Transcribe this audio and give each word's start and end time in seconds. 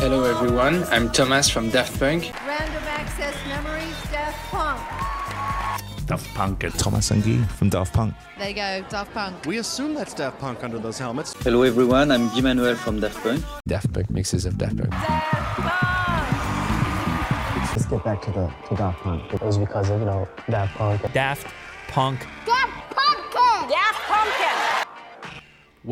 Hello 0.00 0.24
everyone, 0.24 0.82
I'm 0.84 1.12
Thomas 1.12 1.50
from 1.50 1.68
Daft 1.68 1.98
Punk. 2.00 2.32
Random 2.46 2.82
Access 2.84 3.34
Memories, 3.46 3.94
Daft 4.10 4.50
Punk. 4.50 4.80
Daft 6.06 6.34
Punk. 6.34 6.64
Thomas 6.78 7.10
and 7.10 7.22
Guy 7.22 7.44
from 7.48 7.68
Daft 7.68 7.92
Punk. 7.92 8.14
There 8.38 8.48
you 8.48 8.54
go, 8.54 8.82
Daft 8.88 9.12
Punk. 9.12 9.44
We 9.44 9.58
assume 9.58 9.92
that's 9.92 10.14
Daft 10.14 10.38
Punk 10.40 10.64
under 10.64 10.78
those 10.78 10.98
helmets. 10.98 11.34
Hello 11.44 11.60
everyone, 11.64 12.10
I'm 12.10 12.28
Guy 12.28 12.40
Manuel 12.40 12.76
from 12.76 13.00
Daft 13.00 13.22
Punk. 13.22 13.44
Daft 13.68 13.92
Punk 13.92 14.08
mixes 14.08 14.46
of 14.46 14.56
Daft 14.56 14.78
Punk. 14.78 14.90
Let's 17.72 17.84
get 17.84 18.02
back 18.02 18.22
to 18.22 18.30
the 18.30 18.50
to 18.70 18.76
Daft 18.76 19.00
Punk. 19.00 19.34
It 19.34 19.42
was 19.42 19.58
because 19.58 19.90
of 19.90 20.00
you 20.00 20.06
know 20.06 20.26
Daft 20.48 20.78
Punk. 20.78 21.12
Daft 21.12 21.46
Punk. 21.88 22.26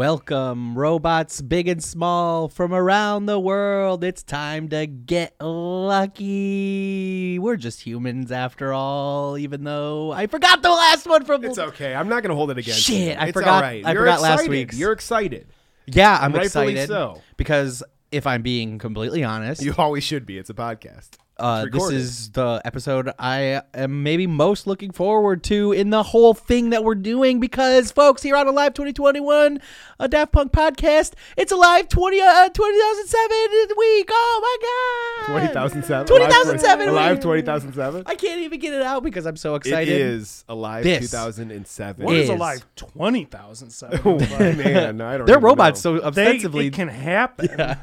Welcome, 0.02 0.78
robots 0.78 1.42
big 1.42 1.66
and 1.66 1.82
small 1.82 2.48
from 2.48 2.72
around 2.72 3.26
the 3.26 3.40
world. 3.40 4.04
It's 4.04 4.22
time 4.22 4.68
to 4.68 4.86
get 4.86 5.34
lucky. 5.40 7.36
We're 7.40 7.56
just 7.56 7.80
humans 7.80 8.30
after 8.30 8.72
all, 8.72 9.36
even 9.36 9.64
though 9.64 10.12
I 10.12 10.28
forgot 10.28 10.62
the 10.62 10.70
last 10.70 11.08
one 11.08 11.24
from. 11.24 11.44
It's 11.44 11.58
okay. 11.58 11.96
I'm 11.96 12.08
not 12.08 12.22
going 12.22 12.30
to 12.30 12.36
hold 12.36 12.52
it 12.52 12.58
against 12.58 12.82
Shit, 12.82 13.16
you. 13.16 13.20
I 13.20 13.24
It's 13.24 13.32
forgot- 13.32 13.60
right. 13.60 13.84
I 13.84 13.90
You're 13.90 14.02
forgot 14.02 14.20
last 14.20 14.46
week's. 14.48 14.78
You're 14.78 14.92
excited. 14.92 15.48
Yeah, 15.86 16.16
I'm 16.16 16.32
Rightfully 16.32 16.74
excited 16.74 16.86
so. 16.86 17.20
because 17.36 17.82
if 18.12 18.24
I'm 18.24 18.42
being 18.42 18.78
completely 18.78 19.24
honest, 19.24 19.64
You 19.64 19.74
always 19.78 20.04
should 20.04 20.26
be. 20.26 20.38
It's 20.38 20.48
a 20.48 20.54
podcast. 20.54 21.08
Uh, 21.38 21.66
this 21.70 21.90
is 21.90 22.30
the 22.30 22.60
episode 22.64 23.10
I 23.18 23.62
am 23.74 24.02
maybe 24.02 24.26
most 24.26 24.66
looking 24.66 24.90
forward 24.90 25.42
to 25.44 25.72
in 25.72 25.90
the 25.90 26.02
whole 26.02 26.34
thing 26.34 26.70
that 26.70 26.82
we're 26.82 26.94
doing 26.96 27.38
because, 27.38 27.92
folks, 27.92 28.22
here 28.22 28.36
on 28.36 28.48
Alive 28.48 28.74
2021, 28.74 29.60
a 30.00 30.08
Daft 30.08 30.32
Punk 30.32 30.52
podcast, 30.52 31.12
it's 31.36 31.52
Alive 31.52 31.88
20, 31.88 32.20
uh, 32.20 32.48
2007 32.48 33.76
week. 33.76 34.08
Oh 34.10 35.18
my 35.26 35.26
God. 35.28 35.52
20,007. 35.52 36.06
20,007 36.06 36.88
Alive 36.88 37.16
week. 37.16 37.22
20,007. 37.22 38.02
I 38.06 38.14
can't 38.14 38.40
even 38.40 38.58
get 38.58 38.74
it 38.74 38.82
out 38.82 39.02
because 39.02 39.26
I'm 39.26 39.36
so 39.36 39.54
excited. 39.54 39.88
is 39.92 40.44
Alive 40.48 40.84
This 40.84 41.00
2007. 41.10 42.04
What 42.04 42.16
is 42.16 42.24
Is. 42.24 42.30
alive? 42.30 42.66
20,007. 42.76 44.00
Oh, 44.04 44.18
man. 44.54 45.00
I 45.00 45.16
don't 45.18 45.26
They're 45.26 45.38
robots, 45.38 45.84
know. 45.84 45.98
so 46.00 46.10
They, 46.10 46.22
ostensibly, 46.26 46.66
it 46.68 46.72
can 46.72 46.88
happen. 46.88 47.48
Yeah. 47.58 47.76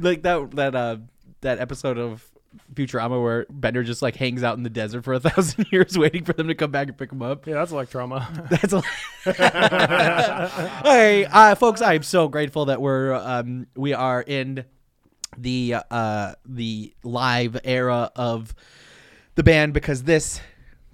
like 0.00 0.22
that 0.22 0.50
that 0.52 0.74
uh 0.74 0.96
that 1.40 1.58
episode 1.58 1.98
of 1.98 2.24
Futurama 2.74 3.22
where 3.22 3.46
Bender 3.50 3.82
just 3.82 4.02
like 4.02 4.16
hangs 4.16 4.42
out 4.42 4.56
in 4.56 4.62
the 4.62 4.70
desert 4.70 5.02
for 5.02 5.14
a 5.14 5.20
thousand 5.30 5.66
years 5.70 5.96
waiting 5.98 6.24
for 6.24 6.32
them 6.32 6.48
to 6.48 6.54
come 6.54 6.70
back 6.70 6.88
and 6.88 6.96
pick 6.96 7.12
him 7.12 7.22
up. 7.22 7.46
Yeah, 7.46 7.54
that's 7.54 7.72
like 7.72 7.90
trauma. 7.90 8.28
That's 8.50 8.72
a 8.72 8.82
hey, 10.84 11.24
uh, 11.24 11.54
folks. 11.54 11.80
I 11.82 11.94
am 11.94 12.02
so 12.02 12.28
grateful 12.28 12.66
that 12.66 12.80
we're 12.80 13.14
um, 13.14 13.66
we 13.74 13.92
are 13.92 14.22
in 14.22 14.64
the 15.36 15.76
uh, 15.90 16.34
the 16.46 16.94
live 17.02 17.58
era 17.64 18.10
of 18.16 18.54
the 19.34 19.42
band 19.42 19.74
because 19.74 20.04
this 20.04 20.40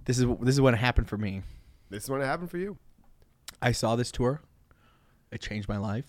this 0.05 0.19
is 0.19 0.27
this 0.41 0.55
is 0.55 0.61
what 0.61 0.74
happened 0.74 1.08
for 1.08 1.19
me. 1.19 1.42
This 1.91 2.05
is 2.05 2.11
what 2.11 2.20
happened 2.20 2.50
for 2.50 2.58
you. 2.58 2.78
I 3.61 3.72
saw 3.72 3.97
this 3.97 4.11
tour. 4.11 4.41
It 5.30 5.41
changed 5.41 5.69
my 5.69 5.77
life. 5.77 6.06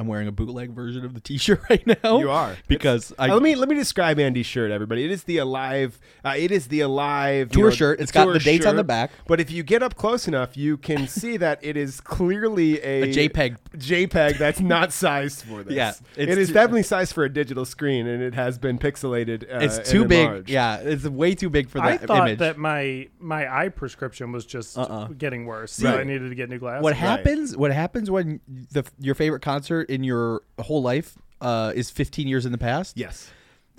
I'm 0.00 0.06
wearing 0.06 0.28
a 0.28 0.32
bootleg 0.32 0.70
version 0.70 1.04
of 1.04 1.12
the 1.12 1.20
T-shirt 1.20 1.60
right 1.70 1.86
now. 2.02 2.18
You 2.18 2.30
are 2.30 2.56
because 2.68 3.12
I 3.18 3.28
Uh, 3.28 3.34
let 3.34 3.42
me 3.42 3.54
let 3.54 3.68
me 3.68 3.74
describe 3.74 4.18
Andy's 4.18 4.46
shirt, 4.46 4.70
everybody. 4.70 5.04
It 5.04 5.10
is 5.10 5.24
the 5.24 5.36
alive. 5.38 6.00
Uh, 6.24 6.34
it 6.38 6.50
is 6.50 6.68
the 6.68 6.80
alive 6.80 7.48
you 7.50 7.60
Tour 7.60 7.64
know, 7.64 7.70
shirt. 7.76 8.00
It's 8.00 8.10
got 8.10 8.32
the 8.32 8.38
dates 8.38 8.64
on 8.64 8.76
the 8.76 8.84
back. 8.84 9.10
But 9.26 9.40
if 9.40 9.50
you 9.50 9.62
get 9.62 9.82
up 9.82 9.94
close 9.96 10.26
enough, 10.26 10.56
you 10.56 10.78
can 10.78 11.06
see 11.20 11.36
that 11.36 11.58
it 11.62 11.76
is 11.76 12.00
clearly 12.00 12.80
a, 12.82 13.02
A 13.02 13.06
JPEG. 13.12 13.56
JPEG 13.76 14.38
that's 14.38 14.60
not 14.60 14.92
sized 15.04 15.42
for 15.44 15.62
this. 15.62 15.74
Yeah, 15.74 15.92
it's 16.16 16.48
too- 16.48 16.54
definitely 16.54 16.82
sized 16.84 17.12
for 17.12 17.24
a 17.24 17.28
digital 17.32 17.64
screen, 17.66 18.06
and 18.06 18.22
it 18.22 18.34
has 18.34 18.56
been 18.58 18.78
pixelated. 18.78 19.42
Uh, 19.44 19.58
it's 19.58 19.76
and 19.76 19.86
too 19.86 20.04
big. 20.06 20.20
enlarged. 20.26 20.48
Yeah, 20.50 20.76
it's 20.76 21.04
way 21.04 21.34
too 21.34 21.50
big 21.50 21.68
for 21.68 21.78
that. 21.78 21.86
I 21.86 21.96
thought 21.98 22.28
image. 22.28 22.38
that 22.38 22.56
my 22.56 23.08
my 23.18 23.46
eye 23.54 23.68
prescription 23.68 24.32
was 24.32 24.46
just 24.46 24.78
Uh-uh. 24.78 25.08
getting 25.08 25.44
worse. 25.44 25.72
So 25.72 25.98
I 25.98 26.04
needed 26.04 26.30
to 26.30 26.34
get 26.34 26.48
new 26.48 26.58
glasses. 26.58 26.82
what 26.82 26.96
happens? 26.96 27.56
What 27.56 27.70
happens 27.72 28.10
when 28.10 28.40
the 28.72 28.84
your 28.98 29.14
favorite 29.14 29.42
concert 29.42 29.89
in 29.90 30.04
your 30.04 30.42
whole 30.58 30.82
life 30.82 31.16
uh, 31.40 31.72
is 31.74 31.90
15 31.90 32.28
years 32.28 32.46
in 32.46 32.52
the 32.52 32.58
past? 32.58 32.96
Yes. 32.96 33.30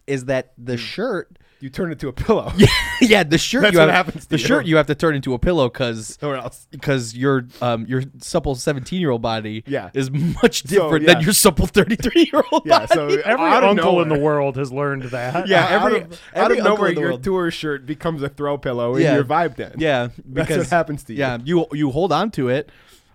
Is 0.08 0.26
that 0.26 0.54
the 0.58 0.78
shirt? 0.78 1.38
You 1.60 1.70
turn 1.70 1.92
it 1.92 2.00
to 2.00 2.08
a 2.08 2.12
pillow. 2.12 2.52
yeah, 2.58 2.68
yeah 3.02 3.22
the 3.24 3.38
shirt. 3.50 3.62
That's 3.62 3.74
you 3.74 3.80
what 3.82 3.90
have, 3.90 4.08
happens 4.08 4.24
to 4.26 4.30
The 4.32 4.40
you. 4.40 4.46
shirt 4.48 4.66
you 4.66 4.78
have 4.78 4.88
to 4.88 4.96
turn 4.96 5.14
into 5.14 5.36
a 5.36 5.40
pillow 5.40 5.70
because 5.70 6.18
or 6.24 6.36
else. 6.36 6.66
because 6.72 7.16
your 7.16 7.46
um 7.62 7.86
your 7.86 8.02
supple 8.18 8.56
17 8.56 9.00
year 9.00 9.12
old 9.12 9.22
body 9.22 9.64
Yeah. 9.68 9.92
is 9.94 10.10
much 10.10 10.64
So, 10.64 10.70
different 10.70 11.06
yeah. 11.06 11.14
than 11.14 11.24
your 11.24 11.34
supple 11.34 11.68
33 11.68 12.30
year 12.34 12.44
old 12.52 12.64
Yeah. 12.66 12.80
body. 12.80 12.94
So 12.96 13.08
Every 13.26 13.46
out 13.46 13.64
of 13.64 13.70
uncle 13.70 14.02
in 14.02 14.10
the 14.10 14.18
world 14.18 14.58
has 14.58 14.72
learned 14.72 15.04
that. 15.12 15.48
Yeah, 15.48 15.66
out 15.66 15.72
every- 15.86 16.02
of, 16.02 16.14
out 16.14 16.20
every 16.46 16.58
of 16.60 16.66
uncle 16.66 16.76
nowhere, 16.78 16.90
in 16.90 16.96
the 16.96 17.02
your 17.02 17.10
world. 17.12 17.24
tour 17.24 17.52
shirt 17.52 17.86
becomes 17.86 18.24
a 18.24 18.30
throw 18.30 18.58
pillow 18.58 18.96
in 18.96 19.04
Yeah. 19.04 19.14
your 19.14 19.24
vibe 19.24 19.56
den. 19.56 19.74
Yeah, 19.78 20.08
That's 20.08 20.18
because 20.34 20.58
what 20.58 20.68
happens 20.70 21.04
to 21.06 21.14
you. 21.14 21.20
Yeah, 21.20 21.38
you 21.46 21.68
you 21.74 21.92
hold 21.92 22.12
on 22.12 22.32
to 22.32 22.50
it 22.50 22.72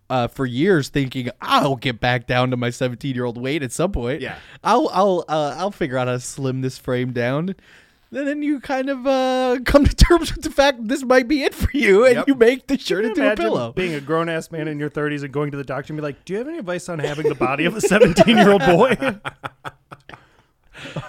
uh, 0.08 0.28
for 0.28 0.46
years, 0.46 0.88
thinking 0.88 1.30
I'll 1.40 1.76
get 1.76 2.00
back 2.00 2.26
down 2.26 2.50
to 2.50 2.56
my 2.56 2.70
17 2.70 3.14
year 3.14 3.24
old 3.24 3.40
weight 3.40 3.62
at 3.62 3.72
some 3.72 3.92
point. 3.92 4.20
Yeah. 4.20 4.38
I'll 4.64 4.88
I'll 4.92 5.24
uh, 5.28 5.54
I'll 5.58 5.70
figure 5.70 5.98
out 5.98 6.06
how 6.08 6.14
to 6.14 6.20
slim 6.20 6.60
this 6.60 6.78
frame 6.78 7.12
down. 7.12 7.54
And 8.12 8.26
then 8.26 8.40
you 8.40 8.60
kind 8.60 8.88
of 8.88 9.04
uh, 9.06 9.58
come 9.64 9.84
to 9.84 9.94
terms 9.94 10.32
with 10.34 10.44
the 10.44 10.50
fact 10.50 10.86
this 10.86 11.02
might 11.02 11.26
be 11.26 11.42
it 11.42 11.52
for 11.54 11.68
you, 11.76 12.06
and 12.06 12.14
Yep. 12.16 12.28
you 12.28 12.34
make 12.36 12.66
the 12.68 12.78
shirt 12.78 13.04
into 13.04 13.32
a 13.32 13.34
pillow. 13.36 13.72
being 13.72 13.94
a 13.94 14.00
grown 14.00 14.28
ass 14.28 14.50
man 14.52 14.68
in 14.68 14.78
your 14.78 14.88
30s 14.88 15.24
and 15.24 15.32
going 15.32 15.50
to 15.50 15.56
the 15.56 15.64
doctor 15.64 15.92
and 15.92 15.98
be 15.98 16.02
like, 16.02 16.24
"Do 16.24 16.32
you 16.32 16.38
have 16.38 16.48
any 16.48 16.58
advice 16.58 16.88
on 16.88 17.00
having 17.00 17.28
the 17.28 17.34
body 17.34 17.64
of 17.64 17.76
a 17.76 17.80
17 17.80 18.36
year 18.36 18.50
old 18.50 18.62
boy?" 18.64 18.96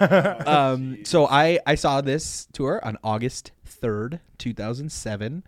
um, 0.46 1.04
so 1.04 1.26
I 1.26 1.60
I 1.66 1.74
saw 1.74 2.00
this 2.00 2.48
tour 2.52 2.80
on 2.84 2.96
August 3.04 3.52
third, 3.64 4.20
two 4.38 4.52
thousand 4.54 4.90
seven, 4.90 5.44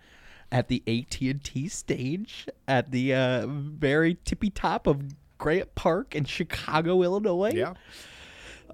at 0.53 0.69
the 0.69 0.83
AT 0.87 1.21
and 1.21 1.43
T 1.43 1.69
stage 1.69 2.47
at 2.67 2.91
the 2.91 3.15
uh, 3.15 3.47
very 3.47 4.19
tippy 4.25 4.51
top 4.51 4.87
of 4.87 5.03
Grant 5.39 5.75
Park 5.75 6.15
in 6.15 6.25
Chicago, 6.25 7.03
Illinois. 7.03 7.53
Yeah. 7.55 7.75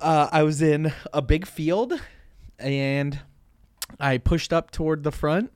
Uh, 0.01 0.29
I 0.31 0.43
was 0.43 0.61
in 0.61 0.93
a 1.13 1.23
big 1.23 1.47
field, 1.47 1.99
and 2.59 3.19
I 3.99 4.19
pushed 4.19 4.53
up 4.53 4.71
toward 4.71 5.03
the 5.05 5.13
front. 5.13 5.53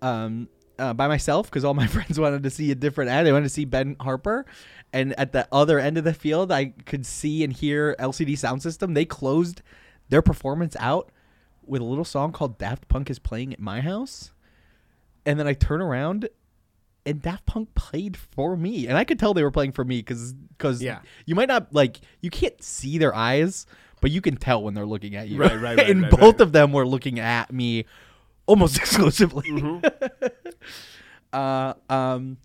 Um, 0.00 0.48
uh, 0.78 0.92
by 0.92 1.06
myself 1.06 1.48
because 1.48 1.64
all 1.64 1.74
my 1.74 1.86
friends 1.96 2.18
wanted 2.18 2.42
to 2.42 2.50
see 2.50 2.70
a 2.70 2.74
different 2.74 3.10
ad. 3.10 3.24
They 3.24 3.32
wanted 3.32 3.44
to 3.44 3.50
see 3.50 3.64
Ben 3.64 3.96
Harper, 4.00 4.46
and 4.92 5.18
at 5.18 5.32
the 5.32 5.46
other 5.52 5.78
end 5.78 5.96
of 5.96 6.04
the 6.04 6.14
field, 6.14 6.50
I 6.50 6.66
could 6.86 7.06
see 7.06 7.44
and 7.44 7.52
hear 7.52 7.94
LCD 7.98 8.36
Sound 8.36 8.62
System. 8.62 8.94
They 8.94 9.04
closed 9.04 9.62
their 10.08 10.22
performance 10.22 10.76
out 10.80 11.10
with 11.64 11.80
a 11.80 11.84
little 11.84 12.04
song 12.04 12.32
called 12.32 12.58
"Daft 12.58 12.88
Punk 12.88 13.10
is 13.10 13.18
playing 13.18 13.52
at 13.52 13.60
my 13.60 13.80
house," 13.80 14.32
and 15.26 15.38
then 15.38 15.46
I 15.46 15.54
turn 15.54 15.80
around. 15.80 16.28
And 17.04 17.20
Daft 17.20 17.46
Punk 17.46 17.74
played 17.74 18.16
for 18.16 18.56
me, 18.56 18.86
and 18.86 18.96
I 18.96 19.02
could 19.02 19.18
tell 19.18 19.34
they 19.34 19.42
were 19.42 19.50
playing 19.50 19.72
for 19.72 19.84
me 19.84 19.98
because 19.98 20.34
because 20.34 20.80
Yeah. 20.80 21.00
you 21.26 21.34
might 21.34 21.48
not 21.48 21.72
like 21.74 22.00
you 22.20 22.30
can't 22.30 22.62
see 22.62 22.96
their 22.96 23.12
eyes, 23.12 23.66
but 24.00 24.12
you 24.12 24.20
can 24.20 24.36
tell 24.36 24.62
when 24.62 24.74
they're 24.74 24.86
looking 24.86 25.16
at 25.16 25.26
you. 25.28 25.36
Right, 25.40 25.60
right, 25.60 25.76
right, 25.76 25.90
and 25.90 26.02
right, 26.02 26.10
both 26.12 26.34
right. 26.34 26.40
of 26.42 26.52
them 26.52 26.70
were 26.72 26.86
looking 26.86 27.18
at 27.18 27.52
me 27.52 27.86
almost 28.46 28.76
exclusively. 28.82 29.50
Mm-hmm. 29.50 30.26
uh, 31.32 31.74
um, 31.88 32.36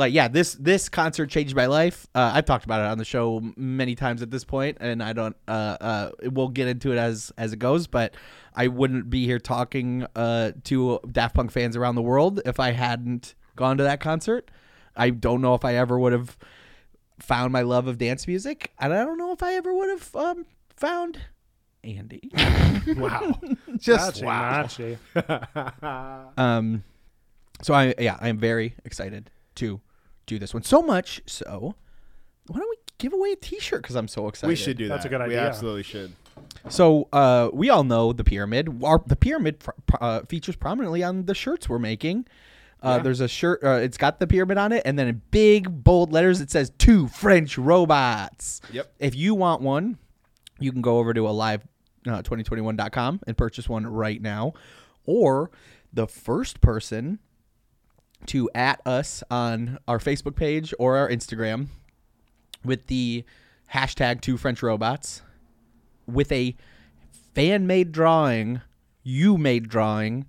like 0.00 0.12
yeah, 0.12 0.26
this 0.26 0.54
this 0.54 0.88
concert 0.88 1.28
changed 1.28 1.54
my 1.54 1.66
life. 1.66 2.08
Uh, 2.14 2.32
I've 2.34 2.46
talked 2.46 2.64
about 2.64 2.80
it 2.80 2.86
on 2.86 2.98
the 2.98 3.04
show 3.04 3.40
many 3.56 3.94
times 3.94 4.22
at 4.22 4.30
this 4.30 4.44
point, 4.44 4.78
and 4.80 5.02
I 5.02 5.12
don't. 5.12 5.36
Uh, 5.46 5.76
uh, 5.80 6.10
we'll 6.24 6.48
get 6.48 6.66
into 6.66 6.90
it 6.90 6.98
as 6.98 7.32
as 7.38 7.52
it 7.52 7.58
goes, 7.58 7.86
but 7.86 8.14
I 8.56 8.66
wouldn't 8.66 9.10
be 9.10 9.26
here 9.26 9.38
talking 9.38 10.06
uh 10.16 10.52
to 10.64 10.98
Daft 11.12 11.36
Punk 11.36 11.52
fans 11.52 11.76
around 11.76 11.94
the 11.94 12.02
world 12.02 12.40
if 12.44 12.58
I 12.58 12.72
hadn't 12.72 13.34
gone 13.54 13.76
to 13.76 13.84
that 13.84 14.00
concert. 14.00 14.50
I 14.96 15.10
don't 15.10 15.40
know 15.40 15.54
if 15.54 15.64
I 15.64 15.76
ever 15.76 15.98
would 15.98 16.12
have 16.12 16.36
found 17.20 17.52
my 17.52 17.62
love 17.62 17.86
of 17.86 17.98
dance 17.98 18.26
music, 18.26 18.72
and 18.78 18.92
I 18.92 19.04
don't 19.04 19.18
know 19.18 19.32
if 19.32 19.42
I 19.42 19.54
ever 19.54 19.72
would 19.72 19.90
have 19.90 20.16
um, 20.16 20.46
found 20.76 21.20
Andy. 21.84 22.30
Wow. 22.96 23.38
Just 23.76 24.22
Machi, 24.22 24.96
wow. 25.14 25.36
machi. 25.84 26.32
Um, 26.38 26.82
so 27.62 27.74
I 27.74 27.94
yeah 27.98 28.16
I 28.18 28.28
am 28.30 28.38
very 28.38 28.74
excited 28.86 29.30
to 29.56 29.80
do 30.30 30.38
this 30.38 30.54
one. 30.54 30.62
So 30.62 30.82
much 30.82 31.20
so, 31.26 31.74
why 32.46 32.58
don't 32.58 32.68
we 32.70 32.76
give 32.98 33.12
away 33.12 33.32
a 33.32 33.36
T-shirt? 33.36 33.82
Because 33.82 33.96
I'm 33.96 34.08
so 34.08 34.28
excited. 34.28 34.48
We 34.48 34.56
should 34.56 34.76
do 34.76 34.88
that. 34.88 34.94
That's 34.94 35.04
a 35.06 35.08
good 35.08 35.20
idea. 35.20 35.36
We 35.36 35.38
idea. 35.38 35.48
absolutely 35.48 35.82
should. 35.82 36.12
So 36.68 37.08
uh, 37.12 37.50
we 37.52 37.70
all 37.70 37.84
know 37.84 38.12
the 38.12 38.24
pyramid. 38.24 38.82
Our 38.82 39.02
the 39.06 39.16
pyramid 39.16 39.62
fr- 39.62 39.70
pr- 39.86 39.96
uh, 40.00 40.20
features 40.22 40.56
prominently 40.56 41.02
on 41.02 41.26
the 41.26 41.34
shirts 41.34 41.68
we're 41.68 41.78
making. 41.78 42.26
Uh, 42.82 42.98
There's 42.98 43.20
a 43.20 43.28
shirt. 43.28 43.62
Uh, 43.62 43.72
it's 43.72 43.98
got 43.98 44.20
the 44.20 44.26
pyramid 44.26 44.56
on 44.56 44.72
it, 44.72 44.82
and 44.86 44.98
then 44.98 45.06
in 45.06 45.20
big 45.30 45.84
bold 45.84 46.12
letters 46.12 46.40
it 46.40 46.50
says 46.50 46.72
two 46.78 47.08
French 47.08 47.58
robots. 47.58 48.62
Yep. 48.72 48.90
If 48.98 49.14
you 49.14 49.34
want 49.34 49.60
one, 49.60 49.98
you 50.58 50.72
can 50.72 50.80
go 50.80 50.98
over 50.98 51.12
to 51.12 51.28
alive 51.28 51.62
uh, 52.06 52.22
2021.com 52.22 53.20
and 53.26 53.36
purchase 53.36 53.68
one 53.68 53.86
right 53.86 54.20
now, 54.22 54.54
or 55.04 55.50
the 55.92 56.06
first 56.06 56.62
person 56.62 57.18
to 58.26 58.50
at 58.54 58.80
us 58.86 59.22
on 59.30 59.78
our 59.88 59.98
Facebook 59.98 60.36
page 60.36 60.72
or 60.78 60.96
our 60.96 61.08
Instagram 61.08 61.68
with 62.64 62.86
the 62.88 63.24
hashtag 63.74 64.20
two 64.20 64.36
French 64.36 64.62
robots 64.62 65.22
with 66.06 66.30
a 66.32 66.56
fan 67.34 67.66
made 67.66 67.92
drawing, 67.92 68.60
you 69.02 69.38
made 69.38 69.68
drawing. 69.68 70.26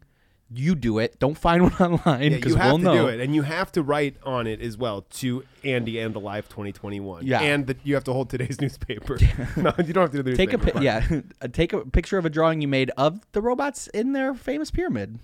You 0.53 0.75
do 0.75 0.99
it. 0.99 1.17
Don't 1.17 1.37
find 1.37 1.63
one 1.71 1.73
online 1.73 2.23
Yeah, 2.23 2.29
because 2.37 2.51
you 2.51 2.57
have 2.57 2.67
we'll 2.71 2.77
to 2.79 2.83
know. 2.83 2.93
do 2.93 3.07
it, 3.07 3.21
and 3.21 3.33
you 3.33 3.43
have 3.43 3.71
to 3.71 3.81
write 3.81 4.17
on 4.25 4.47
it 4.47 4.59
as 4.61 4.77
well 4.77 5.03
to 5.11 5.45
Andy 5.63 5.97
and 5.97 6.13
the 6.13 6.19
Live 6.19 6.49
2021. 6.49 7.25
Yeah. 7.25 7.39
and 7.39 7.67
the, 7.67 7.77
you 7.85 7.93
have 7.95 8.03
to 8.03 8.11
hold 8.13 8.29
today's 8.29 8.59
newspaper. 8.61 9.17
no, 9.55 9.73
you 9.77 9.93
don't 9.93 10.03
have 10.03 10.11
to 10.11 10.21
do 10.21 10.23
the 10.23 10.35
Take 10.35 10.51
a 10.51 10.57
pi- 10.57 10.81
yeah, 10.81 11.21
take 11.53 11.71
a 11.71 11.85
picture 11.85 12.17
of 12.17 12.25
a 12.25 12.29
drawing 12.29 12.61
you 12.61 12.67
made 12.67 12.91
of 12.97 13.21
the 13.31 13.41
robots 13.41 13.87
in 13.87 14.11
their 14.11 14.33
famous 14.35 14.71
pyramid. 14.71 15.19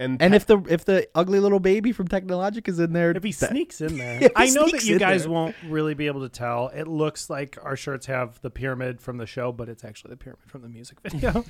And 0.00 0.20
And 0.20 0.32
pa- 0.32 0.36
if 0.36 0.46
the 0.46 0.58
if 0.68 0.84
the 0.84 1.08
ugly 1.14 1.38
little 1.38 1.60
baby 1.60 1.92
from 1.92 2.08
Technologic 2.08 2.66
is 2.68 2.80
in 2.80 2.92
there, 2.92 3.12
If 3.12 3.22
he 3.22 3.32
that- 3.32 3.50
sneaks 3.50 3.80
in 3.80 3.98
there, 3.98 4.28
I 4.36 4.50
know 4.50 4.68
that 4.68 4.84
you 4.84 4.98
guys 4.98 5.22
there. 5.22 5.30
won't 5.30 5.54
really 5.68 5.94
be 5.94 6.06
able 6.08 6.22
to 6.22 6.28
tell. 6.28 6.68
It 6.68 6.88
looks 6.88 7.30
like 7.30 7.58
our 7.62 7.76
shirts 7.76 8.06
have 8.06 8.40
the 8.42 8.50
pyramid 8.50 9.00
from 9.00 9.18
the 9.18 9.26
show, 9.26 9.52
but 9.52 9.68
it's 9.68 9.84
actually 9.84 10.10
the 10.10 10.16
pyramid 10.16 10.44
from 10.48 10.62
the 10.62 10.68
music 10.68 10.98
video. 11.04 11.44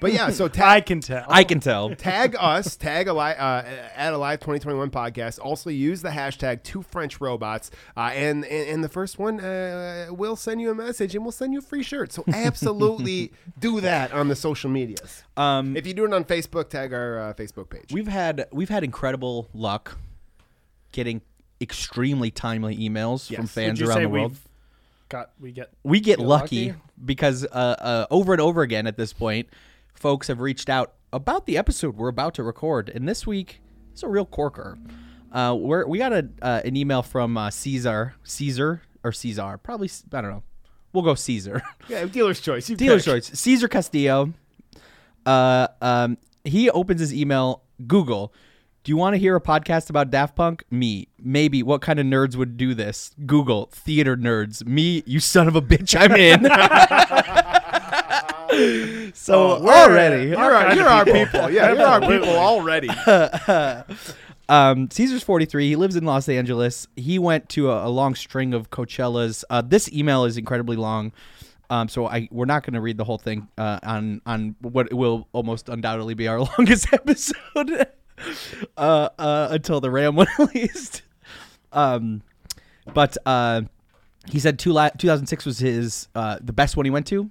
but 0.00 0.12
yeah, 0.12 0.30
so 0.30 0.44
I 0.46 0.48
tag 0.48 0.86
can 0.86 1.00
tell. 1.00 1.26
I 1.28 1.44
can 1.44 1.60
tell. 1.60 1.94
tag 1.96 2.36
us, 2.38 2.76
tag 2.76 3.08
alive 3.08 3.36
uh, 3.38 3.64
at 3.96 4.12
Alive 4.12 4.40
2021 4.40 4.90
podcast. 4.90 5.38
Also 5.42 5.68
use 5.70 6.02
the 6.02 6.10
hashtag 6.10 6.62
Two 6.62 6.82
French 6.82 7.20
Robots, 7.20 7.70
uh, 7.96 8.10
and, 8.14 8.44
and 8.44 8.68
and 8.68 8.84
the 8.84 8.88
first 8.88 9.18
one 9.18 9.40
uh, 9.40 10.06
will 10.10 10.36
send 10.36 10.60
you 10.60 10.70
a 10.70 10.74
message, 10.74 11.14
and 11.14 11.24
we'll 11.24 11.32
send 11.32 11.52
you 11.52 11.58
a 11.58 11.62
free 11.62 11.82
shirt. 11.82 12.12
So 12.12 12.24
absolutely 12.32 13.32
do 13.58 13.80
that 13.80 14.12
on 14.12 14.28
the 14.28 14.36
social 14.36 14.70
medias. 14.70 15.22
Um, 15.36 15.76
If 15.76 15.86
you 15.86 15.94
do 15.94 16.04
it 16.04 16.12
on 16.12 16.24
Facebook, 16.24 16.68
tag 16.70 16.92
our 16.92 17.18
uh, 17.18 17.34
Facebook 17.56 17.70
page. 17.70 17.92
we've 17.92 18.08
had 18.08 18.46
we've 18.52 18.68
had 18.68 18.84
incredible 18.84 19.48
luck 19.54 19.96
getting 20.92 21.20
extremely 21.60 22.30
timely 22.30 22.76
emails 22.76 23.34
from 23.34 23.46
fans 23.46 23.80
around 23.80 24.02
the 24.02 24.08
world. 24.08 24.30
we've 24.32 24.40
got 25.08 25.30
we 25.40 25.52
get 25.52 25.70
we 25.82 26.00
get 26.00 26.18
Get 26.18 26.26
lucky, 26.26 26.68
lucky? 26.68 26.80
because 27.04 27.44
uh, 27.44 27.48
uh, 27.48 28.06
over 28.10 28.32
and 28.32 28.40
over 28.40 28.62
again 28.62 28.86
at 28.86 28.96
this 28.96 29.12
point, 29.12 29.48
folks 29.94 30.28
have 30.28 30.40
reached 30.40 30.68
out 30.68 30.94
about 31.12 31.46
the 31.46 31.56
episode 31.56 31.96
we're 31.96 32.08
about 32.08 32.34
to 32.34 32.42
record, 32.42 32.90
and 32.94 33.08
this 33.08 33.26
week 33.26 33.60
it's 33.92 34.02
a 34.02 34.08
real 34.08 34.26
corker. 34.26 34.78
Uh, 35.32 35.54
we're, 35.58 35.86
we 35.86 35.98
got 35.98 36.12
a 36.12 36.28
uh, 36.42 36.60
an 36.64 36.76
email 36.76 37.02
from 37.02 37.36
uh, 37.36 37.50
Caesar, 37.50 38.14
Caesar 38.24 38.82
or 39.04 39.12
Caesar, 39.12 39.58
probably 39.62 39.90
I 40.12 40.20
don't 40.20 40.30
know. 40.30 40.42
We'll 40.92 41.04
go 41.04 41.14
Caesar. 41.14 41.62
yeah, 41.88 42.06
dealer's 42.06 42.40
choice. 42.40 42.70
You 42.70 42.76
Dealer's 42.76 43.04
pick. 43.04 43.12
choice. 43.24 43.38
Caesar 43.38 43.68
Castillo. 43.68 44.32
Uh, 45.26 45.66
um, 45.82 46.16
he 46.46 46.70
opens 46.70 47.00
his 47.00 47.12
email. 47.14 47.62
Google. 47.86 48.32
Do 48.84 48.90
you 48.92 48.96
want 48.96 49.14
to 49.14 49.18
hear 49.18 49.34
a 49.36 49.40
podcast 49.40 49.90
about 49.90 50.10
Daft 50.10 50.36
Punk? 50.36 50.62
Me. 50.70 51.08
Maybe. 51.18 51.62
What 51.62 51.82
kind 51.82 51.98
of 51.98 52.06
nerds 52.06 52.36
would 52.36 52.56
do 52.56 52.72
this? 52.72 53.10
Google. 53.26 53.68
Theater 53.72 54.16
nerds. 54.16 54.64
Me. 54.66 55.02
You 55.06 55.18
son 55.20 55.48
of 55.48 55.56
a 55.56 55.60
bitch. 55.62 55.96
I'm 55.98 56.12
in. 56.12 56.44
so 59.14 59.60
We're- 59.60 59.74
already, 59.76 60.28
you're, 60.30 60.38
our, 60.38 60.74
you're 60.74 60.88
our 60.88 61.04
people. 61.04 61.24
people. 61.24 61.50
Yeah, 61.50 61.72
you're 61.72 61.86
our 61.86 62.00
people 62.00 62.28
already. 62.36 62.88
Um, 64.48 64.88
Caesar's 64.92 65.24
43. 65.24 65.70
He 65.70 65.74
lives 65.74 65.96
in 65.96 66.04
Los 66.04 66.28
Angeles. 66.28 66.86
He 66.94 67.18
went 67.18 67.48
to 67.48 67.68
a, 67.72 67.88
a 67.88 67.90
long 67.90 68.14
string 68.14 68.54
of 68.54 68.70
Coachellas. 68.70 69.42
Uh, 69.50 69.60
this 69.60 69.90
email 69.92 70.24
is 70.24 70.36
incredibly 70.36 70.76
long. 70.76 71.10
Um, 71.68 71.88
so 71.88 72.06
I 72.06 72.28
we're 72.30 72.44
not 72.44 72.62
going 72.62 72.74
to 72.74 72.80
read 72.80 72.96
the 72.96 73.04
whole 73.04 73.18
thing 73.18 73.48
uh, 73.58 73.80
on 73.82 74.20
on 74.26 74.56
what 74.60 74.92
will 74.92 75.28
almost 75.32 75.68
undoubtedly 75.68 76.14
be 76.14 76.28
our 76.28 76.40
longest 76.58 76.92
episode 76.92 77.86
uh, 78.76 79.08
uh, 79.18 79.48
until 79.50 79.80
the 79.80 79.90
Ram 79.90 80.16
one 80.16 80.28
released. 80.38 81.02
Um, 81.72 82.22
but 82.94 83.16
uh, 83.26 83.62
he 84.30 84.38
said 84.38 84.58
two 84.58 84.72
la- 84.72 84.90
2006 84.90 85.44
was 85.44 85.58
his 85.58 86.08
uh, 86.14 86.38
the 86.40 86.52
best 86.52 86.76
one 86.76 86.84
he 86.86 86.90
went 86.90 87.06
to. 87.08 87.30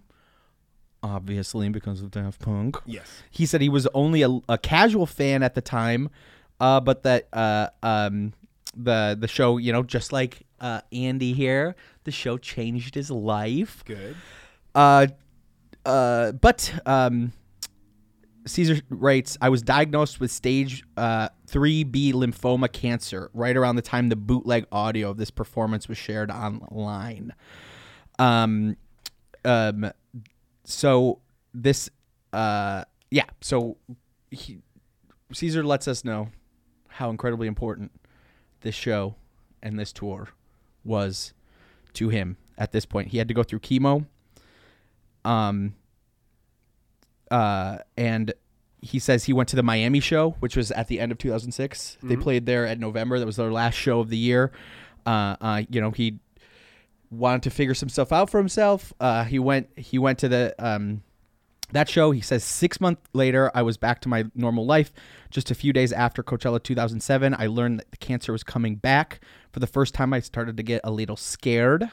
Obviously, 1.04 1.70
because 1.70 2.02
of 2.02 2.10
Daft 2.10 2.42
Punk. 2.42 2.78
Yes. 2.86 3.08
He 3.30 3.46
said 3.46 3.62
he 3.62 3.70
was 3.70 3.88
only 3.94 4.24
a, 4.24 4.40
a 4.50 4.58
casual 4.58 5.06
fan 5.06 5.44
at 5.44 5.54
the 5.54 5.62
time, 5.62 6.10
uh, 6.60 6.80
but 6.80 7.04
that 7.04 7.28
uh, 7.32 7.68
um, 7.84 8.34
the 8.76 9.18
the 9.20 9.28
show, 9.28 9.58
you 9.58 9.72
know, 9.72 9.84
just 9.84 10.12
like 10.12 10.46
uh, 10.60 10.82
Andy 10.92 11.34
here, 11.34 11.76
the 12.04 12.12
show 12.12 12.38
changed 12.38 12.96
his 12.96 13.12
life. 13.12 13.84
Good. 13.86 14.16
Uh, 14.74 15.08
uh, 15.86 16.32
but 16.34 16.74
um, 16.86 17.32
Caesar 18.46 18.82
writes, 18.90 19.38
I 19.42 19.50
was 19.50 19.62
diagnosed 19.62 20.20
with 20.20 20.32
stage 20.32 20.84
uh, 20.98 21.30
3B 21.48 22.14
lymphoma 22.14 22.72
cancer 22.72 23.30
right 23.34 23.56
around 23.56 23.76
the 23.76 23.82
time 23.82 24.10
the 24.10 24.16
bootleg 24.16 24.66
audio 24.72 25.10
of 25.10 25.18
this 25.18 25.32
performance 25.32 25.88
was 25.88 25.98
shared 25.98 26.32
online. 26.32 27.34
Um, 28.20 28.78
um, 29.44 29.92
so 30.64 31.20
this, 31.54 31.90
uh, 32.34 32.86
yeah, 33.12 33.26
so 33.42 33.78
he, 34.32 34.60
Caesar 35.34 35.64
lets 35.64 35.88
us 35.88 36.04
know 36.04 36.30
how 36.88 37.10
incredibly 37.10 37.48
important 37.48 37.92
this 38.66 38.76
show 38.76 39.16
and 39.64 39.80
this 39.80 39.94
tour 39.94 40.28
was 40.84 41.34
to 41.94 42.10
him 42.10 42.36
at 42.58 42.74
this 42.74 42.86
point. 42.86 43.10
He 43.10 43.18
had 43.18 43.30
to 43.30 43.34
go 43.34 43.44
through 43.44 43.60
chemo. 43.60 44.06
Um, 45.24 45.76
uh, 47.32 47.78
and 47.96 48.34
he 48.82 49.00
says 49.00 49.24
he 49.24 49.34
went 49.34 49.50
to 49.50 49.56
the 49.56 49.64
Miami 49.64 50.00
show, 50.00 50.32
which 50.40 50.56
was 50.58 50.72
at 50.72 50.88
the 50.88 51.00
end 51.00 51.12
of 51.12 51.18
2006. 51.18 51.98
They 52.04 52.16
played 52.16 52.46
there 52.46 52.68
at 52.68 52.80
November. 52.80 53.18
That 53.18 53.26
was 53.26 53.38
their 53.38 53.52
last 53.52 53.76
show 53.76 54.00
of 54.00 54.10
the 54.10 54.18
year. 54.18 54.52
Uh, 55.06 55.36
uh, 55.42 55.64
you 55.70 55.82
know, 55.82 55.92
he 55.92 56.20
wanted 57.10 57.44
to 57.44 57.50
figure 57.50 57.74
some 57.74 57.90
stuff 57.90 58.12
out 58.12 58.30
for 58.30 58.38
himself. 58.38 58.94
Uh, 59.00 59.24
he 59.24 59.40
went. 59.40 59.70
He 59.76 59.98
went 59.98 60.20
to 60.20 60.28
the 60.28 60.56
um, 60.60 61.02
that 61.72 61.90
show. 61.90 62.12
He 62.12 62.22
says 62.22 62.44
six 62.44 62.80
months 62.80 63.02
later, 63.14 63.52
I 63.54 63.62
was 63.62 63.78
back 63.78 64.02
to 64.02 64.10
my 64.10 64.26
normal 64.36 64.66
life. 64.66 64.94
Just 65.30 65.52
a 65.52 65.56
few 65.56 65.74
days 65.74 65.92
after 65.92 66.24
Coachella 66.24 66.62
2007, 66.62 67.36
I 67.38 67.48
learned 67.48 67.80
that 67.80 67.92
the 67.92 67.98
cancer 67.98 68.32
was 68.32 68.44
coming 68.44 68.76
back. 68.76 69.20
For 69.52 69.60
the 69.60 69.68
first 69.68 69.94
time, 69.94 70.14
I 70.14 70.20
started 70.20 70.58
to 70.58 70.64
get 70.64 70.82
a 70.84 70.92
little 70.92 71.18
scared. 71.18 71.90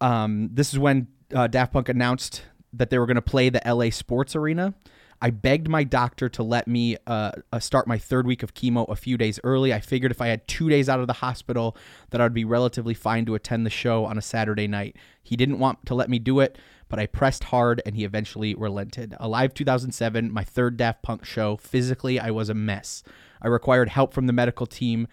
Um, 0.00 0.50
this 0.52 0.72
is 0.72 0.78
when 0.78 1.08
uh, 1.34 1.46
Daft 1.46 1.72
Punk 1.72 1.88
announced 1.88 2.42
that 2.72 2.90
they 2.90 2.98
were 2.98 3.06
going 3.06 3.16
to 3.16 3.22
play 3.22 3.48
the 3.48 3.60
LA 3.66 3.90
Sports 3.90 4.36
Arena. 4.36 4.74
I 5.22 5.30
begged 5.30 5.68
my 5.68 5.84
doctor 5.84 6.28
to 6.30 6.42
let 6.42 6.66
me 6.66 6.96
uh, 7.06 7.32
uh, 7.52 7.58
start 7.58 7.86
my 7.86 7.98
third 7.98 8.26
week 8.26 8.42
of 8.42 8.54
chemo 8.54 8.88
a 8.88 8.96
few 8.96 9.18
days 9.18 9.38
early. 9.44 9.74
I 9.74 9.80
figured 9.80 10.10
if 10.10 10.22
I 10.22 10.28
had 10.28 10.48
two 10.48 10.70
days 10.70 10.88
out 10.88 11.00
of 11.00 11.06
the 11.08 11.14
hospital, 11.14 11.76
that 12.10 12.20
I'd 12.20 12.32
be 12.32 12.44
relatively 12.44 12.94
fine 12.94 13.26
to 13.26 13.34
attend 13.34 13.66
the 13.66 13.70
show 13.70 14.06
on 14.06 14.16
a 14.16 14.22
Saturday 14.22 14.66
night. 14.66 14.96
He 15.22 15.36
didn't 15.36 15.58
want 15.58 15.84
to 15.86 15.94
let 15.94 16.08
me 16.08 16.18
do 16.18 16.40
it, 16.40 16.56
but 16.90 16.98
I 16.98 17.06
pressed 17.06 17.44
hard 17.44 17.80
and 17.86 17.96
he 17.96 18.04
eventually 18.04 18.54
relented. 18.54 19.14
Alive 19.18 19.54
2007, 19.54 20.30
my 20.30 20.44
third 20.44 20.76
Daft 20.76 21.02
Punk 21.02 21.24
show. 21.24 21.56
Physically, 21.56 22.20
I 22.20 22.30
was 22.30 22.50
a 22.50 22.54
mess. 22.54 23.02
I 23.40 23.48
required 23.48 23.88
help 23.88 24.12
from 24.12 24.26
the 24.26 24.34
medical 24.34 24.66
team 24.66 25.08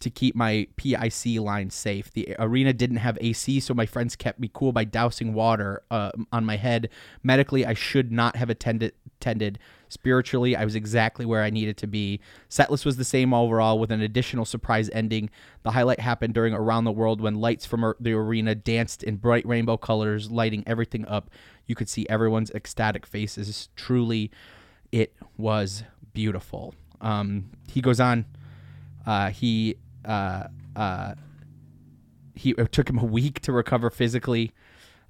to 0.00 0.10
keep 0.10 0.34
my 0.34 0.66
PIC 0.76 1.38
line 1.38 1.70
safe. 1.70 2.10
The 2.12 2.34
arena 2.38 2.72
didn't 2.72 2.96
have 2.98 3.18
AC, 3.20 3.60
so 3.60 3.74
my 3.74 3.86
friends 3.86 4.16
kept 4.16 4.40
me 4.40 4.50
cool 4.52 4.72
by 4.72 4.84
dousing 4.84 5.34
water 5.34 5.82
uh, 5.90 6.10
on 6.32 6.44
my 6.44 6.56
head. 6.56 6.88
Medically, 7.22 7.64
I 7.64 7.74
should 7.74 8.10
not 8.10 8.36
have 8.36 8.50
attended. 8.50 8.92
Attended. 9.20 9.58
Spiritually, 9.88 10.56
I 10.56 10.64
was 10.64 10.74
exactly 10.74 11.26
where 11.26 11.42
I 11.42 11.50
needed 11.50 11.76
to 11.78 11.86
be. 11.86 12.20
Setlist 12.48 12.84
was 12.84 12.96
the 12.96 13.04
same 13.04 13.34
overall, 13.34 13.78
with 13.78 13.90
an 13.90 14.00
additional 14.00 14.44
surprise 14.44 14.88
ending. 14.92 15.30
The 15.62 15.72
highlight 15.72 16.00
happened 16.00 16.32
during 16.32 16.54
Around 16.54 16.84
the 16.84 16.92
World 16.92 17.20
when 17.20 17.34
lights 17.34 17.66
from 17.66 17.94
the 18.00 18.12
arena 18.12 18.54
danced 18.54 19.02
in 19.02 19.16
bright 19.16 19.46
rainbow 19.46 19.76
colors, 19.76 20.30
lighting 20.30 20.64
everything 20.66 21.06
up. 21.06 21.30
You 21.66 21.74
could 21.74 21.88
see 21.88 22.06
everyone's 22.08 22.50
ecstatic 22.52 23.04
faces. 23.04 23.68
Truly, 23.76 24.30
it 24.92 25.14
was 25.36 25.84
beautiful. 26.12 26.74
Um, 27.00 27.50
he 27.68 27.80
goes 27.80 28.00
on. 28.00 28.26
Uh, 29.06 29.30
he 29.30 29.76
uh, 30.04 30.44
uh, 30.76 31.14
he 32.34 32.50
it 32.50 32.72
took 32.72 32.88
him 32.88 32.98
a 32.98 33.04
week 33.04 33.40
to 33.40 33.52
recover 33.52 33.90
physically, 33.90 34.52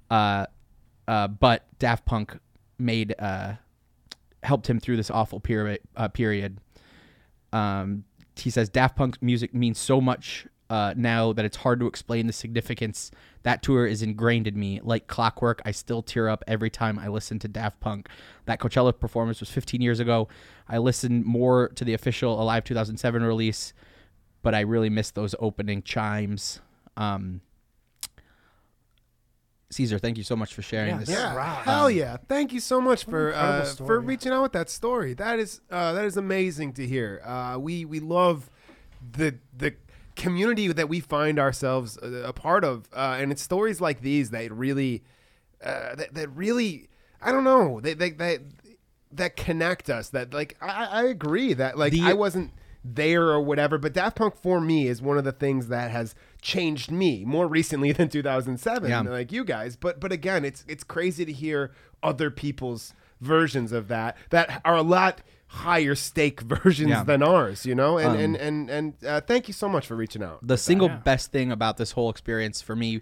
uh, 0.09 0.47
uh, 1.07 1.27
but 1.27 1.65
Daft 1.79 2.05
Punk 2.05 2.39
made 2.79 3.13
uh, 3.19 3.53
helped 4.43 4.69
him 4.69 4.79
through 4.79 4.97
this 4.97 5.09
awful 5.09 5.39
period. 5.39 5.81
Uh, 5.95 6.07
period. 6.07 6.59
Um, 7.53 8.05
he 8.35 8.49
says 8.49 8.69
Daft 8.69 8.95
Punk's 8.95 9.21
music 9.21 9.53
means 9.53 9.77
so 9.77 10.01
much 10.01 10.47
uh, 10.69 10.93
now 10.95 11.33
that 11.33 11.43
it's 11.43 11.57
hard 11.57 11.81
to 11.81 11.87
explain 11.87 12.27
the 12.27 12.33
significance. 12.33 13.11
That 13.43 13.61
tour 13.61 13.85
is 13.85 14.01
ingrained 14.01 14.47
in 14.47 14.57
me 14.57 14.79
like 14.81 15.07
clockwork. 15.07 15.61
I 15.65 15.71
still 15.71 16.01
tear 16.01 16.29
up 16.29 16.43
every 16.47 16.69
time 16.69 16.97
I 16.97 17.09
listen 17.09 17.39
to 17.39 17.47
Daft 17.47 17.81
Punk. 17.81 18.07
That 18.45 18.59
Coachella 18.59 18.97
performance 18.97 19.41
was 19.41 19.49
15 19.49 19.81
years 19.81 19.99
ago. 19.99 20.29
I 20.69 20.77
listened 20.77 21.25
more 21.25 21.69
to 21.75 21.83
the 21.83 21.93
official 21.93 22.41
Alive 22.41 22.63
2007 22.63 23.21
release, 23.21 23.73
but 24.43 24.55
I 24.55 24.61
really 24.61 24.89
miss 24.89 25.11
those 25.11 25.35
opening 25.39 25.83
chimes. 25.83 26.61
Um, 26.95 27.41
Caesar, 29.71 29.97
thank 29.97 30.17
you 30.17 30.23
so 30.23 30.35
much 30.35 30.53
for 30.53 30.61
sharing 30.61 30.97
this. 30.99 31.09
Yeah, 31.09 31.63
hell 31.63 31.89
yeah! 31.89 32.17
Thank 32.27 32.53
you 32.53 32.59
so 32.59 32.79
much 32.81 33.05
for 33.05 33.29
incredible 33.29 33.83
uh, 33.83 33.87
for 33.87 33.99
reaching 33.99 34.31
out 34.31 34.43
with 34.43 34.51
that 34.51 34.69
story. 34.69 35.13
That 35.13 35.39
is 35.39 35.61
uh, 35.71 35.93
that 35.93 36.05
is 36.05 36.17
amazing 36.17 36.73
to 36.73 36.85
hear. 36.85 37.21
Uh, 37.25 37.57
we 37.59 37.85
we 37.85 37.99
love 37.99 38.49
the 39.13 39.35
the 39.57 39.75
community 40.15 40.67
that 40.67 40.89
we 40.89 40.99
find 40.99 41.39
ourselves 41.39 41.97
a, 42.01 42.07
a 42.27 42.33
part 42.33 42.63
of, 42.63 42.87
uh, 42.93 43.17
and 43.19 43.31
it's 43.31 43.41
stories 43.41 43.79
like 43.79 44.01
these 44.01 44.29
that 44.31 44.51
really 44.51 45.03
uh, 45.63 45.95
that, 45.95 46.13
that 46.13 46.29
really 46.35 46.89
I 47.21 47.31
don't 47.31 47.43
know 47.45 47.79
they, 47.79 47.93
they, 47.93 48.09
they 48.11 48.39
that 49.13 49.35
connect 49.37 49.89
us 49.89 50.09
that 50.09 50.33
like 50.33 50.57
I, 50.61 50.85
I 50.85 51.03
agree 51.05 51.53
that 51.53 51.77
like 51.77 51.93
The- 51.93 52.01
I 52.01 52.13
wasn't 52.13 52.51
there 52.83 53.27
or 53.29 53.39
whatever 53.39 53.77
but 53.77 53.93
Daft 53.93 54.15
Punk 54.17 54.35
for 54.35 54.59
me 54.59 54.87
is 54.87 55.01
one 55.01 55.17
of 55.17 55.23
the 55.23 55.31
things 55.31 55.67
that 55.67 55.91
has 55.91 56.15
changed 56.41 56.89
me 56.91 57.23
more 57.25 57.47
recently 57.47 57.91
than 57.97 58.09
2007 58.09 58.89
Yeah. 58.89 59.01
like 59.01 59.31
you 59.31 59.43
guys 59.43 59.75
but 59.75 59.99
but 59.99 60.11
again 60.11 60.43
it's 60.43 60.65
it's 60.67 60.83
crazy 60.83 61.23
to 61.25 61.31
hear 61.31 61.71
other 62.01 62.31
people's 62.31 62.93
versions 63.19 63.71
of 63.71 63.87
that 63.89 64.17
that 64.31 64.61
are 64.65 64.75
a 64.75 64.81
lot 64.81 65.21
higher 65.45 65.93
stake 65.93 66.41
versions 66.63 66.89
Yeah. 66.89 67.03
than 67.03 67.21
ours 67.21 67.65
you 67.67 67.75
know 67.75 67.99
and 67.99 68.09
Um, 68.09 68.17
and 68.19 68.35
and, 68.37 68.69
and 68.69 68.93
uh, 69.05 69.21
thank 69.21 69.47
you 69.47 69.53
so 69.53 69.69
much 69.69 69.85
for 69.85 69.95
reaching 69.95 70.23
out 70.23 70.39
the 70.41 70.57
single 70.57 70.89
best 70.89 71.31
thing 71.31 71.51
about 71.51 71.77
this 71.77 71.91
whole 71.91 72.09
experience 72.09 72.61
for 72.63 72.75
me 72.75 73.01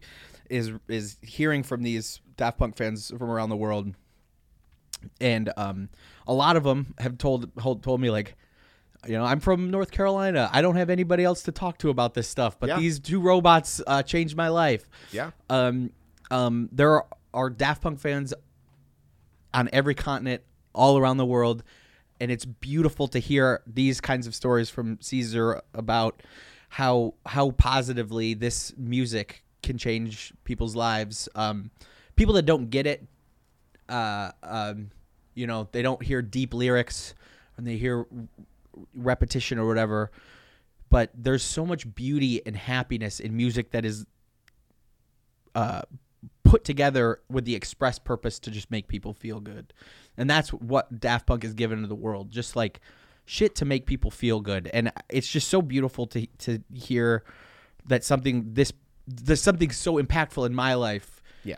is 0.50 0.72
is 0.90 1.18
hearing 1.22 1.64
from 1.64 1.84
these 1.84 2.20
Daft 2.36 2.58
Punk 2.58 2.76
fans 2.76 3.10
from 3.18 3.30
around 3.30 3.50
the 3.50 3.56
world, 3.58 3.94
and 5.22 5.52
um, 5.58 5.90
a 6.28 6.34
lot 6.34 6.56
of 6.56 6.64
them 6.64 6.94
have 7.00 7.18
told 7.18 7.52
told, 7.58 7.84
told 7.84 8.02
me 8.02 8.10
like. 8.10 8.36
You 9.08 9.14
know, 9.18 9.24
I'm 9.24 9.40
from 9.40 9.70
North 9.72 9.92
Carolina. 9.92 10.50
I 10.52 10.62
don't 10.62 10.76
have 10.76 10.90
anybody 10.90 11.24
else 11.24 11.44
to 11.44 11.52
talk 11.52 11.78
to 11.80 11.90
about 11.90 12.14
this 12.14 12.28
stuff, 12.28 12.60
but 12.60 12.68
Yeah. 12.68 12.80
these 12.80 13.00
two 13.00 13.22
robots 13.22 13.82
uh, 13.88 14.04
changed 14.04 14.36
my 14.36 14.50
life. 14.50 14.90
Yeah. 15.12 15.32
Um, 15.50 15.92
um, 16.32 16.70
there 16.72 16.92
are, 16.92 17.06
are 17.34 17.50
Daft 17.50 17.82
Punk 17.82 18.00
fans 18.00 18.34
on 19.54 19.70
every 19.72 19.96
continent, 19.96 20.44
all 20.76 20.98
around 20.98 21.18
the 21.18 21.26
world, 21.26 21.64
and 22.20 22.30
it's 22.30 22.46
beautiful 22.46 23.08
to 23.08 23.20
hear 23.20 23.62
these 23.66 24.02
kinds 24.02 24.28
of 24.28 24.36
stories 24.36 24.70
from 24.70 24.98
Caesar 25.02 25.62
about 25.74 26.22
how 26.70 27.16
how 27.26 27.52
positively 27.52 28.34
this 28.36 28.74
music 28.78 29.44
can 29.64 29.78
change 29.78 30.34
people's 30.44 30.76
lives. 30.76 31.28
Um, 31.34 31.72
people 32.16 32.34
that 32.36 32.44
don't 32.46 32.70
get 32.70 32.86
it, 32.86 33.08
uh, 33.88 34.32
um, 34.44 34.92
you 35.34 35.48
know, 35.48 35.68
they 35.72 35.82
don't 35.82 36.04
hear 36.04 36.22
deep 36.22 36.54
lyrics 36.54 37.16
and 37.58 37.66
they 37.66 37.78
hear 37.78 38.06
repetition 38.94 39.60
or 39.60 39.68
whatever. 39.68 40.12
But 40.90 41.12
there's 41.14 41.44
so 41.44 41.66
much 41.66 41.94
beauty 41.94 42.42
and 42.46 42.56
happiness 42.56 43.20
in 43.20 43.36
music 43.38 43.72
that 43.72 43.86
is 43.86 44.06
uh, 45.54 45.82
put 46.44 46.64
together 46.64 47.20
with 47.30 47.46
the 47.46 47.56
express 47.56 48.00
purpose 48.00 48.40
to 48.40 48.52
just 48.52 48.72
make 48.72 48.88
people 48.88 49.14
feel 49.14 49.40
good. 49.40 49.74
And 50.18 50.30
that's 50.30 50.50
what 50.50 51.00
Daft 51.00 51.28
Punk 51.28 51.44
has 51.44 51.54
given 51.54 51.82
to 51.82 51.88
the 51.88 51.96
world. 51.96 52.32
Just 52.32 52.56
like 52.56 52.80
shit 53.26 53.56
to 53.56 53.66
make 53.66 53.86
people 53.86 54.10
feel 54.10 54.40
good. 54.40 54.70
And 54.74 54.92
it's 55.10 55.28
just 55.28 55.48
so 55.48 55.62
beautiful 55.62 56.08
to 56.08 56.26
to 56.40 56.64
hear 56.74 57.24
that 57.86 58.04
something 58.04 58.54
this 58.54 58.72
there's 59.08 59.42
something 59.42 59.72
so 59.72 60.02
impactful 60.02 60.46
in 60.46 60.54
my 60.54 60.76
life 60.76 61.22
yeah 61.44 61.58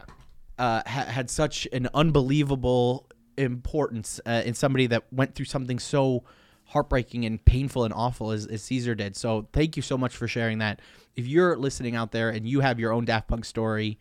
uh, 0.58 0.82
ha- 0.86 1.06
had 1.06 1.30
such 1.30 1.68
an 1.74 1.90
unbelievable 1.94 3.08
importance 3.38 4.20
uh, 4.25 4.42
in 4.46 4.54
somebody 4.54 4.88
that 4.88 5.04
went 5.12 5.36
through 5.36 5.46
something 5.46 5.80
so 5.80 6.24
heartbreaking 6.72 7.25
and 7.25 7.44
painful 7.44 7.84
and 7.84 7.94
awful 7.94 8.32
as, 8.32 8.46
as 8.48 8.62
Caesar 8.63 8.96
did. 8.96 9.16
So 9.16 9.48
thank 9.54 9.75
you 9.75 9.82
so 9.82 9.98
much 9.98 10.16
for 10.16 10.28
sharing 10.28 10.60
that. 10.60 10.80
If 11.16 11.28
you're 11.28 11.58
listening 11.58 11.96
out 11.96 12.12
there 12.12 12.30
and 12.30 12.48
you 12.48 12.62
have 12.62 12.80
your 12.80 12.94
own 12.94 13.06
Daft 13.06 13.28
Punk 13.28 13.46
story, 13.46 14.00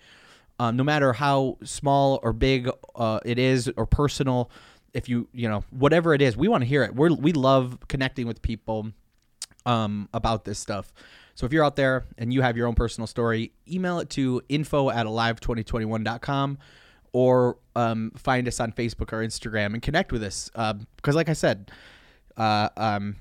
um, 0.58 0.76
no 0.76 0.84
matter 0.84 1.12
how 1.12 1.58
small 1.64 2.20
or 2.22 2.32
big 2.32 2.70
uh, 2.94 3.20
it 3.24 3.38
is 3.38 3.70
or 3.76 3.86
personal, 3.86 4.50
if 4.92 5.08
you 5.08 5.28
you 5.32 5.48
know 5.48 5.64
whatever 5.70 6.14
it 6.14 6.22
is, 6.22 6.36
we 6.36 6.48
want 6.48 6.62
to 6.62 6.66
hear 6.66 6.82
it. 6.82 6.94
We 6.94 7.10
we 7.10 7.32
love 7.32 7.78
connecting 7.88 8.26
with 8.26 8.42
people 8.42 8.92
um, 9.66 10.08
about 10.12 10.44
this 10.44 10.58
stuff. 10.58 10.92
So 11.34 11.46
if 11.46 11.52
you're 11.52 11.64
out 11.64 11.76
there 11.76 12.04
and 12.18 12.34
you 12.34 12.42
have 12.42 12.56
your 12.56 12.66
own 12.66 12.74
personal 12.74 13.06
story, 13.06 13.52
email 13.66 13.98
it 14.00 14.10
to 14.10 14.42
info 14.48 14.90
at 14.90 15.06
alive2021.com 15.06 16.58
or 17.12 17.58
um, 17.74 18.12
find 18.16 18.46
us 18.46 18.60
on 18.60 18.72
Facebook 18.72 19.12
or 19.12 19.24
Instagram 19.24 19.72
and 19.72 19.82
connect 19.82 20.12
with 20.12 20.22
us. 20.22 20.50
Because, 20.96 21.14
like 21.14 21.28
I 21.28 21.32
said, 21.32 21.70
uh, 22.36 22.68
um, 22.76 23.16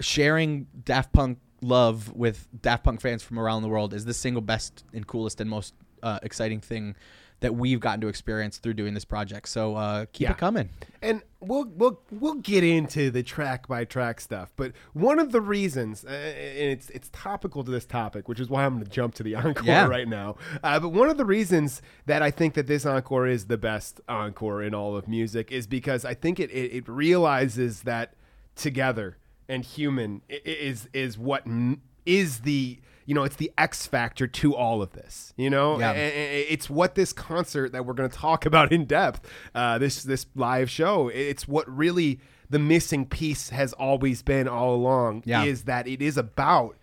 sharing 0.00 0.66
Daft 0.84 1.12
Punk 1.12 1.38
love 1.60 2.12
with 2.12 2.48
Daft 2.60 2.84
Punk 2.84 3.00
fans 3.00 3.22
from 3.22 3.38
around 3.38 3.62
the 3.62 3.68
world 3.68 3.94
is 3.94 4.04
the 4.04 4.14
single 4.14 4.42
best 4.42 4.84
and 4.92 5.06
coolest 5.06 5.40
and 5.40 5.48
most 5.48 5.74
uh, 6.02 6.18
exciting 6.22 6.60
thing 6.60 6.96
that 7.42 7.54
we've 7.54 7.78
gotten 7.80 8.00
to 8.00 8.08
experience 8.08 8.58
through 8.58 8.74
doing 8.74 8.94
this 8.94 9.04
project. 9.04 9.48
So 9.48 9.76
uh, 9.76 10.06
keep 10.12 10.26
Yeah. 10.26 10.32
it 10.32 10.38
coming. 10.38 10.70
and 11.02 11.22
we'll 11.40 11.66
we'll 11.76 12.00
we'll 12.10 12.34
get 12.36 12.64
into 12.64 13.10
the 13.10 13.22
track 13.22 13.68
by 13.68 13.84
track 13.84 14.20
stuff. 14.20 14.52
But 14.56 14.72
one 14.94 15.18
of 15.18 15.30
the 15.32 15.40
reasons, 15.40 16.04
uh, 16.04 16.08
and 16.08 16.70
it's 16.72 16.88
it's 16.90 17.10
topical 17.12 17.62
to 17.64 17.70
this 17.70 17.84
topic, 17.84 18.28
which 18.28 18.40
is 18.40 18.48
why 18.48 18.64
I'm 18.64 18.74
going 18.74 18.84
to 18.84 18.90
jump 18.90 19.14
to 19.16 19.22
the 19.22 19.34
encore 19.44 19.64
Yeah. 19.66 19.86
right 19.86 20.08
now. 20.08 20.36
Uh, 20.62 20.80
but 20.80 20.88
one 20.88 21.10
of 21.10 21.18
the 21.18 21.24
reasons 21.26 21.82
that 22.06 22.22
I 22.22 22.30
think 22.30 22.54
that 22.54 22.66
this 22.66 22.86
encore 22.86 23.26
is 23.26 23.46
the 23.46 23.58
best 23.58 24.00
encore 24.08 24.62
in 24.62 24.74
all 24.74 24.96
of 24.96 25.06
music 25.06 25.52
is 25.52 25.66
because 25.66 26.04
I 26.04 26.14
think 26.14 26.40
it 26.40 26.50
it, 26.50 26.72
it 26.72 26.88
realizes 26.88 27.82
that 27.82 28.14
together 28.56 29.16
and 29.48 29.64
human 29.64 30.22
is 30.28 30.88
is 30.92 31.18
what 31.18 31.46
m- 31.46 31.82
is 32.06 32.40
the 32.40 32.78
you 33.06 33.14
know 33.14 33.24
it's 33.24 33.36
the 33.36 33.52
X 33.58 33.86
factor 33.86 34.26
to 34.26 34.54
all 34.54 34.82
of 34.82 34.92
this. 34.92 35.32
You 35.36 35.50
know, 35.50 35.78
Yeah. 35.78 35.92
It's 35.92 36.70
what 36.70 36.94
this 36.94 37.12
concert 37.12 37.72
that 37.72 37.84
we're 37.86 37.94
going 37.94 38.10
to 38.10 38.16
talk 38.16 38.46
about 38.52 38.72
in 38.72 38.84
depth, 38.84 39.28
uh, 39.54 39.78
this 39.78 40.02
this 40.02 40.26
live 40.34 40.70
show, 40.70 41.08
it's 41.08 41.46
what 41.46 41.68
really 41.68 42.20
the 42.48 42.58
missing 42.58 43.06
piece 43.06 43.48
has 43.50 43.72
always 43.72 44.22
been 44.22 44.46
all 44.46 44.74
along. 44.74 45.22
Yeah. 45.24 45.44
Is 45.44 45.64
that 45.64 45.88
it 45.88 46.02
is 46.02 46.16
about 46.16 46.76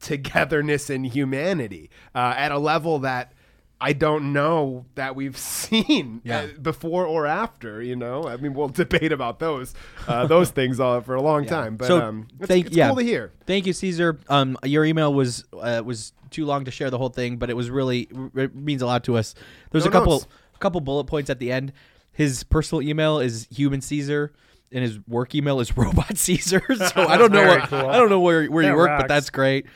togetherness 0.00 0.90
and 0.90 1.06
humanity 1.06 1.90
uh, 2.14 2.34
at 2.36 2.52
a 2.52 2.58
level 2.58 2.98
that 3.00 3.32
I 3.80 3.92
don't 3.92 4.32
know 4.32 4.86
that 4.96 5.14
we've 5.14 5.36
seen 5.62 6.20
Yeah. 6.24 6.40
uh, 6.40 6.46
before 6.60 7.06
or 7.06 7.26
after. 7.26 7.80
You 7.82 7.96
know, 7.96 8.24
I 8.24 8.36
mean, 8.36 8.54
we'll 8.54 8.68
debate 8.84 9.12
about 9.12 9.38
those 9.38 9.74
uh, 10.06 10.26
those 10.26 10.50
things 10.50 10.80
all 10.80 11.00
for 11.00 11.14
a 11.14 11.22
long 11.22 11.46
time. 11.46 11.76
But 11.76 11.86
so 11.88 12.00
um, 12.00 12.28
it's, 12.38 12.48
thank 12.48 12.66
it's 12.66 12.76
yeah. 12.76 12.88
cool 12.88 12.96
to 12.96 13.02
hear. 13.04 13.32
Thank 13.46 13.66
you, 13.66 13.72
Caesar. 13.72 14.18
Um, 14.28 14.56
your 14.64 14.84
email 14.84 15.12
was 15.14 15.44
uh, 15.52 15.82
was 15.84 16.12
too 16.30 16.44
long 16.44 16.64
to 16.66 16.70
share 16.70 16.90
the 16.90 16.98
whole 16.98 17.08
thing, 17.08 17.36
but 17.36 17.50
it 17.50 17.56
was 17.56 17.70
really 17.70 18.08
it 18.34 18.54
means 18.54 18.82
a 18.82 18.86
lot 18.86 19.04
to 19.04 19.16
us. 19.16 19.34
There's 19.70 19.84
No 19.84 19.90
a 19.90 19.92
couple 19.92 20.12
notes. 20.14 20.26
a 20.54 20.58
couple 20.58 20.80
bullet 20.80 21.04
points 21.04 21.30
at 21.30 21.38
the 21.38 21.52
end. 21.52 21.72
His 22.12 22.42
personal 22.42 22.82
email 22.82 23.20
is 23.20 23.46
human 23.50 23.80
Caesar, 23.80 24.32
and 24.72 24.82
his 24.82 24.98
work 25.06 25.34
email 25.36 25.60
is 25.60 25.76
robot 25.76 26.16
Caesar. 26.18 26.62
So 26.74 27.06
I 27.06 27.16
don't 27.16 27.30
know 27.32 27.46
what, 27.46 27.68
cool. 27.68 27.78
I 27.78 27.96
don't 27.96 28.10
know 28.10 28.18
where 28.20 28.44
where 28.46 28.64
you 28.64 28.70
That 28.70 28.76
work, 28.76 28.98
but 29.00 29.06
that's 29.08 29.30
great. 29.30 29.66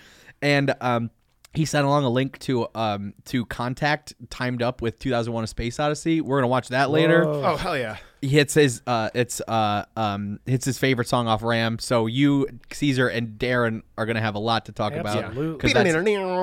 And 0.42 0.75
um, 0.80 1.11
he 1.54 1.64
sent 1.64 1.85
along 1.85 2.04
a 2.04 2.09
link 2.09 2.38
to 2.40 2.66
um 2.75 3.14
to 3.26 3.44
contact 3.47 4.14
timed 4.30 4.62
up 4.62 4.80
with 4.82 4.99
2001: 4.99 5.44
A 5.44 5.47
Space 5.47 5.78
Odyssey. 5.80 6.21
We're 6.21 6.38
gonna 6.38 6.49
watch 6.49 6.68
that 6.68 6.90
later 6.90 7.25
Oh 7.26 7.56
hell 7.56 7.76
yeah! 7.76 7.97
He 8.23 8.29
hits 8.29 8.55
his 8.55 8.81
uh 8.87 9.11
it's 9.14 9.41
uh 9.49 9.85
um 9.97 10.38
hits 10.47 10.64
his 10.64 10.79
favorite 10.79 11.09
song 11.09 11.26
off 11.26 11.43
Ram. 11.43 11.79
So 11.81 12.07
you 12.07 12.47
Caesar 12.73 13.09
and 13.09 13.37
Darren 13.38 13.83
are 13.99 14.07
gonna 14.07 14.21
have 14.21 14.37
a 14.37 14.38
lot 14.38 14.67
to 14.67 14.73
talk 14.73 14.95
about. 14.95 15.17
Absolutely. 15.25 15.59
'cause 15.61 15.73
that's- 15.75 15.93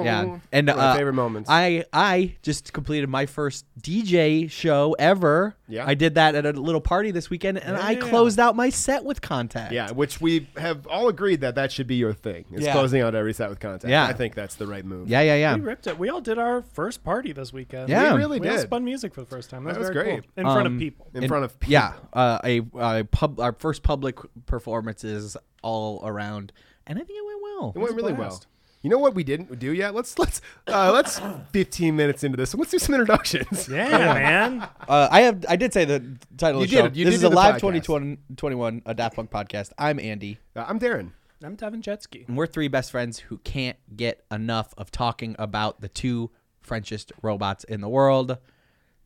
yeah, 0.05 0.38
and 0.51 0.67
One 0.67 0.75
of 0.75 0.77
my 0.77 0.83
uh, 0.91 0.95
favorite 0.95 1.13
moments. 1.13 1.50
I 1.50 1.86
I 1.93 2.36
just 2.43 2.74
completed 2.74 3.09
my 3.09 3.25
first 3.25 3.65
DJ 3.81 4.50
show 4.51 4.95
ever. 5.00 5.55
Yeah. 5.67 5.86
I 5.88 5.93
did 5.93 6.15
that 6.15 6.36
at 6.36 6.45
a 6.45 6.51
little 6.53 6.81
party 6.81 7.12
this 7.12 7.29
weekend, 7.29 7.59
and 7.59 7.77
I 7.77 7.95
closed 7.95 8.39
out 8.39 8.55
my 8.55 8.69
set 8.71 9.05
with 9.05 9.21
Contact. 9.21 9.71
Yeah, 9.71 9.91
which 9.91 10.19
we 10.19 10.48
have 10.57 10.86
all 10.88 11.07
agreed 11.09 11.41
that 11.41 11.55
that 11.55 11.71
should 11.71 11.88
be 11.88 11.95
your 11.95 12.13
thing. 12.13 12.45
Is 12.51 12.65
Yeah. 12.65 12.74
closing 12.74 13.01
out 13.01 13.13
every 13.15 13.33
set 13.33 13.50
with 13.50 13.59
contact. 13.59 13.89
Yeah. 13.89 14.05
I 14.05 14.13
think 14.13 14.36
that's 14.36 14.55
the 14.55 14.67
right 14.67 14.83
move. 14.83 15.07
yeah, 15.09 15.21
yeah, 15.21 15.36
yeah. 15.36 15.55
We 15.55 15.62
ripped 15.62 15.88
it. 15.88 15.98
We 16.00 16.09
all 16.09 16.21
did 16.21 16.38
our 16.38 16.62
first 16.74 17.03
party 17.03 17.31
this 17.31 17.53
weekend. 17.53 17.88
Yeah. 17.89 18.09
we 18.09 18.13
We 18.13 18.19
really 18.19 18.39
We 18.39 18.50
all 18.50 18.55
did 18.57 18.63
spun 18.63 18.83
music 18.83 19.13
for 19.13 19.21
the 19.21 19.27
first 19.27 19.50
time. 19.50 19.63
That, 19.63 19.74
That 19.74 19.79
was, 19.79 19.89
was 19.89 19.93
very 19.93 20.05
great. 20.15 20.24
cool. 20.24 20.31
In 20.38 20.43
front 20.45 20.67
Um, 20.67 20.74
of 20.74 20.79
people. 20.79 21.07
in 21.13 21.24
And- 21.24 21.29
front 21.29 21.45
of 21.45 21.59
people. 21.59 21.68
Yeah, 21.69 21.93
uh, 22.13 22.39
a, 22.43 22.61
a 22.75 23.03
pub 23.05 23.39
our 23.39 23.53
first 23.53 23.83
public 23.83 24.17
performances 24.45 25.38
all 25.61 26.01
around, 26.05 26.51
and 26.88 26.99
I 26.99 27.03
think 27.03 27.17
it 27.19 27.25
went 27.25 27.41
well. 27.41 27.73
It 27.75 27.79
went 27.79 27.95
really 27.95 28.13
well. 28.13 28.41
You 28.81 28.89
know 28.89 28.97
what 28.97 29.13
we 29.13 29.25
didn't 29.25 29.59
do 29.59 29.73
yet? 29.73 29.93
Let's 29.93 30.17
let's 30.17 30.41
uh, 30.67 30.91
let's 30.93 31.19
15 31.51 31.95
minutes 31.95 32.23
into 32.23 32.38
this. 32.38 32.55
Let's 32.55 32.71
do 32.71 32.79
some 32.79 32.95
introductions. 32.95 33.67
Yeah, 33.67 33.89
man. 34.13 34.67
Uh, 34.89 35.07
I 35.11 35.21
have. 35.21 35.45
I 35.47 35.55
did 35.55 35.71
say 35.73 35.85
the 35.85 36.03
title 36.38 36.61
You 36.61 36.63
of 36.65 36.69
the 36.71 36.75
did 36.75 36.93
show. 36.93 36.99
You 36.99 37.05
this 37.05 37.13
did 37.15 37.17
is 37.17 37.23
a 37.23 37.29
live 37.29 37.55
podcast. 37.55 37.83
2021 37.83 38.81
a 38.88 38.93
Daft 38.95 39.15
Punk 39.17 39.29
podcast. 39.29 39.71
I'm 39.77 39.99
Andy, 39.99 40.39
Uh, 40.55 40.65
I'm 40.67 40.79
Darren. 40.79 41.11
I'm 41.43 41.55
Devin 41.55 41.81
Jetski. 41.81 42.27
and 42.27 42.35
we're 42.35 42.47
three 42.47 42.67
best 42.69 42.89
friends 42.91 43.19
who 43.19 43.38
can't 43.39 43.77
get 43.95 44.25
enough 44.31 44.73
of 44.77 44.89
talking 44.91 45.35
about 45.38 45.79
the 45.81 45.88
two 45.89 46.31
Frenchest 46.61 47.11
robots 47.21 47.63
in 47.65 47.81
the 47.81 47.88
world, 47.89 48.38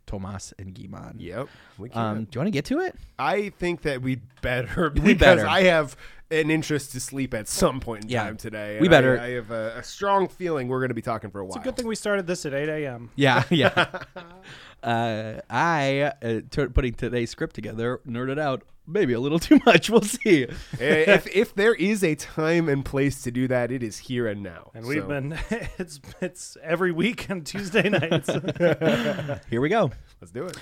Thomas 0.05 0.53
and 0.59 0.73
Guy-Man. 0.73 1.15
Yep. 1.17 1.47
We 1.77 1.89
can. 1.89 1.97
Um, 2.01 2.23
do 2.25 2.29
you 2.33 2.39
want 2.41 2.47
to 2.47 2.51
get 2.51 2.65
to 2.65 2.79
it? 2.79 2.95
I 3.17 3.49
think 3.49 3.83
that 3.83 4.01
we 4.01 4.21
better 4.41 4.89
We 4.93 5.13
because 5.13 5.19
better. 5.37 5.47
I 5.47 5.63
have 5.63 5.95
an 6.31 6.49
interest 6.49 6.91
to 6.93 6.99
sleep 6.99 7.33
at 7.33 7.47
some 7.47 7.79
point 7.79 8.05
in 8.05 8.09
Yeah. 8.09 8.23
time 8.23 8.37
today. 8.37 8.79
We 8.81 8.87
better- 8.87 9.19
I, 9.19 9.25
I 9.25 9.29
have 9.31 9.51
a, 9.51 9.75
a 9.77 9.83
strong 9.83 10.27
feeling 10.27 10.67
we're 10.67 10.79
going 10.79 10.89
to 10.89 10.95
be 10.95 11.01
talking 11.01 11.29
for 11.29 11.39
a 11.39 11.45
while. 11.45 11.55
It's 11.57 11.63
a 11.63 11.67
good 11.67 11.77
thing 11.77 11.85
we 11.87 11.95
started 11.95 12.25
this 12.27 12.45
at 12.45 12.53
8 12.53 12.69
a.m. 12.69 13.11
Yeah, 13.15 13.43
yeah. 13.49 13.99
uh, 14.83 15.41
I 15.49 16.11
uh, 16.21 16.41
t- 16.49 16.67
putting 16.67 16.93
today's 16.93 17.29
script 17.31 17.55
together, 17.55 18.01
nerded 18.07 18.39
out 18.39 18.63
maybe 18.85 19.13
a 19.13 19.19
little 19.19 19.39
too 19.49 19.59
much. 19.65 19.89
We'll 19.89 20.01
see. 20.01 20.43
Eh, 20.79 21.13
if 21.13 21.25
if 21.35 21.55
there 21.55 21.73
is 21.73 22.03
a 22.03 22.15
time 22.15 22.67
and 22.69 22.83
place 22.83 23.21
to 23.23 23.31
do 23.31 23.47
that, 23.47 23.71
it 23.71 23.81
is 23.81 23.97
here 23.97 24.27
and 24.27 24.43
now. 24.43 24.71
And 24.73 24.85
we've 24.85 25.01
So, 25.03 25.07
been, 25.07 25.37
it's 25.77 25.99
it's 26.21 26.57
every 26.61 26.91
week 26.91 27.27
on 27.29 27.41
Tuesday 27.41 27.87
nights. 27.89 28.29
Here 29.49 29.61
we 29.61 29.69
go. 29.69 29.91
let's 30.21 30.31
do 30.31 30.45
it. 30.45 30.57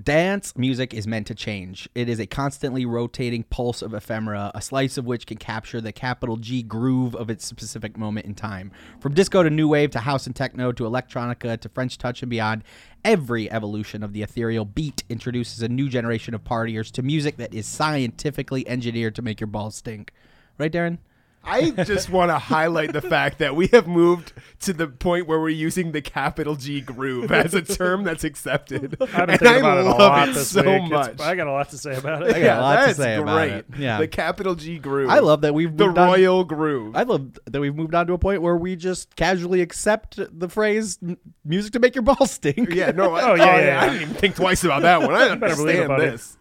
Dance 0.00 0.56
music 0.56 0.94
is 0.94 1.08
meant 1.08 1.26
to 1.26 1.34
change. 1.34 1.88
It 1.92 2.08
is 2.08 2.20
a 2.20 2.26
constantly 2.26 2.86
rotating 2.86 3.42
pulse 3.42 3.82
of 3.82 3.92
ephemera, 3.92 4.52
a 4.54 4.62
slice 4.62 4.96
of 4.96 5.06
which 5.06 5.26
can 5.26 5.38
capture 5.38 5.80
the 5.80 5.90
capital 5.90 6.36
G 6.36 6.62
groove 6.62 7.16
of 7.16 7.28
its 7.28 7.44
specific 7.44 7.98
moment 7.98 8.24
in 8.24 8.36
time. 8.36 8.70
From 9.00 9.12
disco 9.12 9.42
to 9.42 9.50
new 9.50 9.66
wave 9.66 9.90
to 9.90 9.98
house 9.98 10.26
and 10.26 10.36
techno 10.36 10.70
to 10.70 10.84
electronica 10.84 11.58
to 11.58 11.68
French 11.68 11.98
touch 11.98 12.22
and 12.22 12.30
beyond, 12.30 12.62
every 13.04 13.50
evolution 13.50 14.04
of 14.04 14.12
the 14.12 14.22
ethereal 14.22 14.64
beat 14.64 15.02
introduces 15.08 15.62
a 15.62 15.68
new 15.68 15.88
generation 15.88 16.32
of 16.32 16.44
partiers 16.44 16.92
to 16.92 17.02
music 17.02 17.36
that 17.36 17.52
is 17.52 17.66
scientifically 17.66 18.66
engineered 18.68 19.16
to 19.16 19.22
make 19.22 19.40
your 19.40 19.48
balls 19.48 19.74
stink. 19.74 20.12
Right, 20.58 20.72
Darren? 20.72 20.98
I 21.44 21.70
just 21.70 22.10
want 22.10 22.30
to 22.30 22.38
highlight 22.38 22.92
the 22.92 23.00
fact 23.00 23.38
that 23.38 23.56
we 23.56 23.68
have 23.68 23.86
moved 23.86 24.32
to 24.60 24.72
the 24.74 24.86
point 24.86 25.26
where 25.26 25.40
we're 25.40 25.48
using 25.48 25.92
the 25.92 26.02
capital 26.02 26.56
G 26.56 26.80
groove 26.82 27.32
as 27.32 27.54
a 27.54 27.62
term 27.62 28.04
that's 28.04 28.22
accepted. 28.24 28.96
I've 29.00 29.10
been 29.12 29.30
and 29.30 29.38
thinking 29.40 29.46
I 29.48 29.56
about 29.56 29.78
it 29.78 29.86
a 29.86 29.88
love 29.88 29.98
lot 29.98 30.28
it 30.28 30.34
this 30.34 30.50
so 30.50 30.62
week. 30.62 30.70
It's- 30.84 30.90
much. 30.90 31.20
I 31.20 31.34
got 31.36 31.46
a 31.46 31.52
lot 31.52 31.70
to 31.70 31.78
say 31.78 31.96
about 31.96 32.22
it. 32.28 32.36
I 32.36 32.40
got 32.42 32.58
a 32.58 32.60
lot 32.60 32.80
to 32.80 32.86
that's 32.88 32.96
say 32.98 33.16
about 33.16 33.34
great. 33.34 33.52
it. 33.52 33.64
Yeah. 33.78 33.98
the 33.98 34.08
capital 34.08 34.54
G 34.56 34.78
groove. 34.78 35.08
I 35.08 35.20
love 35.20 35.40
that 35.40 35.54
we've 35.54 35.74
the 35.74 35.86
moved 35.86 35.98
on- 35.98 36.08
royal 36.08 36.44
groove. 36.44 36.94
I 36.96 37.04
love 37.04 37.38
that 37.46 37.60
we've 37.60 37.74
moved 37.74 37.94
on 37.94 38.06
to 38.08 38.12
a 38.12 38.18
point 38.18 38.42
where 38.42 38.56
we 38.56 38.76
just 38.76 39.16
casually 39.16 39.62
accept 39.62 40.18
the 40.38 40.48
phrase 40.50 40.98
"music 41.46 41.72
to 41.72 41.78
make 41.78 41.94
your 41.94 42.02
balls 42.02 42.30
stink." 42.32 42.74
yeah, 42.74 42.90
no. 42.90 43.14
I, 43.14 43.22
oh, 43.22 43.30
oh, 43.32 43.34
yeah, 43.36 43.44
yeah, 43.56 43.64
yeah. 43.66 43.80
I 43.80 43.86
didn't 43.86 44.02
even 44.02 44.14
think 44.16 44.34
twice 44.36 44.64
about 44.64 44.82
that 44.82 45.00
one. 45.00 45.14
I 45.14 45.34
better 45.34 45.56
believe 45.56 45.76
it, 45.76 45.82
understand 45.82 45.88
buddy. 45.88 46.10
this. 46.10 46.34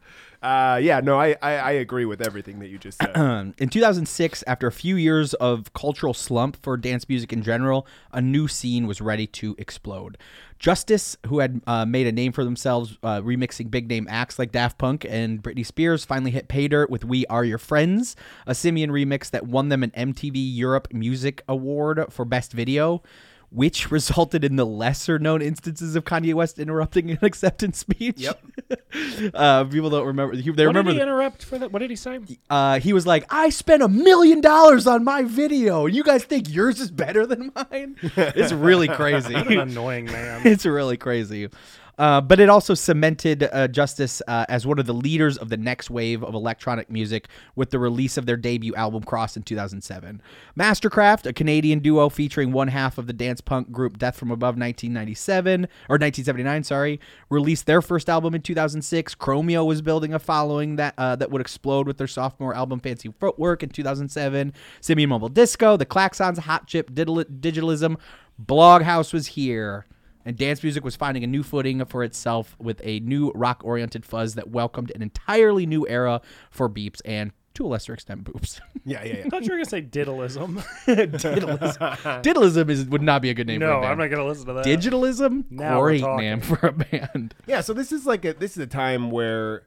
Uh, 0.47 0.77
yeah, 0.77 1.01
no, 1.01 1.19
I, 1.19 1.35
I 1.41 1.55
I 1.55 1.71
agree 1.71 2.05
with 2.05 2.21
everything 2.21 2.59
that 2.59 2.69
you 2.69 2.77
just 2.77 2.99
said. 2.99 3.13
In 3.57 3.67
2006, 3.67 4.45
after 4.47 4.65
a 4.65 4.71
few 4.71 4.95
years 4.95 5.33
of 5.33 5.73
cultural 5.73 6.13
slump 6.13 6.55
for 6.63 6.77
dance 6.77 7.09
music 7.09 7.33
in 7.33 7.43
general, 7.43 7.85
a 8.13 8.21
new 8.21 8.47
scene 8.47 8.87
was 8.87 9.01
ready 9.01 9.27
to 9.27 9.55
explode. 9.57 10.17
Justice, 10.57 11.17
who 11.25 11.39
had 11.39 11.59
uh, 11.67 11.85
made 11.85 12.07
a 12.07 12.13
name 12.13 12.31
for 12.31 12.45
themselves 12.45 12.97
uh, 13.03 13.19
remixing 13.19 13.69
big 13.69 13.89
name 13.89 14.07
acts 14.09 14.39
like 14.39 14.53
Daft 14.53 14.77
Punk 14.77 15.05
and 15.09 15.43
Britney 15.43 15.65
Spears, 15.65 16.05
finally 16.05 16.31
hit 16.31 16.47
pay 16.47 16.69
dirt 16.69 16.89
with 16.89 17.03
"We 17.03 17.25
Are 17.25 17.43
Your 17.43 17.57
Friends," 17.57 18.15
a 18.45 18.55
simian 18.55 18.89
remix 18.89 19.29
that 19.31 19.47
won 19.47 19.67
them 19.67 19.83
an 19.83 19.91
MTV 19.91 20.35
Europe 20.35 20.87
Music 20.93 21.43
Award 21.49 22.05
for 22.09 22.23
Best 22.23 22.53
Video. 22.53 23.03
Which 23.49 23.89
resulted 23.91 24.43
in 24.43 24.57
the 24.57 24.65
lesser 24.65 25.17
known 25.19 25.41
instances 25.41 25.95
of 25.95 26.03
Kanye 26.03 26.33
West 26.33 26.59
interrupting 26.59 27.11
an 27.11 27.19
acceptance 27.23 27.77
speech. 27.77 28.19
Yep. 28.19 28.43
uh, 29.33 29.63
people 29.65 29.89
don't 29.89 30.05
remember. 30.05 30.35
They 30.35 30.49
What 30.51 30.57
remember 30.57 30.91
did 30.91 30.93
he 30.93 30.97
the- 30.97 31.03
interrupt 31.03 31.43
for 31.45 31.57
that? 31.57 31.71
What 31.71 31.79
did 31.79 31.89
he 31.89 31.95
say? 31.95 32.19
uh, 32.49 32.79
he 32.79 32.91
was 32.93 33.07
like, 33.07 33.25
I 33.33 33.49
spent 33.49 33.81
a 33.81 33.87
million 33.87 34.41
dollars 34.41 34.85
on 34.85 35.03
my 35.03 35.23
video, 35.23 35.85
and 35.85 35.95
you 35.95 36.03
guys 36.03 36.23
think 36.25 36.53
yours 36.53 36.79
is 36.81 36.91
better 36.91 37.25
than 37.25 37.51
mine? 37.55 37.95
It's 38.01 38.51
really 38.51 38.87
crazy. 38.89 39.33
What 39.33 39.47
an 39.47 39.59
annoying 39.59 40.05
man. 40.05 40.45
it's 40.45 40.65
really 40.65 40.97
crazy. 40.97 41.49
Uh, 41.97 42.21
but 42.21 42.39
it 42.39 42.47
also 42.47 42.73
cemented 42.75 43.49
uh, 43.51 43.67
Justice 43.67 44.21
uh, 44.27 44.45
as 44.49 44.67
one 44.67 44.77
of 44.77 44.85
the 44.85 44.93
leaders 44.93 45.37
of 45.37 45.49
the 45.49 45.57
next 45.57 45.89
wave 45.89 46.23
of 46.23 46.35
electronic 46.35 46.91
music 46.91 47.27
with 47.55 47.71
the 47.71 47.79
release 47.79 48.17
of 48.17 48.27
their 48.27 48.37
debut 48.37 48.75
album 48.75 49.01
Cross 49.01 49.35
in 49.35 49.43
2007. 49.43 50.21
MSTRKRFT, 50.57 51.25
a 51.25 51.33
Canadian 51.33 51.79
duo 51.79 52.09
featuring 52.09 52.51
one 52.51 52.67
half 52.67 52.97
of 52.97 53.07
the 53.07 53.13
dance 53.13 53.41
punk 53.41 53.71
group 53.71 53.97
Death 53.97 54.15
from 54.15 54.29
Above 54.29 54.57
1997 54.57 55.63
or 55.89 55.95
1979, 55.95 56.63
sorry, 56.63 56.99
released 57.29 57.65
their 57.65 57.81
first 57.81 58.09
album 58.09 58.35
in 58.35 58.41
2006. 58.41 59.15
Chromeo 59.15 59.65
was 59.65 59.81
building 59.81 60.13
a 60.13 60.19
following 60.19 60.75
that 60.75 60.93
uh, 60.97 61.15
that 61.15 61.31
would 61.31 61.41
explode 61.41 61.87
with 61.87 61.97
their 61.97 62.07
sophomore 62.07 62.55
album 62.55 62.79
Fancy 62.79 63.11
Footwork 63.19 63.63
in 63.63 63.69
2007. 63.69 64.53
Simian 64.81 65.09
Mobile 65.09 65.29
Disco, 65.29 65.77
the 65.77 65.85
Klaxons, 65.85 66.37
Hot 66.37 66.67
Chip, 66.67 66.93
Digital- 66.93 67.23
Digitalism, 67.23 67.97
Bloghouse 68.39 69.13
was 69.13 69.27
here 69.27 69.87
and 70.27 70.35
dance 70.35 70.61
music 70.61 70.83
was 70.83 70.97
finding 70.97 71.23
a 71.23 71.27
new 71.27 71.41
footing 71.41 71.83
for 71.85 72.03
itself 72.03 72.57
with 72.59 72.81
a 72.83 72.99
new 72.99 73.31
rock 73.33 73.61
oriented 73.63 74.05
fuzz 74.05 74.35
that 74.35 74.49
welcomed 74.49 74.91
an 74.93 75.01
entirely 75.01 75.65
new 75.65 75.87
era 75.87 76.19
for 76.51 76.69
beeps 76.69 76.99
and 77.05 77.31
to 77.53 77.65
a 77.65 77.69
lesser 77.69 77.93
extent 77.93 78.25
boops. 78.25 78.59
yeah, 78.85 79.03
yeah, 79.03 79.19
yeah. 79.19 79.23
I 79.25 79.29
thought 79.29 79.43
you 79.43 79.51
were 79.51 79.55
gonna 79.55 79.69
say 79.69 79.81
diddlism. 79.81 80.61
Digitalism, 80.85 82.21
Digitalism 82.21 82.69
is 82.69 82.85
would 82.85 83.01
not 83.01 83.21
be 83.21 83.29
a 83.29 83.33
good 83.33 83.47
name 83.47 83.61
for 83.61 83.67
no, 83.67 83.77
a 83.77 83.81
band. 83.81 83.91
I'm 83.93 83.97
not 83.97 84.09
gonna 84.09 84.27
listen 84.27 84.45
to 84.47 84.53
that. 84.53 84.65
Digitalism, 84.65 85.45
Now 85.49 85.79
we're 85.79 85.97
great 85.97 86.17
name 86.17 86.41
for 86.41 86.67
a 86.67 86.73
band. 86.73 87.33
Yeah, 87.47 87.61
so 87.61 87.73
this 87.73 87.93
is 87.93 88.05
like 88.05 88.25
a 88.25 88.33
this 88.33 88.51
is 88.51 88.57
a 88.57 88.67
time 88.67 89.11
where 89.11 89.63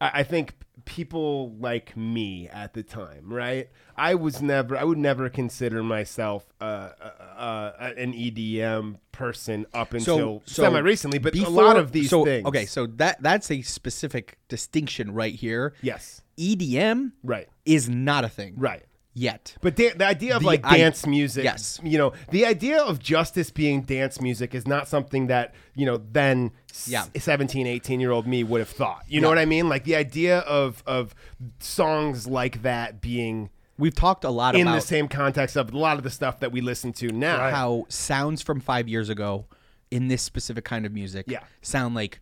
I, 0.00 0.10
I 0.20 0.22
think 0.22 0.54
people 0.84 1.54
like 1.58 1.96
me 1.96 2.48
at 2.48 2.74
the 2.74 2.82
time, 2.82 3.32
right? 3.32 3.68
I 3.96 4.14
was 4.14 4.42
never, 4.42 4.76
I 4.76 4.84
would 4.84 4.98
never 4.98 5.28
consider 5.28 5.82
myself 5.82 6.44
uh, 6.60 6.90
uh, 7.00 7.72
uh, 7.80 7.92
an 7.96 8.12
EDM 8.12 8.96
person 9.12 9.66
up 9.74 9.94
until 9.94 10.42
semi 10.46 10.78
recently, 10.78 11.18
but 11.18 11.34
a 11.34 11.48
lot 11.48 11.76
of 11.76 11.92
these 11.92 12.10
so, 12.10 12.24
things. 12.24 12.46
Okay, 12.46 12.66
so 12.66 12.86
that 12.86 13.22
that's 13.22 13.50
a 13.50 13.62
specific 13.62 14.38
distinction 14.48 15.12
right 15.14 15.34
here. 15.34 15.74
yes, 15.82 16.22
EDM 16.38 17.12
right, 17.22 17.48
is 17.64 17.88
not 17.88 18.24
a 18.24 18.28
thing 18.28 18.54
right. 18.56 18.84
Yet. 19.14 19.56
But 19.60 19.76
da- 19.76 19.92
the 19.94 20.06
idea 20.06 20.34
of 20.36 20.40
The 20.42 20.46
like 20.46 20.60
i- 20.64 20.78
dance 20.78 21.06
music, 21.06 21.44
yes. 21.44 21.78
you 21.82 21.98
know, 21.98 22.12
the 22.30 22.46
idea 22.46 22.80
of 22.82 22.98
justice 22.98 23.50
being 23.50 23.82
dance 23.82 24.20
music 24.20 24.54
is 24.54 24.66
not 24.66 24.88
something 24.88 25.26
that, 25.26 25.54
you 25.74 25.84
know, 25.86 25.98
then 26.12 26.50
s- 26.70 26.88
Yeah. 26.88 27.04
17, 27.18 27.66
18 27.66 28.00
year 28.00 28.10
old 28.10 28.26
me 28.26 28.42
would 28.42 28.60
have 28.60 28.70
thought. 28.70 29.04
You 29.08 29.20
know 29.20 29.26
Yeah. 29.28 29.32
what 29.32 29.38
I 29.38 29.44
mean? 29.44 29.68
Like 29.68 29.84
the 29.84 29.96
idea 29.96 30.38
of 30.40 30.82
of 30.86 31.14
songs 31.60 32.26
like 32.26 32.62
that 32.62 33.00
being 33.00 33.50
We've 33.78 33.94
talked 33.94 34.22
a 34.24 34.30
lot 34.30 34.54
in 34.54 34.62
about 34.68 34.74
the 34.76 34.80
same 34.86 35.08
context 35.08 35.56
of 35.56 35.72
a 35.72 35.76
lot 35.78 35.96
of 35.98 36.04
the 36.04 36.10
stuff 36.10 36.38
that 36.40 36.52
we 36.52 36.60
listen 36.60 36.92
to 36.94 37.08
now. 37.08 37.50
how 37.50 37.86
sounds 37.88 38.40
from 38.42 38.60
five 38.60 38.86
years 38.88 39.08
ago 39.08 39.46
in 39.90 40.08
this 40.08 40.22
specific 40.22 40.64
kind 40.64 40.86
of 40.86 40.92
music 40.92 41.24
Yeah. 41.28 41.40
sound 41.62 41.94
like 41.94 42.20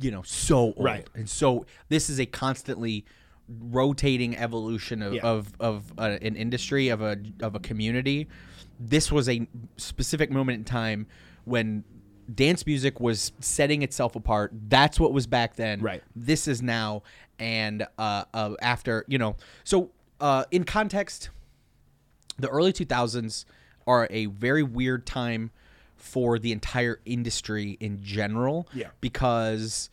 you 0.00 0.10
know 0.10 0.22
so 0.22 0.56
old 0.58 0.74
Right. 0.78 1.06
and 1.14 1.28
so 1.28 1.66
this 1.88 2.08
is 2.08 2.18
a 2.20 2.26
constantly 2.26 3.04
rotating 3.58 4.36
evolution 4.36 5.02
of 5.02 5.14
Yeah. 5.14 5.22
of, 5.22 5.52
of 5.58 5.92
uh, 5.98 6.18
an 6.22 6.36
industry 6.36 6.88
of 6.88 7.00
a 7.02 7.16
of 7.40 7.54
a 7.54 7.58
community 7.60 8.28
this 8.78 9.10
was 9.10 9.28
a 9.28 9.46
specific 9.76 10.30
moment 10.30 10.58
in 10.58 10.64
time 10.64 11.06
when 11.44 11.84
dance 12.32 12.64
music 12.64 13.00
was 13.00 13.32
setting 13.40 13.82
itself 13.82 14.14
apart 14.14 14.52
that's 14.68 15.00
what 15.00 15.12
was 15.12 15.26
back 15.26 15.56
then 15.56 15.80
Right. 15.80 16.02
this 16.14 16.46
is 16.46 16.62
now 16.62 17.02
and 17.38 17.86
uh, 17.98 18.24
uh 18.32 18.54
after 18.62 19.04
you 19.08 19.18
know 19.18 19.34
so 19.64 19.90
uh 20.20 20.44
in 20.52 20.64
context 20.64 21.30
the 22.38 22.48
early 22.48 22.72
2000s 22.72 23.44
are 23.86 24.06
a 24.10 24.26
very 24.26 24.62
weird 24.62 25.06
time 25.06 25.50
for 25.96 26.38
the 26.38 26.52
entire 26.52 27.00
industry 27.04 27.76
in 27.80 28.00
general 28.02 28.68
Yeah. 28.72 28.88
because 29.00 29.90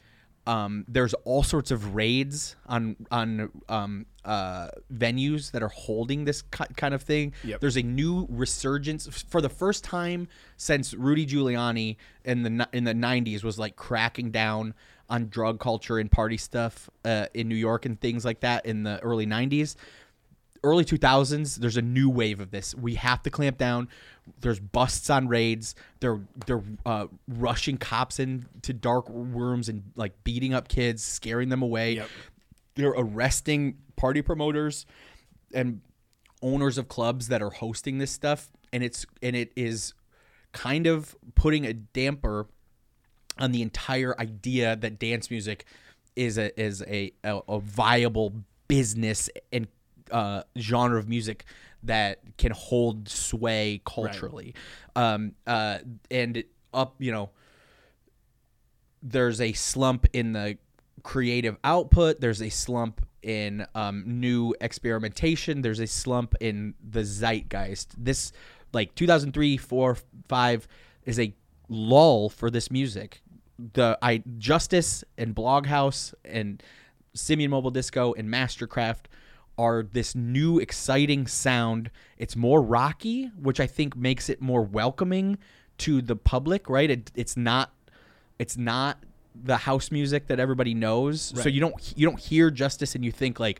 um, 0.47 0.85
there's 0.87 1.13
all 1.25 1.43
sorts 1.43 1.71
of 1.71 1.93
raids 1.93 2.55
on 2.67 2.95
on 3.11 3.51
um, 3.67 4.05
uh, 4.23 4.69
venues 4.91 5.51
that 5.51 5.61
are 5.61 5.67
holding 5.67 6.23
this 6.23 6.41
kind 6.41 6.93
of 6.93 7.03
thing. 7.03 7.33
Yep. 7.43 7.59
There's 7.59 7.75
a 7.75 7.83
new 7.83 8.25
resurgence 8.29 9.23
for 9.23 9.41
the 9.41 9.49
first 9.49 9.83
time 9.83 10.29
since 10.55 10.93
Rudy 10.93 11.25
Giuliani 11.25 11.97
in 12.23 12.43
the 12.43 12.67
in 12.71 12.85
the 12.85 12.93
90s 12.93 13.43
was 13.43 13.59
like 13.59 13.75
cracking 13.75 14.31
down 14.31 14.73
on 15.09 15.27
drug 15.27 15.59
culture 15.59 15.99
and 15.99 16.09
party 16.09 16.37
stuff 16.37 16.89
uh, 17.03 17.27
in 17.33 17.49
New 17.49 17.55
York 17.55 17.85
and 17.85 17.99
things 17.99 18.23
like 18.23 18.39
that 18.39 18.65
in 18.65 18.83
the 18.83 18.99
early 18.99 19.25
90s 19.25 19.75
early 20.63 20.85
2000s 20.85 21.55
there's 21.55 21.77
a 21.77 21.81
new 21.81 22.09
wave 22.09 22.39
of 22.39 22.51
this. 22.51 22.75
We 22.75 22.95
have 22.95 23.23
to 23.23 23.29
clamp 23.29 23.57
down. 23.57 23.89
There's 24.41 24.59
busts 24.59 25.09
on 25.09 25.27
raids. 25.27 25.75
They're 25.99 26.19
they're 26.45 26.63
uh, 26.85 27.07
rushing 27.27 27.77
cops 27.77 28.19
into 28.19 28.73
dark 28.73 29.05
rooms 29.09 29.69
and 29.69 29.83
like 29.95 30.23
beating 30.23 30.53
up 30.53 30.67
kids 30.67 31.03
scaring 31.03 31.49
them 31.49 31.61
away. 31.61 31.95
Yep. 31.95 32.09
they're 32.75 32.89
arresting 32.95 33.77
party 33.95 34.21
promoters 34.21 34.85
and 35.53 35.81
owners 36.41 36.77
of 36.77 36.87
clubs 36.87 37.29
that 37.29 37.41
are 37.41 37.49
hosting 37.49 37.97
this 37.97 38.11
stuff 38.11 38.51
and 38.71 38.83
it's 38.83 39.05
and 39.21 39.35
it 39.35 39.51
is 39.55 39.93
kind 40.51 40.87
of 40.87 41.15
putting 41.35 41.65
a 41.65 41.73
damper 41.73 42.47
on 43.39 43.51
the 43.51 43.61
entire 43.61 44.19
idea 44.19 44.75
that 44.75 44.99
dance 44.99 45.29
music 45.29 45.65
is 46.15 46.37
a 46.37 46.59
is 46.59 46.81
a 46.83 47.11
a, 47.23 47.41
a 47.47 47.59
viable 47.59 48.33
business 48.67 49.29
and 49.51 49.67
uh, 50.11 50.43
genre 50.57 50.99
of 50.99 51.07
music 51.07 51.45
that 51.83 52.19
can 52.37 52.51
hold 52.51 53.09
sway 53.09 53.81
culturally. 53.85 54.53
Um, 54.95 55.33
uh, 55.45 55.79
and 56.09 56.43
up, 56.73 56.95
you 56.99 57.11
know, 57.11 57.29
there's 59.01 59.41
a 59.41 59.53
slump 59.53 60.07
in 60.13 60.33
the 60.33 60.57
creative 61.03 61.57
output. 61.63 62.19
There's 62.19 62.41
a 62.41 62.49
slump 62.49 63.05
in 63.21 63.65
um, 63.75 64.03
new 64.05 64.55
experimentation. 64.61 65.61
There's 65.61 65.79
a 65.79 65.87
slump 65.87 66.35
in 66.39 66.73
the 66.83 67.03
zeitgeist. 67.03 67.93
This, 67.97 68.31
like 68.73 68.95
2003, 68.95 69.57
4, 69.57 69.97
5, 70.27 70.67
is 71.05 71.19
a 71.19 71.33
lull 71.69 72.29
for 72.29 72.49
this 72.49 72.71
music. 72.71 73.21
The 73.73 73.97
I 74.01 74.23
Justice 74.37 75.03
and 75.17 75.35
Bloghouse 75.35 76.13
and 76.23 76.61
Simian 77.13 77.51
Mobile 77.51 77.71
Disco 77.71 78.13
and 78.13 78.29
MSTRKRFT 78.29 79.05
are 79.57 79.83
this 79.83 80.15
new 80.15 80.59
exciting 80.59 81.27
sound. 81.27 81.89
It's 82.17 82.35
more 82.35 82.61
rocky, 82.61 83.31
which 83.41 83.59
I 83.59 83.67
think 83.67 83.95
makes 83.95 84.29
it 84.29 84.41
more 84.41 84.61
welcoming 84.61 85.37
to 85.79 86.01
the 86.01 86.15
public, 86.15 86.69
right? 86.69 86.89
It, 86.89 87.11
it's 87.15 87.35
not 87.37 87.71
it's 88.39 88.57
not 88.57 89.03
the 89.43 89.57
house 89.57 89.91
music 89.91 90.27
that 90.27 90.39
everybody 90.39 90.73
knows. 90.73 91.33
So 91.41 91.49
you 91.49 91.59
don't 91.59 91.93
you 91.95 92.07
don't 92.07 92.19
hear 92.19 92.49
Justice 92.51 92.95
and 92.95 93.03
you 93.03 93.11
think 93.11 93.39
like 93.39 93.59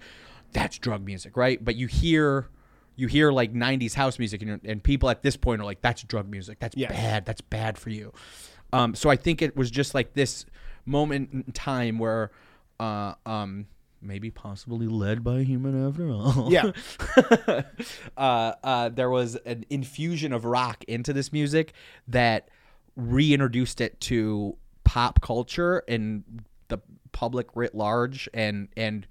that's 0.54 0.78
drug 0.78 1.04
music, 1.06 1.36
right? 1.38 1.64
But 1.64 1.76
you 1.76 1.88
hear 1.88 2.48
you 2.96 3.08
hear 3.08 3.32
like 3.32 3.54
90s 3.54 3.94
house 3.94 4.18
music 4.18 4.42
and, 4.42 4.60
and 4.64 4.82
people 4.84 5.10
at 5.10 5.22
this 5.22 5.38
point 5.38 5.62
are 5.62 5.66
like 5.66 5.82
that's 5.82 6.04
drug 6.04 6.28
music. 6.30 6.58
That's 6.60 6.76
Yes. 6.76 6.92
bad. 6.92 7.26
That's 7.26 7.42
bad 7.42 7.78
for 7.78 7.90
you. 7.90 8.12
Um, 8.74 8.96
so 8.96 9.10
I 9.10 9.16
think 9.16 9.42
it 9.42 9.56
was 9.56 9.72
just 9.72 9.94
like 9.94 10.14
this 10.14 10.46
moment 10.86 11.30
in 11.32 11.44
time 11.54 12.00
where 12.00 12.32
uh, 12.80 13.14
um, 13.26 13.68
maybe 14.02 14.30
possibly 14.32 14.88
led 14.88 15.24
by 15.24 15.40
a 15.40 15.44
human 15.44 15.88
after 15.88 16.10
all. 16.10 16.52
Yeah. 16.52 16.72
uh, 18.18 18.54
uh, 18.64 18.90
there 18.90 19.10
was 19.10 19.36
an 19.38 19.66
infusion 19.70 20.34
of 20.34 20.46
rock 20.46 20.84
into 20.88 21.14
this 21.14 21.32
music 21.34 21.74
that 22.08 22.50
reintroduced 22.96 23.82
it 23.82 24.00
to 24.02 24.58
pop 24.84 25.22
culture 25.22 25.84
and 25.88 26.24
the 26.70 26.80
public 27.12 27.56
writ 27.56 27.76
large, 27.76 28.30
and 28.34 28.70
and 28.76 29.08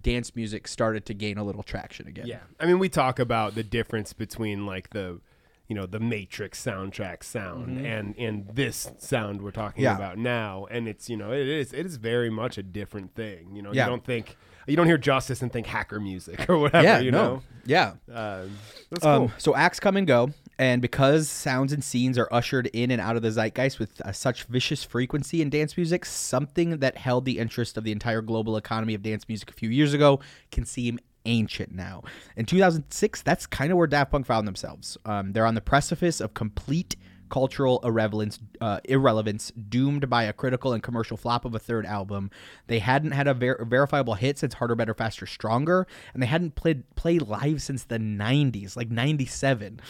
dance 0.00 0.34
music 0.34 0.66
started 0.66 1.04
to 1.06 1.14
gain 1.14 1.38
a 1.38 1.44
little 1.44 1.62
traction 1.62 2.06
again. 2.06 2.26
Yeah, 2.26 2.40
I 2.58 2.66
mean, 2.66 2.78
we 2.78 2.88
talk 2.88 3.18
about 3.18 3.54
the 3.54 3.62
difference 3.62 4.12
between 4.12 4.66
like 4.66 4.90
the, 4.90 5.20
you 5.68 5.76
know, 5.76 5.86
the 5.86 6.00
Matrix 6.00 6.62
soundtrack 6.62 7.22
sound 7.22 7.84
and 7.86 8.14
and 8.18 8.48
this 8.52 8.90
sound 8.98 9.40
we're 9.42 9.50
talking 9.50 9.84
Mm-hmm. 9.84 10.00
Yeah. 10.00 10.06
about 10.06 10.18
now, 10.18 10.66
and 10.70 10.86
it's 10.88 11.08
you 11.08 11.16
know 11.16 11.32
it 11.32 11.46
is 11.48 11.72
it 11.72 11.86
is 11.86 11.96
very 11.96 12.30
much 12.30 12.58
a 12.58 12.62
different 12.62 13.14
thing. 13.14 13.54
You 13.56 13.62
know, 13.62 13.72
Yeah. 13.72 13.84
you 13.84 13.90
don't 13.90 14.04
think 14.04 14.36
you 14.66 14.76
don't 14.76 14.86
hear 14.86 14.98
Justice 14.98 15.42
and 15.42 15.52
think 15.52 15.66
hacker 15.66 15.98
music 15.98 16.46
or 16.48 16.58
whatever. 16.58 16.84
yeah, 16.84 16.98
you 17.00 17.10
no, 17.10 17.42
yeah. 17.64 17.94
know, 18.06 18.14
um, 18.44 18.50
that's 18.90 19.04
Um, 19.06 19.18
cool. 19.28 19.32
So 19.38 19.56
acts 19.56 19.80
come 19.80 19.96
and 19.96 20.06
go, 20.06 20.30
and 20.58 20.80
because 20.82 21.28
sounds 21.28 21.72
and 21.72 21.82
scenes 21.82 22.16
are 22.18 22.28
ushered 22.30 22.66
in 22.72 22.90
and 22.92 23.00
out 23.00 23.16
of 23.16 23.22
the 23.22 23.30
zeitgeist 23.30 23.78
with 23.80 24.00
uh, 24.02 24.12
such 24.12 24.44
vicious 24.44 24.84
frequency 24.84 25.42
in 25.42 25.50
dance 25.50 25.76
music, 25.76 26.04
something 26.04 26.78
that 26.78 26.96
held 26.98 27.24
the 27.24 27.38
interest 27.38 27.76
of 27.76 27.82
the 27.84 27.90
entire 27.92 28.20
global 28.22 28.56
economy 28.56 28.94
of 28.94 29.02
dance 29.02 29.26
music 29.28 29.50
a 29.50 29.54
few 29.54 29.68
years 29.70 29.94
ago 29.94 30.20
can 30.52 30.64
seem 30.64 31.00
ancient 31.26 31.72
now. 31.72 32.02
In 32.36 32.46
2006, 32.46 33.22
that's 33.22 33.46
kind 33.46 33.72
of 33.72 33.78
where 33.78 33.86
Daft 33.86 34.10
Punk 34.10 34.26
found 34.26 34.46
themselves. 34.46 34.96
Um, 35.04 35.32
they're 35.32 35.46
on 35.46 35.54
the 35.54 35.60
precipice 35.60 36.20
of 36.20 36.34
complete 36.34 36.96
cultural 37.32 37.80
irrelevance, 37.82 38.38
uh, 38.60 38.78
irrelevance, 38.84 39.50
doomed 39.52 40.10
by 40.10 40.24
a 40.24 40.34
critical 40.34 40.74
and 40.74 40.82
commercial 40.82 41.16
flop 41.16 41.46
of 41.46 41.54
a 41.54 41.58
third 41.58 41.86
album. 41.86 42.30
They 42.66 42.78
hadn't 42.78 43.12
had 43.12 43.26
a 43.26 43.32
ver- 43.32 43.64
verifiable 43.64 44.14
hit 44.14 44.36
since 44.36 44.52
Harder, 44.54 44.74
Better, 44.74 44.92
Faster, 44.92 45.24
Stronger, 45.24 45.86
and 46.12 46.22
they 46.22 46.26
hadn't 46.26 46.56
played 46.56 46.94
played 46.94 47.22
live 47.22 47.62
since 47.62 47.84
the 47.84 47.98
'90s, 47.98 48.76
like 48.76 48.90
'97. 48.90 49.80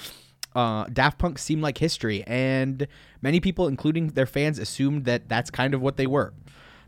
Uh, 0.54 0.84
Daft 0.84 1.18
Punk 1.18 1.38
seemed 1.38 1.62
like 1.62 1.78
history, 1.78 2.22
and 2.28 2.86
many 3.20 3.40
people, 3.40 3.66
including 3.66 4.08
their 4.08 4.26
fans, 4.26 4.60
assumed 4.60 5.04
that 5.06 5.28
that's 5.28 5.50
kind 5.50 5.74
of 5.74 5.80
what 5.80 5.96
they 5.96 6.06
were. 6.06 6.32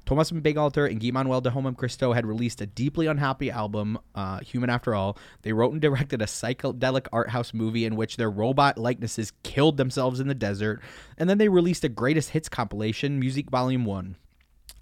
Thomas 0.07 0.31
Bangalter 0.31 0.91
and 0.91 1.01
Guy 1.01 1.11
Manuel 1.11 1.41
de 1.41 1.51
Homem 1.51 1.75
Christo 1.75 2.13
had 2.13 2.27
released 2.27 2.61
a 2.61 2.67
deeply 2.67 3.07
unhappy 3.07 3.51
album, 3.51 3.99
uh, 4.15 4.41
Human 4.41 4.69
After 4.69 4.95
All. 4.95 5.17
They 5.43 5.53
wrote 5.53 5.73
and 5.73 5.81
directed 5.81 6.21
a 6.21 6.27
psychedelic 6.27 7.07
art 7.13 7.31
house 7.31 7.55
movie 7.55 7.85
in 7.85 7.97
which 7.97 8.17
their 8.17 8.31
robot 8.31 8.77
likenesses 8.77 9.33
killed 9.43 9.77
themselves 9.77 10.21
in 10.21 10.29
the 10.29 10.35
desert. 10.35 10.83
And 11.17 11.29
then 11.29 11.39
they 11.39 11.49
released 11.49 11.85
a 11.85 11.89
greatest 11.89 12.31
hits 12.31 12.49
compilation, 12.49 13.19
Musique 13.19 13.51
Volume 13.51 13.85
1. 13.85 14.17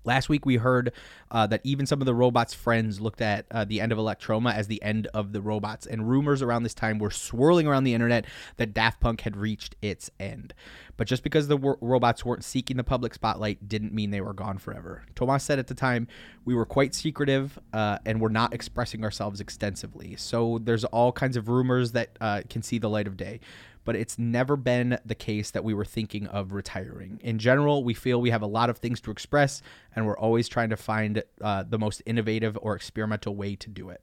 Last 0.04 0.28
week, 0.28 0.44
we 0.44 0.56
heard 0.56 0.92
uh, 1.30 1.46
that 1.46 1.60
even 1.64 1.86
some 1.86 2.00
of 2.00 2.06
the 2.06 2.14
robots' 2.14 2.54
friends 2.54 3.00
looked 3.00 3.20
at 3.20 3.46
uh, 3.50 3.64
the 3.64 3.80
end 3.80 3.92
of 3.92 3.98
Electroma 3.98 4.52
as 4.52 4.66
the 4.66 4.82
end 4.82 5.06
of 5.08 5.32
the 5.32 5.40
robots, 5.40 5.86
and 5.86 6.08
rumors 6.08 6.42
around 6.42 6.64
this 6.64 6.74
time 6.74 6.98
were 6.98 7.10
swirling 7.10 7.66
around 7.66 7.84
the 7.84 7.94
internet 7.94 8.26
that 8.56 8.74
Daft 8.74 9.00
Punk 9.00 9.20
had 9.22 9.36
reached 9.36 9.76
its 9.80 10.10
end. 10.18 10.54
But 10.96 11.06
just 11.06 11.22
because 11.22 11.48
the 11.48 11.58
robots 11.58 12.24
weren't 12.24 12.44
seeking 12.44 12.76
the 12.76 12.84
public 12.84 13.14
spotlight 13.14 13.68
didn't 13.68 13.92
mean 13.92 14.10
they 14.10 14.20
were 14.20 14.34
gone 14.34 14.58
forever. 14.58 15.04
Thomas 15.14 15.42
said 15.42 15.58
at 15.58 15.66
the 15.66 15.74
time, 15.74 16.06
We 16.44 16.54
were 16.54 16.66
quite 16.66 16.94
secretive 16.94 17.58
uh, 17.72 17.98
and 18.04 18.20
were 18.20 18.28
not 18.28 18.52
expressing 18.52 19.04
ourselves 19.04 19.40
extensively. 19.40 20.16
So 20.16 20.58
there's 20.62 20.84
all 20.84 21.12
kinds 21.12 21.36
of 21.36 21.48
rumors 21.48 21.92
that 21.92 22.10
uh, 22.20 22.42
can 22.48 22.62
see 22.62 22.78
the 22.78 22.90
light 22.90 23.06
of 23.06 23.16
day 23.16 23.40
but 23.84 23.96
it's 23.96 24.18
never 24.18 24.56
been 24.56 24.98
the 25.04 25.14
case 25.14 25.50
that 25.50 25.64
we 25.64 25.74
were 25.74 25.84
thinking 25.84 26.26
of 26.26 26.52
retiring. 26.52 27.20
In 27.22 27.38
general, 27.38 27.84
we 27.84 27.94
feel 27.94 28.20
we 28.20 28.30
have 28.30 28.42
a 28.42 28.46
lot 28.46 28.70
of 28.70 28.78
things 28.78 29.00
to 29.02 29.10
express, 29.10 29.62
and 29.94 30.06
we're 30.06 30.18
always 30.18 30.48
trying 30.48 30.70
to 30.70 30.76
find 30.76 31.22
uh, 31.40 31.64
the 31.68 31.78
most 31.78 32.02
innovative 32.06 32.58
or 32.60 32.74
experimental 32.74 33.34
way 33.34 33.56
to 33.56 33.68
do 33.68 33.90
it. 33.90 34.02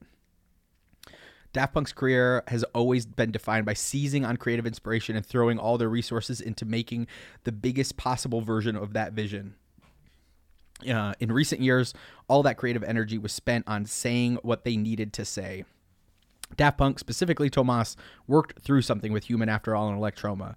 Daft 1.51 1.73
Punk's 1.73 1.93
career 1.93 2.43
has 2.47 2.63
always 2.75 3.05
been 3.05 3.31
defined 3.31 3.65
by 3.65 3.73
seizing 3.73 4.23
on 4.23 4.37
creative 4.37 4.67
inspiration 4.67 5.15
and 5.15 5.25
throwing 5.25 5.57
all 5.57 5.77
their 5.77 5.89
resources 5.89 6.41
into 6.41 6.63
making 6.63 7.07
the 7.43 7.51
biggest 7.51 7.97
possible 7.97 8.41
version 8.41 8.75
of 8.75 8.93
that 8.93 9.13
vision. 9.13 9.55
Uh, 10.87 11.13
in 11.19 11.31
recent 11.31 11.61
years, 11.61 11.93
all 12.27 12.43
that 12.43 12.57
creative 12.57 12.83
energy 12.83 13.17
was 13.17 13.33
spent 13.33 13.67
on 13.67 13.85
saying 13.85 14.37
what 14.43 14.63
they 14.63 14.77
needed 14.77 15.11
to 15.13 15.25
say. 15.25 15.65
Daft 16.55 16.77
Punk, 16.77 16.99
specifically 16.99 17.49
Thomas, 17.49 17.95
worked 18.27 18.61
through 18.61 18.81
something 18.81 19.13
with 19.13 19.25
Human 19.25 19.49
After 19.49 19.75
All 19.75 19.89
and 19.89 19.97
Electroma. 19.97 20.55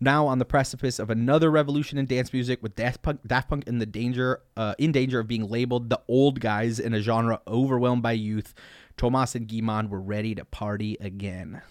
Now 0.00 0.26
on 0.26 0.38
the 0.38 0.44
precipice 0.44 0.98
of 0.98 1.10
another 1.10 1.50
revolution 1.50 1.98
in 1.98 2.06
dance 2.06 2.32
music, 2.32 2.62
with 2.62 2.74
Daft 2.74 3.02
Punk, 3.02 3.20
Daft 3.26 3.48
Punk 3.48 3.66
in 3.66 3.78
the 3.78 3.86
danger, 3.86 4.40
uh, 4.56 4.74
in 4.78 4.92
danger 4.92 5.20
of 5.20 5.28
being 5.28 5.48
labeled 5.48 5.88
the 5.88 6.00
old 6.08 6.40
guys 6.40 6.80
in 6.80 6.94
a 6.94 7.00
genre 7.00 7.40
overwhelmed 7.46 8.02
by 8.02 8.12
youth, 8.12 8.54
Thomas 8.96 9.34
and 9.34 9.48
Guy-Man 9.48 9.88
were 9.88 10.00
ready 10.00 10.34
to 10.34 10.44
party 10.44 10.96
again. 11.00 11.62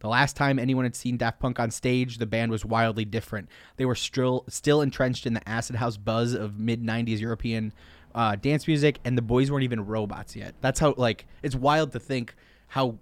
The 0.00 0.08
last 0.08 0.36
time 0.36 0.58
anyone 0.58 0.84
had 0.84 0.94
seen 0.94 1.16
Daft 1.16 1.40
Punk 1.40 1.58
on 1.58 1.70
stage, 1.70 2.18
the 2.18 2.26
band 2.26 2.50
was 2.50 2.64
wildly 2.64 3.04
different. 3.04 3.48
They 3.76 3.86
were 3.86 3.94
still 3.94 4.44
still 4.48 4.82
entrenched 4.82 5.26
in 5.26 5.34
the 5.34 5.48
acid 5.48 5.76
house 5.76 5.96
buzz 5.96 6.34
of 6.34 6.58
mid 6.58 6.82
'90s 6.82 7.18
European 7.18 7.72
uh, 8.14 8.36
dance 8.36 8.66
music, 8.66 9.00
and 9.04 9.16
the 9.16 9.22
boys 9.22 9.50
weren't 9.50 9.64
even 9.64 9.86
robots 9.86 10.36
yet. 10.36 10.54
That's 10.60 10.80
how 10.80 10.94
like 10.96 11.26
it's 11.42 11.56
wild 11.56 11.92
to 11.92 12.00
think 12.00 12.34
how 12.68 12.98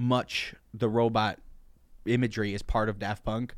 much 0.00 0.54
the 0.72 0.88
robot 0.88 1.38
imagery 2.06 2.54
is 2.54 2.62
part 2.62 2.88
of 2.88 2.98
Daft 2.98 3.22
Punk, 3.24 3.54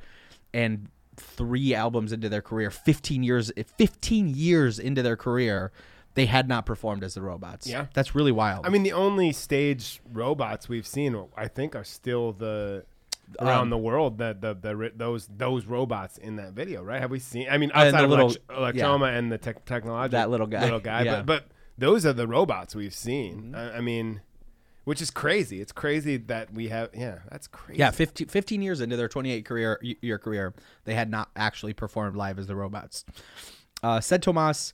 and 0.52 0.88
three 1.16 1.72
albums 1.74 2.12
into 2.12 2.28
their 2.28 2.42
career, 2.42 2.70
15 2.70 3.22
years, 3.22 3.52
15 3.78 4.28
years 4.28 4.78
into 4.78 5.02
their 5.02 5.16
career, 5.16 5.70
they 6.14 6.26
had 6.26 6.48
not 6.48 6.66
performed 6.66 7.05
as 7.05 7.14
the 7.14 7.22
robots. 7.22 7.66
Yeah. 7.66 7.87
that's 7.94 8.14
really 8.14 8.33
wild. 8.33 8.66
I 8.66 8.70
mean, 8.70 8.83
the 8.83 8.92
only 8.92 9.33
stage 9.33 10.00
robots 10.12 10.68
we've 10.68 10.87
seen, 10.87 11.16
I 11.37 11.48
think, 11.48 11.76
are 11.76 11.85
still 11.85 12.33
the 12.33 12.85
around 13.40 13.62
Um, 13.62 13.70
the 13.70 13.78
world 13.78 14.18
that 14.18 14.40
the, 14.42 14.52
the 14.55 14.76
ri- 14.76 14.92
those 14.94 15.26
those 15.35 15.64
robots 15.64 16.18
in 16.18 16.37
that 16.37 16.52
video, 16.52 16.83
right? 16.83 17.00
Have 17.00 17.11
we 17.11 17.18
seen? 17.18 17.46
I 17.50 17.57
mean, 17.57 17.70
outside 17.72 18.00
the 18.00 18.05
of 18.05 18.11
little- 18.11 18.26
Elect- 18.50 18.76
Electroma 18.76 19.16
and 19.16 19.33
the 19.33 19.38
tech 19.38 19.64
technology, 19.64 20.11
That 20.12 20.28
little 20.28 20.46
guy. 20.48 20.64
little 20.64 20.81
guy, 20.81 21.02
Yeah. 21.05 21.22
but 21.22 21.26
but 21.26 21.44
those 21.78 22.05
are 22.05 22.12
the 22.12 22.26
robots 22.26 22.74
we've 22.74 22.92
seen. 22.94 23.55
I, 23.55 23.78
I 23.78 23.81
mean, 23.81 24.20
which 24.85 25.01
is 25.01 25.11
crazy. 25.11 25.61
It's 25.61 25.73
crazy 25.73 26.16
that 26.16 26.53
we 26.53 26.68
have. 26.68 26.90
Yeah, 26.95 27.18
that's 27.31 27.47
crazy. 27.47 27.79
Yeah, 27.79 27.90
15, 27.90 28.29
15 28.29 28.62
years 28.62 28.81
into 28.81 28.97
their 28.97 29.09
28 29.09 29.45
career 29.45 29.81
year 29.83 30.18
career, 30.18 30.55
they 30.85 30.95
had 30.95 31.11
not 31.11 31.31
actually 31.37 31.73
performed 31.73 32.16
live 32.16 32.38
as 32.38 32.47
the 32.47 32.57
robots. 32.57 33.05
Uh, 33.83 34.01
said 34.01 34.23
Thomas, 34.23 34.73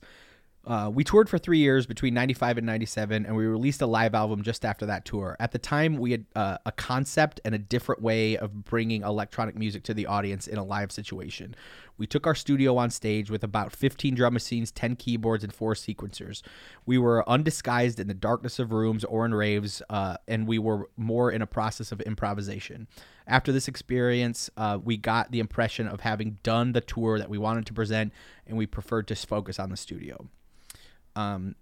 uh, 0.69 0.87
we 0.87 1.03
toured 1.03 1.27
for 1.27 1.39
three 1.39 1.57
years 1.57 1.87
between 1.87 2.13
95 2.13 2.59
and 2.59 2.67
97, 2.67 3.25
and 3.25 3.35
we 3.35 3.47
released 3.47 3.81
a 3.81 3.87
live 3.87 4.13
album 4.13 4.43
just 4.43 4.63
after 4.63 4.85
that 4.85 5.03
tour. 5.03 5.35
At 5.39 5.51
the 5.51 5.57
time, 5.57 5.97
we 5.97 6.11
had 6.11 6.25
uh, 6.35 6.59
a 6.63 6.71
concept 6.71 7.41
and 7.43 7.55
a 7.55 7.57
different 7.57 8.03
way 8.03 8.37
of 8.37 8.65
bringing 8.65 9.01
electronic 9.01 9.57
music 9.57 9.81
to 9.85 9.95
the 9.95 10.05
audience 10.05 10.45
in 10.45 10.59
a 10.59 10.63
live 10.63 10.91
situation. 10.91 11.55
We 11.97 12.05
took 12.05 12.27
our 12.27 12.35
studio 12.35 12.77
on 12.77 12.91
stage 12.91 13.31
with 13.31 13.43
about 13.43 13.75
15 13.75 14.13
drum 14.13 14.31
machines, 14.31 14.71
10 14.71 14.95
keyboards, 14.97 15.43
and 15.43 15.51
four 15.51 15.73
sequencers. 15.73 16.43
We 16.85 16.99
were 16.99 17.27
undisguised 17.27 17.99
in 17.99 18.07
the 18.07 18.13
darkness 18.13 18.59
of 18.59 18.71
rooms 18.71 19.03
or 19.03 19.25
in 19.25 19.33
raves, 19.33 19.81
uh, 19.89 20.17
and 20.27 20.47
we 20.47 20.59
were 20.59 20.87
more 20.95 21.31
in 21.31 21.41
a 21.41 21.47
process 21.47 21.91
of 21.91 21.99
improvisation. 22.01 22.87
After 23.25 23.51
this 23.51 23.67
experience, 23.67 24.51
uh, 24.55 24.77
we 24.83 24.97
got 24.97 25.31
the 25.31 25.39
impression 25.39 25.87
of 25.87 26.01
having 26.01 26.37
done 26.43 26.73
the 26.73 26.81
tour 26.81 27.17
that 27.17 27.29
we 27.29 27.39
wanted 27.39 27.65
to 27.65 27.73
present, 27.73 28.13
and 28.45 28.55
we 28.55 28.67
preferred 28.67 29.07
to 29.07 29.15
focus 29.15 29.57
on 29.57 29.71
the 29.71 29.77
studio. 29.77 30.29
Um, 31.19 31.55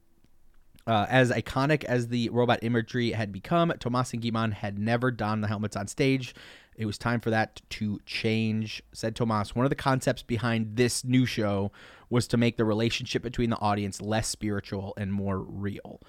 uh, 0.86 1.06
as 1.10 1.32
iconic 1.32 1.84
as 1.84 2.08
the 2.08 2.30
robot 2.30 2.60
imagery 2.62 3.12
had 3.12 3.32
become, 3.32 3.74
Thomas 3.80 4.14
and 4.14 4.22
Guy-Man 4.22 4.52
had 4.52 4.78
never 4.80 5.12
donned 5.12 5.44
the 5.44 5.48
helmets 5.48 5.76
on 5.76 5.88
stage. 5.88 6.34
It 6.76 6.86
was 6.86 6.98
time 6.98 7.20
for 7.20 7.32
that 7.32 7.62
to 7.72 8.00
change, 8.06 8.84
said 8.94 9.16
Thomas. 9.16 9.56
One 9.56 9.66
of 9.66 9.70
the 9.70 9.76
concepts 9.76 10.24
behind 10.24 10.78
this 10.78 11.04
new 11.04 11.26
show 11.26 11.72
was 12.10 12.28
to 12.28 12.38
make 12.38 12.56
the 12.56 12.64
relationship 12.66 13.22
between 13.24 13.50
the 13.50 13.60
audience 13.60 14.00
less 14.02 14.28
spiritual 14.28 14.94
and 14.96 15.12
more 15.12 15.40
real. 15.40 16.00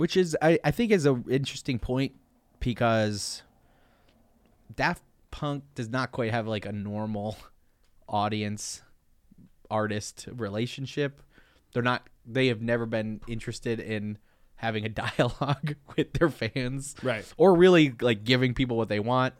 which 0.00 0.16
is 0.16 0.34
I, 0.40 0.58
I 0.64 0.70
think 0.70 0.92
is 0.92 1.04
a 1.04 1.22
interesting 1.28 1.78
point 1.78 2.12
because 2.58 3.42
Daft 4.74 5.02
Punk 5.30 5.62
does 5.74 5.90
not 5.90 6.10
quite 6.10 6.30
have 6.30 6.46
like 6.46 6.64
a 6.64 6.72
normal 6.72 7.36
audience 8.08 8.80
artist 9.70 10.26
relationship. 10.32 11.20
They're 11.74 11.82
not 11.82 12.08
they 12.32 12.48
have 12.48 12.60
never 12.60 12.86
been 12.86 13.20
interested 13.28 13.80
in 13.80 14.18
having 14.56 14.84
a 14.84 14.88
dialogue 15.18 15.74
with 15.96 16.12
their 16.14 16.28
fans. 16.28 16.94
Right. 17.02 17.24
Or 17.36 17.54
really 17.54 17.94
like 18.00 18.24
giving 18.24 18.54
people 18.54 18.76
what 18.76 18.88
they 18.88 19.00
want. 19.00 19.34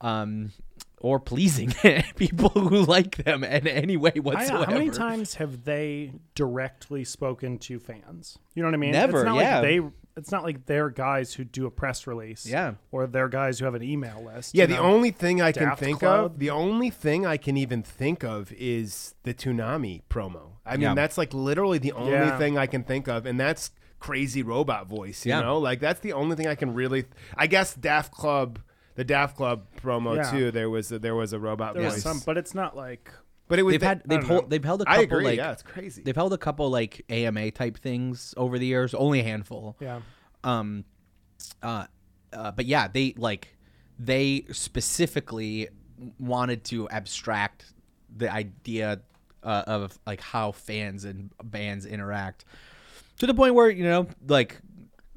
Um 0.00 0.52
or 1.00 1.18
pleasing 1.18 1.72
people 2.16 2.50
who 2.50 2.84
like 2.84 3.16
them 3.24 3.42
in 3.42 3.66
any 3.66 3.96
way 3.96 4.12
I, 4.16 4.18
whatsoever. 4.20 4.66
how 4.66 4.72
many 4.72 4.90
times 4.90 5.34
have 5.34 5.64
they 5.64 6.12
directly 6.34 7.04
spoken 7.04 7.58
to 7.60 7.78
fans? 7.78 8.38
You 8.54 8.62
know 8.62 8.68
what 8.68 8.74
I 8.74 8.78
mean? 8.78 8.92
Never, 8.92 9.20
It's 9.20 9.24
not 9.24 9.36
yeah. 9.36 9.60
Like 9.60 9.62
they. 9.62 9.80
It's 10.16 10.30
not 10.32 10.42
like 10.42 10.66
they're 10.66 10.90
guys 10.90 11.34
who 11.34 11.44
do 11.44 11.66
a 11.66 11.70
press 11.70 12.06
release. 12.06 12.44
Yeah. 12.46 12.74
Or 12.90 13.06
they're 13.06 13.28
guys 13.28 13.58
who 13.58 13.64
have 13.64 13.74
an 13.74 13.82
email 13.82 14.22
list. 14.24 14.54
Yeah, 14.54 14.66
the 14.66 14.74
know? 14.74 14.82
only 14.82 15.10
thing 15.12 15.40
I 15.40 15.52
can 15.52 15.74
think 15.76 16.00
Club. 16.00 16.32
of, 16.32 16.38
the 16.38 16.50
only 16.50 16.90
thing 16.90 17.24
I 17.26 17.36
can 17.36 17.56
even 17.56 17.82
think 17.82 18.24
of 18.24 18.52
is 18.52 19.14
the 19.22 19.32
Toonami 19.32 20.02
promo. 20.10 20.52
I 20.66 20.72
mean, 20.72 20.82
Yeah. 20.82 20.94
that's 20.94 21.16
like 21.16 21.32
literally 21.32 21.78
the 21.78 21.92
only 21.92 22.12
Yeah. 22.12 22.36
thing 22.38 22.58
I 22.58 22.66
can 22.66 22.82
think 22.84 23.08
of, 23.08 23.24
and 23.24 23.38
that's 23.40 23.70
crazy 23.98 24.42
robot 24.42 24.86
voice. 24.88 25.24
You 25.24 25.30
Yeah. 25.30 25.40
know, 25.42 25.58
like 25.58 25.80
that's 25.80 26.00
the 26.00 26.12
only 26.12 26.34
thing 26.36 26.46
I 26.46 26.54
can 26.54 26.74
really. 26.74 27.04
I 27.36 27.46
guess 27.46 27.74
Daft 27.74 28.12
Club, 28.12 28.58
the 28.96 29.04
Daft 29.04 29.36
Club 29.36 29.66
promo 29.82 30.16
Yeah. 30.16 30.30
too. 30.30 30.50
There 30.50 30.68
was 30.70 30.90
a, 30.92 30.98
there 30.98 31.14
was 31.14 31.32
a 31.32 31.38
robot 31.38 31.74
There 31.74 31.84
voice, 31.84 31.94
was 31.94 32.02
some, 32.02 32.20
but 32.26 32.36
it's 32.36 32.54
not 32.54 32.76
like. 32.76 33.10
But 33.50 33.58
it 33.58 33.64
was 33.64 33.74
They've 33.74 33.80
the- 33.80 33.86
had 33.86 34.02
they've 34.06 34.22
hold, 34.26 34.48
they've 34.48 34.64
held 34.64 34.80
a 34.80 34.88
I 34.88 34.94
couple 35.02 35.02
agree. 35.18 35.24
like 35.26 35.36
yeah, 35.36 35.52
it's 35.52 35.62
crazy. 35.62 36.02
they've 36.02 36.16
held 36.16 36.32
a 36.32 36.38
couple 36.38 36.70
like 36.70 37.04
AMA 37.10 37.50
type 37.50 37.76
things 37.76 38.32
over 38.38 38.58
the 38.58 38.64
years, 38.64 38.94
only 38.94 39.20
a 39.20 39.24
handful. 39.24 39.76
Yeah. 39.80 40.00
Um, 40.44 40.84
uh, 41.62 41.84
uh, 42.32 42.52
but 42.52 42.64
yeah, 42.64 42.88
they 42.88 43.12
like 43.18 43.56
they 43.98 44.46
specifically 44.52 45.68
wanted 46.18 46.64
to 46.64 46.88
abstract 46.88 47.66
the 48.16 48.32
idea 48.32 49.00
uh, 49.42 49.64
of 49.66 49.98
like 50.06 50.20
how 50.20 50.52
fans 50.52 51.04
and 51.04 51.30
bands 51.42 51.84
interact 51.86 52.44
to 53.18 53.26
the 53.26 53.34
point 53.34 53.54
where 53.54 53.68
you 53.68 53.84
know 53.84 54.06
like 54.26 54.60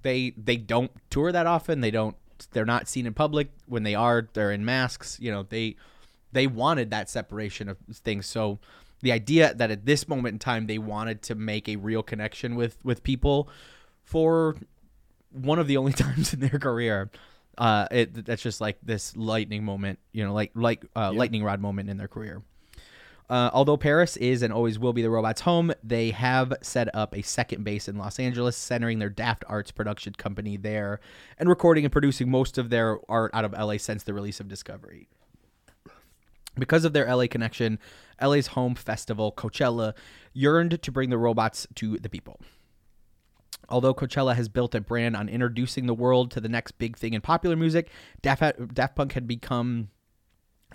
they 0.01 0.31
they 0.37 0.57
don't 0.57 0.91
tour 1.09 1.31
that 1.31 1.45
often. 1.45 1.79
They 1.81 1.91
don't. 1.91 2.15
They're 2.51 2.65
not 2.65 2.89
seen 2.89 3.05
in 3.05 3.13
public. 3.13 3.49
When 3.67 3.83
they 3.83 3.95
are, 3.95 4.27
they're 4.33 4.51
in 4.51 4.65
masks. 4.65 5.17
You 5.21 5.31
know, 5.31 5.43
they 5.43 5.77
they 6.33 6.47
wanted 6.47 6.91
that 6.91 7.09
separation 7.09 7.69
of 7.69 7.77
things. 7.91 8.25
So 8.25 8.59
the 9.01 9.11
idea 9.11 9.53
that 9.53 9.69
at 9.71 9.85
this 9.85 10.07
moment 10.07 10.33
in 10.33 10.39
time 10.39 10.67
they 10.67 10.77
wanted 10.77 11.21
to 11.23 11.35
make 11.35 11.67
a 11.69 11.75
real 11.75 12.03
connection 12.03 12.55
with 12.55 12.83
with 12.83 13.03
people 13.03 13.49
for 14.03 14.55
one 15.31 15.59
of 15.59 15.67
the 15.67 15.77
only 15.77 15.93
times 16.05 16.33
in 16.33 16.39
their 16.39 16.59
career. 16.59 17.09
Uh, 17.55 17.87
it 17.91 18.25
that's 18.25 18.41
just 18.41 18.59
like 18.61 18.77
this 18.81 19.15
lightning 19.15 19.63
moment, 19.63 19.99
you 20.11 20.25
know, 20.25 20.33
like 20.33 20.51
like 20.55 20.83
uh, 20.95 21.11
lightning 21.11 21.43
rod 21.43 21.61
moment 21.61 21.89
in 21.89 21.97
their 21.97 22.07
career. 22.07 22.41
Uh, 23.29 23.49
although 23.53 23.77
Paris 23.77 24.17
is 24.17 24.41
and 24.41 24.51
always 24.51 24.77
will 24.77 24.93
be 24.93 25.01
the 25.01 25.09
robot's 25.09 25.41
home, 25.41 25.71
they 25.83 26.11
have 26.11 26.53
set 26.61 26.93
up 26.93 27.15
a 27.15 27.21
second 27.21 27.63
base 27.63 27.87
in 27.87 27.97
Los 27.97 28.19
Angeles, 28.19 28.57
centering 28.57 28.99
their 28.99 29.09
Daft 29.09 29.43
Arts 29.47 29.71
production 29.71 30.13
company 30.13 30.57
there, 30.57 30.99
and 31.37 31.47
recording 31.47 31.85
and 31.85 31.91
producing 31.91 32.29
most 32.29 32.57
of 32.57 32.69
their 32.69 32.99
art 33.09 33.31
out 33.33 33.45
of 33.45 33.53
LA 33.53 33.77
since 33.77 34.03
the 34.03 34.13
release 34.13 34.39
of 34.39 34.47
Discovery. 34.47 35.07
Because 36.55 36.85
of 36.85 36.93
their 36.93 37.13
LA 37.13 37.27
connection, 37.27 37.79
LA's 38.21 38.47
home 38.47 38.75
festival, 38.75 39.31
Coachella, 39.31 39.93
yearned 40.33 40.81
to 40.81 40.91
bring 40.91 41.09
the 41.09 41.17
robots 41.17 41.67
to 41.75 41.97
the 41.97 42.09
people. 42.09 42.39
Although 43.69 43.93
Coachella 43.93 44.35
has 44.35 44.49
built 44.49 44.75
a 44.75 44.81
brand 44.81 45.15
on 45.15 45.29
introducing 45.29 45.87
the 45.87 45.93
world 45.93 46.31
to 46.31 46.41
the 46.41 46.49
next 46.49 46.73
big 46.73 46.97
thing 46.97 47.13
in 47.13 47.21
popular 47.21 47.55
music, 47.55 47.89
Daft, 48.21 48.73
Daft 48.73 48.95
Punk 48.95 49.13
had 49.13 49.27
become 49.27 49.89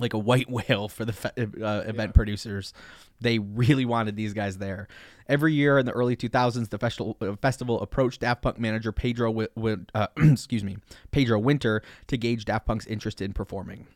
like 0.01 0.15
a 0.15 0.19
white 0.19 0.51
whale 0.51 0.89
for 0.89 1.05
the 1.05 1.13
fe- 1.13 1.31
uh, 1.63 1.83
event 1.87 2.15
producers. 2.15 2.73
They 3.21 3.39
really 3.39 3.85
wanted 3.85 4.17
these 4.17 4.33
guys 4.33 4.59
there. 4.59 4.89
Every 5.29 5.53
year 5.53 5.79
in 5.79 5.87
the 5.87 5.93
early 5.93 6.17
2000s, 6.17 6.71
the 6.71 6.79
festival, 6.79 7.17
uh, 7.21 7.37
festival 7.37 7.81
approached 7.81 8.21
Daft 8.21 8.43
Punk 8.43 8.59
manager 8.59 8.93
Pedro, 8.93 9.29
Wi- 9.31 9.49
Wi- 9.55 9.85
uh, 9.95 10.07
excuse 10.17 10.65
me, 10.65 10.79
Pedro 11.11 11.39
Winter 11.39 11.83
to 12.07 12.17
gauge 12.17 12.45
Daft 12.47 12.67
Punk's 12.67 12.87
interest 12.87 13.21
in 13.21 13.33
performing. 13.33 13.87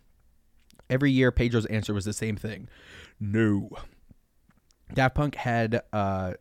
Every 0.92 1.10
year, 1.10 1.32
Pedro's 1.32 1.64
answer 1.66 1.94
was 1.94 2.04
the 2.04 2.12
same 2.12 2.36
thing: 2.36 2.68
no. 3.18 3.70
Daft 4.92 5.14
Punk 5.14 5.36
had, 5.36 5.80
uh, 5.90 6.34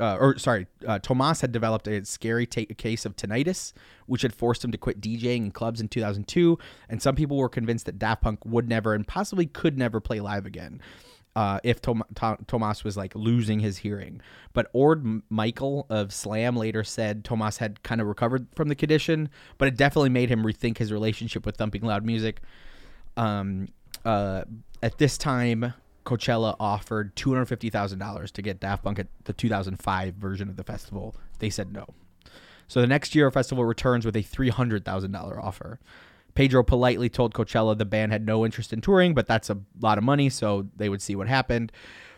uh, 0.00 0.16
or 0.20 0.36
sorry, 0.38 0.66
uh, 0.84 0.98
Thomas 0.98 1.40
had 1.40 1.52
developed 1.52 1.86
a 1.86 2.04
scary 2.04 2.44
ta- 2.44 2.74
case 2.76 3.06
of 3.06 3.14
tinnitus, 3.14 3.72
which 4.06 4.22
had 4.22 4.34
forced 4.34 4.64
him 4.64 4.72
to 4.72 4.78
quit 4.78 5.00
DJing 5.00 5.36
in 5.36 5.50
clubs 5.52 5.80
in 5.80 5.86
2002. 5.86 6.58
And 6.88 7.00
some 7.00 7.14
people 7.14 7.36
were 7.36 7.48
convinced 7.48 7.86
that 7.86 7.96
Daft 7.96 8.22
Punk 8.22 8.44
would 8.44 8.68
never 8.68 8.92
and 8.92 9.06
possibly 9.06 9.46
could 9.46 9.78
never 9.78 10.00
play 10.00 10.18
live 10.18 10.46
again. 10.46 10.80
Uh, 11.36 11.60
if 11.62 11.82
Tom- 11.82 12.02
Tom- 12.14 12.44
Thomas 12.48 12.82
was 12.82 12.96
like 12.96 13.14
losing 13.14 13.60
his 13.60 13.76
hearing, 13.76 14.22
but 14.54 14.70
Orde 14.72 15.04
M- 15.04 15.22
Meikle 15.30 15.86
of 15.90 16.12
Slam 16.12 16.56
later 16.56 16.82
said 16.82 17.24
Thomas 17.24 17.58
had 17.58 17.82
kind 17.82 18.00
of 18.00 18.06
recovered 18.06 18.46
from 18.56 18.68
the 18.68 18.74
condition, 18.74 19.28
but 19.58 19.68
it 19.68 19.76
definitely 19.76 20.08
made 20.08 20.30
him 20.30 20.44
rethink 20.44 20.78
his 20.78 20.90
relationship 20.90 21.44
with 21.44 21.58
thumping 21.58 21.82
loud 21.82 22.06
music. 22.06 22.40
Um, 23.18 23.68
uh, 24.06 24.44
at 24.82 24.98
this 24.98 25.18
time, 25.18 25.74
Coachella 26.04 26.54
offered 26.60 27.14
two 27.16 27.30
hundred 27.30 27.46
fifty 27.46 27.68
thousand 27.68 27.98
dollars 27.98 28.30
to 28.32 28.42
get 28.42 28.60
Daft 28.60 28.84
Punk 28.84 29.00
at 29.00 29.08
the 29.24 29.32
2005 29.32 30.14
version 30.14 30.48
of 30.48 30.56
the 30.56 30.64
festival. 30.64 31.16
They 31.40 31.50
said 31.50 31.72
no. 31.72 31.86
So 32.68 32.80
the 32.80 32.86
next 32.86 33.14
year, 33.14 33.30
festival 33.30 33.64
returns 33.64 34.06
with 34.06 34.16
a 34.16 34.22
three 34.22 34.48
hundred 34.48 34.84
thousand 34.84 35.10
dollar 35.10 35.42
offer. 35.42 35.80
Pedro 36.34 36.62
politely 36.62 37.08
told 37.08 37.34
Coachella 37.34 37.76
the 37.76 37.84
band 37.84 38.12
had 38.12 38.24
no 38.24 38.44
interest 38.44 38.72
in 38.72 38.80
touring, 38.80 39.14
but 39.14 39.26
that's 39.26 39.50
a 39.50 39.58
lot 39.80 39.98
of 39.98 40.04
money, 40.04 40.28
so 40.28 40.68
they 40.76 40.88
would 40.88 41.02
see 41.02 41.16
what 41.16 41.28
happened. 41.28 41.72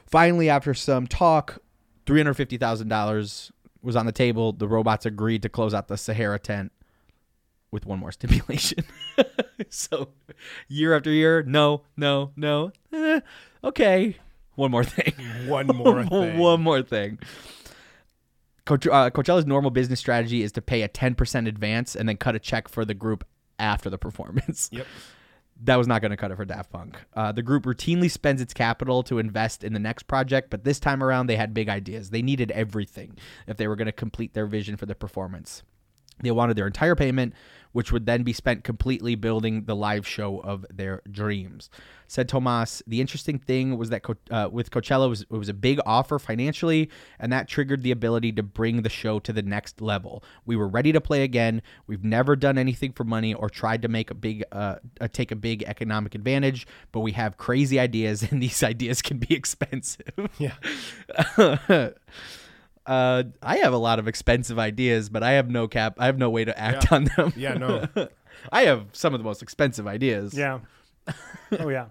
Finally, 0.06 0.50
after 0.50 0.74
some 0.74 1.06
talk, 1.06 1.58
three 2.04 2.20
hundred 2.20 2.34
fifty 2.34 2.58
thousand 2.58 2.88
dollars 2.88 3.50
was 3.80 3.96
on 3.96 4.04
the 4.04 4.12
table. 4.12 4.52
The 4.52 4.68
robots 4.68 5.06
agreed 5.06 5.42
to 5.42 5.48
close 5.48 5.72
out 5.72 5.88
the 5.88 5.96
Sahara 5.96 6.38
tent 6.38 6.72
with 7.70 7.86
one 7.86 7.98
more 7.98 8.12
stipulation. 8.12 8.84
so, 9.68 10.08
year 10.68 10.96
after 10.96 11.10
year, 11.10 11.42
no, 11.42 11.82
no, 11.96 12.32
no. 12.36 12.72
Eh, 12.92 13.20
okay, 13.64 14.16
one 14.58 14.72
more 14.72 14.84
thing. 14.84 15.14
One 15.46 15.68
more 15.68 16.04
thing. 16.04 16.36
one 16.36 16.60
more 16.60 16.82
thing. 16.82 17.20
Coach, 18.64 18.88
uh, 18.88 19.08
Coachella's 19.10 19.46
normal 19.46 19.70
business 19.70 20.00
strategy 20.00 20.42
is 20.42 20.50
to 20.52 20.60
pay 20.60 20.82
a 20.82 20.88
10% 20.88 21.46
advance 21.46 21.94
and 21.94 22.08
then 22.08 22.16
cut 22.16 22.34
a 22.34 22.40
check 22.40 22.68
for 22.68 22.84
the 22.84 22.92
group 22.92 23.24
after 23.60 23.88
the 23.88 23.96
performance. 23.98 24.68
Yep. 24.72 24.86
That 25.62 25.76
was 25.76 25.86
not 25.86 26.02
going 26.02 26.10
to 26.10 26.16
cut 26.16 26.32
it 26.32 26.36
for 26.36 26.44
Daft 26.44 26.70
Punk. 26.70 26.98
Uh, 27.14 27.30
the 27.32 27.42
group 27.42 27.64
routinely 27.64 28.10
spends 28.10 28.42
its 28.42 28.52
capital 28.52 29.02
to 29.04 29.18
invest 29.18 29.62
in 29.64 29.72
the 29.72 29.78
next 29.78 30.04
project, 30.04 30.50
but 30.50 30.64
this 30.64 30.78
time 30.80 31.02
around 31.02 31.28
they 31.28 31.36
had 31.36 31.54
big 31.54 31.68
ideas. 31.68 32.10
They 32.10 32.22
needed 32.22 32.50
everything 32.50 33.16
if 33.46 33.56
they 33.56 33.68
were 33.68 33.76
going 33.76 33.86
to 33.86 33.92
complete 33.92 34.34
their 34.34 34.46
vision 34.46 34.76
for 34.76 34.86
the 34.86 34.94
performance. 34.94 35.62
They 36.20 36.30
wanted 36.30 36.56
their 36.56 36.66
entire 36.66 36.94
payment, 36.94 37.34
which 37.72 37.92
would 37.92 38.06
then 38.06 38.22
be 38.22 38.32
spent 38.32 38.64
completely 38.64 39.14
building 39.14 39.64
the 39.64 39.76
live 39.76 40.06
show 40.06 40.40
of 40.40 40.64
their 40.70 41.02
dreams. 41.10 41.70
Said 42.06 42.28
Thomas, 42.28 42.82
the 42.86 43.00
interesting 43.02 43.38
thing 43.38 43.76
was 43.76 43.90
that 43.90 44.02
Co- 44.02 44.16
uh, 44.30 44.48
with 44.50 44.70
Coachella 44.70 45.08
was 45.08 45.22
it 45.22 45.30
was 45.30 45.50
a 45.50 45.54
big 45.54 45.78
offer 45.84 46.18
financially, 46.18 46.88
and 47.18 47.30
that 47.32 47.48
triggered 47.48 47.82
the 47.82 47.90
ability 47.90 48.32
to 48.32 48.42
bring 48.42 48.80
the 48.82 48.88
show 48.88 49.18
to 49.20 49.32
the 49.32 49.42
next 49.42 49.82
level. 49.82 50.24
We 50.46 50.56
were 50.56 50.68
ready 50.68 50.90
to 50.92 51.00
play 51.00 51.22
again. 51.22 51.60
We've 51.86 52.04
never 52.04 52.34
done 52.34 52.56
anything 52.56 52.92
for 52.92 53.04
money 53.04 53.34
or 53.34 53.50
tried 53.50 53.82
to 53.82 53.88
make 53.88 54.10
a 54.10 54.14
big 54.14 54.42
uh, 54.50 54.76
uh, 55.00 55.08
take 55.12 55.30
a 55.30 55.36
big 55.36 55.62
economic 55.64 56.14
advantage, 56.14 56.66
but 56.92 57.00
we 57.00 57.12
have 57.12 57.36
crazy 57.36 57.78
ideas, 57.88 58.22
and 58.22 58.42
these 58.42 58.62
ideas 58.62 59.02
can 59.02 59.18
be 59.18 59.34
expensive. 59.34 60.12
Yeah. 60.38 60.54
Uh, 62.88 63.24
I 63.42 63.58
have 63.58 63.72
a 63.72 63.78
lot 63.78 63.98
of 63.98 64.08
expensive 64.08 64.58
ideas, 64.58 65.08
but 65.10 65.22
I 65.22 65.32
have 65.32 65.48
no 65.50 65.68
cap. 65.68 65.94
I 65.98 66.06
have 66.06 66.18
no 66.18 66.30
way 66.30 66.44
to 66.44 66.58
act 66.58 66.86
Yeah. 66.90 66.96
on 66.96 67.04
them. 67.16 67.32
Yeah, 67.36 67.54
no. 67.54 67.86
I 68.52 68.62
have 68.62 68.86
some 68.92 69.14
of 69.14 69.20
the 69.20 69.24
most 69.24 69.42
expensive 69.42 69.86
ideas. 69.86 70.34
Yeah. 70.34 70.60
Oh 71.58 71.68
yeah. 71.68 71.86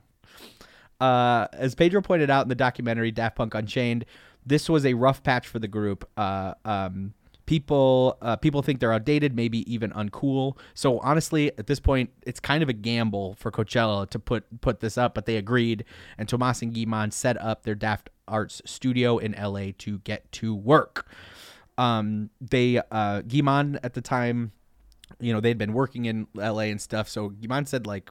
Uh, 0.99 1.47
as 1.53 1.75
Pedro 1.75 2.01
pointed 2.01 2.29
out 2.29 2.43
in 2.43 2.49
the 2.49 2.55
documentary 2.55 3.11
Daft 3.11 3.35
Punk 3.35 3.53
Unchained, 3.53 4.05
this 4.45 4.69
was 4.69 4.85
a 4.85 4.93
rough 4.93 5.23
patch 5.23 5.47
for 5.47 5.59
the 5.59 5.67
group. 5.67 6.07
Uh, 6.17 6.53
um, 6.65 7.13
people 7.45 8.17
uh, 8.21 8.35
people 8.35 8.61
think 8.61 8.79
they're 8.79 8.93
outdated, 8.93 9.35
maybe 9.35 9.71
even 9.71 9.91
uncool. 9.91 10.57
So 10.73 10.99
honestly, 10.99 11.51
at 11.57 11.67
this 11.67 11.79
point, 11.79 12.09
it's 12.25 12.39
kind 12.39 12.63
of 12.63 12.69
a 12.69 12.73
gamble 12.73 13.35
for 13.39 13.51
Coachella 13.51 14.09
to 14.09 14.19
put 14.19 14.45
put 14.61 14.79
this 14.79 14.97
up, 14.97 15.13
but 15.13 15.25
they 15.25 15.37
agreed. 15.37 15.83
And 16.17 16.27
Thomas 16.29 16.61
and 16.61 16.73
Guy-Man 16.73 17.11
set 17.11 17.39
up 17.41 17.63
their 17.63 17.75
Daft 17.75 18.09
Arts 18.27 18.61
studio 18.65 19.17
in 19.17 19.33
LA 19.33 19.71
to 19.79 19.99
get 19.99 20.31
to 20.33 20.55
work. 20.55 21.07
Um, 21.77 22.29
they 22.41 22.81
uh, 22.91 23.21
Guy-Man 23.21 23.79
at 23.83 23.93
the 23.93 24.01
time, 24.01 24.51
you 25.19 25.31
know, 25.31 25.39
they'd 25.39 25.57
been 25.57 25.73
working 25.73 26.05
in 26.05 26.27
LA 26.35 26.63
and 26.63 26.81
stuff. 26.81 27.07
So 27.07 27.29
Guy-Man 27.29 27.65
said 27.65 27.85
like 27.85 28.09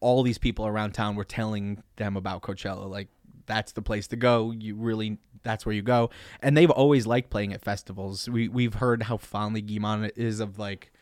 all 0.00 0.22
these 0.22 0.38
people 0.38 0.66
around 0.66 0.92
town 0.92 1.14
were 1.16 1.24
telling 1.24 1.82
them 1.96 2.16
about 2.16 2.42
Coachella. 2.42 2.88
Like 2.88 3.08
that's 3.46 3.72
the 3.72 3.82
place 3.82 4.06
to 4.08 4.16
go. 4.16 4.50
You 4.50 4.76
really 4.76 5.18
that's 5.42 5.64
where 5.64 5.74
you 5.74 5.82
go. 5.82 6.10
And 6.42 6.56
they've 6.56 6.70
always 6.70 7.06
liked 7.06 7.30
playing 7.30 7.52
at 7.52 7.62
festivals. 7.62 8.28
We 8.28 8.48
we've 8.48 8.74
heard 8.74 9.04
how 9.04 9.16
fondly 9.16 9.62
Guy-Man 9.62 10.10
is 10.16 10.40
of 10.40 10.58
like 10.58 10.92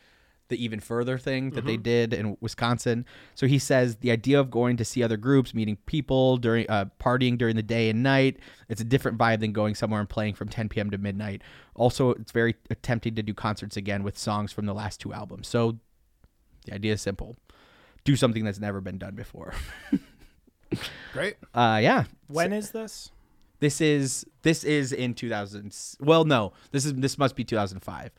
the 0.53 0.63
Even 0.63 0.79
Furthur 0.79 1.19
thing 1.19 1.51
that 1.51 1.65
they 1.65 1.77
did 1.77 2.13
in 2.13 2.37
Wisconsin. 2.41 3.07
So 3.35 3.47
he 3.47 3.59
says 3.59 3.97
the 3.97 4.11
idea 4.11 4.39
of 4.39 4.51
going 4.51 4.77
to 4.77 4.85
see 4.85 5.03
other 5.03 5.17
groups, 5.17 5.55
meeting 5.55 5.79
people 5.87 6.37
during 6.37 6.69
uh, 6.69 6.85
partying 7.01 7.39
during 7.39 7.57
the 7.57 7.63
day 7.63 7.89
and 7.89 8.03
night, 8.03 8.39
it's 8.69 8.81
a 8.81 8.85
different 8.85 9.19
vibe 9.19 9.41
than 9.41 9.53
going 9.53 9.75
somewhere 9.75 9.99
and 9.99 10.09
playing 10.09 10.35
from 10.35 10.49
10 10.49 10.69
p.m. 10.69 10.91
to 10.91 10.99
midnight. 10.99 11.43
Also, 11.75 12.11
it's 12.11 12.33
very 12.33 12.55
tempting 12.83 13.15
to 13.15 13.23
do 13.23 13.33
concerts 13.33 13.77
again 13.77 14.03
with 14.03 14.19
songs 14.19 14.53
from 14.53 14.67
the 14.67 14.75
last 14.75 15.01
two 15.01 15.13
albums. 15.13 15.49
So 15.49 15.79
the 16.67 16.75
idea 16.75 16.93
is 16.93 17.01
simple: 17.03 17.37
do 18.05 18.15
something 18.15 18.45
that's 18.45 18.61
never 18.61 18.81
been 18.81 18.99
done 18.99 19.15
before. 19.15 19.55
Great. 21.13 21.37
Uh, 21.55 21.81
yeah. 21.83 22.05
When 22.29 22.53
is 22.53 22.71
this? 22.71 23.11
This 23.61 23.81
is 23.81 24.27
this 24.43 24.65
is 24.65 24.93
in 24.93 25.15
2000. 25.15 25.75
Well, 26.01 26.25
no, 26.25 26.53
this 26.73 26.85
is 26.85 26.95
this 26.95 27.17
must 27.17 27.37
be 27.37 27.45
2005, 27.45 28.11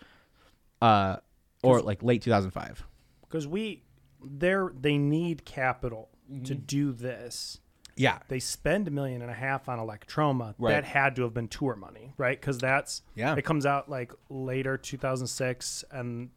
uh, 0.82 1.18
or 1.64 1.82
like 1.82 2.04
late 2.04 2.22
2005. 2.22 2.86
Because 3.22 3.48
we, 3.48 3.84
they're 4.24 4.72
they 4.80 4.98
need 4.98 5.46
capital 5.46 6.10
to 6.30 6.54
mm-hmm. 6.54 6.64
do 6.66 6.92
this. 6.92 7.60
Yeah, 7.96 8.20
They 8.28 8.40
spend 8.40 8.88
a 8.88 8.92
million 8.92 9.22
and 9.22 9.30
a 9.30 9.36
half 9.36 9.70
on 9.70 9.78
Electroma. 9.78 10.56
Right. 10.58 10.72
That 10.72 10.84
had 10.84 11.16
to 11.18 11.24
have 11.24 11.34
been 11.34 11.48
tour 11.48 11.76
money, 11.76 12.12
right? 12.18 12.40
Because 12.40 12.58
that's 12.58 13.04
Yeah. 13.16 13.36
It 13.36 13.46
comes 13.46 13.68
out 13.68 13.88
like 13.88 14.12
later 14.30 14.78
2006, 14.78 15.86
and 15.92 16.32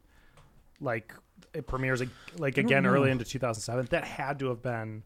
like 0.81 1.15
it 1.55 1.67
premieres 1.67 2.03
like 2.37 2.59
again 2.59 2.85
early 2.87 3.11
into 3.11 3.25
2007. 3.25 3.87
That 3.91 4.05
had 4.05 4.39
to 4.41 4.49
have 4.49 4.61
been 4.63 5.03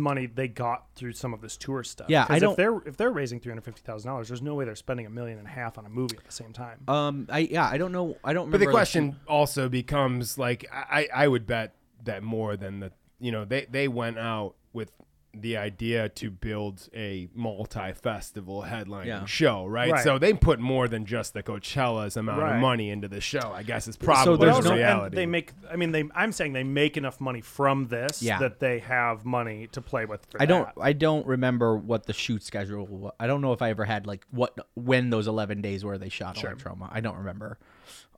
money 0.00 0.26
they 0.26 0.48
got 0.48 0.86
through 0.94 1.12
some 1.12 1.32
of 1.34 1.40
this 1.40 1.56
tour 1.56 1.82
stuff. 1.84 2.08
Yeah, 2.10 2.24
I 2.24 2.26
'Cause 2.34 2.40
don't- 2.40 2.50
If 2.52 2.56
they're 2.56 2.78
if 2.86 2.96
they're 2.96 3.10
raising 3.12 3.40
three 3.40 3.50
hundred 3.50 3.64
fifty 3.64 3.82
thousand 3.82 4.10
dollars, 4.10 4.28
there's 4.28 4.42
no 4.42 4.54
way 4.54 4.64
they're 4.64 4.74
spending 4.74 5.06
a 5.06 5.10
million 5.10 5.38
and 5.38 5.46
a 5.46 5.50
half 5.50 5.78
on 5.78 5.86
a 5.86 5.88
movie 5.88 6.16
at 6.16 6.24
the 6.24 6.32
same 6.32 6.52
time. 6.52 6.80
Um, 6.88 7.26
I 7.30 7.40
yeah, 7.40 7.68
I 7.68 7.78
don't 7.78 7.92
know. 7.92 8.16
I 8.24 8.32
don't. 8.32 8.46
Remember 8.46 8.58
But 8.58 8.58
Remember 8.58 8.58
the 8.58 8.64
like, 8.66 8.72
question 8.72 9.16
also 9.28 9.68
becomes 9.68 10.38
like 10.38 10.66
I, 10.72 11.08
I 11.14 11.28
would 11.28 11.46
bet 11.46 11.74
that 12.04 12.22
more 12.22 12.56
than 12.56 12.80
the 12.80 12.92
you 13.20 13.32
know 13.32 13.44
they 13.44 13.66
they 13.70 13.88
went 13.88 14.18
out 14.18 14.54
with 14.72 14.90
the 15.40 15.56
idea 15.56 16.08
to 16.10 16.30
build 16.30 16.88
a 16.94 17.28
multi-festival 17.34 18.62
headlining 18.68 19.06
Yeah. 19.06 19.24
show, 19.24 19.66
right? 19.66 19.92
Right. 19.92 20.04
So 20.04 20.18
they 20.18 20.32
put 20.32 20.60
more 20.60 20.88
than 20.88 21.04
just 21.06 21.34
the 21.34 21.42
Coachella's 21.42 22.16
amount 22.16 22.40
Right. 22.42 22.54
of 22.56 22.60
money 22.60 22.90
into 22.90 23.08
the 23.08 23.20
show. 23.20 23.52
I 23.54 23.62
guess 23.62 23.88
is 23.88 23.96
probably 23.96 24.24
So 24.24 24.36
there's 24.36 24.56
the 24.58 24.62
no- 24.64 24.70
and 24.70 24.78
reality. 24.78 25.16
they 25.16 25.26
make. 25.26 25.52
I 25.70 25.76
mean, 25.76 25.92
they. 25.92 26.04
I'm 26.14 26.32
saying 26.32 26.52
they 26.52 26.64
make 26.64 26.96
enough 26.96 27.20
money 27.20 27.40
from 27.40 27.86
this 27.88 28.22
Yeah. 28.22 28.38
that 28.38 28.60
they 28.60 28.78
have 28.80 29.24
money 29.24 29.66
to 29.72 29.80
play 29.80 30.04
with. 30.04 30.24
For 30.26 30.40
I 30.40 30.46
don't. 30.46 30.68
I 30.80 30.92
don't 30.92 31.26
remember 31.26 31.76
what 31.76 32.06
the 32.06 32.12
shoot 32.12 32.42
schedule. 32.42 32.86
was. 32.86 33.12
I 33.20 33.26
don't 33.26 33.40
know 33.40 33.52
if 33.52 33.62
I 33.62 33.70
ever 33.70 33.84
had 33.84 34.06
like 34.06 34.24
what 34.30 34.56
when 34.74 35.10
those 35.10 35.26
11 35.26 35.60
days 35.60 35.84
where 35.84 35.98
they 35.98 36.08
shot 36.08 36.36
Sure. 36.36 36.54
trauma. 36.54 36.88
I 36.92 37.00
don't 37.00 37.16
remember. 37.16 37.58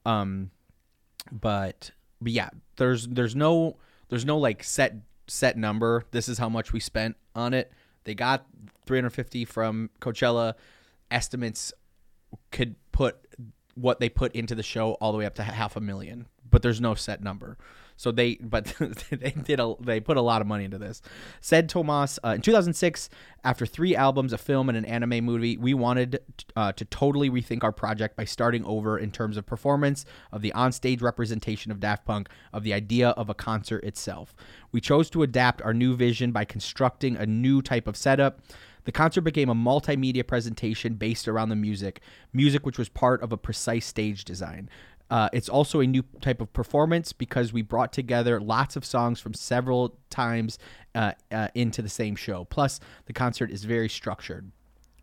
Um, 0.05 0.51
but 1.33 1.91
but 2.21 2.33
yeah, 2.33 2.51
there's 2.77 3.07
there's 3.09 3.35
no 3.37 3.77
there's 4.09 4.25
no 4.25 4.39
like 4.39 4.63
set 4.63 4.95
set 5.27 5.57
number. 5.57 6.05
This 6.11 6.29
is 6.29 6.39
how 6.39 6.49
much 6.49 6.73
we 6.73 6.81
spent 6.81 7.17
on 7.35 7.55
it. 7.55 7.73
They 8.05 8.15
got 8.15 8.47
350 8.87 9.45
from 9.45 9.91
Coachella. 10.01 10.55
Estimates 11.11 11.73
could 12.51 12.77
put 12.93 13.17
what 13.75 14.01
they 14.01 14.09
put 14.09 14.35
into 14.35 14.55
the 14.55 14.63
show 14.63 14.93
all 14.95 15.13
the 15.13 15.19
way 15.19 15.27
up 15.27 15.35
to 15.37 15.43
half 15.43 15.77
a 15.77 15.81
million, 15.81 16.27
but 16.51 16.63
there's 16.63 16.81
no 16.81 16.95
set 16.95 17.23
number. 17.23 17.59
So 17.97 18.13
they, 18.13 18.37
but 18.37 18.67
they 19.11 19.31
did 19.31 19.61
a, 19.61 19.75
they 19.81 20.01
put 20.01 20.17
a 20.17 20.23
lot 20.23 20.41
of 20.41 20.47
money 20.47 20.65
into 20.65 20.79
this. 20.79 21.03
Said 21.41 21.69
Thomas 21.69 22.19
uh, 22.25 22.31
in 22.31 22.43
2006, 22.43 23.09
after 23.45 23.65
three 23.65 23.95
albums, 23.95 24.33
a 24.33 24.39
film, 24.39 24.69
and 24.69 24.77
an 24.77 24.85
anime 24.85 25.25
movie, 25.25 25.57
we 25.57 25.73
wanted 25.73 26.21
uh, 26.57 26.73
to 26.73 26.85
totally 26.85 27.31
rethink 27.31 27.65
our 27.65 27.73
project 27.73 28.17
by 28.17 28.25
starting 28.25 28.65
over 28.65 28.99
in 28.99 29.11
terms 29.11 29.37
of 29.37 29.47
performance, 29.47 30.05
of 30.33 30.43
the 30.43 30.53
onstage 30.55 31.01
representation 31.01 31.71
of 31.71 31.81
Daft 31.81 32.05
Punk, 32.05 32.29
of 32.53 32.65
the 32.65 32.75
idea 32.75 33.11
of 33.11 33.31
a 33.31 33.35
concert 33.35 33.85
itself. 33.85 34.35
We 34.73 34.81
chose 34.81 35.09
to 35.11 35.23
adapt 35.23 35.63
our 35.63 35.73
new 35.73 35.97
vision 35.97 36.33
by 36.33 36.45
constructing 36.45 37.17
a 37.17 37.25
new 37.25 37.63
type 37.63 37.87
of 37.87 37.97
setup. 37.97 38.41
The 38.87 38.93
concert 38.93 39.23
became 39.23 39.49
a 39.49 39.55
multimedia 39.55 40.25
presentation 40.25 40.95
based 40.95 41.27
around 41.27 41.49
the 41.49 41.57
music, 41.57 42.01
music 42.33 42.65
which 42.65 42.79
was 42.79 42.89
part 42.89 43.21
of 43.21 43.33
a 43.33 43.37
precise 43.37 43.85
stage 43.85 44.25
design. 44.25 44.71
Uh, 45.11 45.29
it's 45.33 45.49
also 45.49 45.81
a 45.81 45.87
new 45.87 46.03
type 46.21 46.41
of 46.41 46.53
performance 46.53 47.13
because 47.13 47.53
we 47.53 47.63
brought 47.63 47.93
together 47.93 48.41
lots 48.41 48.77
of 48.77 48.85
songs 48.85 49.21
from 49.21 49.35
several 49.35 49.97
times 50.11 50.59
uh, 50.95 51.13
uh, 51.31 51.49
into 51.55 51.83
the 51.83 51.89
same 51.89 52.17
show. 52.17 52.45
Plus, 52.45 52.81
the 53.07 53.13
concert 53.13 53.51
is 53.51 53.65
very 53.65 53.89
structured. 53.89 54.51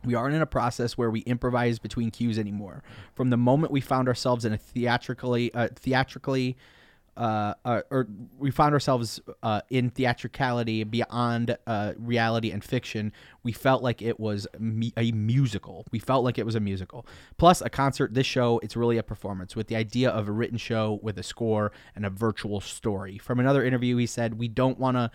We 0.04 0.16
aren't 0.16 0.36
in 0.36 0.42
a 0.42 0.46
process 0.46 0.98
where 0.98 1.10
we 1.10 1.22
improvise 1.22 1.80
between 1.80 2.12
cues 2.12 2.38
anymore. 2.38 2.84
From 3.16 3.30
the 3.30 3.38
moment 3.38 3.72
we 3.72 3.80
found 3.80 4.10
ourselves 4.10 4.44
in 4.44 4.52
a 4.52 4.58
theatrically, 4.58 5.54
uh, 5.54 5.70
theatrically, 5.76 6.58
uh, 7.16 7.54
uh, 7.64 7.82
or 7.92 8.08
we 8.38 8.50
found 8.52 8.74
ourselves 8.74 9.20
uh, 9.44 9.62
in 9.70 9.90
theatricality 9.90 10.84
beyond 10.84 11.58
uh, 11.68 11.94
reality 11.98 12.52
and 12.52 12.64
fiction. 12.64 13.12
We 13.44 13.52
felt 13.52 13.84
like 13.84 14.02
it 14.02 14.20
was 14.20 14.48
a 14.56 15.12
musical. 15.12 15.86
We 15.92 16.00
felt 16.00 16.24
like 16.24 16.38
it 16.38 16.46
was 16.46 16.56
a 16.56 16.60
musical. 16.60 17.06
Plus, 17.38 17.62
a 17.62 17.70
concert. 17.70 18.14
This 18.14 18.26
show, 18.26 18.60
it's 18.64 18.76
really 18.76 18.98
a 18.98 19.04
performance 19.04 19.56
with 19.56 19.68
the 19.68 19.76
idea 19.76 20.10
of 20.10 20.28
a 20.28 20.32
written 20.32 20.58
show 20.58 21.00
with 21.02 21.20
a 21.20 21.24
score 21.24 21.72
and 21.96 22.06
a 22.06 22.10
virtual 22.10 22.62
story. 22.62 23.18
From 23.18 23.40
another 23.40 23.64
interview, 23.64 23.98
he 23.98 24.06
said, 24.06 24.40
"We 24.40 24.48
don't 24.48 24.80
want 24.80 24.98
to." 24.98 25.12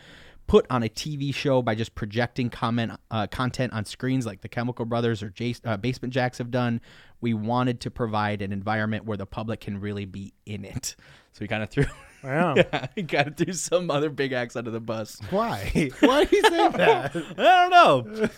put 0.48 0.66
on 0.70 0.82
a 0.82 0.88
TV 0.88 1.32
show 1.32 1.60
by 1.60 1.74
just 1.74 1.94
projecting 1.94 2.48
comment 2.48 2.92
uh, 3.10 3.26
content 3.26 3.72
on 3.74 3.84
screens 3.84 4.24
like 4.24 4.40
the 4.40 4.48
Chemical 4.48 4.86
Brothers 4.86 5.22
or 5.22 5.28
Jace, 5.28 5.60
uh, 5.64 5.76
Basement 5.76 6.12
Jaxx 6.12 6.38
have 6.38 6.50
done. 6.50 6.80
We 7.20 7.34
wanted 7.34 7.80
to 7.80 7.90
provide 7.90 8.42
an 8.42 8.52
environment 8.52 9.04
where 9.04 9.16
the 9.16 9.26
public 9.26 9.60
can 9.60 9.80
really 9.80 10.04
be 10.04 10.32
in 10.46 10.64
it. 10.64 10.94
So 11.32 11.38
we 11.42 11.48
kind 11.48 11.62
of 11.62 11.70
threw, 11.70 11.84
Wow. 12.24 12.54
yeah, 12.56 12.86
he 12.96 13.02
kind 13.04 13.28
of 13.28 13.36
threw 13.36 13.52
some 13.52 13.90
other 13.92 14.10
big 14.10 14.32
acts 14.32 14.56
under 14.56 14.70
the 14.72 14.80
bus. 14.80 15.20
Why? 15.30 15.90
Why 16.00 16.24
do 16.24 16.36
you 16.36 16.42
say 16.42 16.68
that? 16.72 17.14
I 17.38 17.68
don't 17.68 17.70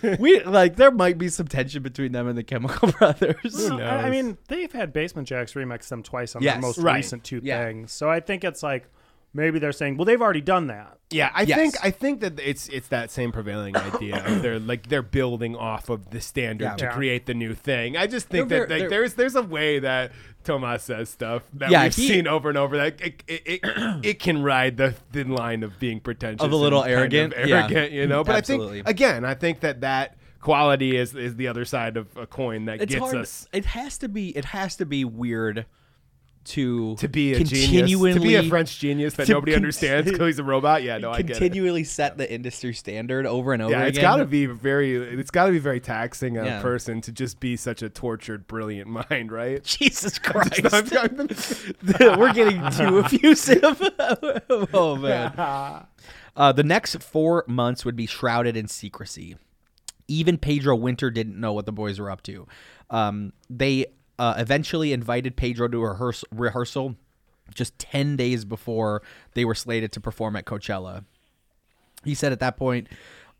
know. 0.02 0.16
We 0.18 0.42
like 0.44 0.76
there 0.76 0.90
might 0.90 1.16
be 1.16 1.28
some 1.28 1.46
tension 1.48 1.82
between 1.82 2.12
them 2.12 2.28
and 2.28 2.36
the 2.36 2.42
Chemical 2.42 2.92
Brothers. 2.92 3.54
Well, 3.54 3.80
I, 3.80 4.02
I 4.06 4.10
mean, 4.10 4.36
they've 4.48 4.70
had 4.72 4.92
Basement 4.92 5.28
Jaxx 5.28 5.54
remix 5.54 5.88
them 5.88 6.02
twice 6.02 6.36
on 6.36 6.42
Yes. 6.42 6.54
their 6.54 6.60
most 6.62 6.78
Right. 6.78 6.96
recent 6.96 7.24
two 7.24 7.40
Yeah. 7.42 7.64
things. 7.64 7.92
So 7.92 8.10
I 8.10 8.20
think 8.20 8.44
it's 8.44 8.62
like 8.62 8.86
maybe 9.32 9.58
they're 9.58 9.72
saying, 9.72 9.96
well, 9.96 10.04
they've 10.04 10.20
already 10.20 10.40
done 10.40 10.66
that. 10.68 10.98
Yeah, 11.10 11.30
I 11.34 11.42
Yes. 11.42 11.58
think 11.58 11.74
I 11.82 11.90
think 11.90 12.20
that 12.20 12.38
it's 12.38 12.68
it's 12.68 12.88
that 12.88 13.10
same 13.10 13.32
prevailing 13.32 13.76
idea. 13.76 14.24
of 14.24 14.42
they're 14.42 14.60
like 14.60 14.88
they're 14.88 15.02
building 15.02 15.56
off 15.56 15.88
of 15.88 16.10
the 16.10 16.20
standard 16.20 16.64
Yeah. 16.64 16.76
to 16.76 16.84
Yeah. 16.84 16.92
create 16.92 17.26
the 17.26 17.34
new 17.34 17.54
thing. 17.54 17.96
I 17.96 18.06
just 18.06 18.28
think 18.28 18.48
They're 18.48 18.60
that 18.60 18.68
very- 18.68 18.80
like, 18.82 18.88
they're- 18.90 18.98
there's 19.00 19.14
there's 19.14 19.34
a 19.34 19.42
way 19.42 19.80
that 19.80 20.12
Thomas 20.44 20.84
says 20.84 21.08
stuff 21.10 21.42
that 21.54 21.70
Yeah, 21.70 21.82
we've 21.82 21.94
he- 21.96 22.06
seen 22.08 22.26
over 22.28 22.48
and 22.48 22.56
over 22.56 22.76
that 22.76 23.00
it 23.00 23.22
it, 23.26 23.42
it, 23.44 23.60
it 24.04 24.18
can 24.20 24.42
ride 24.42 24.76
the 24.76 24.92
thin 25.12 25.30
line 25.32 25.62
of 25.64 25.78
being 25.80 25.98
pretentious, 25.98 26.44
Of 26.44 26.52
a 26.52 26.56
little 26.56 26.82
and 26.82 26.90
kind 26.94 27.12
arrogant, 27.14 27.34
yeah. 27.48 27.56
arrogant, 27.62 27.92
you 27.92 28.06
know. 28.06 28.22
But 28.22 28.36
Absolutely. 28.36 28.80
I 28.80 28.84
think 28.84 28.88
again, 28.88 29.24
I 29.24 29.34
think 29.34 29.60
that 29.60 29.80
that 29.80 30.16
quality 30.40 30.96
is 30.96 31.14
is 31.16 31.34
the 31.36 31.48
other 31.48 31.64
side 31.64 31.96
of 31.96 32.06
a 32.16 32.26
coin 32.26 32.66
that 32.66 32.80
it's 32.80 32.92
gets 32.94 33.00
hard. 33.04 33.16
us 33.16 33.48
It 33.52 33.64
has 33.66 33.98
to 33.98 34.08
be. 34.08 34.28
It 34.36 34.44
has 34.46 34.76
to 34.76 34.86
be 34.86 35.04
weird 35.04 35.66
to 36.42 36.96
to 36.96 37.06
be 37.08 37.34
a 37.34 37.36
continually 37.36 37.86
genius, 37.90 38.14
to 38.14 38.20
be 38.20 38.34
a 38.34 38.42
French 38.48 38.78
genius 38.78 39.14
that 39.14 39.28
nobody 39.28 39.52
con- 39.52 39.58
understands 39.58 40.10
because 40.10 40.26
he's 40.26 40.38
a 40.38 40.44
robot. 40.44 40.82
Yeah, 40.82 40.96
no, 40.98 41.10
I 41.10 41.22
get 41.22 41.36
continually 41.36 41.84
set 41.84 42.16
the 42.16 42.32
industry 42.32 42.72
standard 42.72 43.26
over 43.26 43.52
and 43.52 43.62
over 43.62 43.72
Yeah, 43.72 43.84
it's 43.84 43.98
got 43.98 44.16
to 44.16 44.24
be 44.24 44.46
very. 44.46 44.96
It's 44.96 45.30
got 45.30 45.46
to 45.46 45.52
be 45.52 45.58
very 45.58 45.80
taxing 45.80 46.38
on 46.38 46.46
Yeah. 46.46 46.58
a 46.60 46.62
person 46.62 47.00
to 47.02 47.12
just 47.12 47.40
be 47.40 47.56
such 47.56 47.82
a 47.82 47.90
tortured, 47.90 48.46
brilliant 48.46 48.88
mind, 49.10 49.30
right? 49.32 49.62
Jesus 49.64 50.18
Christ. 50.18 50.62
We're 50.62 52.32
getting 52.32 52.60
too 52.70 53.00
effusive. 53.00 53.80
oh 54.72 54.96
man. 54.96 55.86
Uh, 56.36 56.52
the 56.52 56.62
next 56.64 56.96
four 57.02 57.44
months 57.48 57.84
would 57.84 57.96
be 57.96 58.06
shrouded 58.06 58.56
in 58.56 58.66
secrecy. 58.68 59.36
Even 60.08 60.38
Pedro 60.38 60.74
Winter 60.74 61.10
didn't 61.10 61.38
know 61.38 61.52
what 61.52 61.66
the 61.66 61.72
boys 61.72 62.00
were 62.00 62.10
up 62.10 62.22
to. 62.22 62.46
Um, 62.88 63.32
they 63.48 63.86
uh, 64.20 64.34
eventually 64.36 64.92
invited 64.92 65.34
Pedro 65.34 65.66
to 65.66 65.82
a 65.82 65.94
rehears- 65.94 66.24
rehearsal 66.30 66.94
just 67.54 67.76
10 67.78 68.16
days 68.16 68.44
before 68.44 69.02
they 69.34 69.44
were 69.44 69.54
slated 69.56 69.90
to 69.92 70.00
perform 70.00 70.36
at 70.36 70.44
Coachella. 70.44 71.04
He 72.04 72.14
said 72.14 72.30
at 72.30 72.38
that 72.40 72.56
point, 72.56 72.86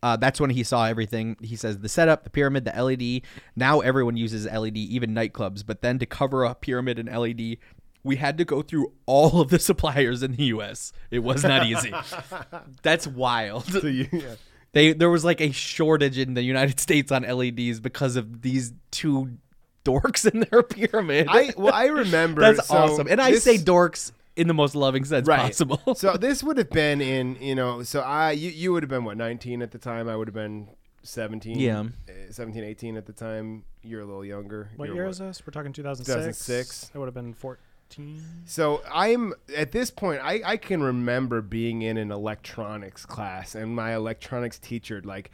uh, 0.03 0.17
that's 0.17 0.41
when 0.41 0.51
he 0.51 0.63
saw 0.65 0.87
everything. 0.87 1.37
He 1.43 1.55
says 1.55 1.79
the 1.79 1.89
setup, 1.89 2.25
the 2.25 2.31
pyramid, 2.31 2.65
the 2.65 2.83
LED. 2.83 3.23
Now 3.55 3.81
everyone 3.81 4.17
uses 4.17 4.47
LED, 4.47 4.77
even 4.79 5.15
nightclubs. 5.15 5.65
But 5.65 5.83
then 5.83 5.99
to 5.99 6.07
cover 6.07 6.45
a 6.45 6.55
pyramid 6.55 6.99
and 6.99 7.09
LED, 7.09 7.59
we 8.03 8.17
had 8.17 8.39
to 8.39 8.47
go 8.47 8.63
through 8.63 8.93
all 9.07 9.43
of 9.43 9.51
the 9.51 9.59
suppliers 9.71 10.23
in 10.23 10.37
the 10.37 10.45
U.S. 10.45 10.93
It 11.11 11.19
was 11.21 11.43
not 11.45 11.67
easy. 11.67 11.93
that's 12.83 13.07
wild. 13.07 13.67
So 13.67 13.87
you- 13.87 14.09
yeah. 14.11 14.35
They 14.73 14.93
there 14.93 15.11
was 15.11 15.25
like 15.25 15.41
a 15.41 15.51
shortage 15.51 16.17
in 16.17 16.35
the 16.35 16.43
United 16.43 16.79
States 16.81 17.11
on 17.11 17.23
LEDs 17.25 17.81
because 17.81 18.15
of 18.17 18.43
these 18.43 18.73
two 18.93 19.37
dorks 19.85 20.31
in 20.33 20.41
their 20.51 20.63
pyramid. 20.63 21.27
I 21.29 21.53
well, 21.57 21.75
I 21.75 21.87
remember. 22.03 22.41
that's 22.41 22.69
so 22.69 22.77
awesome, 22.77 23.07
and 23.09 23.21
I 23.21 23.33
this- 23.33 23.45
say 23.45 23.57
dorks 23.57 24.13
in 24.37 24.47
the 24.49 24.55
most 24.55 24.75
loving 24.75 25.05
sense 25.05 25.27
right. 25.27 25.41
possible. 25.41 25.95
so 25.97 26.13
this 26.17 26.43
would 26.43 26.57
have 26.57 26.71
been 26.71 27.01
in 27.01 27.37
you 27.41 27.55
know. 27.55 27.83
So 27.83 28.01
I 28.01 28.33
you 28.33 28.51
you 28.51 28.73
would 28.73 28.83
have 28.83 28.91
been 28.91 29.05
what 29.05 29.17
19 29.17 29.63
at 29.63 29.71
the 29.73 29.79
time. 29.79 30.09
I 30.09 30.17
would 30.17 30.29
have 30.29 30.35
been 30.35 30.69
17, 31.03 31.59
Yeah. 31.59 31.81
uh, 32.09 32.13
17, 32.31 32.63
18 32.63 32.97
at 32.97 33.07
the 33.07 33.13
time. 33.13 33.65
You're 33.83 34.03
a 34.03 34.05
little 34.05 34.25
younger. 34.25 34.71
What 34.77 34.87
You're 34.87 34.97
year 34.97 35.07
is 35.09 35.19
this? 35.19 35.43
We're 35.47 35.53
talking 35.53 35.73
2006. 35.73 36.07
2006. 36.47 36.91
It 36.95 36.99
would 36.99 37.07
have 37.07 37.15
been 37.15 37.33
14. 37.33 38.23
So 38.45 38.83
I'm 38.93 39.33
at 39.57 39.73
this 39.73 39.91
point. 39.91 40.21
I, 40.23 40.43
I 40.45 40.57
can 40.59 40.83
remember 40.83 41.41
being 41.41 41.83
in 41.83 41.97
an 41.97 42.13
electronics 42.13 43.05
class, 43.07 43.55
and 43.55 43.75
my 43.75 43.95
electronics 43.95 44.59
teacher, 44.59 45.01
like, 45.05 45.31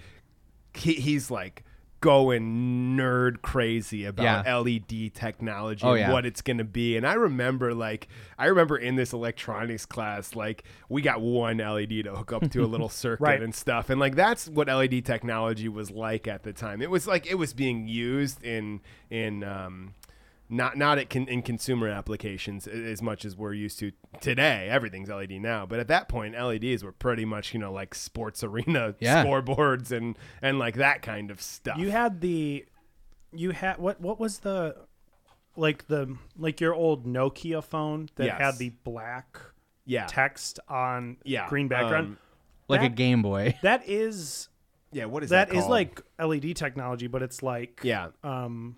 he, 0.72 0.94
he's 0.94 1.30
like 1.30 1.64
going 2.07 2.96
nerd 2.96 3.42
crazy 3.42 4.04
about 4.04 4.44
Yeah. 4.46 4.59
LED 4.59 5.12
technology 5.14 5.84
Oh, 5.84 5.90
and 5.92 6.00
yeah. 6.00 6.12
what 6.12 6.24
it's 6.24 6.40
going 6.40 6.59
to 6.59 6.64
be. 6.64 6.96
And 6.96 7.07
I 7.07 7.14
remember, 7.14 7.74
like, 7.74 8.07
I 8.38 8.46
remember 8.46 8.76
in 8.76 8.94
this 8.94 9.12
electronics 9.12 9.84
class, 9.86 10.36
like, 10.36 10.62
we 10.88 11.02
got 11.02 11.20
one 11.20 11.59
LED 11.59 12.04
to 12.04 12.14
hook 12.14 12.32
up 12.32 12.48
to 12.50 12.62
a 12.64 12.66
little 12.66 12.88
circuit 13.04 13.22
Right. 13.24 13.42
and 13.42 13.54
stuff, 13.54 13.90
and 13.90 13.98
like 14.00 14.14
that's 14.14 14.48
what 14.48 14.68
LED 14.68 15.04
technology 15.04 15.68
was 15.68 15.90
like 15.90 16.28
at 16.28 16.42
the 16.44 16.52
time. 16.52 16.80
It 16.80 16.90
was 16.90 17.07
like 17.07 17.26
it 17.26 17.34
was 17.36 17.52
being 17.52 17.88
used 17.88 18.42
in 18.44 18.80
in 19.11 19.42
um, 19.42 19.94
not 20.49 20.76
not 20.76 20.99
at 20.99 21.11
con- 21.11 21.28
in 21.28 21.42
consumer 21.42 21.88
applications 21.88 22.66
as 22.68 23.03
much 23.03 23.24
as 23.24 23.36
we're 23.36 23.53
used 23.55 23.78
to 23.80 23.92
today. 24.20 24.68
Everything's 24.70 25.09
LED 25.09 25.32
now, 25.32 25.66
but 25.66 25.78
at 25.80 25.88
that 25.88 26.09
point, 26.09 26.34
LEDs 26.40 26.84
were 26.84 26.92
pretty 26.92 27.24
much 27.24 27.53
you 27.53 27.59
know 27.61 27.72
like 27.72 27.94
sports 27.94 28.44
arena 28.44 28.94
Yeah. 29.01 29.24
scoreboards 29.24 29.90
and 29.90 30.16
and 30.40 30.59
like 30.59 30.76
that 30.76 31.03
kind 31.03 31.30
of 31.30 31.42
stuff. 31.42 31.78
You 31.78 31.90
had 31.90 32.20
the, 32.20 32.64
you 33.32 33.51
had 33.51 33.78
what? 33.78 34.01
What 34.01 34.20
was 34.20 34.38
the, 34.40 34.76
like 35.57 35.86
the 35.88 36.16
like 36.38 36.61
your 36.61 36.74
old 36.74 37.07
Nokia 37.07 37.62
phone 37.64 38.09
that 38.16 38.26
Yes. 38.26 38.40
had 38.40 38.59
the 38.59 38.70
black 38.84 39.38
yeah, 39.84 40.07
text 40.07 40.61
on 40.68 41.16
yeah, 41.24 41.49
green 41.49 41.68
background. 41.68 42.07
um, 42.07 42.18
like 42.68 42.82
a 42.82 42.88
Game 42.88 43.22
Boy. 43.22 43.57
that 43.62 43.88
is 43.88 44.49
yeah. 44.92 45.07
What 45.07 45.22
is 45.24 45.30
that? 45.30 45.49
that 45.49 45.55
is 45.55 45.62
called? 45.62 45.70
like 45.70 46.01
LED 46.20 46.55
technology, 46.57 47.07
but 47.09 47.22
it's 47.22 47.42
like 47.42 47.80
yeah, 47.82 48.09
um, 48.22 48.76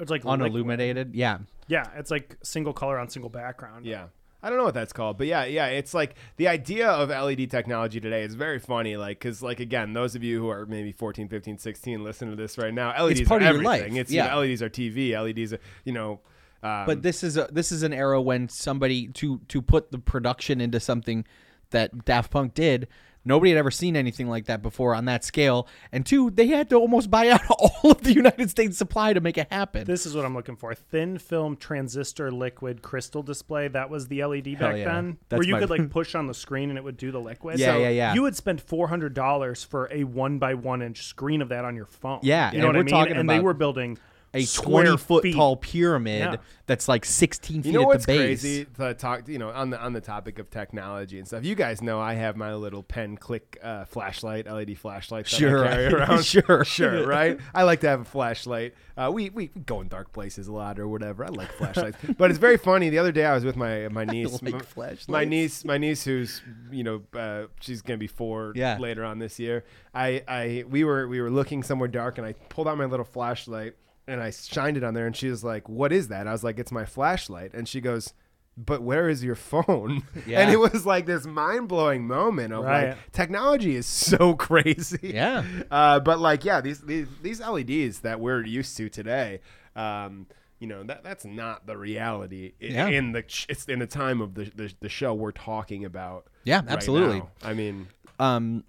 it's 0.00 0.10
like 0.10 0.24
liquid. 0.24 0.40
Unilluminated. 0.40 1.14
Yeah. 1.14 1.38
Yeah, 1.68 1.86
it's 1.96 2.10
like 2.10 2.36
single 2.42 2.72
color 2.72 2.98
on 2.98 3.08
single 3.08 3.30
background. 3.30 3.86
Yeah. 3.86 4.06
I 4.44 4.48
don't 4.48 4.58
know 4.58 4.64
what 4.64 4.74
that's 4.74 4.92
called, 4.92 5.18
but 5.18 5.28
yeah, 5.28 5.44
yeah, 5.44 5.66
it's 5.66 5.94
like 5.94 6.16
the 6.36 6.48
idea 6.48 6.88
of 6.90 7.10
LED 7.10 7.48
technology 7.48 8.00
today 8.00 8.22
is 8.24 8.34
very 8.34 8.58
funny. 8.58 8.96
Like, 8.96 9.20
because, 9.20 9.40
like, 9.40 9.60
again, 9.60 9.92
those 9.92 10.16
of 10.16 10.24
you 10.24 10.40
who 10.40 10.48
are 10.48 10.66
maybe 10.66 10.90
14, 10.90 11.28
15, 11.28 11.58
16 11.58 12.02
listen 12.02 12.28
to 12.28 12.34
this 12.34 12.58
right 12.58 12.74
now, 12.74 12.88
LEDs 13.04 13.20
It's 13.20 13.28
part 13.28 13.40
are 13.42 13.46
of 13.50 13.54
your 13.62 13.64
everything. 13.72 13.92
life, 13.94 14.00
It's 14.00 14.10
you 14.10 14.16
yeah. 14.16 14.30
know, 14.34 14.40
LEDs 14.40 14.60
are 14.60 14.68
TV, 14.68 15.12
LEDs 15.12 15.52
are, 15.52 15.60
you 15.84 15.92
know, 15.92 16.20
um, 16.64 16.86
But 16.86 17.02
this 17.02 17.22
is 17.22 17.36
a 17.36 17.48
this 17.52 17.70
is 17.72 17.82
an 17.84 17.92
era 17.92 18.20
when 18.20 18.48
somebody 18.48 19.06
to 19.08 19.40
to 19.48 19.62
put 19.62 19.90
the 19.92 19.98
production 19.98 20.60
into 20.60 20.80
something 20.80 21.24
that 21.70 22.04
Daft 22.04 22.30
Punk 22.32 22.54
did. 22.54 22.88
Nobody 23.24 23.52
had 23.52 23.58
ever 23.58 23.70
seen 23.70 23.96
anything 23.96 24.28
like 24.28 24.46
that 24.46 24.62
before 24.62 24.94
on 24.94 25.04
that 25.04 25.24
scale. 25.24 25.68
And 25.92 26.04
two, 26.04 26.30
they 26.30 26.48
had 26.48 26.68
to 26.70 26.76
almost 26.76 27.10
buy 27.10 27.28
out 27.28 27.40
all 27.50 27.92
of 27.92 28.02
the 28.02 28.12
United 28.12 28.50
States 28.50 28.76
supply 28.76 29.12
to 29.12 29.20
make 29.20 29.38
it 29.38 29.46
happen. 29.50 29.84
This 29.84 30.06
is 30.06 30.14
what 30.14 30.24
I'm 30.24 30.34
looking 30.34 30.56
for: 30.56 30.74
thin 30.74 31.18
film 31.18 31.56
transistor 31.56 32.30
liquid 32.30 32.82
crystal 32.82 33.22
display. 33.22 33.68
That 33.68 33.90
was 33.90 34.08
the 34.08 34.24
LED 34.24 34.58
back 34.58 34.76
yeah. 34.76 34.84
then, 34.84 35.18
That's 35.28 35.38
where 35.38 35.46
you 35.46 35.54
my- 35.54 35.60
could 35.60 35.70
like 35.70 35.90
push 35.90 36.14
on 36.14 36.26
the 36.26 36.34
screen 36.34 36.70
and 36.70 36.78
it 36.78 36.84
would 36.84 36.96
do 36.96 37.10
the 37.10 37.20
liquid. 37.20 37.58
Yeah, 37.58 37.76
yeah, 37.76 37.88
yeah. 37.90 38.14
You 38.14 38.22
would 38.22 38.36
spend 38.36 38.60
four 38.60 38.88
hundred 38.88 39.14
dollars 39.14 39.62
for 39.62 39.88
a 39.92 40.04
one 40.04 40.38
by 40.38 40.54
one 40.54 40.82
inch 40.82 41.04
screen 41.04 41.42
of 41.42 41.48
that 41.50 41.64
on 41.64 41.76
your 41.76 41.86
phone. 41.86 42.20
Yeah, 42.22 42.52
you 42.52 42.60
know 42.60 42.66
what 42.66 42.76
I 42.76 42.82
mean. 42.82 43.16
and 43.16 43.30
they 43.30 43.40
were 43.40 43.54
building 43.54 43.98
a 44.34 44.44
20 44.46 44.96
foot 44.96 45.22
feet. 45.24 45.34
tall 45.34 45.56
pyramid 45.56 46.20
Yeah. 46.20 46.36
that's 46.66 46.88
like 46.88 47.04
16 47.04 47.62
feet 47.62 47.66
You 47.68 47.72
know 47.74 47.82
at 47.82 47.86
what's 47.86 48.06
the 48.06 48.12
base. 48.16 48.40
crazy? 48.42 48.64
To 48.76 48.94
talk, 48.94 49.28
you 49.28 49.38
know, 49.38 49.50
on 49.50 49.70
the 49.70 49.78
on 49.80 49.92
the 49.92 50.00
topic 50.00 50.38
of 50.38 50.48
technology 50.50 51.18
and 51.18 51.26
stuff. 51.28 51.44
You 51.44 51.54
guys 51.54 51.82
know 51.82 52.00
I 52.00 52.14
have 52.14 52.36
my 52.36 52.54
little 52.54 52.82
pen 52.82 53.16
click 53.18 53.58
uh, 53.62 53.84
flashlight, 53.84 54.46
LED 54.50 54.78
flashlight. 54.78 55.26
That 55.26 55.36
Sure. 55.36 55.64
I 55.64 55.68
carry 55.68 55.86
around. 55.94 56.24
Sure. 56.24 56.64
sure, 56.64 57.06
right? 57.06 57.38
I 57.54 57.64
like 57.64 57.80
to 57.80 57.88
have 57.88 58.00
a 58.00 58.04
flashlight. 58.04 58.74
Uh, 58.96 59.10
we, 59.12 59.28
we 59.30 59.50
we 59.54 59.60
go 59.62 59.80
in 59.80 59.88
dark 59.88 60.12
places 60.12 60.48
a 60.48 60.52
lot 60.52 60.78
or 60.78 60.86
whatever. 60.88 61.24
I 61.24 61.28
like 61.28 61.50
flashlights, 61.58 61.98
but 62.16 62.30
it's 62.30 62.38
very 62.38 62.56
funny. 62.58 62.88
The 62.90 62.98
other 62.98 63.12
day 63.12 63.24
I 63.26 63.34
was 63.34 63.44
with 63.44 63.56
my 63.56 63.88
my 63.88 64.04
niece. 64.14 64.40
like 64.42 64.76
my, 64.76 64.96
my 65.08 65.24
niece, 65.24 65.64
my 65.64 65.76
niece, 65.78 66.04
who's 66.04 66.40
you 66.70 66.84
know, 66.84 67.02
uh, 67.14 67.48
she's 67.60 67.82
gonna 67.82 67.98
be 67.98 68.06
four 68.06 68.52
Yeah. 68.54 68.78
later 68.78 69.04
on 69.04 69.18
this 69.18 69.38
year. 69.38 69.64
I 69.94 70.22
I 70.28 70.64
we 70.68 70.84
were 70.84 71.06
we 71.08 71.20
were 71.20 71.30
looking 71.30 71.62
somewhere 71.62 71.88
dark, 71.88 72.16
and 72.18 72.26
I 72.26 72.32
pulled 72.48 72.68
out 72.68 72.78
my 72.78 72.84
little 72.86 73.04
flashlight 73.04 73.74
and 74.06 74.20
I 74.20 74.30
shined 74.30 74.76
it 74.76 74.84
on 74.84 74.94
there, 74.94 75.06
and 75.06 75.16
she 75.16 75.28
was 75.28 75.42
like, 75.44 75.68
"What 75.68 75.92
is 75.92 76.08
that?" 76.08 76.26
I 76.26 76.32
was 76.32 76.42
like, 76.44 76.58
"It's 76.58 76.72
my 76.72 76.84
flashlight," 76.84 77.52
and 77.54 77.68
she 77.68 77.80
goes. 77.80 78.14
But 78.54 78.82
where 78.82 79.08
is 79.08 79.24
your 79.24 79.34
phone? 79.34 80.02
Yeah. 80.26 80.40
And 80.42 80.50
it 80.52 80.58
was 80.58 80.84
like 80.84 81.06
this 81.06 81.24
mind 81.24 81.68
blowing 81.68 82.06
moment 82.06 82.52
of 82.52 82.64
Right. 82.64 82.88
like 82.90 83.12
technology 83.12 83.76
is 83.76 83.86
so 83.86 84.34
crazy. 84.48 84.98
Yeah. 85.14 85.42
Uh, 85.70 86.00
but 86.00 86.20
like, 86.20 86.44
yeah, 86.44 86.60
these, 86.60 86.82
these 86.82 87.06
these 87.22 87.40
LEDs 87.40 88.00
that 88.00 88.20
we're 88.20 88.44
used 88.44 88.76
to 88.76 88.90
today, 88.90 89.40
um, 89.74 90.26
you 90.58 90.66
know, 90.66 90.82
that 90.82 91.02
that's 91.02 91.24
not 91.24 91.66
the 91.66 91.78
reality 91.78 92.52
i- 92.60 92.66
Yeah. 92.66 92.88
in 92.88 93.12
the 93.12 93.24
it's 93.48 93.64
in 93.64 93.78
the 93.78 93.86
time 93.86 94.20
of 94.20 94.34
the, 94.34 94.44
the 94.54 94.70
the 94.80 94.88
show 94.90 95.14
we're 95.14 95.32
talking 95.32 95.86
about. 95.86 96.26
Yeah, 96.44 96.58
right 96.58 96.68
absolutely. 96.68 97.20
now. 97.20 97.30
I 97.42 97.54
mean, 97.54 97.88
Um, 98.20 98.64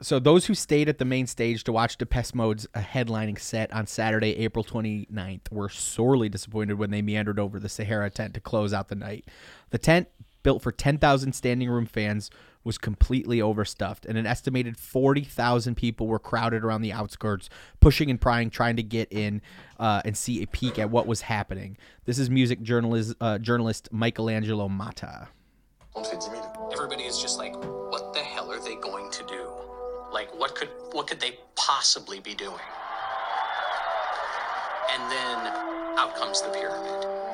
so 0.00 0.18
those 0.18 0.46
who 0.46 0.54
stayed 0.54 0.88
at 0.88 0.98
the 0.98 1.04
main 1.04 1.26
stage 1.26 1.64
to 1.64 1.72
watch 1.72 1.96
Depeche 1.96 2.34
Mode's 2.34 2.66
uh, 2.74 2.80
headlining 2.80 3.38
set 3.38 3.72
on 3.72 3.86
Saturday, 3.86 4.36
April 4.36 4.64
29th, 4.64 5.50
were 5.50 5.68
sorely 5.68 6.28
disappointed 6.28 6.74
when 6.74 6.90
they 6.90 7.00
meandered 7.02 7.38
over 7.38 7.58
the 7.58 7.68
Sahara 7.68 8.10
tent 8.10 8.34
to 8.34 8.40
close 8.40 8.74
out 8.74 8.88
the 8.88 8.94
night. 8.94 9.26
The 9.70 9.78
tent, 9.78 10.08
built 10.42 10.62
for 10.62 10.70
10,000 10.70 11.32
standing 11.32 11.68
room 11.68 11.86
fans, 11.86 12.30
was 12.62 12.78
completely 12.78 13.40
overstuffed, 13.40 14.04
and 14.06 14.18
an 14.18 14.26
estimated 14.26 14.76
40,000 14.76 15.76
people 15.76 16.08
were 16.08 16.18
crowded 16.18 16.64
around 16.64 16.82
the 16.82 16.92
outskirts, 16.92 17.48
pushing 17.80 18.10
and 18.10 18.20
prying, 18.20 18.50
trying 18.50 18.76
to 18.76 18.82
get 18.82 19.10
in 19.12 19.40
uh, 19.78 20.02
and 20.04 20.16
see 20.16 20.42
a 20.42 20.46
peek 20.46 20.78
at 20.78 20.90
what 20.90 21.06
was 21.06 21.22
happening. 21.22 21.78
This 22.04 22.18
is 22.18 22.28
music 22.28 22.60
journalist, 22.62 23.14
uh, 23.20 23.38
journalist 23.38 23.88
Michelangelo 23.92 24.68
Matos. 24.68 25.28
Everybody 26.72 27.04
is 27.04 27.18
just 27.18 27.38
like, 27.38 27.54
what 27.56 28.12
the 28.12 28.20
hell 28.20 28.35
Like, 30.16 30.34
what 30.40 30.54
could 30.54 30.70
what 30.92 31.06
could 31.08 31.20
they 31.20 31.38
possibly 31.56 32.20
be 32.20 32.34
doing? 32.34 32.68
And 34.90 35.02
then 35.12 35.46
out 35.98 36.14
comes 36.16 36.40
the 36.40 36.48
pyramid. 36.48 37.25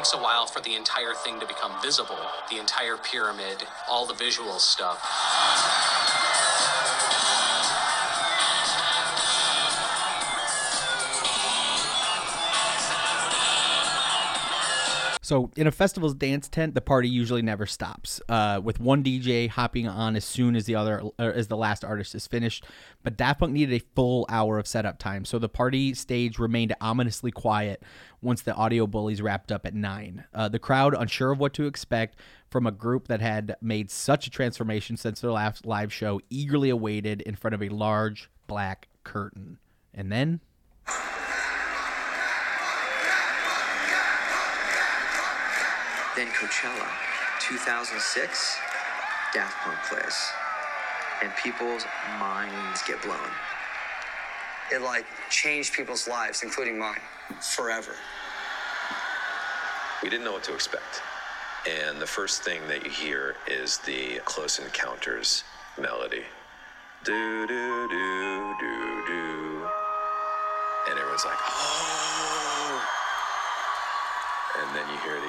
Takes 0.00 0.14
a 0.14 0.16
while 0.16 0.46
for 0.46 0.62
the 0.62 0.74
entire 0.76 1.12
thing 1.12 1.38
to 1.38 1.46
become 1.46 1.72
visible, 1.82 2.16
the 2.48 2.56
entire 2.56 2.96
pyramid, 2.96 3.62
all 3.86 4.06
the 4.06 4.14
visual 4.14 4.58
stuff. 4.58 4.98
So, 15.30 15.48
in 15.54 15.68
a 15.68 15.70
festival's 15.70 16.14
dance 16.14 16.48
tent, 16.48 16.74
the 16.74 16.80
party 16.80 17.08
usually 17.08 17.40
never 17.40 17.64
stops, 17.64 18.20
uh, 18.28 18.60
with 18.64 18.80
one 18.80 19.04
DJ 19.04 19.48
hopping 19.48 19.86
on 19.86 20.16
as 20.16 20.24
soon 20.24 20.56
as 20.56 20.64
the 20.64 20.74
other 20.74 21.04
as 21.20 21.46
the 21.46 21.56
last 21.56 21.84
artist 21.84 22.16
is 22.16 22.26
finished. 22.26 22.64
But 23.04 23.16
Daft 23.16 23.38
Punk 23.38 23.52
needed 23.52 23.80
a 23.80 23.86
full 23.94 24.26
hour 24.28 24.58
of 24.58 24.66
setup 24.66 24.98
time, 24.98 25.24
so 25.24 25.38
the 25.38 25.48
party 25.48 25.94
stage 25.94 26.40
remained 26.40 26.74
ominously 26.80 27.30
quiet 27.30 27.80
once 28.20 28.42
the 28.42 28.56
Audio 28.56 28.88
Bullys 28.88 29.22
wrapped 29.22 29.52
up 29.52 29.64
at 29.64 29.72
nine. 29.72 30.24
Uh, 30.34 30.48
the 30.48 30.58
crowd, 30.58 30.96
unsure 30.98 31.30
of 31.30 31.38
what 31.38 31.54
to 31.54 31.66
expect 31.66 32.16
from 32.50 32.66
a 32.66 32.72
group 32.72 33.06
that 33.06 33.20
had 33.20 33.54
made 33.60 33.88
such 33.88 34.26
a 34.26 34.30
transformation 34.30 34.96
since 34.96 35.20
their 35.20 35.30
last 35.30 35.64
live 35.64 35.92
show, 35.92 36.20
eagerly 36.28 36.70
awaited 36.70 37.20
in 37.20 37.36
front 37.36 37.54
of 37.54 37.62
a 37.62 37.68
large 37.68 38.28
black 38.48 38.88
curtain, 39.04 39.60
and 39.94 40.10
then. 40.10 40.40
Then 46.16 46.26
Coachella, 46.28 46.88
2006, 47.40 48.58
Daft 49.32 49.56
Punk 49.58 49.78
plays, 49.88 50.32
and 51.22 51.32
people's 51.36 51.84
minds 52.18 52.82
get 52.82 53.00
blown. 53.00 53.30
It 54.72 54.82
like 54.82 55.06
changed 55.30 55.72
people's 55.72 56.08
lives, 56.08 56.42
including 56.42 56.78
mine, 56.78 57.00
forever. 57.40 57.94
We 60.02 60.08
didn't 60.10 60.24
know 60.24 60.32
what 60.32 60.42
to 60.44 60.54
expect. 60.54 61.02
And 61.68 62.00
the 62.00 62.06
first 62.06 62.42
thing 62.42 62.66
that 62.66 62.84
you 62.84 62.90
hear 62.90 63.36
is 63.46 63.78
the 63.78 64.20
Close 64.24 64.58
Encounters 64.58 65.44
melody. 65.78 66.24
Do, 67.04 67.46
do, 67.46 67.88
do, 67.88 68.54
do, 68.58 69.06
do. 69.06 69.68
And 70.88 70.98
everyone's 70.98 71.24
like, 71.24 71.38
oh. 71.46 72.88
And 74.58 74.76
then 74.76 74.88
you 74.88 74.98
hear 75.02 75.14
it 75.14 75.18
again. 75.18 75.19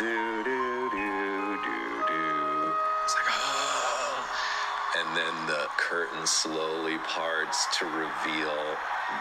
Do, 0.00 0.42
do, 0.44 0.90
do, 0.90 1.56
do, 1.60 1.78
do. 2.08 2.72
It's 3.04 3.14
like, 3.14 3.28
oh. 3.28 4.26
And 4.98 5.14
then 5.14 5.34
the 5.46 5.66
curtain 5.76 6.26
slowly 6.26 6.96
parts 6.98 7.66
to 7.78 7.84
reveal 7.84 8.56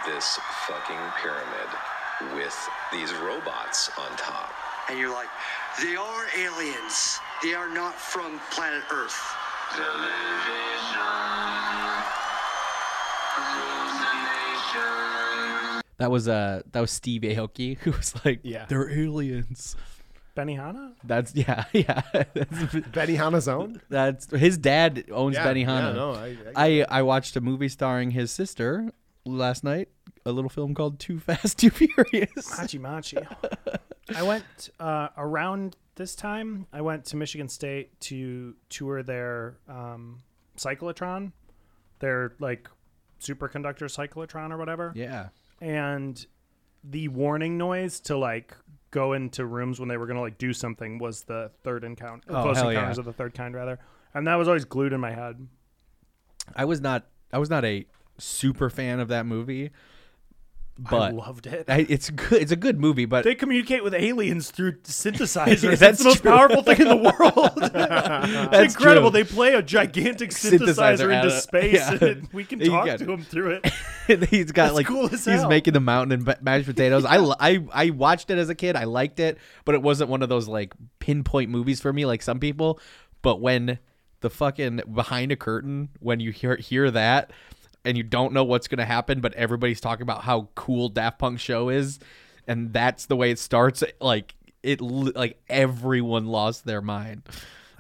this 0.07 0.39
fucking 0.67 1.03
pyramid 1.21 1.69
with 2.33 2.55
these 2.93 3.13
robots 3.15 3.89
on 3.97 4.09
top. 4.15 4.53
And 4.89 4.97
you're 4.97 5.13
like, 5.13 5.27
they 5.81 5.97
are 5.97 6.25
aliens. 6.37 7.19
They 7.43 7.53
are 7.53 7.69
not 7.69 7.95
from 7.95 8.39
planet 8.51 8.83
Earth. 8.91 9.19
That 15.97 16.09
was 16.11 16.27
uh 16.29 16.61
that 16.71 16.79
was 16.79 16.91
Steve 16.91 17.21
Aoki 17.23 17.77
who 17.79 17.91
was 17.91 18.13
like, 18.23 18.39
Yeah. 18.43 18.65
they're 18.69 18.89
aliens. 18.89 19.75
Benihana? 20.35 20.93
That's 21.03 21.35
yeah, 21.35 21.65
yeah. 21.73 22.01
That's, 22.13 22.33
Benihana's 22.95 23.47
own? 23.47 23.81
That's 23.89 24.29
his 24.31 24.57
dad 24.57 25.05
owns 25.11 25.35
Yeah, 25.35 25.45
Benihana. 25.47 25.65
yeah, 25.65 25.93
no, 25.93 26.13
I- 26.13 26.37
I, 26.55 26.85
I 26.99 27.01
watched 27.01 27.35
a 27.35 27.41
movie 27.41 27.69
starring 27.69 28.11
his 28.11 28.31
sister 28.31 28.91
last 29.25 29.63
night. 29.63 29.89
A 30.25 30.31
little 30.31 30.49
film 30.49 30.73
called 30.75 30.99
Too 30.99 31.19
Fast, 31.19 31.57
Too 31.59 31.69
Furious. 31.69 32.57
Machi 32.57 32.77
Machi. 32.77 33.17
I 34.15 34.23
went 34.23 34.69
uh, 34.79 35.09
around 35.17 35.75
this 35.95 36.15
time. 36.15 36.67
I 36.73 36.81
went 36.81 37.05
to 37.05 37.15
Michigan 37.17 37.47
State 37.47 37.99
to 38.01 38.55
tour 38.69 39.01
their 39.03 39.57
um, 39.67 40.19
cyclotron, 40.57 41.31
their 41.99 42.33
like 42.39 42.69
superconductor 43.21 43.85
cyclotron 43.89 44.51
or 44.51 44.57
whatever. 44.57 44.91
Yeah. 44.95 45.29
And 45.61 46.23
the 46.83 47.07
warning 47.09 47.57
noise 47.57 47.99
to 48.01 48.17
like 48.17 48.55
go 48.91 49.13
into 49.13 49.45
rooms 49.45 49.79
when 49.79 49.87
they 49.89 49.97
were 49.97 50.07
gonna 50.07 50.21
like 50.21 50.37
do 50.37 50.53
something 50.53 50.97
was 50.99 51.23
the 51.23 51.51
third 51.63 51.83
encounter, 51.83 52.23
Oh, 52.29 52.41
close 52.43 52.57
encounters 52.57 52.97
yeah. 52.97 53.01
of 53.01 53.05
the 53.05 53.13
third 53.13 53.33
kind, 53.33 53.53
rather. 53.53 53.79
And 54.13 54.25
that 54.27 54.35
was 54.35 54.47
always 54.47 54.65
glued 54.65 54.93
in 54.93 54.99
my 54.99 55.11
head. 55.11 55.47
I 56.55 56.65
was 56.65 56.81
not 56.81 57.05
I 57.31 57.37
was 57.37 57.49
not 57.49 57.63
a 57.65 57.85
super 58.17 58.69
fan 58.69 58.99
of 58.99 59.07
that 59.09 59.25
movie. 59.25 59.71
I 60.85 61.09
loved 61.11 61.47
it. 61.47 61.65
I, 61.67 61.85
it's 61.89 62.09
good. 62.09 62.41
It's 62.41 62.51
a 62.51 62.55
good 62.55 62.79
movie, 62.79 63.05
but 63.05 63.23
They 63.23 63.35
communicate 63.35 63.83
with 63.83 63.93
aliens 63.93 64.51
through 64.51 64.73
synthesizers. 64.83 65.61
That's 65.61 65.79
That's 65.79 65.97
the 65.99 66.03
most 66.05 66.23
powerful 66.23 66.61
thing 66.63 66.81
in 66.81 66.87
the 66.87 66.95
world. 67.19 67.71
That's 67.73 68.65
it's 68.65 68.75
incredible. 68.75 69.11
true. 69.11 69.23
They 69.23 69.29
play 69.29 69.53
a 69.55 69.61
gigantic 69.61 70.31
Synthesizer 70.31 70.59
synthesizer, 70.59 71.13
into 71.15 71.27
of- 71.35 71.41
space, 71.41 71.73
yeah. 71.73 71.97
and 72.03 72.27
we 72.33 72.43
can 72.43 72.59
talk 72.59 72.97
to 72.97 73.11
him 73.11 73.23
through 73.23 73.59
it. 73.63 73.73
he's 74.29 74.51
got 74.51 74.65
That's 74.65 74.75
like 74.75 74.87
cool 74.87 75.05
as 75.05 75.25
he's 75.25 75.35
hell. 75.41 75.49
making 75.49 75.73
the 75.73 75.79
mountain 75.79 76.11
and 76.27 76.41
mashed 76.41 76.65
potatoes. 76.65 77.05
I, 77.05 77.17
I 77.39 77.63
I 77.73 77.89
watched 77.91 78.29
it 78.31 78.37
as 78.37 78.49
a 78.49 78.55
kid. 78.55 78.75
I 78.75 78.85
liked 78.85 79.19
it, 79.19 79.37
but 79.65 79.75
it 79.75 79.81
wasn't 79.81 80.09
one 80.09 80.21
of 80.23 80.29
those 80.29 80.47
like 80.47 80.73
pinpoint 80.99 81.49
movies 81.49 81.79
for 81.81 81.93
me 81.93 82.05
like 82.05 82.21
some 82.21 82.39
people. 82.39 82.79
But 83.21 83.41
when 83.41 83.79
the 84.21 84.29
fucking 84.29 84.81
behind 84.93 85.31
a 85.31 85.35
curtain, 85.35 85.89
when 85.99 86.19
you 86.19 86.31
hear 86.31 86.55
hear 86.55 86.89
that 86.91 87.31
and 87.85 87.97
you 87.97 88.03
don't 88.03 88.33
know 88.33 88.43
what's 88.43 88.67
gonna 88.67 88.85
happen, 88.85 89.21
but 89.21 89.33
everybody's 89.33 89.81
talking 89.81 90.03
about 90.03 90.23
how 90.23 90.49
cool 90.55 90.89
Daft 90.89 91.19
Punk 91.19 91.39
show 91.39 91.69
is, 91.69 91.99
and 92.47 92.73
that's 92.73 93.05
the 93.05 93.15
way 93.15 93.31
it 93.31 93.39
starts. 93.39 93.83
Like 93.99 94.35
it, 94.63 94.81
like 94.81 95.41
everyone 95.49 96.25
lost 96.25 96.65
their 96.65 96.81
mind. 96.81 97.23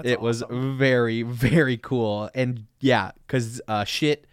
it 0.03 0.21
was 0.21 0.43
very 0.49 1.23
very 1.23 1.77
cool, 1.77 2.29
and 2.33 2.65
yeah, 2.79 3.11
because 3.25 3.61
uh, 3.67 3.83
shit 3.83 4.25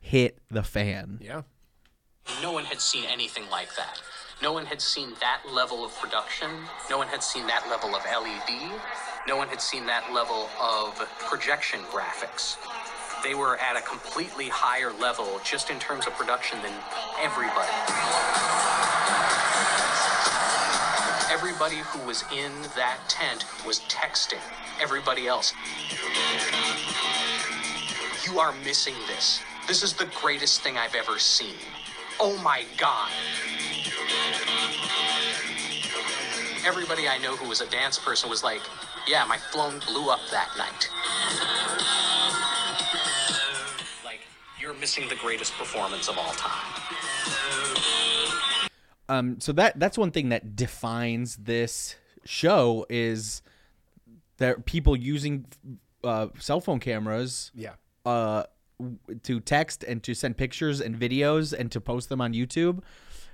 hit 0.00 0.38
the 0.50 0.62
fan. 0.62 1.18
Yeah. 1.20 1.42
No 2.42 2.52
one 2.52 2.64
had 2.64 2.80
seen 2.80 3.04
anything 3.10 3.44
like 3.50 3.74
that. 3.76 4.00
No 4.42 4.52
one 4.52 4.64
had 4.64 4.80
seen 4.80 5.10
that 5.20 5.42
level 5.52 5.84
of 5.84 5.94
production. 5.98 6.48
No 6.88 6.96
one 6.96 7.08
had 7.08 7.22
seen 7.22 7.46
that 7.46 7.68
level 7.68 7.94
of 7.94 8.02
LED. 8.04 8.72
No 9.28 9.36
one 9.36 9.48
had 9.48 9.60
seen 9.60 9.84
that 9.86 10.12
level 10.14 10.48
of 10.58 10.94
projection 11.18 11.80
graphics. 11.92 12.56
They 13.22 13.34
were 13.34 13.58
at 13.58 13.76
a 13.76 13.82
completely 13.82 14.48
higher 14.48 14.92
level 14.92 15.40
just 15.44 15.70
in 15.70 15.78
terms 15.78 16.06
of 16.06 16.14
production 16.14 16.58
than 16.62 16.72
everybody. 17.20 17.68
Everybody 21.30 21.76
who 21.76 22.06
was 22.06 22.24
in 22.32 22.52
that 22.76 22.98
tent 23.08 23.44
was 23.66 23.80
texting 23.80 24.40
everybody 24.80 25.26
else. 25.26 25.52
You 28.26 28.38
are 28.38 28.54
missing 28.64 28.94
this. 29.06 29.40
This 29.68 29.82
is 29.82 29.92
the 29.94 30.08
greatest 30.20 30.62
thing 30.62 30.78
I've 30.78 30.94
ever 30.94 31.18
seen. 31.18 31.54
Oh 32.20 32.36
my 32.42 32.64
God. 32.78 33.10
Everybody 36.66 37.08
I 37.08 37.18
know 37.18 37.36
who 37.36 37.48
was 37.48 37.60
a 37.60 37.66
dance 37.70 37.98
person 37.98 38.30
was 38.30 38.42
like, 38.42 38.62
yeah, 39.08 39.24
my 39.26 39.38
phone 39.38 39.80
blew 39.86 40.10
up 40.10 40.20
that 40.30 40.50
night. 40.58 40.88
Like, 44.70 44.76
you're 44.76 44.80
missing 44.80 45.08
the 45.08 45.16
greatest 45.16 45.52
performance 45.54 46.08
of 46.08 46.16
all 46.18 46.32
time. 46.32 46.76
um 49.08 49.40
so 49.40 49.52
that 49.52 49.78
that's 49.80 49.98
one 49.98 50.10
thing 50.12 50.28
that 50.28 50.54
defines 50.54 51.36
this 51.36 51.96
show 52.24 52.86
is 52.88 53.42
that 54.38 54.64
people 54.66 54.96
using 54.96 55.46
uh 56.04 56.28
cell 56.38 56.60
phone 56.60 56.78
cameras 56.80 57.50
Yeah. 57.54 57.72
uh 58.06 58.44
to 59.24 59.40
text 59.40 59.82
and 59.84 60.02
to 60.04 60.14
send 60.14 60.36
pictures 60.36 60.80
and 60.80 60.94
videos 60.98 61.52
and 61.52 61.70
to 61.72 61.80
post 61.80 62.08
them 62.08 62.20
on 62.20 62.32
YouTube 62.32 62.82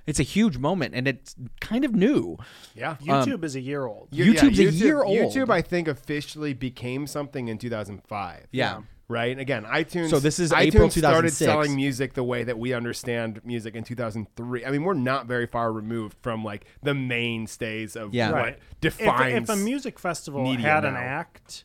it's 0.07 0.19
a 0.19 0.23
huge 0.23 0.57
moment 0.57 0.95
and 0.95 1.07
it's 1.07 1.35
kind 1.61 1.85
of 1.85 1.93
new 1.93 2.37
Yeah. 2.75 2.95
YouTube 3.01 3.43
is 3.43 3.55
a 3.55 3.61
year 3.61 3.85
old. 3.85 4.07
You- 4.11 4.31
yeah, 4.31 4.41
YouTube's 4.41 4.59
a 4.59 4.71
year 4.71 5.03
old 5.03 5.17
YouTube, 5.17 5.49
I 5.49 5.61
think, 5.61 5.87
officially 5.89 6.53
became 6.53 7.07
something 7.07 7.49
in 7.49 7.57
2005. 7.57 8.47
Yeah. 8.51 8.81
Right. 9.09 9.39
Again, 9.39 9.63
iTunes. 9.63 10.09
So 10.09 10.19
this 10.19 10.37
is 10.37 10.51
iTunes 10.51 10.65
April 10.67 10.89
started 10.89 11.31
selling 11.31 11.75
music 11.75 12.13
the 12.13 12.23
way 12.25 12.43
that 12.43 12.59
we 12.59 12.73
understand 12.73 13.39
music 13.45 13.73
in 13.75 13.85
2003. 13.85 14.65
I 14.65 14.71
mean, 14.71 14.83
we're 14.83 14.93
not 14.95 15.27
very 15.27 15.47
far 15.47 15.71
removed 15.71 16.17
from 16.21 16.43
like 16.43 16.65
the 16.83 16.93
mainstays 16.93 17.95
of 17.95 18.13
Yeah. 18.13 18.31
what 18.31 18.35
Right. 18.41 18.59
If, 18.81 18.97
defines. 18.97 19.49
if 19.49 19.55
a 19.55 19.55
music 19.55 19.97
festival 19.97 20.43
media 20.43 20.67
had 20.67 20.83
an 20.83 20.95
act, 20.97 21.63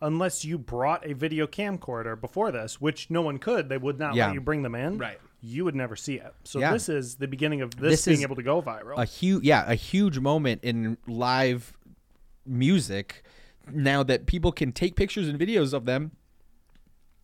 unless 0.00 0.42
you 0.46 0.56
brought 0.56 1.04
a 1.06 1.12
video 1.12 1.46
camcorder 1.46 2.18
before 2.18 2.50
this, 2.50 2.80
which 2.80 3.10
no 3.10 3.20
one 3.20 3.36
could, 3.38 3.68
they 3.68 3.76
would 3.76 3.98
not 3.98 4.14
Yeah. 4.14 4.26
let 4.28 4.34
you 4.34 4.40
bring 4.40 4.62
them 4.62 4.74
in. 4.74 4.96
Right. 4.96 5.18
You 5.42 5.66
would 5.66 5.74
never 5.74 5.96
see 5.96 6.14
it. 6.14 6.32
So 6.44 6.60
Yeah. 6.60 6.72
this 6.72 6.88
is 6.88 7.16
the 7.16 7.28
beginning 7.28 7.60
of 7.60 7.76
this, 7.76 8.04
This 8.04 8.06
being 8.06 8.22
able 8.22 8.36
to 8.36 8.42
go 8.42 8.62
viral. 8.62 8.96
a 8.96 9.04
huge 9.04 9.44
yeah 9.44 9.64
a 9.70 9.74
huge 9.74 10.18
moment 10.18 10.60
in 10.64 10.96
live 11.06 11.74
music 12.46 13.22
now 13.70 14.02
that 14.02 14.24
people 14.26 14.50
can 14.50 14.72
take 14.72 14.96
pictures 14.96 15.28
and 15.28 15.38
videos 15.38 15.74
of 15.74 15.84
them 15.84 16.12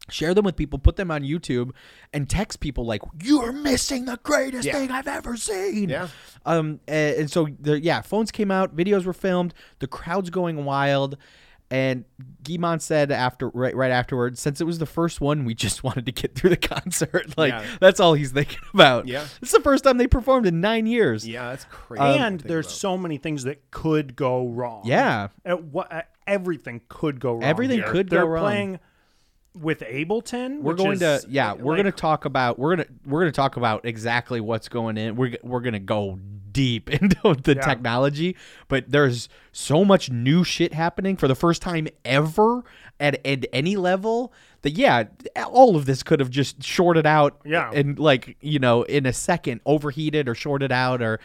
share 0.08 0.34
them 0.34 0.44
with 0.44 0.56
people 0.56 0.78
put 0.78 0.96
them 0.96 1.10
on 1.10 1.22
youtube 1.22 1.70
and 2.12 2.28
text 2.30 2.60
people 2.60 2.84
like 2.86 3.02
you're 3.22 3.52
missing 3.52 4.04
the 4.04 4.18
greatest 4.22 4.66
Yeah. 4.66 4.74
thing 4.74 4.90
i've 4.90 5.08
ever 5.08 5.36
seen 5.36 5.88
Yeah. 5.88 6.08
um 6.44 6.80
and, 6.86 7.16
and 7.16 7.30
so 7.30 7.48
the 7.60 7.80
yeah 7.80 8.00
phones 8.02 8.30
came 8.30 8.50
out 8.50 8.76
videos 8.76 9.04
were 9.04 9.12
filmed 9.12 9.52
the 9.80 9.86
crowd's 9.88 10.30
going 10.30 10.64
wild 10.64 11.16
and 11.68 12.04
Guy-Man 12.44 12.78
said 12.78 13.10
after 13.10 13.48
right 13.48 13.74
right 13.74 13.90
afterwards, 13.90 14.38
since 14.38 14.60
it 14.60 14.64
was 14.64 14.78
the 14.78 14.86
first 14.86 15.20
one, 15.20 15.44
we 15.44 15.52
just 15.52 15.82
wanted 15.84 16.06
to 16.06 16.12
get 16.12 16.36
through 16.36 16.50
the 16.50 16.56
concert. 16.56 17.34
Like 17.36 17.50
Yeah. 17.50 17.64
that's 17.80 17.98
all 17.98 18.14
he's 18.14 18.30
thinking 18.30 18.60
about. 18.72 19.08
Yeah. 19.08 19.26
It's 19.42 19.50
the 19.50 19.58
first 19.58 19.82
time 19.82 19.98
they 19.98 20.06
performed 20.06 20.46
in 20.46 20.60
nine 20.60 20.86
years. 20.86 21.26
yeah, 21.26 21.48
that's 21.50 21.64
crazy. 21.64 22.04
and 22.04 22.38
there's 22.38 22.66
about. 22.66 22.76
so 22.76 22.96
many 22.96 23.18
things 23.18 23.42
that 23.42 23.68
could 23.72 24.14
go 24.14 24.46
wrong. 24.46 24.82
Yeah. 24.84 25.26
Uh, 25.44 25.56
what, 25.56 25.92
uh, 25.92 26.02
everything 26.24 26.82
could 26.88 27.18
go 27.18 27.32
wrong. 27.32 27.42
Everything 27.42 27.78
here. 27.78 27.90
could 27.90 28.10
go 28.10 28.18
wrong. 28.18 28.22
They're 28.26 28.30
wrong. 28.32 28.44
playing 28.44 28.80
with 29.60 29.80
Ableton. 29.80 30.60
we're 30.60 30.72
which 30.72 30.76
going 30.78 30.92
is, 31.02 31.24
to 31.24 31.26
yeah 31.28 31.52
we're 31.52 31.72
like, 31.74 31.82
going 31.82 31.92
to 31.92 31.98
talk 31.98 32.24
about 32.24 32.58
we're 32.58 32.76
going 32.76 32.86
to 32.86 32.92
we're 33.06 33.20
going 33.20 33.32
to 33.32 33.36
talk 33.36 33.56
about 33.56 33.84
exactly 33.84 34.40
what's 34.40 34.68
going 34.68 34.96
in 34.98 35.16
we're 35.16 35.36
we're 35.42 35.60
going 35.60 35.72
to 35.72 35.78
go 35.78 36.18
deep 36.52 36.90
into 37.02 37.34
the 37.42 37.54
Yeah. 37.54 37.60
technology 37.62 38.36
but 38.68 38.90
there's 38.90 39.28
so 39.52 39.84
much 39.84 40.10
new 40.10 40.44
shit 40.44 40.72
happening 40.74 41.16
for 41.16 41.28
the 41.28 41.34
first 41.34 41.62
time 41.62 41.88
ever 42.04 42.64
at, 43.00 43.24
at 43.26 43.44
any 43.52 43.76
level 43.76 44.32
that 44.62 44.72
yeah 44.72 45.04
all 45.46 45.76
of 45.76 45.86
this 45.86 46.02
could 46.02 46.20
have 46.20 46.30
just 46.30 46.62
shorted 46.62 47.06
out 47.06 47.40
Yeah. 47.44 47.70
and 47.72 47.98
like 47.98 48.36
you 48.40 48.58
know 48.58 48.82
in 48.84 49.04
a 49.06 49.12
second 49.12 49.60
overheated 49.66 50.28
or 50.28 50.34
shorted 50.34 50.72
out 50.72 51.02
or 51.02 51.20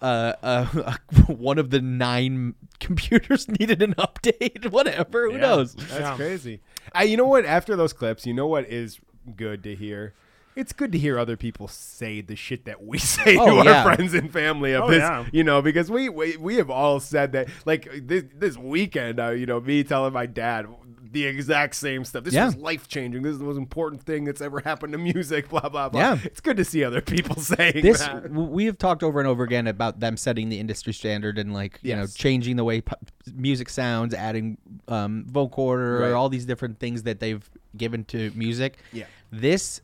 uh, 0.00 0.32
uh, 0.44 0.94
one 1.26 1.58
of 1.58 1.70
the 1.70 1.80
nine 1.80 2.54
computers 2.78 3.48
needed 3.58 3.82
an 3.82 3.94
update. 3.94 4.70
Whatever, 4.70 5.26
who 5.28 5.32
Yeah, 5.34 5.40
knows? 5.40 5.74
That's 5.74 5.90
Yeah. 5.98 6.14
crazy. 6.14 6.60
I, 6.94 7.04
you 7.04 7.16
know 7.16 7.26
what? 7.26 7.44
After 7.44 7.76
those 7.76 7.92
clips, 7.92 8.26
you 8.26 8.34
know 8.34 8.46
what 8.46 8.66
is 8.66 8.98
good 9.36 9.62
to 9.64 9.74
hear. 9.74 10.14
It's 10.58 10.72
good 10.72 10.92
to 10.92 10.98
hear 10.98 11.18
other 11.18 11.36
people 11.36 11.68
say 11.68 12.20
the 12.20 12.34
shit 12.36 12.64
that 12.64 12.84
we 12.84 12.98
say 13.16 13.36
Oh, 13.36 13.62
to 13.62 13.68
yeah. 13.68 13.84
our 13.84 13.94
friends 13.94 14.12
and 14.14 14.32
family 14.32 14.72
of 14.74 14.84
Oh, 14.84 14.90
this, 14.90 15.00
yeah. 15.00 15.24
you 15.32 15.44
know, 15.44 15.62
because 15.62 15.90
we, 15.90 16.08
we 16.08 16.36
we 16.36 16.56
have 16.56 16.68
all 16.70 17.00
said 17.00 17.32
that. 17.32 17.48
Like 17.64 17.88
this 18.02 18.24
this 18.34 18.56
weekend, 18.56 19.20
uh, 19.20 19.30
you 19.30 19.46
know, 19.46 19.60
me 19.60 19.84
telling 19.84 20.12
my 20.12 20.26
dad 20.26 20.66
the 21.10 21.24
exact 21.24 21.74
same 21.74 22.04
stuff. 22.04 22.24
This 22.24 22.34
Yeah. 22.34 22.46
was 22.46 22.56
life 22.56 22.86
changing. 22.88 23.22
This 23.22 23.32
is 23.32 23.38
the 23.38 23.44
most 23.44 23.56
important 23.56 24.02
thing 24.02 24.24
that's 24.24 24.40
ever 24.42 24.60
happened 24.60 24.92
to 24.92 24.98
music. 24.98 25.48
Blah 25.50 25.68
blah 25.68 25.88
blah. 25.88 26.00
Yeah. 26.00 26.18
it's 26.24 26.40
good 26.40 26.56
to 26.58 26.64
see 26.64 26.84
other 26.84 27.00
people 27.00 27.36
saying 27.40 27.80
this 27.82 28.00
that. 28.00 28.30
we 28.30 28.66
have 28.66 28.76
talked 28.78 29.02
over 29.02 29.18
and 29.20 29.28
over 29.28 29.42
again 29.44 29.66
about 29.68 30.00
them 30.00 30.16
setting 30.16 30.48
the 30.50 30.58
industry 30.58 30.92
standard 30.92 31.38
and 31.38 31.54
like 31.54 31.78
you 31.82 31.94
know 31.96 32.06
changing 32.06 32.56
the 32.56 32.64
way 32.64 32.80
pu- 32.82 32.96
music 33.34 33.68
sounds 33.70 34.12
adding 34.12 34.58
um 34.88 35.24
vocoder 35.30 36.00
Right. 36.00 36.12
all 36.12 36.28
these 36.28 36.44
different 36.44 36.78
things 36.78 37.04
that 37.04 37.20
they've 37.20 37.48
given 37.76 38.04
to 38.06 38.30
music 38.34 38.78
Yeah. 38.92 39.04
This 39.30 39.80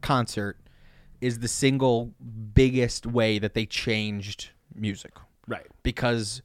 concert 0.00 0.58
is 1.20 1.40
the 1.40 1.48
single 1.48 2.12
biggest 2.54 3.06
way 3.06 3.38
that 3.38 3.54
they 3.54 3.66
changed 3.66 4.50
music. 4.74 5.12
Right. 5.46 5.66
Because 5.82 6.42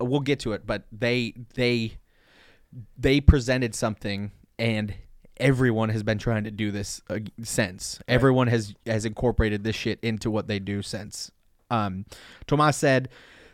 uh, 0.00 0.04
we'll 0.04 0.20
get 0.20 0.40
to 0.40 0.52
it, 0.52 0.66
but 0.66 0.84
they 0.92 1.34
they 1.54 1.98
they 2.98 3.20
presented 3.20 3.74
something 3.74 4.32
and 4.58 4.94
everyone 5.38 5.88
has 5.90 6.02
been 6.02 6.18
trying 6.18 6.44
to 6.44 6.50
do 6.50 6.70
this 6.70 7.00
uh, 7.10 7.18
since. 7.42 7.98
Everyone 8.06 8.46
has 8.48 8.74
has 8.86 9.04
incorporated 9.04 9.64
this 9.64 9.76
shit 9.76 9.98
into 10.02 10.30
what 10.30 10.46
they 10.46 10.58
do 10.58 10.82
since. 10.82 11.30
Um 11.70 12.04
Thomas 12.46 12.76
said 12.76 13.08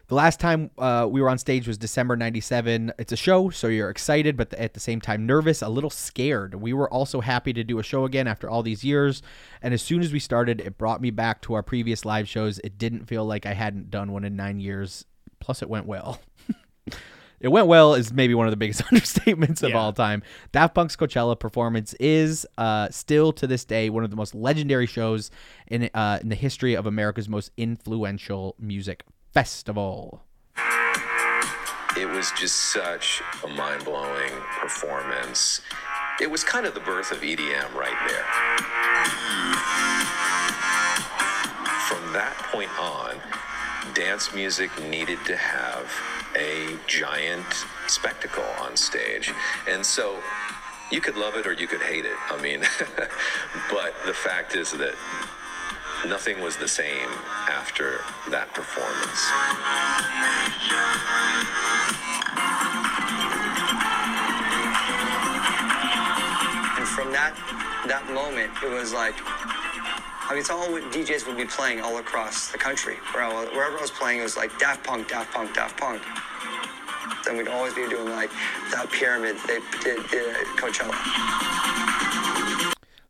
the 0.08 0.14
last 0.14 0.40
time 0.40 0.70
uh, 0.78 1.06
we 1.10 1.20
were 1.22 1.30
on 1.30 1.38
stage 1.38 1.66
was 1.66 1.78
December 1.78 2.16
97. 2.16 2.92
It's 2.98 3.12
a 3.12 3.16
show, 3.16 3.50
so 3.50 3.68
you're 3.68 3.88
excited, 3.90 4.36
but 4.36 4.52
at 4.54 4.74
the 4.74 4.80
same 4.80 5.00
time 5.00 5.24
nervous, 5.26 5.62
a 5.62 5.68
little 5.68 5.90
scared. 5.90 6.54
We 6.54 6.72
were 6.72 6.92
also 6.92 7.20
happy 7.20 7.52
to 7.54 7.64
do 7.64 7.78
a 7.78 7.82
show 7.82 8.04
again 8.04 8.26
after 8.26 8.50
all 8.50 8.62
these 8.62 8.84
years. 8.84 9.22
And 9.62 9.72
as 9.72 9.80
soon 9.82 10.02
as 10.02 10.12
we 10.12 10.18
started, 10.18 10.60
it 10.60 10.76
brought 10.76 11.00
me 11.00 11.10
back 11.10 11.40
to 11.42 11.54
our 11.54 11.62
previous 11.62 12.04
live 12.04 12.28
shows. 12.28 12.58
It 12.64 12.78
didn't 12.78 13.06
feel 13.06 13.24
like 13.24 13.46
I 13.46 13.54
hadn't 13.54 13.90
done 13.90 14.12
one 14.12 14.24
in 14.24 14.36
nine 14.36 14.60
years. 14.60 15.04
Plus, 15.40 15.62
it 15.62 15.68
went 15.70 15.86
well. 15.86 16.20
it 17.40 17.48
went 17.48 17.66
well 17.66 17.94
is 17.94 18.12
maybe 18.12 18.34
one 18.34 18.46
of 18.46 18.52
the 18.52 18.56
biggest 18.56 18.82
understatements 18.84 19.62
of 19.62 19.70
Yeah. 19.70 19.78
all 19.78 19.92
time. 19.92 20.22
Daft 20.52 20.74
Punk's 20.74 20.96
Coachella 20.96 21.38
performance 21.38 21.94
is 21.94 22.46
uh, 22.58 22.88
still 22.90 23.32
to 23.32 23.46
this 23.46 23.64
day 23.64 23.88
one 23.90 24.04
of 24.04 24.10
the 24.10 24.16
most 24.16 24.34
legendary 24.34 24.86
shows 24.86 25.30
in 25.68 25.90
uh, 25.94 26.18
in 26.22 26.28
the 26.28 26.34
history 26.36 26.74
of 26.76 26.86
America's 26.86 27.28
most 27.28 27.50
influential 27.56 28.54
music 28.58 29.04
festival. 29.32 30.22
It 31.96 32.08
was 32.08 32.30
just 32.32 32.72
such 32.72 33.22
a 33.44 33.48
mind 33.48 33.84
blowing 33.84 34.32
performance. 34.60 35.60
It 36.20 36.30
was 36.30 36.44
kind 36.44 36.66
of 36.66 36.74
the 36.74 36.80
birth 36.80 37.10
of 37.12 37.18
EDM 37.18 37.74
right 37.74 37.96
there. 38.08 38.24
From 41.88 42.12
that 42.12 42.34
point 42.52 42.70
on, 42.78 43.16
dance 43.94 44.34
music 44.34 44.70
needed 44.88 45.18
to 45.26 45.36
have 45.36 45.90
a 46.36 46.76
giant 46.86 47.46
spectacle 47.86 48.44
on 48.60 48.76
stage. 48.76 49.32
And 49.68 49.84
so 49.84 50.18
you 50.90 51.00
could 51.00 51.16
love 51.16 51.36
it 51.36 51.46
or 51.46 51.54
you 51.54 51.66
could 51.66 51.82
hate 51.82 52.04
it. 52.04 52.16
I 52.30 52.40
mean, 52.40 52.60
but 53.70 53.94
the 54.06 54.14
fact 54.14 54.54
is 54.54 54.72
that 54.72 54.94
nothing 56.06 56.40
was 56.40 56.56
the 56.56 56.68
same 56.68 57.08
after 57.48 58.00
that 58.30 58.52
performance. 58.54 59.22
And 66.78 66.88
from 66.88 67.12
that 67.12 67.34
that 67.88 68.06
moment, 68.12 68.50
it 68.62 68.70
was 68.70 68.92
like, 68.92 69.14
I 69.18 70.28
mean, 70.30 70.38
it's 70.38 70.50
all 70.50 70.70
what 70.70 70.82
DJs 70.92 71.26
would 71.26 71.36
be 71.36 71.44
playing 71.44 71.80
all 71.80 71.98
across 71.98 72.48
the 72.50 72.58
country. 72.58 72.96
Where 73.12 73.24
I 73.24 73.28
was- 73.32 73.50
Wherever 73.50 73.76
I 73.76 73.80
was 73.80 73.90
playing, 73.90 74.20
it 74.20 74.22
was 74.22 74.36
like 74.36 74.56
Daft 74.58 74.84
Punk, 74.84 75.08
Daft 75.08 75.32
Punk, 75.32 75.52
Daft 75.54 75.76
Punk. 75.78 76.00
Then 77.24 77.36
we'd 77.36 77.48
always 77.48 77.74
be 77.74 77.88
doing 77.88 78.08
like 78.10 78.30
that 78.72 78.88
pyramid 78.90 79.36
they 79.46 79.58
did, 79.82 80.08
did 80.10 80.28
at 80.36 80.46
Coachella. 80.56 80.94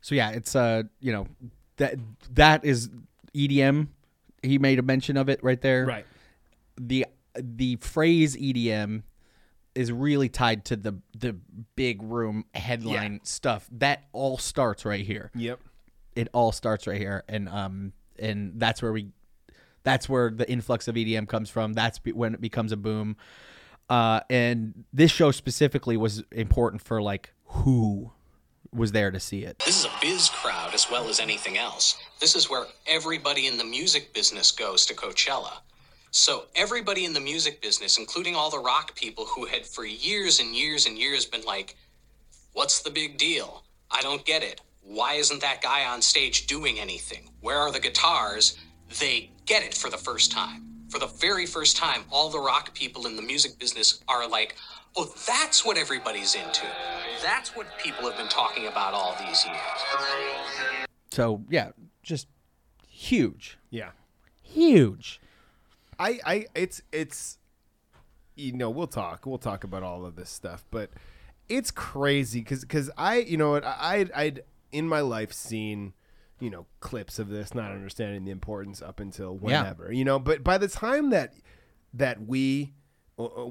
So 0.00 0.14
yeah, 0.14 0.30
it's 0.30 0.56
uh, 0.56 0.82
you 1.00 1.12
know, 1.12 1.26
that 1.82 1.96
that 2.34 2.64
is 2.64 2.88
EDM. 3.34 3.88
He 4.42 4.58
made 4.58 4.78
a 4.78 4.82
mention 4.82 5.16
of 5.16 5.28
it 5.28 5.42
right 5.42 5.60
there. 5.60 5.84
Right. 5.84 6.06
The 6.80 7.06
the 7.34 7.76
phrase 7.76 8.36
EDM 8.36 9.02
is 9.74 9.90
really 9.90 10.28
tied 10.28 10.64
to 10.66 10.76
the 10.76 10.98
the 11.18 11.36
big 11.74 12.02
room 12.02 12.44
headline 12.54 13.20
stuff. 13.24 13.68
That 13.72 14.04
all 14.12 14.38
starts 14.38 14.84
right 14.84 15.04
here. 15.04 15.30
Yep. 15.34 15.60
It 16.14 16.28
all 16.32 16.52
starts 16.52 16.86
right 16.86 16.98
here, 16.98 17.24
and 17.28 17.48
um, 17.48 17.92
and 18.18 18.52
that's 18.56 18.82
where 18.82 18.92
we, 18.92 19.08
that's 19.82 20.08
where 20.08 20.30
the 20.30 20.48
influx 20.48 20.86
of 20.88 20.94
EDM 20.94 21.26
comes 21.26 21.50
from. 21.50 21.72
That's 21.72 21.98
be- 21.98 22.12
when 22.12 22.34
it 22.34 22.40
becomes 22.40 22.70
a 22.70 22.76
boom. 22.76 23.16
Uh, 23.88 24.20
and 24.30 24.84
this 24.92 25.10
show 25.10 25.30
specifically 25.32 25.96
was 25.96 26.22
important 26.30 26.80
for 26.80 27.02
like 27.02 27.32
who 27.46 28.12
was 28.74 28.92
there 28.92 29.10
to 29.10 29.20
see 29.20 29.44
it. 29.44 29.58
This 29.64 29.78
is 29.78 29.84
a 29.84 29.92
biz 30.00 30.28
crowd 30.30 30.74
as 30.74 30.90
well 30.90 31.08
as 31.08 31.20
anything 31.20 31.58
else. 31.58 31.98
This 32.20 32.34
is 32.34 32.48
where 32.48 32.64
everybody 32.86 33.46
in 33.46 33.58
the 33.58 33.64
music 33.64 34.14
business 34.14 34.50
goes 34.50 34.86
to 34.86 34.94
Coachella. 34.94 35.58
So, 36.10 36.44
everybody 36.54 37.04
in 37.04 37.14
the 37.14 37.20
music 37.20 37.62
business, 37.62 37.96
including 37.98 38.36
all 38.36 38.50
the 38.50 38.58
rock 38.58 38.94
people 38.94 39.24
who 39.24 39.46
had 39.46 39.66
for 39.66 39.84
years 39.84 40.40
and 40.40 40.54
years 40.54 40.86
and 40.86 40.98
years 40.98 41.24
been 41.24 41.44
like, 41.44 41.76
What's 42.52 42.80
the 42.82 42.90
big 42.90 43.16
deal? 43.16 43.64
I 43.90 44.02
don't 44.02 44.24
get 44.26 44.42
it. 44.42 44.60
Why 44.82 45.14
isn't 45.14 45.40
that 45.40 45.62
guy 45.62 45.86
on 45.86 46.02
stage 46.02 46.46
doing 46.46 46.78
anything? 46.78 47.30
Where 47.40 47.56
are 47.56 47.72
the 47.72 47.80
guitars? 47.80 48.58
They 49.00 49.30
get 49.46 49.62
it 49.62 49.74
for 49.74 49.88
the 49.88 49.96
first 49.96 50.32
time. 50.32 50.66
For 50.90 50.98
the 50.98 51.06
very 51.06 51.46
first 51.46 51.78
time, 51.78 52.04
all 52.10 52.28
the 52.28 52.38
rock 52.38 52.74
people 52.74 53.06
in 53.06 53.16
the 53.16 53.22
music 53.22 53.58
business 53.58 54.04
are 54.06 54.28
like, 54.28 54.56
oh, 54.96 55.12
that's 55.26 55.64
what 55.64 55.76
everybody's 55.76 56.34
into. 56.34 56.66
That's 57.22 57.54
what 57.56 57.66
people 57.78 58.08
have 58.08 58.16
been 58.18 58.28
talking 58.28 58.66
about 58.66 58.94
all 58.94 59.16
these 59.24 59.44
years. 59.44 59.56
So 61.10 61.42
yeah, 61.50 61.70
just 62.02 62.26
huge, 62.88 63.58
Yeah. 63.70 63.90
huge. 64.42 65.20
I, 65.98 66.18
I, 66.24 66.46
it's, 66.54 66.82
it's, 66.90 67.38
you 68.34 68.52
know, 68.54 68.70
we'll 68.70 68.86
talk, 68.86 69.24
we'll 69.26 69.38
talk 69.38 69.62
about 69.62 69.82
all 69.82 70.04
of 70.04 70.16
this 70.16 70.30
stuff, 70.30 70.64
but 70.70 70.90
it's 71.48 71.70
crazy 71.70 72.40
because, 72.40 72.62
because 72.62 72.90
I, 72.96 73.16
you 73.18 73.36
know, 73.36 73.50
what, 73.50 73.64
I, 73.64 73.76
I'd, 73.80 74.12
I'd 74.12 74.40
in 74.72 74.88
my 74.88 75.00
life 75.00 75.32
seen, 75.32 75.92
you 76.40 76.50
know, 76.50 76.66
clips 76.80 77.18
of 77.18 77.28
this, 77.28 77.54
not 77.54 77.70
understanding 77.70 78.24
the 78.24 78.30
importance 78.32 78.80
up 78.82 78.98
until 79.00 79.34
Yeah. 79.34 79.60
whenever, 79.60 79.92
you 79.92 80.04
know, 80.04 80.18
but 80.18 80.42
by 80.42 80.58
the 80.58 80.66
time 80.68 81.10
that, 81.10 81.34
that 81.94 82.26
we, 82.26 82.64
or- 82.64 82.70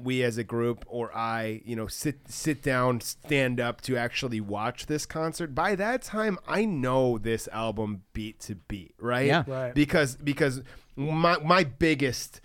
we 0.02 0.22
as 0.22 0.38
a 0.38 0.44
group 0.44 0.84
or 0.86 1.14
I, 1.14 1.62
you 1.64 1.76
know, 1.76 1.86
sit 1.86 2.28
sit 2.28 2.62
down, 2.62 3.00
stand 3.00 3.60
up 3.60 3.80
to 3.82 3.96
actually 3.96 4.40
watch 4.40 4.86
this 4.86 5.06
concert. 5.06 5.54
By 5.54 5.74
that 5.76 6.02
time, 6.02 6.38
I 6.46 6.64
know 6.64 7.18
this 7.18 7.48
album 7.48 8.02
beat 8.12 8.40
to 8.40 8.56
beat, 8.56 8.94
right? 8.98 9.26
Yeah. 9.26 9.44
Right. 9.46 9.74
Because 9.74 10.16
because 10.16 10.62
my 10.96 11.38
my 11.38 11.64
biggest 11.64 12.40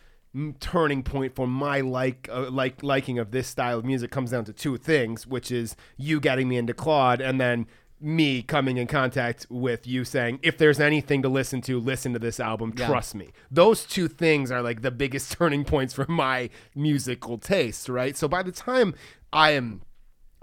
turning 0.60 1.04
point 1.04 1.36
for 1.36 1.48
my 1.48 1.82
like 1.82 2.30
uh, 2.32 2.50
like 2.52 2.84
liking 2.84 3.18
of 3.18 3.32
this 3.32 3.48
style 3.48 3.80
of 3.80 3.86
music 3.86 4.12
comes 4.12 4.32
down 4.32 4.46
to 4.46 4.54
two 4.54 4.78
things, 4.78 5.26
which 5.26 5.52
is 5.52 5.76
you 5.98 6.20
getting 6.20 6.48
me 6.48 6.58
into 6.58 6.74
Claude 6.74 7.22
and 7.22 7.40
then 7.42 7.68
me 8.00 8.42
coming 8.42 8.78
in 8.78 8.88
contact 8.88 9.48
with 9.50 9.88
you 9.88 10.06
saying 10.06 10.40
if 10.44 10.58
there's 10.58 10.80
anything 10.80 11.22
to 11.24 11.30
listen 11.30 11.62
to 11.62 11.80
listen 11.80 12.14
to 12.14 12.20
this 12.20 12.40
album. 12.40 12.74
Yeah. 12.78 12.88
trust 12.88 13.16
me. 13.16 13.30
Those 13.50 13.86
two 13.86 14.08
things 14.08 14.52
are 14.52 14.62
like 14.62 14.82
the 14.82 14.92
biggest 14.92 15.32
turning 15.38 15.66
points 15.66 15.94
for 15.94 16.06
my 16.08 16.50
musical 16.76 17.38
taste 17.38 17.90
right? 17.90 18.16
So 18.16 18.28
by 18.28 18.44
the 18.44 18.52
time 18.52 18.96
i 19.34 19.52
am 19.52 19.82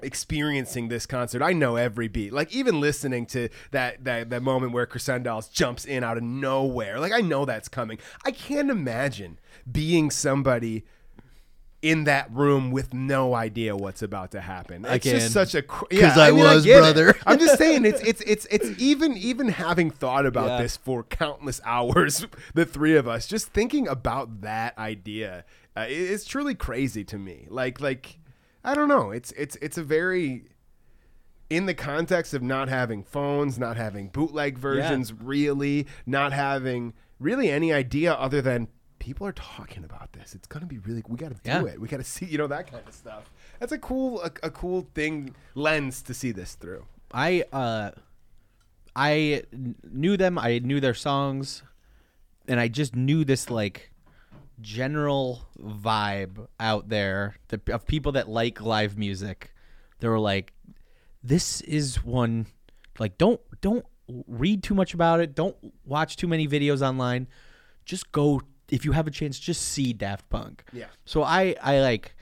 experiencing 0.02 0.88
this 0.88 1.06
concert 1.06 1.40
i 1.40 1.52
know 1.52 1.76
every 1.76 2.08
beat. 2.08 2.32
Like 2.32 2.54
even 2.54 2.80
listening 2.80 3.26
to 3.26 3.48
that 3.70 4.04
that, 4.04 4.30
that 4.30 4.42
moment 4.42 4.72
where 4.72 4.86
Crescendolls 4.86 5.50
jumps 5.52 5.84
in 5.84 6.02
out 6.02 6.16
of 6.16 6.22
nowhere 6.22 6.98
like 6.98 7.12
i 7.12 7.20
know 7.20 7.44
that's 7.44 7.68
coming. 7.68 7.98
I 8.24 8.32
can't 8.32 8.70
imagine 8.70 9.38
being 9.70 10.10
somebody 10.10 10.84
in 11.84 12.04
that 12.04 12.32
room 12.32 12.70
with 12.70 12.94
no 12.94 13.34
idea 13.34 13.76
what's 13.76 14.00
about 14.02 14.30
to 14.30 14.40
happen. 14.40 14.86
It's 14.86 15.04
can. 15.04 15.16
just 15.20 15.32
such 15.34 15.54
a 15.54 15.60
cr- 15.60 15.84
'Cause 15.90 16.16
I 16.16 16.30
mean, 16.30 16.40
was, 16.40 16.64
it. 16.64 16.78
brother. 16.78 17.14
I'm 17.26 17.38
just 17.38 17.58
saying 17.58 17.84
it's 17.84 18.00
it's 18.10 18.22
it's 18.22 18.46
it's 18.50 18.70
even 18.80 19.16
even 19.18 19.48
having 19.48 19.90
thought 19.90 20.24
about 20.24 20.48
Yeah. 20.48 20.62
this 20.62 20.78
for 20.78 21.02
countless 21.04 21.60
hours, 21.66 22.26
the 22.54 22.64
three 22.64 22.96
of 22.96 23.06
us, 23.06 23.26
just 23.26 23.48
thinking 23.48 23.86
about 23.86 24.40
that 24.40 24.76
idea 24.78 25.44
uh, 25.76 25.84
it's 25.88 26.24
truly 26.24 26.54
crazy 26.54 27.04
to 27.04 27.18
me. 27.18 27.46
Like 27.50 27.80
like 27.80 28.18
I 28.64 28.74
don't 28.74 28.88
know. 28.88 29.10
It's 29.10 29.32
it's 29.32 29.56
it's 29.56 29.76
a 29.76 29.82
very 29.82 30.44
in 31.50 31.66
the 31.66 31.74
context 31.74 32.32
of 32.32 32.42
not 32.42 32.68
having 32.68 33.02
phones, 33.04 33.58
not 33.58 33.76
having 33.76 34.08
bootleg 34.08 34.56
versions, 34.56 35.12
really 35.12 35.86
not 36.06 36.32
having 36.32 36.94
really 37.20 37.50
any 37.50 37.72
idea 37.72 38.14
other 38.14 38.40
than 38.40 38.68
people 38.98 39.26
are 39.26 39.32
talking 39.32 39.84
about 39.84 40.12
this. 40.12 40.34
It's 40.34 40.46
gonna 40.46 40.66
be 40.66 40.78
really. 40.78 41.02
We 41.08 41.16
got 41.16 41.28
to 41.30 41.34
do 41.34 41.40
Yeah. 41.50 41.64
it. 41.66 41.80
We 41.80 41.88
got 41.88 41.98
to 41.98 42.04
see. 42.14 42.26
You 42.26 42.38
know 42.38 42.46
that 42.46 42.70
kind 42.70 42.86
of 42.86 42.94
stuff. 42.94 43.30
That's 43.60 43.72
a 43.72 43.78
cool 43.78 44.20
a, 44.22 44.30
a 44.42 44.50
cool 44.50 44.86
thing 44.94 45.34
lens 45.54 46.02
to 46.02 46.14
see 46.14 46.32
this 46.32 46.54
through. 46.54 46.84
I 47.12 47.44
uh, 47.52 47.90
I 48.96 49.42
knew 49.90 50.16
them. 50.16 50.38
I 50.38 50.58
knew 50.58 50.80
their 50.80 50.94
songs, 50.94 51.62
and 52.48 52.58
I 52.60 52.68
just 52.68 52.94
knew 52.96 53.24
this 53.24 53.50
like 53.50 53.90
general 54.60 55.42
vibe 55.60 56.46
out 56.60 56.88
there 56.88 57.36
the, 57.48 57.60
of 57.72 57.86
people 57.86 58.12
that 58.12 58.28
like 58.28 58.60
live 58.60 58.96
music. 58.96 59.52
They 60.00 60.08
were 60.08 60.18
like, 60.20 60.52
"This 61.22 61.60
is 61.62 62.04
one." 62.04 62.46
Like, 62.98 63.18
don't 63.18 63.40
don't 63.60 63.84
read 64.28 64.62
too 64.62 64.74
much 64.74 64.94
about 64.94 65.20
it. 65.20 65.34
Don't 65.34 65.56
watch 65.84 66.16
too 66.16 66.28
many 66.28 66.46
videos 66.46 66.80
online. 66.86 67.26
Just 67.84 68.12
go 68.12 68.42
if 68.70 68.84
you 68.84 68.92
have 68.92 69.06
a 69.06 69.10
chance. 69.10 69.38
Just 69.38 69.62
see 69.62 69.92
Daft 69.92 70.28
Punk. 70.30 70.64
Yeah. 70.72 70.86
So 71.04 71.22
I 71.22 71.54
I 71.62 71.80
like 71.80 72.14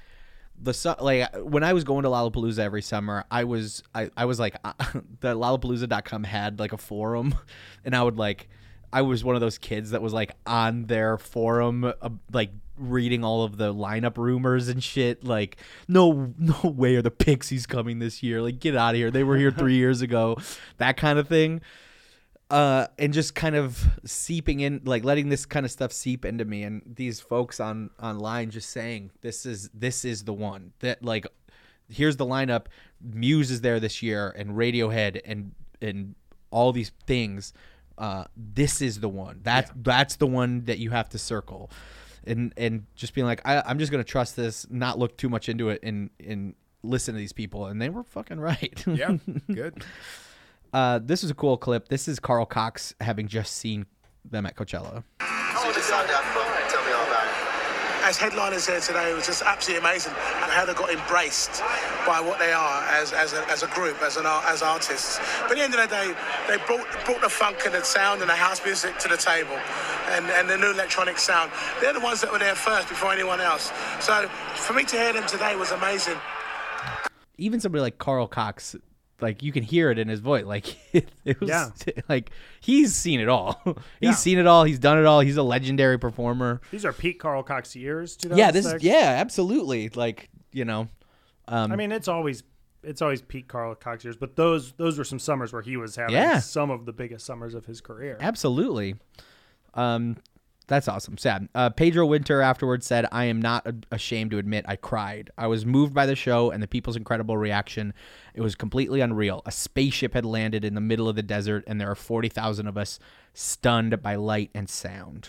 the 0.60 0.74
su- 0.74 0.94
like 1.00 1.28
when 1.36 1.64
I 1.64 1.72
was 1.72 1.84
going 1.84 2.04
to 2.04 2.08
Lollapalooza 2.08 2.58
every 2.58 2.82
summer, 2.82 3.24
I 3.30 3.44
was 3.44 3.82
I, 3.94 4.10
I 4.16 4.24
was 4.24 4.38
like 4.38 4.56
the 5.20 5.34
Lollapalooza.com 5.34 6.24
had 6.24 6.58
like 6.58 6.72
a 6.72 6.78
forum, 6.78 7.34
and 7.84 7.94
I 7.96 8.02
would 8.02 8.16
like 8.16 8.48
I 8.92 9.02
was 9.02 9.24
one 9.24 9.34
of 9.34 9.40
those 9.40 9.58
kids 9.58 9.90
that 9.90 10.02
was 10.02 10.12
like 10.12 10.32
on 10.46 10.86
their 10.86 11.16
forum, 11.16 11.84
uh, 11.84 12.10
like 12.32 12.50
reading 12.76 13.24
all 13.24 13.44
of 13.44 13.56
the 13.56 13.72
lineup 13.72 14.18
rumors 14.18 14.68
and 14.68 14.82
shit. 14.82 15.24
Like, 15.24 15.56
no, 15.88 16.34
no 16.38 16.70
way 16.70 16.96
are 16.96 17.02
the 17.02 17.10
Pixies 17.10 17.66
coming 17.66 18.00
this 18.00 18.22
year. 18.22 18.42
Like, 18.42 18.58
get 18.58 18.76
out 18.76 18.90
of 18.90 18.96
here. 18.96 19.10
They 19.10 19.24
were 19.24 19.36
here 19.36 19.50
three 19.50 19.74
years 19.76 20.02
ago. 20.02 20.36
That 20.76 20.96
kind 20.96 21.18
of 21.18 21.28
thing. 21.28 21.62
Uh, 22.52 22.86
and 22.98 23.12
just 23.12 23.34
kind 23.34 23.56
of 23.56 23.82
seeping 24.04 24.60
in, 24.60 24.82
like 24.84 25.04
letting 25.04 25.28
this 25.28 25.46
kind 25.46 25.64
of 25.64 25.72
stuff 25.72 25.92
seep 25.92 26.24
into 26.24 26.44
me, 26.44 26.62
and 26.62 26.82
these 26.86 27.18
folks 27.18 27.60
on 27.60 27.90
online 28.00 28.50
just 28.50 28.70
saying, 28.70 29.10
"This 29.22 29.46
is 29.46 29.70
this 29.74 30.04
is 30.04 30.24
the 30.24 30.34
one 30.34 30.72
that 30.80 31.04
like." 31.04 31.26
Here's 31.88 32.16
the 32.16 32.24
lineup. 32.24 32.66
Muse 33.02 33.50
is 33.50 33.60
there 33.60 33.78
this 33.78 34.02
year, 34.02 34.34
and 34.38 34.50
Radiohead, 34.52 35.20
and 35.26 35.52
and 35.82 36.14
all 36.50 36.72
these 36.72 36.90
things 37.06 37.52
uh, 37.98 38.24
this 38.36 38.80
is 38.80 39.00
the 39.00 39.08
one. 39.08 39.40
That's 39.42 39.70
that's 39.76 40.16
the 40.16 40.26
one 40.26 40.64
that 40.64 40.78
you 40.78 40.90
have 40.90 41.08
to 41.10 41.18
circle, 41.18 41.70
and 42.24 42.52
and 42.56 42.86
just 42.94 43.14
being 43.14 43.26
like, 43.26 43.40
I, 43.44 43.62
I'm 43.64 43.78
just 43.78 43.92
gonna 43.92 44.04
trust 44.04 44.36
this, 44.36 44.66
not 44.70 44.98
look 44.98 45.16
too 45.16 45.28
much 45.28 45.48
into 45.48 45.68
it, 45.68 45.80
and 45.82 46.10
and 46.24 46.54
listen 46.82 47.14
to 47.14 47.18
these 47.18 47.32
people, 47.32 47.66
and 47.66 47.80
they 47.80 47.90
were 47.90 48.02
fucking 48.02 48.40
right. 48.40 48.82
Yeah, 48.86 49.16
good. 49.52 49.84
Uh, 50.72 51.00
this 51.02 51.22
is 51.22 51.30
a 51.30 51.34
cool 51.34 51.56
clip. 51.56 51.88
This 51.88 52.08
is 52.08 52.18
Carl 52.18 52.46
Cox 52.46 52.94
having 53.00 53.28
just 53.28 53.56
seen 53.56 53.86
them 54.24 54.46
at 54.46 54.56
Coachella. 54.56 55.04
So 55.20 55.68
you 55.68 55.74
just 55.74 55.88
saw 55.88 56.02
Daft 56.06 56.24
Punk. 56.34 56.48
Tell 56.70 56.84
me 56.84 56.92
all 56.92 57.04
about 57.04 57.26
it. 57.26 58.08
As 58.08 58.16
headliners 58.16 58.66
here 58.66 58.80
today, 58.80 59.10
it 59.10 59.14
was 59.14 59.26
just 59.26 59.42
absolutely 59.42 59.86
amazing 59.86 60.12
and 60.12 60.50
how 60.50 60.64
they 60.64 60.74
got 60.74 60.90
embraced 60.90 61.62
by 62.04 62.20
what 62.20 62.38
they 62.38 62.52
are 62.52 62.82
as, 62.88 63.12
as, 63.12 63.32
a, 63.32 63.48
as 63.48 63.62
a 63.62 63.68
group, 63.68 64.02
as 64.02 64.16
an 64.16 64.26
as 64.26 64.60
artists. 64.62 65.20
But 65.42 65.52
at 65.52 65.56
the 65.56 65.62
end 65.62 65.74
of 65.74 65.80
the 65.80 65.86
day, 65.86 66.14
they 66.48 66.56
brought, 66.66 66.86
brought 67.04 67.20
the 67.20 67.28
funk 67.28 67.58
and 67.64 67.74
the 67.74 67.84
sound 67.84 68.20
and 68.20 68.28
the 68.28 68.34
house 68.34 68.64
music 68.64 68.98
to 68.98 69.08
the 69.08 69.16
table 69.16 69.56
and, 70.10 70.26
and 70.26 70.48
the 70.48 70.58
new 70.58 70.72
electronic 70.72 71.18
sound. 71.18 71.52
They're 71.80 71.92
the 71.92 72.00
ones 72.00 72.20
that 72.22 72.32
were 72.32 72.40
there 72.40 72.56
first 72.56 72.88
before 72.88 73.12
anyone 73.12 73.40
else. 73.40 73.70
So 74.00 74.26
for 74.54 74.72
me 74.72 74.84
to 74.84 74.96
hear 74.96 75.12
them 75.12 75.26
today 75.26 75.54
was 75.54 75.70
amazing. 75.70 76.18
Even 77.38 77.60
somebody 77.60 77.82
like 77.82 77.98
Carl 77.98 78.26
Cox, 78.26 78.74
like 79.22 79.42
you 79.42 79.52
can 79.52 79.62
hear 79.62 79.90
it 79.90 79.98
in 79.98 80.08
his 80.08 80.20
voice. 80.20 80.44
Like 80.44 80.76
it, 80.92 81.08
it 81.24 81.40
was, 81.40 81.48
Yeah. 81.48 81.70
like 82.08 82.30
he's 82.60 82.94
seen 82.94 83.20
it 83.20 83.28
all. 83.28 83.60
he's 83.64 83.74
Yeah. 84.00 84.12
seen 84.12 84.38
it 84.38 84.46
all. 84.46 84.64
He's 84.64 84.78
done 84.78 84.98
it 84.98 85.06
all. 85.06 85.20
He's 85.20 85.36
a 85.36 85.42
legendary 85.42 85.98
performer. 85.98 86.60
These 86.70 86.84
are 86.84 86.92
Pete 86.92 87.18
Carl 87.18 87.42
Cox 87.42 87.74
years. 87.74 88.18
Yeah, 88.22 88.50
this 88.50 88.64
2006. 88.66 88.84
yeah, 88.84 89.16
absolutely. 89.18 89.88
Like 89.90 90.28
you 90.52 90.64
know, 90.66 90.88
um, 91.48 91.72
I 91.72 91.76
mean, 91.76 91.92
it's 91.92 92.08
always 92.08 92.42
it's 92.82 93.00
always 93.00 93.22
Pete 93.22 93.46
Carl 93.48 93.74
Cox 93.76 94.04
years, 94.04 94.16
but 94.16 94.34
those 94.36 94.72
those 94.72 94.98
were 94.98 95.04
some 95.04 95.18
summers 95.20 95.52
where 95.52 95.62
he 95.62 95.76
was 95.76 95.94
having 95.96 96.14
Yeah. 96.16 96.40
some 96.40 96.70
of 96.70 96.84
the 96.84 96.92
biggest 96.92 97.24
summers 97.24 97.54
of 97.54 97.64
his 97.64 97.80
career. 97.80 98.18
Absolutely. 98.20 98.96
Um, 99.74 100.16
that's 100.66 100.88
awesome. 100.88 101.18
Sad. 101.18 101.48
Uh, 101.54 101.70
Pedro 101.70 102.06
Winter 102.06 102.40
afterwards 102.40 102.86
said, 102.86 103.06
I 103.12 103.24
am 103.24 103.40
not 103.40 103.66
a- 103.66 103.74
ashamed 103.90 104.30
to 104.32 104.38
admit 104.38 104.64
I 104.68 104.76
cried. 104.76 105.30
I 105.36 105.46
was 105.46 105.66
moved 105.66 105.94
by 105.94 106.06
the 106.06 106.14
show 106.16 106.50
and 106.50 106.62
the 106.62 106.68
people's 106.68 106.96
incredible 106.96 107.36
reaction. 107.36 107.94
It 108.34 108.40
was 108.40 108.54
completely 108.54 109.00
unreal. 109.00 109.42
A 109.46 109.52
spaceship 109.52 110.14
had 110.14 110.24
landed 110.24 110.64
in 110.64 110.74
the 110.74 110.80
middle 110.80 111.08
of 111.08 111.16
the 111.16 111.22
desert, 111.22 111.64
and 111.66 111.80
there 111.80 111.90
are 111.90 111.94
40,000 111.94 112.66
of 112.66 112.76
us 112.78 112.98
stunned 113.34 114.02
by 114.02 114.14
light 114.14 114.50
and 114.54 114.68
sound. 114.68 115.28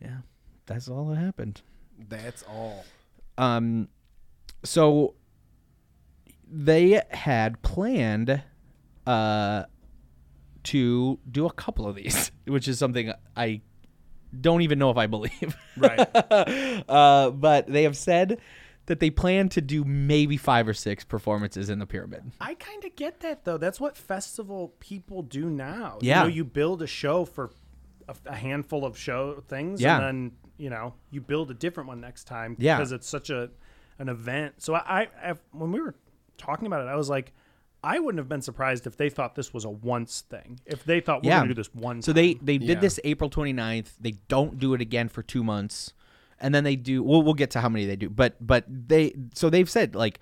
Yeah, 0.00 0.18
that's 0.66 0.88
all 0.88 1.06
that 1.06 1.16
happened. 1.16 1.62
That's 2.08 2.42
all. 2.44 2.84
Um, 3.38 3.88
so 4.64 5.14
they 6.52 7.00
had 7.10 7.62
planned 7.62 8.42
uh 9.06 9.64
to 10.62 11.18
do 11.30 11.46
a 11.46 11.52
couple 11.52 11.86
of 11.86 11.96
these, 11.96 12.30
which 12.46 12.68
is 12.68 12.78
something 12.78 13.12
I 13.36 13.62
don't 14.38 14.62
even 14.62 14.78
know 14.78 14.90
if 14.90 14.96
I 14.96 15.06
believe. 15.06 15.56
Right. 15.76 16.00
uh, 16.88 17.30
but 17.30 17.66
they 17.66 17.84
have 17.84 17.96
said 17.96 18.38
that 18.86 19.00
they 19.00 19.10
plan 19.10 19.48
to 19.50 19.60
do 19.60 19.84
maybe 19.84 20.36
five 20.36 20.66
or 20.66 20.74
six 20.74 21.04
performances 21.04 21.70
in 21.70 21.78
the 21.78 21.86
pyramid. 21.86 22.32
I 22.40 22.54
kind 22.54 22.84
of 22.84 22.96
get 22.96 23.20
that 23.20 23.44
though. 23.44 23.56
That's 23.56 23.80
what 23.80 23.96
festival 23.96 24.74
people 24.80 25.22
do 25.22 25.48
now. 25.48 25.98
Yeah. 26.00 26.22
you, 26.24 26.28
know, 26.28 26.34
you 26.34 26.44
build 26.44 26.82
a 26.82 26.86
show 26.86 27.24
for 27.24 27.50
a, 28.08 28.14
a 28.26 28.34
handful 28.34 28.84
of 28.84 28.98
show 28.98 29.42
things, 29.48 29.80
Yeah. 29.80 29.96
and 29.96 30.04
then 30.04 30.32
you 30.58 30.70
know 30.70 30.94
you 31.10 31.20
build 31.20 31.50
a 31.50 31.54
different 31.54 31.88
one 31.88 32.00
next 32.00 32.24
time. 32.24 32.56
Yeah. 32.58 32.76
because 32.76 32.92
it's 32.92 33.08
such 33.08 33.30
a 33.30 33.50
an 33.98 34.08
event. 34.08 34.54
So 34.58 34.74
I, 34.74 35.08
I 35.22 35.34
when 35.52 35.72
we 35.72 35.80
were 35.80 35.94
talking 36.36 36.66
about 36.66 36.82
it, 36.82 36.88
I 36.88 36.96
was 36.96 37.08
like. 37.08 37.32
I 37.82 37.98
wouldn't 37.98 38.18
have 38.18 38.28
been 38.28 38.42
surprised 38.42 38.86
if 38.86 38.96
they 38.96 39.08
thought 39.10 39.34
this 39.34 39.54
was 39.54 39.64
a 39.64 39.70
once 39.70 40.20
thing. 40.22 40.60
If 40.66 40.84
they 40.84 41.00
thought 41.00 41.22
we're 41.22 41.30
yeah. 41.30 41.38
going 41.38 41.48
to 41.48 41.54
do 41.54 41.58
this 41.60 41.74
one 41.74 42.02
So 42.02 42.12
time. 42.12 42.16
they 42.22 42.34
they 42.34 42.58
did 42.58 42.68
Yeah. 42.68 42.80
this 42.80 43.00
April 43.04 43.30
29th. 43.30 43.92
They 44.00 44.12
don't 44.28 44.58
do 44.58 44.74
it 44.74 44.80
again 44.80 45.08
for 45.08 45.22
2 45.22 45.42
months. 45.42 45.92
And 46.38 46.54
then 46.54 46.64
they 46.64 46.76
do 46.76 47.02
we'll 47.02 47.22
we'll 47.22 47.34
get 47.34 47.50
to 47.52 47.60
how 47.60 47.68
many 47.68 47.86
they 47.86 47.96
do. 47.96 48.08
But 48.10 48.36
but 48.44 48.64
they 48.68 49.14
so 49.34 49.50
they've 49.50 49.68
said 49.70 49.94
like 49.94 50.20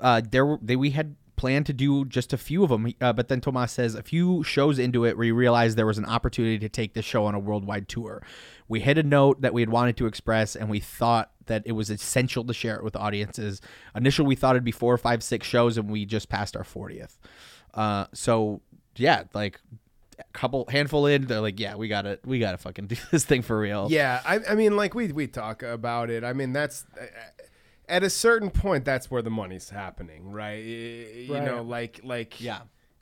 uh 0.00 0.20
there 0.28 0.44
were 0.44 0.58
they 0.62 0.76
we 0.76 0.90
had 0.90 1.16
planned 1.36 1.66
to 1.66 1.72
do 1.72 2.04
just 2.04 2.32
a 2.32 2.38
few 2.38 2.62
of 2.62 2.70
them 2.70 2.86
uh, 3.00 3.12
but 3.12 3.26
then 3.28 3.40
Thomas 3.40 3.72
says 3.72 3.94
a 3.96 4.02
few 4.04 4.44
shows 4.44 4.78
into 4.78 5.04
it 5.04 5.18
we 5.18 5.32
realized 5.32 5.76
there 5.76 5.84
was 5.84 5.98
an 5.98 6.04
opportunity 6.04 6.60
to 6.60 6.68
take 6.68 6.94
this 6.94 7.04
show 7.04 7.24
on 7.26 7.34
a 7.34 7.38
worldwide 7.40 7.88
tour. 7.88 8.22
We 8.68 8.80
hit 8.80 8.98
a 8.98 9.02
note 9.02 9.40
that 9.40 9.52
we 9.52 9.60
had 9.60 9.68
wanted 9.68 9.96
to 9.98 10.06
express 10.06 10.54
and 10.54 10.70
we 10.70 10.80
thought 10.80 11.32
that 11.46 11.62
it 11.66 11.72
was 11.72 11.90
essential 11.90 12.44
to 12.44 12.54
share 12.54 12.76
it 12.76 12.84
with 12.84 12.96
audiences. 12.96 13.60
Initially 13.94 14.28
we 14.28 14.34
thought 14.36 14.56
it'd 14.56 14.64
be 14.64 14.70
4 14.72 14.94
or 14.94 14.98
5 14.98 15.22
6 15.22 15.46
shows 15.46 15.76
and 15.78 15.90
we 15.90 16.04
just 16.06 16.28
passed 16.28 16.56
our 16.56 16.64
40th. 16.64 17.18
Uh 17.74 18.06
so 18.12 18.60
yeah, 18.96 19.24
like 19.34 19.60
a 20.18 20.22
couple 20.32 20.64
handful 20.68 21.06
in 21.06 21.26
they're 21.26 21.40
like 21.40 21.58
yeah, 21.58 21.74
we 21.74 21.88
got 21.88 22.02
to 22.02 22.18
we 22.24 22.38
got 22.38 22.52
to 22.52 22.58
fucking 22.58 22.86
do 22.88 22.96
this 23.10 23.24
thing 23.24 23.42
for 23.42 23.58
real. 23.58 23.88
Yeah, 23.90 24.20
I, 24.24 24.40
I 24.50 24.54
mean, 24.54 24.76
like 24.76 24.94
we 24.94 25.10
we 25.12 25.26
talk 25.26 25.62
about 25.62 26.08
it. 26.10 26.22
I 26.24 26.32
mean, 26.32 26.52
that's 26.52 26.86
uh, 27.00 27.04
at 27.88 28.02
a 28.02 28.08
certain 28.08 28.50
point, 28.50 28.84
that's 28.84 29.10
where 29.10 29.20
the 29.22 29.30
money's 29.30 29.68
happening, 29.70 30.30
right? 30.30 30.64
You 30.64 31.34
Right. 31.34 31.42
know, 31.42 31.62
like 31.62 32.00
like 32.04 32.40
Yeah. 32.40 32.60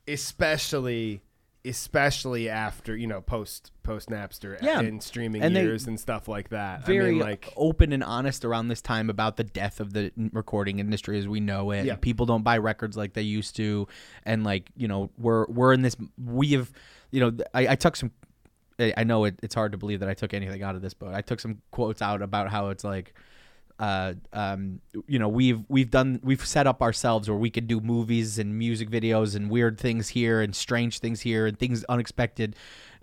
especially 0.08 1.20
especially 1.64 2.48
after 2.48 2.96
you 2.96 3.06
know 3.06 3.20
post 3.20 3.70
post 3.82 4.08
Napster 4.08 4.60
Yeah. 4.62 4.80
and 4.80 5.02
streaming 5.02 5.42
And 5.42 5.54
years 5.54 5.86
and 5.86 5.98
stuff 5.98 6.26
like 6.28 6.48
that. 6.48 6.84
very 6.84 7.08
I 7.08 7.10
mean, 7.12 7.20
like 7.20 7.52
open 7.56 7.92
and 7.92 8.02
honest 8.02 8.44
around 8.44 8.68
this 8.68 8.82
time 8.82 9.08
about 9.08 9.36
the 9.36 9.44
death 9.44 9.78
of 9.80 9.92
the 9.92 10.10
recording 10.32 10.78
industry 10.80 11.18
as 11.18 11.28
we 11.28 11.40
know 11.40 11.70
it. 11.70 11.84
Yeah. 11.84 11.96
People 11.96 12.26
don't 12.26 12.42
buy 12.42 12.58
records 12.58 12.96
like 12.96 13.12
they 13.14 13.22
used 13.22 13.54
to, 13.56 13.86
and 14.24 14.44
like 14.44 14.70
you 14.76 14.88
know, 14.88 15.10
we're 15.18 15.46
we're 15.46 15.72
in 15.72 15.82
this. 15.82 15.96
We 16.22 16.48
have, 16.52 16.72
you 17.10 17.20
know, 17.20 17.44
I, 17.54 17.68
I 17.68 17.74
took 17.76 17.96
some. 17.96 18.10
I 18.80 19.04
know 19.04 19.24
it, 19.26 19.38
it's 19.42 19.54
hard 19.54 19.72
to 19.72 19.78
believe 19.78 20.00
that 20.00 20.08
I 20.08 20.14
took 20.14 20.34
anything 20.34 20.62
out 20.64 20.74
of 20.74 20.82
this, 20.82 20.94
but 20.94 21.14
I 21.14 21.20
took 21.20 21.38
some 21.38 21.60
quotes 21.70 22.02
out 22.02 22.22
about 22.22 22.50
how 22.50 22.68
it's 22.68 22.82
like. 22.84 23.14
Uh, 23.78 24.14
um, 24.32 24.80
you 25.06 25.18
know, 25.18 25.28
we've 25.28 25.62
we've 25.68 25.90
done 25.90 26.20
we've 26.22 26.44
set 26.46 26.66
up 26.66 26.82
ourselves 26.82 27.28
where 27.28 27.38
we 27.38 27.50
could 27.50 27.66
do 27.66 27.80
movies 27.80 28.38
and 28.38 28.56
music 28.56 28.90
videos 28.90 29.34
and 29.34 29.50
weird 29.50 29.78
things 29.78 30.08
here 30.08 30.40
and 30.40 30.54
strange 30.54 30.98
things 31.00 31.20
here 31.20 31.46
and 31.46 31.58
things 31.58 31.84
unexpected. 31.88 32.56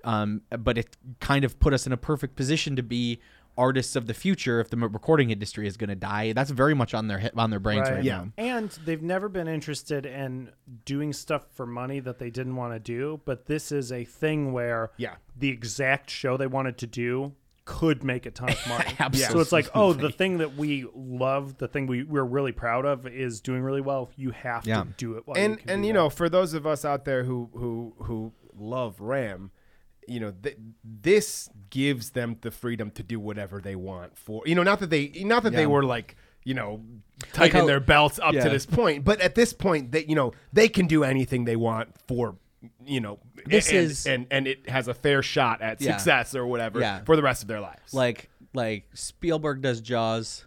Um, 0.03 0.41
but 0.57 0.77
it 0.77 0.95
kind 1.19 1.43
of 1.43 1.59
put 1.59 1.73
us 1.73 1.85
in 1.85 1.91
a 1.91 1.97
perfect 1.97 2.35
position 2.35 2.75
to 2.77 2.83
be 2.83 3.19
artists 3.57 3.97
of 3.97 4.07
the 4.07 4.13
future 4.13 4.61
if 4.61 4.69
the 4.69 4.77
recording 4.77 5.31
industry 5.31 5.67
is 5.67 5.75
going 5.75 5.89
to 5.89 5.95
die. 5.95 6.31
That's 6.31 6.51
very 6.51 6.73
much 6.73 6.93
on 6.93 7.07
their 7.09 7.29
on 7.35 7.49
their 7.49 7.59
brains 7.59 7.89
right, 7.89 8.03
now. 8.03 8.29
And 8.37 8.69
they've 8.85 9.01
never 9.01 9.27
been 9.27 9.49
interested 9.49 10.05
in 10.05 10.51
doing 10.85 11.11
stuff 11.11 11.45
for 11.53 11.65
money 11.65 11.99
that 11.99 12.19
they 12.19 12.29
didn't 12.29 12.55
want 12.55 12.73
to 12.73 12.79
do. 12.79 13.19
But 13.25 13.47
this 13.47 13.73
is 13.73 13.91
a 13.91 14.05
thing 14.05 14.53
where 14.53 14.91
Yeah. 14.95 15.15
the 15.37 15.49
exact 15.49 16.09
show 16.09 16.37
they 16.37 16.47
wanted 16.47 16.77
to 16.77 16.87
do 16.87 17.33
could 17.71 18.03
make 18.03 18.25
a 18.25 18.31
ton 18.31 18.49
of 18.49 18.67
money. 18.67 18.85
Absolutely. 18.99 19.33
So 19.33 19.39
it's 19.39 19.51
like, 19.51 19.69
oh, 19.75 19.93
the 19.93 20.09
thing 20.11 20.39
that 20.39 20.55
we 20.55 20.85
love, 20.95 21.57
the 21.59 21.67
thing 21.67 21.85
we, 21.85 22.03
we're 22.03 22.23
really 22.23 22.51
proud 22.51 22.83
of 22.85 23.05
is 23.05 23.41
doing 23.41 23.61
really 23.61 23.79
well. 23.81 24.09
You 24.15 24.31
have 24.31 24.65
Yeah. 24.65 24.83
to 24.83 24.89
do 24.97 25.13
it. 25.17 25.23
While 25.27 25.37
and 25.37 25.57
you 25.57 25.63
and 25.67 25.85
you 25.85 25.93
that. 25.93 25.99
know 25.99 26.09
for 26.09 26.29
those 26.29 26.53
of 26.55 26.65
us 26.65 26.83
out 26.83 27.05
there 27.05 27.23
who 27.23 27.49
who 27.53 27.93
who 27.99 28.33
love 28.57 28.99
ram 28.99 29.51
you 30.07 30.19
know 30.19 30.33
th- 30.43 30.57
this 30.83 31.49
gives 31.69 32.09
them 32.11 32.35
the 32.41 32.49
freedom 32.51 32.89
to 32.91 33.03
do 33.03 33.19
whatever 33.19 33.61
they 33.61 33.75
want 33.75 34.17
for 34.17 34.41
you 34.45 34.55
know 34.55 34.63
not 34.63 34.79
that 34.79 34.89
they 34.89 35.09
not 35.23 35.43
that 35.43 35.53
they 35.53 35.67
were 35.67 35.83
like 35.83 36.15
you 36.43 36.53
know 36.55 36.81
Like 37.21 37.31
tightening 37.33 37.61
how- 37.61 37.67
their 37.67 37.79
belts 37.79 38.19
up 38.19 38.33
Yeah. 38.33 38.43
to 38.43 38.49
this 38.49 38.65
point 38.65 39.05
but 39.05 39.21
at 39.21 39.35
this 39.35 39.53
point 39.53 39.91
that 39.93 40.09
you 40.09 40.15
know 40.15 40.33
they 40.51 40.67
can 40.67 40.87
do 40.87 41.03
anything 41.03 41.45
they 41.45 41.55
want 41.55 41.89
for 42.07 42.35
you 42.85 42.99
know 42.99 43.19
This 43.45 43.69
and, 43.69 43.77
is- 43.77 44.05
and 44.05 44.27
and 44.31 44.47
it 44.47 44.69
has 44.69 44.87
a 44.87 44.93
fair 44.93 45.21
shot 45.21 45.61
at 45.61 45.79
Yeah. 45.81 45.97
success 45.97 46.35
or 46.35 46.45
whatever 46.47 46.79
Yeah. 46.79 47.01
for 47.05 47.15
the 47.15 47.21
rest 47.23 47.41
of 47.41 47.47
their 47.47 47.61
lives 47.61 47.93
Like 47.93 48.29
like 48.53 48.85
Spielberg 48.93 49.61
does 49.61 49.79
Jaws. 49.81 50.45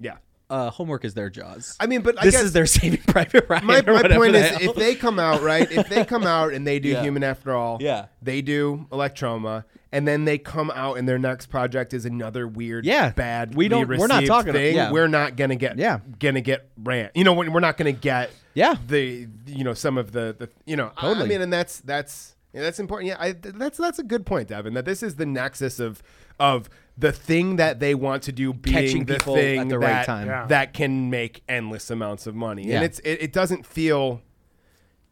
yeah 0.00 0.16
uh, 0.48 0.70
homework 0.70 1.04
is 1.04 1.12
their 1.14 1.28
Jaws. 1.28 1.74
I 1.80 1.86
mean, 1.88 2.02
but 2.02 2.16
I 2.20 2.24
this 2.24 2.34
guess- 2.36 2.44
is 2.44 2.52
their 2.52 2.66
Saving 2.66 3.00
Private 3.08 3.46
Ryan. 3.48 3.66
My, 3.66 3.80
my 3.82 4.02
point 4.16 4.36
is, 4.36 4.60
if 4.60 4.76
they 4.76 4.94
come 4.94 5.18
out 5.18 5.42
right, 5.42 5.68
if 5.72 5.88
they 5.88 6.04
come 6.04 6.22
out 6.38 6.52
and 6.52 6.64
they 6.64 6.78
do 6.78 6.90
Yeah. 6.90 7.02
Human 7.02 7.24
After 7.24 7.52
All, 7.52 7.78
Yeah. 7.80 8.06
they 8.22 8.42
do 8.42 8.86
Electroma, 8.92 9.64
and 9.96 10.06
then 10.06 10.24
they 10.26 10.36
come 10.38 10.70
out 10.72 10.98
and 10.98 11.08
their 11.08 11.18
next 11.18 11.46
project 11.46 11.94
is 11.94 12.04
another 12.04 12.46
weird, 12.46 12.84
Yeah. 12.84 13.10
bad, 13.10 13.54
We 13.54 13.68
don't- 13.68 13.88
we're 13.88 14.06
not 14.06 14.24
talking- 14.26 14.52
thing. 14.52 14.76
yeah. 14.76 14.90
We're 14.92 15.08
not 15.08 15.36
gonna 15.36 15.56
get, 15.56 15.78
Yeah. 15.78 16.00
gonna 16.18 16.40
get 16.42 16.68
rant. 16.82 17.12
You 17.14 17.24
know, 17.24 17.32
we're 17.32 17.50
we're 17.50 17.60
not 17.60 17.76
gonna 17.76 17.92
get, 17.92 18.30
Yeah. 18.54 18.76
the 18.86 19.26
you 19.46 19.64
know 19.64 19.74
some 19.74 19.96
of 19.98 20.12
the 20.12 20.36
the 20.38 20.48
you 20.66 20.76
know, 20.76 20.92
I- 20.96 21.12
I, 21.12 21.24
mean, 21.26 21.40
and 21.40 21.52
that's 21.52 21.80
that's 21.80 22.36
yeah, 22.52 22.62
that's 22.62 22.78
important. 22.78 23.08
Yeah, 23.08 23.16
I, 23.18 23.32
that's 23.32 23.78
that's 23.78 23.98
a 23.98 24.02
good 24.02 24.24
point, 24.26 24.48
Devin. 24.48 24.74
That 24.74 24.84
this 24.84 25.02
is 25.02 25.16
the 25.16 25.26
nexus 25.26 25.80
of 25.80 26.02
of 26.38 26.68
the 26.98 27.12
thing 27.12 27.56
that 27.56 27.80
they 27.80 27.94
want 27.94 28.22
to 28.24 28.32
do 28.32 28.52
being 28.52 28.74
Catching 28.76 29.04
the 29.06 29.14
people 29.14 29.36
at 29.36 29.40
thing 29.40 29.68
the 29.68 29.78
right 29.78 29.88
that, 29.88 30.06
time. 30.06 30.26
Yeah. 30.26 30.46
that 30.46 30.72
can 30.74 31.08
make 31.10 31.42
endless 31.48 31.90
amounts 31.90 32.26
of 32.26 32.34
money, 32.34 32.66
Yeah. 32.66 32.76
and 32.76 32.84
it's 32.84 32.98
it, 33.00 33.18
it 33.22 33.32
doesn't 33.32 33.64
feel 33.66 34.20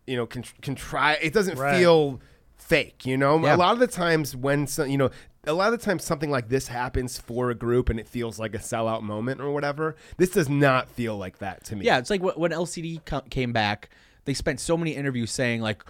you 0.07 0.17
know, 0.17 0.27
contr- 0.27 0.53
contri- 0.61 1.17
It 1.23 1.33
doesn't 1.33 1.59
Right. 1.59 1.79
feel 1.79 2.21
fake. 2.67 3.05
You 3.07 3.17
know, 3.17 3.39
Yeah. 3.45 3.55
a 3.55 3.59
lot 3.59 3.73
of 3.75 3.79
the 3.79 3.87
times 3.87 4.35
when 4.35 4.67
you 4.87 4.97
know, 4.97 5.11
a 5.47 5.53
lot 5.53 5.73
of 5.73 5.79
the 5.79 5.85
times 5.85 6.05
something 6.05 6.31
like 6.31 6.49
this 6.49 6.69
happens 6.69 7.19
for 7.19 7.51
a 7.51 7.55
group 7.55 7.91
and 7.91 8.01
it 8.01 8.09
feels 8.09 8.39
like 8.39 8.55
a 8.55 8.59
sellout 8.59 9.03
moment 9.03 9.41
or 9.41 9.51
whatever. 9.53 9.97
This 10.17 10.31
does 10.31 10.49
not 10.49 10.89
feel 10.89 11.17
like 11.19 11.39
that 11.39 11.65
to 11.65 11.77
me. 11.77 11.85
Yeah, 11.85 11.99
it's 11.99 12.09
like 12.11 12.23
when 12.23 12.53
LCD 12.53 13.01
came 13.31 13.53
back, 13.53 13.91
they 14.25 14.33
spent 14.35 14.61
so 14.61 14.77
many 14.77 14.93
interviews 14.93 15.31
saying 15.31 15.61
like, 15.61 15.85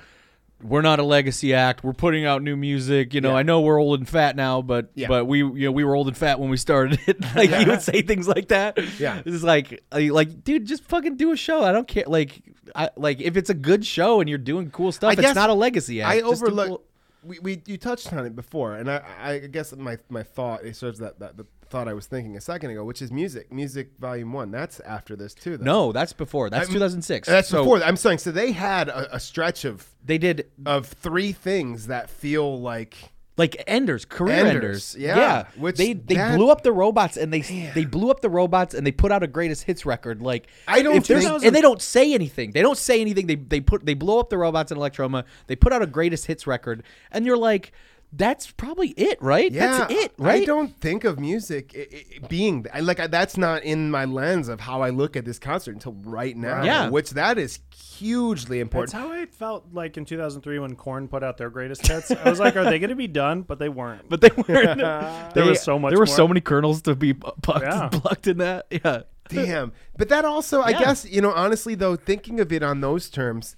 "We're 0.65 0.83
not 0.83 0.99
a 0.99 1.03
legacy 1.05 1.53
act. 1.55 1.85
We're 1.85 1.93
putting 1.93 2.25
out 2.25 2.43
new 2.43 2.57
music. 2.57 3.13
You 3.15 3.21
know, 3.21 3.31
Yeah. 3.33 3.37
I 3.37 3.43
know 3.43 3.61
we're 3.61 3.81
old 3.81 4.01
and 4.01 4.09
fat 4.09 4.35
now, 4.35 4.63
but 4.63 4.91
Yeah. 4.95 5.09
but 5.09 5.27
we 5.27 5.39
you 5.39 5.53
know 5.67 5.73
we 5.73 5.85
were 5.85 5.95
old 5.95 6.09
and 6.09 6.17
fat 6.17 6.41
when 6.41 6.49
we 6.51 6.57
started 6.57 6.99
it. 7.07 7.21
like 7.37 7.51
you 7.51 7.67
would 7.71 7.83
say 7.91 8.03
things 8.03 8.27
like 8.27 8.49
that. 8.49 8.79
Yeah. 8.99 9.23
it's 9.25 9.43
like 9.43 9.83
like, 9.93 10.11
like, 10.11 10.45
dude, 10.45 10.65
just 10.67 10.85
fucking 10.85 11.17
do 11.17 11.33
a 11.33 11.37
show. 11.37 11.63
I 11.63 11.73
don't 11.73 11.87
care. 11.87 12.05
Like 12.07 12.43
I 12.75 12.91
like 12.97 13.21
if 13.21 13.37
it's 13.37 13.51
a 13.51 13.55
good 13.55 13.85
show 13.85 14.21
and 14.21 14.29
you're 14.29 14.39
doing 14.39 14.71
cool 14.71 14.91
stuff, 14.91 15.11
I 15.19 15.23
it's 15.23 15.35
not 15.35 15.51
a 15.51 15.55
legacy 15.55 16.01
act. 16.03 16.17
I 16.17 16.21
overlook. 16.23 16.69
cool- 16.69 16.83
We, 17.27 17.39
we 17.39 17.63
you 17.65 17.79
touched 17.79 18.13
on 18.13 18.27
it 18.27 18.37
before, 18.37 18.75
and 18.77 18.91
I, 18.91 19.01
I 19.23 19.39
guess 19.39 19.75
my, 19.75 19.97
my 20.11 20.23
thought 20.23 20.63
it 20.63 20.77
serves 20.77 20.99
that, 20.99 21.21
that 21.21 21.39
the 21.39 21.47
thought 21.69 21.89
I 21.89 21.93
was 21.95 22.07
thinking 22.07 22.37
a 22.37 22.41
second 22.41 22.71
ago, 22.71 22.85
which 22.85 23.03
is 23.03 23.11
music, 23.13 23.53
Musique 23.53 23.91
Volume 23.99 24.33
1. 24.33 24.51
That's 24.51 24.81
after 24.81 25.17
this 25.17 25.35
too. 25.35 25.57
Though. 25.57 25.65
No, 25.65 25.93
that's 25.93 26.13
before. 26.13 26.51
That's 26.51 26.67
I'm- 26.69 26.73
2006. 26.75 27.29
That's 27.29 27.49
So 27.49 27.59
before. 27.63 27.83
I'm 27.83 27.97
saying 27.97 28.19
so 28.19 28.31
they 28.31 28.53
had 28.53 28.89
a, 28.89 29.17
a 29.17 29.21
stretch 29.21 29.65
of 29.65 29.89
They 30.05 30.19
did 30.19 30.47
of 30.67 30.87
three 30.87 31.33
things 31.33 31.87
that 31.89 32.11
feel 32.11 32.61
like 32.61 32.97
like 33.37 33.61
enders 33.67 34.05
career 34.05 34.47
Enders, 34.47 34.95
enders, 34.95 34.97
yeah, 34.97 35.47
which 35.57 35.77
they 35.77 35.93
they 35.93 36.15
that- 36.15 36.37
blew 36.37 36.51
up 36.51 36.63
the 36.63 36.71
robots 36.71 37.17
and 37.17 37.33
they 37.33 37.41
they 37.75 37.85
blew 37.85 38.09
up 38.13 38.21
the 38.21 38.31
robots 38.31 38.75
and 38.75 38.87
they 38.87 38.93
put 38.93 39.11
out 39.11 39.25
a 39.25 39.27
greatest 39.27 39.65
hits 39.65 39.85
record 39.85 40.23
like 40.23 40.47
I 40.69 40.83
don't 40.83 41.05
think- 41.05 41.43
and 41.43 41.53
they 41.53 41.61
don't 41.61 41.83
say 41.83 42.15
anything 42.15 42.53
they 42.53 42.63
don't 42.63 42.79
say 42.79 43.01
anything 43.01 43.27
they 43.27 43.35
they 43.35 43.61
put 43.61 43.85
they 43.85 43.95
blow 43.95 44.21
up 44.21 44.31
the 44.31 44.39
robots 44.39 44.71
in 44.71 44.79
electroma 44.79 45.25
they 45.49 45.57
put 45.57 45.73
out 45.73 45.83
a 45.83 45.87
greatest 45.89 46.27
hits 46.27 46.47
record 46.47 46.85
and 47.11 47.27
you're 47.27 47.37
like 47.37 47.73
that's 48.17 48.51
probably 48.53 48.89
it 48.91 49.21
right 49.21 49.51
Yeah, 49.51 49.79
that's 49.79 49.93
it 49.93 50.13
right 50.19 50.43
I 50.43 50.45
don't 50.45 50.69
think 50.81 51.03
of 51.03 51.19
music 51.19 51.73
i- 51.77 51.97
i- 52.23 52.27
being 52.29 52.65
I, 52.73 52.79
like 52.81 52.99
that's 53.11 53.37
not 53.37 53.65
in 53.65 53.91
my 53.91 54.05
lens 54.05 54.49
of 54.49 54.61
how 54.61 54.83
I 54.83 54.91
look 54.91 55.17
at 55.17 55.25
this 55.25 55.39
concert 55.41 55.73
until 55.73 55.95
right 56.05 56.37
now. 56.37 56.63
Yeah. 56.63 56.91
which 56.91 57.11
that 57.11 57.39
is 57.39 57.59
hugely 57.75 58.61
important. 58.61 58.93
That's 58.93 59.05
how 59.05 59.13
I 59.13 59.27
felt 59.27 59.67
like 59.73 59.97
in 59.97 60.05
2003 60.05 60.59
when 60.61 60.77
Korn 60.77 61.09
put 61.09 61.23
out 61.25 61.39
their 61.39 61.51
greatest 61.51 61.87
hits. 61.87 62.11
I 62.11 62.29
was 62.31 62.39
like, 62.39 62.55
are 62.57 62.65
they 62.65 62.79
going 62.79 62.91
to 62.91 62.97
be 62.97 63.07
done? 63.09 63.43
But 63.43 63.59
they 63.59 63.69
weren't. 63.69 64.09
but 64.09 64.21
they 64.21 64.31
weren't 64.37 64.79
there 64.79 65.31
They- 65.35 65.43
was 65.43 65.61
so 65.63 65.79
much. 65.79 65.91
there 65.91 65.99
were 65.99 66.07
more. 66.07 66.15
so 66.17 66.29
many 66.29 66.41
kernels 66.41 66.83
to 66.83 66.95
be 66.95 67.15
plucked, 67.15 67.63
Yeah. 67.65 67.89
plucked 67.91 68.27
in 68.29 68.39
that 68.39 68.67
yeah 68.71 69.03
Damn, 69.31 69.73
but 69.97 70.11
that 70.11 70.25
also, 70.27 70.61
I 70.61 70.73
guess, 70.73 71.07
you 71.11 71.23
know, 71.23 71.33
honestly 71.33 71.75
though, 71.75 71.97
thinking 71.97 72.41
of 72.41 72.53
it 72.53 72.63
on 72.63 72.81
those 72.83 73.09
terms, 73.09 73.57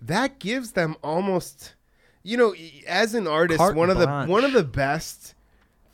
that 0.00 0.38
gives 0.38 0.72
them 0.72 0.96
almost, 1.02 1.73
you 2.24 2.36
know, 2.36 2.54
as 2.88 3.14
an 3.14 3.26
artist, 3.28 3.58
Carte 3.58 3.76
one 3.76 3.90
of 3.90 3.98
the 3.98 4.24
one 4.26 4.44
of 4.44 4.52
the 4.52 4.64
best 4.64 5.34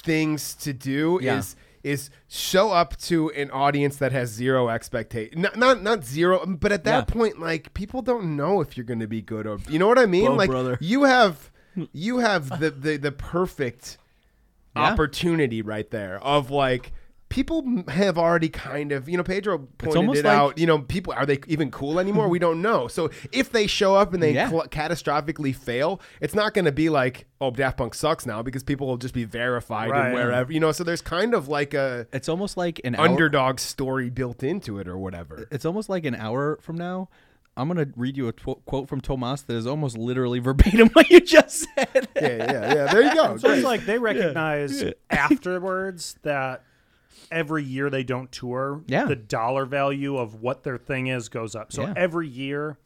things 0.03 0.55
to 0.55 0.73
do 0.73 1.19
Yeah. 1.23 1.39
is 1.39 1.57
is 1.83 2.11
show 2.29 2.71
up 2.73 2.97
to 2.99 3.31
an 3.31 3.51
audience 3.51 3.97
that 3.97 4.13
has 4.13 4.29
zero 4.31 4.69
expectation 4.69 5.41
not, 5.43 5.57
not 5.57 5.83
not 5.83 6.05
zero 6.05 6.45
but 6.47 6.73
at 6.73 6.85
that 6.85 7.09
Yeah. 7.09 7.15
point 7.15 7.39
like 7.41 7.73
people 7.75 8.01
don't 8.03 8.37
know 8.37 8.61
if 8.61 8.77
you're 8.77 8.85
going 8.85 9.01
to 9.01 9.07
be 9.07 9.23
good 9.23 9.47
or 9.47 9.59
you 9.69 9.79
know 9.79 9.89
what 9.89 9.99
i 9.99 10.05
mean 10.07 10.31
Whoa, 10.31 10.37
like 10.37 10.51
brother. 10.51 10.77
you 10.81 11.05
have 11.05 11.51
you 11.93 12.19
have 12.19 12.61
the 12.61 12.71
the, 12.71 12.97
the 12.99 13.13
perfect 13.13 13.97
Yeah. 14.77 14.83
opportunity 14.93 15.63
right 15.63 15.91
there 15.91 16.19
of 16.23 16.51
like 16.51 16.93
people 17.31 17.85
have 17.89 18.19
already 18.19 18.49
kind 18.51 18.93
of 18.93 19.09
you 19.09 19.17
know 19.17 19.23
pedro 19.23 19.57
pointed 19.79 20.19
it 20.19 20.25
like- 20.25 20.27
out 20.27 20.59
you 20.59 20.67
know 20.67 20.81
people 20.81 21.13
are 21.15 21.25
they 21.25 21.39
even 21.47 21.71
cool 21.71 21.99
anymore 21.99 22.29
we 22.29 22.39
don't 22.39 22.61
know 22.61 22.89
so 22.89 23.09
if 23.33 23.51
they 23.53 23.67
show 23.67 23.95
up 23.95 24.13
and 24.13 24.23
they 24.23 24.35
Yeah. 24.35 24.51
cl- 24.51 24.67
catastrophically 24.67 25.55
fail 25.57 26.01
it's 26.21 26.35
not 26.35 26.53
going 26.55 26.65
to 26.67 26.73
be 26.73 26.91
like 26.91 27.27
oh 27.41 27.51
daft 27.53 27.79
punk 27.79 27.95
sucks 27.95 28.27
now 28.27 28.43
because 28.43 28.63
people 28.65 28.87
will 28.89 28.97
just 28.99 29.15
be 29.15 29.25
verified 29.25 29.91
Right. 29.91 30.07
and 30.07 30.15
wherever 30.15 30.53
you 30.53 30.61
know 30.61 30.73
so 30.73 30.83
there's 30.85 31.01
kind 31.03 31.33
of 31.33 31.47
like 31.49 31.73
a 31.73 32.07
it's 32.13 32.29
almost 32.29 32.57
like 32.57 32.81
an 32.85 32.97
hour, 32.97 33.07
underdog 33.07 33.61
story 33.61 34.11
built 34.11 34.43
into 34.43 34.79
it 34.81 34.89
or 34.89 34.99
whatever 34.99 35.47
it's 35.53 35.65
almost 35.65 35.89
like 35.89 36.05
an 36.05 36.15
hour 36.17 36.59
from 36.61 36.77
now. 36.77 37.09
I'm 37.57 37.69
gonna 37.69 37.89
read 37.97 38.17
you 38.17 38.29
a 38.29 38.33
tw- 38.33 38.65
quote 38.65 38.89
from 38.89 39.01
Thomas 39.01 39.43
that 39.43 39.55
is 39.55 39.67
almost 39.67 39.99
literally 39.99 40.39
verbatim 40.49 40.89
what 40.95 41.11
you 41.11 41.21
just 41.21 41.67
said. 41.77 42.09
yeah 42.17 42.29
yeah 42.29 42.75
yeah 42.75 42.93
there 42.93 43.03
you 43.03 43.15
go 43.15 43.37
So 43.37 43.49
Great. 43.49 43.59
it's 43.59 43.65
like 43.67 43.85
they 43.87 43.99
recognize 43.99 44.83
afterwards 45.11 46.17
that 46.23 46.63
every 47.31 47.63
year 47.65 47.91
they 47.91 48.03
don't 48.05 48.31
tour, 48.33 48.83
Yeah. 48.87 49.05
the 49.07 49.17
dollar 49.17 49.65
value 49.67 50.17
of 50.17 50.41
what 50.43 50.63
their 50.65 50.79
thing 50.79 51.07
is 51.07 51.29
goes 51.29 51.55
up. 51.55 51.73
So 51.73 51.83
Yeah. 51.83 51.95
every 51.97 52.29
year 52.29 52.79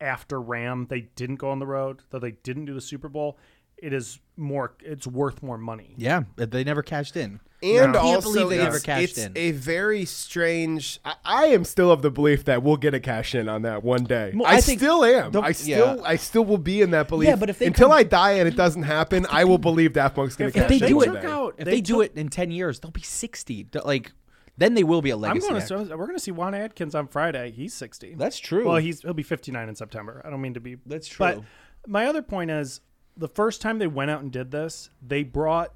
after 0.00 0.40
Ram, 0.40 0.86
they 0.88 1.02
didn't 1.16 1.36
go 1.36 1.50
on 1.50 1.58
the 1.60 1.66
road, 1.66 2.02
though 2.10 2.18
they 2.18 2.32
didn't 2.32 2.64
do 2.66 2.74
the 2.74 2.80
Super 2.80 3.08
Bowl. 3.08 3.38
It 3.76 3.92
is 3.92 4.20
more. 4.36 4.74
It's 4.80 5.06
worth 5.06 5.42
more 5.42 5.58
money. 5.58 5.94
Yeah, 5.96 6.22
they 6.36 6.64
never 6.64 6.82
cashed 6.82 7.16
in. 7.16 7.40
And 7.64 7.92
No. 7.92 8.00
Can't 8.00 8.16
also, 8.16 8.32
believe 8.32 8.50
they 8.50 8.58
never 8.58 8.76
it's, 8.76 8.84
cashed 8.84 9.02
it's 9.04 9.18
in. 9.18 9.32
a 9.36 9.52
very 9.52 10.04
strange. 10.04 11.00
I, 11.04 11.14
I 11.24 11.44
am 11.46 11.64
still 11.64 11.90
of 11.90 12.02
the 12.02 12.10
belief 12.10 12.44
that 12.44 12.62
we'll 12.62 12.76
get 12.76 12.92
a 12.94 13.00
cash 13.00 13.34
in 13.34 13.48
on 13.48 13.62
that 13.62 13.82
one 13.82 14.04
day. 14.04 14.32
Well, 14.34 14.46
I, 14.46 14.56
I 14.56 14.60
still 14.60 15.04
am. 15.04 15.32
the- 15.32 15.40
I 15.40 15.52
still, 15.52 15.96
yeah. 15.96 16.02
I 16.04 16.16
still 16.16 16.44
will 16.44 16.58
be 16.58 16.82
in 16.82 16.90
that 16.90 17.08
belief. 17.08 17.28
Yeah, 17.28 17.36
but 17.36 17.48
if 17.50 17.58
they 17.58 17.66
until 17.66 17.88
come- 17.88 17.96
I 17.98 18.02
die 18.02 18.32
and 18.32 18.46
it 18.48 18.56
doesn't 18.56 18.82
happen, 18.82 19.26
I 19.30 19.44
will 19.44 19.58
believe 19.58 19.94
Daft 19.94 20.14
Punk's 20.16 20.36
going 20.36 20.52
to 20.52 20.58
If 20.58 20.62
cash 20.68 20.78
they 20.80 20.84
in 20.86 20.90
do 20.90 20.96
one 20.96 21.16
it, 21.16 21.22
day. 21.22 21.26
out- 21.28 21.54
if 21.58 21.64
they 21.64 21.70
they, 21.72 21.80
do 21.80 21.94
took- 22.02 22.04
it 22.06 22.16
in 22.18 22.28
ten 22.28 22.50
years, 22.50 22.80
they'll 22.80 22.90
be 22.90 23.00
sixty. 23.02 23.66
Like 23.84 24.12
then 24.56 24.74
they 24.74 24.84
will 24.84 25.02
be 25.02 25.10
a 25.10 25.14
I'm 25.16 25.20
legacy. 25.20 25.48
going 25.48 25.88
to. 25.88 25.96
We're 25.96 26.06
going 26.06 26.16
to 26.16 26.22
see 26.22 26.30
Juan 26.30 26.54
Atkins 26.54 26.94
on 26.94 27.08
Friday. 27.08 27.50
He's 27.50 27.74
60. 27.74 28.14
That's 28.14 28.38
true. 28.38 28.64
Well, 28.68 28.76
he's 28.76 29.00
he'll 29.00 29.12
be 29.12 29.24
59 29.24 29.68
in 29.68 29.74
September. 29.74 30.22
I 30.24 30.30
don't 30.30 30.40
mean 30.40 30.54
to 30.54 30.60
be. 30.60 30.76
That's 30.86 31.08
true. 31.08 31.18
But 31.26 31.32
true. 31.34 31.44
my 31.88 32.06
other 32.06 32.22
point 32.22 32.52
is, 32.52 32.80
the 33.16 33.26
first 33.26 33.60
time 33.60 33.78
they 33.80 33.88
went 33.88 34.10
out 34.12 34.22
and 34.22 34.30
did 34.30 34.50
this, 34.52 34.90
they 35.04 35.24
brought 35.24 35.72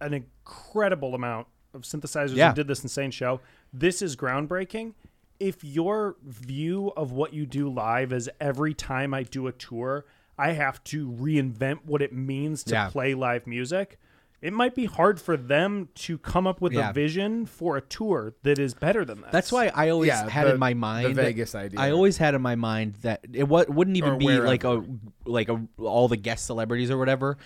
an 0.00 0.24
incredible 0.48 1.14
amount 1.14 1.46
of 1.74 1.82
synthesizers 1.82 2.34
Yeah. 2.36 2.48
and 2.48 2.56
did 2.56 2.66
this 2.68 2.82
insane 2.82 3.10
show. 3.10 3.40
This 3.72 4.00
is 4.02 4.16
groundbreaking. 4.16 4.94
If 5.38 5.62
your 5.62 6.16
view 6.24 6.92
of 6.96 7.12
what 7.12 7.32
you 7.32 7.46
do 7.46 7.68
live 7.68 8.12
is 8.12 8.28
every 8.40 8.74
time 8.74 9.14
I 9.14 9.22
do 9.22 9.46
a 9.46 9.52
tour, 9.52 10.04
I 10.38 10.52
have 10.52 10.82
to 10.84 11.08
reinvent 11.10 11.84
what 11.84 12.02
it 12.02 12.12
means 12.12 12.64
to 12.64 12.74
Yeah. 12.74 12.88
play 12.88 13.14
live 13.14 13.46
music. 13.46 13.98
It 14.40 14.52
might 14.52 14.74
be 14.76 14.84
hard 14.86 15.20
for 15.20 15.36
them 15.36 15.88
to 15.96 16.16
come 16.16 16.46
up 16.46 16.60
with 16.60 16.72
Yeah. 16.72 16.90
a 16.90 16.92
vision 16.92 17.44
for 17.44 17.76
a 17.76 17.80
tour 17.80 18.34
that 18.44 18.58
is 18.58 18.72
better 18.72 19.04
than 19.04 19.20
that. 19.22 19.32
That's 19.32 19.50
why 19.50 19.70
I 19.74 19.88
always 19.88 20.08
Yeah, 20.08 20.28
had 20.28 20.46
the- 20.46 20.54
in 20.54 20.60
my 20.60 20.74
mind 20.74 21.04
the 21.06 21.08
mind 21.10 21.16
Vegas 21.16 21.54
idea. 21.56 21.78
I 21.80 21.90
always 21.90 22.18
had 22.18 22.34
in 22.34 22.42
my 22.42 22.54
mind 22.54 22.94
that 23.02 23.24
it 23.32 23.48
wa- 23.48 23.64
wouldn't 23.68 23.96
even 23.96 24.12
Or 24.12 24.16
be 24.16 24.26
wherever. 24.26 24.46
like 24.46 24.62
a 24.64 24.84
like 25.26 25.48
a 25.48 25.60
all 25.78 26.06
the 26.08 26.16
guest 26.16 26.46
celebrities 26.46 26.88
or 26.90 26.98
whatever. 26.98 27.36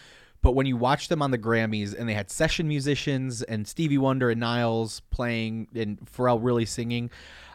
But 0.43 0.53
when 0.57 0.67
you 0.67 0.77
watch 0.77 1.09
them 1.09 1.23
on 1.23 1.31
the 1.31 1.39
Grammys 1.39 1.95
and 1.97 2.09
they 2.09 2.15
had 2.15 2.31
session 2.31 2.67
musicians 2.69 3.43
and 3.43 3.67
Stevie 3.67 3.99
Wonder 3.99 4.29
and 4.31 4.41
Niles 4.41 5.01
playing 5.11 5.69
and 5.75 5.99
Pharrell 6.01 6.41
really 6.43 6.67
singing, 6.67 7.11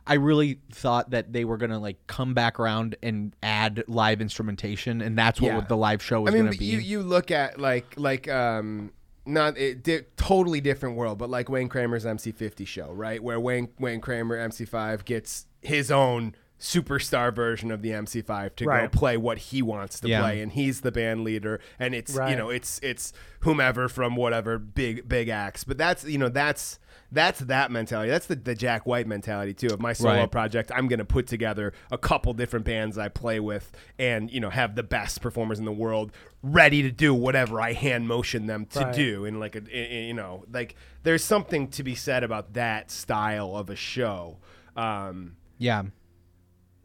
I 0.10 0.14
really 0.14 0.60
thought 0.72 1.10
that 1.10 1.34
they 1.34 1.44
were 1.44 1.58
gonna 1.58 1.80
like 1.80 1.98
come 2.08 2.34
back 2.34 2.60
around 2.62 2.96
and 3.04 3.36
add 3.44 3.84
live 3.88 4.22
instrumentation, 4.22 5.02
and 5.02 5.18
that's 5.18 5.42
what 5.42 5.48
Yeah. 5.54 5.62
the 5.62 5.76
live 5.76 6.02
show 6.02 6.22
was 6.22 6.34
I 6.34 6.38
mean, 6.38 6.46
gonna 6.46 6.58
be. 6.58 6.64
you 6.66 6.80
you 6.80 7.04
look 7.04 7.30
at 7.30 7.60
like 7.60 7.94
like 7.98 8.30
um 8.30 8.92
not 9.26 9.58
a 9.58 9.74
di- 9.74 10.04
totally 10.16 10.62
different 10.62 10.96
world, 10.96 11.18
but 11.18 11.30
like 11.30 11.50
Wayne 11.50 11.68
Kramer's 11.68 12.06
MC50 12.06 12.66
show, 12.66 12.90
right? 12.94 13.22
Where 13.22 13.38
Wayne 13.38 13.68
Wayne 13.78 14.00
Kramer 14.00 14.38
MC5 14.38 15.04
gets 15.04 15.46
his 15.62 15.92
own 15.92 16.34
superstar 16.60 17.34
version 17.34 17.70
of 17.72 17.82
the 17.82 17.92
MC5 17.92 18.56
to 18.56 18.66
Right. 18.66 18.92
go 18.92 18.98
play 18.98 19.18
what 19.18 19.38
he 19.38 19.62
wants 19.62 20.00
to 20.00 20.08
Yeah. 20.10 20.22
play 20.22 20.42
and 20.42 20.52
he's 20.52 20.82
the 20.82 20.92
band 20.92 21.24
leader 21.24 21.60
and 21.80 21.94
it's 21.94 22.16
you 22.16 22.36
know 22.36 22.50
it's 22.50 22.80
it's 22.82 23.14
whomever 23.42 23.88
from 23.88 24.16
whatever 24.16 24.58
big 24.58 25.08
big 25.08 25.30
acts 25.30 25.64
but 25.64 25.78
that's 25.78 26.04
you 26.06 26.18
know 26.18 26.30
that's 26.30 26.80
that's 27.12 27.40
that 27.42 27.70
mentality 27.72 28.10
that's 28.10 28.26
the, 28.26 28.36
the 28.36 28.56
jack 28.56 28.88
white 28.88 29.06
mentality 29.06 29.54
too 29.54 29.68
of 29.68 29.80
my 29.80 29.94
solo 29.94 30.22
Right. 30.22 30.32
project 30.32 30.72
i'm 30.76 30.88
going 30.88 30.98
to 31.00 31.06
put 31.06 31.28
together 31.28 31.74
a 31.92 31.98
couple 31.98 32.34
different 32.34 32.66
bands 32.66 32.98
i 32.98 33.08
play 33.08 33.40
with 33.40 33.72
and 34.00 34.32
you 34.32 34.40
know 34.40 34.50
have 34.50 34.74
the 34.76 34.84
best 34.84 35.22
performers 35.22 35.60
in 35.60 35.66
the 35.66 35.72
world 35.72 36.12
ready 36.42 36.82
to 36.82 36.92
do 36.92 37.14
whatever 37.14 37.62
i 37.62 37.74
hand 37.74 38.08
motion 38.08 38.48
them 38.48 38.66
to 38.72 38.80
Right. 38.80 38.96
do 38.96 39.26
in 39.26 39.40
like 39.40 39.56
a 39.56 39.60
i- 39.72 39.78
i- 39.78 40.08
you 40.08 40.14
know 40.16 40.44
like 40.52 40.76
there's 41.04 41.24
something 41.24 41.68
to 41.70 41.84
be 41.84 41.94
said 41.94 42.24
about 42.24 42.54
that 42.54 42.90
style 42.90 43.56
of 43.56 43.70
a 43.70 43.76
show 43.76 44.38
um 44.76 45.36
Yeah. 45.60 45.84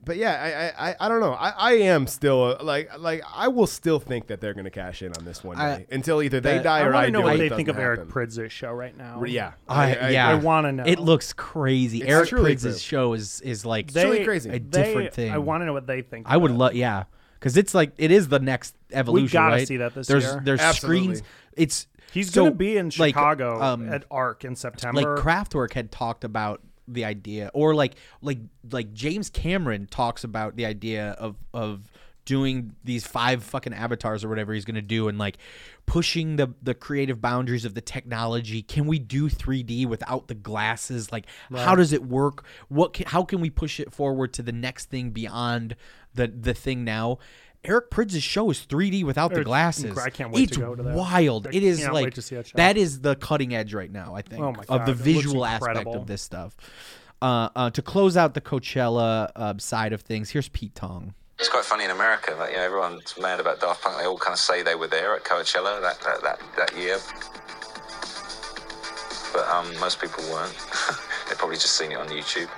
But 0.04 0.16
yeah, 0.16 0.72
I, 0.78 0.86
I, 0.86 0.90
I, 0.90 0.96
I 1.00 1.08
don't 1.08 1.20
know. 1.20 1.32
I, 1.34 1.50
I 1.50 1.72
am 1.74 2.08
still 2.08 2.56
uh, 2.60 2.64
like 2.64 2.98
like 2.98 3.22
I 3.32 3.46
will 3.48 3.68
still 3.68 4.00
think 4.00 4.26
that 4.26 4.40
they're 4.40 4.52
going 4.54 4.64
to 4.64 4.70
cash 4.70 5.00
in 5.02 5.12
on 5.16 5.24
this 5.24 5.44
one 5.44 5.56
I- 5.58 5.76
day 5.78 5.86
until 5.92 6.20
either 6.22 6.40
they 6.40 6.54
that- 6.54 6.64
die 6.64 6.80
I 6.80 6.82
or 6.82 6.92
want 6.92 6.96
I 6.96 7.06
to 7.06 7.12
know 7.12 7.18
do. 7.20 7.24
what 7.24 7.34
it 7.36 7.38
they 7.38 7.48
think 7.56 7.68
of 7.68 7.76
doesn't 7.76 7.84
Eric 7.86 7.98
happen. 8.00 8.12
Pridz's 8.12 8.52
show 8.52 8.72
right 8.72 8.96
now. 8.96 9.22
Yeah, 9.24 9.52
I, 9.68 10.10
yeah, 10.10 10.28
I 10.28 10.34
wanna 10.34 10.72
know. 10.72 10.84
It 10.84 10.98
looks 10.98 11.32
crazy. 11.32 12.02
It's 12.02 12.10
Eric 12.10 12.28
truly 12.30 12.44
Prydz's 12.50 12.62
crazy. 12.74 12.78
show 12.80 13.12
is 13.12 13.40
is 13.42 13.64
like 13.64 13.92
They, 13.92 14.04
really 14.04 14.24
crazy. 14.24 14.48
a 14.48 14.52
they- 14.54 14.58
different 14.58 15.14
thing. 15.14 15.30
I 15.30 15.38
want 15.38 15.60
to 15.62 15.66
know 15.66 15.72
what 15.72 15.86
they 15.86 16.02
think. 16.02 16.26
I 16.28 16.36
would 16.36 16.50
love, 16.50 16.74
yeah, 16.74 17.04
because 17.38 17.56
it's 17.56 17.72
like 17.72 17.92
it 17.96 18.10
is 18.10 18.26
the 18.28 18.40
next 18.40 18.74
evolution. 18.92 19.26
We 19.26 19.30
gotta 19.32 19.56
right? 19.56 19.68
see 19.68 19.76
that 19.76 19.94
this 19.94 20.08
there's, 20.08 20.24
year. 20.24 20.40
There's 20.44 20.60
Absolutely. 20.60 20.98
screens. 21.16 21.22
It's 21.56 21.86
He's 22.12 22.30
so, 22.30 22.42
going 22.42 22.52
to 22.52 22.58
be 22.58 22.76
in 22.76 22.86
like, 22.98 23.14
Chicago 23.14 23.58
um, 23.62 23.88
at 23.88 24.04
ARC 24.10 24.44
in 24.44 24.54
September. 24.54 25.00
like 25.00 25.06
September. 25.18 25.22
Kraftwerk 25.68 25.72
had 25.72 25.90
talked 25.90 26.24
about 26.24 26.60
the 26.88 27.04
idea, 27.04 27.50
or 27.54 27.74
like 27.74 27.94
like 28.20 28.38
like 28.70 28.92
James 28.92 29.30
Cameron 29.30 29.86
talks 29.86 30.24
about 30.24 30.56
the 30.56 30.66
idea 30.66 31.10
of 31.18 31.36
of 31.54 31.90
doing 32.24 32.72
these 32.84 33.04
five 33.04 33.42
fucking 33.42 33.74
avatars 33.74 34.22
or 34.24 34.28
whatever 34.28 34.52
he's 34.54 34.64
gonna 34.64 34.82
do, 34.82 35.08
and 35.08 35.18
like 35.18 35.38
pushing 35.86 36.36
the 36.36 36.54
the 36.62 36.74
creative 36.74 37.20
boundaries 37.20 37.64
of 37.64 37.74
the 37.74 37.80
technology. 37.80 38.62
Can 38.62 38.86
we 38.86 38.98
do 38.98 39.28
3D 39.28 39.86
without 39.86 40.28
the 40.28 40.34
glasses? 40.34 41.10
Like, 41.12 41.26
how 41.52 41.74
does 41.74 41.92
it 41.92 42.04
work? 42.04 42.44
What 42.68 42.92
can, 42.94 43.06
how 43.06 43.24
can 43.24 43.40
we 43.40 43.50
push 43.50 43.80
it 43.80 43.92
forward 43.92 44.32
to 44.34 44.42
the 44.42 44.52
next 44.52 44.90
thing 44.90 45.10
beyond 45.10 45.76
the 46.14 46.28
the 46.28 46.54
thing 46.54 46.84
now? 46.84 47.18
Eric 47.64 47.90
Prydz's 47.90 48.24
show 48.24 48.50
is 48.50 48.66
3D 48.66 49.04
without 49.04 49.32
the 49.32 49.44
glasses. 49.44 49.96
I 49.96 50.10
can't 50.10 50.32
wait 50.32 50.44
it's 50.44 50.52
to 50.54 50.60
go 50.60 50.74
to 50.74 50.82
that. 50.82 50.96
wild. 50.96 51.46
I 51.46 51.50
it 51.50 51.62
is 51.62 51.80
can't 51.80 51.94
wait 51.94 52.02
like 52.04 52.14
to 52.14 52.22
see 52.22 52.34
that 52.34 52.48
show. 52.48 52.56
that 52.56 52.76
is 52.76 53.00
the 53.00 53.14
cutting 53.16 53.54
edge 53.54 53.72
right 53.72 53.90
now. 53.90 54.14
I 54.16 54.22
think 54.22 54.42
Oh 54.42 54.52
my 54.52 54.64
of 54.68 54.86
the 54.86 54.94
visual 54.94 55.44
aspect 55.44 55.86
of 55.86 56.06
this 56.06 56.22
stuff. 56.22 56.56
Uh, 57.20 57.48
uh, 57.54 57.70
to 57.70 57.80
close 57.82 58.16
out 58.16 58.34
the 58.34 58.40
Coachella 58.40 59.30
uh, 59.36 59.54
side 59.58 59.92
of 59.92 60.00
things, 60.00 60.30
here's 60.30 60.48
Pete 60.48 60.74
Tong. 60.74 61.14
It's 61.38 61.48
quite 61.48 61.64
funny 61.64 61.84
in 61.84 61.90
America. 61.90 62.34
Like, 62.36 62.50
you 62.50 62.56
know, 62.56 62.62
everyone's 62.62 63.14
mad 63.20 63.38
about 63.38 63.60
Daft 63.60 63.82
Punk. 63.82 63.96
They 63.98 64.06
all 64.06 64.18
kind 64.18 64.32
of 64.32 64.40
say 64.40 64.62
they 64.62 64.74
were 64.74 64.88
there 64.88 65.14
at 65.14 65.22
Coachella 65.24 65.80
that, 65.82 66.00
that, 66.00 66.22
that, 66.22 66.40
that 66.56 66.76
year. 66.76 66.98
But 69.32 69.46
um, 69.48 69.66
most 69.78 70.00
people 70.00 70.24
weren't. 70.24 70.52
They've 71.28 71.38
probably 71.38 71.56
just 71.56 71.76
seen 71.78 71.92
it 71.92 71.98
on 71.98 72.08
YouTube. 72.08 72.50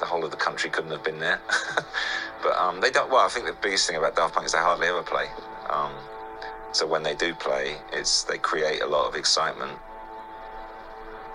The 0.00 0.06
whole 0.06 0.24
of 0.24 0.30
the 0.30 0.36
country 0.36 0.70
couldn't 0.70 0.90
have 0.90 1.04
been 1.04 1.18
there. 1.18 1.40
but 2.42 2.56
um, 2.56 2.80
they 2.80 2.90
don't. 2.90 3.10
Well, 3.10 3.24
I 3.24 3.28
think 3.28 3.46
the 3.46 3.56
biggest 3.60 3.86
thing 3.86 3.96
about 3.96 4.16
Daft 4.16 4.34
Punk 4.34 4.46
is 4.46 4.52
they 4.52 4.58
hardly 4.58 4.86
ever 4.86 5.02
play. 5.02 5.26
Um, 5.68 5.92
so 6.72 6.86
when 6.86 7.02
they 7.02 7.14
do 7.14 7.34
play, 7.34 7.76
it's 7.92 8.24
they 8.24 8.38
create 8.38 8.82
a 8.82 8.86
lot 8.86 9.08
of 9.08 9.14
excitement. 9.14 9.72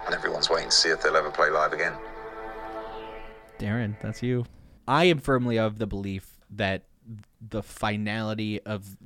And 0.06 0.14
everyone's 0.14 0.50
waiting 0.50 0.70
to 0.70 0.76
see 0.76 0.90
if 0.90 1.02
they'll 1.02 1.16
ever 1.16 1.32
play 1.32 1.50
live 1.50 1.74
again. 1.74 1.94
Darren, 3.60 3.96
that's 4.02 4.22
you. 4.22 4.46
I 4.88 5.06
am 5.06 5.20
firmly 5.20 5.58
of 5.58 5.80
the 5.80 5.88
belief 5.88 6.34
that 6.50 6.84
the 7.42 7.64
finality 7.64 8.62
of 8.62 8.98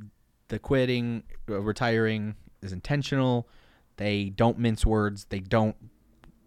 the 0.47 0.60
quitting, 0.60 1.24
uh, 1.49 1.60
retiring 1.60 2.36
is 2.62 2.72
intentional. 2.72 3.47
They 3.97 4.30
don't 4.30 4.58
mince 4.58 4.86
words. 4.86 5.26
They 5.30 5.39
don't, 5.39 5.76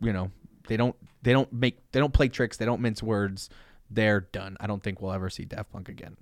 you 0.00 0.12
know, 0.12 0.30
they 0.68 0.76
don't 0.76 0.96
they 1.22 1.32
don't 1.32 1.52
make 1.52 1.78
they 1.92 2.00
don't 2.00 2.12
play 2.12 2.28
tricks. 2.28 2.56
They 2.56 2.64
don't 2.64 2.80
mince 2.80 3.02
words. 3.02 3.50
They're 3.90 4.20
done. 4.20 4.56
I 4.60 4.66
don't 4.66 4.82
think 4.82 5.00
we'll 5.00 5.12
ever 5.12 5.30
see 5.30 5.44
Daft 5.44 5.72
Punk 5.72 5.88
again. 5.88 6.16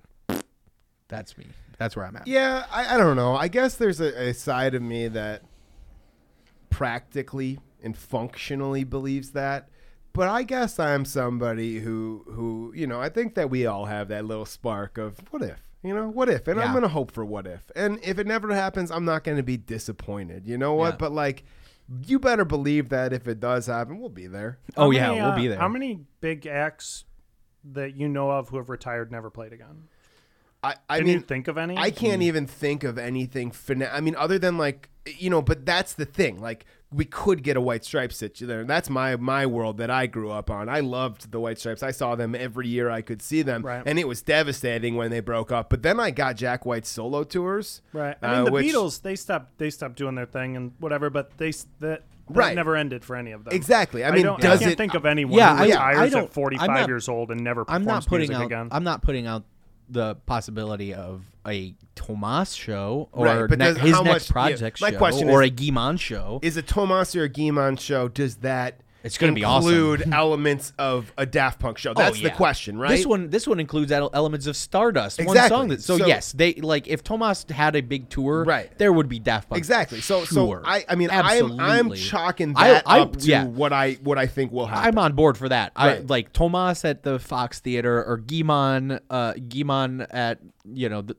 That's 1.07 1.37
me. 1.37 1.47
That's 1.77 1.95
where 1.95 2.05
I'm 2.05 2.15
at. 2.15 2.27
Yeah, 2.27 2.65
I, 2.71 2.95
I 2.95 2.97
don't 2.97 3.15
know. 3.15 3.35
I 3.35 3.47
guess 3.47 3.75
there's 3.75 3.99
a, 3.99 4.29
a 4.29 4.33
side 4.33 4.75
of 4.75 4.81
me 4.81 5.07
that 5.07 5.43
practically 6.69 7.59
and 7.83 7.97
functionally 7.97 8.83
believes 8.83 9.31
that. 9.31 9.69
But 10.13 10.27
I 10.27 10.43
guess 10.43 10.79
I'm 10.79 11.05
somebody 11.05 11.79
who 11.79 12.25
who, 12.27 12.73
you 12.75 12.87
know, 12.87 12.99
I 12.99 13.09
think 13.09 13.35
that 13.35 13.49
we 13.49 13.65
all 13.65 13.85
have 13.85 14.07
that 14.09 14.25
little 14.25 14.45
spark 14.45 14.97
of 14.97 15.19
what 15.31 15.41
if? 15.41 15.61
You 15.81 15.95
know, 15.95 16.09
what 16.09 16.27
if? 16.27 16.47
And 16.47 16.59
I'm 16.59 16.71
going 16.71 16.81
to 16.81 16.89
hope 16.89 17.11
for 17.11 17.23
what 17.23 17.47
if. 17.47 17.71
And 17.73 17.99
if 18.03 18.19
it 18.19 18.27
never 18.27 18.53
happens, 18.53 18.91
I'm 18.91 19.05
not 19.05 19.23
going 19.23 19.37
to 19.37 19.43
be 19.43 19.55
disappointed. 19.55 20.45
You 20.45 20.57
know 20.57 20.73
what? 20.73 20.95
Yeah. 20.95 20.97
But 20.97 21.13
like 21.13 21.45
you 22.05 22.19
better 22.19 22.45
believe 22.45 22.89
that 22.89 23.13
if 23.13 23.27
it 23.27 23.39
does 23.39 23.67
happen, 23.67 23.99
we'll 23.99 24.09
be 24.09 24.27
there. 24.27 24.59
Oh 24.77 24.85
How 24.85 24.91
yeah, 24.91 25.11
we'll 25.11 25.31
uh, 25.31 25.35
be 25.35 25.47
there. 25.47 25.59
How 25.59 25.67
many 25.67 26.01
big 26.21 26.45
acts 26.45 27.05
that 27.71 27.95
you 27.95 28.07
know 28.07 28.31
of 28.31 28.49
who 28.49 28.57
have 28.57 28.69
retired 28.69 29.11
never 29.11 29.29
played 29.29 29.53
again? 29.53 29.87
I, 30.61 30.75
I 30.89 30.97
Can 30.97 31.07
mean, 31.07 31.15
you 31.15 31.21
think 31.21 31.47
of 31.47 31.57
any? 31.57 31.77
I 31.77 31.89
can't 31.89 32.21
even 32.21 32.45
think 32.45 32.83
of 32.83 32.97
anything. 32.97 33.51
Fina- 33.51 33.91
I 33.93 34.01
mean, 34.01 34.15
other 34.15 34.37
than 34.37 34.57
like 34.57 34.89
you 35.05 35.29
know, 35.29 35.41
but 35.41 35.65
that's 35.65 35.93
the 35.93 36.05
thing. 36.05 36.39
Like 36.39 36.65
we 36.91 37.05
could 37.05 37.43
get 37.43 37.55
a 37.55 37.61
White 37.61 37.85
Stripes 37.85 38.17
sit 38.17 38.35
there. 38.39 38.63
That's 38.63 38.89
my 38.89 39.15
my 39.15 39.45
world 39.45 39.77
that 39.77 39.91
I 39.91 40.07
grew 40.07 40.31
up 40.31 40.49
on. 40.49 40.67
I 40.69 40.79
loved 40.79 41.31
the 41.31 41.39
White 41.39 41.59
Stripes. 41.59 41.83
I 41.83 41.91
saw 41.91 42.15
them 42.15 42.33
every 42.33 42.67
year 42.67 42.89
I 42.89 43.01
could 43.01 43.21
see 43.21 43.43
them, 43.43 43.61
Right. 43.63 43.83
and 43.85 43.99
it 43.99 44.07
was 44.07 44.21
devastating 44.23 44.95
when 44.95 45.11
they 45.11 45.19
broke 45.19 45.51
up. 45.51 45.69
But 45.69 45.83
then 45.83 45.99
I 45.99 46.09
got 46.11 46.35
Jack 46.35 46.65
White's 46.65 46.89
solo 46.89 47.23
tours. 47.23 47.81
Right. 47.93 48.17
I 48.21 48.25
uh, 48.27 48.35
mean, 48.37 48.45
the 48.45 48.51
which- 48.51 48.65
Beatles 48.65 49.01
they 49.03 49.15
stopped 49.15 49.57
they 49.59 49.69
stopped 49.69 49.97
doing 49.97 50.15
their 50.15 50.25
thing 50.25 50.55
and 50.57 50.71
whatever, 50.79 51.09
but 51.11 51.37
they 51.37 51.51
that, 51.51 51.67
that 51.79 52.03
Right. 52.29 52.55
never 52.55 52.75
ended 52.75 53.03
for 53.03 53.15
any 53.15 53.31
of 53.31 53.43
them. 53.43 53.53
Exactly. 53.55 54.03
I 54.05 54.11
mean, 54.11 54.23
don't, 54.23 54.39
does 54.39 54.57
I 54.59 54.63
can't 54.63 54.71
it- 54.73 54.77
think 54.77 54.93
of 54.93 55.05
anyone 55.05 55.37
Yeah, 55.37 55.55
who 55.57 55.63
I- 55.63 55.65
retires 55.67 55.99
I 55.99 56.09
don't- 56.09 56.23
at 56.25 56.33
45 56.33 56.67
not- 56.69 56.87
years 56.87 57.09
old 57.09 57.31
and 57.31 57.43
never 57.43 57.65
I'm 57.67 57.83
not 57.85 58.05
putting 58.05 58.29
music 58.29 58.35
out. 58.43 58.45
again. 58.45 58.67
I'm 58.71 58.83
not 58.83 59.01
putting 59.01 59.25
out 59.25 59.43
the 59.89 60.15
possibility 60.25 60.93
of 60.93 61.23
a 61.47 61.73
Thomas 61.95 62.53
show 62.53 63.09
or 63.11 63.25
Right, 63.25 63.49
ne- 63.57 63.65
his 63.73 63.91
next 64.01 64.03
much- 64.03 64.27
yeah, 64.29 64.31
project 64.31 64.81
my 64.81 64.91
show 64.91 64.97
question 64.97 65.29
or 65.29 65.41
is- 65.43 65.47
a 65.47 65.51
Guy-Man 65.51 65.97
show. 65.97 66.39
Is 66.43 66.57
a 66.57 66.61
Thomas 66.61 67.15
or 67.15 67.23
a 67.23 67.29
Guy-Man 67.29 67.77
show? 67.77 68.07
Does 68.07 68.35
that 68.37 68.81
It's 69.03 69.17
gonna 69.17 69.31
be 69.33 69.43
awesome. 69.43 69.69
include 69.71 70.13
elements 70.13 70.73
of 70.77 71.11
a 71.17 71.25
Daft 71.25 71.59
Punk 71.59 71.77
show? 71.77 71.93
That's 71.93 72.19
Oh, 72.19 72.23
the 72.23 72.31
question, 72.31 72.77
right? 72.77 72.89
This 72.89 73.05
one, 73.05 73.29
this 73.29 73.47
one 73.47 73.59
includes 73.59 73.91
elements 73.91 74.45
of 74.47 74.55
Stardust. 74.55 75.23
One 75.23 75.37
song 75.47 75.69
that, 75.69 75.81
so, 75.81 75.97
So- 75.97 76.05
yes, 76.05 76.33
they 76.33 76.53
like 76.55 76.87
if 76.87 77.03
Thomas 77.03 77.45
had 77.49 77.75
a 77.75 77.81
big 77.81 78.09
tour, 78.09 78.43
Right. 78.43 78.69
There 78.77 78.91
would 78.91 79.07
be 79.09 79.19
Daft 79.19 79.49
Punk. 79.49 79.57
Exactly. 79.57 80.01
So, 80.01 80.25
Sure. 80.25 80.61
so 80.61 80.61
I, 80.65 80.83
I 80.89 80.95
mean, 80.95 81.09
I'm, 81.11 81.59
I'm 81.59 81.93
chalking 81.93 82.53
that 82.53 82.83
I- 82.85 82.99
up 82.99 83.17
to 83.17 83.27
yeah. 83.27 83.45
what 83.45 83.71
I, 83.73 83.93
what 84.03 84.17
I 84.17 84.27
think 84.27 84.51
will 84.51 84.65
happen. 84.67 84.87
I'm 84.87 84.97
on 84.97 85.13
board 85.13 85.37
for 85.37 85.49
that. 85.49 85.71
I 85.75 85.99
like 85.99 86.33
Thomas 86.33 86.83
at 86.85 87.03
the 87.03 87.19
Fox 87.19 87.59
Theater 87.59 88.03
or 88.03 88.17
Guy-Man, 88.17 88.99
uh, 89.09 89.33
Guy-Man 89.33 90.07
at 90.11 90.39
you 90.71 90.87
know 90.89 91.01
the, 91.01 91.15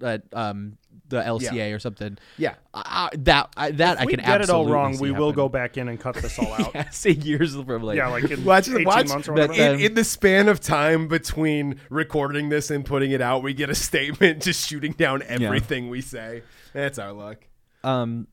the 0.00 0.06
at 0.06 0.22
um 0.32 0.78
the 1.08 1.20
LCA 1.20 1.74
or 1.74 1.78
something. 1.78 2.16
Yeah. 2.38 2.54
I, 2.72 3.10
I- 3.12 3.16
that 3.18 3.50
I, 3.56 3.70
that 3.72 3.96
if 3.98 4.00
I 4.02 4.06
can 4.06 4.20
get 4.24 4.40
it 4.40 4.50
all 4.50 4.66
wrong, 4.68 4.98
we 4.98 5.10
will 5.10 5.26
happen. 5.28 5.36
go 5.36 5.48
back 5.48 5.76
in 5.76 5.88
and 5.88 6.00
cut 6.00 6.14
this 6.16 6.38
all 6.38 6.52
out. 6.58 6.74
yeah, 6.74 6.90
say 6.90 7.10
years 7.10 7.54
from 7.54 7.82
like 7.82 7.96
Yeah, 7.96 8.08
like 8.08 8.30
in 8.30 8.44
Watch, 8.44 8.68
18 8.68 8.84
watch 8.84 9.08
months 9.08 9.28
or 9.28 9.32
whatever. 9.34 9.52
in, 9.52 9.80
in 9.80 9.94
the 9.94 10.04
span 10.04 10.48
of 10.48 10.60
time 10.60 11.06
between 11.08 11.80
recording 11.90 12.48
this 12.48 12.70
and 12.70 12.84
putting 12.84 13.10
it 13.10 13.20
out, 13.20 13.42
we 13.42 13.54
get 13.54 13.70
a 13.70 13.74
statement 13.90 14.42
just 14.42 14.66
shooting 14.68 14.92
down 14.92 15.22
everything 15.26 15.88
we 15.90 16.00
say. 16.00 16.42
That's 16.72 16.98
our 16.98 17.12
luck. 17.12 17.38
Um, 17.82 18.26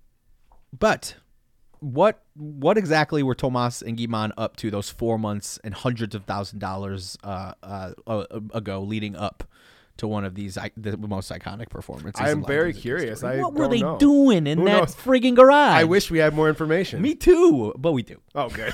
but 0.78 1.16
what 1.80 2.24
what 2.36 2.78
exactly 2.78 3.24
were 3.24 3.36
Thomas 3.36 3.82
and 3.82 3.98
Guy-Man 3.98 4.32
up 4.38 4.56
to 4.58 4.70
those 4.72 4.90
four 4.90 5.18
months 5.18 5.60
and 5.64 5.74
hundreds 5.74 6.14
of 6.16 6.26
thousand 6.26 6.60
dollars 6.60 7.18
uh, 7.24 7.54
uh, 7.64 7.94
uh, 8.08 8.24
ago, 8.54 8.82
leading 8.82 9.16
up 9.16 9.44
to 10.02 10.08
one 10.08 10.26
of 10.26 10.36
these 10.36 10.58
I- 10.58 10.72
the 10.76 10.98
most 10.98 11.32
iconic 11.32 11.70
performances? 11.70 12.22
I'm 12.22 12.44
very 12.44 12.74
curious. 12.74 13.24
I 13.24 13.38
what 13.38 13.54
were 13.54 13.68
they 13.68 13.80
know. 13.80 13.98
doing 13.98 14.46
in 14.48 14.58
Who 14.60 14.66
that 14.66 14.78
knows? 14.80 14.96
frigging 14.96 15.36
garage? 15.36 15.74
I 15.74 15.86
wish 15.86 16.12
we 16.12 16.18
had 16.18 16.34
more 16.34 16.50
information. 16.50 17.02
Me 17.02 17.16
too, 17.16 17.74
but 17.78 17.94
we 17.94 18.04
do. 18.04 18.20
Oh, 18.36 18.50
good. 18.50 18.74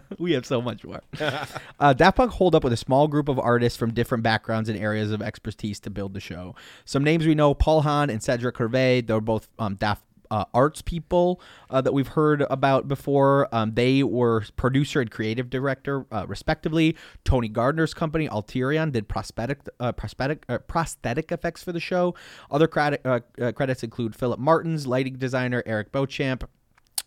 we 0.18 0.32
have 0.32 0.44
so 0.44 0.60
much 0.60 0.84
more. 0.84 1.02
uh, 1.80 1.92
Daft 1.92 2.16
Punk 2.16 2.32
hold 2.32 2.54
up 2.54 2.64
with 2.64 2.72
a 2.72 2.76
small 2.76 3.08
group 3.08 3.28
of 3.28 3.38
artists 3.38 3.78
from 3.78 3.92
different 3.92 4.24
backgrounds 4.24 4.68
and 4.68 4.78
areas 4.78 5.12
of 5.12 5.22
expertise 5.22 5.78
to 5.80 5.90
build 5.90 6.14
the 6.14 6.20
show. 6.20 6.54
Some 6.84 7.04
names 7.04 7.26
we 7.26 7.34
know: 7.34 7.54
Paul 7.54 7.82
Hahn 7.82 8.10
and 8.10 8.22
Cedric 8.22 8.56
Hervet. 8.56 9.06
They're 9.06 9.20
both 9.20 9.48
um, 9.58 9.76
Daft. 9.76 10.02
Uh, 10.30 10.44
arts 10.52 10.82
people 10.82 11.40
uh, 11.70 11.80
that 11.80 11.92
we've 11.92 12.08
heard 12.08 12.44
about 12.50 12.88
before. 12.88 13.48
Um, 13.52 13.74
they 13.74 14.02
were 14.02 14.44
producer 14.56 15.00
and 15.00 15.10
creative 15.10 15.50
director, 15.50 16.06
uh, 16.12 16.26
respectively. 16.26 16.96
Tony 17.24 17.48
Gardner's 17.48 17.94
company, 17.94 18.28
Alterian, 18.28 18.92
did 18.92 19.08
prosthetic 19.08 19.60
uh, 19.80 19.92
prosthetic 19.92 20.44
uh, 20.48 20.58
prosthetic 20.58 21.32
effects 21.32 21.62
for 21.62 21.72
the 21.72 21.80
show. 21.80 22.14
Other 22.50 22.68
uh, 23.04 23.20
credits 23.52 23.82
include 23.82 24.14
Philip 24.14 24.38
Martin's 24.38 24.86
lighting 24.86 25.16
designer, 25.16 25.62
Eric 25.66 25.92
Beauchamp, 25.92 26.48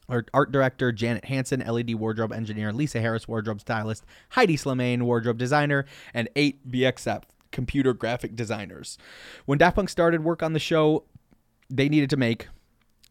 art 0.10 0.52
director 0.52 0.92
Janet 0.92 1.26
Hansen, 1.26 1.62
LED 1.62 1.96
wardrobe 1.96 2.34
engineer 2.34 2.74
Lisa 2.74 3.00
Harris, 3.00 3.28
wardrobe 3.28 3.62
stylist 3.62 4.04
Hedi 4.34 4.56
Slimane, 4.56 5.04
wardrobe 5.04 5.38
designer, 5.38 5.86
and 6.14 6.30
eight 6.36 6.70
BXF 6.70 7.24
computer 7.52 7.94
graphic 7.94 8.36
designers. 8.36 8.98
When 9.46 9.58
Daft 9.58 9.76
Punk 9.76 9.90
started 9.90 10.24
work 10.24 10.42
on 10.42 10.54
the 10.54 10.60
show, 10.60 11.04
they 11.70 11.90
needed 11.90 12.10
to 12.10 12.18
make 12.18 12.48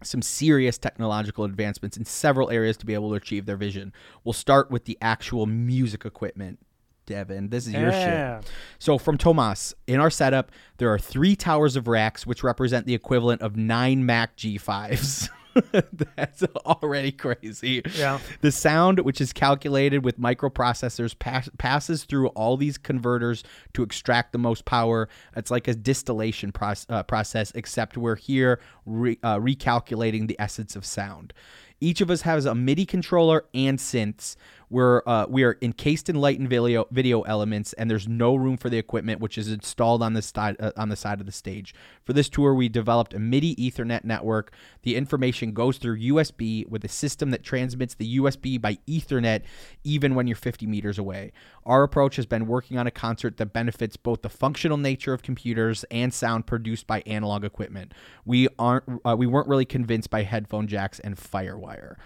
some 0.02 0.22
serious 0.22 0.78
technological 0.78 1.44
advancements 1.44 1.96
in 1.96 2.04
several 2.04 2.50
areas 2.50 2.76
to 2.78 2.86
be 2.86 2.94
able 2.94 3.10
to 3.10 3.14
achieve 3.16 3.46
their 3.46 3.56
vision. 3.56 3.92
We'll 4.24 4.32
start 4.32 4.70
with 4.70 4.84
the 4.84 4.96
actual 5.00 5.46
music 5.46 6.04
equipment. 6.04 6.58
Devin, 7.06 7.48
this 7.48 7.66
is 7.66 7.72
your 7.74 7.90
Yeah. 7.90 8.40
shit. 8.40 8.50
So 8.78 8.96
from 8.96 9.18
Thomas, 9.18 9.74
in 9.86 9.98
our 9.98 10.10
setup, 10.10 10.52
there 10.78 10.92
are 10.92 10.98
three 10.98 11.34
towers 11.34 11.74
of 11.74 11.88
racks, 11.88 12.24
which 12.26 12.44
represent 12.44 12.86
the 12.86 12.94
equivalent 12.94 13.42
of 13.42 13.56
nine 13.56 14.06
Mac 14.06 14.36
G5s. 14.36 15.28
That's 16.16 16.42
already 16.64 17.12
crazy. 17.12 17.82
Yeah. 17.96 18.18
The 18.40 18.52
sound, 18.52 19.00
which 19.00 19.20
is 19.20 19.32
calculated 19.32 20.04
with 20.04 20.18
microprocessors, 20.18 21.18
pass- 21.18 21.50
passes 21.58 22.04
through 22.04 22.28
all 22.28 22.56
these 22.56 22.78
converters 22.78 23.44
to 23.74 23.82
extract 23.82 24.32
the 24.32 24.38
most 24.38 24.64
power. 24.64 25.08
It's 25.36 25.50
like 25.50 25.68
a 25.68 25.74
distillation 25.74 26.52
proce- 26.52 26.86
uh, 26.88 27.02
process, 27.02 27.52
except 27.54 27.96
we're 27.96 28.16
here 28.16 28.60
re- 28.86 29.18
uh, 29.22 29.38
recalculating 29.38 30.28
the 30.28 30.36
essence 30.40 30.76
of 30.76 30.84
sound. 30.84 31.32
Each 31.80 32.00
of 32.00 32.10
us 32.10 32.22
has 32.22 32.44
a 32.44 32.54
MIDI 32.54 32.84
controller 32.84 33.44
and 33.54 33.78
synths. 33.78 34.36
We're 34.70 35.02
uh, 35.04 35.26
we 35.28 35.42
are 35.42 35.58
encased 35.60 36.08
in 36.08 36.14
light 36.14 36.38
and 36.38 36.48
video 36.48 36.86
video 36.92 37.22
elements, 37.22 37.72
and 37.72 37.90
there's 37.90 38.06
no 38.06 38.36
room 38.36 38.56
for 38.56 38.70
the 38.70 38.78
equipment, 38.78 39.20
which 39.20 39.36
is 39.36 39.50
installed 39.50 40.00
on 40.00 40.14
the 40.14 40.22
side 40.22 40.56
uh, 40.60 40.70
on 40.76 40.88
the 40.90 40.96
side 40.96 41.18
of 41.18 41.26
the 41.26 41.32
stage. 41.32 41.74
For 42.04 42.12
this 42.12 42.28
tour, 42.28 42.54
we 42.54 42.68
developed 42.68 43.12
a 43.12 43.18
MIDI 43.18 43.56
Ethernet 43.56 44.04
network. 44.04 44.52
The 44.82 44.94
information 44.94 45.54
goes 45.54 45.78
through 45.78 45.98
USB 45.98 46.68
with 46.68 46.84
a 46.84 46.88
system 46.88 47.32
that 47.32 47.42
transmits 47.42 47.94
the 47.94 48.18
USB 48.18 48.60
by 48.60 48.78
Ethernet, 48.86 49.42
even 49.82 50.14
when 50.14 50.28
you're 50.28 50.36
50 50.36 50.68
meters 50.68 50.98
away. 50.98 51.32
Our 51.66 51.82
approach 51.82 52.14
has 52.14 52.26
been 52.26 52.46
working 52.46 52.78
on 52.78 52.86
a 52.86 52.92
concert 52.92 53.38
that 53.38 53.52
benefits 53.52 53.96
both 53.96 54.22
the 54.22 54.28
functional 54.28 54.76
nature 54.76 55.12
of 55.12 55.22
computers 55.22 55.84
and 55.90 56.14
sound 56.14 56.46
produced 56.46 56.86
by 56.86 57.00
analog 57.06 57.44
equipment. 57.44 57.92
We 58.24 58.46
aren't 58.56 58.84
uh, 59.04 59.16
we 59.18 59.26
weren't 59.26 59.48
really 59.48 59.64
convinced 59.64 60.10
by 60.10 60.22
headphone 60.22 60.68
jacks 60.68 61.00
and 61.00 61.16
FireWire. 61.16 61.96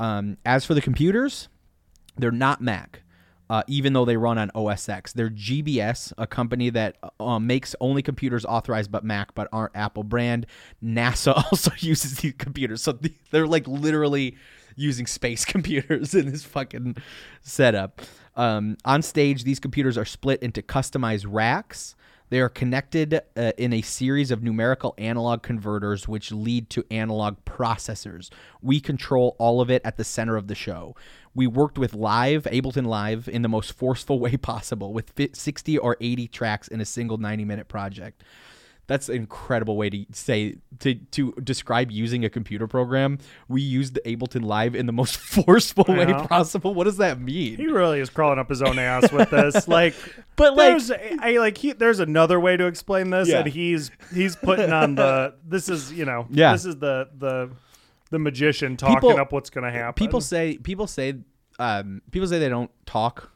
Um, 0.00 0.38
as 0.44 0.64
for 0.64 0.74
the 0.74 0.80
computers, 0.80 1.48
they're 2.22 2.30
not 2.30 2.60
Mac. 2.60 3.02
Uh, 3.48 3.64
even 3.66 3.94
though 3.94 4.04
they 4.04 4.16
run 4.16 4.38
on 4.38 4.48
OS 4.54 4.88
X, 4.88 5.12
they're 5.12 5.28
GBS, 5.28 6.12
a 6.16 6.24
company 6.24 6.70
that 6.70 6.96
uh, 7.18 7.40
makes 7.40 7.74
only 7.80 8.00
computers 8.00 8.44
authorized 8.44 8.92
but 8.92 9.02
Mac, 9.02 9.34
but 9.34 9.48
aren't 9.52 9.74
Apple 9.74 10.04
brand. 10.04 10.46
NASA 10.84 11.34
also 11.50 11.72
uses 11.78 12.18
these 12.18 12.34
computers, 12.38 12.80
so 12.80 12.96
they're 13.32 13.48
like 13.48 13.66
literally 13.66 14.36
using 14.76 15.04
space 15.04 15.44
computers 15.44 16.14
in 16.14 16.30
this 16.30 16.44
fucking 16.44 16.96
setup. 17.42 18.00
Um, 18.36 18.76
on 18.84 19.02
stage, 19.02 19.42
these 19.42 19.58
computers 19.58 19.98
are 19.98 20.04
split 20.04 20.42
into 20.44 20.62
customized 20.62 21.26
racks. 21.28 21.96
They 22.30 22.40
are 22.40 22.48
connected 22.48 23.20
uh, 23.36 23.52
in 23.58 23.72
a 23.72 23.82
series 23.82 24.30
of 24.30 24.42
numerical 24.42 24.94
analog 24.98 25.42
converters, 25.42 26.06
which 26.06 26.30
lead 26.32 26.70
to 26.70 26.84
analog 26.90 27.44
processors. 27.44 28.30
We 28.62 28.80
control 28.80 29.36
all 29.38 29.60
of 29.60 29.68
it 29.68 29.82
at 29.84 29.96
the 29.96 30.04
center 30.04 30.36
of 30.36 30.46
the 30.46 30.54
show. 30.54 30.94
We 31.34 31.48
worked 31.48 31.76
with 31.76 31.92
Live, 31.92 32.44
Ableton 32.44 32.86
Live, 32.86 33.28
in 33.28 33.42
the 33.42 33.48
most 33.48 33.72
forceful 33.72 34.18
way 34.20 34.36
possible, 34.36 34.92
with 34.92 35.10
fi- 35.10 35.30
60 35.32 35.76
or 35.78 35.96
80 36.00 36.28
tracks 36.28 36.68
in 36.68 36.80
a 36.80 36.86
single 36.86 37.18
90 37.18 37.44
minute 37.44 37.68
project. 37.68 38.22
That's 38.90 39.08
an 39.08 39.14
incredible 39.14 39.76
way 39.76 39.88
to 39.88 40.04
say 40.10 40.56
to 40.80 40.96
to 40.96 41.30
describe 41.44 41.92
using 41.92 42.24
a 42.24 42.28
computer 42.28 42.66
program. 42.66 43.18
We 43.46 43.62
used 43.62 43.94
the 43.94 44.00
Ableton 44.00 44.42
Live 44.44 44.74
in 44.74 44.86
the 44.86 44.92
most 44.92 45.16
forceful 45.20 45.84
way 45.88 46.12
possible. 46.12 46.74
What 46.74 46.84
does 46.84 46.96
that 46.96 47.20
mean? 47.20 47.56
He 47.56 47.68
really 47.68 48.00
is 48.00 48.10
crawling 48.10 48.40
up 48.40 48.48
his 48.48 48.62
own 48.62 48.80
ass 48.80 49.12
with 49.12 49.30
this. 49.30 49.68
Like, 49.68 49.94
But, 50.34 50.56
like- 50.56 50.70
there's, 50.70 50.90
I 51.20 51.36
like 51.38 51.56
he, 51.58 51.70
there's 51.72 52.00
another 52.00 52.40
way 52.40 52.56
to 52.56 52.66
explain 52.66 53.10
this, 53.10 53.28
Yeah. 53.28 53.38
and 53.38 53.46
he's 53.48 53.92
he's 54.12 54.34
putting 54.34 54.72
on 54.72 54.96
the. 54.96 55.36
This 55.46 55.68
is 55.68 55.92
you 55.92 56.04
know. 56.04 56.26
Yeah. 56.28 56.50
This 56.50 56.64
is 56.64 56.78
the 56.78 57.10
the 57.16 57.50
the 58.10 58.18
magician 58.18 58.76
talking 58.76 58.96
People- 58.96 59.20
up 59.20 59.30
what's 59.30 59.50
going 59.50 59.62
to 59.62 59.70
happen. 59.70 60.04
People 60.04 60.20
say 60.20 60.58
people 60.58 60.88
say 60.88 61.14
um, 61.60 62.02
people 62.10 62.26
say 62.26 62.40
they 62.40 62.48
don't 62.48 62.72
talk. 62.86 63.30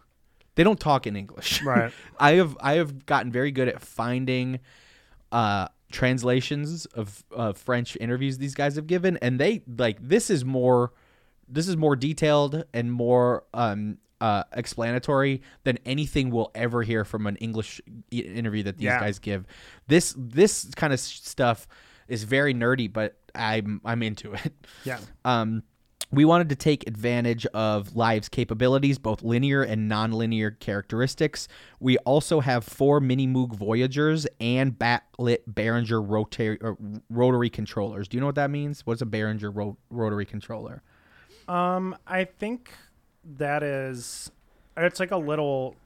They 0.56 0.64
don't 0.64 0.80
talk 0.80 1.06
in 1.06 1.14
English. 1.14 1.62
Right. 1.62 1.92
I 2.18 2.32
have 2.32 2.56
I 2.60 2.72
have 2.74 3.06
gotten 3.06 3.30
very 3.30 3.52
good 3.52 3.68
at 3.68 3.80
finding 3.80 4.58
uh, 5.34 5.68
translations 5.92 6.86
of 6.86 7.24
uh, 7.36 7.52
French 7.52 7.96
interviews 8.00 8.38
these 8.38 8.54
guys 8.54 8.76
have 8.76 8.86
given, 8.86 9.16
and 9.18 9.38
they 9.38 9.62
like 9.78 9.98
this 10.00 10.30
is 10.30 10.44
more 10.44 10.92
this 11.48 11.68
is 11.68 11.76
more 11.76 11.96
detailed 11.96 12.64
and 12.72 12.90
more 12.92 13.44
um, 13.52 13.98
uh, 14.20 14.44
explanatory 14.52 15.42
than 15.64 15.78
anything 15.84 16.30
we'll 16.30 16.50
ever 16.54 16.82
hear 16.82 17.04
from 17.04 17.26
an 17.26 17.36
English 17.36 17.80
interview 18.10 18.62
that 18.62 18.78
these 18.78 18.84
Yeah. 18.86 19.00
guys 19.00 19.18
give. 19.18 19.44
This 19.88 20.14
this 20.16 20.64
kind 20.76 20.92
of 20.92 21.00
stuff 21.00 21.66
is 22.08 22.24
very 22.24 22.54
nerdy, 22.54 22.90
but 22.92 23.16
I'm 23.34 23.80
I'm 23.84 24.02
into 24.02 24.32
it. 24.34 24.52
Yeah. 24.84 24.98
Um, 25.24 25.62
we 26.14 26.24
wanted 26.24 26.48
to 26.50 26.56
take 26.56 26.86
advantage 26.86 27.46
of 27.46 27.96
Live's 27.96 28.28
capabilities, 28.28 28.98
both 28.98 29.22
linear 29.22 29.62
and 29.62 29.90
nonlinear 29.90 30.58
characteristics. 30.58 31.48
We 31.80 31.98
also 31.98 32.40
have 32.40 32.64
four 32.64 33.00
Mini 33.00 33.26
Moog 33.26 33.54
Voyagers 33.54 34.26
and 34.40 34.78
backlit 34.78 35.38
Behringer 35.52 36.04
rotary, 36.06 36.58
uh, 36.62 36.72
rotary 37.10 37.50
controllers. 37.50 38.08
Do 38.08 38.16
you 38.16 38.20
know 38.20 38.26
what 38.26 38.34
that 38.36 38.50
means? 38.50 38.86
What's 38.86 39.02
a 39.02 39.06
Behringer 39.06 39.54
ro- 39.54 39.76
rotary 39.90 40.26
controller? 40.26 40.82
Um, 41.48 41.96
I 42.06 42.24
think 42.24 42.70
that 43.36 43.62
is, 43.62 44.30
it's 44.76 45.00
like 45.00 45.10
a 45.10 45.16
little 45.16 45.76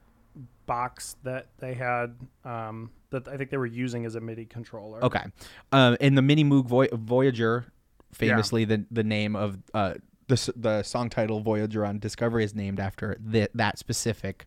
box 0.65 1.15
that 1.23 1.47
they 1.57 1.73
had. 1.73 2.15
Um, 2.45 2.91
that 3.11 3.27
I 3.27 3.37
think 3.37 3.49
they 3.49 3.57
were 3.57 3.65
using 3.65 4.05
as 4.05 4.15
a 4.15 4.21
MIDI 4.21 4.45
controller. 4.45 5.03
Okay. 5.03 5.23
Um, 5.71 5.97
and 5.99 6.17
the 6.17 6.21
Mini 6.21 6.43
Moog 6.43 6.67
Voy- 6.67 6.89
Voyager, 6.93 7.65
famously 8.13 8.65
the 8.65 8.85
the 8.91 9.03
name 9.03 9.35
of 9.35 9.57
uh, 9.73 9.95
the 10.29 10.53
the 10.55 10.83
song 10.83 11.09
title 11.09 11.41
Voyager 11.41 11.85
on 11.85 11.99
Discovery 11.99 12.45
is 12.45 12.55
named 12.55 12.79
after 12.79 13.17
the, 13.19 13.49
that 13.53 13.77
specific 13.77 14.45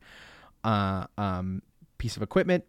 uh, 0.64 1.06
um, 1.18 1.62
piece 1.98 2.16
of 2.16 2.22
equipment. 2.22 2.64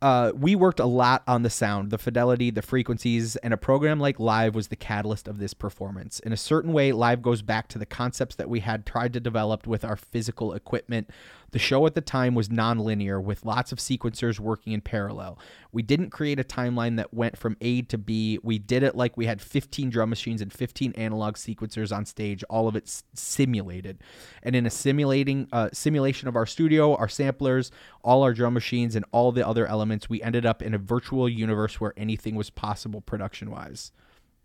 Uh, 0.00 0.32
we 0.34 0.56
worked 0.56 0.80
a 0.80 0.84
lot 0.84 1.22
on 1.28 1.44
the 1.44 1.50
sound, 1.50 1.90
the 1.90 1.98
fidelity, 1.98 2.50
the 2.50 2.62
frequencies, 2.62 3.36
and 3.36 3.54
a 3.54 3.56
program 3.56 4.00
like 4.00 4.18
Live 4.18 4.52
was 4.52 4.66
the 4.66 4.74
catalyst 4.74 5.28
of 5.28 5.38
this 5.38 5.54
performance. 5.54 6.18
In 6.20 6.32
a 6.32 6.36
certain 6.36 6.72
way, 6.72 6.90
Live 6.90 7.22
goes 7.22 7.40
back 7.40 7.68
to 7.68 7.78
the 7.78 7.86
concepts 7.86 8.34
that 8.34 8.48
we 8.48 8.60
had 8.60 8.84
tried 8.84 9.12
to 9.12 9.20
develop 9.20 9.64
with 9.64 9.84
our 9.84 9.94
physical 9.94 10.54
equipment. 10.54 11.08
The 11.52 11.58
show 11.58 11.86
at 11.86 11.94
the 11.94 12.00
time 12.00 12.34
was 12.34 12.50
non-linear, 12.50 13.20
with 13.20 13.44
lots 13.44 13.72
of 13.72 13.78
sequencers 13.78 14.40
working 14.40 14.72
in 14.72 14.80
parallel. 14.80 15.38
We 15.70 15.82
didn't 15.82 16.08
create 16.08 16.40
a 16.40 16.44
timeline 16.44 16.96
that 16.96 17.12
went 17.12 17.36
from 17.36 17.58
A 17.60 17.82
to 17.82 17.98
B. 17.98 18.38
We 18.42 18.58
did 18.58 18.82
it 18.82 18.94
like 18.96 19.18
we 19.18 19.26
had 19.26 19.42
15 19.42 19.90
drum 19.90 20.08
machines 20.08 20.40
and 20.40 20.50
15 20.50 20.92
analog 20.92 21.34
sequencers 21.36 21.94
on 21.94 22.06
stage, 22.06 22.42
all 22.44 22.68
of 22.68 22.76
it 22.76 22.84
s- 22.84 23.04
simulated. 23.12 23.98
And 24.42 24.56
in 24.56 24.64
a 24.64 24.70
simulating 24.70 25.46
uh, 25.52 25.68
simulation 25.74 26.26
of 26.26 26.36
our 26.36 26.46
studio, 26.46 26.96
our 26.96 27.08
samplers, 27.08 27.70
all 28.02 28.22
our 28.22 28.32
drum 28.32 28.54
machines, 28.54 28.96
and 28.96 29.04
all 29.12 29.30
the 29.30 29.46
other 29.46 29.66
elements, 29.66 30.08
we 30.08 30.22
ended 30.22 30.46
up 30.46 30.62
in 30.62 30.72
a 30.72 30.78
virtual 30.78 31.28
universe 31.28 31.78
where 31.78 31.92
anything 31.98 32.34
was 32.34 32.48
possible 32.48 33.02
production-wise. 33.02 33.92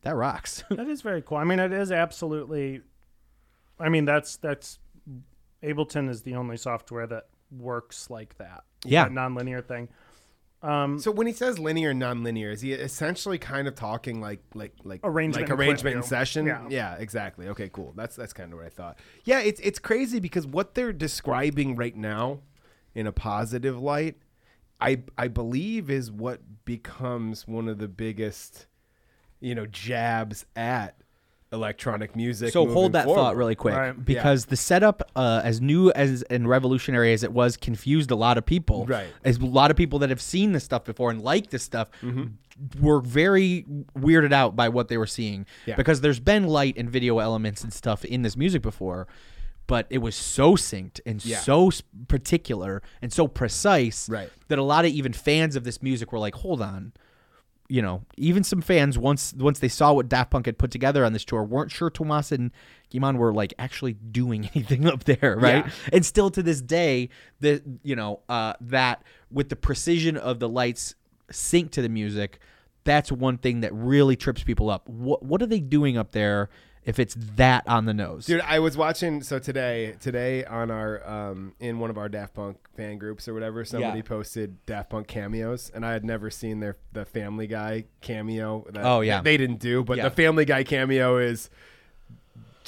That 0.02 0.16
rocks. 0.16 0.66
that 0.70 0.88
is 0.88 1.02
very 1.02 1.22
cool. 1.22 1.38
I 1.38 1.46
mean, 1.46 1.60
it 1.60 1.72
is 1.72 1.90
absolutely. 1.90 2.82
I 3.80 3.88
mean, 3.90 4.06
that's 4.06 4.38
that's 4.38 4.80
Ableton 5.68 6.10
is 6.10 6.22
the 6.24 6.36
only 6.36 6.58
software 6.58 7.08
that 7.08 7.28
works 7.52 8.10
like 8.10 8.38
that. 8.38 8.64
Yeah. 8.86 9.04
that 9.06 9.12
nonlinear 9.12 9.66
thing. 9.66 9.90
Um, 10.64 11.00
So 11.00 11.12
when 11.12 11.28
he 11.28 11.34
says 11.34 11.60
linear 11.60 11.92
and 11.92 12.00
non-linear, 12.00 12.50
is 12.50 12.62
he 12.62 12.74
essentially 12.74 13.38
kind 13.38 13.68
of 13.68 13.76
talking 13.76 14.20
like 14.20 14.42
like 14.56 14.74
like 14.84 15.02
Arrangement 15.04 15.50
like 15.50 15.58
arrangement 15.58 15.96
and 15.96 15.96
in 15.98 16.02
view. 16.02 16.10
session? 16.10 16.46
Yeah. 16.70 16.96
exactly. 16.96 17.48
Okay, 17.50 17.70
cool. 17.72 17.94
That's 17.96 18.16
that's 18.16 18.34
kind 18.34 18.52
of 18.52 18.58
what 18.60 18.66
I 18.66 18.70
thought. 18.70 18.98
Yeah, 19.24 19.40
it's 19.40 19.60
it's 19.62 19.80
crazy 19.80 20.20
because 20.20 20.48
what 20.48 20.74
they're 20.74 20.94
describing 20.94 21.76
right 21.76 21.96
now, 21.96 22.40
in 22.96 23.06
a 23.06 23.12
positive 23.12 23.80
light, 23.80 24.18
I 24.82 25.04
I 25.18 25.28
believe 25.28 25.90
is 25.92 26.12
what 26.12 26.42
becomes 26.66 27.48
one 27.48 27.68
of 27.70 27.78
the 27.78 27.88
biggest, 27.88 28.66
you 29.40 29.54
know, 29.54 29.68
jabs 29.68 30.46
at 30.56 30.96
electronic 31.52 32.16
music. 32.16 32.52
So 32.52 32.68
hold 32.68 32.94
that 32.94 33.06
forward. 33.06 33.20
thought 33.22 33.36
really 33.38 33.56
quick 33.56 33.76
Right. 33.76 34.06
because 34.06 34.46
the 34.46 34.58
setup, 34.58 35.10
uh, 35.16 35.42
as 35.44 35.62
new 35.62 35.92
as 35.92 36.22
and 36.24 36.48
revolutionary 36.50 37.14
as 37.14 37.24
it 37.24 37.32
was, 37.32 37.56
confused 37.58 38.12
a 38.12 38.16
lot 38.16 38.38
of 38.38 38.46
people. 38.46 38.86
Right. 38.86 39.08
As 39.24 39.38
a 39.38 39.46
lot 39.46 39.72
of 39.72 39.78
people 39.78 40.00
that 40.00 40.10
have 40.10 40.22
seen 40.22 40.52
this 40.52 40.64
stuff 40.66 40.84
before 40.84 41.10
and 41.10 41.22
like 41.22 41.50
this 41.50 41.64
stuff 41.64 41.90
Mm-hmm. 42.04 42.84
were 42.84 43.00
very 43.00 43.66
weirded 43.98 44.34
out 44.34 44.56
by 44.56 44.68
what 44.70 44.88
they 44.90 44.98
were 44.98 45.08
seeing 45.08 45.46
Yeah. 45.66 45.76
because 45.76 46.02
there's 46.02 46.20
been 46.20 46.48
light 46.48 46.76
and 46.78 46.90
video 46.90 47.20
elements 47.20 47.64
and 47.64 47.72
stuff 47.72 48.04
in 48.04 48.24
this 48.24 48.36
music 48.36 48.62
before. 48.62 49.08
But 49.68 49.86
it 49.90 49.98
was 49.98 50.16
so 50.16 50.56
synced 50.56 51.00
and 51.06 51.24
Yeah. 51.26 51.40
so 51.40 51.72
particular 52.08 52.82
and 53.02 53.12
so 53.12 53.28
precise 53.28 54.10
Right. 54.10 54.30
that 54.48 54.58
a 54.58 54.64
lot 54.64 54.86
of 54.86 54.92
even 54.92 55.14
fans 55.14 55.56
of 55.56 55.64
this 55.66 55.82
music 55.84 56.12
were 56.12 56.20
like, 56.20 56.36
"Hold 56.36 56.62
on, 56.62 56.94
you 57.70 57.82
know, 57.82 58.04
even 58.16 58.44
some 58.44 58.62
fans 58.62 58.98
once 58.98 59.34
once 59.34 59.60
they 59.60 59.68
saw 59.68 59.94
what 59.94 60.08
Daft 60.08 60.32
Punk 60.32 60.46
had 60.46 60.58
put 60.58 60.72
together 60.72 61.04
on 61.04 61.14
this 61.14 61.26
tour 61.26 61.44
weren't 61.44 61.72
sure 61.72 61.90
Thomas 61.90 62.32
and 62.32 62.52
Guy-Man 62.94 63.18
were 63.18 63.34
like 63.34 63.54
actually 63.60 63.94
doing 63.94 64.50
anything 64.56 64.88
up 64.88 65.04
there, 65.04 65.38
right? 65.40 65.66
Yeah. 65.66 65.72
And 65.94 66.06
still 66.06 66.30
to 66.32 66.44
this 66.44 66.62
day, 66.62 67.10
the 67.40 67.62
you 67.84 67.96
know 67.96 68.22
uh, 68.30 68.54
that 68.62 69.04
with 69.32 69.50
the 69.50 69.56
precision 69.56 70.16
of 70.18 70.40
the 70.40 70.48
lights 70.48 70.96
sync 71.30 71.72
to 71.72 71.82
the 71.82 71.90
music, 71.90 72.40
that's 72.86 73.12
one 73.12 73.38
thing 73.38 73.62
that 73.62 73.74
really 73.74 74.16
trips 74.16 74.44
people 74.44 74.70
up. 74.70 74.88
What 74.88 75.24
what 75.24 75.42
are 75.42 75.48
they 75.48 75.60
doing 75.60 75.98
up 75.98 76.12
there 76.12 76.50
if 76.88 76.98
it's 76.98 77.16
that 77.36 77.68
on 77.68 77.86
the 77.86 77.94
nose? 77.94 78.26
Dude, 78.26 78.42
I 78.42 78.58
was 78.58 78.76
watching 78.76 79.22
so 79.22 79.38
today 79.38 79.96
today 80.00 80.44
on 80.46 80.72
our 80.72 81.08
um 81.08 81.54
in 81.60 81.78
one 81.78 81.92
of 81.92 81.98
our 82.00 82.10
Daft 82.10 82.34
Punk 82.34 82.58
fan 82.76 82.98
groups 82.98 83.28
or 83.28 83.36
whatever, 83.36 83.64
somebody 83.64 84.00
Yeah. 84.00 84.04
posted 84.04 84.66
Daft 84.66 84.90
Punk 84.90 85.06
cameos 85.08 85.70
and 85.76 85.86
I 85.86 85.92
had 85.94 86.04
never 86.04 86.32
seen 86.32 86.60
their 86.62 86.78
the 86.94 87.06
Family 87.06 87.46
Guy 87.46 87.86
cameo 88.02 88.66
that 88.72 88.84
Oh, 88.84 89.02
yeah. 89.02 89.22
they 89.22 89.38
didn't 89.38 89.60
do, 89.60 89.84
but 89.84 89.98
Yeah. 89.98 90.04
the 90.10 90.16
Family 90.16 90.46
Guy 90.46 90.64
cameo 90.64 91.18
is 91.18 91.50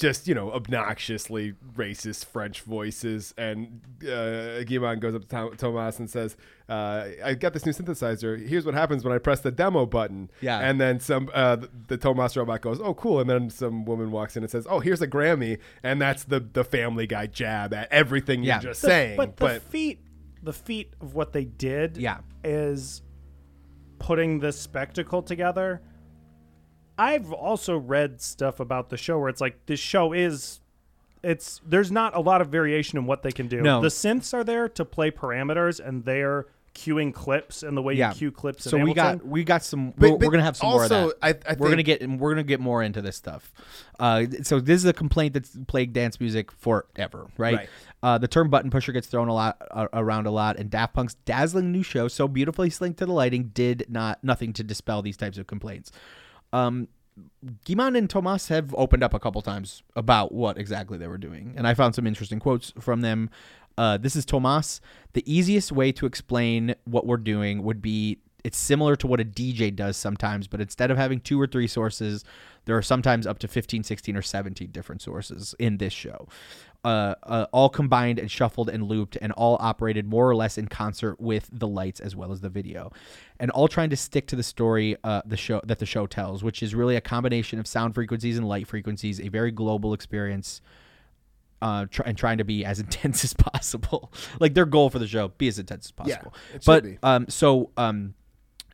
just 0.00 0.26
you 0.26 0.34
know 0.34 0.50
obnoxiously 0.50 1.52
racist 1.76 2.24
French 2.24 2.62
voices, 2.62 3.32
and 3.38 3.80
uh, 4.02 4.64
Guy-Man 4.64 4.98
goes 4.98 5.14
up 5.14 5.22
to 5.22 5.28
Tom- 5.28 5.56
Thomas 5.56 5.98
and 5.98 6.08
says, 6.10 6.36
uh, 6.68 7.04
"I 7.24 7.34
got 7.34 7.52
this 7.52 7.66
new 7.66 7.72
synthesizer. 7.72 8.44
Here's 8.48 8.64
what 8.64 8.74
happens 8.74 9.04
when 9.04 9.12
I 9.14 9.18
press 9.18 9.40
the 9.40 9.50
demo 9.52 9.86
button." 9.86 10.30
Yeah. 10.40 10.58
and 10.58 10.80
then 10.80 10.98
some 11.00 11.30
uh, 11.34 11.56
the, 11.56 11.70
the 11.88 11.96
Thomas 11.98 12.36
robot 12.36 12.62
goes, 12.62 12.80
"Oh, 12.80 12.94
cool!" 12.94 13.20
And 13.20 13.28
then 13.30 13.50
some 13.50 13.84
woman 13.84 14.10
walks 14.10 14.36
in 14.36 14.42
and 14.42 14.50
says, 14.50 14.66
"Oh, 14.68 14.80
here's 14.80 15.02
a 15.02 15.06
Grammy," 15.08 15.58
and 15.82 16.00
that's 16.00 16.24
the 16.24 16.40
the 16.40 16.64
Family 16.64 17.06
Guy 17.06 17.26
jab 17.26 17.74
at 17.74 17.92
everything 17.92 18.42
Yeah. 18.42 18.54
you're 18.56 18.70
just 18.72 18.82
The- 18.82 18.88
saying. 18.88 19.16
but 19.18 19.36
But, 19.36 19.54
the 19.54 19.60
feat, 19.60 20.00
the 20.42 20.52
feat 20.54 20.94
of 21.00 21.14
what 21.14 21.32
they 21.32 21.44
did, 21.44 21.98
Yeah. 21.98 22.20
is 22.42 23.02
putting 23.98 24.40
this 24.40 24.58
spectacle 24.58 25.22
together. 25.22 25.82
I've 27.00 27.32
also 27.32 27.78
read 27.78 28.20
stuff 28.20 28.60
about 28.60 28.90
the 28.90 28.96
show 28.98 29.18
where 29.18 29.30
it's 29.30 29.40
like 29.40 29.64
this 29.66 29.80
show 29.80 30.12
is, 30.12 30.60
it's 31.22 31.60
there's 31.66 31.90
not 31.90 32.14
a 32.14 32.20
lot 32.20 32.40
of 32.42 32.48
variation 32.48 32.98
in 32.98 33.06
what 33.06 33.22
they 33.22 33.32
can 33.32 33.48
do. 33.48 33.62
No. 33.62 33.80
The 33.80 33.88
synths 33.88 34.34
are 34.34 34.44
there 34.44 34.68
to 34.68 34.84
play 34.84 35.10
parameters, 35.10 35.80
and 35.80 36.04
they're 36.04 36.46
cueing 36.74 37.12
clips 37.12 37.62
and 37.62 37.76
the 37.76 37.82
way 37.82 37.94
yeah. 37.94 38.10
you 38.10 38.14
cue 38.16 38.30
clips. 38.30 38.64
in 38.64 38.70
So 38.70 38.78
we 38.78 38.92
Ableton. 38.92 38.94
got 38.94 39.26
we 39.26 39.44
got 39.44 39.62
some. 39.64 39.90
But- 39.90 40.00
we're, 40.00 40.18
but 40.18 40.26
we're 40.26 40.30
gonna 40.32 40.44
have 40.44 40.56
some 40.56 40.70
more 40.70 40.84
of 40.84 40.92
also, 40.92 41.08
that. 41.08 41.16
I- 41.46 41.52
I 41.52 41.56
we're 41.58 41.70
gonna 41.70 41.82
think- 41.82 42.00
get 42.00 42.10
we're 42.10 42.30
gonna 42.30 42.42
get 42.42 42.60
more 42.60 42.82
into 42.82 43.02
this 43.02 43.16
stuff. 43.16 43.52
Uh, 43.98 44.24
so 44.42 44.60
this 44.60 44.76
is 44.76 44.84
a 44.84 44.92
complaint 44.92 45.34
that's 45.34 45.56
plagued 45.66 45.94
dance 45.94 46.20
music 46.20 46.52
forever, 46.52 47.26
right? 47.36 47.56
Right. 47.56 47.68
Uh, 48.02 48.18
the 48.18 48.28
term 48.28 48.48
button 48.50 48.70
pusher 48.70 48.92
gets 48.92 49.08
thrown 49.08 49.28
a 49.28 49.34
lot 49.34 49.60
uh, 49.70 49.88
around 49.92 50.26
a 50.26 50.30
lot, 50.30 50.58
and 50.58 50.70
Daft 50.70 50.94
Punk's 50.94 51.14
dazzling 51.24 51.72
new 51.72 51.82
show, 51.82 52.08
so 52.08 52.28
beautifully 52.28 52.70
synced 52.70 52.98
to 52.98 53.06
the 53.06 53.12
lighting, 53.12 53.50
did 53.52 53.86
not 53.88 54.22
nothing 54.22 54.52
to 54.54 54.62
dispel 54.62 55.02
these 55.02 55.16
types 55.16 55.38
of 55.38 55.46
complaints. 55.46 55.90
Um, 56.52 56.88
Guy-Man 57.64 57.96
and 57.96 58.08
Thomas 58.08 58.48
have 58.48 58.74
opened 58.74 59.02
up 59.02 59.14
a 59.14 59.18
couple 59.18 59.42
times 59.42 59.82
about 59.94 60.32
what 60.32 60.58
exactly 60.58 60.98
they 60.98 61.06
were 61.06 61.18
doing, 61.18 61.54
and 61.56 61.66
I 61.66 61.74
found 61.74 61.94
some 61.94 62.06
interesting 62.06 62.38
quotes 62.38 62.72
from 62.78 63.00
them. 63.02 63.30
Uh, 63.76 63.96
this 63.96 64.16
is 64.16 64.24
Thomas. 64.24 64.80
The 65.12 65.32
easiest 65.32 65.72
way 65.72 65.92
to 65.92 66.06
explain 66.06 66.74
what 66.84 67.06
we're 67.06 67.16
doing 67.16 67.62
would 67.62 67.80
be 67.80 68.18
it's 68.44 68.58
similar 68.58 68.96
to 68.96 69.06
what 69.06 69.20
a 69.20 69.24
DJ 69.24 69.74
does 69.74 69.96
sometimes, 69.96 70.46
but 70.46 70.60
instead 70.60 70.90
of 70.90 70.96
having 70.96 71.20
two 71.20 71.40
or 71.40 71.46
three 71.46 71.66
sources, 71.66 72.24
there 72.64 72.76
are 72.76 72.82
sometimes 72.82 73.26
up 73.26 73.38
to 73.40 73.48
15, 73.48 73.82
16, 73.82 74.16
or 74.16 74.22
17 74.22 74.70
different 74.70 75.02
sources 75.02 75.54
in 75.58 75.78
this 75.78 75.92
show. 75.92 76.28
Uh, 76.82 77.14
uh, 77.24 77.46
all 77.52 77.68
combined 77.68 78.18
and 78.18 78.30
shuffled 78.30 78.70
and 78.70 78.84
looped, 78.84 79.18
and 79.20 79.32
all 79.32 79.58
operated 79.60 80.06
more 80.06 80.26
or 80.30 80.34
less 80.34 80.56
in 80.56 80.66
concert 80.66 81.20
with 81.20 81.46
the 81.52 81.68
lights 81.68 82.00
as 82.00 82.16
well 82.16 82.32
as 82.32 82.40
the 82.40 82.48
video, 82.48 82.90
and 83.38 83.50
all 83.50 83.68
trying 83.68 83.90
to 83.90 83.96
stick 83.96 84.26
to 84.26 84.34
the 84.34 84.42
story 84.42 84.96
uh, 85.04 85.20
the 85.26 85.36
show 85.36 85.60
that 85.64 85.78
the 85.78 85.84
show 85.84 86.06
tells, 86.06 86.42
which 86.42 86.62
is 86.62 86.74
really 86.74 86.96
a 86.96 87.00
combination 87.02 87.58
of 87.58 87.66
sound 87.66 87.94
frequencies 87.94 88.38
and 88.38 88.48
light 88.48 88.66
frequencies, 88.66 89.20
a 89.20 89.28
very 89.28 89.50
global 89.50 89.92
experience 89.92 90.62
uh, 91.60 91.84
try, 91.90 92.06
and 92.06 92.16
trying 92.16 92.38
to 92.38 92.44
be 92.44 92.64
as 92.64 92.80
intense 92.86 93.24
as 93.24 93.34
possible. 93.34 94.10
like 94.40 94.54
their 94.54 94.64
goal 94.64 94.88
for 94.88 94.98
the 94.98 95.06
show, 95.06 95.28
be 95.36 95.48
as 95.48 95.58
intense 95.58 95.92
as 96.00 96.08
Yeah, 96.08 96.16
possible. 96.16 96.34
should 96.52 96.64
but 96.64 96.86
um, 97.02 97.26
so 97.28 97.72
um, 97.76 98.14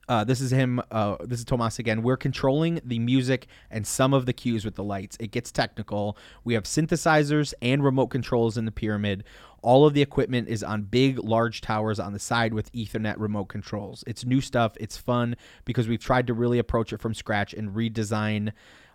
uh, 0.09 0.25
this 0.25 0.41
is 0.41 0.53
him. 0.53 0.81
Uh, 0.91 1.17
this 1.25 1.41
is 1.41 1.45
Thomas 1.45 1.79
again. 1.79 2.03
We're 2.03 2.17
controlling 2.17 2.81
the 2.85 2.99
music 2.99 3.47
and 3.71 3.87
some 3.87 4.15
of 4.15 4.27
the 4.27 4.33
cues 4.33 4.65
with 4.65 4.77
the 4.77 4.85
lights. 4.85 5.17
It 5.19 5.33
gets 5.33 5.51
technical. 5.51 6.17
We 6.45 6.55
have 6.55 6.65
synthesizers 6.65 7.55
and 7.61 7.83
remote 7.83 8.09
controls 8.09 8.57
in 8.57 8.65
the 8.65 8.73
pyramid. 8.73 9.25
All 9.63 9.85
of 9.85 9.95
the 9.95 10.03
equipment 10.03 10.49
is 10.49 10.63
on 10.63 10.83
big, 10.83 11.19
large 11.19 11.61
towers 11.61 11.99
on 11.99 12.13
the 12.13 12.21
side 12.21 12.55
with 12.55 12.71
Ethernet 12.73 13.17
remote 13.19 13.47
controls. 13.47 14.05
It's 14.07 14.25
new 14.25 14.41
stuff. 14.41 14.77
It's 14.79 14.97
fun 14.97 15.37
because 15.65 15.89
we've 15.89 16.03
tried 16.03 16.29
to 16.29 16.35
really 16.35 16.61
approach 16.61 16.93
it 16.93 17.01
from 17.01 17.15
scratch 17.15 17.53
and 17.53 17.71
redesign 17.71 18.53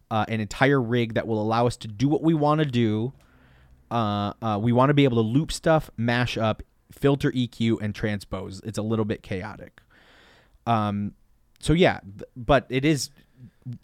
uh, 0.09 0.25
an 0.29 0.39
entire 0.39 0.81
rig 0.81 1.15
that 1.15 1.27
will 1.27 1.41
allow 1.41 1.67
us 1.67 1.75
to 1.77 1.87
do 1.89 2.07
what 2.07 2.21
we 2.21 2.33
want 2.33 2.59
to 2.59 2.65
do. 2.65 3.11
Uh, 3.89 4.31
uh, 4.41 4.57
we 4.61 4.71
want 4.71 4.89
to 4.89 4.93
be 4.93 5.03
able 5.03 5.17
to 5.17 5.27
loop 5.27 5.51
stuff, 5.51 5.89
mash 5.97 6.37
up, 6.37 6.63
filter 6.89 7.31
EQ, 7.31 7.81
and 7.81 7.93
transpose. 7.93 8.61
It's 8.63 8.77
a 8.77 8.81
little 8.81 9.05
bit 9.05 9.23
chaotic. 9.23 9.81
Um, 10.65 11.13
so 11.59 11.73
yeah, 11.73 11.99
but 12.35 12.65
it 12.69 12.85
is. 12.85 13.09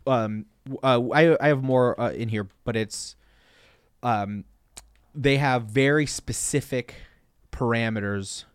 Um, 0.05 0.45
uh, 0.83 1.01
I 1.13 1.37
I 1.43 1.47
have 1.49 1.63
more 1.63 1.99
uh, 1.99 2.11
in 2.11 2.29
here, 2.29 2.47
but 2.63 2.75
it's, 2.75 3.15
um, 4.03 4.43
they 5.15 5.37
have 5.37 5.63
very 5.63 6.05
specific 6.05 6.95
parameters 7.51 8.45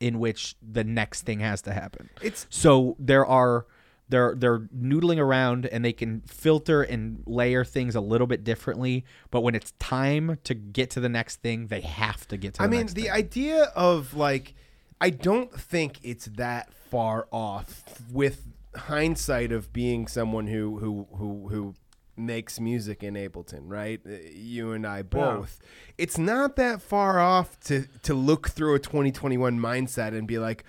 in 0.00 0.18
which 0.18 0.54
the 0.62 0.84
next 0.84 1.22
thing 1.22 1.40
has 1.40 1.62
to 1.62 1.72
happen. 1.72 2.10
It's- 2.20 2.46
so 2.50 2.96
there 2.98 3.24
are 3.26 3.66
they're 4.08 4.34
they're 4.36 4.60
noodling 4.60 5.18
around 5.18 5.66
and 5.66 5.84
they 5.84 5.92
can 5.92 6.20
filter 6.28 6.82
and 6.82 7.22
layer 7.26 7.64
things 7.64 7.94
a 7.96 8.00
little 8.00 8.26
bit 8.26 8.44
differently, 8.44 9.04
but 9.30 9.40
when 9.40 9.54
it's 9.54 9.72
time 9.80 10.38
to 10.44 10.54
get 10.54 10.90
to 10.90 11.00
the 11.00 11.08
next 11.08 11.40
thing, 11.42 11.66
they 11.68 11.80
have 11.80 12.28
to 12.28 12.36
get 12.36 12.54
to. 12.54 12.62
I 12.62 12.66
the 12.66 12.70
mean, 12.76 12.86
the 12.86 13.02
thing. 13.02 13.10
idea 13.10 13.64
of 13.74 14.14
like, 14.14 14.54
I 15.00 15.10
don't 15.10 15.52
think 15.52 15.98
it's 16.02 16.26
that 16.26 16.72
far 16.72 17.26
off 17.30 17.82
with 18.10 18.46
hindsight 18.74 19.52
of 19.52 19.72
being 19.72 20.06
someone 20.06 20.46
who 20.46 20.78
who 20.78 21.06
who 21.16 21.48
who 21.48 21.74
makes 22.16 22.58
music 22.58 23.02
in 23.02 23.14
Ableton, 23.14 23.62
right? 23.64 24.00
Uh, 24.06 24.12
You 24.32 24.72
and 24.72 24.86
I 24.86 25.02
both. 25.02 25.58
It's 25.98 26.16
not 26.16 26.56
that 26.56 26.80
far 26.80 27.20
off 27.20 27.60
to 27.60 27.86
to 28.02 28.14
look 28.14 28.48
through 28.48 28.74
a 28.74 28.78
2021 28.78 29.58
mindset 29.58 30.16
and 30.16 30.26
be 30.26 30.38
like, 30.38 30.64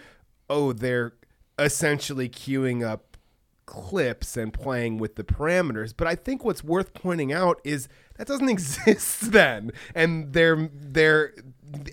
"Oh, 0.49 0.73
they're 0.73 1.13
essentially 1.57 2.29
queuing 2.29 2.85
up 2.85 3.17
clips 3.65 4.37
and 4.37 4.53
playing 4.53 4.97
with 4.97 5.15
the 5.15 5.23
parameters. 5.23 5.93
But 5.95 6.07
I 6.07 6.15
think 6.15 6.43
what's 6.43 6.63
worth 6.63 6.93
pointing 6.93 7.31
out 7.33 7.59
is 7.63 7.87
that 8.17 8.25
doesn't 8.27 8.49
exist 8.57 9.31
then. 9.31 9.71
And 9.93 10.33
they're 10.33 10.69
they're 10.73 11.33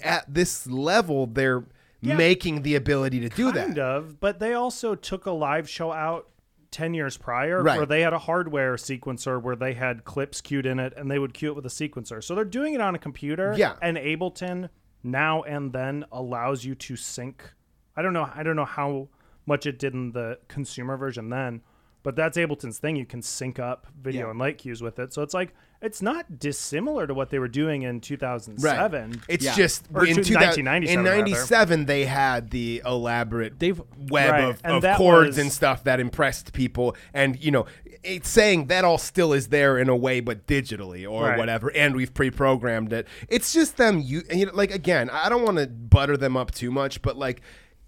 at 0.02 0.32
this 0.32 0.66
level 0.66 1.26
they're 1.26 1.64
Yeah. 2.08 2.16
making 2.16 2.62
the 2.62 2.74
ability 2.74 3.20
to 3.20 3.28
do 3.28 3.52
that. 3.52 3.66
Kind 3.66 3.78
of, 3.78 4.20
but 4.20 4.38
they 4.38 4.54
also 4.54 4.94
took 4.94 5.26
a 5.26 5.30
live 5.30 5.68
show 5.68 5.92
out 5.92 6.28
10 6.70 6.92
years 6.94 7.16
prior 7.16 7.62
Right. 7.62 7.76
where 7.76 7.86
they 7.86 8.00
had 8.00 8.12
a 8.12 8.18
hardware 8.18 8.74
sequencer 8.74 9.40
where 9.40 9.54
they 9.56 9.74
had 9.74 10.04
clips 10.04 10.40
queued 10.40 10.66
in 10.66 10.80
it 10.80 10.92
and 10.96 11.10
they 11.10 11.18
would 11.18 11.32
cue 11.32 11.50
it 11.50 11.54
with 11.56 11.64
a 11.66 11.68
sequencer. 11.68 12.22
So 12.22 12.34
they're 12.34 12.44
doing 12.44 12.74
it 12.74 12.80
on 12.80 12.94
a 12.94 12.98
computer. 12.98 13.54
Yeah. 13.56 13.76
And 13.80 13.96
Ableton 13.96 14.70
now 15.02 15.42
and 15.42 15.72
then 15.72 16.04
allows 16.10 16.64
you 16.64 16.74
to 16.74 16.96
sync. 16.96 17.52
I 17.96 18.02
don't 18.02 18.12
know. 18.12 18.28
I 18.34 18.42
don't 18.42 18.56
know 18.56 18.64
how 18.64 19.08
much 19.46 19.66
it 19.66 19.78
did 19.78 19.94
in 19.94 20.12
the 20.12 20.38
consumer 20.48 20.96
version 20.96 21.28
then, 21.28 21.60
but 22.02 22.16
that's 22.16 22.36
Ableton's 22.36 22.78
thing. 22.78 22.96
You 22.96 23.06
can 23.06 23.22
sync 23.22 23.58
up 23.60 23.86
video 24.00 24.24
Yeah. 24.24 24.30
and 24.30 24.38
light 24.40 24.58
cues 24.58 24.82
with 24.82 24.98
it. 24.98 25.12
So 25.12 25.22
it's 25.22 25.34
like 25.34 25.54
it's 25.84 26.00
not 26.02 26.38
dissimilar 26.38 27.06
to 27.06 27.14
what 27.14 27.30
they 27.30 27.38
were 27.38 27.48
doing 27.48 27.82
in 27.82 28.00
2007. 28.00 29.22
It's 29.28 29.44
just 29.56 29.86
or 29.92 30.06
in, 30.06 30.16
1997. 30.16 30.98
in 30.98 31.04
rather. 31.04 31.84
they 31.84 32.04
had 32.06 32.50
the 32.50 32.82
elaborate 32.84 33.58
They've 33.58 33.80
web 34.10 34.30
Right, 34.30 34.44
of, 34.44 34.60
and 34.64 34.84
of 34.84 34.96
chords 34.96 35.26
was- 35.28 35.38
and 35.38 35.52
stuff 35.52 35.84
that 35.84 36.00
impressed 36.00 36.52
people 36.52 36.96
and 37.12 37.38
you 37.42 37.50
know 37.50 37.66
it's 38.02 38.28
saying 38.28 38.66
that 38.66 38.84
all 38.84 38.98
still 38.98 39.32
is 39.32 39.48
there 39.48 39.78
in 39.78 39.88
a 39.88 39.96
way 39.96 40.20
but 40.20 40.46
digitally 40.46 41.08
or 41.10 41.24
Right. 41.24 41.38
whatever 41.38 41.70
and 41.74 41.94
we've 41.96 42.12
pre-programmed 42.12 42.92
it 42.92 43.06
it's 43.28 43.52
just 43.52 43.76
them 43.76 44.00
you, 44.00 44.22
you 44.32 44.46
know, 44.46 44.52
like 44.54 44.70
again 44.74 45.08
i 45.10 45.28
don't 45.28 45.42
want 45.44 45.58
to 45.58 45.66
butter 45.66 46.16
them 46.16 46.36
up 46.36 46.50
too 46.50 46.70
much 46.70 47.00
but 47.02 47.16
like 47.16 47.40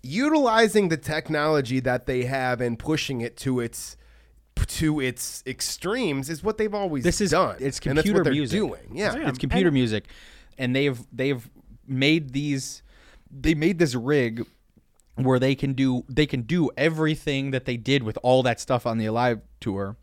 utilizing 0.02 0.88
the 0.88 0.96
technology 0.96 1.80
that 1.80 2.06
they 2.06 2.24
have 2.24 2.60
and 2.60 2.78
pushing 2.78 3.20
it 3.20 3.36
to 3.38 3.60
its 3.60 3.96
to 4.64 5.00
its 5.00 5.42
extremes 5.46 6.28
is 6.30 6.42
what 6.42 6.58
they've 6.58 6.74
always 6.74 7.04
this 7.04 7.20
is 7.20 7.30
done. 7.30 7.56
it's 7.60 7.78
and 7.86 7.96
that's 7.96 8.06
computer 8.06 8.24
what 8.24 8.32
music. 8.32 8.58
doing. 8.58 8.80
Yeah. 8.92 9.14
It's, 9.16 9.30
it's 9.30 9.38
computer 9.38 9.70
music. 9.70 10.04
And 10.58 10.74
they've 10.74 10.98
they've 11.12 11.48
made 11.86 12.32
these 12.32 12.82
they 13.30 13.54
made 13.54 13.78
this 13.78 13.94
rig 13.94 14.46
where 15.16 15.38
they 15.38 15.54
can 15.54 15.72
do 15.72 16.04
they 16.08 16.26
can 16.26 16.42
do 16.42 16.70
everything 16.76 17.50
that 17.52 17.64
they 17.64 17.76
did 17.76 18.02
with 18.02 18.18
all 18.22 18.42
that 18.42 18.60
stuff 18.60 18.86
on 18.86 18.98
the 18.98 19.06
alive 19.06 19.40
tour 19.60 19.96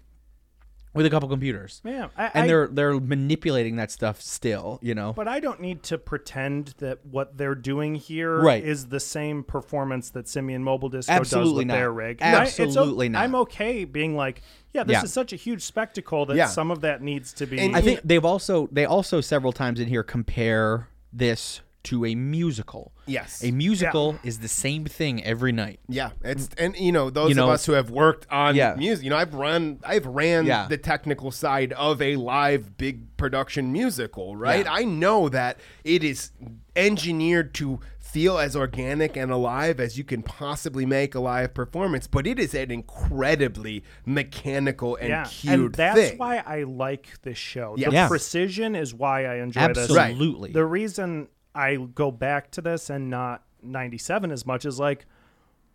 with 0.94 1.06
a 1.06 1.10
couple 1.10 1.28
computers. 1.30 1.82
Yeah, 1.84 2.08
I- 2.18 2.32
and 2.34 2.50
they're 2.50 2.68
they're 2.68 3.00
manipulating 3.00 3.76
that 3.78 3.92
stuff 3.92 4.22
still. 4.22 4.80
You 4.82 4.96
know, 4.96 5.14
But 5.14 5.28
I 5.28 5.40
don't 5.40 5.60
need 5.62 5.84
to 5.84 5.98
pretend 5.98 6.76
that 6.78 7.06
what 7.06 7.38
they're 7.38 7.56
doing 7.56 7.96
here 7.96 8.38
is 8.40 8.44
Right. 8.44 8.64
is 8.64 8.88
the 8.88 9.00
same 9.00 9.44
performance 9.44 10.10
that 10.12 10.28
Simian 10.28 10.64
Mobile 10.64 10.90
Disco 10.90 11.12
Absolutely 11.12 11.50
does 11.52 11.58
with 11.58 11.68
not. 11.68 11.74
their 11.74 11.92
rig. 11.92 12.18
And 12.22 12.36
I- 12.36 12.42
Absolutely 12.42 13.10
not. 13.10 13.24
I'm 13.24 13.36
okay 13.36 13.86
being 13.86 14.16
like, 14.16 14.42
yeah, 14.74 14.84
this 14.84 14.94
Yeah. 14.96 15.04
is 15.04 15.14
such 15.14 15.34
a 15.34 15.36
huge 15.36 15.62
spectacle 15.64 16.26
that 16.28 16.36
Yeah. 16.36 16.48
some 16.48 16.72
of 16.72 16.82
that 16.82 17.02
needs 17.02 17.34
to 17.34 17.46
be. 17.46 17.74
I 17.74 17.82
think 17.82 18.02
they've 18.04 18.26
also 18.26 18.68
they 18.72 18.86
also 18.86 19.22
several 19.22 19.52
times 19.52 19.80
in 19.80 19.88
here 19.88 20.04
compare 20.04 20.88
this 21.12 21.62
to 21.86 22.06
a 22.06 22.16
musical. 22.16 22.94
Yes. 23.06 23.44
a 23.44 23.52
musical 23.52 24.18
is 24.24 24.40
the 24.40 24.48
same 24.48 24.86
thing 24.86 25.24
every 25.26 25.52
night. 25.52 25.82
Yeah, 25.90 26.12
it's 26.24 26.50
and 26.58 26.76
you 26.78 26.92
know 26.94 27.10
those 27.10 27.30
You 27.30 27.36
know- 27.36 27.46
of 27.46 27.50
us 27.56 27.66
who 27.66 27.74
have 27.74 27.90
worked 27.90 28.26
on 28.32 28.56
Yeah. 28.56 28.76
music. 28.76 29.04
You 29.04 29.10
know, 29.10 29.18
I've 29.18 29.34
run, 29.34 29.80
I've 29.84 30.06
ran 30.06 30.46
Yeah. 30.46 30.68
the 30.70 30.78
technical 30.78 31.30
side 31.32 31.74
of 31.74 32.02
a 32.02 32.16
live 32.16 32.78
big 32.78 33.18
production 33.18 33.72
musical. 33.74 34.36
Right, 34.38 34.64
Yeah. 34.66 34.74
I 34.74 34.84
know 34.86 35.28
that 35.30 35.60
it 35.84 36.04
is 36.04 36.32
engineered 36.76 37.54
to 37.56 37.80
feel 38.00 38.38
as 38.38 38.56
organic 38.56 39.18
and 39.18 39.32
alive 39.32 39.80
as 39.80 39.98
you 39.98 40.04
can 40.04 40.22
possibly 40.24 40.86
make 40.86 41.16
a 41.16 41.20
live 41.20 41.54
performance, 41.54 42.08
but 42.08 42.26
it 42.28 42.38
is 42.40 42.54
an 42.54 42.72
incredibly 42.72 43.84
mechanical 44.06 44.96
and 44.98 45.10
yeah, 45.10 45.26
cued 45.26 45.54
and 45.60 45.74
that's 45.74 46.00
thing. 46.00 46.18
why 46.18 46.38
I 46.46 46.64
like 46.64 47.08
this 47.24 47.38
show. 47.38 47.76
Yeah. 47.78 47.90
The 47.90 47.96
Yeah. 47.96 48.08
precision 48.08 48.76
is 48.76 48.94
why 48.94 49.26
I 49.26 49.36
enjoy 49.42 49.68
this. 49.74 49.90
Absolutely. 49.90 50.52
The 50.52 50.66
reason 50.66 51.28
I 51.56 51.76
go 51.76 52.12
back 52.12 52.52
to 52.52 52.62
this 52.62 52.90
and 52.90 53.10
not 53.10 53.44
97 53.62 54.32
as 54.32 54.46
much 54.46 54.66
as 54.66 54.80
like 54.80 55.06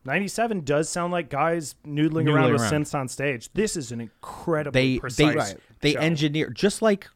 97 0.05 0.65
does 0.65 0.89
sound 0.89 1.13
like 1.13 1.29
guys 1.29 1.75
noodling, 1.87 2.29
around 2.33 2.49
Noodling 2.49 2.53
with 2.53 2.61
around. 2.63 2.85
synths 2.85 2.95
on 2.99 3.09
stage. 3.09 3.51
This 3.53 3.77
is 3.77 3.93
an 3.93 4.01
incredibly 4.01 4.95
They 4.95 4.99
precise. 4.99 5.55
they 5.55 5.59
they 5.81 5.93
show. 5.95 6.01
engineer 6.01 6.51
just 6.51 6.83
like 6.83 7.09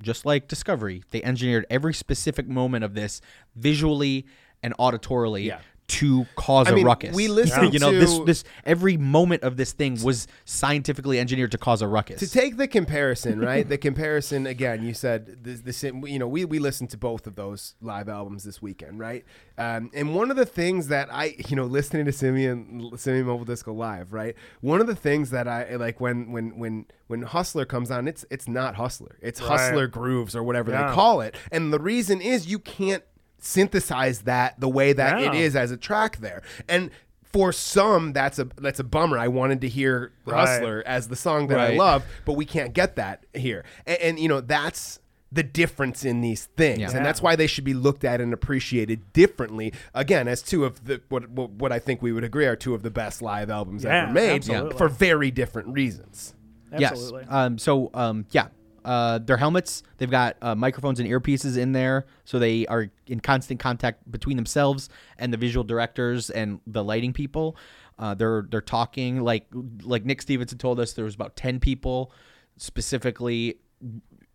just 0.00 0.26
like 0.26 0.48
Discovery. 0.48 1.02
They 1.10 1.22
engineered 1.22 1.66
every 1.70 1.94
specific 1.94 2.48
moment 2.48 2.84
of 2.84 2.94
this 2.94 3.20
visually 3.56 4.26
and 4.62 4.74
auditorily 4.78 5.44
to 5.86 6.24
cause 6.36 6.66
I 6.66 6.70
a 6.70 6.74
mean, 6.74 6.86
ruckus. 6.86 7.14
we 7.14 7.28
listened 7.28 7.74
you 7.74 7.78
know 7.78 7.92
this 7.92 8.16
to- 8.16 8.24
this 8.24 8.42
every 8.64 8.96
moment 8.96 9.42
of 9.42 9.56
this 9.58 9.72
thing 9.72 10.00
was 10.02 10.26
scientifically 10.46 11.18
engineered 11.20 11.52
to 11.52 11.58
cause 11.58 11.82
a 11.82 11.86
ruckus. 11.88 12.20
To 12.20 12.30
take 12.30 12.56
the 12.56 12.66
comparison, 12.66 13.38
right? 13.38 13.68
the 13.68 13.76
comparison 13.76 14.46
again. 14.46 14.82
You 14.82 14.94
said 14.94 15.44
the, 15.44 15.52
the 15.52 15.72
same. 15.74 16.06
You 16.06 16.18
know, 16.18 16.26
we 16.28 16.44
we 16.46 16.58
listened 16.58 16.88
to 16.90 16.96
both 16.96 17.26
of 17.26 17.34
those 17.34 17.74
live 17.82 18.08
albums 18.08 18.44
this 18.44 18.62
weekend, 18.62 18.98
right? 18.98 19.24
Um, 19.58 19.90
and 19.94 20.14
one 20.14 20.30
of 20.30 20.36
the 20.36 20.46
things 20.46 20.88
that 20.88 21.08
I, 21.12 21.36
you 21.48 21.54
know, 21.56 21.64
listening 21.64 22.06
to 22.06 22.12
Simian 22.12 22.96
Simian 22.96 23.26
Mobile 23.26 23.44
Disco 23.44 23.72
live, 23.74 24.12
right? 24.12 24.34
One 24.62 24.80
of 24.80 24.86
the 24.86 24.96
things 24.96 25.30
that 25.30 25.46
I 25.46 25.76
like 25.76 26.00
when 26.00 26.32
when 26.32 26.58
when 26.58 26.86
when 27.08 27.22
Hustler 27.22 27.66
comes 27.66 27.90
on, 27.90 28.08
it's 28.08 28.24
it's 28.30 28.48
not 28.48 28.76
Hustler, 28.76 29.18
it's 29.20 29.40
Right. 29.40 29.50
Hustler 29.60 29.86
grooves 29.86 30.34
or 30.34 30.42
whatever 30.42 30.70
Yeah. 30.70 30.88
they 30.88 30.94
call 30.94 31.20
it. 31.20 31.34
And 31.52 31.72
the 31.72 31.78
reason 31.78 32.22
is 32.22 32.46
you 32.46 32.58
can't 32.58 33.04
synthesize 33.44 34.20
that 34.22 34.58
the 34.60 34.68
way 34.68 34.92
that 34.92 35.20
it 35.20 35.34
Yeah. 35.34 35.40
is 35.40 35.56
as 35.56 35.70
a 35.70 35.76
track 35.76 36.18
there, 36.18 36.42
and. 36.68 36.90
For 37.32 37.50
some, 37.50 38.12
that's 38.12 38.38
a 38.38 38.44
that's 38.58 38.78
a 38.78 38.84
bummer. 38.84 39.18
I 39.18 39.26
wanted 39.26 39.60
to 39.62 39.68
hear 39.68 40.12
Right. 40.24 40.46
Hustler 40.46 40.84
as 40.86 41.08
the 41.08 41.16
song 41.16 41.48
that 41.48 41.58
I 41.58 41.70
love, 41.74 42.04
but 42.24 42.34
we 42.34 42.44
can't 42.44 42.72
get 42.72 42.94
that 42.94 43.26
here. 43.34 43.64
And, 43.88 43.98
and 44.00 44.18
you 44.20 44.28
know, 44.28 44.40
that's 44.40 45.00
the 45.32 45.42
difference 45.42 46.04
in 46.04 46.20
these 46.20 46.44
things, 46.56 46.78
Yeah. 46.78 46.92
and 46.96 47.04
that's 47.04 47.20
why 47.20 47.34
they 47.34 47.48
should 47.48 47.64
be 47.64 47.74
looked 47.74 48.04
at 48.04 48.20
and 48.20 48.32
appreciated 48.32 49.12
differently. 49.12 49.72
Again, 49.94 50.28
as 50.28 50.42
two 50.42 50.64
of 50.64 50.84
the 50.84 51.00
what 51.08 51.28
what, 51.28 51.50
what 51.50 51.72
I 51.72 51.80
think 51.80 52.02
we 52.02 52.12
would 52.12 52.22
agree 52.22 52.46
are 52.46 52.54
two 52.54 52.72
of 52.72 52.84
the 52.84 52.90
best 52.92 53.20
live 53.20 53.50
albums 53.50 53.82
Yeah, 53.82 54.04
ever 54.04 54.12
made, 54.12 54.36
absolutely. 54.36 54.78
for 54.78 54.88
very 54.88 55.32
different 55.32 55.74
reasons. 55.74 56.34
Absolutely. 56.72 57.22
Yes. 57.22 57.32
Um, 57.32 57.58
so 57.58 57.90
um, 57.94 58.26
yeah, 58.30 58.46
uh, 58.84 59.18
their 59.18 59.36
helmets. 59.36 59.82
They've 59.98 60.10
got 60.10 60.36
uh, 60.42 60.54
microphones 60.54 61.00
and 61.00 61.08
earpieces 61.08 61.56
in 61.56 61.72
there, 61.72 62.06
so 62.24 62.38
they 62.38 62.66
are 62.66 62.90
in 63.06 63.20
constant 63.20 63.60
contact 63.60 64.10
between 64.10 64.36
themselves 64.36 64.88
and 65.18 65.32
the 65.32 65.36
visual 65.36 65.64
directors 65.64 66.30
and 66.30 66.60
the 66.66 66.84
lighting 66.84 67.12
people. 67.12 67.56
Uh, 67.98 68.14
they're 68.14 68.46
they're 68.50 68.60
talking 68.60 69.20
like 69.20 69.46
like 69.82 70.04
Nick 70.04 70.20
Stevenson 70.22 70.58
told 70.58 70.80
us 70.80 70.92
there 70.92 71.04
was 71.04 71.14
about 71.14 71.36
ten 71.36 71.60
people 71.60 72.12
specifically 72.56 73.56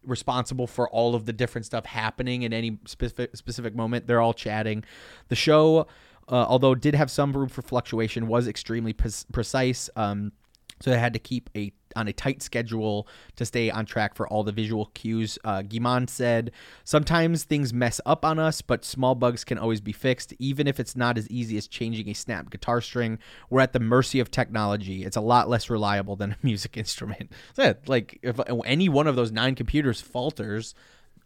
responsible 0.04 0.68
for 0.68 0.90
all 0.90 1.14
of 1.16 1.26
the 1.26 1.34
different 1.34 1.66
stuff 1.66 1.86
happening 1.86 2.44
in 2.44 2.54
any 2.54 2.80
specific 2.86 3.36
specific 3.36 3.76
moment. 3.76 4.08
They're 4.08 4.22
all 4.22 4.34
chatting. 4.34 4.84
The 5.28 5.36
show, 5.36 5.88
uh, 6.30 6.46
although 6.48 6.74
did 6.74 6.96
have 6.96 7.12
some 7.12 7.34
room 7.34 7.50
for 7.50 7.62
fluctuation, 7.62 8.28
was 8.28 8.48
extremely 8.48 8.94
pre- 8.94 9.12
precise. 9.32 9.90
Um, 9.96 10.32
so 10.82 10.92
they 10.92 11.00
had 11.00 11.14
to 11.14 11.20
keep 11.20 11.50
a 11.56 11.74
on 12.00 12.08
a 12.08 12.14
tight 12.14 12.42
schedule 12.42 13.08
to 13.36 13.46
stay 13.46 13.70
on 13.70 13.86
track 13.86 14.16
for 14.16 14.28
all 14.28 14.44
the 14.44 14.52
visual 14.52 14.88
cues. 14.94 15.38
Uh, 15.44 15.62
Guy-Man 15.62 16.08
said, 16.08 16.52
"Sometimes 16.84 17.44
things 17.44 17.74
mess 17.74 18.02
up 18.06 18.26
on 18.26 18.40
us, 18.40 18.62
but 18.62 18.86
small 18.86 19.16
bugs 19.16 19.44
can 19.44 19.58
always 19.58 19.82
be 19.82 19.92
fixed. 19.92 20.34
Even 20.40 20.68
if 20.68 20.80
it's 20.80 20.96
not 20.96 21.18
as 21.18 21.30
easy 21.30 21.58
as 21.58 21.68
changing 21.68 22.10
a 22.10 22.14
snap 22.14 22.50
guitar 22.50 22.82
string, 22.82 23.20
we're 23.50 23.62
at 23.62 23.74
the 23.74 23.80
mercy 23.80 24.20
of 24.20 24.32
technology. 24.32 25.04
It's 25.04 25.18
a 25.18 25.22
lot 25.22 25.50
less 25.50 25.70
reliable 25.70 26.16
than 26.16 26.32
a 26.32 26.38
music 26.44 26.78
instrument. 26.78 27.32
So, 27.54 27.64
yeah, 27.64 27.74
like 27.88 28.20
if 28.22 28.40
any 28.66 28.90
one 28.90 29.08
of 29.08 29.16
those 29.16 29.32
nine 29.32 29.56
computers 29.56 30.02
falters, 30.02 30.74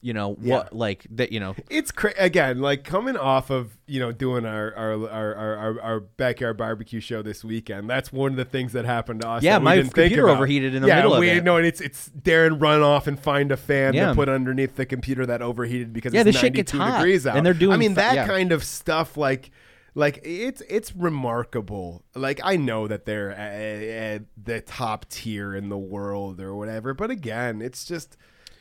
you 0.03 0.13
know 0.13 0.33
what? 0.33 0.73
Like 0.73 1.07
that, 1.11 1.31
you 1.31 1.39
know, 1.39 1.55
It's 1.69 1.89
cra- 1.91 2.13
again 2.17 2.59
like 2.59 2.83
coming 2.83 3.15
off 3.15 3.49
of 3.49 3.77
you 3.87 3.99
know 3.99 4.11
doing 4.11 4.45
our 4.45 4.75
our, 4.75 5.09
our 5.09 5.35
our 5.57 5.81
our 5.81 5.99
backyard 6.01 6.57
barbecue 6.57 6.99
show 6.99 7.21
this 7.21 7.43
weekend. 7.43 7.89
That's 7.89 8.11
one 8.11 8.31
of 8.31 8.37
the 8.37 8.45
things 8.45 8.73
that 8.73 8.83
happened 8.85 9.21
to 9.21 9.29
us. 9.29 9.43
Yeah, 9.43 9.59
my 9.59 9.77
didn't 9.77 9.93
computer 9.93 10.27
overheated 10.29 10.75
in 10.75 10.81
the 10.81 10.89
yeah, 10.89 10.97
middle 10.97 11.13
of 11.13 11.19
we, 11.21 11.29
it. 11.29 11.43
No, 11.43 11.57
and 11.57 11.65
it's 11.65 11.79
it's 11.81 12.09
Darren 12.09 12.61
run 12.61 12.81
off 12.81 13.07
and 13.07 13.17
find 13.19 13.51
a 13.51 13.57
fan 13.57 13.93
Yeah. 13.93 14.09
to 14.09 14.15
put 14.15 14.27
underneath 14.29 14.75
the 14.75 14.85
computer 14.85 15.25
that 15.25 15.41
overheated 15.41 15.93
because 15.93 16.13
Yeah, 16.13 16.21
it's 16.21 16.31
this 16.33 16.39
shit 16.39 16.53
gets 16.53 16.73
92 16.73 16.91
hot, 16.91 16.97
degrees 16.99 17.25
out. 17.25 17.37
and 17.37 17.45
they're 17.45 17.53
doing 17.53 17.73
I 17.73 17.77
mean 17.77 17.95
fi- 17.95 18.01
that 18.01 18.15
yeah. 18.15 18.27
kind 18.27 18.51
of 18.51 18.63
stuff 18.63 19.15
like. 19.17 19.51
Like 19.95 20.21
it's 20.23 20.61
it's 20.69 20.91
remarkable. 20.95 22.03
Like 22.15 22.39
I 22.43 22.55
know 22.57 22.87
that 22.87 23.05
they're 23.05 23.29
at, 23.29 23.83
at 23.83 24.21
the 24.43 24.59
top 24.61 25.07
tier 25.07 25.55
in 25.55 25.69
the 25.69 25.77
world 25.77 26.39
or 26.41 26.55
whatever, 26.55 26.93
but 26.95 27.11
again, 27.11 27.61
it's 27.61 27.85
just 27.85 28.17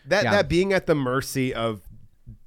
that 0.07 0.25
Yeah. 0.25 0.31
that 0.33 0.49
being 0.49 0.73
at 0.73 0.87
the 0.87 0.95
mercy 0.95 1.55
of 1.55 1.81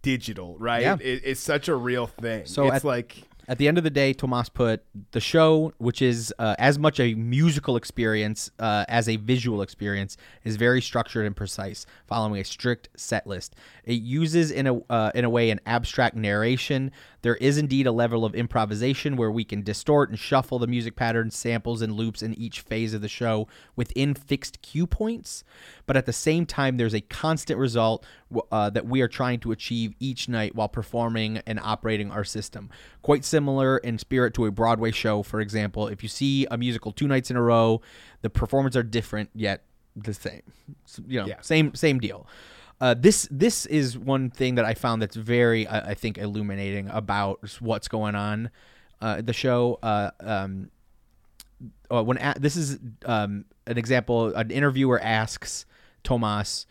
digital, 0.01 0.55
right? 0.59 0.81
Yeah. 0.81 0.97
It, 0.99 1.21
it's 1.23 1.39
such 1.41 1.67
a 1.67 1.75
real 1.75 2.07
thing. 2.07 2.45
So 2.45 2.67
it's 2.67 2.77
at, 2.77 2.83
like 2.83 3.23
at 3.47 3.57
the 3.57 3.67
end 3.67 3.77
of 3.77 3.83
the 3.83 3.89
day, 3.89 4.13
Thomas 4.13 4.49
put 4.49 4.83
the 5.11 5.19
show, 5.19 5.73
which 5.77 6.01
is 6.01 6.33
uh, 6.39 6.55
as 6.57 6.79
much 6.79 6.99
a 6.99 7.13
musical 7.13 7.77
experience 7.77 8.49
uh, 8.59 8.85
as 8.87 9.07
a 9.07 9.17
visual 9.17 9.61
experience, 9.61 10.17
is 10.43 10.55
very 10.55 10.81
structured 10.81 11.25
and 11.25 11.35
precise, 11.35 11.85
following 12.07 12.39
a 12.41 12.43
strict 12.43 12.89
set 12.95 13.27
list. 13.27 13.55
It 13.85 14.01
uses 14.01 14.51
in 14.51 14.67
a 14.67 14.75
uh, 14.89 15.11
in 15.15 15.23
a 15.25 15.29
way 15.29 15.49
an 15.51 15.59
abstract 15.65 16.15
narration. 16.15 16.91
There 17.21 17.35
is 17.35 17.57
indeed 17.57 17.87
a 17.87 17.91
level 17.91 18.25
of 18.25 18.35
improvisation 18.35 19.15
where 19.15 19.31
we 19.31 19.43
can 19.43 19.61
distort 19.63 20.09
and 20.09 20.19
shuffle 20.19 20.59
the 20.59 20.67
music 20.67 20.95
patterns, 20.95 21.35
samples, 21.35 21.81
and 21.81 21.93
loops 21.93 22.21
in 22.21 22.33
each 22.33 22.61
phase 22.61 22.93
of 22.93 23.01
the 23.01 23.07
show 23.07 23.47
within 23.75 24.13
fixed 24.13 24.61
cue 24.61 24.85
points. 24.87 25.43
But 25.85 25.97
at 25.97 26.05
the 26.05 26.13
same 26.13 26.45
time, 26.45 26.77
there's 26.77 26.93
a 26.93 27.01
constant 27.01 27.59
result 27.59 28.05
uh, 28.51 28.69
that 28.71 28.85
we 28.85 29.01
are 29.01 29.07
trying 29.07 29.39
to 29.41 29.51
achieve 29.51 29.93
each 29.99 30.27
night 30.27 30.55
while 30.55 30.69
performing 30.69 31.37
and 31.47 31.59
operating 31.59 32.11
our 32.11 32.23
system. 32.23 32.69
Quite 33.01 33.23
similar 33.23 33.77
in 33.77 33.97
spirit 33.99 34.33
to 34.35 34.45
a 34.45 34.51
Broadway 34.51 34.91
show, 34.91 35.23
for 35.23 35.39
example. 35.41 35.87
If 35.87 36.03
you 36.03 36.09
see 36.09 36.45
a 36.51 36.57
musical 36.57 36.91
two 36.91 37.07
nights 37.07 37.29
in 37.31 37.37
a 37.37 37.41
row, 37.41 37.81
the 38.21 38.29
performances 38.29 38.77
are 38.77 38.83
different 38.83 39.29
yet 39.33 39.63
the 39.95 40.13
same. 40.13 40.41
S- 40.85 40.99
You 41.07 41.21
know, 41.21 41.27
Yeah. 41.27 41.41
same 41.41 41.73
same 41.73 41.99
deal. 41.99 42.27
Uh, 42.81 42.93
this 42.93 43.27
this 43.31 43.65
is 43.67 43.97
one 43.97 44.29
thing 44.29 44.55
that 44.55 44.65
I 44.65 44.73
found 44.73 45.01
that's 45.01 45.15
very 45.15 45.65
I, 45.67 45.91
I 45.91 45.93
think 45.93 46.17
illuminating 46.17 46.89
about 46.89 47.55
what's 47.59 47.87
going 47.87 48.15
on. 48.15 48.49
Uh, 49.01 49.21
the 49.21 49.33
show. 49.33 49.79
Uh, 49.83 50.11
um, 50.19 50.69
uh, 51.91 52.03
when 52.03 52.17
a- 52.17 52.35
this 52.39 52.55
is 52.55 52.79
um, 53.05 53.45
an 53.67 53.77
example, 53.77 54.33
an 54.35 54.51
interviewer 54.51 54.99
asks 55.01 55.65
Thomas, 56.03 56.65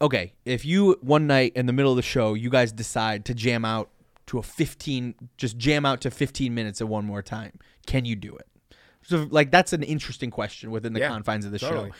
"Okay, 0.00 0.34
if 0.44 0.64
you 0.64 0.96
one 1.00 1.26
night 1.26 1.52
in 1.56 1.66
the 1.66 1.72
middle 1.72 1.92
of 1.92 1.96
the 1.96 2.02
show, 2.02 2.34
you 2.34 2.50
guys 2.50 2.72
decide 2.72 3.24
to 3.26 3.34
jam 3.34 3.64
out 3.64 3.90
to 4.26 4.38
a 4.38 4.42
fifteen, 4.42 5.14
just 5.36 5.56
jam 5.58 5.84
out 5.86 6.00
to 6.02 6.10
fifteen 6.10 6.54
minutes 6.54 6.80
at 6.80 6.88
one 6.88 7.04
more 7.04 7.22
time, 7.22 7.58
can 7.86 8.04
you 8.04 8.14
do 8.16 8.36
it?" 8.36 8.46
So, 9.02 9.26
like, 9.30 9.50
that's 9.52 9.72
an 9.72 9.82
interesting 9.84 10.30
question 10.30 10.70
within 10.72 10.92
the 10.92 11.00
Yeah, 11.00 11.08
confines 11.08 11.44
of 11.46 11.52
the 11.52 11.58
totally. 11.60 11.90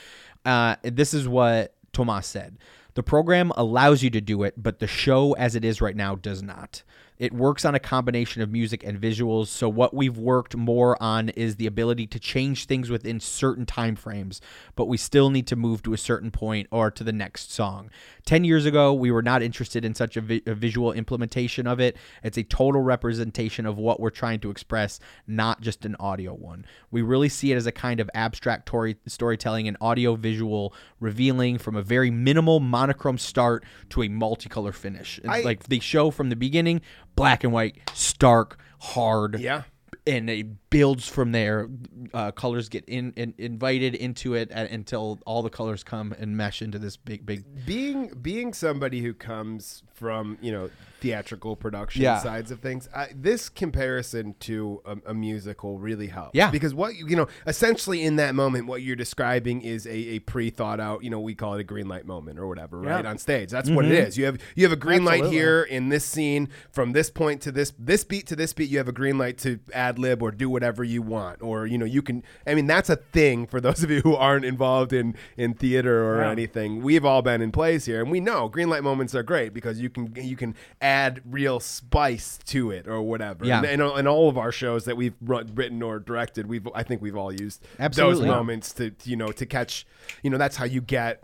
show. 0.45 0.51
Uh, 0.51 0.77
this 0.83 1.15
is 1.15 1.29
what 1.29 1.75
Thomas 1.93 2.27
said. 2.27 2.59
The 2.97 3.03
program 3.03 3.53
allows 3.57 4.03
you 4.03 4.09
to 4.09 4.23
do 4.23 4.43
it, 4.43 4.55
but 4.57 4.79
the 4.79 4.87
show 4.87 5.35
as 5.35 5.55
it 5.55 5.67
is 5.67 5.83
right 5.83 5.95
now 5.95 6.15
does 6.15 6.43
not. 6.43 6.83
It 7.19 7.33
works 7.33 7.65
on 7.65 7.75
a 7.75 7.79
combination 7.81 8.43
of 8.43 8.51
music 8.51 8.85
and 8.85 9.01
visuals. 9.01 9.47
So 9.47 9.69
what 9.69 9.95
we've 9.95 10.19
worked 10.19 10.57
more 10.57 11.01
on 11.03 11.31
is 11.31 11.57
the 11.57 11.67
ability 11.67 12.07
to 12.09 12.19
change 12.21 12.67
things 12.67 12.91
within 12.91 13.21
certain 13.21 13.65
time 13.67 13.97
frames, 13.97 14.41
but 14.75 14.87
we 14.87 14.97
still 14.97 15.31
need 15.31 15.47
to 15.47 15.57
move 15.57 15.83
to 15.85 15.95
a 15.95 15.99
certain 15.99 16.31
point 16.31 16.69
or 16.71 16.91
to 16.91 17.03
the 17.05 17.13
next 17.13 17.53
song. 17.53 17.91
10 18.27 18.45
years 18.45 18.67
ago, 18.67 18.93
we 18.93 19.11
were 19.11 19.23
not 19.23 19.43
interested 19.43 19.85
in 19.85 19.95
such 19.95 20.17
a, 20.17 20.21
vi- 20.21 20.43
a 20.47 20.55
visual 20.55 20.93
implementation 20.93 21.67
of 21.67 21.81
it. 21.81 21.97
It's 22.23 22.37
a 22.37 22.43
total 22.43 22.83
representation 22.83 23.67
of 23.67 23.79
what 23.79 24.01
we're 24.01 24.11
trying 24.11 24.41
to 24.41 24.51
express, 24.51 25.01
not 25.27 25.61
just 25.61 25.85
an 25.87 25.97
audio 25.99 26.35
one. 26.35 26.67
We 26.91 27.03
really 27.03 27.29
see 27.29 27.53
it 27.53 27.57
as 27.57 27.67
a 27.67 27.73
kind 27.73 28.01
of 28.01 28.11
abstract 28.15 28.67
tori- 28.67 28.97
storytelling 29.07 29.69
and 29.69 29.77
audio 29.81 30.17
visual 30.17 30.75
revealing 31.01 31.59
from 31.59 31.77
a 31.77 31.83
very 31.83 32.11
minimal 32.11 32.61
monochrome 32.61 33.19
start 33.19 33.65
to 33.91 34.03
a 34.03 34.09
multicolor 34.09 34.75
finish. 34.75 35.21
I- 35.27 35.41
like 35.47 35.65
they 35.65 35.79
show 35.79 36.11
from 36.11 36.29
the 36.31 36.37
beginning, 36.37 36.81
black 37.17 37.43
and 37.43 37.53
white, 37.53 37.79
stark, 37.95 38.59
hard. 38.79 39.41
Yeah. 39.41 39.63
And 40.07 40.31
it 40.31 40.66
builds 40.77 41.09
from 41.09 41.33
there. 41.33 41.69
Uh, 42.13 42.31
colors 42.31 42.69
get 42.69 42.85
in, 42.87 43.13
in 43.17 43.33
invited 43.39 43.95
into 43.95 44.35
it 44.35 44.51
a- 44.51 44.73
until 44.73 45.19
all 45.27 45.43
the 45.43 45.51
colors 45.51 45.83
come 45.83 46.15
and 46.19 46.37
mesh 46.37 46.61
into 46.63 46.79
this 46.79 46.97
big, 46.97 47.25
big. 47.25 47.45
being 47.65 48.09
being 48.21 48.53
somebody 48.53 49.01
who 49.01 49.13
comes 49.15 49.83
from 49.95 50.37
you 50.43 50.53
know 50.53 50.69
theatrical 51.01 51.57
production 51.57 52.03
Yeah. 52.03 52.19
sides 52.19 52.51
of 52.51 52.61
things 52.61 52.89
I, 52.95 53.09
this 53.15 53.49
comparison 53.49 54.35
to 54.41 54.83
a, 54.85 54.97
a 55.11 55.15
musical 55.15 55.79
really 55.79 56.07
helps 56.09 56.33
Yeah. 56.35 56.51
because 56.51 56.75
what 56.75 56.95
you 56.97 57.07
you 57.09 57.17
know 57.17 57.29
essentially 57.47 58.03
in 58.03 58.17
that 58.17 58.35
moment 58.35 58.67
what 58.67 58.83
you're 58.83 58.97
describing 58.97 59.63
is 59.63 59.87
a, 59.87 59.91
a 60.17 60.19
pre-thought 60.21 60.81
out 60.81 61.03
you 61.05 61.11
know 61.11 61.21
we 61.21 61.35
call 61.35 61.55
it 61.55 61.61
a 61.61 61.65
green 61.65 61.89
light 61.89 62.07
moment 62.07 62.39
or 62.39 62.47
whatever 62.47 62.79
right 62.79 63.05
Yeah. 63.05 63.11
on 63.11 63.19
stage 63.19 63.51
that's 63.51 63.71
what 63.71 63.85
it 63.85 63.89
Mm-hmm. 63.93 64.07
is 64.09 64.19
you 64.19 64.25
have 64.27 64.39
you 64.55 64.65
have 64.65 64.73
a 64.73 64.77
green 64.87 65.05
light 65.05 65.25
here 65.27 65.63
in 65.63 65.89
this 65.91 66.05
scene 66.05 66.49
from 66.73 66.93
this 66.93 67.09
point 67.11 67.41
to 67.43 67.53
this 67.53 67.73
this 67.79 68.03
beat 68.05 68.27
to 68.29 68.37
this 68.37 68.53
beat 68.53 68.69
you 68.71 68.79
have 68.79 68.89
a 68.89 68.93
green 68.93 69.17
light 69.19 69.39
to 69.39 69.59
ad 69.73 69.99
lib 69.99 70.23
or 70.23 70.31
do 70.31 70.49
whatever 70.51 70.66
you 70.85 71.03
want 71.03 71.43
or 71.43 71.67
you 71.67 71.77
know 71.79 71.85
you 71.85 72.03
can 72.03 72.23
i 72.47 72.55
mean 72.55 72.67
that's 72.67 72.89
a 72.91 72.97
thing 72.97 73.47
for 73.47 73.61
those 73.61 73.83
of 73.83 73.91
you 73.91 74.01
who 74.01 74.15
aren't 74.15 74.45
involved 74.45 74.93
in 74.93 75.15
in 75.37 75.55
theater 75.55 76.05
or 76.15 76.21
Yeah. 76.23 76.31
anything 76.31 76.83
we've 76.83 77.05
all 77.05 77.23
been 77.23 77.41
in 77.43 77.53
plays 77.53 77.85
here 77.87 78.01
and 78.03 78.11
we 78.11 78.21
know 78.21 78.49
green 78.49 78.69
light 78.69 78.83
moments 78.83 79.15
are 79.15 79.23
great 79.23 79.53
because 79.55 79.81
you 79.81 79.89
can 79.91 80.13
you 80.17 80.37
can 80.37 80.55
add 80.81 81.21
real 81.25 81.61
spice 81.61 82.39
to 82.47 82.71
it 82.71 82.87
or 82.89 83.03
whatever 83.03 83.45
Yeah. 83.45 83.63
and, 83.63 83.81
and, 83.83 83.99
in 83.99 84.07
all 84.07 84.29
of 84.29 84.37
our 84.39 84.53
shows 84.53 84.85
that 84.87 84.97
we've 84.97 85.15
written 85.21 85.83
or 85.83 85.99
directed 85.99 86.47
we've 86.47 86.67
i 86.75 86.83
think 86.83 87.03
we've 87.03 87.17
all 87.17 87.33
used 87.33 87.65
Absolutely. 87.79 88.21
those 88.23 88.27
moments 88.27 88.73
to 88.75 88.93
you 89.05 89.17
know 89.17 89.29
to 89.33 89.47
catch 89.47 89.87
you 90.23 90.31
know 90.31 90.39
that's 90.39 90.57
how 90.57 90.65
you 90.65 90.81
get 90.81 91.23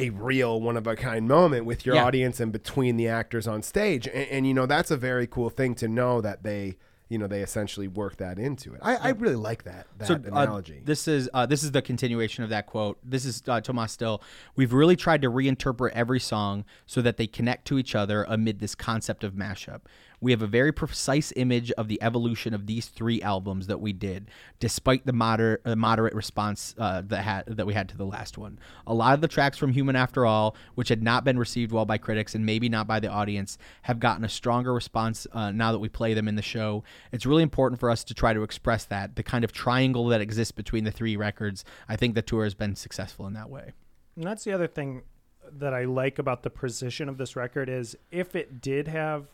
a 0.00 0.10
real 0.10 0.60
one 0.60 0.76
of 0.76 0.86
a 0.86 0.94
kind 0.94 1.26
moment 1.26 1.64
with 1.64 1.84
your 1.84 1.96
Yeah. 1.96 2.04
audience 2.04 2.38
and 2.38 2.52
between 2.52 2.96
the 2.96 3.08
actors 3.08 3.48
on 3.48 3.62
stage 3.62 4.06
and, 4.06 4.28
and 4.28 4.46
you 4.46 4.54
know 4.54 4.64
that's 4.66 4.90
a 4.92 4.96
very 4.96 5.26
cool 5.26 5.50
thing 5.50 5.74
to 5.76 5.88
know 5.88 6.20
that 6.20 6.44
they 6.44 6.76
you 7.08 7.18
know 7.18 7.26
they 7.26 7.42
essentially 7.42 7.88
work 7.88 8.16
that 8.16 8.38
into 8.38 8.74
it 8.74 8.80
i, 8.82 8.96
I 8.96 9.08
really 9.10 9.36
like 9.36 9.64
that 9.64 9.86
that 9.98 10.08
so 10.08 10.14
uh, 10.14 10.18
analogy 10.24 10.82
this 10.84 11.08
is 11.08 11.28
uh, 11.34 11.46
this 11.46 11.62
is 11.62 11.72
the 11.72 11.82
continuation 11.82 12.44
of 12.44 12.50
that 12.50 12.66
quote. 12.66 12.98
This 13.02 13.24
is 13.24 13.42
uh, 13.46 13.60
Thomas 13.60 13.92
Still. 13.92 14.22
We've 14.56 14.72
really 14.72 14.96
tried 14.96 15.22
to 15.22 15.30
reinterpret 15.30 15.90
every 15.92 16.20
song 16.20 16.64
so 16.86 17.02
that 17.02 17.16
they 17.16 17.26
connect 17.26 17.66
to 17.68 17.78
each 17.78 17.94
other 17.94 18.24
amid 18.28 18.60
this 18.60 18.74
concept 18.74 19.24
of 19.24 19.32
mashup. 19.34 19.80
We 20.20 20.32
have 20.32 20.42
a 20.42 20.46
very 20.46 20.72
precise 20.72 21.32
image 21.36 21.70
of 21.72 21.88
the 21.88 22.02
evolution 22.02 22.54
of 22.54 22.66
these 22.66 22.86
three 22.86 23.22
albums 23.22 23.68
that 23.68 23.80
we 23.80 23.92
did, 23.92 24.30
despite 24.58 25.06
the 25.06 25.12
moderate 25.12 25.60
uh, 25.64 25.76
moderate 25.76 26.14
response 26.14 26.74
uh, 26.78 27.02
that 27.06 27.56
that 27.56 27.66
we 27.66 27.74
had 27.74 27.88
to 27.90 27.96
the 27.96 28.04
last 28.04 28.36
one. 28.36 28.58
A 28.86 28.94
lot 28.94 29.14
of 29.14 29.20
the 29.20 29.28
tracks 29.28 29.56
from 29.58 29.72
Human 29.72 29.96
After 29.96 30.26
All, 30.26 30.56
which 30.74 30.88
had 30.88 31.02
not 31.02 31.24
been 31.24 31.38
received 31.38 31.72
well 31.72 31.84
by 31.84 31.98
critics 31.98 32.34
and 32.34 32.44
maybe 32.44 32.68
not 32.68 32.86
by 32.86 33.00
the 33.00 33.08
audience, 33.08 33.58
have 33.82 34.00
gotten 34.00 34.24
a 34.24 34.28
stronger 34.28 34.74
response 34.74 35.26
uh, 35.32 35.50
now 35.50 35.72
that 35.72 35.78
we 35.78 35.88
play 35.88 36.14
them 36.14 36.26
in 36.26 36.34
the 36.34 36.42
show. 36.42 36.82
It's 37.12 37.26
really 37.26 37.42
important 37.42 37.78
for 37.78 37.90
us 37.90 38.02
to 38.04 38.14
try 38.14 38.32
to 38.32 38.42
express 38.42 38.84
that 38.86 39.16
the 39.16 39.22
kind 39.22 39.44
of 39.44 39.52
triangle 39.52 40.06
that 40.08 40.20
exists 40.20 40.52
between 40.52 40.84
the 40.84 40.90
three 40.90 41.16
records. 41.16 41.64
I 41.88 41.96
think 41.96 42.14
the 42.14 42.22
tour 42.22 42.44
has 42.44 42.54
been 42.54 42.74
successful 42.74 43.26
in 43.26 43.34
that 43.34 43.50
way. 43.50 43.72
And 44.16 44.26
that's 44.26 44.44
the 44.44 44.52
other 44.52 44.66
thing 44.66 45.02
that 45.50 45.72
I 45.72 45.84
like 45.84 46.18
about 46.18 46.42
the 46.42 46.50
precision 46.50 47.08
of 47.08 47.18
this 47.18 47.36
record 47.36 47.68
is 47.68 47.96
if 48.10 48.34
it 48.34 48.60
did 48.60 48.88
have 48.88 49.28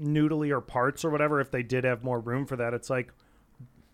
noodly 0.00 0.50
or 0.50 0.60
parts 0.60 1.04
or 1.04 1.10
whatever, 1.10 1.40
if 1.40 1.50
they 1.50 1.62
did 1.62 1.84
have 1.84 2.02
more 2.04 2.20
room 2.20 2.46
for 2.46 2.56
that, 2.56 2.74
it's 2.74 2.90
like 2.90 3.12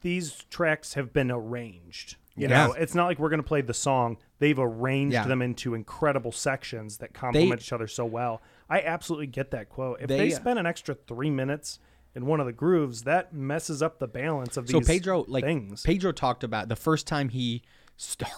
these 0.00 0.44
tracks 0.50 0.94
have 0.94 1.12
been 1.12 1.30
arranged. 1.30 2.16
You 2.36 2.46
Yeah. 2.48 2.66
know, 2.68 2.72
it's 2.72 2.94
not 2.94 3.06
like 3.06 3.18
we're 3.18 3.30
going 3.30 3.42
to 3.42 3.46
play 3.46 3.62
the 3.62 3.74
song. 3.74 4.16
They've 4.38 4.58
arranged 4.58 5.14
Yeah. 5.14 5.26
them 5.26 5.42
into 5.42 5.74
incredible 5.74 6.30
sections 6.30 6.98
that 6.98 7.12
complement 7.12 7.60
each 7.60 7.72
other 7.72 7.88
so 7.88 8.04
well. 8.04 8.40
I 8.70 8.80
absolutely 8.80 9.26
get 9.26 9.50
that 9.50 9.68
quote. 9.68 10.00
If 10.00 10.08
They, 10.08 10.16
they, 10.28 10.32
uh, 10.32 10.36
spend 10.36 10.58
an 10.58 10.66
extra 10.66 10.94
three 10.94 11.30
minutes 11.30 11.80
in 12.14 12.26
one 12.26 12.38
of 12.38 12.46
the 12.46 12.52
grooves, 12.52 13.02
that 13.02 13.32
messes 13.34 13.82
up 13.82 13.98
the 13.98 14.06
balance 14.06 14.56
of 14.56 14.66
these 14.68 14.72
So 14.72 14.80
Pedro, 14.80 15.24
like 15.26 15.42
things. 15.44 15.82
Pedro 15.82 16.12
talked 16.12 16.44
about 16.44 16.68
the 16.68 16.76
first 16.76 17.06
time 17.08 17.30
he 17.30 17.62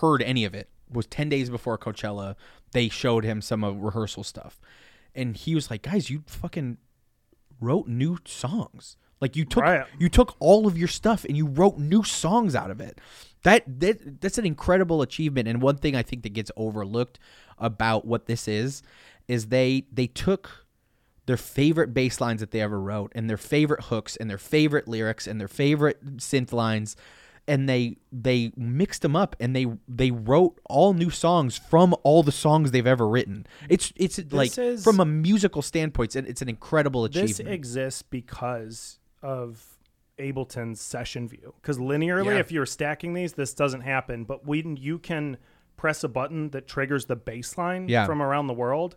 heard 0.00 0.22
any 0.22 0.44
of 0.46 0.54
it 0.54 0.70
was 0.90 1.06
ten 1.06 1.28
days 1.28 1.50
before 1.50 1.76
Coachella. 1.76 2.36
They 2.72 2.88
showed 2.88 3.24
him 3.24 3.42
some 3.42 3.62
of 3.62 3.80
rehearsal 3.80 4.24
stuff, 4.24 4.60
and 5.14 5.36
he 5.36 5.54
was 5.54 5.70
like, 5.70 5.82
"Guys, 5.82 6.08
you 6.10 6.22
fucking 6.26 6.78
wrote 7.60 7.86
new 7.88 8.18
songs. 8.24 8.96
Like 9.20 9.36
you 9.36 9.44
took 9.44 9.62
Right. 9.62 9.86
you 9.98 10.08
took 10.08 10.34
all 10.38 10.66
of 10.66 10.78
your 10.78 10.88
stuff 10.88 11.24
and 11.24 11.36
you 11.36 11.46
wrote 11.46 11.78
new 11.78 12.02
songs 12.02 12.54
out 12.54 12.70
of 12.70 12.80
it. 12.80 12.98
That 13.42 13.64
that 13.80 14.20
that's 14.20 14.38
an 14.38 14.46
incredible 14.46 15.02
achievement. 15.02 15.46
And 15.48 15.60
one 15.60 15.76
thing 15.76 15.94
I 15.94 16.02
think 16.02 16.22
that 16.22 16.32
gets 16.32 16.50
overlooked 16.56 17.18
about 17.58 18.06
what 18.06 18.26
this 18.26 18.48
is 18.48 18.82
is 19.28 19.46
they 19.48 19.84
they 19.92 20.06
took 20.06 20.66
their 21.26 21.36
favorite 21.36 21.92
bass 21.94 22.20
lines 22.20 22.40
that 22.40 22.50
they 22.50 22.60
ever 22.60 22.80
wrote 22.80 23.12
and 23.14 23.28
their 23.28 23.36
favorite 23.36 23.84
hooks 23.84 24.16
and 24.16 24.28
their 24.28 24.38
favorite 24.38 24.88
lyrics 24.88 25.26
and 25.26 25.40
their 25.40 25.48
favorite 25.48 26.16
synth 26.16 26.52
lines 26.52 26.96
and 27.48 27.68
they 27.68 27.96
they 28.12 28.52
mixed 28.56 29.02
them 29.02 29.16
up 29.16 29.34
and 29.40 29.54
they 29.56 29.66
they 29.88 30.10
wrote 30.10 30.60
all 30.68 30.92
new 30.94 31.10
songs 31.10 31.58
from 31.58 31.94
all 32.02 32.22
the 32.22 32.32
songs 32.32 32.70
they've 32.70 32.86
ever 32.86 33.08
written. 33.08 33.46
It's 33.68 33.92
it's 33.96 34.20
like 34.32 34.56
is- 34.58 34.84
from 34.84 35.00
a 35.00 35.04
musical 35.04 35.62
standpoint, 35.62 36.14
it's, 36.16 36.28
it's 36.28 36.42
an 36.42 36.48
incredible 36.48 37.04
achievement. 37.04 37.36
this 37.38 37.46
exists 37.46 38.02
because 38.02 38.98
of 39.22 39.64
Ableton's 40.18 40.80
session 40.80 41.28
view. 41.28 41.54
Because 41.60 41.78
linearly, 41.78 42.26
Yeah. 42.26 42.38
if 42.38 42.52
you're 42.52 42.66
stacking 42.66 43.14
these, 43.14 43.32
this 43.32 43.54
doesn't 43.54 43.80
happen. 43.82 44.24
But 44.24 44.46
when 44.46 44.76
you 44.76 44.98
can 44.98 45.38
press 45.76 46.04
a 46.04 46.08
button 46.08 46.50
that 46.50 46.66
triggers 46.68 47.06
the 47.06 47.16
baseline 47.16 47.88
Yeah. 47.88 48.04
from 48.06 48.20
around 48.20 48.46
the 48.48 48.52
world 48.54 48.96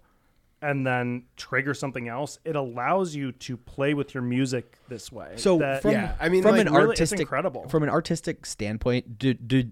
and 0.63 0.87
then 0.87 1.23
trigger 1.35 1.73
something 1.73 2.07
else, 2.07 2.39
it 2.45 2.55
allows 2.55 3.13
you 3.13 3.33
to 3.33 3.57
play 3.57 3.93
with 3.93 4.13
your 4.13 4.23
music 4.23 4.77
this 4.87 5.11
way. 5.11 5.33
So 5.35 5.57
that- 5.59 5.81
from, 5.81 5.91
Yeah, 5.91 6.15
I 6.19 6.29
mean, 6.29 6.41
from 6.41 6.53
like, 6.53 6.65
an 6.65 6.73
really, 6.73 6.87
artistic 6.87 7.19
incredible. 7.19 7.67
from 7.67 7.83
an 7.83 7.89
artistic 7.89 8.45
standpoint, 8.45 9.19
do, 9.19 9.33
do 9.33 9.69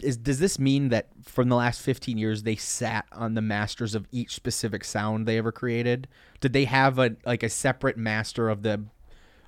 is 0.00 0.16
does 0.16 0.38
this 0.38 0.58
mean 0.58 0.88
that 0.90 1.08
from 1.24 1.48
the 1.48 1.56
last 1.56 1.82
15 1.82 2.16
years 2.16 2.44
they 2.44 2.54
sat 2.56 3.04
on 3.12 3.34
the 3.34 3.42
masters 3.42 3.94
of 3.94 4.06
each 4.12 4.34
specific 4.34 4.84
sound 4.84 5.26
they 5.26 5.36
ever 5.36 5.50
created? 5.52 6.06
Did 6.40 6.52
they 6.52 6.64
have 6.66 6.98
a 6.98 7.16
like 7.26 7.42
a 7.42 7.48
separate 7.48 7.96
master 7.96 8.48
of 8.48 8.62
the 8.62 8.84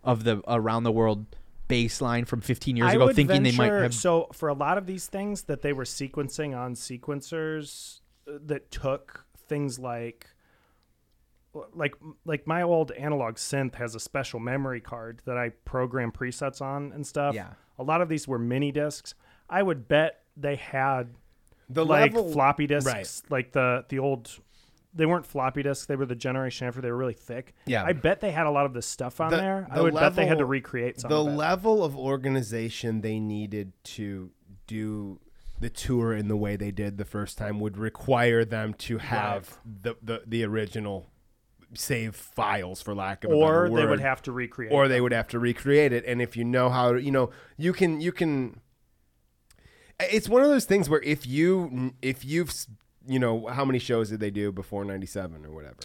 of 0.02 0.24
the 0.24 0.42
around 0.48 0.82
the 0.82 0.92
world 0.92 1.26
baseline 1.68 2.26
from 2.26 2.40
15 2.40 2.76
years 2.76 2.90
I 2.90 2.94
ago 2.94 3.06
would 3.06 3.16
thinking 3.16 3.44
they 3.44 3.52
might 3.52 3.72
have 3.72 3.94
So 3.94 4.28
for 4.32 4.48
a 4.48 4.52
lot 4.52 4.76
of 4.76 4.86
these 4.86 5.06
things 5.06 5.42
that 5.44 5.62
they 5.62 5.72
were 5.72 5.84
sequencing 5.84 6.58
on 6.58 6.74
sequencers 6.74 8.00
uh, 8.28 8.32
that 8.46 8.70
took 8.70 9.26
things 9.48 9.78
like 9.78 10.26
like 11.74 11.94
like 12.24 12.46
my 12.46 12.62
old 12.62 12.92
analog 12.92 13.34
synth 13.34 13.74
has 13.76 13.94
a 13.94 14.00
special 14.00 14.40
memory 14.40 14.80
card 14.80 15.20
that 15.26 15.36
I 15.36 15.50
program 15.64 16.10
presets 16.12 16.60
on 16.62 16.92
and 16.92 17.06
stuff. 17.06 17.34
Yeah. 17.34 17.50
A 17.78 17.82
lot 17.82 18.00
of 18.00 18.08
these 18.08 18.26
were 18.28 18.38
mini 18.38 18.72
discs. 18.72 19.14
I 19.50 19.62
would 19.62 19.86
bet 19.88 20.22
they 20.36 20.56
had 20.56 21.14
The 21.68 21.84
like 21.84 22.14
level- 22.14 22.32
floppy 22.32 22.66
discs, 22.66 22.86
Right. 22.92 23.22
like 23.30 23.52
the 23.52 23.84
the 23.88 23.98
old. 23.98 24.30
They 24.94 25.06
weren't 25.06 25.24
floppy 25.24 25.62
disks. 25.62 25.86
They 25.86 25.96
were 25.96 26.04
the 26.04 26.14
generation 26.14 26.66
after. 26.68 26.82
They 26.82 26.90
were 26.90 26.96
really 26.98 27.14
thick. 27.14 27.54
Yeah. 27.64 27.82
I 27.82 27.94
bet 27.94 28.20
they 28.20 28.30
had 28.30 28.46
a 28.46 28.50
lot 28.50 28.66
of 28.66 28.74
this 28.74 28.86
stuff 28.86 29.20
on 29.22 29.30
The- 29.30 29.36
there. 29.38 29.66
I 29.70 29.76
the 29.76 29.82
would 29.84 29.94
bet 29.94 30.14
they 30.14 30.26
had 30.26 30.38
to 30.38 30.44
recreate 30.46 31.00
some 31.00 31.08
the 31.10 31.16
of 31.18 31.26
level 31.34 31.82
of 31.82 31.96
organization 31.96 33.00
they 33.00 33.18
needed 33.18 33.72
to 33.84 34.30
do 34.66 35.18
the 35.60 35.70
tour 35.70 36.12
in 36.14 36.28
the 36.28 36.36
way 36.36 36.56
they 36.56 36.70
did 36.72 36.98
the 36.98 37.04
first 37.04 37.38
time 37.38 37.60
would 37.60 37.76
require 37.78 38.44
them 38.44 38.74
to 38.74 38.98
have 38.98 39.58
the, 39.64 39.94
the 40.02 40.22
the 40.26 40.44
original 40.44 41.08
save 41.74 42.14
files 42.14 42.82
for 42.82 42.94
lack 42.94 43.24
of 43.24 43.30
a 43.30 43.34
or 43.34 43.64
better 43.64 43.76
they 43.76 43.86
would 43.86 44.00
have 44.00 44.20
to 44.22 44.32
recreate. 44.32 44.72
or 44.72 44.84
them. 44.84 44.92
they 44.92 45.00
would 45.00 45.12
have 45.12 45.28
to 45.28 45.38
recreate 45.38 45.92
it 45.92 46.04
and 46.06 46.20
if 46.20 46.36
you 46.36 46.44
know 46.44 46.68
how 46.68 46.94
you 46.94 47.10
know 47.10 47.30
you 47.56 47.72
can 47.72 48.00
you 48.00 48.12
can 48.12 48.60
it's 50.00 50.28
one 50.28 50.42
of 50.42 50.48
those 50.48 50.64
things 50.64 50.88
where 50.88 51.00
if 51.02 51.26
you 51.26 51.94
if 52.02 52.24
you've 52.24 52.52
you 53.06 53.18
know 53.18 53.46
how 53.46 53.64
many 53.64 53.78
shows 53.78 54.10
did 54.10 54.20
they 54.20 54.30
do 54.30 54.52
before 54.52 54.84
97 54.84 55.44
or 55.46 55.50
whatever 55.52 55.78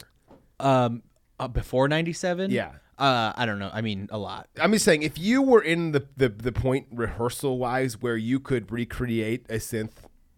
um 0.60 1.04
uh, 1.40 1.48
before 1.48 1.88
97? 1.88 2.50
Yeah. 2.50 2.72
Uh 2.98 3.32
I 3.36 3.46
don't 3.46 3.60
know. 3.60 3.70
I 3.72 3.82
mean 3.82 4.08
a 4.12 4.18
lot. 4.18 4.48
I'm 4.60 4.72
just 4.74 4.84
saying, 4.86 5.04
if 5.04 5.20
you 5.20 5.44
were 5.44 5.62
in 5.62 5.92
the 5.92 6.08
the, 6.18 6.30
the 6.30 6.52
point 6.52 6.88
rehearsal 6.92 7.60
wise 7.60 8.02
where 8.02 8.18
you 8.18 8.40
could 8.40 8.72
recreate 8.72 9.46
a 9.50 9.58
synth 9.58 9.92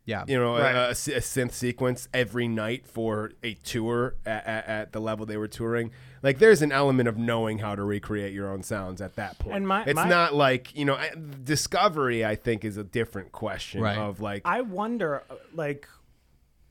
Yeah. 0.10 0.24
you 0.28 0.38
know, 0.40 0.56
a- 0.56 0.62
Right. 0.62 0.76
a, 0.76 0.90
s- 0.90 1.08
a 1.08 1.20
synth 1.20 1.52
sequence 1.52 2.10
every 2.14 2.48
night 2.48 2.88
for 2.88 3.32
a 3.44 3.54
tour 3.54 4.16
at, 4.26 4.46
at, 4.48 4.68
at 4.68 4.92
the 4.92 5.00
level 5.00 5.26
they 5.28 5.38
were 5.38 5.48
touring. 5.48 5.92
Like, 6.24 6.40
there's 6.40 6.62
an 6.64 6.72
element 6.72 7.08
of 7.08 7.18
knowing 7.18 7.60
how 7.60 7.76
to 7.76 7.84
recreate 7.84 8.34
your 8.34 8.52
own 8.52 8.64
sounds 8.64 9.02
at 9.02 9.16
that 9.18 9.38
point. 9.38 9.56
And 9.58 9.68
my- 9.68 9.84
it's 9.86 9.96
my- 9.96 10.10
not 10.10 10.34
like 10.34 10.76
you 10.76 10.84
know, 10.86 10.96
I- 10.96 11.12
discovery. 11.44 12.26
I 12.26 12.36
think 12.36 12.66
is 12.66 12.78
a 12.78 12.84
different 12.84 13.32
question 13.32 13.82
Right. 13.82 13.98
of 13.98 14.20
like, 14.20 14.42
I 14.46 14.62
wonder, 14.62 15.24
uh, 15.30 15.36
like, 15.54 15.88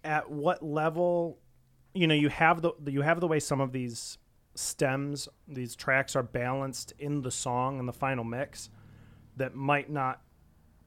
at 0.05 0.31
what 0.31 0.63
level, 0.63 1.39
you 1.95 2.07
know, 2.07 2.15
you 2.15 2.29
have 2.31 2.61
the 2.63 2.73
you 2.87 3.03
have 3.03 3.21
the 3.21 3.29
way 3.29 3.39
some 3.41 3.61
of 3.61 3.73
these 3.73 4.19
stems, 4.55 5.29
these 5.47 5.77
tracks 5.77 6.17
are 6.17 6.23
balanced 6.25 6.93
in 6.99 7.23
the 7.23 7.31
song 7.31 7.79
and 7.79 7.89
the 7.89 7.93
final 7.93 8.25
mix, 8.25 8.71
that 9.37 9.55
might 9.55 9.89
not 9.89 10.21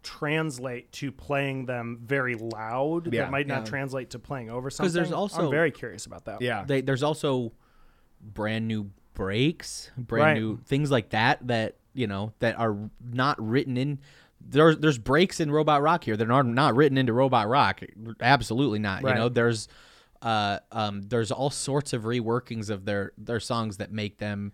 translate 0.04 0.92
to 0.94 1.12
playing 1.12 1.66
them 1.66 2.00
very 2.04 2.36
loud. 2.36 3.14
Yeah. 3.14 3.24
that 3.24 3.32
might 3.32 3.48
not 3.48 3.60
Yeah. 3.66 3.70
translate 3.70 4.10
to 4.12 4.20
playing 4.20 4.50
over 4.50 4.70
something. 4.70 4.86
Because 4.86 4.94
there's 4.94 5.12
also 5.12 5.46
I'm 5.46 5.52
very 5.52 5.72
curious 5.72 6.06
about 6.06 6.26
that. 6.26 6.42
yeah, 6.42 6.64
They, 6.66 6.82
there's 6.82 7.04
also 7.04 7.52
brand 8.22 8.68
new 8.68 8.90
breaks, 9.14 9.92
brand 9.98 10.24
Right. 10.24 10.38
new 10.38 10.58
things 10.66 10.90
like 10.92 11.10
that 11.10 11.46
that 11.48 11.78
you 11.94 12.08
know 12.08 12.34
that 12.40 12.58
are 12.60 12.78
not 13.12 13.40
written 13.42 13.78
in. 13.78 14.00
There's 14.40 14.78
there's 14.78 14.98
breaks 14.98 15.40
in 15.40 15.52
Robot 15.52 15.82
Rock 15.82 16.04
here 16.04 16.18
that 16.18 16.30
are 16.32 16.44
not 16.44 16.76
written 16.76 16.98
into 16.98 17.14
Robot 17.14 17.48
Rock. 17.48 17.82
Absolutely 18.22 18.80
not. 18.80 19.04
Right. 19.04 19.14
You 19.16 19.20
know, 19.22 19.30
there's 19.30 19.68
uh 20.22 20.60
um 20.72 21.02
there's 21.04 21.32
all 21.32 21.50
sorts 21.50 21.94
of 21.94 22.04
reworkings 22.04 22.70
of 22.70 22.86
their 22.86 23.12
their 23.18 23.40
songs 23.40 23.78
that 23.78 23.92
make 23.92 24.18
them 24.20 24.52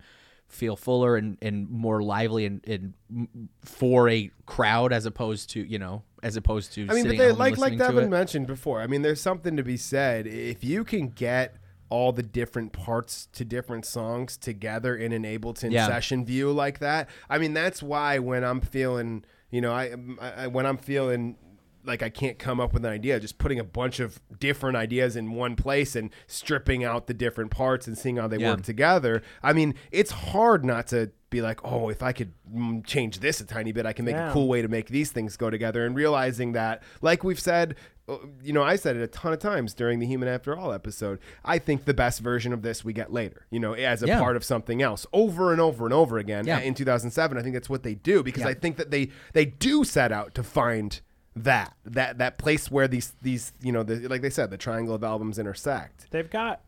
feel 0.48 0.76
fuller 0.76 1.16
and, 1.16 1.36
and 1.42 1.68
more 1.68 2.02
lively 2.02 2.46
and, 2.46 2.66
and 2.66 3.48
for 3.62 4.08
a 4.08 4.30
crowd 4.46 4.92
as 4.92 5.04
opposed 5.06 5.50
to 5.50 5.60
you 5.60 5.78
know 5.78 6.02
as 6.22 6.36
opposed 6.36 6.72
to 6.72 6.86
I 6.88 6.94
mean, 6.94 7.06
but 7.06 7.16
they, 7.16 7.32
like 7.32 7.58
like 7.58 7.78
Devin 7.78 8.10
mentioned 8.10 8.46
before. 8.46 8.80
I 8.80 8.86
mean, 8.86 9.02
there's 9.02 9.20
something 9.20 9.56
to 9.56 9.62
be 9.62 9.76
said 9.76 10.26
if 10.26 10.64
you 10.64 10.84
can 10.84 11.08
get 11.08 11.56
all 11.90 12.12
the 12.12 12.22
different 12.22 12.72
parts 12.72 13.28
to 13.32 13.44
different 13.44 13.86
songs 13.86 14.36
together 14.36 14.96
in 14.96 15.12
an 15.12 15.22
Ableton 15.22 15.70
Yeah. 15.70 15.86
session 15.86 16.24
view 16.24 16.52
like 16.52 16.80
that. 16.80 17.08
I 17.30 17.38
mean, 17.38 17.54
that's 17.54 17.82
why 17.82 18.18
when 18.18 18.44
I'm 18.44 18.60
feeling, 18.60 19.24
you 19.50 19.60
know, 19.60 19.72
I, 19.72 19.94
I 20.20 20.46
when 20.48 20.66
I'm 20.66 20.76
feeling 20.76 21.36
like 21.84 22.02
I 22.02 22.10
can't 22.10 22.38
come 22.38 22.60
up 22.60 22.72
with 22.72 22.84
an 22.84 22.92
idea, 22.92 23.18
just 23.20 23.38
putting 23.38 23.58
a 23.58 23.64
bunch 23.64 24.00
of 24.00 24.20
different 24.38 24.76
ideas 24.76 25.16
in 25.16 25.32
one 25.32 25.56
place 25.56 25.96
and 25.96 26.10
stripping 26.26 26.84
out 26.84 27.06
the 27.06 27.14
different 27.14 27.50
parts 27.50 27.86
and 27.86 27.96
seeing 27.96 28.16
how 28.16 28.28
they 28.28 28.38
Yeah. 28.38 28.50
work 28.52 28.62
together. 28.62 29.22
I 29.42 29.52
mean, 29.52 29.74
it's 29.90 30.10
hard 30.10 30.64
not 30.64 30.86
to 30.88 31.10
be 31.30 31.40
like, 31.42 31.62
oh, 31.64 31.88
if 31.90 32.02
I 32.02 32.12
could 32.12 32.32
mm, 32.52 32.84
change 32.86 33.20
this 33.20 33.40
a 33.40 33.44
tiny 33.44 33.70
bit, 33.72 33.84
I 33.86 33.92
can 33.92 34.04
make 34.04 34.14
Yeah. 34.14 34.30
a 34.30 34.32
cool 34.32 34.48
way 34.48 34.62
to 34.62 34.68
make 34.68 34.88
these 34.88 35.10
things 35.12 35.36
go 35.36 35.50
together. 35.50 35.84
And 35.84 35.94
realizing 35.94 36.52
that, 36.52 36.82
like 37.02 37.22
we've 37.22 37.38
said, 37.40 37.74
uh, 38.08 38.16
you 38.42 38.54
know, 38.54 38.62
I 38.62 38.76
said 38.76 38.96
it 38.96 39.02
a 39.02 39.06
ton 39.06 39.34
of 39.34 39.38
times 39.38 39.74
during 39.74 39.98
the 39.98 40.06
Human 40.06 40.26
After 40.28 40.56
All 40.56 40.72
episode. 40.72 41.18
I 41.44 41.58
think 41.58 41.84
the 41.84 41.92
best 41.92 42.20
version 42.20 42.54
of 42.54 42.62
this 42.62 42.82
we 42.82 42.94
get 42.94 43.12
later, 43.12 43.44
you 43.50 43.60
know, 43.60 43.74
as 43.74 44.02
a 44.02 44.06
Yeah. 44.06 44.18
part 44.18 44.36
of 44.36 44.44
something 44.44 44.80
else, 44.80 45.06
over 45.12 45.52
and 45.52 45.60
over 45.60 45.84
and 45.84 45.92
over 45.92 46.16
again. 46.16 46.46
Yeah. 46.46 46.60
In 46.60 46.72
2007, 46.72 47.36
I 47.36 47.42
think 47.42 47.52
that's 47.54 47.68
what 47.68 47.82
they 47.82 47.94
do 47.94 48.22
because 48.22 48.44
Yeah. 48.44 48.48
I 48.48 48.54
think 48.54 48.76
that 48.78 48.90
they 48.90 49.10
they 49.34 49.44
do 49.44 49.84
set 49.84 50.10
out 50.10 50.34
to 50.36 50.42
find 50.42 51.00
that 51.36 51.74
that 51.84 52.18
that 52.18 52.38
place 52.38 52.70
where 52.70 52.88
these 52.88 53.12
these 53.22 53.52
you 53.60 53.72
know 53.72 53.82
the, 53.82 54.08
like 54.08 54.22
they 54.22 54.30
said 54.30 54.50
the 54.50 54.56
triangle 54.56 54.94
of 54.94 55.04
albums 55.04 55.38
intersect. 55.38 56.06
They've 56.10 56.28
got 56.28 56.62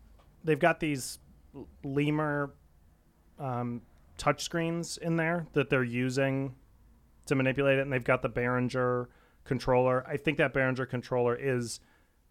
they've 0.45 0.59
got 0.59 0.81
these 0.81 1.19
lemur 1.83 2.55
um, 3.39 3.83
touchscreens 4.19 4.99
in 4.99 5.17
there 5.17 5.47
that 5.55 5.71
they're 5.71 5.83
using 5.83 6.55
to 7.27 7.35
manipulate 7.35 7.79
it, 7.79 7.83
and 7.83 7.93
they've 7.93 8.05
got 8.05 8.23
the 8.23 8.31
Behringer 8.31 9.07
controller. 9.45 10.05
I 10.07 10.17
think 10.17 10.39
that 10.39 10.55
Behringer 10.55 10.89
controller 10.89 11.35
is 11.35 11.81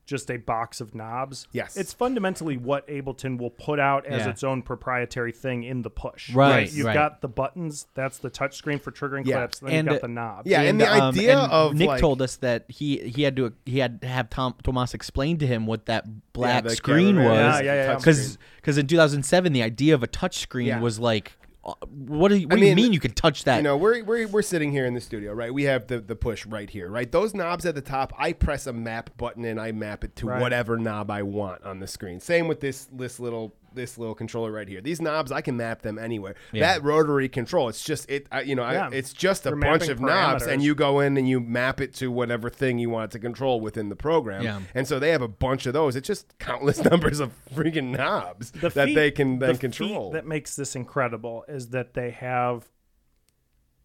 just 0.10 0.30
a 0.32 0.38
box 0.38 0.82
of 0.82 0.94
knobs. 0.96 1.48
Yes. 1.52 1.78
it's 1.78 1.94
fundamentally 1.94 2.58
what 2.58 2.88
Ableton 2.88 3.38
will 3.38 3.50
put 3.52 3.80
out 3.80 4.06
as 4.06 4.24
Yeah. 4.26 4.30
its 4.32 4.44
own 4.44 4.62
proprietary 4.62 5.32
thing 5.32 5.64
in 5.64 5.84
the 5.84 5.90
push. 5.90 6.34
Right, 6.34 6.72
You've 6.72 6.88
right. 6.88 6.94
got 6.94 7.22
the 7.22 7.28
buttons. 7.28 7.88
That's 7.94 8.18
the 8.18 8.30
touchscreen 8.30 8.82
for 8.82 8.92
triggering 8.92 9.26
Yeah. 9.26 9.38
clips. 9.38 9.60
And 9.62 9.70
then 9.70 9.76
And, 9.80 9.88
you've 9.88 9.96
got 9.96 10.02
the 10.02 10.08
knobs. 10.14 10.50
Yeah, 10.50 10.62
and 10.64 10.82
the 10.82 10.88
um, 10.92 11.02
idea 11.16 11.40
and 11.40 11.52
of, 11.52 11.74
Nick 11.76 11.88
like- 11.88 12.02
told 12.02 12.22
us 12.22 12.36
that 12.38 12.66
he 12.68 12.98
he 12.98 13.24
had 13.24 13.36
to 13.38 13.54
he 13.66 13.80
had 13.80 14.02
to 14.02 14.08
have 14.08 14.30
Tom 14.30 14.56
Thomas 14.64 14.94
explain 14.94 15.38
to 15.38 15.48
him 15.48 15.66
what 15.68 15.86
that 15.86 16.06
black 16.34 16.64
the 16.64 16.72
screen 16.72 17.16
camera 17.16 17.30
was. 17.30 17.38
man, 17.38 17.66
Yeah, 17.66 17.74
yeah, 17.74 17.84
yeah. 17.92 18.38
Because 18.58 18.78
in 18.78 18.88
2007 18.88 19.54
the 19.54 19.64
idea 19.64 19.94
of 19.94 20.04
a 20.04 20.08
touch 20.08 20.40
screen 20.40 20.68
Yeah. 20.68 20.80
was 20.80 21.00
like, 21.00 21.34
Uh, 21.64 21.74
what 21.90 22.30
do 22.30 22.36
you, 22.38 22.48
what 22.48 22.58
I 22.58 22.60
do 22.62 22.66
you 22.68 22.76
mean, 22.76 22.86
mean 22.86 22.94
you 22.94 23.00
can 23.02 23.12
touch 23.12 23.44
that? 23.44 23.58
You 23.58 23.64
know, 23.64 23.76
we're, 23.76 24.02
we're, 24.04 24.28
we're 24.28 24.42
sitting 24.42 24.72
here 24.72 24.86
in 24.86 24.94
the 24.94 25.02
studio, 25.02 25.34
right? 25.34 25.54
We 25.54 25.64
have 25.64 25.88
the, 25.88 26.00
the 26.00 26.16
push 26.16 26.46
right 26.46 26.70
here, 26.70 26.90
right? 26.90 27.12
Those 27.12 27.34
knobs 27.34 27.66
at 27.66 27.76
the 27.76 27.82
top, 27.82 28.14
I 28.18 28.32
press 28.32 28.66
a 28.66 28.72
map 28.74 29.10
button 29.18 29.44
and 29.44 29.60
I 29.60 29.74
map 29.74 30.04
it 30.06 30.16
to 30.18 30.28
Right. 30.28 30.42
whatever 30.42 30.78
knob 30.78 31.12
I 31.12 31.24
want 31.24 31.64
on 31.64 31.80
the 31.80 31.88
screen. 31.88 32.20
Same 32.22 32.48
with 32.48 32.62
this 32.62 32.88
this 32.94 33.20
little 33.20 33.54
this 33.74 33.98
little 33.98 34.16
controller 34.16 34.52
right 34.52 34.68
here. 34.68 34.82
These 34.82 35.02
knobs, 35.02 35.32
I 35.32 35.42
can 35.42 35.58
map 35.58 35.82
them 35.82 35.98
anywhere. 36.00 36.36
Yeah. 36.52 36.74
That 36.74 36.84
rotary 36.84 37.30
control, 37.30 37.70
it's 37.70 37.84
just 37.84 38.10
it. 38.10 38.28
I, 38.32 38.42
you 38.42 38.56
know, 38.56 38.70
Yeah. 38.70 38.88
I, 38.88 38.92
it's 38.92 39.14
just 39.14 39.46
a 39.46 39.50
You're 39.50 39.58
bunch 39.60 39.88
of 39.88 40.00
knobs, 40.00 40.46
and 40.48 40.62
you 40.64 40.76
go 40.76 41.00
in 41.00 41.18
and 41.18 41.28
you 41.28 41.40
map 41.40 41.82
it 41.82 41.94
to 41.96 42.12
whatever 42.12 42.50
thing 42.50 42.80
you 42.80 42.90
want 42.90 43.12
it 43.12 43.12
to 43.14 43.20
control 43.20 43.60
within 43.62 43.90
the 43.90 43.96
program. 43.96 44.44
Yeah. 44.44 44.62
And 44.76 44.88
so 44.88 45.00
they 45.00 45.10
have 45.12 45.22
a 45.22 45.28
bunch 45.28 45.66
of 45.66 45.74
those. 45.74 45.96
It's 45.96 46.08
just 46.08 46.38
countless 46.40 46.84
numbers 46.84 47.20
of 47.20 47.32
freaking 47.54 47.96
knobs 47.98 48.52
the 48.52 48.70
that 48.70 48.88
feat- 48.88 48.96
they 48.96 49.12
can 49.12 49.40
then 49.40 49.54
the 49.54 49.58
control. 49.60 50.12
that 50.12 50.26
makes 50.26 50.56
this 50.56 50.76
incredible 50.76 51.46
is 51.48 51.70
that 51.70 51.94
they 51.94 52.12
have 52.12 52.66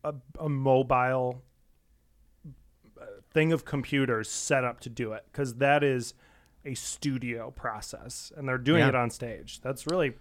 a, 0.02 0.14
a 0.38 0.48
mobile 0.48 1.42
uh, 3.00 3.04
thing 3.32 3.52
of 3.52 3.64
computers 3.64 4.28
set 4.30 4.64
up 4.64 4.80
to 4.80 4.88
do 4.90 5.12
it 5.12 5.24
because 5.30 5.54
that 5.56 5.82
is 5.82 6.14
a 6.64 6.74
studio 6.74 7.50
process 7.50 8.32
and 8.36 8.48
they're 8.48 8.58
doing 8.58 8.80
Yeah. 8.80 8.88
it 8.88 8.94
on 8.94 9.10
stage. 9.10 9.60
That's 9.62 9.86
really 9.86 10.14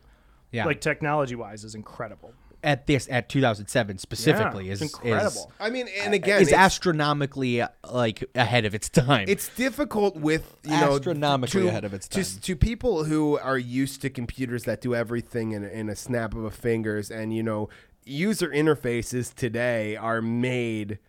Yeah. 0.52 0.66
like 0.66 0.82
technology 0.82 1.36
wise 1.36 1.64
is 1.64 1.76
incredible. 1.76 2.34
at 2.66 2.88
this 2.88 3.10
at 3.12 3.28
2007 3.28 3.98
specifically 3.98 4.70
it's 4.70 4.82
is 4.82 4.88
incredible. 4.94 5.52
I 5.60 5.70
mean, 5.70 5.90
and 6.00 6.14
again, 6.14 6.42
is 6.42 6.54
astronomically 6.54 7.60
uh, 7.62 7.68
like 7.92 8.24
ahead 8.36 8.64
of 8.64 8.74
its 8.74 8.88
time. 8.88 9.26
It's 9.28 9.50
difficult 9.50 10.16
with 10.16 10.56
you 10.64 10.72
know 10.72 10.96
Astronomically 10.96 11.64
to, 11.64 11.68
ahead 11.68 11.84
of 11.84 11.94
its 11.94 12.08
to, 12.10 12.24
time. 12.24 12.40
to 12.42 12.56
people 12.56 13.04
who 13.04 13.38
are 13.40 13.58
used 13.58 14.02
to 14.04 14.10
computers 14.10 14.64
that 14.64 14.80
do 14.80 14.96
everything 14.96 15.52
in, 15.52 15.66
a- 15.66 15.68
in 15.68 15.90
a 15.90 15.96
snap 15.96 16.34
of 16.36 16.46
a 16.46 16.52
fingers, 16.52 17.12
and 17.12 17.34
you 17.36 17.44
know 17.44 17.68
user 18.06 18.48
interfaces 18.50 19.34
today 19.34 19.98
are 19.98 20.22
made. 20.22 21.00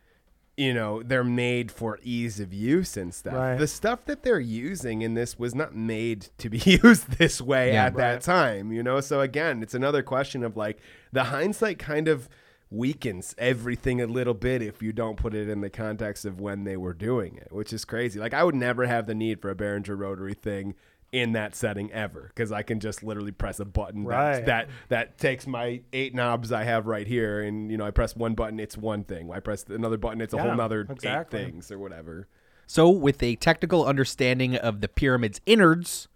You 0.56 0.72
know 0.72 1.02
they're 1.02 1.24
made 1.24 1.72
for 1.72 1.98
ease 2.02 2.38
of 2.38 2.52
use 2.54 2.96
and 2.96 3.12
stuff. 3.12 3.34
Right. 3.34 3.58
The 3.58 3.66
stuff 3.66 4.04
that 4.04 4.22
they're 4.22 4.38
using 4.38 5.02
in 5.02 5.14
this 5.14 5.36
was 5.38 5.52
not 5.54 5.74
made 5.74 6.28
to 6.38 6.48
be 6.48 6.58
used 6.82 7.10
this 7.18 7.40
way 7.40 7.72
Yeah. 7.72 7.86
at 7.86 7.96
that 7.96 8.22
time. 8.22 8.70
You 8.70 8.82
know, 8.84 9.00
so 9.00 9.20
again, 9.20 9.62
it's 9.62 9.74
another 9.74 10.02
question 10.02 10.44
of 10.44 10.56
like 10.56 10.78
the 11.12 11.24
hindsight 11.24 11.78
kind 11.80 12.06
of 12.06 12.28
weakens 12.70 13.34
everything 13.38 14.00
a 14.00 14.06
little 14.06 14.34
bit 14.34 14.60
if 14.62 14.82
you 14.82 14.92
don't 14.92 15.16
put 15.16 15.34
it 15.34 15.48
in 15.48 15.60
the 15.60 15.70
context 15.70 16.24
of 16.24 16.40
when 16.40 16.64
they 16.64 16.76
were 16.76 16.94
doing 16.94 17.36
it, 17.36 17.48
which 17.52 17.72
is 17.72 17.84
crazy. 17.84 18.18
Like 18.18 18.34
I 18.34 18.42
would 18.44 18.54
never 18.54 18.86
have 18.86 19.06
the 19.06 19.14
need 19.14 19.40
for 19.40 19.50
a 19.50 19.54
Behringer 19.54 19.98
rotary 19.98 20.34
thing 20.34 20.74
in 21.14 21.32
that 21.32 21.54
setting 21.54 21.92
ever 21.92 22.22
because 22.34 22.50
I 22.52 22.62
can 22.62 22.80
just 22.80 23.02
literally 23.02 23.30
press 23.30 23.60
a 23.60 23.64
button 23.64 24.02
that, 24.04 24.08
Right. 24.10 24.46
that 24.46 24.68
that 24.88 25.18
takes 25.18 25.46
my 25.46 25.80
eight 25.92 26.14
knobs 26.14 26.50
I 26.52 26.64
have 26.64 26.86
right 26.86 27.06
here 27.06 27.40
and 27.42 27.70
you 27.70 27.76
know 27.76 27.86
I 27.86 27.90
press 27.92 28.16
one 28.16 28.34
button 28.34 28.58
it's 28.58 28.76
one 28.76 29.04
thing. 29.04 29.30
I 29.30 29.40
press 29.40 29.64
another 29.68 29.96
button 29.96 30.20
it's 30.20 30.34
a 30.34 30.36
Yeah, 30.36 30.50
whole 30.50 30.60
other 30.60 30.80
exactly. 30.90 31.40
eight 31.40 31.44
things 31.46 31.70
or 31.70 31.78
whatever. 31.78 32.26
So, 32.66 32.88
with 32.90 33.22
a 33.22 33.36
technical 33.36 33.84
understanding 33.84 34.56
of 34.56 34.80
the 34.80 34.88
pyramid's 34.88 35.40
innards, 35.46 36.08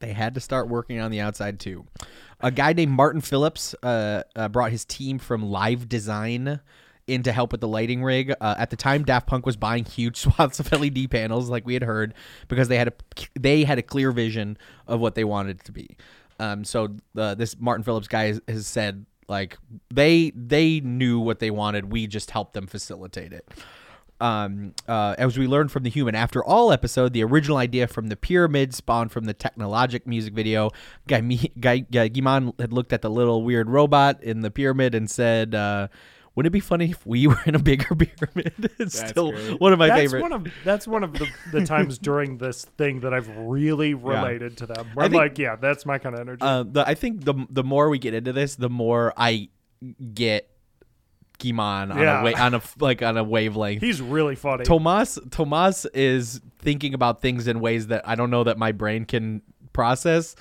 they 0.00 0.12
had 0.12 0.34
to 0.34 0.40
start 0.40 0.68
working 0.68 1.00
on 1.00 1.10
the 1.10 1.20
outside 1.20 1.58
too. 1.60 1.86
A 2.40 2.50
guy 2.50 2.72
named 2.74 2.92
Martin 2.92 3.20
Phillips 3.22 3.74
uh, 3.82 4.22
uh, 4.34 4.48
brought 4.48 4.70
his 4.72 4.84
team 4.84 5.18
from 5.18 5.42
Live 5.50 5.88
Design 5.88 6.60
in 7.06 7.22
to 7.22 7.32
help 7.32 7.52
with 7.52 7.60
the 7.60 7.68
lighting 7.68 8.02
rig. 8.02 8.32
Uh, 8.40 8.54
at 8.58 8.70
the 8.70 8.76
time, 8.76 9.04
Daft 9.04 9.26
Punk 9.26 9.46
was 9.46 9.56
buying 9.56 9.84
huge 9.84 10.16
swaths 10.16 10.60
of 10.60 10.70
LED 10.72 11.10
panels, 11.10 11.48
like 11.48 11.66
we 11.66 11.74
had 11.74 11.82
heard, 11.82 12.14
because 12.48 12.68
they 12.68 12.78
had 12.78 12.88
a 12.88 12.92
they 13.38 13.64
had 13.64 13.78
a 13.78 13.82
clear 13.82 14.12
vision 14.12 14.58
of 14.86 15.00
what 15.00 15.14
they 15.14 15.24
wanted 15.24 15.60
it 15.60 15.64
to 15.64 15.72
be. 15.72 15.96
Um, 16.38 16.64
so 16.64 16.96
uh, 17.16 17.34
this 17.34 17.58
Martin 17.58 17.82
Phillips 17.82 18.08
guy 18.08 18.26
has, 18.26 18.40
has 18.46 18.66
said 18.66 19.06
like 19.28 19.58
they 19.92 20.32
they 20.34 20.80
knew 20.80 21.20
what 21.20 21.38
they 21.38 21.50
wanted. 21.50 21.92
We 21.92 22.06
just 22.06 22.30
helped 22.30 22.54
them 22.54 22.66
facilitate 22.66 23.32
it 23.32 23.48
um, 24.20 24.74
uh, 24.88 25.14
as 25.18 25.36
we 25.36 25.46
learned 25.46 25.70
from 25.70 25.82
the 25.82 25.90
Human 25.90 26.14
After 26.14 26.42
All 26.42 26.72
episode, 26.72 27.12
the 27.12 27.22
original 27.24 27.58
idea 27.58 27.86
from 27.86 28.08
the 28.08 28.16
pyramid 28.16 28.74
spawned 28.74 29.12
from 29.12 29.24
the 29.24 29.34
Technologic 29.34 30.06
music 30.06 30.32
video. 30.32 30.70
Guy, 31.06 31.20
Guy, 31.60 31.78
Guy 31.78 32.08
Guy-Man 32.08 32.54
had 32.58 32.72
looked 32.72 32.92
at 32.92 33.02
the 33.02 33.10
little 33.10 33.42
weird 33.42 33.68
robot 33.68 34.22
in 34.22 34.40
the 34.40 34.50
pyramid 34.50 34.94
and 34.94 35.10
said, 35.10 35.54
uh, 35.54 35.88
"Wouldn't 36.36 36.50
it 36.50 36.52
be 36.52 36.60
funny 36.60 36.90
if 36.90 37.04
we 37.04 37.26
were 37.26 37.40
in 37.46 37.56
a 37.56 37.58
bigger 37.58 37.94
pyramid?" 37.96 38.52
it's 38.78 38.98
That's 39.00 39.10
still 39.10 39.32
great. 39.32 39.60
one 39.60 39.72
of 39.72 39.78
my 39.80 39.88
that's 39.88 40.00
favorite. 40.00 40.22
One 40.22 40.32
of, 40.32 40.46
that's 40.64 40.86
one 40.86 41.02
of 41.02 41.12
the, 41.14 41.26
the 41.50 41.66
times 41.66 41.98
during 41.98 42.38
this 42.38 42.64
thing 42.78 43.00
that 43.00 43.12
I've 43.12 43.28
really 43.36 43.94
related 43.94 44.56
to 44.58 44.66
them. 44.66 44.86
Where 44.94 45.02
I 45.02 45.06
I'm 45.06 45.10
think- 45.10 45.20
like, 45.20 45.38
yeah, 45.38 45.56
that's 45.56 45.84
my 45.84 45.98
kind 45.98 46.14
of 46.14 46.20
energy. 46.20 46.42
Uh, 46.42 46.62
the, 46.62 46.86
I 46.86 46.94
think 46.94 47.24
the 47.24 47.34
the 47.50 47.64
more 47.64 47.88
we 47.88 47.98
get 47.98 48.14
into 48.14 48.32
this, 48.32 48.54
the 48.54 48.70
more 48.70 49.12
I 49.16 49.48
get 50.14 50.48
Guy-Man 51.38 51.92
on 51.92 51.98
Yeah. 51.98 52.20
a 52.20 52.24
wa- 52.24 52.38
on 52.40 52.54
a 52.54 52.58
f- 52.58 52.76
like 52.80 53.02
on 53.02 53.16
a 53.18 53.24
wavelength. 53.24 53.82
He's 53.82 54.00
really 54.00 54.36
funny. 54.36 54.64
Thomas 54.64 55.18
Thomas 55.30 55.84
is 55.86 56.40
thinking 56.60 56.94
about 56.94 57.20
things 57.20 57.46
in 57.46 57.60
ways 57.60 57.88
that 57.88 58.08
I 58.08 58.14
don't 58.14 58.30
know 58.30 58.44
that 58.44 58.56
my 58.58 58.72
brain 58.72 59.04
can 59.04 59.42
process. 59.74 60.34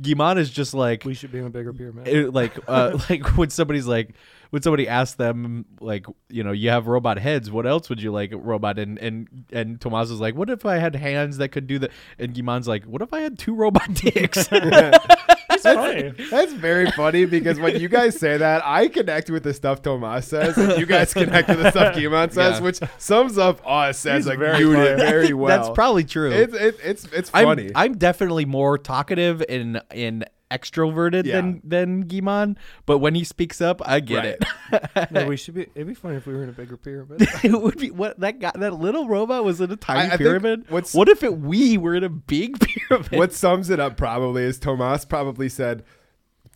Guy-Man 0.00 0.38
is 0.38 0.50
just 0.50 0.74
like 0.74 1.04
we 1.04 1.14
should 1.14 1.32
be 1.32 1.38
in 1.38 1.46
a 1.46 1.50
bigger 1.50 1.72
pyramid. 1.72 2.06
it- 2.08 2.32
like 2.32 2.58
uh, 2.68 2.98
like 3.10 3.26
when 3.36 3.50
somebody's 3.50 3.86
like 3.86 4.14
when 4.50 4.62
somebody 4.62 4.88
asks 4.88 5.16
them 5.16 5.66
like 5.80 6.06
you 6.28 6.42
know 6.44 6.52
you 6.52 6.70
have 6.70 6.86
robot 6.86 7.18
heads 7.18 7.50
what 7.50 7.66
else 7.66 7.88
would 7.90 8.00
you 8.00 8.10
like 8.12 8.32
robot 8.34 8.78
and 8.78 8.98
and 8.98 9.28
and 9.52 9.80
Thomas 9.80 10.10
is 10.10 10.20
like 10.20 10.34
what 10.36 10.48
if 10.50 10.64
I 10.64 10.76
had 10.76 10.94
hands 10.94 11.38
that 11.38 11.48
could 11.50 11.66
do 11.66 11.78
that 11.80 11.90
and 12.18 12.34
Guy-Man's 12.34 12.66
like 12.68 12.84
what 12.84 13.02
if 13.02 13.12
I 13.12 13.20
had 13.20 13.38
two 13.38 13.54
robot 13.54 13.92
dicks 13.94 14.48
funny. 15.62 16.12
That's 16.30 16.52
very 16.52 16.90
funny 16.92 17.24
because 17.24 17.58
when 17.58 17.80
you 17.80 17.88
guys 17.88 18.18
say 18.18 18.36
that, 18.36 18.62
I 18.64 18.88
connect 18.88 19.30
with 19.30 19.42
the 19.42 19.54
stuff 19.54 19.82
Thomas 19.82 20.26
says, 20.26 20.56
and 20.56 20.78
you 20.78 20.86
guys 20.86 21.12
connect 21.12 21.48
with 21.48 21.62
the 21.62 21.70
stuff 21.70 21.94
Guy-Man 21.94 22.30
says, 22.30 22.58
Yeah. 22.58 22.64
which 22.64 22.80
sums 22.98 23.38
up 23.38 23.60
us 23.66 24.04
as 24.06 24.26
a 24.26 24.34
very 24.36 24.58
unit 24.60 24.98
very 24.98 25.32
well. 25.32 25.56
That's 25.56 25.74
probably 25.74 26.04
true. 26.04 26.30
It's 26.30 26.54
it, 26.54 26.78
it's 26.82 27.04
it's 27.12 27.30
I'm, 27.34 27.44
funny. 27.44 27.70
I'm 27.74 27.96
definitely 27.96 28.44
more 28.44 28.78
talkative 28.78 29.42
and 29.48 29.80
in 29.92 30.24
extroverted 30.50 31.24
Yeah. 31.26 31.36
than 31.36 31.60
than 31.64 32.00
Guy-Man, 32.02 32.56
but 32.86 32.98
when 32.98 33.14
he 33.14 33.24
speaks 33.24 33.60
up, 33.60 33.80
I 33.84 34.00
get 34.00 34.16
Right. 34.16 34.82
it. 35.04 35.10
No, 35.10 35.26
we 35.26 35.36
should 35.38 35.54
be. 35.54 35.62
It'd 35.74 35.86
be 35.86 35.94
funny 35.94 36.16
if 36.16 36.26
we 36.26 36.34
were 36.34 36.42
in 36.42 36.48
a 36.48 36.52
bigger 36.52 36.76
pyramid. 36.76 37.20
it 37.44 37.60
would 37.62 37.78
be 37.78 37.90
what 37.90 38.18
that 38.20 38.38
guy 38.40 38.52
that 38.54 38.74
little 38.74 39.08
robot 39.08 39.44
was 39.44 39.60
in 39.60 39.70
a 39.70 39.76
tiny 39.76 40.10
I- 40.10 40.14
I 40.14 40.16
pyramid. 40.16 40.64
what's- 40.68 40.94
what 40.94 41.08
if 41.08 41.22
it 41.22 41.38
we 41.38 41.76
were 41.78 41.94
in 41.94 42.04
a 42.04 42.08
big 42.08 42.58
pyramid? 42.60 43.12
what 43.12 43.32
sums 43.32 43.70
it 43.70 43.78
up 43.80 43.96
probably 43.96 44.42
is 44.44 44.58
Thomas 44.58 45.04
probably 45.04 45.48
said 45.48 45.84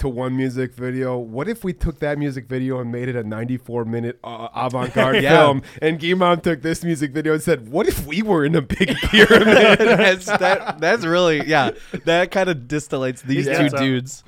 to 0.02 0.08
one 0.08 0.36
music 0.36 0.74
video, 0.74 1.18
"What 1.18 1.48
if 1.48 1.64
we 1.64 1.72
took 1.72 1.98
that 2.00 2.18
music 2.18 2.46
video 2.46 2.78
and 2.80 2.92
made 2.92 3.08
it 3.08 3.16
a 3.16 3.22
94 3.24 3.84
minute 3.86 4.18
uh, 4.22 4.48
avant-garde 4.54 5.16
Yeah. 5.22 5.36
film?" 5.38 5.62
And 5.80 5.98
Guy-Man 5.98 6.40
took 6.42 6.62
this 6.62 6.84
music 6.84 7.12
video 7.12 7.32
and 7.32 7.42
said, 7.42 7.68
"What 7.68 7.88
if 7.88 8.06
we 8.06 8.22
were 8.22 8.44
in 8.44 8.54
a 8.54 8.62
big 8.62 8.88
pyramid?" 8.96 9.78
that's 9.78 10.26
that, 10.26 10.78
that's 10.80 11.04
really 11.04 11.46
yeah. 11.46 11.70
That 12.04 12.30
kind 12.30 12.48
of 12.50 12.58
distillates 12.68 13.22
these 13.22 13.46
Yeah. 13.46 13.62
two 13.62 13.68
So- 13.70 13.78
dudes. 13.78 14.24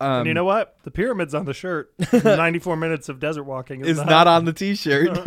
Um, 0.00 0.10
and 0.18 0.26
you 0.26 0.34
know 0.34 0.44
what? 0.44 0.76
The 0.82 0.90
pyramid's 0.90 1.34
on 1.36 1.44
the 1.44 1.54
shirt. 1.54 1.92
94 2.12 2.76
minutes 2.76 3.08
of 3.08 3.20
desert 3.20 3.44
walking 3.44 3.82
is, 3.82 3.96
is 3.98 4.04
not 4.04 4.26
on 4.26 4.44
the 4.44 4.52
t-shirt. 4.52 5.24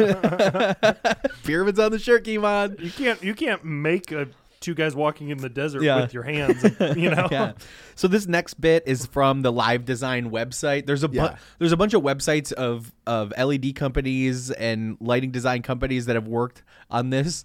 Pyramids 1.45 1.79
on 1.79 1.91
the 1.91 1.97
shirt, 1.97 2.25
Guy-Man. 2.25 2.75
You 2.79 2.91
can't. 2.91 3.23
You 3.23 3.33
can't 3.33 3.63
make 3.63 4.11
a 4.11 4.27
two 4.59 4.73
guys 4.73 4.95
walking 4.95 5.29
in 5.29 5.37
the 5.37 5.49
desert 5.49 5.83
Yeah. 5.83 6.01
with 6.01 6.13
your 6.13 6.23
hands. 6.23 6.63
You 6.79 7.09
know. 7.15 7.27
yeah. 7.31 7.53
So 7.95 8.07
this 8.07 8.27
next 8.27 8.59
bit 8.59 8.83
is 8.85 9.05
from 9.05 9.41
the 9.41 9.51
Live 9.51 9.85
Design 9.85 10.31
website. 10.31 10.85
There's 10.85 11.03
a 11.03 11.07
bu- 11.07 11.15
Yeah. 11.17 11.35
there's 11.59 11.71
a 11.71 11.77
bunch 11.77 11.93
of 11.93 12.01
websites 12.01 12.51
of 12.51 12.91
of 13.05 13.33
LED 13.37 13.73
companies 13.75 14.51
and 14.51 14.97
lighting 14.99 15.31
design 15.31 15.61
companies 15.61 16.05
that 16.07 16.15
have 16.15 16.27
worked 16.27 16.63
on 16.89 17.09
this 17.09 17.43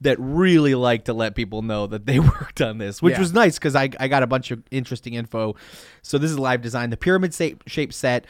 that 0.00 0.16
really 0.20 0.76
like 0.76 1.06
to 1.06 1.12
let 1.12 1.34
people 1.34 1.60
know 1.60 1.88
that 1.88 2.06
they 2.06 2.20
worked 2.20 2.60
on 2.60 2.78
this, 2.78 3.02
which 3.02 3.14
Yeah. 3.14 3.18
was 3.20 3.32
nice 3.32 3.58
because 3.58 3.74
I, 3.74 3.90
I 3.98 4.06
got 4.06 4.22
a 4.22 4.28
bunch 4.28 4.52
of 4.52 4.62
interesting 4.70 5.14
info. 5.14 5.56
So 6.02 6.18
this 6.18 6.30
is 6.30 6.38
live 6.38 6.62
design. 6.62 6.90
The 6.90 6.96
pyramid 6.96 7.34
shape 7.34 7.64
shape 7.66 7.92
set 7.92 8.24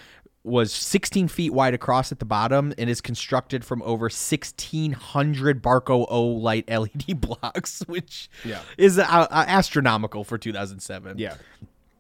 was 0.49 0.73
16 0.73 1.29
feet 1.29 1.53
wide 1.53 1.75
across 1.75 2.11
at 2.13 2.19
the 2.19 2.25
bottom 2.25 2.73
and 2.79 2.89
is 2.91 3.01
constructed 3.01 3.65
from 3.65 3.83
over 3.83 4.05
1600 4.05 5.63
Barco 5.63 6.07
O-Lite 6.09 6.69
LED 6.71 7.21
blocks, 7.21 7.81
which 7.87 8.31
Yeah. 8.45 8.61
is 8.77 8.99
uh, 8.99 9.03
uh, 9.03 9.27
astronomical 9.47 10.25
for 10.25 10.39
2007. 10.39 11.19
yeah. 11.19 11.35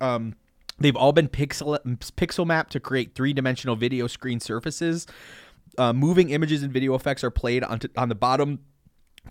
Um, 0.00 0.34
they've 0.78 0.94
all 0.96 1.12
been 1.12 1.28
pixel 1.28 1.78
pixel 2.16 2.46
mapped 2.46 2.72
to 2.72 2.80
create 2.80 3.14
three 3.14 3.32
dimensional 3.32 3.74
video 3.76 4.06
screen 4.06 4.38
surfaces. 4.40 5.06
Uh, 5.76 5.92
moving 5.92 6.30
images 6.30 6.62
and 6.62 6.72
video 6.72 6.94
effects 6.94 7.22
are 7.24 7.30
played 7.30 7.62
on, 7.64 7.80
on 7.96 8.08
the 8.08 8.14
bottom 8.14 8.60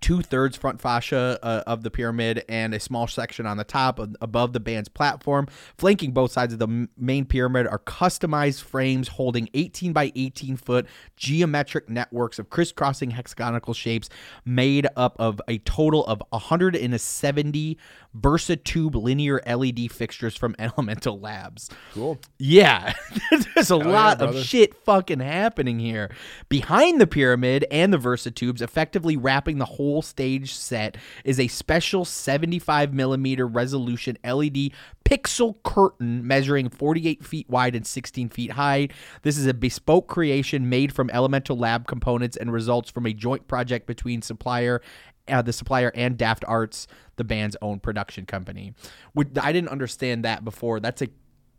two 0.01 0.21
thirds 0.21 0.55
front 0.55 0.81
fascia 0.81 1.39
uh, 1.41 1.63
of 1.67 1.83
the 1.83 1.91
pyramid 1.91 2.43
and 2.49 2.73
a 2.73 2.79
small 2.79 3.07
section 3.07 3.45
on 3.45 3.57
the 3.57 3.63
top 3.63 3.99
of, 3.99 4.15
above 4.21 4.53
the 4.53 4.59
band's 4.59 4.89
platform. 4.89 5.47
Flanking 5.77 6.11
both 6.11 6.31
sides 6.31 6.53
of 6.53 6.59
the 6.59 6.67
m- 6.67 6.89
main 6.97 7.25
pyramid 7.25 7.67
are 7.67 7.79
customized 7.79 8.63
frames 8.63 9.07
holding 9.07 9.49
18 9.53 9.93
by 9.93 10.11
18 10.15 10.57
foot 10.57 10.85
geometric 11.15 11.89
networks 11.89 12.39
of 12.39 12.49
crisscrossing 12.49 13.11
hexagonal 13.11 13.73
shapes 13.73 14.09
made 14.45 14.87
up 14.95 15.15
of 15.19 15.41
a 15.47 15.57
total 15.59 16.05
of 16.05 16.21
170 16.29 17.77
Versatube 18.19 18.95
linear 18.95 19.41
LED 19.45 19.91
fixtures 19.91 20.35
from 20.35 20.55
Elemental 20.59 21.19
Labs. 21.19 21.69
Cool. 21.93 22.19
Yeah, 22.37 22.93
there's 23.55 23.71
a 23.71 23.77
yeah, 23.77 23.83
lot 23.83 24.19
brother. 24.19 24.37
of 24.37 24.43
shit 24.43 24.75
fucking 24.75 25.19
happening 25.19 25.79
here. 25.79 26.09
Behind 26.49 26.99
the 26.99 27.07
pyramid 27.07 27.65
and 27.71 27.93
the 27.93 27.97
Versatubes, 27.97 28.61
effectively 28.61 29.17
wrapping 29.17 29.57
the 29.57 29.65
whole 29.65 30.01
stage 30.01 30.53
set, 30.53 30.97
is 31.23 31.39
a 31.39 31.47
special 31.47 32.05
75 32.05 32.93
millimeter 32.93 33.47
resolution 33.47 34.17
LED 34.23 34.71
pixel 35.07 35.55
curtain 35.63 36.27
measuring 36.27 36.69
48 36.69 37.23
feet 37.25 37.49
wide 37.49 37.75
and 37.75 37.87
16 37.87 38.29
feet 38.29 38.51
high. 38.51 38.89
This 39.21 39.37
is 39.37 39.45
a 39.47 39.53
bespoke 39.53 40.07
creation 40.07 40.67
made 40.69 40.93
from 40.93 41.09
Elemental 41.11 41.57
Lab 41.57 41.87
components 41.87 42.35
and 42.35 42.51
results 42.51 42.91
from 42.91 43.05
a 43.05 43.13
joint 43.13 43.47
project 43.47 43.87
between 43.87 44.21
supplier 44.21 44.81
uh, 45.27 45.41
the 45.41 45.53
supplier 45.53 45.91
and 45.95 46.17
Daft 46.17 46.43
Arts, 46.47 46.87
the 47.17 47.23
band's 47.23 47.55
own 47.61 47.79
production 47.79 48.25
company. 48.25 48.73
Would- 49.15 49.37
I 49.37 49.51
didn't 49.51 49.69
understand 49.69 50.23
that 50.25 50.43
before. 50.45 50.79
That's 50.79 51.01
a 51.01 51.07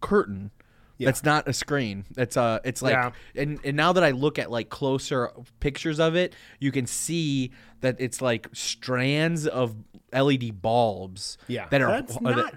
curtain. 0.01 0.51
Yeah. 0.99 1.07
That's 1.07 1.23
not 1.23 1.47
a 1.47 1.53
screen. 1.53 2.07
That's 2.15 2.37
uh 2.37 2.59
it's 2.65 2.83
like 2.83 2.93
Yeah. 2.95 3.11
and 3.37 3.61
and 3.65 3.77
now 3.77 3.93
that 3.93 4.03
I 4.03 4.11
look 4.11 4.37
at 4.37 4.51
like 4.51 4.69
closer 4.69 5.31
pictures 5.61 6.01
of 6.01 6.17
it, 6.17 6.35
you 6.59 6.73
can 6.73 6.87
see 6.87 7.53
that 7.83 7.95
it's 8.01 8.21
like 8.21 8.49
strands 8.53 9.47
of 9.47 9.77
LED 10.13 10.61
bulbs 10.61 11.39
Yeah. 11.47 11.69
that 11.71 11.83
are 11.83 11.89
That's 11.89 12.21
not 12.21 12.37
that- 12.37 12.55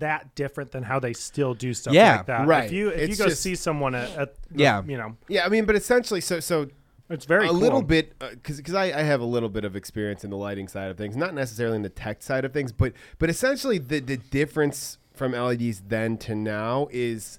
that 0.00 0.34
different 0.34 0.72
than 0.72 0.82
how 0.82 0.98
they 0.98 1.12
still 1.12 1.54
do 1.54 1.72
stuff 1.74 1.92
Yeah, 1.94 2.16
like 2.16 2.26
that. 2.26 2.46
right. 2.48 2.64
If 2.64 2.72
you 2.72 2.88
if 2.88 2.98
It's 3.10 3.10
you 3.18 3.24
go 3.24 3.28
just- 3.28 3.42
see 3.42 3.54
someone 3.54 3.94
at, 3.94 4.10
at 4.16 4.34
the- 4.50 4.58
Yeah. 4.62 4.82
you 4.84 4.96
know, 4.96 5.16
Yeah, 5.28 5.44
I 5.44 5.48
mean, 5.48 5.64
but 5.64 5.76
essentially, 5.76 6.20
so 6.20 6.40
so 6.40 6.66
it's 7.10 7.24
very 7.26 7.46
a 7.46 7.50
cool. 7.50 7.58
little 7.58 7.82
bit 7.82 8.12
uh, 8.20 8.30
because 8.30 8.56
because 8.58 8.74
I, 8.74 8.84
I 8.86 9.02
have 9.02 9.20
a 9.20 9.24
little 9.26 9.48
bit 9.48 9.64
of 9.64 9.76
experience 9.76 10.24
in 10.24 10.30
the 10.30 10.36
lighting 10.36 10.68
side 10.68 10.90
of 10.90 10.96
things, 10.96 11.16
not 11.16 11.34
necessarily 11.34 11.76
in 11.76 11.82
the 11.82 11.88
tech 11.88 12.22
side 12.22 12.44
of 12.44 12.52
things, 12.52 12.72
but 12.72 12.92
but 13.18 13.28
essentially 13.30 13.78
the 13.78 14.00
the 14.00 14.16
difference 14.16 14.98
from 15.14 15.32
LEDs 15.32 15.82
then 15.88 16.16
to 16.18 16.34
now 16.34 16.88
is 16.90 17.38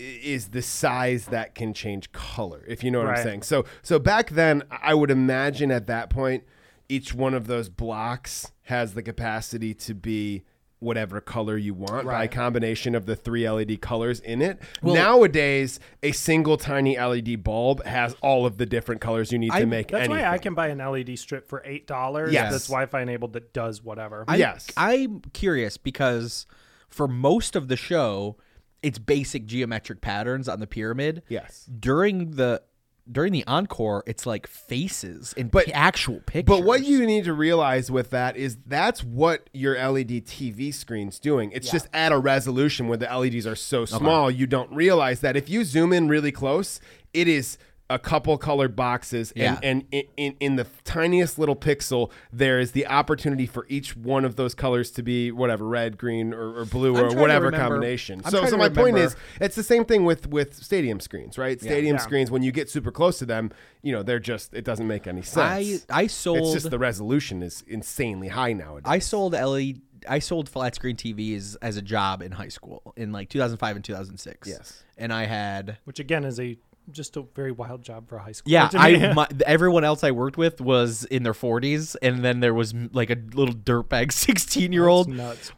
is 0.00 0.48
the 0.48 0.60
size 0.62 1.26
that 1.26 1.54
can 1.54 1.72
change 1.72 2.10
color 2.10 2.64
if 2.66 2.82
you 2.82 2.90
know 2.90 2.98
what 2.98 3.06
Right. 3.06 3.18
i'm 3.18 3.24
saying 3.24 3.42
so 3.42 3.64
so 3.80 4.00
back 4.00 4.30
then 4.30 4.64
i 4.82 4.92
would 4.92 5.08
imagine 5.10 5.70
at 5.70 5.86
that 5.86 6.10
point 6.10 6.42
each 6.88 7.14
one 7.14 7.32
of 7.32 7.46
those 7.46 7.68
blocks 7.68 8.50
has 8.62 8.94
the 8.94 9.02
capacity 9.04 9.72
to 9.72 9.94
be 9.94 10.42
whatever 10.84 11.20
color 11.20 11.56
you 11.56 11.74
want 11.74 12.04
by 12.06 12.12
Right. 12.12 12.30
combination 12.30 12.94
of 12.94 13.06
the 13.06 13.16
three 13.16 13.48
led 13.48 13.80
colors 13.80 14.20
in 14.20 14.40
it 14.42 14.60
nowadays 14.82 15.80
a 16.02 16.12
single 16.12 16.56
tiny 16.56 16.96
led 16.96 17.42
bulb 17.42 17.84
has 17.84 18.14
all 18.20 18.46
of 18.46 18.58
the 18.58 18.66
different 18.66 19.00
colors 19.00 19.32
you 19.32 19.38
need 19.38 19.50
I- 19.52 19.60
to 19.60 19.66
make 19.66 19.88
That's 19.88 20.04
anything. 20.08 20.24
why 20.24 20.30
I 20.30 20.38
can 20.38 20.54
buy 20.54 20.68
an 20.68 20.80
LED 20.80 21.16
strip 21.16 21.48
for 21.48 21.62
eight 21.64 21.86
dollars. 21.86 22.32
Yes. 22.32 22.52
that's 22.52 22.66
Wi-Fi 22.68 23.00
enabled 23.02 23.32
that 23.32 23.52
does 23.52 23.82
whatever. 23.82 24.24
I, 24.28 24.36
Yes. 24.36 24.70
I'm 24.76 25.20
curious 25.32 25.76
because 25.76 26.46
for 26.88 27.08
most 27.08 27.56
of 27.56 27.68
the 27.68 27.76
show, 27.76 28.36
it's 28.82 28.98
basic 28.98 29.46
geometric 29.46 30.00
patterns 30.00 30.48
on 30.48 30.60
the 30.60 30.66
pyramid. 30.66 31.22
Yes. 31.28 31.68
During 31.80 32.32
the 32.32 32.62
during 33.10 33.32
the 33.32 33.44
encore, 33.46 34.02
it's 34.06 34.24
like 34.26 34.46
faces 34.46 35.34
and 35.36 35.50
But- 35.50 35.68
actual 35.72 36.20
pictures. 36.26 36.56
But 36.56 36.64
what 36.64 36.84
you 36.84 37.04
need 37.06 37.24
to 37.24 37.32
realize 37.34 37.90
with 37.90 38.10
that 38.10 38.36
is 38.36 38.56
that's 38.66 39.04
what 39.04 39.48
your 39.52 39.76
LED 39.76 40.20
TV 40.22 40.72
screen's 40.72 41.18
doing. 41.18 41.50
It's 41.52 41.70
just 41.70 41.88
at 41.92 42.12
a 42.12 42.18
resolution 42.18 42.88
where 42.88 42.96
the 42.98 43.06
LEDs 43.06 43.46
are 43.46 43.56
so 43.56 43.84
small, 43.84 44.30
you 44.30 44.46
don't 44.46 44.72
realize 44.72 45.20
that 45.20 45.36
if 45.36 45.48
you 45.50 45.64
zoom 45.64 45.92
in 45.92 46.08
really 46.08 46.32
close, 46.32 46.80
it 47.12 47.28
is 47.28 47.58
a 47.90 47.98
couple 47.98 48.36
colored 48.38 48.74
boxes 48.74 49.30
Yeah. 49.36 49.58
and, 49.62 49.82
and 49.82 49.84
in, 49.92 50.04
in, 50.16 50.36
in 50.40 50.56
the 50.56 50.66
tiniest 50.84 51.38
little 51.38 51.54
pixel 51.54 52.10
there 52.32 52.58
is 52.58 52.72
the 52.72 52.86
opportunity 52.86 53.44
for 53.46 53.66
each 53.68 53.94
one 53.94 54.24
of 54.24 54.36
those 54.36 54.54
colors 54.54 54.90
to 54.92 55.02
be 55.02 55.30
whatever 55.30 55.66
red 55.66 55.98
green 55.98 56.32
or, 56.32 56.60
or 56.60 56.64
blue 56.64 56.96
I'm 56.96 57.04
or 57.14 57.20
whatever 57.20 57.52
combination 57.52 58.22
I'm 58.24 58.30
so 58.30 58.46
so 58.46 58.56
my 58.56 58.70
point 58.70 58.96
is 58.96 59.16
it's 59.38 59.54
the 59.54 59.62
same 59.62 59.84
thing 59.84 60.04
with 60.06 60.26
with 60.26 60.54
stadium 60.54 60.98
screens 60.98 61.36
right 61.36 61.60
stadium 61.60 61.96
Yeah. 61.96 62.02
screens 62.02 62.30
when 62.30 62.42
you 62.42 62.52
get 62.52 62.70
super 62.70 62.90
close 62.90 63.18
to 63.18 63.26
them 63.26 63.50
you 63.82 63.92
know 63.92 64.02
they're 64.02 64.18
just 64.18 64.54
it 64.54 64.64
doesn't 64.64 64.86
make 64.86 65.06
any 65.06 65.22
sense 65.22 65.84
I 65.90 66.02
I 66.04 66.06
sold 66.06 66.38
it's 66.38 66.52
just 66.54 66.70
the 66.70 66.78
resolution 66.78 67.42
is 67.42 67.62
insanely 67.66 68.28
high 68.28 68.54
nowadays. 68.54 68.84
I 68.86 68.98
sold 68.98 69.34
LED 69.34 69.82
I 70.08 70.18
sold 70.20 70.48
flat 70.48 70.74
screen 70.74 70.96
TVs 70.96 71.56
as 71.62 71.76
a 71.76 71.82
job 71.82 72.22
in 72.22 72.32
high 72.32 72.48
school 72.48 72.92
in 72.96 73.12
like 73.12 73.28
2005 73.30 73.76
and 73.76 73.84
2006. 73.84 74.48
Yes. 74.48 74.84
And 74.98 75.12
I 75.12 75.24
had 75.26 75.78
which 75.84 75.98
again 75.98 76.24
is 76.24 76.40
a 76.40 76.56
just 76.90 77.16
a 77.16 77.22
very 77.34 77.52
wild 77.52 77.82
job 77.82 78.08
for 78.08 78.16
a 78.16 78.22
high 78.22 78.32
school. 78.32 78.52
Yeah. 78.52 78.68
I 78.74 79.12
my, 79.12 79.28
everyone 79.46 79.84
else 79.84 80.04
I 80.04 80.10
worked 80.10 80.36
with 80.36 80.60
was 80.60 81.04
in 81.06 81.22
their 81.22 81.32
40s, 81.32 81.96
and 82.02 82.24
then 82.24 82.40
there 82.40 82.54
was 82.54 82.74
like 82.92 83.10
a 83.10 83.16
little 83.32 83.54
dirtbag 83.54 84.12
16 84.12 84.72
year 84.72 84.86
old 84.86 85.10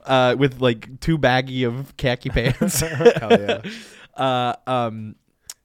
uh, 0.05 0.37
with 0.39 0.61
like 0.61 1.01
too 1.01 1.19
baggy 1.19 1.65
of 1.65 1.97
khaki 1.97 2.29
pants. 2.31 2.81
Hell 2.81 3.31
yeah. 3.31 3.63
uh, 4.15 4.55
um, 4.67 5.17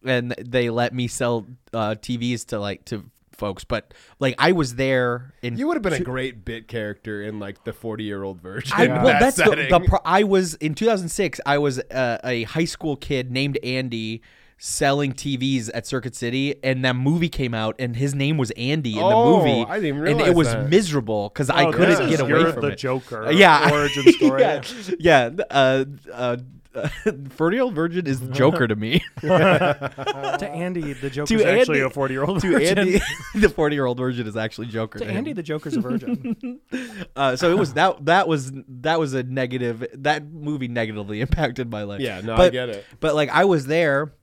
and 0.03 0.33
they 0.39 0.69
let 0.69 0.93
me 0.93 1.07
sell 1.07 1.45
uh, 1.73 1.95
TVs 1.95 2.47
to 2.47 2.59
like 2.59 2.85
to 2.85 3.05
folks. 3.41 3.63
But 3.63 3.93
like 4.19 4.35
I 4.37 4.51
was 4.51 4.75
there 4.75 5.33
in 5.41 5.57
You 5.57 5.67
would 5.67 5.75
have 5.75 5.83
been 5.83 5.93
a 5.93 5.99
great 5.99 6.45
bit 6.45 6.67
character 6.67 7.21
in 7.21 7.39
like 7.39 7.63
the 7.63 7.73
40 7.73 8.03
year 8.03 8.23
old 8.23 8.41
version. 8.41 8.73
I, 8.75 8.85
in 8.85 8.91
well, 8.91 9.05
that 9.05 9.19
that's 9.19 9.37
the, 9.37 9.67
the 9.69 9.83
pro- 9.85 9.99
I 10.05 10.23
was 10.23 10.55
in 10.55 10.75
2006. 10.75 11.39
I 11.45 11.57
was 11.57 11.79
uh, 11.79 12.19
a 12.23 12.43
high 12.43 12.65
school 12.65 12.95
kid 12.95 13.31
named 13.31 13.57
Andy 13.63 14.21
selling 14.63 15.11
TVs 15.11 15.71
at 15.73 15.87
Circuit 15.87 16.15
City, 16.15 16.53
and 16.63 16.85
that 16.85 16.95
movie 16.95 17.29
came 17.29 17.55
out, 17.55 17.75
and 17.79 17.95
his 17.95 18.13
name 18.13 18.37
was 18.37 18.51
Andy 18.51 18.93
in 18.93 18.99
Oh, 19.03 19.09
the 19.09 19.37
movie. 19.47 19.65
I 19.67 19.79
didn't 19.79 19.97
even 19.97 20.07
and 20.07 20.21
it 20.21 20.35
was 20.35 20.49
that. 20.53 20.69
miserable 20.69 21.29
because 21.29 21.49
I 21.49 21.65
Oh, 21.65 21.71
couldn't 21.71 21.89
this 21.89 21.99
get 21.99 22.11
is 22.11 22.19
away 22.19 22.29
your- 22.29 22.53
from 22.53 22.61
the 22.61 22.67
it. 22.73 22.77
Joker 22.77 23.31
yeah, 23.31 23.71
origin 23.71 24.13
story. 24.13 24.41
yeah, 24.41 24.61
yeah. 24.99 25.29
Uh, 25.49 25.85
uh, 26.13 26.37
Forty 27.31 27.57
Year 27.57 27.63
Old 27.63 27.73
Virgin 27.73 28.05
is 28.07 28.21
the 28.21 28.31
Joker 28.31 28.65
to 28.67 28.75
me. 28.77 29.03
to 29.21 30.49
Andy, 30.53 30.93
the 30.93 31.09
Joker's 31.09 31.41
actually 31.41 31.81
a 31.81 31.89
40 31.89 32.13
year 32.13 32.23
old 32.23 32.41
virgin. 32.41 32.75
To. 32.75 32.81
Andy, 32.81 33.01
the 33.35 33.49
forty 33.49 33.75
year 33.75 33.85
old 33.85 33.97
virgin 33.97 34.25
is 34.25 34.37
actually 34.37 34.67
Joker. 34.67 34.99
to 34.99 35.05
him. 35.05 35.17
Andy, 35.17 35.33
the 35.33 35.43
Joker's 35.43 35.75
a 35.75 35.81
virgin. 35.81 36.59
Uh, 37.15 37.35
so 37.35 37.51
it 37.51 37.57
was 37.57 37.73
that 37.73 38.05
that 38.05 38.27
was 38.27 38.53
that 38.69 38.99
was 38.99 39.13
a 39.13 39.23
negative 39.23 39.85
that 39.95 40.31
movie 40.31 40.69
negatively 40.69 41.19
impacted 41.19 41.69
my 41.69 41.83
life. 41.83 41.99
Yeah, 41.99 42.21
no, 42.21 42.35
I 42.35 42.49
get 42.49 42.69
it. 42.69 42.85
But 43.01 43.15
like 43.15 43.29
I 43.29 43.43
was 43.45 43.65
there 43.65 44.13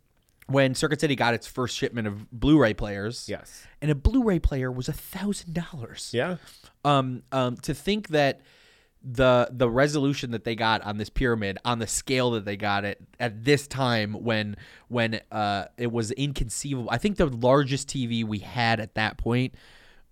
when 0.49 0.75
Circuit 0.75 1.01
City 1.01 1.15
got 1.15 1.35
its 1.35 1.47
first 1.47 1.77
shipment 1.77 2.07
of 2.09 2.31
Blu-ray 2.31 2.75
players. 2.75 3.27
Yes. 3.29 3.65
and 3.83 3.91
a 3.91 3.95
Blu-ray 3.95 4.39
player 4.39 4.71
was 4.73 4.89
a 4.89 4.93
thousand 4.93 5.55
dollars. 5.55 6.11
Yeah. 6.13 6.37
Um, 6.85 7.23
um, 7.33 7.57
to 7.59 7.75
think 7.75 8.09
that 8.09 8.41
the 9.03 9.49
the 9.53 9.71
resolution 9.71 10.33
that 10.33 10.43
they 10.43 10.57
got 10.57 10.83
on 10.83 10.97
this 10.97 11.09
pyramid 11.09 11.57
on 11.65 11.79
the 11.79 11.87
scale 11.87 12.33
that 12.33 12.45
they 12.45 12.57
got 12.57 12.85
it 12.85 12.99
at 13.21 13.45
this 13.45 13.69
time 13.69 14.13
when 14.13 14.57
when 14.89 15.21
uh 15.31 15.67
it 15.77 15.93
was 15.93 16.11
inconceivable. 16.13 16.89
I 16.91 16.99
think 16.99 17.17
the 17.17 17.27
largest 17.27 17.89
TV 17.89 18.25
we 18.25 18.39
had 18.41 18.81
at 18.81 18.95
that 18.97 19.17
point 19.17 19.55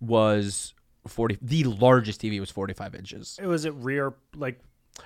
was 0.01 0.73
40 1.07 1.39
the 1.43 1.65
largest 1.65 2.21
TV 2.21 2.39
was 2.39 2.51
45 2.51 2.95
inches. 2.95 3.39
it 3.43 3.47
was 3.47 3.67
at 3.67 3.75
rear, 3.75 4.15
like, 4.37 4.61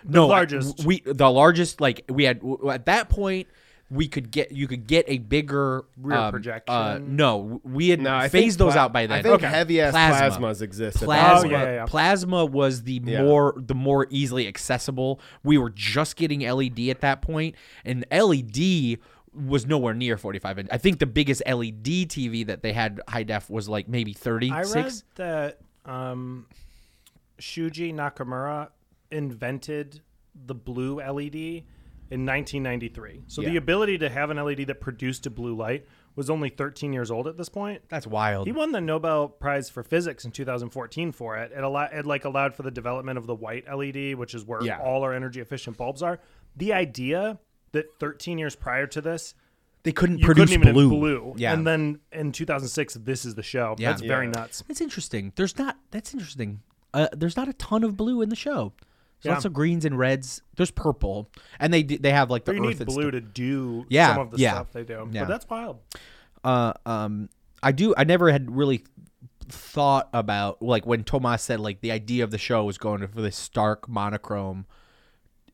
the 0.05 0.12
No, 0.12 0.27
largest. 0.27 0.85
we 0.85 1.01
the 1.07 1.31
largest 1.31 1.81
like 1.81 2.05
we 2.09 2.24
had 2.24 2.43
at 2.70 2.85
that 2.86 3.09
point 3.09 3.48
we 3.91 4.07
could 4.07 4.31
get 4.31 4.53
you 4.53 4.69
could 4.69 4.87
get 4.87 5.05
a 5.09 5.19
bigger 5.19 5.85
Rear 6.01 6.17
um, 6.17 6.25
Uh, 6.27 6.31
projection? 6.31 7.17
no, 7.17 7.61
we 7.65 7.89
had 7.89 8.01
No, 8.01 8.15
I 8.15 8.29
phased 8.29 8.59
those 8.59 8.75
pla- 8.75 8.83
out 8.83 8.93
by 8.93 9.07
then. 9.07 9.19
I 9.19 9.23
think 9.23 9.41
heavy 9.43 9.81
ass 9.81 9.95
plasmas 9.95 10.62
exist 10.62 10.99
Plasma. 10.99 11.49
Oh, 11.49 11.51
yeah, 11.51 11.65
yeah. 11.75 11.85
plasma 11.87 12.45
was 12.47 12.85
the 12.85 13.01
Yeah. 13.05 13.23
more 13.23 13.55
the 13.57 13.75
more 13.75 14.07
easily 14.11 14.47
accessible. 14.47 15.21
We 15.43 15.59
were 15.59 15.71
just 15.71 16.15
getting 16.17 16.41
LED 16.45 16.89
at 16.91 17.01
that 17.01 17.21
point, 17.21 17.57
and 17.85 18.07
LED 18.12 18.99
was 19.33 19.67
nowhere 19.67 19.95
near 19.95 20.17
45 20.17 20.59
inch. 20.61 20.69
I 20.73 20.79
think 20.79 20.99
the 20.99 21.07
biggest 21.07 21.43
LED 21.47 22.07
TV 22.07 22.47
that 22.47 22.62
they 22.62 22.73
had 22.73 23.01
high 23.09 23.23
def 23.25 23.49
was 23.51 23.69
like 23.69 23.89
maybe 23.89 24.12
36. 24.12 24.75
I 24.75 24.81
read 24.81 24.93
that 25.17 25.59
um, 25.85 26.47
Shuji 27.41 27.95
Nakamura 27.95 28.69
invented 29.11 30.01
the 30.47 30.55
blue 30.55 31.01
LED 31.01 31.65
in 32.11 32.27
1993. 32.27 33.23
So 33.28 33.43
the 33.43 33.57
ability 33.57 33.99
to 33.99 34.09
have 34.09 34.31
an 34.31 34.37
LED 34.37 34.66
that 34.66 34.81
produced 34.81 35.27
a 35.27 35.31
blue 35.31 35.55
light 35.55 35.87
was 36.16 36.28
only 36.28 36.49
13 36.49 36.93
years 36.93 37.11
old 37.11 37.28
at 37.28 37.37
this 37.37 37.49
point. 37.49 37.82
That's 37.89 38.07
wild. 38.07 38.47
He 38.47 38.53
won 38.53 38.73
the 38.73 38.81
Nobel 38.81 39.28
Prize 39.28 39.70
for 39.70 39.82
Physics 39.85 40.24
in 40.24 40.32
2014 40.32 41.12
for 41.12 41.37
it. 41.37 41.53
It, 41.53 41.62
allo- 41.62 41.89
it 41.93 42.05
like 42.05 42.24
allowed 42.24 42.55
for 42.55 42.62
the 42.65 42.70
development 42.70 43.16
of 43.16 43.27
the 43.27 43.35
white 43.35 43.65
LED, 43.73 44.16
which 44.16 44.35
is 44.35 44.45
where 44.45 44.62
Yeah. 44.62 44.81
all 44.81 45.03
our 45.05 45.15
energy 45.15 45.41
efficient 45.41 45.77
bulbs 45.77 46.03
are. 46.03 46.19
The 46.57 46.73
idea 46.73 47.39
that 47.73 47.87
13 48.01 48.39
years 48.39 48.57
prior 48.57 48.89
to 48.89 49.01
this, 49.01 49.35
They 49.85 49.93
couldn't 49.93 50.19
you 50.19 50.24
produce 50.27 50.51
couldn't 50.51 50.62
even 50.62 50.74
blue. 50.74 50.91
have 50.91 50.99
blue. 50.99 51.35
Yeah. 51.37 51.53
And 51.53 51.65
then 51.66 52.01
in 52.12 52.32
2006, 52.32 52.95
this 52.95 53.24
is 53.24 53.37
the 53.37 53.43
show. 53.45 53.77
Yeah. 53.78 53.91
That's 53.91 54.03
very 54.03 54.27
Yeah. 54.27 54.32
nuts. 54.32 54.65
That's 54.66 54.81
interesting. 54.81 55.32
There's 55.37 55.57
not. 55.57 55.78
That's 55.93 56.12
interesting. 56.12 56.61
Uh, 56.93 57.07
there's 57.12 57.37
not 57.37 57.49
a 57.49 57.53
ton 57.53 57.85
of 57.85 57.97
blue 57.97 58.20
in 58.20 58.28
the 58.31 58.37
show. 58.37 58.73
There's 59.22 59.30
Yeah. 59.30 59.34
lots 59.34 59.44
of 59.44 59.52
greens 59.52 59.84
and 59.84 59.98
reds. 59.98 60.42
There's 60.56 60.70
purple, 60.70 61.30
and 61.59 61.72
they 61.74 61.82
they 61.82 62.10
have 62.12 62.30
like 62.30 62.44
the 62.44 62.55
you 62.55 62.64
earth 62.66 62.78
need 62.80 62.86
blue 62.86 63.10
to 63.10 63.20
do 63.20 63.84
Yeah, 63.88 64.14
some 64.14 64.22
of 64.22 64.30
the 64.30 64.38
yeah, 64.38 64.52
stuff 64.55 64.72
they 64.72 64.84
do. 64.84 65.09
yeah. 65.12 65.22
But 65.22 65.28
that's 65.28 65.48
wild. 65.51 65.78
uh, 66.44 66.72
um, 66.86 67.28
I 67.62 67.72
do. 67.72 67.94
I 67.97 68.05
never 68.05 68.30
had 68.32 68.51
really 68.51 68.84
thought 69.48 70.09
about 70.14 70.62
like 70.62 70.86
when 70.86 71.05
Thomas 71.05 71.42
said 71.42 71.60
like 71.60 71.80
the 71.80 71.90
idea 71.92 72.24
of 72.24 72.30
the 72.30 72.38
show 72.38 72.64
was 72.64 72.78
going 72.78 73.06
for 73.09 73.20
this 73.20 73.36
stark 73.36 73.88
monochrome, 73.88 74.64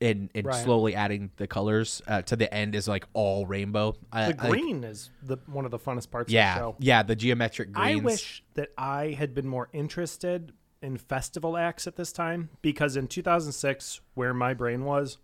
and 0.01 0.31
and 0.35 0.47
Right. 0.47 0.55
slowly 0.65 0.95
adding 0.95 1.31
the 1.37 1.47
colors 1.47 2.03
uh, 2.07 2.23
to 2.23 2.37
the 2.37 2.53
end 2.53 2.75
is 2.75 2.87
like 2.87 3.07
all 3.15 3.47
rainbow. 3.47 3.97
I, 4.13 4.33
The 4.33 4.45
I- 4.45 4.51
green 4.51 4.85
is 4.85 5.11
the 5.23 5.39
one 5.47 5.65
of 5.65 5.71
the 5.71 5.79
funnest 5.79 6.11
parts 6.11 6.31
yeah, 6.31 6.53
of 6.53 6.55
the 6.55 6.61
show. 6.61 6.77
yeah, 6.81 7.03
the 7.03 7.17
geometric 7.17 7.73
greens. 7.73 8.01
I 8.01 8.05
wish 8.05 8.45
that 8.55 8.69
I 8.77 9.17
had 9.19 9.35
been 9.35 9.49
more 9.49 9.69
interested 9.73 10.53
in 10.87 10.97
festival 10.97 11.57
acts 11.57 11.89
at 11.89 11.97
this 11.97 12.13
time 12.13 12.49
because 12.63 12.97
in 12.97 13.09
2006, 13.09 14.01
where 14.15 14.33
my 14.33 14.55
brain 14.55 14.85
was, 14.85 15.19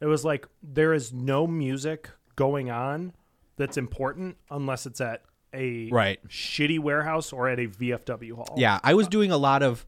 it 0.00 0.06
was 0.06 0.24
like 0.24 0.48
there 0.62 0.94
is 0.94 1.12
no 1.12 1.46
music 1.46 2.08
going 2.36 2.70
on 2.70 3.12
that's 3.56 3.76
important 3.76 4.36
unless 4.50 4.86
it's 4.86 5.02
at 5.02 5.22
a 5.52 5.90
Right. 5.90 6.18
shitty 6.26 6.78
warehouse 6.80 7.34
or 7.34 7.48
at 7.48 7.60
a 7.60 7.68
VFW 7.68 8.32
hall. 8.34 8.54
Yeah, 8.56 8.80
I 8.82 8.94
was 8.94 9.06
doing 9.06 9.30
a 9.30 9.36
lot 9.36 9.62
of 9.62 9.86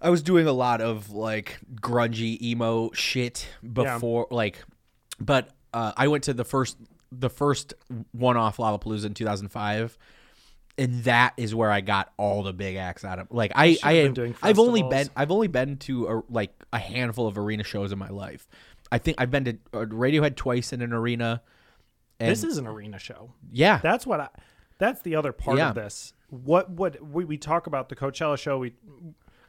I 0.00 0.10
was 0.10 0.22
doing 0.22 0.46
a 0.46 0.52
lot 0.52 0.80
of 0.80 1.10
like 1.10 1.58
grungy 1.76 2.40
emo 2.40 2.92
shit 2.92 3.48
before 3.72 4.28
like 4.30 4.62
but 5.18 5.48
uh, 5.74 5.92
I 5.96 6.06
went 6.06 6.24
to 6.24 6.34
the 6.34 6.44
first 6.44 6.76
the 7.10 7.30
first 7.30 7.72
one-off 8.12 8.58
Lollapalooza 8.58 9.06
in 9.06 9.14
2005 9.14 9.98
and 10.78 11.04
that 11.04 11.34
is 11.36 11.54
where 11.54 11.70
I 11.70 11.80
got 11.80 12.12
all 12.16 12.42
the 12.42 12.52
big 12.52 12.76
acts 12.76 13.04
out 13.04 13.18
of 13.18 13.28
like 13.30 13.52
I 13.54 13.76
I 13.82 13.94
been 14.04 14.14
doing 14.14 14.34
I've 14.42 14.58
only 14.58 14.82
been 14.82 15.08
I've 15.16 15.30
only 15.30 15.48
been 15.48 15.76
to 15.78 16.06
a, 16.08 16.22
like 16.32 16.52
a 16.72 16.78
handful 16.78 17.26
of 17.26 17.36
arena 17.36 17.64
shows 17.64 17.92
in 17.92 17.98
my 17.98 18.08
life. 18.08 18.48
I 18.90 18.98
think 18.98 19.16
I've 19.20 19.30
been 19.30 19.44
to 19.44 19.52
uh, 19.74 19.78
Radiohead 19.86 20.36
twice 20.36 20.72
in 20.72 20.80
an 20.80 20.92
arena. 20.92 21.42
And 22.20 22.30
this 22.30 22.42
is 22.42 22.56
an 22.58 22.66
arena 22.66 22.98
show. 22.98 23.32
yeah. 23.52 23.78
That's 23.82 24.06
what 24.06 24.20
I. 24.20 24.28
That's 24.78 25.02
the 25.02 25.16
other 25.16 25.32
part 25.32 25.58
Yeah. 25.58 25.70
of 25.70 25.74
this. 25.74 26.14
What 26.30 26.70
what 26.70 27.04
we, 27.04 27.24
we 27.24 27.36
talk 27.36 27.66
about 27.66 27.88
the 27.88 27.96
Coachella 27.96 28.38
show. 28.38 28.58
We 28.58 28.72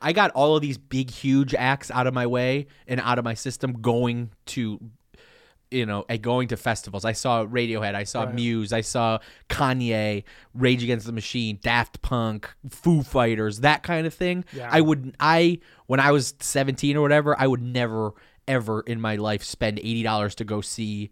I 0.02 0.14
got 0.14 0.32
all 0.32 0.56
of 0.56 0.62
these 0.62 0.78
big, 0.78 1.10
huge 1.12 1.54
acts 1.54 1.92
out 1.92 2.08
of 2.08 2.14
my 2.14 2.26
way 2.26 2.68
and 2.88 3.00
out 3.02 3.20
of 3.20 3.26
my 3.26 3.34
system 3.34 3.74
going 3.82 4.32
to, 4.48 4.80
you 5.72 5.86
know, 5.86 6.04
at 6.10 6.22
going 6.22 6.48
to 6.48 6.58
festivals. 6.58 7.06
I 7.06 7.12
saw 7.12 7.46
Radiohead, 7.46 7.94
I 7.96 8.04
saw 8.04 8.24
Right. 8.24 8.34
Muse, 8.36 8.74
I 8.74 8.82
saw 8.82 9.20
Kanye, 9.50 10.24
Rage 10.54 10.84
Against 10.84 11.06
the 11.06 11.12
Machine, 11.12 11.60
Daft 11.62 12.02
Punk, 12.02 12.52
Foo 12.70 13.04
Fighters, 13.04 13.60
that 13.60 13.84
kind 13.84 14.08
of 14.08 14.14
thing. 14.14 14.46
Yeah. 14.52 14.68
I 14.72 14.82
would, 14.82 15.16
I 15.20 15.60
when 15.88 16.00
I 16.00 16.12
was 16.12 16.34
seventeen 16.40 16.98
or 16.98 17.02
whatever, 17.02 17.40
I 17.40 17.46
would 17.48 17.62
never 17.62 18.14
ever 18.48 18.82
in 18.82 19.00
my 19.00 19.16
life 19.16 19.44
spend 19.44 19.78
eighty 19.80 20.02
dollars 20.02 20.34
to 20.36 20.44
go 20.44 20.60
see 20.62 21.12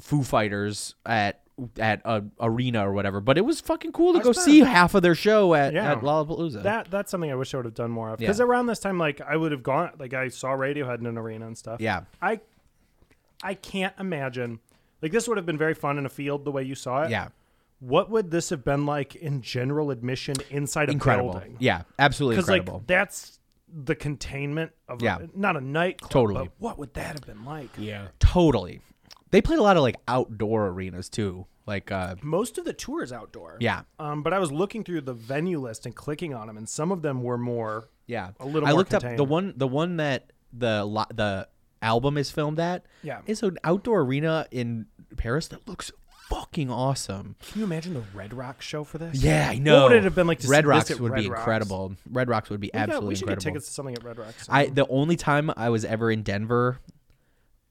Foo 0.00 0.22
Fighters 0.22 0.94
at 1.06 1.40
at 1.78 2.00
a 2.04 2.24
arena 2.40 2.88
or 2.88 2.92
whatever. 2.92 3.20
But 3.20 3.36
it 3.38 3.42
was 3.42 3.60
fucking 3.60 3.92
cool 3.92 4.14
to 4.14 4.18
I 4.20 4.22
go 4.22 4.32
see 4.32 4.60
half 4.60 4.94
of 4.94 5.02
their 5.02 5.14
show 5.14 5.54
at, 5.54 5.74
Yeah. 5.74 5.92
at 5.92 6.00
Lollapalooza. 6.00 6.62
That 6.62 6.90
that's 6.90 7.10
something 7.10 7.30
I 7.30 7.34
wish 7.34 7.52
I 7.54 7.58
would 7.58 7.66
have 7.66 7.74
done 7.74 7.90
more 7.90 8.08
of. 8.10 8.20
Yeah. 8.20 8.26
Because 8.28 8.40
around 8.40 8.66
this 8.66 8.78
time, 8.78 8.98
like 8.98 9.20
I 9.20 9.36
would 9.36 9.52
have 9.52 9.62
gone, 9.62 9.90
like 9.98 10.14
I 10.14 10.28
saw 10.28 10.48
Radiohead 10.48 10.98
in 11.00 11.06
an 11.06 11.18
arena 11.18 11.46
and 11.46 11.56
stuff. 11.56 11.80
Yeah. 11.80 12.04
I 12.20 12.40
I 13.42 13.54
can't 13.54 13.94
imagine. 13.98 14.60
Like 15.00 15.12
this 15.12 15.26
would 15.28 15.36
have 15.36 15.46
been 15.46 15.58
very 15.58 15.74
fun 15.74 15.98
in 15.98 16.06
a 16.06 16.08
field 16.08 16.44
the 16.44 16.52
way 16.52 16.62
you 16.62 16.74
saw 16.74 17.02
it. 17.02 17.10
Yeah. 17.10 17.28
What 17.80 18.10
would 18.10 18.30
this 18.30 18.50
have 18.50 18.64
been 18.64 18.86
like 18.86 19.16
in 19.16 19.42
general 19.42 19.90
admission 19.90 20.36
inside 20.50 20.88
a 20.88 20.92
incredible. 20.92 21.32
building? 21.32 21.56
Yeah, 21.58 21.82
absolutely 21.98 22.36
Because 22.36 22.48
incredible. 22.48 22.78
like 22.78 22.86
that's 22.86 23.40
the 23.74 23.94
containment 23.96 24.70
of 24.88 25.02
Yeah. 25.02 25.18
a, 25.18 25.28
not 25.38 25.56
a 25.56 25.60
nightclub. 25.60 26.10
Totally. 26.10 26.44
But 26.44 26.52
what 26.58 26.78
would 26.78 26.94
that 26.94 27.14
have 27.14 27.26
been 27.26 27.44
like? 27.44 27.70
Yeah. 27.76 28.08
totally. 28.20 28.80
They 29.30 29.40
played 29.42 29.58
a 29.58 29.62
lot 29.62 29.76
of 29.76 29.82
like 29.82 29.96
outdoor 30.06 30.68
arenas 30.68 31.08
too. 31.08 31.46
Like 31.66 31.90
uh 31.90 32.16
Most 32.22 32.58
of 32.58 32.64
the 32.64 32.72
tour 32.72 33.02
is 33.02 33.12
outdoor. 33.12 33.56
Yeah. 33.60 33.82
Um, 33.98 34.22
but 34.22 34.32
I 34.32 34.38
was 34.38 34.52
looking 34.52 34.84
through 34.84 35.00
the 35.02 35.14
venue 35.14 35.58
list 35.60 35.86
and 35.86 35.94
clicking 35.94 36.34
on 36.34 36.46
them, 36.48 36.56
and 36.56 36.68
some 36.68 36.92
of 36.92 37.02
them 37.02 37.22
were 37.22 37.38
more. 37.38 37.88
yeah. 38.06 38.30
A 38.40 38.44
little. 38.46 38.66
I 38.68 38.72
more 38.72 38.78
looked 38.78 38.94
up 38.94 39.02
the 39.16 39.24
one 39.24 39.54
the 39.56 39.66
one 39.68 39.96
that 39.96 40.32
the 40.52 40.84
lo- 40.84 41.04
the 41.14 41.48
album 41.82 42.16
is 42.16 42.30
filmed 42.30 42.58
at. 42.60 42.84
Yeah. 43.02 43.20
It's 43.26 43.42
an 43.42 43.58
outdoor 43.64 44.00
arena 44.02 44.46
in 44.50 44.86
Paris 45.16 45.48
that 45.48 45.66
looks 45.68 45.92
fucking 46.30 46.70
awesome. 46.70 47.36
Can 47.42 47.58
you 47.60 47.64
imagine 47.66 47.92
the 47.94 48.02
Red 48.14 48.32
Rocks 48.32 48.64
show 48.64 48.84
for 48.84 48.96
this? 48.98 49.22
Yeah, 49.22 49.48
I 49.50 49.58
know. 49.58 49.82
What 49.82 49.90
would 49.90 49.98
it 49.98 50.04
have 50.04 50.14
been 50.14 50.26
like 50.26 50.38
to 50.40 50.48
Red 50.48 50.66
Rocks 50.66 50.88
would 50.98 51.12
Red 51.12 51.22
be 51.24 51.28
Rocks? 51.28 51.40
incredible. 51.40 51.96
Red 52.10 52.28
Rocks 52.28 52.48
would 52.48 52.60
be 52.60 52.68
We, 52.68 52.70
got- 52.78 52.82
absolutely 52.88 53.08
we 53.10 53.14
should 53.16 53.22
incredible. 53.24 53.42
get 53.44 53.48
tickets 53.50 53.66
to 53.66 53.72
something 53.74 53.94
at 53.96 54.02
Red 54.04 54.18
Rocks. 54.18 54.46
I 54.48 54.66
the 54.66 54.86
only 54.88 55.16
time 55.16 55.50
I 55.56 55.68
was 55.68 55.84
ever 55.84 56.10
in 56.10 56.22
Denver, 56.22 56.78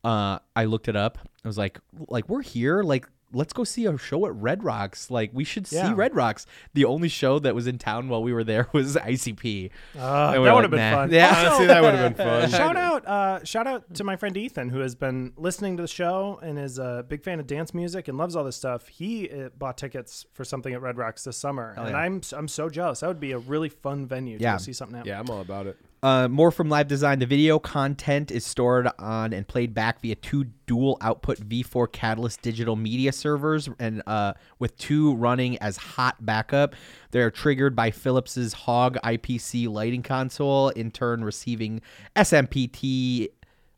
uh, 0.04 0.40
I 0.56 0.66
looked 0.66 0.88
it 0.88 0.96
up. 0.96 1.18
I 1.44 1.48
was 1.48 1.58
like, 1.58 1.80
like 2.08 2.30
we're 2.30 2.42
here. 2.44 2.84
Like 2.84 3.08
let's 3.34 3.54
go 3.54 3.64
see 3.64 3.86
a 3.86 3.98
show 3.98 4.26
at 4.26 4.36
Red 4.36 4.64
Rocks. 4.64 5.10
Like 5.12 5.32
we 5.34 5.44
should 5.44 5.68
see 5.68 5.76
Yeah. 5.78 5.94
Red 5.96 6.16
Rocks. 6.16 6.46
The 6.74 6.86
only 6.86 7.10
show 7.10 7.40
that 7.40 7.56
was 7.56 7.68
in 7.68 7.78
town 7.78 8.10
while 8.10 8.22
we 8.24 8.34
were 8.34 8.44
there 8.44 8.68
was 8.74 8.96
ICP. 8.96 9.70
Uh, 9.98 10.36
we 10.38 10.44
that 10.46 10.54
would 10.56 10.64
have 10.64 10.72
been 10.72 10.80
"Nah." 10.80 10.92
fun. 10.96 11.12
Yeah, 11.14 11.36
Honestly, 11.46 11.68
that 11.68 11.82
would 11.82 11.94
have 11.96 12.16
been 12.18 12.26
fun. 12.26 12.50
shout 12.52 12.78
out, 12.78 13.06
uh, 13.08 13.44
shout 13.44 13.68
out 13.68 13.94
to 13.96 14.04
my 14.04 14.16
friend 14.16 14.36
Ethan 14.38 14.70
who 14.70 14.80
has 14.80 14.96
been 14.96 15.34
listening 15.38 15.78
to 15.78 15.84
the 15.84 15.88
show 15.88 16.40
and 16.42 16.58
is 16.60 16.78
a 16.80 17.06
big 17.08 17.24
fan 17.24 17.40
of 17.40 17.48
dance 17.48 17.74
music 17.74 18.08
and 18.08 18.18
loves 18.18 18.36
all 18.36 18.44
this 18.44 18.56
stuff. 18.56 18.88
He 18.88 19.30
uh, 19.30 19.50
bought 19.58 19.78
tickets 19.78 20.26
for 20.34 20.44
something 20.46 20.74
at 20.74 20.82
Red 20.82 20.98
Rocks 20.98 21.24
this 21.24 21.38
summer, 21.38 21.74
Hell 21.76 21.86
and 21.86 21.94
yeah. 21.94 22.00
I'm 22.00 22.22
I'm 22.36 22.48
so 22.48 22.70
jealous. 22.70 23.00
That 23.02 23.08
would 23.08 23.20
be 23.20 23.32
a 23.32 23.40
really 23.40 23.70
fun 23.70 24.08
venue 24.08 24.38
to 24.38 24.44
Yeah. 24.44 24.58
see 24.58 24.74
something 24.74 25.00
out. 25.00 25.06
Yeah, 25.06 25.20
I'm 25.20 25.30
all 25.30 25.42
about 25.42 25.68
it. 25.68 25.78
Uh, 26.04 26.28
more 26.28 26.50
from 26.50 26.68
Live 26.68 26.88
Design. 26.88 27.20
The 27.20 27.28
video 27.28 27.60
content 27.60 28.32
is 28.32 28.44
stored 28.44 28.88
on 28.98 29.34
and 29.34 29.48
played 29.48 29.76
back 29.76 30.02
via 30.02 30.16
two 30.16 30.46
dual 30.66 30.98
output 31.00 31.38
V4 31.38 31.92
Catalyst 31.92 32.42
digital 32.42 32.76
media 32.76 33.12
servers, 33.12 33.70
and 33.80 34.02
uh, 34.08 34.34
with 34.58 34.76
two 34.80 35.14
running 35.14 35.60
as 35.60 35.78
hot 35.78 36.26
backup. 36.26 36.74
They're 37.12 37.30
triggered 37.30 37.76
by 37.76 37.92
Phillips's 37.92 38.54
Hog 38.54 38.98
IPC 39.04 39.70
lighting 39.70 40.02
console, 40.02 40.70
in 40.70 40.90
turn 40.90 41.24
receiving 41.24 41.82
SMPTE 42.16 43.28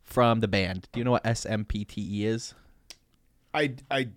from 0.02 0.40
the 0.40 0.48
band. 0.48 0.88
Do 0.94 1.02
you 1.02 1.04
know 1.04 1.12
what 1.12 1.26
SMPTE 1.26 2.24
is? 2.24 2.54
I 3.54 3.76
I 3.92 4.08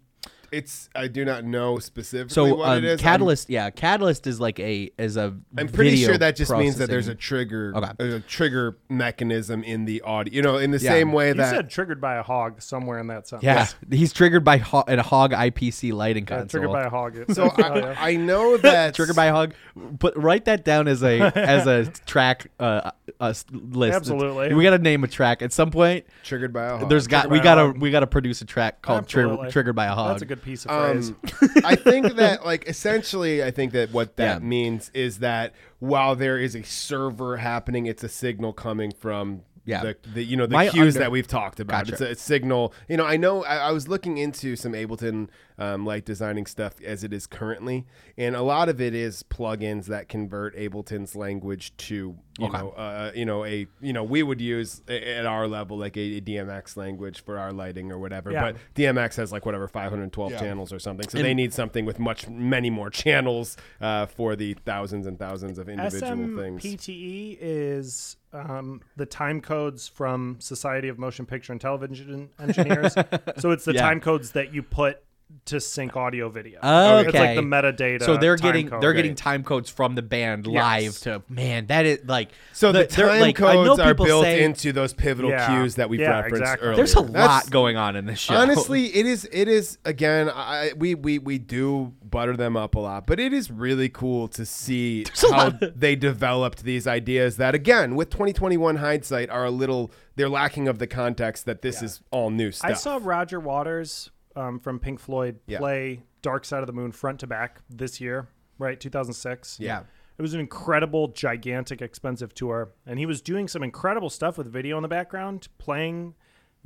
it's 0.53 0.89
I 0.95 1.09
do 1.09 1.25
not 1.25 1.45
know 1.45 1.79
specifically 1.79 2.35
So 2.35 2.55
what 2.57 2.69
um, 2.69 2.79
it 2.79 2.85
is. 2.85 2.91
I'm- 2.91 2.99
Catalyst, 2.99 3.51
yeah, 3.51 3.71
Catalyst 3.71 4.27
is 4.27 4.41
like 4.41 4.59
a 4.61 4.91
is 4.99 5.17
a. 5.17 5.35
I'm 5.57 5.69
pretty 5.69 5.91
video 5.91 6.09
sure 6.09 6.19
that 6.19 6.37
just 6.37 6.53
means 6.53 6.79
that 6.79 6.89
there's 6.89 7.09
a 7.09 7.15
trigger, 7.15 7.73
Okay. 7.75 7.91
there's 7.99 8.15
a 8.15 8.21
trigger 8.21 8.79
mechanism 8.89 9.63
in 9.63 9.85
the 9.85 10.01
audio. 10.03 10.35
You 10.35 10.43
know, 10.43 10.57
in 10.59 10.71
the 10.71 10.79
Yeah. 10.79 10.91
same 10.91 11.13
way 11.13 11.29
You 11.29 11.35
that 11.35 11.55
said 11.55 11.71
triggered 11.71 12.01
by 12.01 12.17
a 12.17 12.23
hog 12.23 12.61
somewhere 12.63 12.99
in 12.99 13.07
that 13.09 13.29
sentence. 13.29 13.45
Yeah, 13.45 13.67
he's 13.97 14.13
triggered 14.13 14.45
by 14.45 14.59
ho- 14.59 14.85
a 14.87 15.03
Hog 15.03 15.33
IPC 15.33 15.93
lighting 15.93 16.25
Yeah, 16.25 16.39
console. 16.41 16.49
triggered 16.61 16.73
by 16.73 16.85
a 16.85 16.91
hog. 16.91 17.17
So 17.33 17.51
I, 17.57 18.13
I 18.13 18.17
know 18.17 18.57
that 18.59 18.95
triggered 18.95 19.17
by 19.17 19.27
a 19.27 19.33
hog. 19.33 19.55
But 19.75 20.21
write 20.21 20.47
that 20.47 20.65
down 20.65 20.89
as 20.89 21.03
a 21.03 21.21
as 21.37 21.67
a 21.67 21.87
track 22.07 22.51
uh, 22.59 22.91
uh 23.21 23.35
list. 23.53 23.95
Absolutely. 23.97 24.55
we 24.55 24.63
got 24.65 24.71
to 24.71 24.79
name 24.79 25.05
a 25.05 25.09
track 25.09 25.43
at 25.43 25.53
some 25.53 25.71
point. 25.71 26.07
triggered 26.23 26.53
by 26.53 26.65
a 26.67 26.79
hog. 26.79 26.89
There's 26.89 27.07
got 27.07 27.23
Triggered 27.29 27.33
we 27.33 27.41
got 27.41 27.55
to 27.57 27.79
we 27.79 27.91
got 27.91 28.01
to 28.01 28.07
produce 28.07 28.41
a 28.41 28.45
track 28.45 28.83
called 28.83 29.07
tri- 29.07 29.23
Absolutely. 29.23 29.51
triggered 29.51 29.77
by 29.77 29.87
a 29.87 29.93
hog. 29.93 30.11
That's 30.11 30.23
a 30.23 30.27
good 30.27 30.43
piece 30.47 30.65
of 30.65 30.71
phrase. 30.71 31.11
Um, 31.11 31.51
I 31.65 31.75
think 31.77 32.15
that 32.17 32.47
like 32.47 32.67
essentially, 32.69 33.43
I 33.45 33.51
think 33.51 33.73
that 33.73 33.93
what 33.93 34.17
that 34.17 34.41
Yeah. 34.43 34.47
means 34.49 34.91
is 34.95 35.19
that 35.19 35.53
while 35.81 36.17
there 36.17 36.39
is 36.39 36.55
a 36.55 36.63
server 36.63 37.37
happening, 37.37 37.87
it's 37.87 38.03
a 38.05 38.09
signal 38.09 38.53
coming 38.55 38.93
from. 38.93 39.43
Yeah. 39.67 39.83
The, 39.83 39.97
the 40.15 40.23
you 40.25 40.37
know 40.37 40.47
the 40.47 40.53
My 40.53 40.69
cues 40.69 40.95
under- 40.95 41.01
that 41.01 41.11
we've 41.11 41.27
talked 41.27 41.59
about. 41.59 41.87
Gotcha. 41.87 41.93
It's 41.95 42.01
a, 42.01 42.11
it's 42.13 42.23
signal. 42.23 42.73
You 42.89 42.97
know, 42.97 43.05
I 43.05 43.17
know. 43.17 43.43
I, 43.45 43.57
I 43.57 43.71
was 43.73 43.89
looking 43.89 44.17
into 44.17 44.55
some 44.55 44.73
Ableton 44.75 45.29
um, 45.59 45.87
like 45.87 46.05
designing 46.05 46.47
stuff 46.47 46.75
as 46.85 47.03
it 47.05 47.13
is 47.13 47.27
currently, 47.27 47.87
and 48.19 48.37
a 48.37 48.43
lot 48.43 48.69
of 48.69 48.81
it 48.81 48.95
is 48.95 49.23
plugins 49.23 49.87
that 49.87 50.09
convert 50.09 50.57
Ableton's 50.57 51.17
language 51.17 51.77
to 51.79 51.95
you 52.39 52.47
Okay. 52.47 52.59
know 52.59 52.71
uh, 52.73 53.13
you 53.15 53.25
know 53.25 53.45
a 53.47 53.67
you 53.81 53.93
know 53.95 54.05
we 54.05 54.23
would 54.23 54.41
use 54.43 54.83
at 54.89 55.25
our 55.25 55.49
level 55.49 55.79
like 55.79 55.97
a, 55.97 56.21
DMX 56.21 56.77
language 56.77 57.23
for 57.25 57.39
our 57.39 57.53
lighting 57.53 57.91
or 57.91 57.99
whatever, 57.99 58.31
Yeah. 58.31 58.53
but 58.53 58.57
DMX 58.75 59.17
has 59.17 59.33
like 59.33 59.47
whatever 59.47 59.67
512 59.69 60.33
Yeah. 60.33 60.39
channels 60.39 60.73
or 60.73 60.79
something, 60.79 61.09
so 61.09 61.19
And- 61.19 61.25
they 61.27 61.35
need 61.35 61.55
something 61.55 61.85
with 61.87 61.99
much 61.99 62.29
many 62.29 62.69
more 62.71 62.91
channels 63.03 63.57
uh, 63.81 64.07
for 64.07 64.37
the 64.37 64.55
thousands 64.67 65.07
and 65.07 65.19
thousands 65.19 65.59
of 65.59 65.69
individual 65.69 66.37
things. 66.37 66.63
SMPTE 66.63 66.89
E 66.89 67.39
is 67.41 68.17
um, 68.33 68.83
the 68.97 69.07
time 69.07 69.41
codes 69.41 69.89
from 69.89 70.37
Society 70.41 70.89
of 70.89 70.99
Motion 70.99 71.25
Picture 71.25 71.53
and 71.53 71.61
Television 71.61 72.29
Engineers. 72.39 72.93
so 73.39 73.51
it's 73.51 73.65
the 73.65 73.73
Yeah. 73.73 73.81
time 73.83 74.01
codes 74.01 74.33
that 74.33 74.53
you 74.53 74.63
put 74.63 74.99
to 75.47 75.61
sync 75.61 75.97
audio 75.97 76.29
video. 76.29 76.59
Okay. 76.61 77.09
It's 77.09 77.19
like 77.19 77.37
the 77.37 77.43
metadata. 77.43 78.03
So 78.05 78.17
they're 78.17 78.37
getting 78.37 78.69
code. 78.69 78.81
they're 78.81 78.93
getting 78.93 79.15
time 79.17 79.43
codes 79.43 79.69
from 79.69 79.95
the 79.97 80.03
band 80.03 80.47
live 80.47 80.83
Yes. 80.83 81.01
to 81.01 81.23
man 81.29 81.67
that 81.67 81.85
is 81.85 82.01
like 82.07 82.31
So 82.53 82.71
the, 82.73 82.85
they're- 82.85 83.09
time 83.09 83.21
like, 83.21 83.37
codes 83.37 83.81
are 83.81 83.95
built 83.95 84.25
say- 84.25 84.45
into 84.45 84.73
those 84.73 84.93
pivotal 84.93 85.31
Yeah. 85.31 85.47
cues 85.49 85.75
that 85.77 85.89
we've 85.89 86.01
Yeah, 86.01 86.11
referenced 86.21 86.41
exactly. 86.43 86.67
earlier. 86.69 86.77
There's 86.77 86.97
a 86.97 87.03
That's- 87.03 87.45
lot 87.45 87.51
going 87.51 87.77
on 87.77 87.97
in 87.97 88.07
this 88.07 88.19
show. 88.21 88.35
Honestly, 88.35 88.87
it 88.95 89.05
is. 89.07 89.29
It 89.33 89.49
is 89.49 89.79
again. 89.85 90.31
I, 90.33 90.73
we 90.77 90.95
we 90.95 91.19
we 91.19 91.39
do 91.39 91.93
butter 92.09 92.37
them 92.37 92.57
up 92.57 92.75
a 92.77 92.81
lot, 92.81 93.07
but 93.07 93.19
it 93.19 93.33
is 93.33 93.51
really 93.51 93.89
cool 93.89 94.29
to 94.29 94.47
see 94.47 95.05
a 95.31 95.35
how 95.35 95.51
they 95.51 95.97
developed 95.97 96.63
these 96.63 96.87
ideas. 96.87 97.37
That 97.37 97.55
again, 97.55 97.97
with 97.97 98.11
2021 98.11 98.77
hindsight, 98.77 99.29
are 99.31 99.45
a 99.45 99.51
little. 99.51 99.91
They're 100.15 100.29
lacking 100.31 100.67
of 100.67 100.79
the 100.79 100.87
context 100.87 101.45
that 101.47 101.61
this 101.63 101.83
is 101.83 102.01
all 102.11 102.31
new 102.31 102.51
stuff. 102.51 102.71
I 102.71 102.75
saw 102.75 102.99
Roger 103.03 103.39
Waters 103.39 104.11
um, 104.37 104.59
from 104.61 104.79
Pink 104.79 105.01
Floyd 105.01 105.41
Yeah. 105.47 105.59
play 105.59 106.03
Dark 106.23 106.45
Side 106.45 106.61
of 106.61 106.67
the 106.67 106.73
Moon 106.73 106.93
front 106.93 107.21
to 107.21 107.27
back 107.27 107.61
this 107.71 108.01
year, 108.01 108.29
right? 108.59 108.79
2006. 108.79 109.59
Yeah. 109.61 109.83
It 110.19 110.23
was 110.23 110.33
an 110.35 110.41
incredible, 110.41 111.09
gigantic, 111.09 111.83
expensive 111.83 112.33
tour. 112.35 112.71
And 112.87 112.99
he 112.99 113.05
was 113.07 113.21
doing 113.21 113.49
some 113.49 113.63
incredible 113.63 114.09
stuff 114.11 114.39
with 114.39 114.47
video 114.51 114.77
in 114.79 114.83
the 114.83 114.89
background, 114.89 115.49
playing 115.59 116.15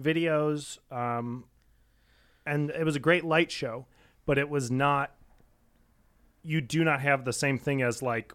videos. 0.01 0.78
Um, 0.92 1.44
and 2.47 2.70
it 2.70 2.84
was 2.84 2.97
a 2.97 3.01
great 3.01 3.24
light 3.24 3.51
show, 3.51 3.86
but 4.24 4.38
it 4.38 4.48
was 4.48 4.70
not, 4.70 5.14
you 6.42 6.60
do 6.60 6.84
not 6.84 7.01
have 7.01 7.24
the 7.24 7.32
same 7.32 7.59
thing 7.59 7.82
as 7.82 8.01
like 8.02 8.32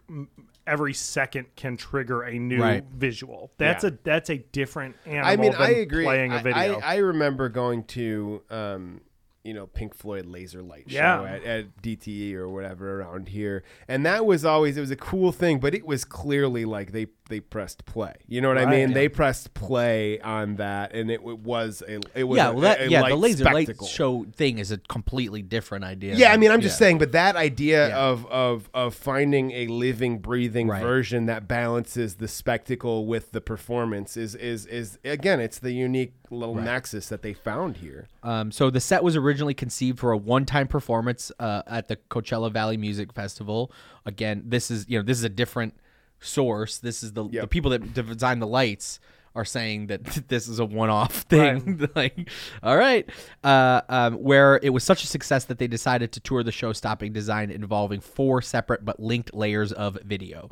every 0.66 0.92
second 0.94 1.46
can 1.56 1.76
trigger 1.76 2.22
a 2.22 2.38
new 2.38 2.60
Right. 2.60 2.84
visual. 2.84 3.50
That's 3.58 3.84
Yeah. 3.84 3.90
a 3.90 3.92
that's 4.04 4.30
a 4.30 4.38
different 4.38 4.96
animal. 5.06 5.26
I 5.28 5.36
mean, 5.36 5.54
I 5.54 5.70
agree. 5.70 6.04
Playing 6.04 6.32
a 6.32 6.40
video. 6.40 6.78
I, 6.80 6.94
I 6.94 6.96
remember 6.98 7.48
going 7.48 7.84
to, 7.84 8.42
um, 8.50 9.00
you 9.46 9.54
know, 9.54 9.66
Pink 9.68 9.94
Floyd 9.94 10.26
Laser 10.26 10.62
Light 10.62 10.90
show 10.90 10.96
Yeah. 10.96 11.22
at, 11.22 11.44
at 11.44 11.82
DTE 11.82 12.34
or 12.34 12.48
whatever 12.48 13.00
around 13.00 13.28
here, 13.28 13.62
and 13.86 14.04
that 14.04 14.26
was 14.26 14.44
always 14.44 14.76
it 14.76 14.80
was 14.80 14.90
a 14.90 14.96
cool 14.96 15.30
thing. 15.32 15.60
But 15.60 15.74
it 15.74 15.86
was 15.86 16.04
clearly 16.04 16.64
like 16.64 16.92
they 16.92 17.06
they 17.28 17.40
pressed 17.40 17.84
play. 17.86 18.14
You 18.26 18.40
know 18.40 18.48
what 18.48 18.58
I 18.58 18.66
mean? 18.66 18.88
Yeah. 18.90 18.94
They 18.94 19.08
pressed 19.08 19.54
play 19.54 20.20
on 20.20 20.56
that, 20.56 20.94
and 20.94 21.10
it, 21.10 21.18
w- 21.18 21.36
was 21.36 21.82
a 21.86 22.00
it 22.14 22.24
was 22.24 22.36
yeah, 22.36 22.48
a, 22.48 22.52
well, 22.52 22.60
that, 22.62 22.80
a- 22.80 22.84
a 22.86 22.88
yeah, 22.88 23.08
the 23.08 23.16
laser 23.16 23.44
spectacle. 23.44 23.86
light 23.86 23.90
show 23.90 24.24
thing 24.36 24.58
is 24.58 24.70
a 24.70 24.78
completely 24.78 25.42
different 25.42 25.84
idea. 25.84 26.14
Yeah, 26.14 26.32
I 26.32 26.36
mean, 26.36 26.50
I'm 26.50 26.60
just 26.60 26.74
yeah. 26.80 26.86
saying, 26.86 26.98
but 26.98 27.12
that 27.12 27.36
idea 27.36 27.88
Yeah. 27.88 27.98
of 27.98 28.26
of 28.26 28.70
of 28.74 28.94
finding 28.94 29.50
a 29.52 29.66
living, 29.66 30.18
breathing 30.18 30.68
Right. 30.68 30.82
version 30.82 31.26
that 31.26 31.46
balances 31.48 32.16
the 32.16 32.28
spectacle 32.28 33.06
with 33.06 33.32
the 33.32 33.40
performance 33.40 34.16
is 34.16 34.34
is 34.34 34.66
is 34.66 34.98
again, 35.04 35.40
it's 35.40 35.58
the 35.58 35.72
unique 35.72 36.14
little 36.30 36.56
nexus 36.56 37.08
that 37.08 37.22
they 37.22 37.32
found 37.32 37.76
here. 37.76 38.06
Um, 38.22 38.50
so 38.50 38.68
the 38.70 38.80
set 38.80 39.04
was 39.04 39.14
originally 39.14 39.54
conceived 39.54 40.00
for 40.00 40.10
a 40.10 40.16
one-time 40.16 40.66
performance 40.66 41.30
uh, 41.38 41.62
at 41.68 41.86
the 41.86 41.96
Coachella 42.10 42.52
Valley 42.52 42.76
Music 42.76 43.12
Festival. 43.12 43.70
Again, 44.04 44.42
this 44.46 44.70
is 44.70 44.86
you 44.88 44.98
know 44.98 45.04
this 45.04 45.18
is 45.18 45.24
a 45.24 45.28
different 45.28 45.74
source. 46.20 46.78
This 46.78 47.02
is 47.02 47.12
the 47.12 47.28
the 47.28 47.46
people 47.46 47.70
that 47.70 47.94
designed 47.94 48.42
the 48.42 48.46
lights 48.46 49.00
are 49.36 49.44
saying 49.44 49.86
that 49.88 50.02
this 50.28 50.48
is 50.48 50.58
a 50.58 50.64
one-off 50.64 51.12
thing. 51.22 51.88
like, 51.94 52.28
all 52.62 52.76
right, 52.76 53.08
uh, 53.44 53.82
um, 53.88 54.14
where 54.14 54.58
it 54.62 54.70
was 54.70 54.82
such 54.82 55.04
a 55.04 55.06
success 55.06 55.44
that 55.44 55.58
they 55.58 55.68
decided 55.68 56.10
to 56.12 56.20
tour 56.20 56.42
the 56.42 56.50
show, 56.50 56.72
stopping 56.72 57.12
design 57.12 57.50
involving 57.50 58.00
four 58.00 58.42
separate 58.42 58.84
but 58.84 58.98
linked 58.98 59.32
layers 59.34 59.70
of 59.72 59.98
video. 60.02 60.50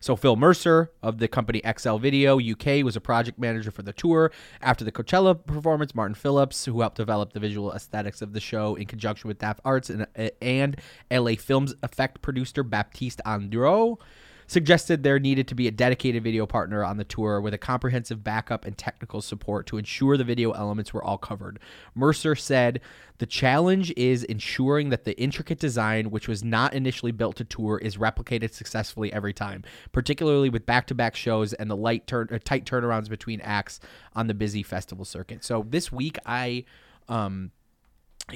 So 0.00 0.16
Phil 0.16 0.34
Mercer 0.34 0.90
of 1.02 1.18
the 1.18 1.28
company 1.28 1.62
XL 1.78 1.98
Video 1.98 2.40
UK 2.40 2.82
was 2.82 2.96
a 2.96 3.00
project 3.00 3.38
manager 3.38 3.70
for 3.70 3.82
the 3.82 3.92
tour. 3.92 4.32
After 4.60 4.84
the 4.84 4.90
Coachella 4.90 5.46
performance, 5.46 5.94
Martin 5.94 6.14
Phillips, 6.14 6.64
who 6.64 6.80
helped 6.80 6.96
develop 6.96 7.34
the 7.34 7.40
visual 7.40 7.72
aesthetics 7.72 8.22
of 8.22 8.32
the 8.32 8.40
show 8.40 8.74
in 8.74 8.86
conjunction 8.86 9.28
with 9.28 9.38
Daft 9.38 9.60
Arts 9.64 9.90
and, 9.90 10.06
and 10.40 10.80
LA 11.10 11.34
Films 11.34 11.74
effect 11.82 12.22
producer 12.22 12.64
Baptiste 12.64 13.20
Andro, 13.26 13.98
suggested 14.46 15.02
there 15.02 15.18
needed 15.18 15.48
to 15.48 15.54
be 15.54 15.66
a 15.66 15.70
dedicated 15.70 16.22
video 16.22 16.46
partner 16.46 16.84
on 16.84 16.96
the 16.96 17.04
tour 17.04 17.40
with 17.40 17.54
a 17.54 17.58
comprehensive 17.58 18.22
backup 18.24 18.64
and 18.64 18.76
technical 18.76 19.20
support 19.20 19.66
to 19.66 19.78
ensure 19.78 20.16
the 20.16 20.24
video 20.24 20.52
elements 20.52 20.92
were 20.92 21.02
all 21.02 21.18
covered. 21.18 21.58
Mercer 21.94 22.34
said, 22.34 22.80
The 23.18 23.26
challenge 23.26 23.92
is 23.96 24.24
ensuring 24.24 24.90
that 24.90 25.04
the 25.04 25.18
intricate 25.20 25.58
design, 25.58 26.10
which 26.10 26.28
was 26.28 26.42
not 26.44 26.74
initially 26.74 27.12
built 27.12 27.36
to 27.36 27.44
tour, 27.44 27.78
is 27.78 27.96
replicated 27.96 28.52
successfully 28.52 29.12
every 29.12 29.32
time, 29.32 29.62
particularly 29.92 30.50
with 30.50 30.66
back 30.66 30.86
to 30.88 30.94
back 30.94 31.16
shows 31.16 31.52
and 31.52 31.70
the 31.70 31.76
light 31.76 32.06
turn, 32.06 32.28
uh, 32.32 32.38
tight 32.42 32.64
turnarounds 32.64 33.08
between 33.08 33.40
acts 33.40 33.80
on 34.14 34.26
the 34.26 34.34
busy 34.34 34.62
festival 34.62 35.04
circuit. 35.04 35.44
So 35.44 35.66
this 35.68 35.90
week, 35.92 36.18
I. 36.26 36.64
Um, 37.08 37.50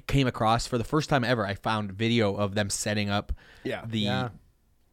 came 0.08 0.26
across 0.26 0.66
for 0.66 0.78
the 0.78 0.84
first 0.84 1.08
time 1.08 1.22
ever. 1.22 1.46
I 1.46 1.54
found 1.54 1.92
video 1.92 2.34
of 2.34 2.56
them 2.56 2.68
setting 2.68 3.08
up 3.08 3.32
Yeah. 3.62 3.84
the 3.86 4.00
Yeah. 4.00 4.28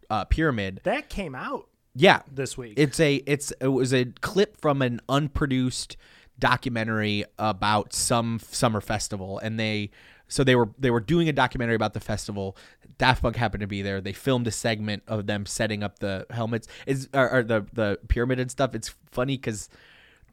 Uh, 0.09 0.25
pyramid. 0.25 0.81
that 0.83 1.09
came 1.09 1.35
out 1.35 1.67
Yeah, 1.95 2.21
this 2.31 2.57
week. 2.57 2.73
It's 2.77 2.99
a 2.99 3.15
it's 3.25 3.51
it 3.61 3.67
was 3.67 3.93
a 3.93 4.05
clip 4.21 4.59
from 4.59 4.81
an 4.81 4.99
unproduced 5.09 5.97
documentary 6.39 7.25
about 7.39 7.93
some 7.93 8.39
summer 8.39 8.81
festival, 8.81 9.39
and 9.39 9.59
they 9.59 9.91
so 10.27 10.43
they 10.43 10.55
were 10.55 10.69
they 10.79 10.91
were 10.91 10.99
doing 10.99 11.29
a 11.29 11.33
documentary 11.33 11.75
about 11.75 11.93
the 11.93 11.99
festival. 11.99 12.57
Daft 12.97 13.21
Punk 13.21 13.35
happened 13.35 13.61
to 13.61 13.67
be 13.67 13.81
there. 13.81 14.01
They 14.01 14.13
filmed 14.13 14.47
a 14.47 14.51
segment 14.51 15.03
of 15.07 15.25
them 15.27 15.45
setting 15.45 15.83
up 15.83 15.99
the 15.99 16.25
helmets, 16.29 16.67
is 16.85 17.09
or, 17.13 17.29
or 17.29 17.43
the 17.43 17.65
the 17.73 17.99
pyramid 18.07 18.39
and 18.39 18.49
stuff. 18.51 18.75
It's 18.75 18.93
funny 19.11 19.37
because 19.37 19.69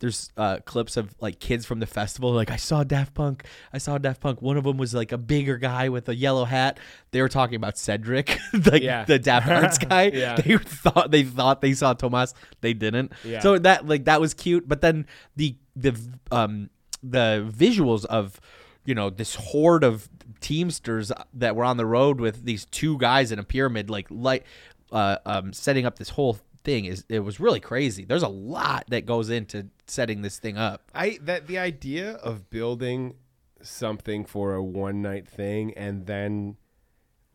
there's 0.00 0.30
uh, 0.36 0.58
clips 0.64 0.96
of 0.96 1.14
like 1.20 1.38
kids 1.38 1.64
from 1.66 1.78
the 1.78 1.86
festival. 1.86 2.32
Like 2.32 2.50
I 2.50 2.56
saw 2.56 2.82
Daft 2.84 3.14
Punk. 3.14 3.44
I 3.72 3.78
saw 3.78 3.98
Daft 3.98 4.20
Punk. 4.20 4.42
One 4.42 4.56
of 4.56 4.64
them 4.64 4.76
was 4.78 4.92
like 4.94 5.12
a 5.12 5.18
bigger 5.18 5.56
guy 5.58 5.88
with 5.90 6.08
a 6.08 6.14
yellow 6.14 6.44
hat. 6.44 6.80
They 7.12 7.20
were 7.22 7.28
talking 7.28 7.54
about 7.56 7.78
Cedric, 7.78 8.38
like 8.66 8.82
Yeah. 8.82 9.04
the 9.04 9.18
Daft 9.18 9.48
Arts 9.50 9.78
guy. 9.78 10.10
Yeah. 10.12 10.36
They 10.40 10.56
thought 10.56 11.10
they 11.10 11.22
thought 11.22 11.60
they 11.60 11.74
saw 11.74 11.92
Thomas. 11.94 12.34
They 12.60 12.72
didn't. 12.74 13.12
Yeah. 13.24 13.40
So 13.40 13.58
that 13.58 13.86
like 13.86 14.06
that 14.06 14.20
was 14.20 14.34
cute. 14.34 14.66
But 14.66 14.80
then 14.80 15.06
the 15.36 15.56
the 15.76 15.94
um 16.32 16.70
the 17.02 17.48
visuals 17.54 18.04
of 18.06 18.40
you 18.84 18.94
know 18.94 19.10
this 19.10 19.34
horde 19.34 19.84
of 19.84 20.08
teamsters 20.40 21.12
that 21.34 21.54
were 21.54 21.64
on 21.64 21.76
the 21.76 21.86
road 21.86 22.18
with 22.20 22.44
these 22.44 22.64
two 22.64 22.96
guys 22.98 23.30
in 23.30 23.38
a 23.38 23.44
pyramid 23.44 23.90
like 23.90 24.06
light 24.10 24.44
uh 24.90 25.16
um 25.26 25.52
setting 25.52 25.84
up 25.86 25.98
this 25.98 26.08
whole 26.10 26.38
thing 26.62 26.84
is 26.84 27.04
it 27.08 27.20
was 27.20 27.40
really 27.40 27.60
crazy 27.60 28.04
there's 28.04 28.22
a 28.22 28.28
lot 28.28 28.84
that 28.88 29.06
goes 29.06 29.30
into 29.30 29.66
setting 29.86 30.22
this 30.22 30.38
thing 30.38 30.58
up 30.58 30.90
I 30.94 31.18
that 31.22 31.46
the 31.46 31.58
idea 31.58 32.12
of 32.12 32.50
building 32.50 33.14
something 33.62 34.24
for 34.24 34.54
a 34.54 34.62
one 34.62 35.00
night 35.02 35.26
thing 35.28 35.72
and 35.76 36.06
then 36.06 36.56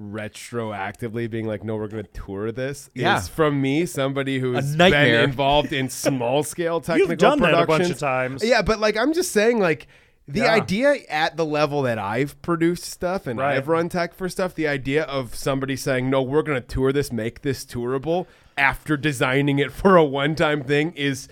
retroactively 0.02 1.30
being 1.30 1.48
like, 1.48 1.64
no, 1.64 1.76
we're 1.76 1.88
going 1.88 2.04
to 2.04 2.12
tour 2.12 2.52
this 2.52 2.90
Yeah. 2.94 3.18
is 3.18 3.28
from 3.28 3.62
me, 3.62 3.86
somebody 3.86 4.40
who's 4.40 4.76
been 4.76 4.94
involved 5.24 5.72
in 5.74 5.90
small 5.90 6.44
scale 6.44 6.82
technical 6.82 7.16
done 7.16 7.40
that 7.40 7.54
a 7.54 7.66
bunch 7.66 7.90
of 7.90 7.98
times. 8.00 8.44
Yeah, 8.44 8.62
but 8.62 8.80
like 8.80 8.98
I'm 8.98 9.14
just 9.14 9.32
saying, 9.32 9.60
like 9.60 9.88
the 10.28 10.42
Yeah. 10.42 10.54
idea 10.54 10.96
at 11.10 11.38
the 11.38 11.46
level 11.46 11.84
that 11.84 11.98
I've 11.98 12.42
produced 12.42 12.84
stuff 12.84 13.28
and 13.28 13.40
Right. 13.40 13.56
I've 13.56 13.68
run 13.68 13.90
tech 13.90 14.14
for 14.14 14.28
stuff, 14.28 14.56
the 14.56 14.68
idea 14.68 15.04
of 15.04 15.36
somebody 15.36 15.76
saying, 15.76 16.10
no, 16.10 16.22
we're 16.22 16.44
going 16.44 16.62
to 16.62 16.68
tour 16.68 16.92
this, 16.92 17.12
make 17.12 17.42
this 17.42 17.64
tourable 17.64 18.28
after 18.58 18.98
designing 18.98 19.60
it 19.60 19.72
for 19.72 19.96
a 19.98 20.04
one 20.04 20.36
time 20.36 20.64
thing 20.64 20.94
is 20.94 21.28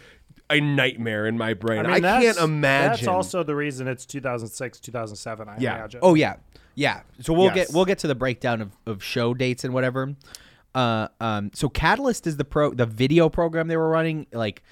a 0.49 0.59
nightmare 0.59 1.25
in 1.25 1.37
my 1.37 1.53
brain. 1.53 1.85
I, 1.85 1.99
that's- 1.99 2.35
can't 2.35 2.37
imagine. 2.49 3.05
That's 3.05 3.07
also 3.07 3.43
the 3.43 3.55
reason 3.55 3.87
it's 3.87 4.05
2006, 4.05 4.79
2007. 4.81 5.47
I 5.49 5.57
Yeah. 5.59 5.75
imagine. 5.77 5.99
oh 6.03 6.15
yeah 6.15 6.35
yeah 6.75 7.01
so 7.21 7.33
we'll 7.33 7.45
Yes. 7.45 7.55
get 7.55 7.69
we'll 7.73 7.85
get 7.85 7.99
to 7.99 8.07
the 8.07 8.15
breakdown 8.15 8.59
of, 8.59 8.71
of 8.87 9.03
show 9.03 9.35
dates 9.35 9.63
and 9.63 9.75
whatever 9.75 10.15
uh 10.73 11.07
um 11.21 11.51
so 11.53 11.69
catalyst 11.69 12.25
is 12.25 12.37
the 12.37 12.43
pro 12.45 12.71
the 12.73 12.87
video 12.87 13.29
program 13.29 13.67
they 13.67 13.77
were 13.77 13.89
running 13.89 14.25
like 14.33 14.63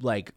like 0.00 0.32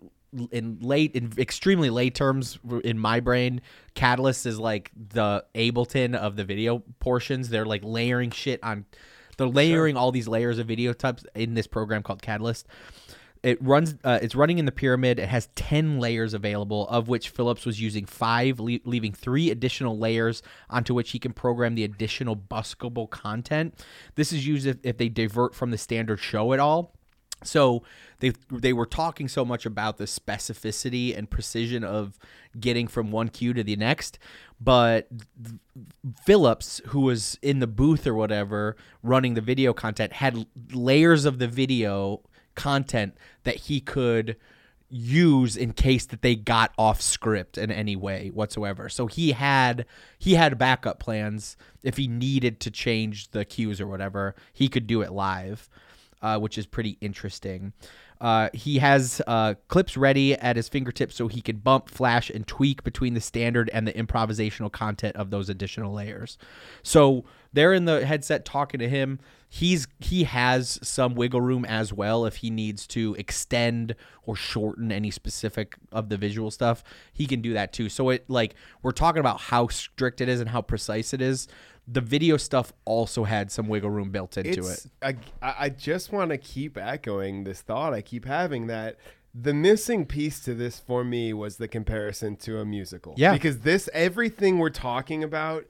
in 0.51 0.77
late 0.81 1.15
in 1.15 1.31
extremely 1.37 1.89
late 1.89 2.13
terms 2.13 2.59
in 2.83 2.99
my 2.99 3.21
brain 3.21 3.61
catalyst 3.93 4.45
is 4.45 4.59
like 4.59 4.91
the 5.13 5.45
ableton 5.55 6.13
of 6.13 6.35
the 6.35 6.43
video 6.43 6.83
portions 6.99 7.47
they're 7.47 7.65
like 7.65 7.81
layering 7.85 8.29
shit 8.29 8.61
on 8.61 8.83
they're 9.38 9.47
layering 9.47 9.97
all 9.97 10.11
these 10.11 10.27
layers 10.27 10.60
of 10.60 10.68
video 10.68 10.93
types 10.93 11.26
in 11.35 11.53
this 11.53 11.68
program 11.68 12.03
called 12.03 12.22
catalyst. 12.22 12.68
It 13.43 13.61
runs 13.61 13.95
uh, 14.05 14.19
it's 14.22 14.35
running 14.35 14.57
in 14.57 14.65
the 14.65 14.72
pyramid. 14.72 15.19
It 15.19 15.27
has 15.27 15.49
10 15.55 15.99
layers 15.99 16.34
available 16.34 16.88
of 16.88 17.10
which 17.10 17.27
phillips 17.27 17.65
was 17.65 17.81
using 17.81 18.05
five 18.05 18.57
le- 18.60 18.80
leaving 18.85 19.11
three 19.11 19.51
additional 19.51 19.97
layers 19.97 20.41
onto 20.69 20.93
which 20.93 21.11
he 21.11 21.19
can 21.19 21.34
program 21.34 21.76
the 21.76 21.84
additional 21.84 22.38
buskable 22.38 23.10
content. 23.10 23.76
This 24.15 24.31
is 24.31 24.47
used 24.47 24.65
if, 24.65 24.77
if 24.84 24.97
they 24.97 25.10
divert 25.10 25.55
from 25.55 25.72
the 25.72 25.77
standard 25.77 26.22
show 26.22 26.53
at 26.53 26.60
all 26.61 26.92
so 27.43 27.83
they 28.19 28.33
they 28.51 28.73
were 28.73 28.85
talking 28.85 29.27
so 29.27 29.43
much 29.43 29.65
about 29.65 29.97
the 29.97 30.05
specificity 30.05 31.17
and 31.17 31.29
precision 31.29 31.83
of 31.83 32.17
getting 32.59 32.87
from 32.87 33.11
one 33.11 33.29
cue 33.29 33.53
to 33.53 33.63
the 33.63 33.75
next, 33.75 34.19
but 34.59 35.07
Phillips, 36.25 36.81
who 36.87 37.01
was 37.01 37.37
in 37.41 37.59
the 37.59 37.67
booth 37.67 38.07
or 38.07 38.13
whatever 38.13 38.75
running 39.01 39.33
the 39.33 39.41
video 39.41 39.73
content, 39.73 40.13
had 40.13 40.45
layers 40.71 41.25
of 41.25 41.39
the 41.39 41.47
video 41.47 42.21
content 42.55 43.17
that 43.43 43.55
he 43.55 43.79
could 43.79 44.37
use 44.89 45.57
in 45.57 45.73
case 45.73 46.05
that 46.05 46.21
they 46.21 46.35
got 46.35 46.71
off 46.77 47.01
script 47.01 47.57
in 47.57 47.71
any 47.71 47.95
way 47.95 48.29
whatsoever. 48.29 48.89
So 48.89 49.07
he 49.07 49.31
had 49.31 49.85
he 50.19 50.35
had 50.35 50.57
backup 50.57 50.99
plans 50.99 51.57
if 51.81 51.97
he 51.97 52.07
needed 52.07 52.59
to 52.61 52.71
change 52.71 53.31
the 53.31 53.43
cues 53.43 53.81
or 53.81 53.87
whatever, 53.87 54.35
he 54.53 54.67
could 54.67 54.85
do 54.85 55.01
it 55.01 55.11
live 55.11 55.67
uh, 56.23 56.39
which 56.39 56.57
is 56.57 56.65
pretty 56.65 56.97
interesting. 57.01 57.73
Uh, 58.21 58.49
he 58.53 58.79
has 58.79 59.21
uh, 59.27 59.53
clips 59.67 59.97
ready 59.97 60.33
at 60.35 60.55
his 60.55 60.69
fingertips 60.69 61.13
so 61.13 61.27
he 61.27 61.41
can 61.41 61.57
bump, 61.57 61.89
flash, 61.89 62.29
and 62.29 62.47
tweak 62.47 62.81
between 62.83 63.13
the 63.13 63.19
standard 63.19 63.69
and 63.73 63.85
the 63.85 63.91
improvisational 63.91 64.71
content 64.71 65.13
of 65.17 65.29
those 65.29 65.49
additional 65.49 65.93
layers. 65.93 66.37
So 66.83 67.25
they're 67.51 67.73
in 67.73 67.83
the 67.83 68.05
headset 68.05 68.45
talking 68.45 68.79
to 68.79 68.87
him. 68.87 69.19
He's 69.49 69.87
he 69.99 70.23
has 70.23 70.79
some 70.81 71.13
wiggle 71.13 71.41
room 71.41 71.65
as 71.65 71.91
well 71.93 72.25
if 72.25 72.37
he 72.37 72.49
needs 72.49 72.87
to 72.87 73.13
extend 73.19 73.93
or 74.25 74.35
shorten 74.35 74.91
any 74.91 75.11
specific 75.11 75.75
of 75.91 76.09
the 76.09 76.17
visual 76.17 76.49
stuff. 76.49 76.83
He 77.11 77.27
can 77.27 77.41
do 77.41 77.53
that 77.53 77.73
too. 77.73 77.89
So 77.89 78.09
it 78.09 78.27
like 78.29 78.55
we're 78.81 78.91
talking 78.91 79.19
about 79.19 79.41
how 79.41 79.67
strict 79.67 80.21
it 80.21 80.29
is 80.29 80.39
and 80.39 80.49
how 80.49 80.61
precise 80.61 81.13
it 81.13 81.21
is. 81.21 81.47
The 81.88 82.01
video 82.01 82.38
stuff 82.38 82.72
also 82.85 83.26
had 83.26 83.51
some 83.51 83.68
wiggle 83.68 83.89
room 83.89 84.10
built 84.10 84.38
into 84.38 84.49
It's- 84.51 84.85
it. 85.01 85.18
I, 85.41 85.53
I 85.65 85.69
just 85.69 86.11
want 86.11 86.31
to 86.31 86.38
keep 86.38 86.77
echoing 86.77 87.43
this 87.43 87.61
thought 87.61 87.93
I 87.93 88.01
keep 88.01 88.26
having 88.26 88.68
that 88.68 88.97
the 89.35 89.53
missing 89.53 90.05
piece 90.05 90.39
to 90.41 90.53
this 90.53 90.80
for 90.80 91.03
me 91.03 91.34
was 91.34 91.57
the 91.57 91.68
comparison 91.68 92.35
to 92.38 92.60
a 92.60 92.65
musical. 92.65 93.15
Yeah. 93.18 93.34
Because 93.34 93.60
this 93.61 93.89
everything 93.91 94.60
we're 94.60 94.69
talking 94.69 95.23
about 95.23 95.65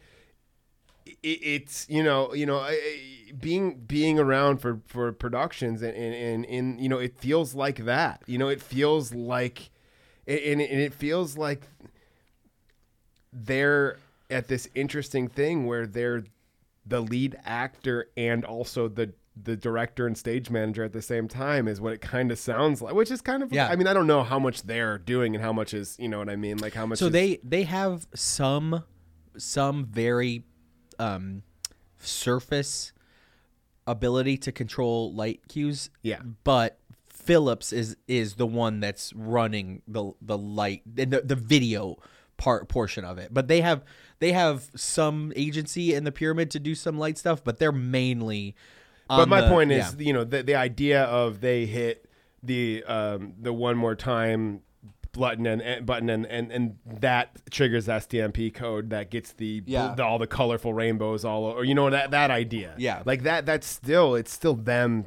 i 1.06 1.15
it's 1.22 1.85
you 1.90 2.02
know 2.02 2.34
you 2.34 2.45
know 2.45 2.65
being 3.40 3.76
being 3.85 4.18
around 4.19 4.60
for 4.60 4.80
for 4.88 5.11
productions 5.11 5.81
and 5.81 5.94
and, 5.95 6.14
and 6.15 6.45
and 6.45 6.80
you 6.80 6.88
know 6.88 6.98
it 6.98 7.18
feels 7.19 7.53
like 7.53 7.84
that 7.85 8.22
you 8.26 8.38
know 8.38 8.48
it 8.48 8.61
feels 8.61 9.14
like 9.14 9.69
and, 10.26 10.40
and 10.61 10.61
it 10.61 10.94
feels 10.94 11.38
like 11.38 11.68
they're 13.34 13.98
at 14.34 14.47
this 14.47 14.68
interesting 14.76 15.27
thing 15.27 15.65
where 15.65 15.85
they're 15.88 16.23
the 16.85 16.99
lead 16.99 17.38
actor 17.45 18.07
and 18.18 18.43
also 18.43 18.88
the 18.89 19.14
the 19.41 19.55
director 19.55 20.05
and 20.05 20.15
stage 20.18 20.49
manager 20.51 20.84
at 20.84 20.93
the 20.93 21.01
same 21.01 21.27
time 21.27 21.68
is 21.68 21.81
what 21.81 21.91
it 21.93 22.01
kind 22.01 22.31
of 22.31 22.38
sounds 22.38 22.81
like 22.84 22.93
which 22.93 23.10
is 23.10 23.19
kind 23.22 23.41
of 23.41 23.51
Yeah. 23.51 23.68
i 23.68 23.76
mean 23.76 23.88
i 23.88 23.93
don't 23.93 24.05
know 24.05 24.22
how 24.22 24.38
much 24.38 24.61
they're 24.64 24.97
doing 24.99 25.34
and 25.34 25.43
how 25.43 25.51
much 25.53 25.73
is 25.73 25.95
you 25.97 26.07
know 26.07 26.19
what 26.19 26.30
i 26.30 26.35
mean 26.35 26.57
like 26.57 26.73
how 26.73 26.85
much 26.85 26.99
so 26.99 27.07
is- 27.07 27.11
they 27.14 27.39
they 27.43 27.64
have 27.64 28.05
some 28.14 28.84
some 29.38 29.85
very 29.85 30.43
um 30.99 31.41
surface 31.97 32.91
ability 33.88 34.38
to 34.38 34.51
control 34.51 35.14
light 35.14 35.41
cues 35.47 35.89
Yeah. 36.01 36.22
but 36.43 36.77
phillips 37.10 37.72
is 37.73 37.95
is 38.07 38.35
the 38.35 38.45
one 38.47 38.80
that's 38.81 39.14
running 39.14 39.81
the 39.88 40.11
the 40.22 40.38
light 40.38 40.81
the, 40.85 41.05
the 41.05 41.35
video 41.35 41.97
part 42.44 42.68
portion 42.68 43.06
of 43.06 43.18
it 43.18 43.34
but 43.34 43.48
they 43.48 43.61
have 43.61 43.86
they 44.20 44.34
have 44.34 44.70
some 44.76 45.32
agency 45.38 45.94
in 45.94 46.03
the 46.03 46.11
pyramid 46.11 46.52
to 46.52 46.60
do 46.60 46.76
some 46.76 46.99
light 46.99 47.18
stuff 47.18 47.41
but 47.41 47.57
they're 47.57 47.72
mainly 47.72 48.53
but 49.07 49.30
my 49.30 49.40
the- 49.40 49.48
point 49.48 49.72
yeah. 49.72 49.88
is 49.88 49.95
you 49.98 50.11
know 50.11 50.26
the, 50.26 50.44
the 50.44 50.56
idea 50.56 51.03
of 51.06 51.40
they 51.40 51.65
hit 51.65 52.06
the 52.44 52.84
um 52.84 53.34
the 53.41 53.53
one 53.53 53.78
more 53.78 53.95
time 53.95 54.60
button 55.14 55.45
and, 55.45 55.61
and 55.61 55.86
button 55.86 56.10
and, 56.10 56.26
and 56.26 56.52
and 56.52 56.76
that 56.99 57.30
triggers 57.49 57.88
STMP 57.88 58.53
code 58.53 58.90
that 58.90 59.10
gets 59.10 59.32
the, 59.34 59.61
Yeah. 59.65 59.94
the 59.95 60.03
all 60.03 60.18
the 60.20 60.28
colorful 60.28 60.74
rainbows 60.74 61.24
all 61.24 61.45
over 61.45 61.64
you 61.64 61.76
know 61.76 61.90
that 61.91 62.11
that 62.11 62.30
idea 62.30 62.74
Yeah. 62.78 63.03
like 63.06 63.24
that 63.24 63.45
that's 63.45 63.68
still 63.68 64.15
it's 64.15 64.34
still 64.34 64.56
them 64.56 65.06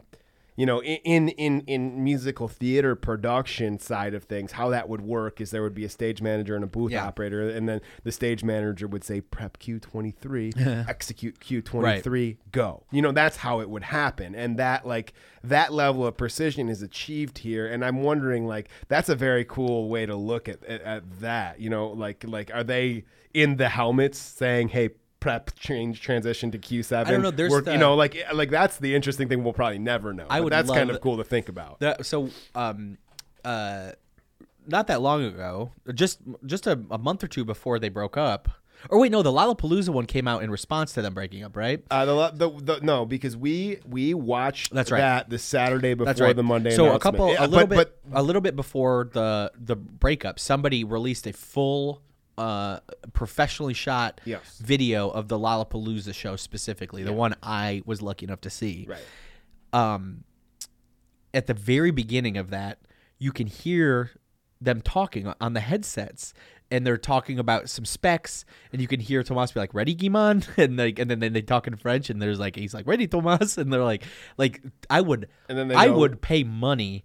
you 0.57 0.66
know 0.66 0.83
in 0.83 1.28
in 1.28 1.61
in, 1.62 2.03
musical 2.03 2.49
theater 2.49 2.95
production 2.95 3.78
side 3.78 4.15
of 4.15 4.24
things 4.24 4.53
how 4.53 4.70
that 4.70 4.89
would 4.89 5.01
work 5.01 5.41
is 5.41 5.51
there 5.51 5.62
would 5.62 5.74
be 5.74 5.85
a 5.85 5.89
stage 5.89 6.23
manager 6.23 6.55
and 6.55 6.65
a 6.65 6.66
booth 6.66 6.93
Yeah. 6.93 7.07
operator 7.07 7.49
and 7.49 7.69
then 7.69 7.81
the 8.05 8.12
stage 8.12 8.43
manager 8.43 8.87
would 8.87 9.05
say 9.05 9.20
prep 9.20 9.59
Q23 9.59 10.87
execute 10.89 11.39
Q23 11.41 12.39
go 12.53 12.85
you 12.91 13.03
know 13.03 13.12
that's 13.12 13.37
how 13.39 13.61
it 13.61 13.69
would 13.69 13.83
happen 13.85 14.35
and 14.35 14.59
that 14.59 14.87
like 14.87 15.12
that 15.45 15.73
level 15.73 16.07
of 16.07 16.16
precision 16.16 16.69
is 16.69 16.83
achieved 16.83 17.39
here 17.39 17.66
and 17.66 17.85
i'm 17.85 18.03
wondering 18.03 18.47
like 18.47 18.69
that's 18.89 19.09
a 19.09 19.15
very 19.15 19.45
cool 19.45 19.89
way 19.89 20.07
to 20.07 20.16
look 20.16 20.49
at, 20.49 20.65
at, 20.65 20.81
at 20.83 21.20
that 21.20 21.61
you 21.61 21.70
know 21.70 21.89
like 21.89 22.24
like 22.27 22.51
are 22.55 22.65
they 22.65 23.05
in 23.35 23.57
the 23.57 23.69
helmets 23.69 24.19
saying 24.19 24.69
hey 24.69 24.89
prep 25.27 25.55
change 25.59 26.01
transition 26.01 26.53
to 26.53 26.59
q7 26.59 27.05
I 27.07 27.11
don't 27.11 27.20
know, 27.23 27.32
there's 27.32 27.62
the- 27.65 27.73
you 27.73 27.78
know 27.78 27.97
like 27.97 28.16
like 28.32 28.48
that's 28.48 28.77
the 28.78 28.94
interesting 28.94 29.28
thing 29.28 29.43
we'll 29.43 29.53
probably 29.53 29.81
never 29.81 30.12
know 30.12 30.27
I 30.31 30.39
But 30.39 30.44
would 30.44 30.53
that's 30.53 30.70
kind 30.70 30.89
of 30.89 31.01
cool 31.01 31.16
to 31.16 31.24
think 31.24 31.48
about 31.48 31.81
That, 31.81 32.07
so, 32.07 32.31
um, 32.55 32.98
uh, 33.44 33.93
not 34.69 34.86
that 34.86 35.01
long 35.01 35.24
ago, 35.24 35.73
just 35.94 36.20
just 36.44 36.66
a, 36.69 36.78
a 36.90 36.98
month 36.98 37.24
or 37.24 37.28
two 37.28 37.44
before 37.44 37.78
they 37.78 37.89
broke 37.89 38.16
up. 38.16 38.48
Or 38.90 38.98
wait, 39.01 39.11
no, 39.11 39.23
the 39.23 39.31
Lollapalooza 39.32 39.89
one 39.89 40.07
came 40.07 40.28
out 40.28 40.43
in 40.43 40.51
response 40.51 40.93
to 40.94 41.03
them 41.03 41.15
breaking 41.15 41.43
up, 41.44 41.57
right? 41.57 41.82
uh, 41.90 42.05
the, 42.05 42.31
the, 42.31 42.61
the 42.62 42.81
no 42.82 43.05
because 43.07 43.36
we 43.36 43.78
we 43.89 44.15
watched 44.15 44.73
That's 44.74 44.90
right. 44.90 44.98
that 44.98 45.31
the 45.31 45.39
Saturday 45.39 45.94
before 45.94 46.07
That's 46.07 46.20
right. 46.20 46.36
the 46.36 46.43
Monday 46.43 46.70
So 46.70 46.93
a 46.93 46.98
couple, 46.98 47.27
a 47.39 47.47
little 47.47 47.66
but, 47.66 47.69
bit, 47.69 47.98
but 48.11 48.19
a 48.19 48.23
little 48.23 48.43
bit 48.43 48.55
before 48.55 49.09
the 49.12 49.51
the 49.59 49.77
breakup, 49.77 50.39
somebody 50.39 50.85
released 50.85 51.27
a 51.27 51.32
full, 51.32 52.03
uh, 52.39 52.81
professionally 53.13 53.75
shot 53.75 54.21
Yes. 54.25 54.59
video 54.59 55.09
of 55.09 55.29
the 55.29 55.39
Lollapalooza 55.39 56.15
show 56.15 56.37
specifically, 56.37 57.03
the 57.03 57.13
one 57.13 57.35
I 57.43 57.83
was 57.87 58.03
lucky 58.03 58.25
enough 58.27 58.41
to 58.43 58.51
see. 58.51 58.87
Right. 58.89 59.01
Um, 59.73 60.25
at 61.35 61.47
the 61.47 61.55
very 61.55 61.91
beginning 61.91 62.37
of 62.37 62.51
that, 62.51 62.79
you 63.19 63.33
can 63.33 63.47
hear 63.47 64.11
them 64.61 64.81
talking 64.81 65.33
on 65.41 65.53
the 65.53 65.61
headsets 65.61 66.33
and 66.71 66.87
they're 66.87 66.97
talking 66.97 67.39
about 67.39 67.69
some 67.69 67.85
specs 67.85 68.45
and 68.73 68.81
you 68.81 68.89
can 68.89 69.01
hear 69.01 69.23
Thomas 69.23 69.53
be 69.53 69.61
like 69.61 69.75
ready 69.75 69.95
Guy-Man 69.95 70.43
and 70.57 70.77
like 70.79 70.99
and 70.99 71.11
then, 71.11 71.21
then 71.21 71.33
they 71.35 71.43
talk 71.43 71.67
in 71.67 71.77
French 71.77 72.09
and 72.11 72.21
there's 72.21 72.41
like 72.41 72.57
he's 72.57 72.73
like 72.75 72.87
ready 72.87 73.07
Tomas 73.07 73.59
and 73.59 73.71
they're 73.73 73.85
like 73.85 74.03
like 74.39 74.63
I 74.89 75.01
would 75.03 75.29
And 75.49 75.57
then 75.59 75.69
they 75.69 75.75
I 75.75 75.87
know- 75.87 75.99
would 75.99 76.21
pay 76.23 76.43
money 76.43 77.05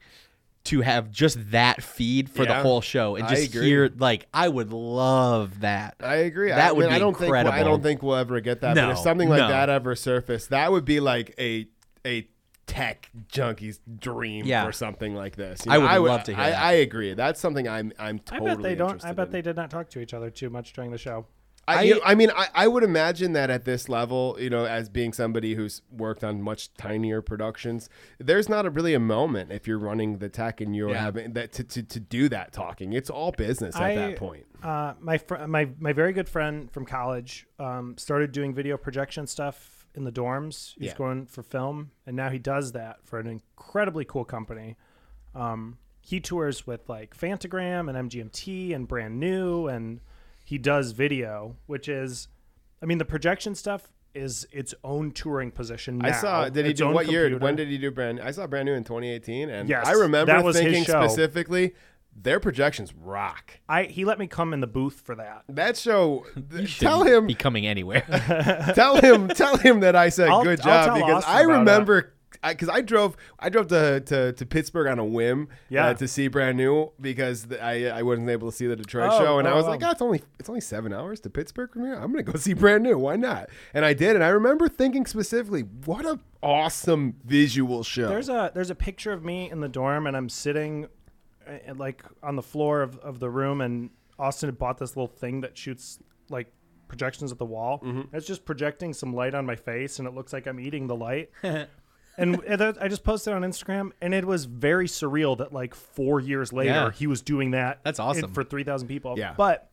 to 0.66 0.82
have 0.82 1.10
just 1.10 1.52
that 1.52 1.82
feed 1.82 2.30
for 2.30 2.46
the 2.46 2.52
Yeah, 2.52 2.62
whole 2.62 2.82
show 2.82 3.16
and 3.16 3.26
I 3.26 3.30
just 3.36 3.50
agree. 3.56 3.68
hear 3.68 3.92
like 3.98 4.28
I 4.34 4.48
would 4.48 4.72
love 4.72 5.62
that. 5.62 5.96
I 6.02 6.16
agree. 6.18 6.50
That 6.50 6.60
I 6.60 6.72
would 6.72 6.82
mean, 6.82 6.90
be 6.90 6.96
I 6.96 7.00
don't 7.00 7.10
incredible. 7.20 7.52
think 7.52 7.62
I 7.66 7.68
don't 7.68 7.82
think 7.82 8.04
we'll 8.04 8.16
ever 8.16 8.40
get 8.42 8.62
that. 8.62 8.76
but 8.76 8.82
No, 8.82 8.92
if 8.92 9.00
something 9.00 9.28
like 9.30 9.40
no. 9.40 9.48
that 9.48 9.70
ever 9.70 9.96
surfaced, 9.96 10.52
that 10.52 10.72
would 10.72 10.86
be 10.86 11.00
like 11.00 11.34
a 11.40 11.68
a 12.06 12.28
tech 12.68 13.10
junkie's 13.28 13.80
dream 14.00 14.46
Yeah. 14.46 14.64
for 14.66 14.72
something 14.72 15.16
like 15.16 15.36
this. 15.36 15.66
I 15.68 15.78
would 15.78 16.08
love 16.10 16.24
to 16.26 16.32
hear 16.34 16.40
I, 16.42 16.50
that. 16.52 16.62
I 16.64 16.72
agree. 16.74 17.14
That's 17.16 17.40
something 17.40 17.68
I'm 17.68 17.92
I'm 18.00 18.18
I 18.30 18.38
totally. 18.38 18.50
bet 18.56 18.62
they 18.64 18.76
don't. 18.76 18.90
I 18.90 18.94
interested 18.94 19.16
bet 19.16 19.26
in. 19.28 19.32
they 19.34 19.42
did 19.42 19.56
not 19.56 19.72
talk 19.72 19.90
to 19.90 20.00
each 20.00 20.14
other 20.14 20.30
too 20.30 20.50
much 20.50 20.74
during 20.74 20.92
the 20.92 20.98
show. 20.98 21.26
I, 21.68 21.84
you 21.84 21.94
know, 21.96 22.02
I 22.04 22.16
mean, 22.16 22.32
I, 22.36 22.48
I 22.54 22.68
would 22.68 22.84
imagine 22.84 23.34
that 23.34 23.50
at 23.50 23.66
this 23.66 23.88
level, 23.88 24.36
you 24.40 24.50
know, 24.50 24.66
as 24.66 24.90
being 24.90 25.14
somebody 25.14 25.54
who's 25.56 25.82
worked 25.92 26.24
on 26.24 26.42
much 26.42 26.74
tinier 26.74 27.22
productions, 27.22 27.88
there's 28.20 28.50
not 28.50 28.66
a 28.66 28.70
really 28.70 28.94
a 28.94 29.00
moment 29.00 29.52
if 29.52 29.68
you're 29.68 29.78
running 29.78 30.18
the 30.18 30.28
tech 30.28 30.60
and 30.60 30.76
you're 30.76 30.90
Yeah. 30.90 31.02
having 31.02 31.34
that 31.34 31.54
to, 31.54 31.64
to, 31.64 31.84
to 31.84 32.00
do 32.00 32.28
that 32.30 32.52
talking. 32.52 32.94
It's 32.94 33.10
all 33.10 33.32
business 33.32 33.76
at 33.76 33.82
I- 33.84 33.96
that 33.96 34.16
point. 34.18 34.46
Uh, 34.64 34.94
my 35.00 35.18
fr- 35.18 35.48
my 35.48 35.70
my 35.80 35.92
very 35.94 36.14
good 36.14 36.30
friend 36.30 36.70
from 36.72 36.86
college 36.86 37.48
um, 37.58 37.96
started 37.98 38.32
doing 38.32 38.54
video 38.54 38.78
projection 38.78 39.26
stuff 39.26 39.88
in 39.96 40.04
the 40.04 40.12
dorms. 40.12 40.74
He's 40.78 40.88
Yeah. 40.90 40.98
going 40.98 41.26
for 41.26 41.42
film, 41.42 41.92
and 42.06 42.16
now 42.16 42.30
he 42.30 42.38
does 42.40 42.72
that 42.74 42.98
for 43.06 43.20
an 43.20 43.28
incredibly 43.28 44.06
cool 44.06 44.26
company. 44.26 44.78
Um, 45.34 45.78
he 46.02 46.20
tours 46.20 46.68
with 46.68 46.90
like 46.90 47.16
Phantogram 47.18 47.88
and 47.90 48.10
MGMT 48.10 48.74
and 48.76 48.88
Brand 48.88 49.20
New, 49.20 49.68
and 49.68 50.00
he 50.52 50.58
does 50.58 50.92
video, 50.92 51.56
which 51.66 51.88
is, 51.88 52.28
I 52.84 52.86
mean, 52.86 52.98
the 52.98 53.06
projection 53.06 53.56
stuff 53.56 53.90
is 54.14 54.46
its 54.52 54.74
own 54.84 55.12
touring 55.12 55.50
position. 55.50 56.00
Now. 56.00 56.10
I 56.10 56.12
saw. 56.12 56.50
Did 56.50 56.66
he 56.66 56.72
its 56.72 56.82
do 56.82 56.88
own 56.88 56.94
what 56.94 57.10
year? 57.10 57.38
When 57.38 57.56
did 57.56 57.70
he 57.70 57.78
do 57.78 57.90
brand? 57.90 58.20
I 58.20 58.32
saw 58.32 58.48
brand 58.48 58.66
new 58.66 58.74
in 58.74 58.84
2018, 58.84 59.50
and 59.50 59.70
Yes, 59.70 59.88
I 59.88 59.94
remember 59.94 60.34
that 60.34 60.44
was 60.44 60.58
thinking 60.58 60.84
show. 60.84 61.08
specifically, 61.08 61.74
their 62.14 62.42
projections 62.42 62.94
rock. 62.94 63.62
I 63.70 63.84
he 63.84 64.04
let 64.04 64.20
me 64.20 64.28
come 64.28 64.52
in 64.54 64.60
the 64.60 64.68
booth 64.68 65.00
for 65.06 65.16
that. 65.16 65.46
That 65.48 65.78
show. 65.78 66.26
You 66.52 66.68
tell 66.68 67.04
him. 67.04 67.28
be 67.28 67.34
coming 67.34 67.66
anywhere. 67.66 68.04
tell 68.76 68.98
him. 68.98 69.30
Tell 69.30 69.56
him 69.56 69.80
that 69.80 69.96
I 69.96 70.10
said 70.10 70.28
I'll- 70.28 70.44
good 70.44 70.60
I'll 70.60 70.86
job 70.88 70.98
because 71.00 71.24
I 71.26 71.44
about 71.44 71.60
remember. 71.60 72.14
Because 72.44 72.70
I, 72.70 72.82
drove, 72.82 73.16
I 73.40 73.50
drove 73.50 73.68
to, 73.68 74.00
to, 74.00 74.34
to 74.34 74.46
Pittsburgh 74.46 74.88
on 74.88 74.98
a 74.98 75.06
whim, 75.06 75.48
Yeah. 75.70 75.88
uh, 75.88 75.94
to 75.94 76.08
see 76.08 76.28
brand 76.28 76.58
new 76.58 76.92
because 77.00 77.46
th- 77.46 77.62
I 77.62 77.90
I 77.90 78.02
wasn't 78.02 78.30
able 78.30 78.50
to 78.50 78.56
see 78.56 78.66
the 78.66 78.76
Detroit 78.76 79.12
Oh, 79.14 79.20
show, 79.20 79.40
and 79.40 79.48
I 79.48 79.52
oh, 79.52 79.58
was 79.58 79.66
oh. 79.66 79.70
like, 79.70 79.84
oh, 79.84 79.92
it's 79.92 80.02
only 80.02 80.24
it's 80.40 80.50
only 80.50 80.62
seven 80.62 80.92
hours 80.92 81.20
to 81.22 81.30
Pittsburgh 81.30 81.72
from 81.72 81.84
here. 81.84 81.94
I'm 81.94 82.12
gonna 82.12 82.24
go 82.24 82.34
see 82.40 82.54
brand 82.54 82.84
new. 82.84 82.98
Why 82.98 83.16
not? 83.16 83.50
And 83.76 83.86
I 83.86 83.94
did, 83.94 84.16
and 84.16 84.24
I 84.24 84.30
remember 84.30 84.68
thinking 84.68 85.06
specifically, 85.06 85.62
what 85.86 86.04
a 86.06 86.20
awesome 86.42 87.16
visual 87.26 87.84
show. 87.84 88.08
There's 88.10 88.30
a 88.30 88.52
there's 88.56 88.72
a 88.72 88.76
picture 88.76 89.12
of 89.14 89.24
me 89.24 89.50
in 89.52 89.60
the 89.60 89.70
dorm, 89.70 90.08
and 90.08 90.18
I'm 90.18 90.30
sitting, 90.30 90.88
uh, 91.48 91.74
like 91.76 92.04
on 92.24 92.36
the 92.36 92.42
floor 92.44 92.82
of, 92.82 92.98
of 93.00 93.20
the 93.20 93.30
room, 93.30 93.62
and 93.62 93.92
Austin 94.18 94.48
had 94.48 94.58
bought 94.58 94.78
this 94.80 94.96
little 94.98 95.08
thing 95.08 95.42
that 95.42 95.56
shoots 95.58 96.00
like 96.30 96.52
projections 96.88 97.32
at 97.32 97.38
the 97.38 97.46
wall. 97.46 97.80
Mm-hmm. 97.86 98.16
It's 98.16 98.26
just 98.28 98.46
projecting 98.46 98.94
some 98.94 99.14
light 99.14 99.34
on 99.36 99.46
my 99.46 99.56
face, 99.56 100.00
and 100.00 100.08
it 100.08 100.14
looks 100.16 100.34
like 100.34 100.48
I'm 100.48 100.60
eating 100.60 100.88
the 100.88 100.96
light. 100.96 101.30
and 102.18 102.42
and 102.48 102.62
I 102.62 102.88
just 102.88 103.04
posted 103.04 103.34
on 103.34 103.42
Instagram, 103.42 103.92
and 104.02 104.14
it 104.14 104.26
was 104.26 104.46
very 104.46 104.88
surreal 104.88 105.38
that 105.40 105.54
like 105.54 105.74
four 105.76 106.20
years 106.20 106.52
later 106.54 106.70
Yeah. 106.72 106.92
he 106.92 107.08
was 107.08 107.22
doing 107.22 107.52
that. 107.52 107.80
That's 107.84 108.00
awesome. 108.00 108.32
for 108.34 108.44
three 108.44 108.64
thousand 108.64 108.88
people. 108.88 109.16
Yeah. 109.18 109.34
but 109.38 109.70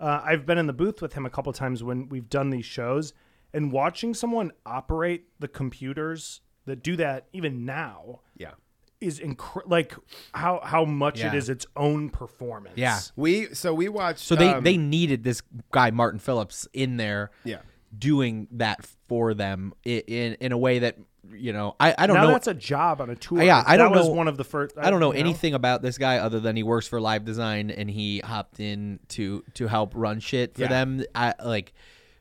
uh, 0.00 0.20
I've 0.24 0.44
been 0.46 0.58
in 0.58 0.66
the 0.66 0.72
booth 0.72 1.00
with 1.00 1.12
him 1.12 1.24
a 1.26 1.30
couple 1.30 1.52
times 1.52 1.82
when 1.84 2.08
we've 2.08 2.28
done 2.28 2.50
these 2.50 2.64
shows, 2.66 3.12
and 3.54 3.70
watching 3.70 4.14
someone 4.14 4.50
operate 4.66 5.26
the 5.38 5.46
computers 5.48 6.40
that 6.66 6.82
do 6.82 6.96
that 6.96 7.26
even 7.32 7.64
now 7.64 8.20
yeah. 8.36 8.52
is 9.00 9.18
incre- 9.20 9.62
like 9.66 9.94
how 10.34 10.60
how 10.64 10.84
much 10.84 11.18
it 11.20 11.32
Yeah. 11.32 11.34
is 11.34 11.48
its 11.48 11.66
own 11.76 12.10
performance. 12.10 12.74
Yeah. 12.76 12.98
We 13.16 13.54
so 13.54 13.72
we 13.74 13.88
watched. 13.88 14.20
So 14.20 14.34
they 14.34 14.48
um, 14.48 14.64
they 14.64 14.76
needed 14.76 15.22
this 15.24 15.42
guy 15.70 15.90
Martin 15.92 16.18
Phillips 16.20 16.66
in 16.72 16.96
there, 16.96 17.30
Yeah. 17.44 17.58
doing 17.96 18.48
that 18.52 18.84
for 19.08 19.34
them 19.34 19.72
i- 19.86 20.02
in 20.06 20.34
in 20.34 20.50
a 20.52 20.58
way 20.58 20.78
that 20.80 20.98
you 21.30 21.52
know 21.52 21.76
I 21.78 21.94
I 21.96 22.06
don't 22.06 22.16
now 22.16 22.24
know. 22.24 22.30
that's 22.32 22.48
a 22.48 22.54
job 22.54 23.00
on 23.00 23.08
a 23.10 23.14
tour. 23.16 23.42
yeah, 23.42 23.62
I 23.66 23.76
don't 23.76 23.92
that 23.92 23.98
was 23.98 24.08
know. 24.08 24.14
one 24.14 24.28
of 24.28 24.36
the 24.36 24.44
first. 24.44 24.74
I 24.76 24.90
don't 24.90 25.00
know 25.00 25.12
you 25.12 25.20
anything 25.20 25.54
about 25.54 25.82
this 25.82 25.98
guy 25.98 26.18
other 26.18 26.40
than 26.40 26.56
he 26.56 26.62
works 26.62 26.86
for 26.88 27.00
Live 27.00 27.24
Design 27.24 27.70
and 27.70 27.88
he 27.90 28.18
hopped 28.20 28.58
in 28.60 28.98
to 29.08 29.44
to 29.54 29.66
help 29.68 29.92
run 29.94 30.18
shit 30.20 30.54
for 30.54 30.62
Yeah. 30.62 30.68
them. 30.68 31.04
I 31.14 31.34
like, 31.44 31.72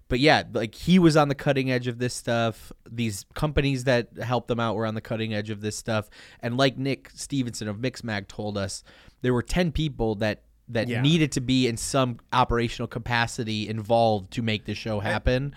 but 0.07 0.19
yeah, 0.19 0.43
like 0.53 0.75
he 0.75 0.99
was 0.99 1.17
on 1.17 1.29
the 1.29 1.35
cutting 1.35 1.71
edge 1.71 1.87
of 1.87 1.97
this 1.97 2.13
stuff. 2.13 2.71
These 2.89 3.25
companies 3.33 3.85
that 3.85 4.09
helped 4.21 4.47
them 4.49 4.59
out 4.59 4.75
were 4.75 4.85
on 4.85 4.93
the 4.93 5.01
cutting 5.01 5.33
edge 5.33 5.49
of 5.49 5.61
this 5.61 5.75
stuff. 5.75 6.09
And 6.41 6.57
like 6.57 6.77
Nick 6.77 7.09
Stevenson 7.15 7.67
of 7.67 7.77
Mixmag 7.77 8.27
told 8.27 8.57
us, 8.57 8.83
there 9.21 9.33
were 9.33 9.41
ten 9.43 9.71
people 9.71 10.15
that 10.15 10.43
that 10.69 10.87
Yeah. 10.87 11.01
needed 11.01 11.31
to 11.33 11.41
be 11.41 11.67
in 11.67 11.75
some 11.75 12.19
operational 12.31 12.87
capacity 12.87 13.67
involved 13.67 14.31
to 14.33 14.41
make 14.41 14.65
the 14.65 14.75
show 14.75 14.99
happen. 14.99 15.55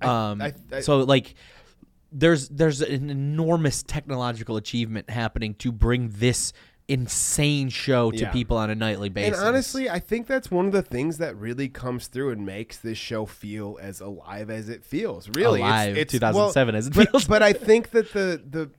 um, 0.00 0.40
I- 0.40 0.54
I- 0.72 0.80
so 0.80 1.00
like 1.00 1.34
there's 2.10 2.48
there's 2.48 2.80
an 2.80 3.10
enormous 3.10 3.82
technological 3.82 4.56
achievement 4.56 5.10
happening 5.10 5.54
to 5.54 5.72
bring 5.72 6.10
this 6.10 6.52
insane 6.88 7.68
show 7.68 8.10
to 8.10 8.16
Yeah. 8.16 8.32
people 8.32 8.56
on 8.56 8.70
a 8.70 8.74
nightly 8.74 9.10
basis. 9.10 9.38
And 9.38 9.46
honestly, 9.48 9.90
I 9.90 9.98
think 9.98 10.26
that's 10.26 10.50
one 10.50 10.64
of 10.64 10.72
the 10.72 10.80
things 10.82 11.18
that 11.18 11.36
really 11.36 11.68
comes 11.68 12.06
through 12.06 12.30
and 12.30 12.46
makes 12.46 12.78
this 12.78 12.96
show 12.96 13.26
feel 13.26 13.78
as 13.80 14.00
alive 14.00 14.48
as 14.48 14.70
it 14.70 14.82
feels. 14.82 15.28
Really, 15.34 15.60
Alive, 15.60 15.98
it's, 15.98 16.14
it's 16.14 16.20
2007 16.20 16.72
well, 16.72 16.78
as 16.78 16.86
it 16.86 16.94
but, 16.94 17.10
feels. 17.10 17.26
But 17.26 17.42
I 17.42 17.52
think 17.52 17.90
that 17.90 18.12
the 18.14 18.42
the 18.48 18.70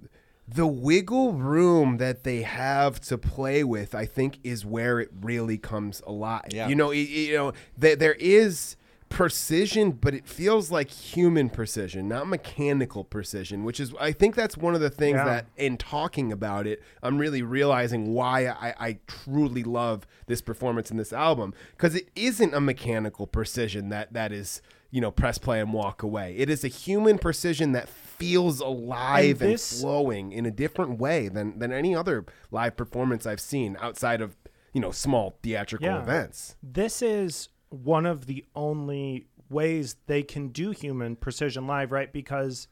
the 0.47 0.65
wiggle 0.65 1.34
room 1.34 1.97
that 1.97 2.23
they 2.23 2.41
have 2.41 2.99
to 2.99 3.19
play 3.19 3.64
with, 3.64 3.93
I 3.93 4.07
think, 4.07 4.39
is 4.43 4.65
where 4.65 4.99
it 4.99 5.10
really 5.22 5.60
comes 5.60 6.01
alive. 6.07 6.47
Yeah. 6.49 6.68
You 6.68 6.73
know, 6.76 6.88
y- 6.88 6.93
y- 7.07 7.15
you 7.30 7.38
know, 7.38 7.53
there 7.77 7.95
there 7.95 8.14
is 8.15 8.76
precision, 9.10 9.91
but 9.91 10.14
it 10.14 10.27
feels 10.27 10.72
like 10.72 10.90
human 10.90 11.49
precision, 11.49 12.07
not 12.07 12.27
mechanical 12.27 13.03
precision, 13.03 13.64
which 13.64 13.80
is 13.80 13.94
I 13.99 14.11
think 14.11 14.36
that's 14.36 14.56
one 14.56 14.76
of 14.76 14.81
the 14.81 14.90
things 14.90 15.15
Yeah. 15.18 15.26
that 15.26 15.45
in 15.57 15.77
talking 15.77 16.31
about 16.31 16.65
it, 16.68 16.81
I'm 17.03 17.18
really 17.18 17.41
realizing 17.41 18.14
why 18.14 18.48
I, 18.48 18.73
I 18.80 18.99
truly 19.07 19.64
love 19.64 20.07
this 20.27 20.41
performance 20.41 20.90
in 20.91 20.98
this 20.98 21.11
album 21.11 21.53
because 21.72 21.95
it 21.95 22.10
isn't 22.15 22.53
a 22.53 22.61
mechanical 22.61 23.27
precision 23.27 23.90
that 23.90 24.14
that 24.14 24.31
is 24.31 24.61
you 24.91 25.02
know 25.02 25.11
press 25.11 25.38
play 25.38 25.60
and 25.60 25.73
walk 25.73 26.02
away. 26.02 26.36
It 26.38 26.49
is 26.49 26.64
a 26.64 26.68
human 26.69 27.18
precision 27.18 27.73
that 27.73 27.90
feels 27.90 28.60
alive 28.60 29.41
and, 29.41 29.52
this- 29.53 29.81
flowing 29.81 30.31
in 30.31 30.45
a 30.45 30.52
different 30.52 30.99
way 30.99 31.27
than 31.27 31.60
than 31.60 31.72
any 31.72 31.95
other 31.95 32.26
live 32.52 32.77
performance 32.77 33.26
I've 33.26 33.40
seen 33.41 33.76
outside 33.81 34.22
of 34.22 34.38
you 34.73 34.81
know 34.81 34.91
small 34.91 35.38
theatrical 35.44 35.88
Yeah. 35.88 36.02
events. 36.02 36.56
This 36.64 37.02
is 37.02 37.49
one 37.70 38.06
of 38.06 38.26
the 38.26 38.46
only 38.56 39.28
ways 39.50 39.96
they 40.08 40.22
can 40.24 40.50
do 40.50 40.72
human 40.72 41.16
precision 41.16 41.66
live, 41.68 41.91
right? 41.91 42.12
Because 42.12 42.68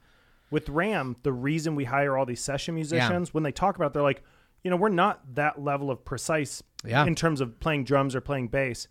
with 0.52 0.70
Ram, 0.70 1.16
the 1.24 1.34
reason 1.34 1.76
we 1.76 1.86
hire 1.86 2.18
all 2.18 2.26
these 2.26 2.40
session 2.42 2.76
musicians, 2.76 3.34
when 3.34 3.44
they 3.44 3.52
talk 3.52 3.76
about, 3.76 3.88
it, 3.88 3.94
they're 3.94 4.04
like, 4.04 4.24
you 4.64 4.72
know, 4.72 4.78
we're 4.78 4.90
not 4.90 5.36
that 5.36 5.62
level 5.62 5.90
of 5.92 6.04
precise 6.06 6.62
Yeah. 6.86 7.06
in 7.06 7.16
terms 7.16 7.42
of 7.42 7.60
playing 7.60 7.84
drums 7.84 8.16
or 8.16 8.22
playing 8.22 8.48
bass. 8.50 8.88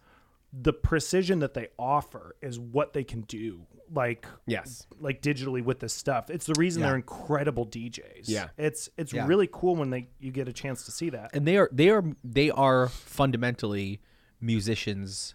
The 0.53 0.73
precision 0.73 1.39
that 1.41 1.55
they 1.55 1.69
offer 1.79 2.37
is 2.41 2.59
what 2.59 2.93
they 2.93 3.05
can 3.05 3.23
do, 3.23 3.67
like 3.93 4.27
Yes. 4.47 4.87
like 5.01 5.21
digitally 5.23 5.63
with 5.63 5.81
this 5.81 5.93
stuff. 5.93 6.31
It's 6.31 6.47
the 6.47 6.55
reason 6.59 6.81
Yeah. 6.83 6.89
they're 6.89 6.97
incredible 6.97 7.67
DJs. 7.67 8.25
Yeah. 8.29 8.49
it's 8.57 8.89
it's 8.97 9.13
Yeah. 9.13 9.27
really 9.27 9.49
cool 9.53 9.77
when 9.77 9.91
they 9.91 10.09
you 10.19 10.33
get 10.33 10.49
a 10.49 10.53
chance 10.53 10.85
to 10.87 10.91
see 10.93 11.11
that. 11.11 11.31
and 11.35 11.47
they 11.47 11.57
are 11.57 11.69
they 11.73 11.91
are 11.91 12.05
they 12.25 12.51
are 12.51 12.89
fundamentally 12.89 14.01
musicians 14.41 15.35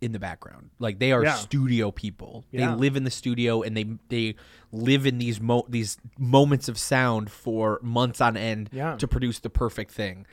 in 0.00 0.12
the 0.12 0.18
background. 0.18 0.70
Like 0.78 0.98
they 0.98 1.12
are 1.12 1.22
Yeah. 1.22 1.34
studio 1.34 1.90
people. 1.90 2.44
Yeah. 2.50 2.70
They 2.70 2.76
live 2.76 2.96
in 2.96 3.04
the 3.04 3.10
studio 3.10 3.62
and 3.62 3.76
they 3.76 3.84
they 4.08 4.34
live 4.72 5.06
in 5.06 5.18
these 5.18 5.40
mo- 5.40 5.66
these 5.68 5.98
moments 6.18 6.68
of 6.68 6.78
sound 6.78 7.30
for 7.30 7.78
months 7.82 8.20
on 8.20 8.36
end 8.36 8.70
Yeah. 8.72 8.96
to 8.96 9.06
produce 9.06 9.40
the 9.40 9.50
perfect 9.50 9.90
thing. 9.92 10.26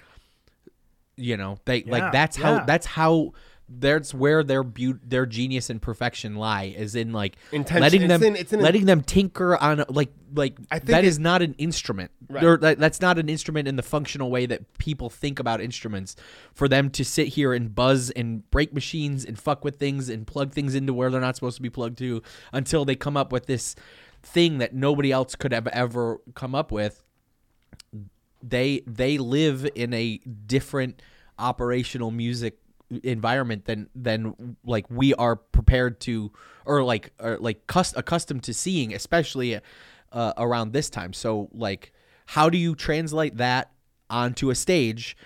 You 1.15 1.35
know, 1.35 1.57
they 1.65 1.83
like 1.83 2.11
that's 2.11 2.37
how 2.37 2.63
that's 2.65 2.85
how 2.85 3.33
that's 3.69 4.13
where 4.13 4.43
their 4.43 4.63
beau- 4.63 4.97
their 5.03 5.25
genius 5.25 5.69
and 5.69 5.81
perfection 5.81 6.35
lie 6.35 6.73
is 6.77 6.95
in 6.95 7.11
like 7.11 7.35
Intention- 7.51 7.81
letting 7.81 8.01
it's 8.03 8.07
them 8.21 8.35
it's 8.35 8.53
in- 8.53 8.61
letting 8.61 8.85
them 8.85 9.01
tinker 9.01 9.57
on 9.57 9.83
like 9.89 10.09
like 10.33 10.57
I 10.71 10.79
think 10.79 10.89
that 10.91 11.03
it- 11.03 11.07
is 11.07 11.19
not 11.19 11.41
an 11.41 11.53
instrument. 11.57 12.11
Right. 12.29 12.59
That- 12.61 12.79
that's 12.79 13.01
not 13.01 13.17
an 13.17 13.27
instrument 13.29 13.67
in 13.67 13.75
the 13.75 13.83
functional 13.83 14.31
way 14.31 14.45
that 14.45 14.77
people 14.77 15.09
think 15.09 15.39
about 15.39 15.59
instruments. 15.61 16.15
For 16.53 16.67
them 16.69 16.89
to 16.91 17.03
sit 17.03 17.29
here 17.29 17.53
and 17.53 17.73
buzz 17.75 18.09
and 18.11 18.49
break 18.51 18.73
machines 18.73 19.25
and 19.25 19.37
fuck 19.37 19.65
with 19.65 19.75
things 19.77 20.07
and 20.09 20.25
plug 20.25 20.53
things 20.53 20.73
into 20.73 20.93
where 20.93 21.09
they're 21.09 21.19
not 21.21 21.35
supposed 21.35 21.57
to 21.57 21.61
be 21.61 21.69
plugged 21.69 21.97
to 21.97 22.21
until 22.53 22.85
they 22.85 22.95
come 22.95 23.17
up 23.17 23.31
with 23.33 23.47
this 23.47 23.75
thing 24.23 24.59
that 24.59 24.73
nobody 24.73 25.11
else 25.11 25.35
could 25.35 25.51
have 25.51 25.67
ever 25.67 26.19
come 26.35 26.55
up 26.55 26.71
with. 26.71 27.03
they 28.41 28.81
they 28.85 29.17
live 29.17 29.67
in 29.75 29.93
a 29.93 30.17
different 30.45 31.01
operational 31.39 32.11
music 32.11 32.59
environment 33.03 33.65
than 33.65 33.89
than 33.95 34.55
like 34.63 34.85
we 34.89 35.13
are 35.15 35.35
prepared 35.35 35.99
to 35.99 36.31
or 36.65 36.83
like 36.83 37.11
or 37.19 37.37
like 37.39 37.67
cus- 37.67 37.95
accustomed 37.95 38.43
to 38.43 38.53
seeing 38.53 38.93
especially 38.93 39.59
uh, 40.11 40.33
around 40.37 40.71
this 40.73 40.89
time. 40.89 41.13
So 41.13 41.49
like 41.53 41.93
how 42.27 42.49
do 42.49 42.57
you 42.57 42.75
translate 42.75 43.37
that 43.37 43.71
onto 44.09 44.49
a 44.49 44.55
stage 44.55 45.17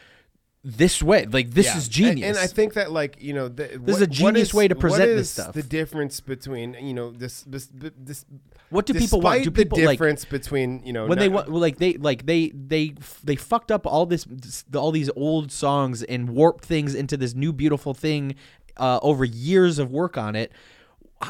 this 0.63 1.01
way 1.01 1.25
like 1.25 1.51
this 1.51 1.65
Yeah. 1.65 1.77
is 1.77 1.87
genius 1.87 2.27
And, 2.29 2.37
I 2.37 2.45
think 2.45 2.73
that 2.73 2.91
like 2.91 3.17
you 3.19 3.33
know 3.33 3.47
the, 3.47 3.79
This 3.81 3.95
is 3.95 4.01
a 4.03 4.07
genius 4.07 4.53
way 4.53 4.67
to 4.67 4.75
present 4.75 5.09
what 5.09 5.15
this 5.15 5.31
stuff. 5.31 5.53
The 5.53 5.63
difference 5.63 6.19
between 6.19 6.75
you 6.79 6.93
know 6.93 7.11
this 7.11 7.41
this 7.43 7.67
this. 7.73 8.25
What 8.69 8.85
do 8.85 8.93
people 8.93 9.21
want? 9.21 9.43
Do 9.43 9.49
people 9.49 9.79
the 9.79 9.85
like- 9.87 9.97
difference 9.97 10.23
between 10.23 10.83
you 10.85 10.93
know 10.93 11.07
when 11.07 11.17
they 11.17 11.29
not- 11.29 11.49
want 11.49 11.61
like 11.61 11.77
they 11.79 11.93
like 11.93 12.27
they 12.27 12.51
they 12.53 12.93
they 13.23 13.35
fucked 13.35 13.71
up 13.71 13.87
all 13.87 14.05
this 14.05 14.27
all 14.75 14.91
these 14.91 15.09
old 15.15 15.51
songs 15.51 16.03
and 16.03 16.29
warped 16.29 16.63
things 16.63 16.93
into 16.93 17.17
this 17.17 17.33
new 17.33 17.51
beautiful 17.51 17.95
thing 17.95 18.35
uh, 18.77 18.99
over 19.01 19.25
years 19.25 19.79
of 19.79 19.91
work 19.91 20.15
on 20.15 20.35
it 20.35 20.51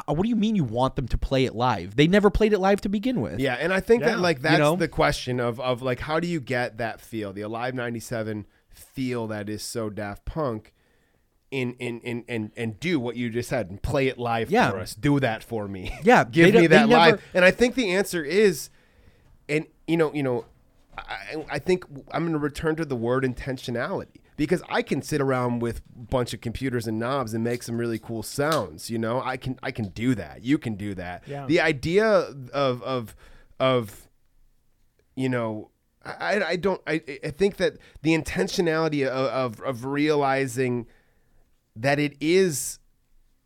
what 0.08 0.22
do 0.24 0.30
you 0.30 0.36
mean 0.38 0.56
you 0.56 0.64
want 0.64 0.96
them 0.96 1.08
to 1.08 1.18
play 1.18 1.44
it 1.44 1.54
live 1.56 1.96
they 1.98 2.08
never 2.08 2.30
played 2.30 2.54
it 2.54 2.60
live 2.60 2.80
to 2.80 2.88
begin 2.88 3.20
with 3.22 3.40
Yeah, 3.40 3.56
and 3.56 3.74
I 3.74 3.80
think 3.82 4.04
Yeah. 4.04 4.10
that 4.12 4.20
like 4.20 4.38
You 4.38 4.44
that's 4.44 4.60
know? 4.60 4.76
the 4.76 4.88
question 4.88 5.40
of 5.40 5.60
of 5.60 5.82
like 5.82 6.00
how 6.02 6.20
do 6.20 6.28
you 6.28 6.40
get 6.40 6.78
that 6.78 7.02
feel, 7.02 7.34
the 7.34 7.42
Alive 7.42 7.74
'97 7.74 8.46
feel 8.74 9.28
that 9.28 9.50
is 9.50 9.62
so 9.64 9.90
Daft 9.90 10.26
Punk, 10.26 10.74
in 11.52 11.74
in 11.80 12.00
in 12.02 12.24
and 12.30 12.52
and 12.56 12.80
do 12.80 13.00
what 13.00 13.16
you 13.16 13.30
just 13.30 13.50
said 13.50 13.70
and 13.70 13.82
play 13.82 14.08
it 14.08 14.18
live 14.18 14.50
Yeah. 14.50 14.72
for 14.72 14.80
us. 14.80 14.96
Do 14.96 15.20
that 15.20 15.44
for 15.44 15.68
me. 15.68 15.98
Yeah, 16.04 16.24
give 16.24 16.54
me 16.54 16.68
that 16.68 16.88
never- 16.90 17.12
live. 17.12 17.22
And 17.34 17.44
I 17.46 17.52
think 17.52 17.76
the 17.76 17.92
answer 17.92 18.24
is, 18.24 18.70
and 19.50 19.66
you 19.88 19.98
know 19.98 20.14
you 20.14 20.24
know, 20.24 20.46
I, 20.98 21.46
I 21.52 21.60
think 21.60 21.86
I'm 22.12 22.24
going 22.24 22.34
to 22.34 22.40
return 22.40 22.76
to 22.78 22.86
the 22.86 22.96
word 22.96 23.24
intentionality 23.24 24.22
because 24.38 24.64
I 24.70 24.82
can 24.82 25.02
sit 25.02 25.20
around 25.20 25.60
with 25.60 25.80
a 25.96 26.00
bunch 26.00 26.34
of 26.34 26.40
computers 26.42 26.88
and 26.88 26.98
knobs 26.98 27.34
and 27.34 27.44
make 27.44 27.64
some 27.64 27.78
really 27.78 28.00
cool 28.00 28.24
sounds. 28.24 28.90
You 28.90 28.98
know, 29.00 29.22
I 29.22 29.36
can 29.36 29.60
I 29.62 29.72
can 29.72 29.90
do 29.90 30.16
that. 30.16 30.44
You 30.44 30.58
can 30.58 30.76
do 30.76 30.94
that. 30.96 31.24
Yeah. 31.28 31.46
The 31.48 31.60
idea 31.60 32.08
of 32.08 32.82
of 32.82 33.16
of 33.60 34.08
you 35.16 35.28
know 35.28 35.71
I, 36.04 36.44
I 36.44 36.56
don't 36.56 36.82
I, 36.88 37.02
I 37.24 37.30
think 37.30 37.58
that 37.58 37.78
the 38.02 38.18
intentionality 38.18 39.06
of, 39.08 39.60
of 39.60 39.62
of 39.62 39.86
realizing 39.86 40.88
that 41.76 42.00
it 42.00 42.16
is 42.20 42.80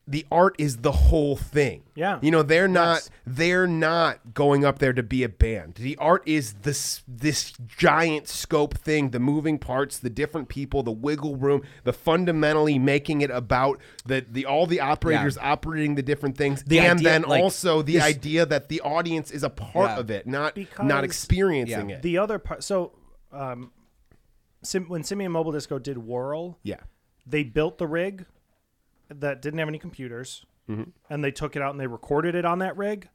the 0.07 0.23
art 0.31 0.55
is 0.59 0.77
the 0.77 0.91
whole 0.91 1.35
thing. 1.35 1.81
Yeah. 1.95 2.19
You 2.21 2.29
know, 2.29 2.43
they're 2.43 2.67
not 2.67 2.95
Yes. 2.97 3.09
they're 3.25 3.65
not 3.65 4.33
going 4.35 4.63
up 4.63 4.77
there 4.77 4.93
to 4.93 5.01
be 5.01 5.23
a 5.23 5.29
band. 5.29 5.75
The 5.75 5.97
art 5.97 6.21
is 6.27 6.53
this 6.61 7.01
this 7.07 7.53
giant 7.67 8.27
scope 8.27 8.77
thing, 8.77 9.09
the 9.09 9.19
moving 9.19 9.57
parts, 9.57 9.97
the 9.97 10.11
different 10.11 10.47
people, 10.47 10.83
the 10.83 10.91
wiggle 10.91 11.35
room, 11.37 11.63
the 11.85 11.93
fundamentally 11.93 12.77
making 12.77 13.21
it 13.21 13.31
about 13.31 13.79
the 14.05 14.23
the 14.29 14.45
all 14.45 14.67
the 14.67 14.79
operators 14.79 15.37
operating 15.39 15.95
the 15.95 16.03
different 16.03 16.37
things 16.37 16.61
The 16.63 16.79
and 16.79 16.99
idea, 16.99 17.09
then 17.09 17.21
like, 17.23 17.41
also 17.41 17.81
the 17.81 17.93
this- 17.93 18.03
idea 18.03 18.45
that 18.45 18.69
the 18.69 18.81
audience 18.81 19.31
is 19.31 19.41
a 19.43 19.49
part 19.49 19.89
Yeah. 19.91 19.99
of 19.99 20.11
it, 20.11 20.27
not 20.27 20.53
Because- 20.53 20.85
not 20.85 21.03
experiencing 21.03 21.89
it. 21.89 22.03
The 22.03 22.19
other 22.19 22.37
part, 22.37 22.63
so 22.63 22.91
um, 23.31 23.71
Sim, 24.61 24.85
when 24.87 25.03
Simian 25.03 25.31
Mobile 25.31 25.51
Disco 25.51 25.77
did 25.79 25.97
Whorl, 25.97 26.57
Yeah. 26.63 26.79
they 27.25 27.43
built 27.43 27.77
the 27.77 27.87
rig 27.87 28.25
that 29.09 29.41
didn't 29.41 29.59
have 29.59 29.67
any 29.67 29.79
computers, 29.79 30.45
Mhm. 30.69 30.91
and 31.09 31.23
they 31.23 31.31
took 31.31 31.55
it 31.55 31.61
out 31.61 31.71
and 31.71 31.79
they 31.79 31.87
recorded 31.87 32.35
it 32.35 32.45
on 32.45 32.59
that 32.59 32.75
rig, 32.77 33.09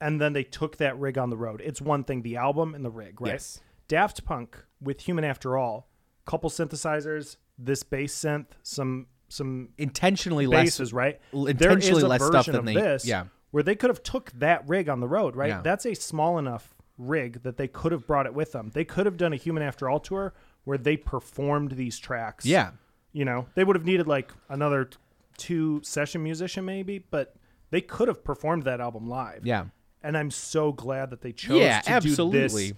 and 0.00 0.20
then 0.20 0.32
they 0.32 0.44
took 0.44 0.76
that 0.76 0.98
rig 0.98 1.16
on 1.18 1.30
the 1.30 1.36
road. 1.36 1.60
It's 1.64 1.80
one 1.80 2.04
thing, 2.04 2.22
the 2.22 2.36
album 2.36 2.74
and 2.74 2.84
the 2.84 2.90
rig, 2.90 3.20
right? 3.20 3.32
Yes. 3.32 3.60
Daft 3.88 4.24
Punk 4.24 4.58
with 4.80 5.00
Human 5.02 5.24
After 5.24 5.56
All, 5.56 5.88
couple 6.26 6.50
synthesizers, 6.50 7.36
this 7.58 7.82
bass 7.82 8.14
synth, 8.14 8.48
some 8.62 9.06
some 9.28 9.70
intentionally 9.76 10.46
less- 10.46 10.92
right? 10.92 11.20
Intentionally 11.32 12.04
less 12.04 12.24
stuff 12.24 12.46
than 12.46 12.54
of 12.56 12.64
they- 12.64 12.74
this 12.74 13.04
yeah. 13.04 13.24
where 13.50 13.64
they 13.64 13.74
could 13.74 13.90
have 13.90 14.00
took 14.04 14.30
that 14.30 14.62
rig 14.68 14.88
on 14.88 15.00
the 15.00 15.08
road, 15.08 15.34
right? 15.34 15.48
Yeah. 15.48 15.62
That's 15.62 15.84
a 15.84 15.94
small 15.94 16.38
enough 16.38 16.76
rig 16.96 17.42
that 17.42 17.56
they 17.56 17.66
could 17.66 17.90
have 17.90 18.06
brought 18.06 18.26
it 18.26 18.34
with 18.34 18.52
them. 18.52 18.70
They 18.72 18.84
could 18.84 19.04
have 19.04 19.16
done 19.16 19.32
a 19.32 19.36
Human 19.36 19.64
After 19.64 19.88
All 19.88 19.98
tour 19.98 20.32
where 20.62 20.78
they 20.78 20.96
performed 20.96 21.72
these 21.72 21.98
tracks. 21.98 22.46
Yeah. 22.46 22.70
You 23.16 23.24
know, 23.24 23.46
they 23.54 23.64
would 23.64 23.76
have 23.76 23.86
needed 23.86 24.06
like 24.06 24.30
another 24.50 24.84
t- 24.84 24.98
two 25.38 25.80
session 25.82 26.22
musician 26.22 26.66
maybe, 26.66 26.98
but 27.10 27.34
they 27.70 27.80
could 27.80 28.08
have 28.08 28.22
performed 28.22 28.64
that 28.64 28.78
album 28.78 29.08
live. 29.08 29.46
Yeah. 29.46 29.64
And 30.02 30.18
I'm 30.18 30.30
so 30.30 30.70
glad 30.70 31.08
that 31.10 31.22
they 31.22 31.32
chose 31.32 31.58
Yeah, 31.60 31.80
to 31.80 31.88
do 31.88 31.94
absolutely. 31.94 32.66
this, 32.68 32.72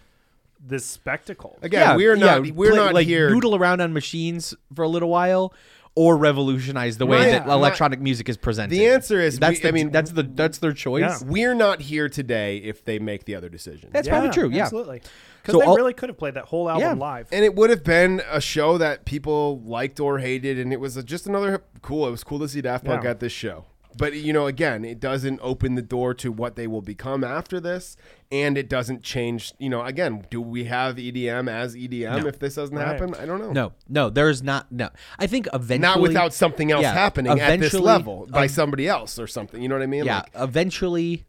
this 0.65 0.87
spectacle. 0.87 1.59
Again, 1.61 1.97
we're 1.97 2.15
not 2.15 2.43
we're 2.53 2.71
play- 2.71 2.77
not 2.79 2.95
like 2.95 3.07
here 3.09 3.31
noodle 3.31 3.57
around 3.57 3.81
on 3.81 3.93
machines 3.93 4.55
for 4.73 4.83
a 4.85 4.89
little 4.89 5.09
while 5.09 5.53
or 5.99 6.17
revolutionize 6.17 6.97
the 6.97 7.07
way 7.07 7.19
Right. 7.19 7.31
that 7.33 7.47
My- 7.49 7.55
electronic 7.55 8.01
music 8.01 8.29
is 8.29 8.37
presented. 8.37 8.71
The 8.71 8.87
answer 8.87 9.21
is 9.21 9.39
that's 9.41 9.59
we- 9.59 9.63
the, 9.63 9.69
I 9.69 9.73
mean 9.73 9.91
that's 9.91 10.13
the 10.13 10.23
that's 10.23 10.59
their 10.59 10.73
choice. 10.73 11.23
We're 11.25 11.55
not 11.55 11.81
here 11.81 12.09
today 12.09 12.59
if 12.59 12.85
they 12.85 13.01
make 13.01 13.25
the 13.25 13.35
other 13.35 13.49
decision. 13.49 13.91
That's 13.93 14.07
probably 14.07 14.31
true. 14.31 14.49
Yeah, 14.51 14.63
Absolutely. 14.63 15.03
Because 15.43 15.55
So 15.55 15.59
they 15.61 15.67
all- 15.67 15.77
really 15.77 15.95
could 15.95 16.09
have 16.09 16.19
played 16.19 16.35
that 16.35 16.45
whole 16.45 16.69
album 16.71 16.99
live. 17.01 17.27
And 17.33 17.45
it 17.45 17.55
would 17.57 17.71
have 17.71 17.83
been 17.83 18.23
a 18.31 18.41
show 18.41 18.79
that 18.79 19.05
people 19.07 19.61
liked 19.65 19.99
or 19.99 20.19
hated, 20.19 20.59
and 20.59 20.73
it 20.73 20.79
was 20.81 20.95
just 21.05 21.27
another 21.27 21.63
cool. 21.83 22.07
It 22.07 22.11
was 22.13 22.23
cool 22.23 22.39
to 22.41 22.49
see 22.49 22.61
Daft 22.61 22.85
Punk 22.85 23.03
Yeah. 23.05 23.11
at 23.11 23.21
this 23.21 23.33
show. 23.33 23.65
But 23.99 24.15
you 24.15 24.33
know, 24.33 24.47
again, 24.47 24.85
it 24.85 25.01
doesn't 25.01 25.41
open 25.43 25.75
the 25.75 25.83
door 25.83 26.15
to 26.15 26.31
what 26.33 26.57
they 26.57 26.67
will 26.67 26.81
become 26.83 27.25
after 27.25 27.61
this, 27.61 27.97
and 28.31 28.57
it 28.57 28.69
doesn't 28.69 29.03
change. 29.03 29.53
You 29.59 29.69
know, 29.69 29.83
again, 29.85 30.25
do 30.31 30.41
we 30.41 30.65
have 30.65 30.97
EDM 30.97 31.49
as 31.51 31.75
EDM 31.75 32.23
No. 32.23 32.27
if 32.29 32.39
this 32.39 32.55
doesn't 32.55 32.75
Right. 32.77 32.87
happen? 32.87 33.15
I 33.17 33.27
don't 33.27 33.41
know. 33.41 33.53
No, 33.53 33.73
no, 33.89 34.09
there's 34.09 34.43
not. 34.43 34.71
No, 34.73 34.89
I 35.19 35.27
think 35.27 35.49
eventually 35.53 35.79
not 35.81 36.01
without 36.01 36.33
something 36.33 36.71
else 36.71 36.83
Yeah, 36.83 36.93
happening 36.95 37.39
at 37.39 37.59
this 37.61 37.75
level 37.75 38.27
by 38.31 38.43
um, 38.45 38.49
somebody 38.49 38.87
else 38.89 39.19
or 39.19 39.27
something. 39.27 39.61
You 39.61 39.69
know 39.69 39.75
what 39.75 39.83
I 39.83 39.87
mean? 39.87 40.05
Yeah, 40.05 40.19
Like, 40.19 40.31
eventually, 40.37 41.25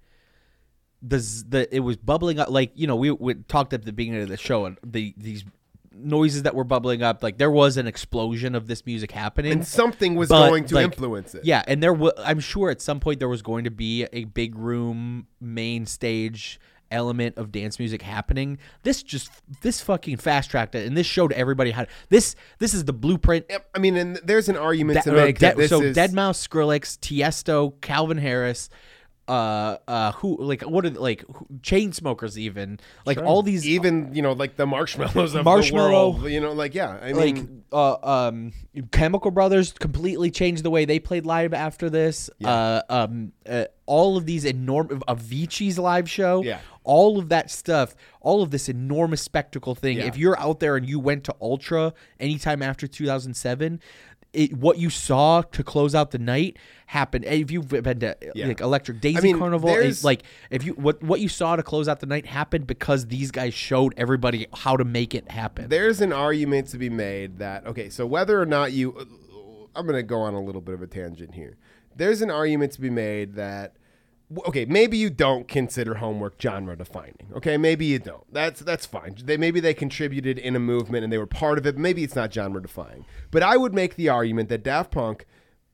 the 1.01 1.17
the 1.47 1.75
it 1.75 1.79
was 1.79 1.97
bubbling 1.97 2.39
up. 2.39 2.49
Like 2.49 2.71
you 2.75 2.87
know, 2.87 2.95
we, 2.95 3.11
we 3.11 3.33
talked 3.33 3.73
at 3.73 3.83
the 3.85 3.91
beginning 3.93 4.21
of 4.21 4.29
the 4.29 4.37
show, 4.37 4.65
and 4.65 4.77
the 4.85 5.13
these 5.17 5.43
noises 6.01 6.43
that 6.43 6.55
were 6.55 6.63
bubbling 6.63 7.03
up. 7.03 7.21
Like 7.23 7.38
there 7.38 7.51
was 7.51 7.77
an 7.77 7.88
explosion 7.88 8.55
of 8.55 8.67
this 8.67 8.85
music 8.85 9.11
happening, 9.11 9.51
And 9.51 9.67
something 9.67 10.15
was 10.15 10.30
but, 10.30 10.47
going 10.49 10.65
to 10.65 10.76
like, 10.76 10.85
influence 10.85 11.35
it. 11.35 11.45
Yeah, 11.45 11.63
and 11.67 11.81
there 11.81 11.93
was. 11.93 12.13
I'm 12.17 12.39
sure 12.39 12.69
at 12.69 12.81
some 12.81 12.99
point 12.99 13.19
there 13.19 13.30
was 13.30 13.41
going 13.41 13.63
to 13.65 13.71
be 13.71 14.05
a 14.13 14.26
big 14.26 14.55
room 14.55 15.27
main 15.39 15.85
stage 15.85 16.59
element 16.91 17.38
of 17.38 17.51
dance 17.51 17.77
music 17.77 18.01
happening. 18.01 18.57
This 18.84 19.03
just 19.03 19.30
this 19.61 19.81
fucking 19.81 20.17
fast 20.17 20.49
tracked 20.49 20.73
it, 20.76 20.88
and 20.88 20.97
this 20.97 21.05
showed 21.05 21.31
everybody 21.34 21.71
how. 21.71 21.85
This 22.09 22.35
this 22.59 22.73
is 22.73 22.85
the 22.85 22.93
blueprint. 22.93 23.45
I 23.76 23.80
mean, 23.80 23.95
and 23.95 24.15
there's 24.23 24.49
an 24.49 24.57
argument 24.57 24.95
Da- 25.03 25.11
to 25.11 25.21
uh, 25.21 25.26
make 25.26 25.39
that 25.39 25.55
De- 25.55 25.61
this 25.61 25.69
so 25.69 25.81
is 25.81 25.95
deadmau5, 25.95 26.47
Skrillex, 26.47 26.97
Tiesto, 26.99 27.80
Calvin 27.81 28.17
Harris, 28.17 28.69
uh, 29.30 29.77
uh, 29.88 30.11
who 30.14 30.38
like 30.41 30.64
what 30.64 30.85
are 30.85 30.89
like 30.89 31.23
who, 31.34 31.45
Chainsmokers 31.61 32.35
even 32.35 32.80
like 33.06 33.18
Sure. 33.19 33.26
all 33.27 33.43
these 33.43 33.65
even 33.68 34.14
you 34.14 34.22
know 34.23 34.34
like 34.34 34.56
the 34.56 34.65
Marshmellos 34.65 35.35
of 35.35 35.45
Marshmello, 35.45 35.69
the 35.69 35.73
world. 35.73 36.30
You 36.30 36.41
know, 36.41 36.51
like 36.53 36.73
yeah, 36.73 36.97
I 37.01 37.11
like 37.11 37.38
uh, 37.72 37.97
um, 38.01 38.51
Chemical 38.91 39.30
Brothers 39.30 39.72
completely 39.73 40.31
changed 40.31 40.64
the 40.64 40.72
way 40.72 40.85
they 40.85 40.99
played 40.99 41.26
live 41.26 41.53
after 41.53 41.89
this. 41.89 42.30
Uh, 42.43 42.81
um, 42.89 43.31
uh, 43.47 43.65
all 43.85 44.18
of 44.18 44.26
these 44.26 44.45
enormous 44.45 44.97
Avicii's 45.07 45.77
live 45.77 46.10
show. 46.10 46.43
Yeah. 46.43 46.60
All 46.84 47.19
of 47.19 47.30
that 47.30 47.51
stuff, 47.51 47.95
all 48.19 48.41
of 48.41 48.49
this 48.49 48.68
enormous 48.68 49.22
spectacle 49.22 49.76
thing. 49.76 49.97
Yeah. 49.97 50.06
If 50.06 50.18
you're 50.18 50.39
out 50.39 50.60
there 50.60 50.76
and 50.76 50.89
you 50.89 50.99
went 50.99 51.23
to 51.26 51.35
Ultra 51.39 51.93
anytime 52.19 52.64
after 52.64 52.88
2007, 52.88 53.80
it, 54.34 54.53
what 54.53 54.77
you 54.77 54.89
saw 54.89 55.41
to 55.41 55.64
close 55.64 55.95
out 55.95 56.11
the 56.11 56.19
night 56.19 56.57
happened. 56.85 57.26
If 57.26 57.49
you've 57.51 57.68
been 57.68 57.99
to 57.99 58.15
Yeah. 58.35 58.47
like 58.47 58.61
Electric 58.61 59.01
Daisy 59.01 59.18
I 59.18 59.22
mean, 59.22 59.39
Carnival, 59.39 59.69
it, 59.69 60.03
like 60.03 60.23
if 60.49 60.64
you 60.64 60.73
what 60.73 61.01
what 61.03 61.19
you 61.19 61.30
saw 61.30 61.56
to 61.56 61.64
close 61.64 61.88
out 61.88 61.99
the 61.99 62.06
night 62.06 62.26
happened 62.26 62.68
because 62.68 63.07
these 63.07 63.31
guys 63.31 63.53
showed 63.53 63.93
everybody 63.97 64.47
how 64.53 64.77
to 64.77 64.85
make 64.85 65.15
it 65.15 65.31
happen. 65.31 65.69
there's 65.69 66.01
an 66.01 66.14
argument 66.14 66.68
to 66.69 66.77
be 66.77 66.89
made 66.89 67.39
that 67.39 67.65
okay, 67.65 67.89
so 67.89 68.06
whether 68.06 68.39
or 68.39 68.45
not 68.45 68.72
you, 68.72 68.95
I'm 69.76 69.85
going 69.85 69.97
to 69.97 70.03
go 70.03 70.19
on 70.19 70.34
a 70.34 70.41
little 70.41 70.61
bit 70.61 70.73
of 70.76 70.81
a 70.81 70.88
tangent 70.88 71.34
here. 71.34 71.57
There's 71.95 72.22
an 72.22 72.30
argument 72.31 72.72
to 72.73 72.81
be 72.81 72.89
made 72.89 73.34
that 73.35 73.76
okay, 74.47 74.65
maybe 74.65 74.97
you 74.97 75.10
don't 75.10 75.47
consider 75.47 75.95
homework 75.95 76.39
genre 76.41 76.76
defining. 76.76 77.15
Okay, 77.35 77.57
maybe 77.57 77.85
you 77.85 77.99
don't. 77.99 78.31
That's 78.31 78.61
that's 78.61 78.85
fine. 78.85 79.15
They 79.23 79.38
maybe 79.38 79.60
they 79.60 79.73
contributed 79.73 80.38
in 80.38 80.56
a 80.56 80.60
movement 80.60 81.03
and 81.03 81.11
they 81.11 81.18
were 81.18 81.26
part 81.26 81.57
of 81.57 81.65
it. 81.65 81.77
Maybe 81.77 82.03
it's 82.03 82.15
not 82.15 82.34
genre 82.34 82.61
defining. 82.61 83.06
But 83.31 83.43
I 83.43 83.57
would 83.57 83.73
make 83.73 83.95
the 83.95 84.10
argument 84.10 84.49
that 84.49 84.64
Daft 84.64 84.91
Punk 84.91 85.26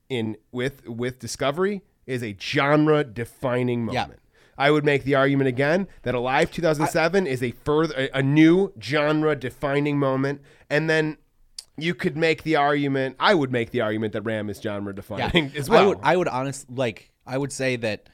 in 0.09 0.37
with 0.51 0.87
with 0.87 1.19
Discovery 1.19 1.81
is 2.05 2.23
a 2.23 2.35
genre 2.39 3.03
defining 3.03 3.89
Yeah. 3.91 4.03
moment. 4.03 4.19
I 4.57 4.71
would 4.71 4.85
make 4.85 5.03
the 5.03 5.15
argument 5.15 5.49
again 5.49 5.87
that 6.03 6.15
Alive 6.15 6.49
2007 6.51 7.27
is 7.27 7.43
a 7.43 7.51
further 7.51 7.93
a, 7.97 8.19
a 8.19 8.23
new 8.23 8.71
genre 8.81 9.35
defining 9.35 9.99
moment 9.99 10.41
and 10.69 10.89
then 10.89 11.17
you 11.77 11.93
could 11.93 12.15
make 12.15 12.43
the 12.43 12.55
argument 12.55 13.17
I 13.19 13.33
would 13.33 13.51
make 13.51 13.71
the 13.71 13.81
argument 13.81 14.13
that 14.13 14.21
Ram 14.21 14.49
is 14.49 14.61
genre 14.61 14.95
defining 14.95 15.51
as 15.57 15.69
well. 15.69 15.81
I 15.83 15.85
would 15.87 15.97
I 16.03 16.15
would 16.15 16.27
honestly 16.29 16.73
like 16.73 17.11
I 17.27 17.37
would 17.37 17.51
say 17.51 17.75
that 17.77 18.07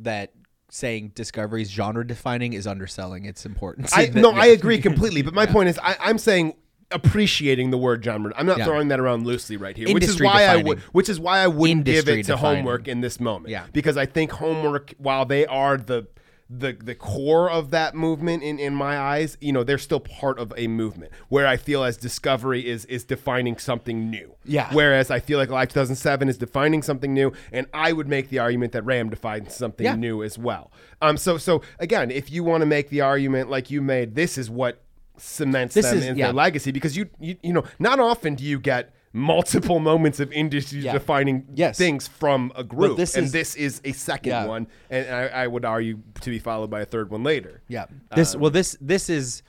that 0.00 0.32
saying 0.70 1.12
Discovery's 1.14 1.70
genre 1.70 2.06
defining 2.06 2.52
is 2.52 2.66
underselling 2.66 3.24
its 3.24 3.46
importance. 3.46 3.92
I 3.96 4.06
no, 4.14 4.32
I 4.32 4.46
agree 4.46 4.78
completely. 4.78 5.22
But 5.22 5.34
my 5.34 5.44
Yeah. 5.44 5.52
point 5.52 5.68
is, 5.70 5.78
I, 5.82 5.96
I'm 6.00 6.18
saying 6.18 6.54
appreciating 6.90 7.70
the 7.70 7.78
word 7.78 8.02
genre. 8.04 8.32
I'm 8.36 8.46
not 8.46 8.58
Yeah. 8.58 8.64
throwing 8.64 8.88
that 8.88 8.98
around 9.00 9.26
loosely 9.26 9.56
right 9.56 9.76
here, 9.76 9.86
which 9.92 10.02
is 10.04 10.10
Industry 10.10 10.26
why 10.26 10.44
I 10.44 10.56
would, 10.56 10.78
which 10.92 11.08
is 11.08 11.20
why 11.20 11.38
I 11.38 11.46
wouldn't 11.46 11.84
give 11.84 11.96
Industry 12.08 12.20
it 12.20 12.22
to 12.24 12.32
defining. 12.32 12.56
homework 12.64 12.88
in 12.88 13.00
this 13.00 13.20
moment. 13.20 13.50
Yeah. 13.50 13.64
because 13.72 13.96
I 13.96 14.06
think 14.06 14.30
homework, 14.32 14.94
while 14.98 15.24
they 15.26 15.46
are 15.46 15.76
the 15.76 16.06
the 16.50 16.72
the 16.72 16.94
core 16.94 17.50
of 17.50 17.70
that 17.72 17.94
movement 17.94 18.42
in 18.42 18.58
in 18.58 18.74
my 18.74 18.98
eyes, 18.98 19.36
you 19.40 19.52
know, 19.52 19.62
they're 19.62 19.76
still 19.76 20.00
part 20.00 20.38
of 20.38 20.52
a 20.56 20.66
movement 20.66 21.12
where 21.28 21.46
I 21.46 21.58
feel 21.58 21.84
as 21.84 21.96
Discovery 21.98 22.66
is 22.66 22.86
is 22.86 23.04
defining 23.04 23.58
something 23.58 24.08
new. 24.08 24.34
Yeah. 24.44 24.70
Whereas 24.72 25.10
I 25.10 25.20
feel 25.20 25.38
like 25.38 25.50
Live 25.50 25.68
2007 25.68 26.28
is 26.28 26.38
defining 26.38 26.82
something 26.82 27.12
new, 27.12 27.32
and 27.52 27.66
I 27.74 27.92
would 27.92 28.08
make 28.08 28.30
the 28.30 28.38
argument 28.38 28.72
that 28.72 28.82
Ram 28.82 29.10
defines 29.10 29.54
something 29.54 29.84
Yeah. 29.84 29.94
new 29.96 30.22
as 30.22 30.38
well. 30.38 30.72
Um. 31.02 31.18
So 31.18 31.36
so 31.36 31.60
again, 31.78 32.10
if 32.10 32.30
you 32.32 32.42
want 32.44 32.62
to 32.62 32.66
make 32.66 32.88
the 32.88 33.02
argument 33.02 33.50
like 33.50 33.70
you 33.70 33.82
made, 33.82 34.14
this 34.14 34.38
is 34.38 34.48
what 34.48 34.80
cements 35.18 35.74
This 35.74 35.84
them 35.90 35.98
is- 35.98 36.06
in 36.06 36.16
yeah. 36.16 36.26
their 36.26 36.32
legacy 36.34 36.70
because 36.70 36.96
you, 36.96 37.08
you 37.18 37.36
you 37.42 37.52
know 37.52 37.64
not 37.78 37.98
often 38.00 38.36
do 38.36 38.44
you 38.44 38.58
get 38.58 38.94
multiple 39.18 39.80
moments 39.80 40.20
of 40.20 40.32
industry 40.32 40.80
Yeah. 40.80 40.92
defining 40.92 41.46
Yes. 41.54 41.76
things 41.76 42.06
from 42.08 42.52
a 42.56 42.64
group 42.64 42.96
this 42.96 43.14
and 43.16 43.26
is- 43.26 43.32
this 43.32 43.54
is 43.56 43.80
a 43.84 43.92
second 43.92 44.30
Yeah. 44.30 44.46
one 44.46 44.66
and 44.90 45.06
I, 45.14 45.26
I 45.42 45.46
would 45.46 45.64
argue 45.64 45.98
to 46.20 46.30
be 46.30 46.38
followed 46.38 46.70
by 46.70 46.80
a 46.80 46.86
third 46.86 47.10
one 47.10 47.22
later 47.24 47.60
Yeah. 47.68 47.86
This 48.14 48.34
Um, 48.34 48.40
well 48.40 48.50
this 48.50 48.76
this 48.80 49.10
is 49.10 49.42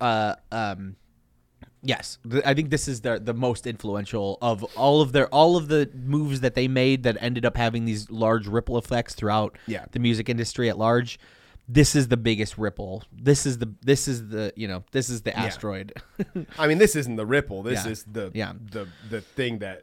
uh 0.00 0.34
um 0.52 0.96
yes. 1.82 2.18
Th- 2.28 2.42
I 2.44 2.54
think 2.54 2.70
this 2.70 2.88
is 2.88 3.00
the 3.02 3.18
the 3.18 3.34
most 3.34 3.66
influential 3.66 4.38
of 4.42 4.64
all 4.76 5.00
of 5.00 5.12
their 5.12 5.28
all 5.28 5.56
of 5.56 5.68
the 5.68 5.88
moves 5.94 6.40
that 6.40 6.54
they 6.54 6.68
made 6.68 7.02
that 7.04 7.16
ended 7.20 7.44
up 7.44 7.56
having 7.56 7.84
these 7.84 8.10
large 8.10 8.46
ripple 8.46 8.76
effects 8.78 9.14
throughout 9.14 9.56
Yeah. 9.66 9.84
the 9.92 9.98
music 9.98 10.28
industry 10.28 10.68
at 10.68 10.78
large. 10.78 11.18
This 11.68 11.94
is 11.94 12.08
the 12.08 12.16
biggest 12.16 12.56
ripple. 12.56 13.04
This 13.12 13.44
is 13.44 13.58
the 13.58 13.74
this 13.82 14.08
is 14.08 14.28
the, 14.28 14.52
you 14.56 14.66
know, 14.66 14.84
this 14.92 15.10
is 15.10 15.22
the 15.22 15.36
asteroid. 15.38 15.92
I 16.58 16.66
mean 16.66 16.78
this 16.78 16.96
isn't 16.96 17.16
the 17.16 17.26
ripple 17.26 17.62
this 17.62 17.84
Yeah. 17.84 17.90
is 17.92 18.04
the 18.04 18.30
Yeah. 18.34 18.52
the 18.72 18.88
the 19.10 19.20
thing 19.20 19.58
that 19.58 19.82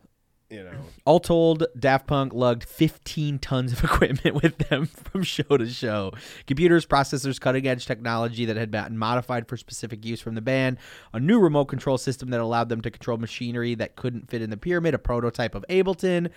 you 0.49 0.63
know 0.63 0.71
All 1.05 1.19
told, 1.19 1.65
Daft 1.77 2.07
Punk 2.07 2.33
lugged 2.33 2.63
15 2.63 3.39
tons 3.39 3.71
of 3.73 3.83
equipment 3.83 4.41
with 4.41 4.57
them 4.69 4.85
from 4.87 5.21
show 5.23 5.43
to 5.57 5.67
show. 5.67 6.11
Computers, 6.47 6.85
processors, 6.85 7.39
cutting 7.39 7.67
edge 7.67 7.85
technology 7.85 8.45
that 8.45 8.55
had 8.55 8.71
been 8.71 8.97
modified 8.97 9.47
for 9.47 9.57
specific 9.57 10.03
use 10.05 10.21
from 10.21 10.33
the 10.35 10.41
band, 10.41 10.77
a 11.13 11.19
new 11.19 11.39
remote 11.39 11.65
control 11.65 11.97
system 11.97 12.29
that 12.29 12.39
allowed 12.41 12.69
them 12.69 12.81
to 12.81 12.89
control 12.91 13.17
machinery 13.17 13.73
that 13.75 13.95
couldn't 13.95 14.29
fit 14.29 14.41
in 14.41 14.49
the 14.51 14.57
pyramid, 14.57 14.93
a 14.93 14.99
prototype 14.99 15.53
of 15.55 15.65
Ableton 15.69 16.29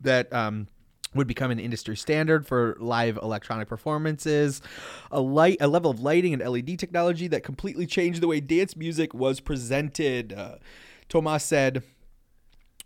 that 0.00 0.32
um, 0.32 0.66
would 1.14 1.26
become 1.26 1.50
an 1.50 1.58
industry 1.58 1.96
standard 1.96 2.46
for 2.46 2.76
live 2.78 3.16
electronic 3.16 3.68
performances, 3.68 4.60
a 5.10 5.20
light, 5.20 5.56
a 5.60 5.68
level 5.68 5.90
of 5.90 6.00
lighting 6.00 6.32
and 6.32 6.42
LED 6.42 6.78
technology 6.78 7.28
that 7.28 7.42
completely 7.42 7.86
changed 7.86 8.20
the 8.20 8.26
way 8.26 8.40
dance 8.40 8.76
music 8.76 9.14
was 9.14 9.40
presented. 9.40 10.32
Uh, 10.32 10.56
Thomas 11.08 11.44
said, 11.44 11.82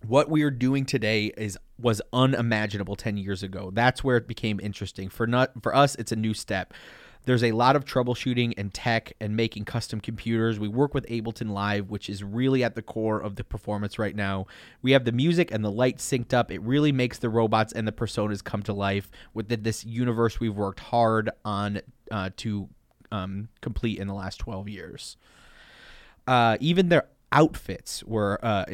what 0.06 0.30
we 0.30 0.42
are 0.42 0.50
doing 0.50 0.84
today 0.84 1.32
is 1.36 1.58
was 1.78 2.00
unimaginable 2.12 2.96
10 2.96 3.16
years 3.16 3.42
ago. 3.42 3.70
That's 3.72 4.04
where 4.04 4.16
it 4.16 4.26
became 4.26 4.60
interesting. 4.60 5.08
For 5.08 5.26
not 5.26 5.50
for 5.62 5.74
us 5.74 5.94
it's 5.96 6.12
a 6.12 6.16
new 6.16 6.34
step. 6.34 6.72
There's 7.24 7.44
a 7.44 7.52
lot 7.52 7.76
of 7.76 7.84
troubleshooting 7.84 8.54
and 8.56 8.72
tech 8.72 9.12
and 9.20 9.36
making 9.36 9.64
custom 9.64 10.00
computers. 10.00 10.58
We 10.58 10.68
work 10.68 10.94
with 10.94 11.06
Ableton 11.06 11.50
Live, 11.50 11.90
which 11.90 12.08
is 12.08 12.24
really 12.24 12.64
at 12.64 12.74
the 12.74 12.82
core 12.82 13.20
of 13.20 13.36
the 13.36 13.44
performance 13.44 13.98
right 13.98 14.16
now. 14.16 14.46
We 14.82 14.92
have 14.92 15.04
the 15.04 15.12
music 15.12 15.50
and 15.52 15.64
the 15.64 15.70
light 15.70 15.98
synced 15.98 16.32
up. 16.32 16.50
It 16.50 16.60
really 16.62 16.92
makes 16.92 17.18
the 17.18 17.28
robots 17.28 17.72
and 17.72 17.86
the 17.86 17.92
personas 17.92 18.42
come 18.42 18.62
to 18.64 18.72
life 18.72 19.10
within 19.34 19.62
this 19.62 19.84
universe 19.84 20.40
we've 20.40 20.56
worked 20.56 20.80
hard 20.80 21.30
on 21.44 21.80
uh, 22.10 22.30
to 22.38 22.68
um, 23.12 23.48
complete 23.60 23.98
in 23.98 24.06
the 24.06 24.14
last 24.14 24.38
12 24.38 24.68
years 24.68 25.16
uh, 26.26 26.56
even 26.60 26.88
their 26.88 27.08
outfits 27.32 28.02
were 28.04 28.38
uh, 28.42 28.64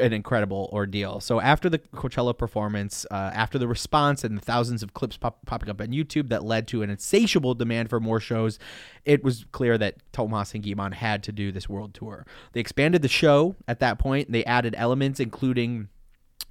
an 0.00 0.12
incredible 0.12 0.70
ordeal. 0.72 1.20
So 1.20 1.40
after 1.40 1.68
the 1.68 1.78
Coachella 1.78 2.36
performance, 2.36 3.04
uh, 3.10 3.30
after 3.34 3.58
the 3.58 3.68
response 3.68 4.24
and 4.24 4.38
the 4.38 4.40
thousands 4.44 4.82
of 4.82 4.94
clips 4.94 5.16
pop- 5.16 5.44
popping 5.44 5.68
up 5.68 5.80
on 5.80 5.88
YouTube 5.88 6.30
that 6.30 6.42
led 6.42 6.66
to 6.68 6.82
an 6.82 6.90
insatiable 6.90 7.54
demand 7.54 7.90
for 7.90 8.00
more 8.00 8.20
shows, 8.20 8.58
it 9.04 9.22
was 9.22 9.44
clear 9.52 9.76
that 9.78 9.96
Thomas 10.12 10.54
and 10.54 10.64
Guy-Man 10.64 10.92
had 10.92 11.22
to 11.24 11.32
do 11.32 11.52
this 11.52 11.68
world 11.68 11.92
tour. 11.94 12.26
They 12.52 12.60
expanded 12.60 13.02
the 13.02 13.08
show 13.08 13.56
at 13.68 13.80
that 13.80 13.98
point. 13.98 14.32
They 14.32 14.44
added 14.44 14.74
elements 14.78 15.20
including 15.20 15.88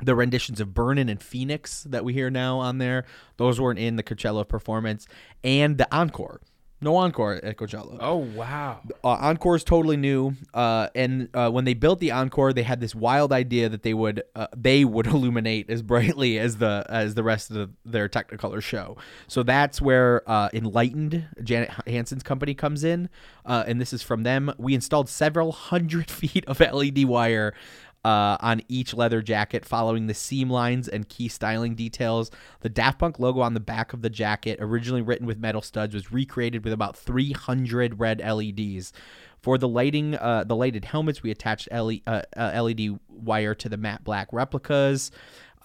the 0.02 0.16
renditions 0.16 0.60
of 0.60 0.74
Burnin' 0.74 1.10
and 1.10 1.22
Phoenix 1.22 1.84
that 1.84 2.04
we 2.04 2.14
hear 2.14 2.30
now 2.30 2.60
on 2.60 2.80
there. 2.80 3.06
Those 3.38 3.62
weren't 3.62 3.80
in 3.80 3.96
the 3.96 4.04
Coachella 4.04 4.48
performance, 4.48 5.08
and 5.44 5.78
the 5.78 5.88
encore. 5.96 6.42
No 6.82 6.98
encore 6.98 7.34
at 7.34 7.58
Coachella. 7.58 7.98
oh 8.02 8.18
wow 8.18 8.82
Uh, 9.04 9.08
encore 9.10 9.56
is 9.56 9.64
totally 9.64 9.98
new, 9.98 10.34
uh, 10.54 10.90
and 10.94 11.30
uh, 11.34 11.50
when 11.50 11.64
they 11.66 11.74
built 11.74 12.00
the 12.00 12.12
encore, 12.12 12.54
they 12.54 12.64
had 12.64 12.80
this 12.82 12.94
wild 12.94 13.32
idea 13.32 13.70
that 13.70 13.82
they 13.82 13.94
would 13.94 14.24
uh, 14.36 14.48
they 14.56 14.84
would 14.86 15.08
illuminate 15.16 15.70
as 15.70 15.82
brightly 15.82 16.38
as 16.38 16.58
the 16.58 16.86
as 16.90 17.16
the 17.16 17.24
rest 17.24 17.50
of 17.50 17.56
the, 17.56 17.70
their 17.86 18.08
Technicolor 18.10 18.62
show. 18.62 18.98
So 19.28 19.42
that's 19.42 19.82
where 19.82 20.22
uh, 20.30 20.50
Enlightened, 20.54 21.26
Janet 21.44 21.72
Hansen's 21.88 22.24
company, 22.24 22.54
comes 22.54 22.84
in, 22.84 23.10
uh, 23.46 23.64
and 23.66 23.80
this 23.80 23.94
is 23.94 24.04
from 24.04 24.24
them. 24.24 24.54
We 24.58 24.76
installed 24.76 25.08
several 25.10 25.54
hundred 25.54 26.12
feet 26.20 26.46
of 26.46 26.60
LED 26.60 27.06
wire 27.06 27.54
uh, 28.06 28.38
on 28.40 28.62
each 28.68 28.94
leather 28.94 29.24
jacket, 29.24 29.66
following 29.66 30.06
the 30.06 30.14
seam 30.14 30.48
lines 30.48 30.88
and 30.88 31.10
key 31.10 31.28
styling 31.28 31.74
details. 31.74 32.30
The 32.62 32.70
Daft 32.70 33.00
Punk 33.00 33.18
logo 33.18 33.42
on 33.42 33.56
the 33.56 33.60
back 33.60 33.94
of 33.94 34.04
the 34.04 34.12
jacket, 34.12 34.60
originally 34.62 35.02
written 35.02 35.26
with 35.26 35.40
metal 35.40 35.64
studs, 35.64 35.96
was 35.96 36.12
recreated 36.12 36.64
with 36.64 36.72
about 36.72 36.96
300 36.96 38.00
red 38.00 38.22
LEDs. 38.22 38.94
For 39.42 39.58
the 39.58 39.68
lighting, 39.68 40.16
uh, 40.16 40.44
the 40.44 40.56
lighted 40.56 40.86
helmets, 40.86 41.24
we 41.24 41.32
attached 41.32 41.68
LE, 41.72 41.96
uh, 42.06 42.22
uh, 42.38 42.62
LED 42.64 43.00
wire 43.10 43.56
to 43.56 43.70
the 43.70 43.78
matte 43.78 44.04
black 44.04 44.28
replicas. 44.32 45.10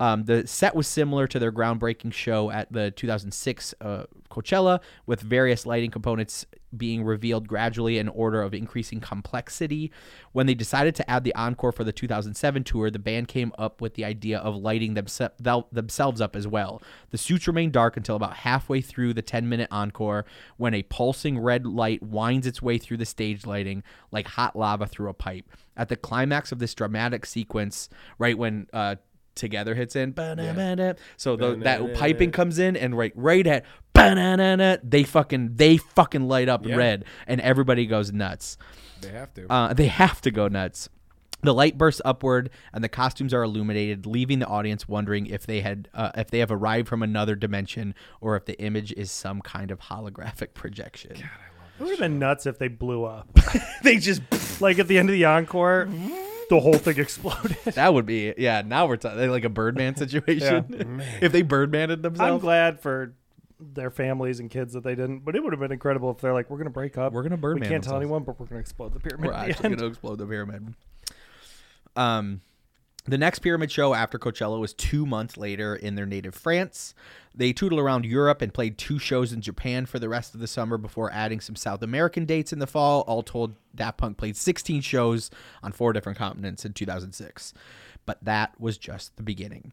Um, 0.00 0.24
the 0.24 0.46
set 0.46 0.74
was 0.74 0.88
similar 0.88 1.26
to 1.28 1.38
their 1.38 1.52
groundbreaking 1.52 2.14
show 2.14 2.50
at 2.50 2.72
the 2.72 2.90
2006 2.90 3.74
uh, 3.80 4.04
Coachella, 4.30 4.80
with 5.06 5.20
various 5.20 5.66
lighting 5.66 5.90
components 5.90 6.46
being 6.76 7.04
revealed 7.04 7.48
gradually 7.48 7.98
in 7.98 8.08
order 8.08 8.40
of 8.42 8.54
increasing 8.54 9.00
complexity. 9.00 9.90
When 10.32 10.46
they 10.46 10.54
decided 10.54 10.94
to 10.96 11.10
add 11.10 11.24
the 11.24 11.34
encore 11.34 11.72
for 11.72 11.84
the 11.84 11.92
2007 11.92 12.64
tour, 12.64 12.90
the 12.90 12.98
band 12.98 13.28
came 13.28 13.52
up 13.58 13.80
with 13.80 13.94
the 13.94 14.04
idea 14.04 14.38
of 14.38 14.56
lighting 14.56 14.94
themse- 14.94 15.66
themselves 15.72 16.20
up 16.20 16.34
as 16.34 16.46
well. 16.46 16.80
The 17.10 17.18
suits 17.18 17.46
remain 17.46 17.70
dark 17.70 17.96
until 17.96 18.16
about 18.16 18.36
halfway 18.36 18.80
through 18.80 19.14
the 19.14 19.22
10 19.22 19.48
minute 19.48 19.68
encore, 19.70 20.24
when 20.56 20.74
a 20.74 20.84
pulsing 20.84 21.38
red 21.38 21.66
light 21.66 22.02
winds 22.02 22.46
its 22.46 22.62
way 22.62 22.78
through 22.78 22.98
the 22.98 23.06
stage 23.06 23.44
lighting 23.44 23.82
like 24.10 24.28
hot 24.28 24.56
lava 24.56 24.86
through 24.86 25.10
a 25.10 25.14
pipe. 25.14 25.50
At 25.76 25.88
the 25.88 25.96
climax 25.96 26.52
of 26.52 26.58
this 26.58 26.74
dramatic 26.74 27.26
sequence, 27.26 27.88
right 28.18 28.38
when 28.38 28.68
uh, 28.72 28.96
together 29.40 29.74
hits 29.74 29.96
in. 29.96 30.12
Ba-na-ba-na. 30.12 30.92
so 31.16 31.34
the, 31.34 31.56
that 31.56 31.94
piping 31.94 32.30
comes 32.30 32.58
in 32.60 32.76
and 32.76 32.96
right 32.96 33.12
right 33.16 33.46
at 33.46 33.64
they 34.88 35.02
fucking 35.02 35.56
they 35.56 35.76
fucking 35.76 36.28
light 36.28 36.48
up 36.48 36.64
Yeah. 36.64 36.76
red 36.76 37.04
and 37.26 37.40
everybody 37.40 37.86
goes 37.86 38.12
nuts. 38.12 38.56
They 39.00 39.10
have 39.10 39.34
to. 39.34 39.50
Uh, 39.50 39.72
they 39.74 39.86
have 39.86 40.20
to 40.22 40.30
go 40.30 40.48
nuts. 40.48 40.88
The 41.42 41.54
light 41.54 41.78
bursts 41.78 42.02
upward 42.04 42.50
and 42.72 42.84
the 42.84 42.88
costumes 42.88 43.32
are 43.32 43.42
illuminated 43.42 44.04
leaving 44.04 44.40
the 44.40 44.46
audience 44.46 44.86
wondering 44.86 45.26
if 45.26 45.46
they 45.46 45.62
had 45.62 45.88
uh, 45.94 46.10
if 46.14 46.30
they 46.30 46.38
have 46.40 46.50
arrived 46.52 46.86
from 46.88 47.02
another 47.02 47.34
dimension 47.34 47.94
or 48.20 48.36
if 48.36 48.44
the 48.44 48.60
image 48.60 48.92
is 48.92 49.10
some 49.10 49.40
kind 49.40 49.70
of 49.70 49.80
holographic 49.80 50.52
projection. 50.54 51.12
It 51.12 51.84
would 51.84 51.90
have 51.90 51.98
been 51.98 52.18
nuts 52.18 52.44
if 52.44 52.58
they 52.58 52.68
blew 52.68 53.04
up. 53.04 53.26
they 53.82 53.96
just 53.96 54.20
like 54.60 54.78
at 54.78 54.86
the 54.86 54.98
end 54.98 55.08
of 55.08 55.14
the 55.14 55.24
encore, 55.24 55.88
the 56.50 56.60
whole 56.60 56.74
thing 56.74 56.98
exploded. 56.98 57.56
that 57.74 57.94
would 57.94 58.04
be 58.04 58.34
yeah 58.36 58.62
now 58.66 58.86
we're 58.86 58.96
talking 58.96 59.30
like 59.30 59.44
a 59.44 59.48
birdman 59.48 59.96
situation 60.04 61.00
if 61.22 61.32
they 61.32 61.42
birdmaned 61.42 62.02
themselves, 62.02 62.20
I'm 62.20 62.38
glad 62.38 62.80
for 62.80 63.14
their 63.58 63.90
families 63.90 64.40
and 64.40 64.50
kids 64.50 64.72
that 64.72 64.82
they 64.82 64.94
didn't, 64.94 65.20
but 65.20 65.36
it 65.36 65.42
would 65.42 65.52
have 65.52 65.60
been 65.60 65.72
incredible 65.72 66.10
if 66.10 66.18
they're 66.18 66.32
like, 66.32 66.48
"We're 66.48 66.58
gonna 66.58 66.70
break 66.70 66.96
up. 66.96 67.12
We're 67.12 67.22
gonna 67.22 67.36
Birdman. 67.36 67.68
We 67.68 67.68
can't 67.68 67.84
tell 67.84 67.96
anyone, 67.96 68.24
but 68.24 68.40
we're 68.40 68.46
gonna 68.46 68.60
explode 68.60 68.94
the 68.94 69.00
pyramid." 69.00 69.28
We're 69.28 69.34
at 69.34 69.44
the 69.44 69.50
actually 69.50 69.66
end." 69.66 69.76
going 69.76 69.86
to 69.90 69.92
explode 69.92 70.16
the 70.16 70.26
pyramid. 70.26 70.74
Um, 71.96 72.40
the 73.06 73.18
next 73.18 73.38
pyramid 73.40 73.70
show 73.70 73.94
after 73.94 74.18
Coachella 74.18 74.60
was 74.60 74.74
two 74.74 75.06
months 75.06 75.36
later 75.36 75.74
in 75.74 75.94
their 75.94 76.06
native 76.06 76.34
France. 76.34 76.94
They 77.34 77.52
tootled 77.52 77.80
around 77.80 78.04
Europe 78.04 78.42
and 78.42 78.52
played 78.52 78.76
two 78.76 78.98
shows 78.98 79.32
in 79.32 79.40
Japan 79.40 79.86
for 79.86 79.98
the 79.98 80.08
rest 80.08 80.34
of 80.34 80.40
the 80.40 80.46
summer 80.46 80.76
before 80.76 81.10
adding 81.12 81.40
some 81.40 81.56
South 81.56 81.82
American 81.82 82.24
dates 82.24 82.52
in 82.52 82.58
the 82.58 82.66
fall. 82.66 83.02
All 83.02 83.22
told, 83.22 83.54
Daft 83.74 83.98
Punk 83.98 84.16
played 84.16 84.36
16 84.36 84.82
shows 84.82 85.30
on 85.62 85.72
four 85.72 85.92
different 85.92 86.18
continents 86.18 86.64
in 86.64 86.72
2006. 86.72 87.54
But 88.04 88.18
that 88.22 88.60
was 88.60 88.76
just 88.76 89.16
the 89.16 89.22
beginning. 89.22 89.72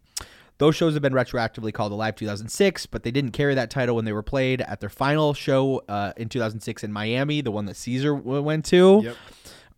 Those 0.60 0.76
shows 0.76 0.94
have 0.94 1.04
been 1.04 1.14
retroactively 1.14 1.72
called 1.72 1.91
Alive 1.91 2.16
2006, 2.16 2.88
but 2.88 3.04
they 3.04 3.12
didn't 3.12 3.32
carry 3.32 3.54
that 3.56 3.70
title 3.70 3.95
when 3.95 4.06
they 4.06 4.14
were 4.14 4.24
played 4.24 4.62
at 4.62 4.80
their 4.80 4.90
final 4.90 5.34
show 5.34 5.84
uh, 5.88 6.14
in 6.18 6.30
2006 6.30 6.84
in 6.84 6.91
Miami, 6.91 7.41
the 7.41 7.52
one 7.52 7.66
that 7.66 7.76
Caesar 7.76 8.16
went 8.16 8.66
to. 8.66 9.02
Yep. 9.04 9.16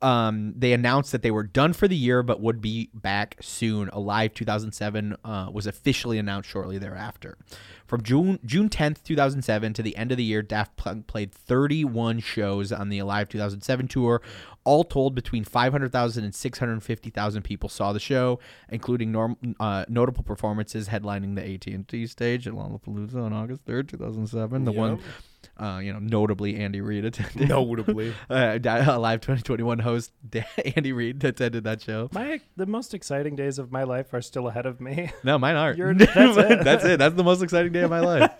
Um, 0.01 0.53
they 0.55 0.71
announced 0.71 1.11
that 1.11 1.21
they 1.23 1.31
were 1.31 1.43
done 1.43 1.73
for 1.73 1.88
the 1.88 1.95
year, 1.95 2.23
but 2.23 2.39
would 2.39 2.61
be 2.61 2.89
back 2.93 3.35
soon. 3.41 3.89
Alive 3.89 4.34
2007 4.34 5.17
uh, 5.23 5.49
was 5.51 5.67
officially 5.67 6.17
announced 6.17 6.49
shortly 6.49 6.77
thereafter. 6.77 7.38
From 7.85 8.03
June 8.03 8.39
June 8.45 8.69
10th, 8.69 9.03
2007 9.03 9.73
to 9.73 9.81
the 9.81 9.97
end 9.97 10.11
of 10.11 10.17
the 10.17 10.23
year, 10.23 10.41
Daft 10.41 10.77
Punk 10.77 11.07
played 11.07 11.34
31 11.34 12.19
shows 12.19 12.71
on 12.71 12.89
the 12.89 12.99
Alive 12.99 13.30
2007 13.30 13.88
tour. 13.88 14.21
All 14.63 14.84
told, 14.84 15.15
between 15.15 15.43
500,000 15.43 16.23
and 16.23 16.35
650,000 16.35 17.41
people 17.41 17.69
saw 17.69 17.91
the 17.91 17.99
show, 17.99 18.39
including 18.69 19.11
norm, 19.11 19.55
uh, 19.59 19.85
notable 19.89 20.21
performances 20.21 20.89
headlining 20.89 21.34
the 21.34 21.73
AT&T 21.73 22.05
stage 22.07 22.47
at 22.47 22.53
Lollapalooza 22.53 23.15
on 23.15 23.34
August 23.34 23.65
3rd, 23.65 23.88
2007. 23.89 24.65
The 24.65 24.71
one, 24.71 24.99
uh, 25.60 25.80
you 25.80 25.94
know, 25.94 25.99
notably 25.99 26.56
Andy 26.57 26.81
Reid 26.81 27.06
attended. 27.06 27.49
Notably. 27.49 28.14
uh, 28.30 28.57
Di- 28.57 28.80
Alive 28.80 29.22
2021 29.22 29.80
host 29.80 30.11
Andy 30.76 30.94
Reid 30.94 31.23
attended 31.23 31.64
that 31.65 31.81
show. 31.81 32.10
My 32.11 32.41
the 32.56 32.65
most 32.65 32.94
exciting 32.94 33.36
days 33.36 33.60
of 33.60 33.72
my 33.72 33.84
life 33.84 34.14
are 34.14 34.22
still 34.22 34.48
ahead 34.48 34.65
of 34.65 34.80
me. 34.80 35.11
No, 35.23 35.38
mine 35.38 35.56
aren't. 35.56 35.77
That's 35.99 36.10
it. 36.38 36.64
That's 36.64 36.86
it. 36.86 36.99
That's 36.99 37.15
the 37.15 37.23
most 37.23 37.41
exciting 37.41 37.72
day 37.72 37.81
of 37.81 37.90
my 37.90 37.99
life. 37.99 38.31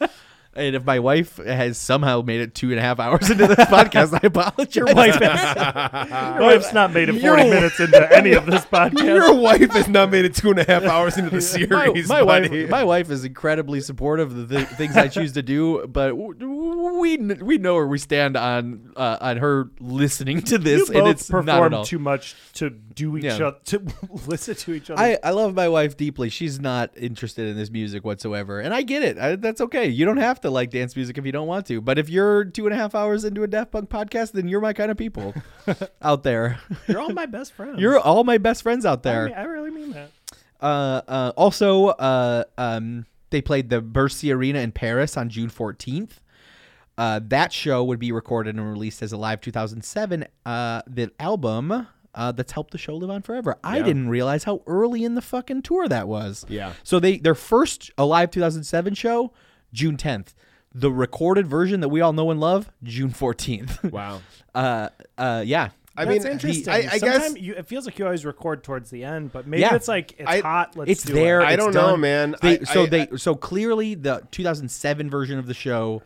And 0.60 0.76
if 0.76 0.84
my 0.86 0.99
wife 0.99 1.38
has 1.38 1.77
somehow 1.77 2.22
made 2.22 2.41
it 2.41 2.53
two 2.53 2.69
and 2.72 2.80
a 2.80 2.81
half 2.81 2.99
hours 2.99 3.30
into 3.30 3.48
this 3.48 3.57
podcast, 3.68 4.14
I 4.14 4.27
apologize. 4.27 4.76
Your 4.76 4.94
wife 4.94 5.15
has- 5.15 6.36
Your 6.38 6.41
wife's 6.48 6.73
not 6.73 6.94
made 6.94 7.10
it 7.10 7.14
40 7.14 7.23
Your- 7.23 7.38
minutes 7.38 7.80
into 7.80 8.15
any 8.15 8.34
of 8.34 8.45
this 8.45 8.65
podcast. 8.65 9.03
Your 9.06 9.34
wife 9.34 9.72
has 9.72 9.88
not 9.88 10.11
made 10.11 10.26
it 10.26 10.36
two 10.36 10.49
and 10.52 10.60
a 10.60 10.64
half 10.65 10.84
hours 10.84 11.18
into 11.18 11.30
the 11.30 11.41
series. 11.56 12.07
my, 12.10 12.19
my 12.19 12.26
buddy. 12.26 12.64
wife, 12.64 12.69
my 12.69 12.84
wife 12.84 13.10
is 13.10 13.23
incredibly 13.23 13.80
supportive 13.81 14.31
of 14.38 14.49
the 14.49 14.57
th- 14.57 14.68
things 14.69 14.98
I 14.98 15.07
choose 15.07 15.31
to 15.34 15.41
do, 15.41 15.88
but 15.88 16.10
w- 16.10 16.34
w- 16.34 16.99
we 16.99 17.18
kn- 17.18 17.45
we 17.45 17.57
know 17.57 17.76
where 17.76 17.88
we 17.88 17.98
stand 17.98 18.36
on 18.36 18.91
uh, 18.98 19.18
on 19.22 19.38
her 19.38 19.69
listening 19.80 20.41
to 20.44 20.57
this, 20.57 20.90
you 20.90 20.95
and 20.95 21.03
both 21.06 21.11
it's 21.15 21.30
not 21.30 21.40
at 21.40 21.45
perform 21.45 21.73
all. 21.73 21.86
too 21.86 21.99
much 21.99 22.36
to 22.56 22.69
do 22.69 23.15
each 23.18 23.23
Yeah. 23.23 23.36
other 23.48 23.57
to 23.65 23.81
listen 24.27 24.56
to 24.56 24.73
each 24.73 24.90
other. 24.90 25.02
I, 25.02 25.18
I 25.23 25.31
love 25.31 25.53
my 25.56 25.69
wife 25.69 25.95
deeply. 25.95 26.30
She's 26.30 26.60
not 26.60 26.91
interested 26.98 27.48
in 27.48 27.56
this 27.56 27.69
music 27.69 28.03
whatsoever, 28.03 28.60
and 28.60 28.73
I 28.73 28.81
get 28.81 29.03
it. 29.03 29.18
I, 29.18 29.36
that's 29.38 29.61
okay. 29.61 29.88
You 29.88 30.06
don't 30.06 30.18
have 30.18 30.41
to 30.41 30.48
like 30.49 30.69
dance 30.71 30.95
music 30.95 31.17
if 31.17 31.26
you 31.26 31.31
don't 31.31 31.47
want 31.47 31.65
to. 31.67 31.81
But 31.81 31.97
if 31.99 32.09
you're 32.09 32.45
two 32.45 32.65
and 32.65 32.73
a 32.73 32.77
half 32.77 32.95
hours 32.95 33.23
into 33.23 33.43
a 33.43 33.47
Daft 33.47 33.71
Punk 33.71 33.89
podcast, 33.89 34.31
then 34.34 34.47
you're 34.47 34.61
my 34.61 34.73
kind 34.73 34.91
of 34.91 34.97
people 34.97 35.34
out 36.01 36.23
there. 36.23 36.59
You're 36.88 36.99
all 36.99 37.13
my 37.13 37.26
best 37.26 37.53
friends. 37.53 37.80
You're 37.80 37.99
all 37.99 38.23
my 38.23 38.38
best 38.38 38.63
friends 38.63 38.85
out 38.85 38.99
I, 39.05 39.11
there. 39.11 39.26
mean, 39.26 39.34
I 39.35 39.43
really 39.43 39.71
mean 39.71 39.91
that. 39.91 40.11
Uh, 40.61 41.01
uh, 41.07 41.31
also, 41.38 41.88
uh, 41.88 42.43
um, 42.57 43.05
they 43.30 43.41
played 43.41 43.69
the 43.69 43.81
Bercy 43.81 44.31
Arena 44.31 44.59
in 44.59 44.71
Paris 44.71 45.15
on 45.17 45.30
June 45.30 45.49
14th. 45.49 46.11
Uh, 46.97 47.21
that 47.27 47.53
show 47.53 47.81
would 47.84 47.99
be 47.99 48.11
recorded 48.11 48.55
and 48.55 48.69
released 48.69 49.01
as 49.01 49.13
Alive 49.13 49.39
2007. 49.39 50.26
Uh, 50.45 50.81
the 50.85 51.09
album 51.19 51.88
uh, 52.13 52.31
that's 52.34 52.51
helped 52.51 52.71
the 52.71 52.77
show 52.77 52.95
live 52.95 53.09
on 53.09 53.21
forever. 53.21 53.55
I 53.63 53.77
Yeah. 53.77 53.84
didn't 53.84 54.09
realize 54.09 54.43
how 54.43 54.61
early 54.67 55.05
in 55.05 55.15
the 55.15 55.21
fucking 55.21 55.61
tour 55.61 55.88
that 55.88 56.09
was. 56.09 56.45
Yeah. 56.49 56.73
So 56.84 56.99
they 56.99 57.17
their 57.19 57.35
first 57.35 57.91
Alive 57.97 58.31
2007 58.31 58.95
show, 58.95 59.31
June 59.74 59.98
10th. 59.98 60.34
The 60.74 60.91
recorded 60.91 61.48
version 61.48 61.80
that 61.80 61.90
we 61.90 62.00
all 62.02 62.14
know 62.14 62.30
and 62.32 62.40
love, 62.40 62.70
June 62.84 63.10
14th. 63.12 63.91
Wow. 63.91 64.22
uh, 64.54 64.90
uh, 65.18 65.44
yeah. 65.46 65.70
I 65.98 66.06
That's 66.06 66.24
mean, 66.24 66.32
interesting. 66.34 66.70
I, 66.74 66.88
I 66.94 67.00
guess 67.00 67.36
you, 67.36 67.56
it 67.56 67.68
feels 67.68 67.86
like 67.86 68.00
you 68.00 68.06
always 68.06 68.24
record 68.26 68.64
towards 68.64 68.90
the 68.90 69.04
end, 69.04 69.34
but 69.34 69.46
maybe 69.48 69.62
Yeah. 69.62 69.76
it's 69.76 69.88
like 69.90 70.14
it's 70.18 70.30
I- 70.30 70.40
hot. 70.40 70.78
Let's 70.78 70.91
it's 70.91 71.04
do 71.04 71.14
there. 71.14 71.41
It. 71.41 71.46
I 71.46 71.54
it's 71.54 71.64
don't 71.64 71.74
know, 71.74 71.98
man. 71.98 72.36
They, 72.41 72.60
I- 72.60 72.64
so 72.64 72.84
I- 72.84 72.88
they 72.88 73.08
so 73.18 73.36
clearly 73.36 73.96
the 73.96 74.22
2007 74.32 75.10
version 75.10 75.40
of 75.40 75.48
the 75.48 75.54
show 75.54 76.04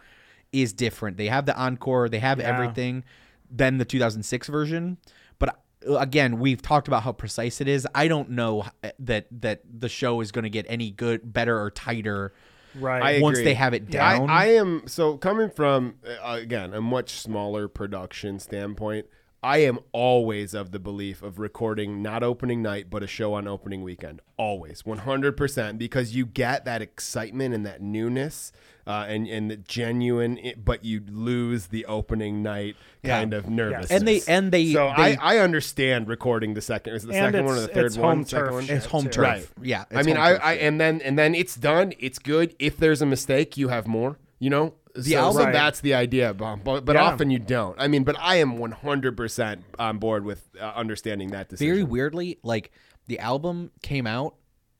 is 0.52 0.73
different. 0.73 1.18
They 1.18 1.27
have 1.27 1.45
the 1.45 1.56
encore. 1.56 2.10
They 2.10 2.19
have 2.19 2.40
Yeah. 2.40 2.48
everything 2.52 3.03
than 3.52 3.77
the 3.77 3.85
2006 3.85 4.48
version. 4.48 4.98
But 5.38 5.60
uh, 5.88 5.98
again, 5.98 6.40
we've 6.40 6.61
talked 6.61 6.88
about 6.88 7.03
how 7.03 7.11
precise 7.11 7.61
it 7.61 7.68
is. 7.68 7.85
I 7.94 8.07
don't 8.07 8.31
know 8.31 8.65
that 8.98 9.27
that 9.41 9.61
the 9.69 9.90
show 9.90 10.22
is 10.22 10.31
going 10.31 10.44
to 10.44 10.49
get 10.49 10.65
any 10.69 10.90
good, 10.90 11.34
better, 11.34 11.61
or 11.61 11.69
tighter. 11.69 12.34
Right. 12.75 13.17
I 13.17 13.21
once 13.21 13.37
agree. 13.37 13.45
they 13.45 13.53
have 13.53 13.73
it 13.73 13.89
down. 13.89 14.29
I, 14.29 14.43
I 14.43 14.45
am 14.53 14.87
so 14.87 15.17
coming 15.17 15.49
from 15.49 15.95
uh, 16.05 16.37
again 16.39 16.73
a 16.73 16.81
much 16.81 17.11
smaller 17.11 17.67
production 17.67 18.39
standpoint. 18.39 19.07
I 19.43 19.57
am 19.57 19.79
always 19.91 20.53
of 20.53 20.71
the 20.71 20.79
belief 20.79 21.21
of 21.21 21.37
recording 21.37 22.01
not 22.01 22.23
opening 22.23 22.61
night 22.61 22.89
but 22.89 23.03
a 23.03 23.07
show 23.07 23.33
on 23.33 23.47
opening 23.47 23.83
weekend. 23.83 24.21
Always, 24.37 24.85
one 24.85 24.99
hundred 24.99 25.35
percent, 25.35 25.77
because 25.77 26.15
you 26.15 26.25
get 26.25 26.63
that 26.65 26.81
excitement 26.81 27.53
and 27.53 27.65
that 27.65 27.81
newness, 27.81 28.53
uh, 28.87 29.05
and 29.07 29.27
and 29.27 29.51
the 29.51 29.57
genuine, 29.57 30.39
but 30.63 30.85
you 30.85 31.01
lose 31.09 31.67
the 31.67 31.85
opening 31.85 32.41
night 32.41 32.75
Yeah. 33.03 33.19
kind 33.19 33.33
of 33.33 33.49
nervousness. 33.49 33.91
And 33.91 34.07
they- 34.07 34.21
and 34.27 34.51
they- 34.51 34.71
So 34.73 34.93
they- 34.95 35.17
I 35.17 35.35
I 35.35 35.37
understand 35.39 36.07
recording 36.07 36.53
the 36.53 36.61
second. 36.61 36.93
Is 36.95 37.03
the 37.03 37.11
second 37.13 37.45
one 37.45 37.57
or 37.57 37.61
the 37.61 37.67
third 37.67 37.85
it's 37.87 37.97
one? 37.97 38.17
home 38.19 38.25
Second 38.25 38.45
turf 38.45 38.53
one? 38.53 38.69
It's 38.69 38.85
home 38.85 39.03
too. 39.03 39.09
turf. 39.09 39.23
Right. 39.25 39.47
Yeah. 39.61 39.85
I 39.93 40.03
mean, 40.03 40.15
I, 40.17 40.33
turf 40.33 40.41
I 40.43 40.53
and 40.53 40.79
then 40.79 41.01
and 41.01 41.19
then 41.19 41.35
it's 41.35 41.55
done. 41.55 41.93
It's 41.99 42.17
good. 42.17 42.55
If 42.59 42.77
there's 42.77 43.01
a 43.01 43.05
mistake, 43.05 43.57
you 43.57 43.67
have 43.67 43.87
more. 43.87 44.17
You 44.39 44.49
know, 44.49 44.73
the 44.95 45.15
album- 45.15 45.43
So 45.43 45.51
that's 45.51 45.81
the 45.81 45.93
idea, 45.93 46.33
but 46.33 46.57
but, 46.63 46.85
but 46.85 46.95
Yeah. 46.95 47.03
often 47.03 47.29
you 47.29 47.39
don't. 47.39 47.75
I 47.79 47.87
mean, 47.87 48.03
but 48.03 48.15
I 48.19 48.35
am 48.37 48.57
100 48.57 49.17
percent 49.17 49.63
on 49.79 49.97
board 49.97 50.23
with 50.25 50.49
uh, 50.59 50.73
understanding 50.75 51.29
that 51.31 51.49
decision. 51.49 51.73
very 51.73 51.83
weirdly, 51.83 52.39
like 52.43 52.71
the 53.07 53.19
album 53.19 53.71
came 53.81 54.05
out 54.07 54.35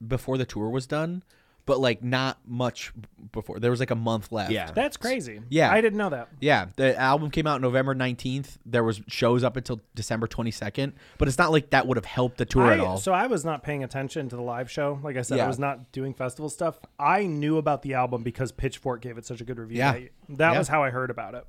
before 0.06 0.38
the 0.38 0.45
tour 0.45 0.69
was 0.69 0.85
done, 0.88 1.23
but 1.65 1.80
like 1.80 2.03
not 2.03 2.40
much 2.45 2.91
before. 3.31 3.60
There 3.60 3.72
was 3.72 3.80
like 3.80 3.91
a 3.91 3.95
month 3.95 4.31
left. 4.31 4.52
Yeah. 4.52 4.72
That's 4.72 4.98
crazy. 4.98 5.41
Yeah. 5.49 5.72
I 5.72 5.81
didn't 5.81 5.98
know 5.98 6.10
that. 6.10 6.30
Yeah, 6.40 6.68
the 6.76 6.99
album 6.99 7.31
came 7.31 7.48
out 7.48 7.61
November 7.61 7.95
19th. 7.95 8.57
There 8.65 8.84
was 8.84 9.02
shows 9.07 9.44
up 9.44 9.56
until 9.56 9.81
December 9.95 10.27
22nd, 10.27 10.94
but 11.18 11.27
it's 11.27 11.38
not 11.38 11.52
like 11.52 11.69
that 11.69 11.88
would 11.88 11.98
have 11.98 12.06
helped 12.06 12.38
the 12.38 12.45
tour 12.45 12.65
I, 12.65 12.73
at 12.73 12.80
all. 12.80 12.98
So 12.98 13.14
I 13.14 13.27
was 13.27 13.45
not 13.45 13.64
paying 13.64 13.84
attention 13.84 14.30
to 14.30 14.35
the 14.35 14.41
live 14.41 14.69
show. 14.69 14.99
Like 15.03 15.18
I 15.18 15.22
said, 15.22 15.38
Yeah. 15.38 15.45
I 15.45 15.48
was 15.48 15.60
not 15.60 15.91
doing 15.91 16.14
festival 16.14 16.49
stuff. 16.49 16.77
I 16.99 17.26
knew 17.26 17.57
about 17.57 17.81
the 17.81 17.94
album 17.94 18.23
because 18.23 18.52
Pitchfork 18.52 19.02
gave 19.02 19.18
it 19.18 19.26
such 19.26 19.41
a 19.41 19.45
good 19.45 19.57
review. 19.60 19.77
Yeah. 19.77 19.94
That, 19.94 20.10
that 20.30 20.52
Yeah. 20.53 20.57
was 20.60 20.68
how 20.68 20.84
I 20.84 20.90
heard 20.90 21.10
about 21.10 21.35
it. 21.35 21.45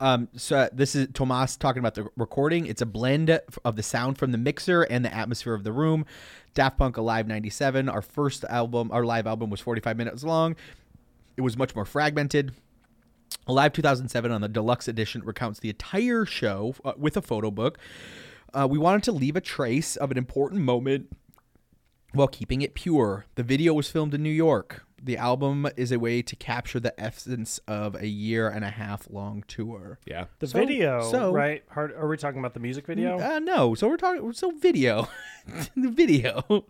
Um, 0.00 0.28
so 0.36 0.68
this 0.72 0.96
is 0.96 1.08
Thomas 1.14 1.56
talking 1.56 1.78
about 1.78 1.94
the 1.94 2.08
recording. 2.16 2.66
It's 2.66 2.82
a 2.82 2.86
blend 2.86 3.30
of 3.64 3.76
the 3.76 3.82
sound 3.82 4.18
from 4.18 4.32
the 4.32 4.38
mixer 4.38 4.82
and 4.82 5.04
the 5.04 5.14
atmosphere 5.14 5.54
of 5.54 5.62
the 5.64 5.72
room. 5.72 6.04
Daft 6.54 6.78
Punk 6.78 6.96
Alive 6.96 7.26
97, 7.26 7.88
our 7.88 8.02
first 8.02 8.44
album, 8.44 8.90
our 8.92 9.04
live 9.04 9.26
album 9.26 9.50
was 9.50 9.60
45 9.60 9.96
minutes 9.96 10.22
long. 10.22 10.56
It 11.36 11.40
was 11.40 11.56
much 11.56 11.74
more 11.74 11.84
fragmented. 11.84 12.52
Alive 13.46 13.72
2007 13.72 14.30
on 14.30 14.40
the 14.40 14.48
deluxe 14.48 14.88
edition 14.88 15.22
recounts 15.24 15.60
the 15.60 15.68
entire 15.68 16.24
show 16.24 16.74
uh, 16.84 16.92
with 16.96 17.16
a 17.16 17.22
photo 17.22 17.50
book. 17.50 17.78
Uh, 18.52 18.68
we 18.70 18.78
wanted 18.78 19.02
to 19.02 19.12
leave 19.12 19.34
a 19.36 19.40
trace 19.40 19.96
of 19.96 20.10
an 20.10 20.16
important 20.16 20.62
moment 20.62 21.08
while 22.12 22.28
keeping 22.28 22.62
it 22.62 22.74
pure. 22.74 23.26
The 23.34 23.42
video 23.42 23.74
was 23.74 23.90
filmed 23.90 24.14
in 24.14 24.22
New 24.22 24.30
York. 24.30 24.86
The 25.04 25.18
album 25.18 25.68
is 25.76 25.92
a 25.92 25.98
way 25.98 26.22
to 26.22 26.34
capture 26.34 26.80
the 26.80 26.98
essence 26.98 27.60
of 27.68 27.94
a 27.94 28.06
year 28.06 28.48
and 28.48 28.64
a 28.64 28.70
half 28.70 29.06
long 29.10 29.44
tour. 29.46 29.98
Yeah. 30.06 30.24
The 30.38 30.46
So- 30.46 30.58
video, 30.58 31.02
so- 31.10 31.30
right? 31.30 31.62
Hard, 31.68 31.92
are 31.92 32.08
we 32.08 32.16
talking 32.16 32.38
about 32.38 32.54
the 32.54 32.60
music 32.60 32.86
video? 32.86 33.18
Uh, 33.20 33.38
no, 33.38 33.74
so 33.74 33.86
we're 33.86 33.98
talking 33.98 34.32
so 34.32 34.50
video, 34.52 35.08
the 35.76 35.90
video. 35.90 36.64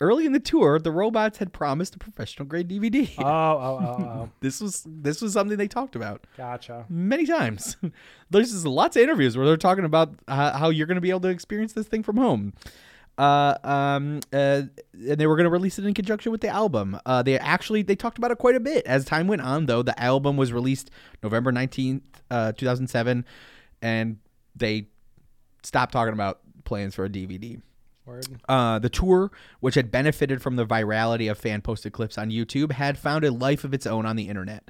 Early 0.00 0.26
in 0.26 0.32
the 0.32 0.38
tour, 0.40 0.78
the 0.78 0.92
robots 0.92 1.38
had 1.38 1.52
promised 1.52 1.96
a 1.96 1.98
professional 1.98 2.46
grade 2.46 2.68
DVD. 2.68 3.10
oh, 3.18 3.24
oh, 3.24 3.78
oh, 3.82 4.02
oh. 4.04 4.30
this 4.40 4.60
was 4.60 4.84
this 4.86 5.20
was 5.20 5.32
something 5.32 5.56
they 5.56 5.66
talked 5.66 5.96
about 5.96 6.24
Gotcha. 6.36 6.84
many 6.88 7.26
times. 7.26 7.76
There's 8.30 8.64
lots 8.66 8.96
of 8.96 9.02
interviews 9.02 9.36
where 9.36 9.44
they're 9.46 9.56
talking 9.56 9.84
about 9.84 10.14
uh, 10.28 10.56
how 10.56 10.68
you're 10.68 10.86
going 10.86 10.96
to 10.96 11.00
be 11.00 11.10
able 11.10 11.20
to 11.20 11.28
experience 11.28 11.72
this 11.72 11.88
thing 11.88 12.02
from 12.04 12.16
home. 12.18 12.52
Uh, 13.18 13.58
um, 13.64 14.20
uh, 14.32 14.62
and 14.94 15.18
they 15.18 15.26
were 15.26 15.34
going 15.34 15.44
to 15.44 15.50
release 15.50 15.78
it 15.78 15.84
in 15.84 15.92
conjunction 15.92 16.30
with 16.30 16.40
the 16.40 16.48
album. 16.48 16.98
Uh, 17.04 17.22
they 17.22 17.36
actually 17.36 17.82
they 17.82 17.96
talked 17.96 18.16
about 18.16 18.30
it 18.30 18.38
quite 18.38 18.54
a 18.54 18.60
bit 18.60 18.86
as 18.86 19.04
time 19.04 19.26
went 19.26 19.42
on. 19.42 19.66
Though 19.66 19.82
the 19.82 20.00
album 20.00 20.36
was 20.36 20.52
released 20.52 20.90
November 21.22 21.50
nineteenth, 21.50 22.02
uh, 22.30 22.52
two 22.52 22.64
thousand 22.64 22.86
seven, 22.88 23.24
and 23.82 24.18
they 24.54 24.86
stopped 25.64 25.92
talking 25.92 26.14
about 26.14 26.40
plans 26.64 26.94
for 26.94 27.04
a 27.04 27.08
DVD. 27.08 27.60
Uh, 28.48 28.78
the 28.78 28.88
tour, 28.88 29.30
which 29.60 29.74
had 29.74 29.90
benefited 29.90 30.40
from 30.40 30.56
the 30.56 30.64
virality 30.64 31.30
of 31.30 31.36
fan 31.36 31.60
posted 31.60 31.92
clips 31.92 32.16
on 32.16 32.30
YouTube, 32.30 32.72
had 32.72 32.96
found 32.96 33.24
a 33.24 33.30
life 33.30 33.64
of 33.64 33.74
its 33.74 33.86
own 33.86 34.06
on 34.06 34.16
the 34.16 34.28
internet. 34.28 34.66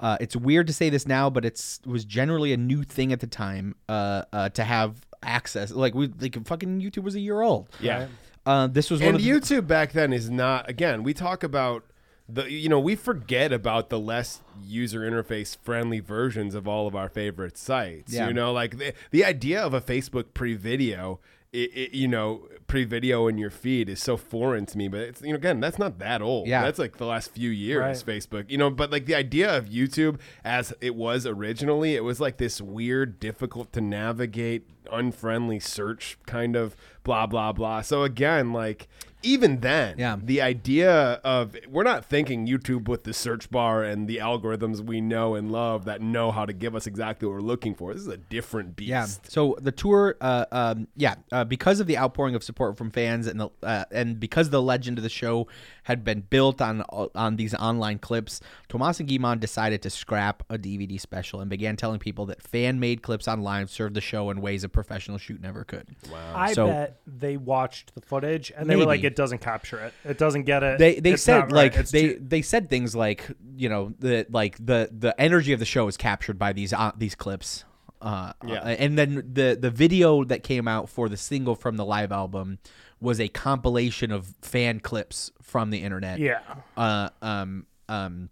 Uh, 0.00 0.16
it's 0.18 0.34
weird 0.34 0.66
to 0.66 0.72
say 0.72 0.88
this 0.88 1.06
now, 1.06 1.28
but 1.28 1.44
it's 1.44 1.78
it 1.84 1.90
was 1.90 2.04
generally 2.06 2.52
a 2.52 2.56
new 2.56 2.82
thing 2.82 3.12
at 3.12 3.20
the 3.20 3.26
time 3.26 3.74
uh, 3.88 4.22
uh, 4.32 4.48
to 4.48 4.64
have 4.64 5.06
access. 5.22 5.70
Like 5.70 5.94
we 5.94 6.08
like 6.18 6.46
fucking 6.46 6.80
YouTube 6.80 7.02
was 7.02 7.14
a 7.14 7.20
year 7.20 7.42
old. 7.42 7.68
Yeah. 7.80 8.08
Uh, 8.46 8.66
this 8.66 8.90
was 8.90 9.00
one 9.00 9.10
and 9.10 9.16
of 9.16 9.22
the, 9.22 9.30
YouTube 9.30 9.66
back 9.66 9.92
then 9.92 10.14
is 10.14 10.30
not. 10.30 10.68
Again, 10.68 11.02
we 11.02 11.12
talk 11.12 11.42
about 11.42 11.84
the. 12.26 12.50
You 12.50 12.70
know, 12.70 12.80
we 12.80 12.96
forget 12.96 13.52
about 13.52 13.90
the 13.90 13.98
less 13.98 14.40
user 14.62 15.00
interface 15.00 15.58
friendly 15.62 16.00
versions 16.00 16.54
of 16.54 16.66
all 16.66 16.86
of 16.86 16.96
our 16.96 17.10
favorite 17.10 17.58
sites. 17.58 18.14
Yeah. 18.14 18.28
You 18.28 18.32
know, 18.32 18.52
like 18.54 18.78
the 18.78 18.94
the 19.10 19.22
idea 19.22 19.60
of 19.60 19.74
a 19.74 19.82
Facebook 19.82 20.32
pre 20.32 20.54
video 20.54 21.20
it, 21.52 21.70
it, 21.74 21.96
you 21.96 22.06
know, 22.06 22.48
pre-video 22.68 23.26
in 23.26 23.36
your 23.36 23.50
feed 23.50 23.88
is 23.88 24.00
so 24.00 24.16
foreign 24.16 24.66
to 24.66 24.78
me. 24.78 24.86
But 24.86 25.00
it's 25.00 25.22
you 25.22 25.30
know, 25.30 25.36
again, 25.36 25.58
that's 25.60 25.78
not 25.78 25.98
that 25.98 26.22
old. 26.22 26.46
Yeah. 26.46 26.62
that's 26.62 26.78
like 26.78 26.98
the 26.98 27.06
last 27.06 27.32
few 27.32 27.50
years. 27.50 28.04
Right. 28.06 28.16
Facebook, 28.16 28.48
you 28.48 28.58
know. 28.58 28.70
But 28.70 28.90
like 28.92 29.06
the 29.06 29.16
idea 29.16 29.56
of 29.56 29.66
YouTube 29.66 30.20
as 30.44 30.72
it 30.80 30.94
was 30.94 31.26
originally, 31.26 31.96
it 31.96 32.04
was 32.04 32.20
like 32.20 32.36
this 32.36 32.60
weird, 32.60 33.18
difficult 33.18 33.72
to 33.72 33.80
navigate, 33.80 34.68
unfriendly 34.92 35.58
search 35.58 36.18
kind 36.26 36.54
of 36.54 36.76
blah 37.02 37.26
blah 37.26 37.52
blah. 37.52 37.82
So 37.82 38.04
again, 38.04 38.52
like 38.52 38.88
even 39.22 39.60
then, 39.60 39.96
Yeah. 39.98 40.16
the 40.22 40.40
idea 40.40 41.20
of 41.24 41.56
we're 41.68 41.82
not 41.84 42.04
thinking 42.04 42.46
YouTube 42.46 42.88
with 42.88 43.04
the 43.04 43.12
search 43.12 43.50
bar 43.50 43.82
and 43.84 44.08
the 44.08 44.16
algorithms 44.18 44.80
we 44.80 45.00
know 45.00 45.34
and 45.34 45.50
love 45.52 45.84
that 45.84 46.00
know 46.00 46.30
how 46.30 46.46
to 46.46 46.52
give 46.52 46.74
us 46.74 46.86
exactly 46.86 47.26
what 47.28 47.34
we're 47.34 47.40
looking 47.40 47.74
for. 47.74 47.92
This 47.92 48.02
is 48.02 48.08
a 48.08 48.16
different 48.16 48.76
beast. 48.76 48.88
Yeah. 48.88 49.06
So 49.28 49.56
the 49.60 49.72
tour, 49.72 50.16
uh, 50.20 50.46
um, 50.52 50.88
yeah, 50.96 51.16
uh, 51.32 51.44
because 51.44 51.80
of 51.80 51.86
the 51.86 51.98
outpouring 51.98 52.34
of 52.34 52.42
support 52.42 52.76
from 52.76 52.90
fans 52.90 53.26
and 53.26 53.40
the 53.40 53.48
uh, 53.62 53.84
and 53.90 54.18
because 54.18 54.50
the 54.50 54.62
legend 54.62 54.98
of 54.98 55.02
the 55.02 55.10
show 55.10 55.46
had 55.90 56.04
been 56.04 56.20
built 56.22 56.60
on 56.62 56.82
on 57.14 57.36
these 57.36 57.54
online 57.54 57.98
clips, 57.98 58.40
Thomas 58.68 59.00
and 59.00 59.08
Guy-Man 59.08 59.38
decided 59.40 59.82
to 59.82 59.90
scrap 59.90 60.42
a 60.48 60.56
DVD 60.56 60.98
special 61.00 61.40
and 61.40 61.50
began 61.50 61.76
telling 61.76 61.98
people 61.98 62.26
that 62.26 62.40
fan 62.42 62.78
made 62.80 63.02
clips 63.02 63.26
online 63.28 63.66
served 63.68 63.94
the 63.94 64.00
show 64.00 64.30
in 64.30 64.40
ways 64.40 64.64
a 64.64 64.68
professional 64.68 65.18
shoot 65.18 65.40
never 65.40 65.64
could. 65.64 65.88
Wow. 66.10 66.32
I 66.34 66.52
so 66.52 66.66
bet 66.68 67.00
they 67.06 67.36
watched 67.36 67.94
the 67.94 68.00
footage 68.00 68.52
and 68.56 68.68
they 68.70 68.76
were 68.76 68.84
like, 68.86 69.04
"It 69.04 69.16
doesn't 69.16 69.38
capture 69.40 69.78
it. 69.80 69.92
It 70.04 70.16
doesn't 70.18 70.44
get 70.44 70.62
it." 70.62 70.78
they 70.78 71.00
they 71.00 71.12
It's 71.12 71.22
said 71.22 71.38
not 71.40 71.52
right. 71.52 71.74
like 71.76 71.88
they 71.88 72.02
too- 72.14 72.24
they 72.26 72.42
said 72.42 72.70
things 72.70 72.94
like 72.96 73.26
you 73.56 73.68
know 73.68 73.92
the 73.98 74.26
like 74.30 74.56
the 74.64 74.88
the 74.96 75.20
energy 75.20 75.52
of 75.52 75.58
the 75.58 75.66
show 75.66 75.88
is 75.88 75.96
captured 75.96 76.38
by 76.38 76.52
these 76.52 76.72
uh, 76.72 76.92
these 76.96 77.14
clips. 77.14 77.64
Uh, 78.02 78.32
Yeah. 78.46 78.60
uh, 78.60 78.68
and 78.84 78.96
then 78.96 79.16
the 79.30 79.58
the 79.60 79.70
video 79.70 80.24
that 80.24 80.42
came 80.42 80.66
out 80.66 80.88
for 80.88 81.08
the 81.10 81.18
single 81.18 81.54
from 81.54 81.76
the 81.76 81.84
live 81.84 82.12
album 82.12 82.58
was 83.00 83.20
a 83.20 83.28
compilation 83.28 84.10
of 84.12 84.34
fan 84.42 84.80
clips 84.80 85.30
from 85.42 85.70
the 85.70 85.78
internet. 85.78 86.18
Yeah. 86.18 86.40
Uh, 86.76 87.08
um. 87.22 87.66
Um. 87.88 88.30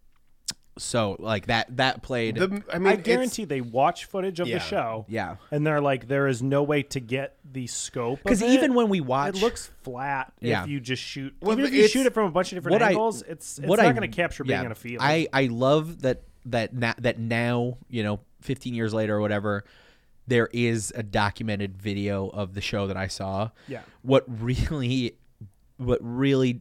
So 0.78 1.16
like 1.18 1.46
that 1.46 1.76
that 1.78 2.02
played. 2.02 2.36
The, 2.36 2.62
I 2.72 2.76
I, 2.76 2.78
mean, 2.78 2.92
it's- 2.92 3.04
guarantee 3.04 3.44
they 3.44 3.60
watch 3.60 4.04
footage 4.04 4.38
of 4.38 4.46
Yeah. 4.46 4.58
the 4.58 4.64
show. 4.64 5.06
Yeah. 5.08 5.36
and 5.50 5.66
they're 5.66 5.80
like, 5.80 6.06
"There 6.06 6.28
is 6.28 6.40
no 6.40 6.62
way 6.62 6.84
to 6.84 7.00
get 7.00 7.36
the 7.44 7.66
scope." 7.66 8.20
Because 8.22 8.44
even 8.44 8.74
when 8.74 8.88
we 8.88 9.00
watch, 9.00 9.34
it 9.36 9.40
looks 9.42 9.72
flat 9.82 10.32
Yeah. 10.40 10.62
if 10.62 10.68
you 10.68 10.78
just 10.78 11.02
shoot. 11.02 11.34
Well, 11.40 11.58
even 11.58 11.64
if 11.64 11.72
you 11.72 11.88
shoot 11.88 12.06
it 12.06 12.14
from 12.14 12.26
a 12.26 12.30
bunch 12.30 12.52
of 12.52 12.56
different 12.58 12.74
what 12.74 12.82
I- 12.82 12.90
angles, 12.90 13.22
it's 13.22 13.58
it's 13.58 13.66
what 13.66 13.80
not 13.80 13.92
going 13.96 14.08
to 14.08 14.16
capture 14.16 14.44
being 14.44 14.60
yeah. 14.60 14.66
in 14.66 14.70
a 14.72 14.76
field. 14.76 15.00
I 15.02 15.26
I 15.32 15.46
love 15.46 16.02
that 16.02 16.22
that 16.46 16.72
na- 16.72 16.94
that 16.98 17.18
now 17.18 17.78
you 17.88 18.04
know 18.04 18.20
15 18.42 18.72
years 18.72 18.94
later 18.94 19.16
or 19.16 19.20
whatever 19.20 19.64
there 20.28 20.48
is 20.52 20.92
a 20.94 21.02
documented 21.02 21.80
video 21.80 22.28
of 22.28 22.54
the 22.54 22.60
show 22.60 22.86
that 22.86 22.96
I 22.96 23.08
saw. 23.08 23.50
Yeah. 23.66 23.82
What 24.02 24.24
really 24.28 25.16
what 25.78 25.98
really 26.02 26.60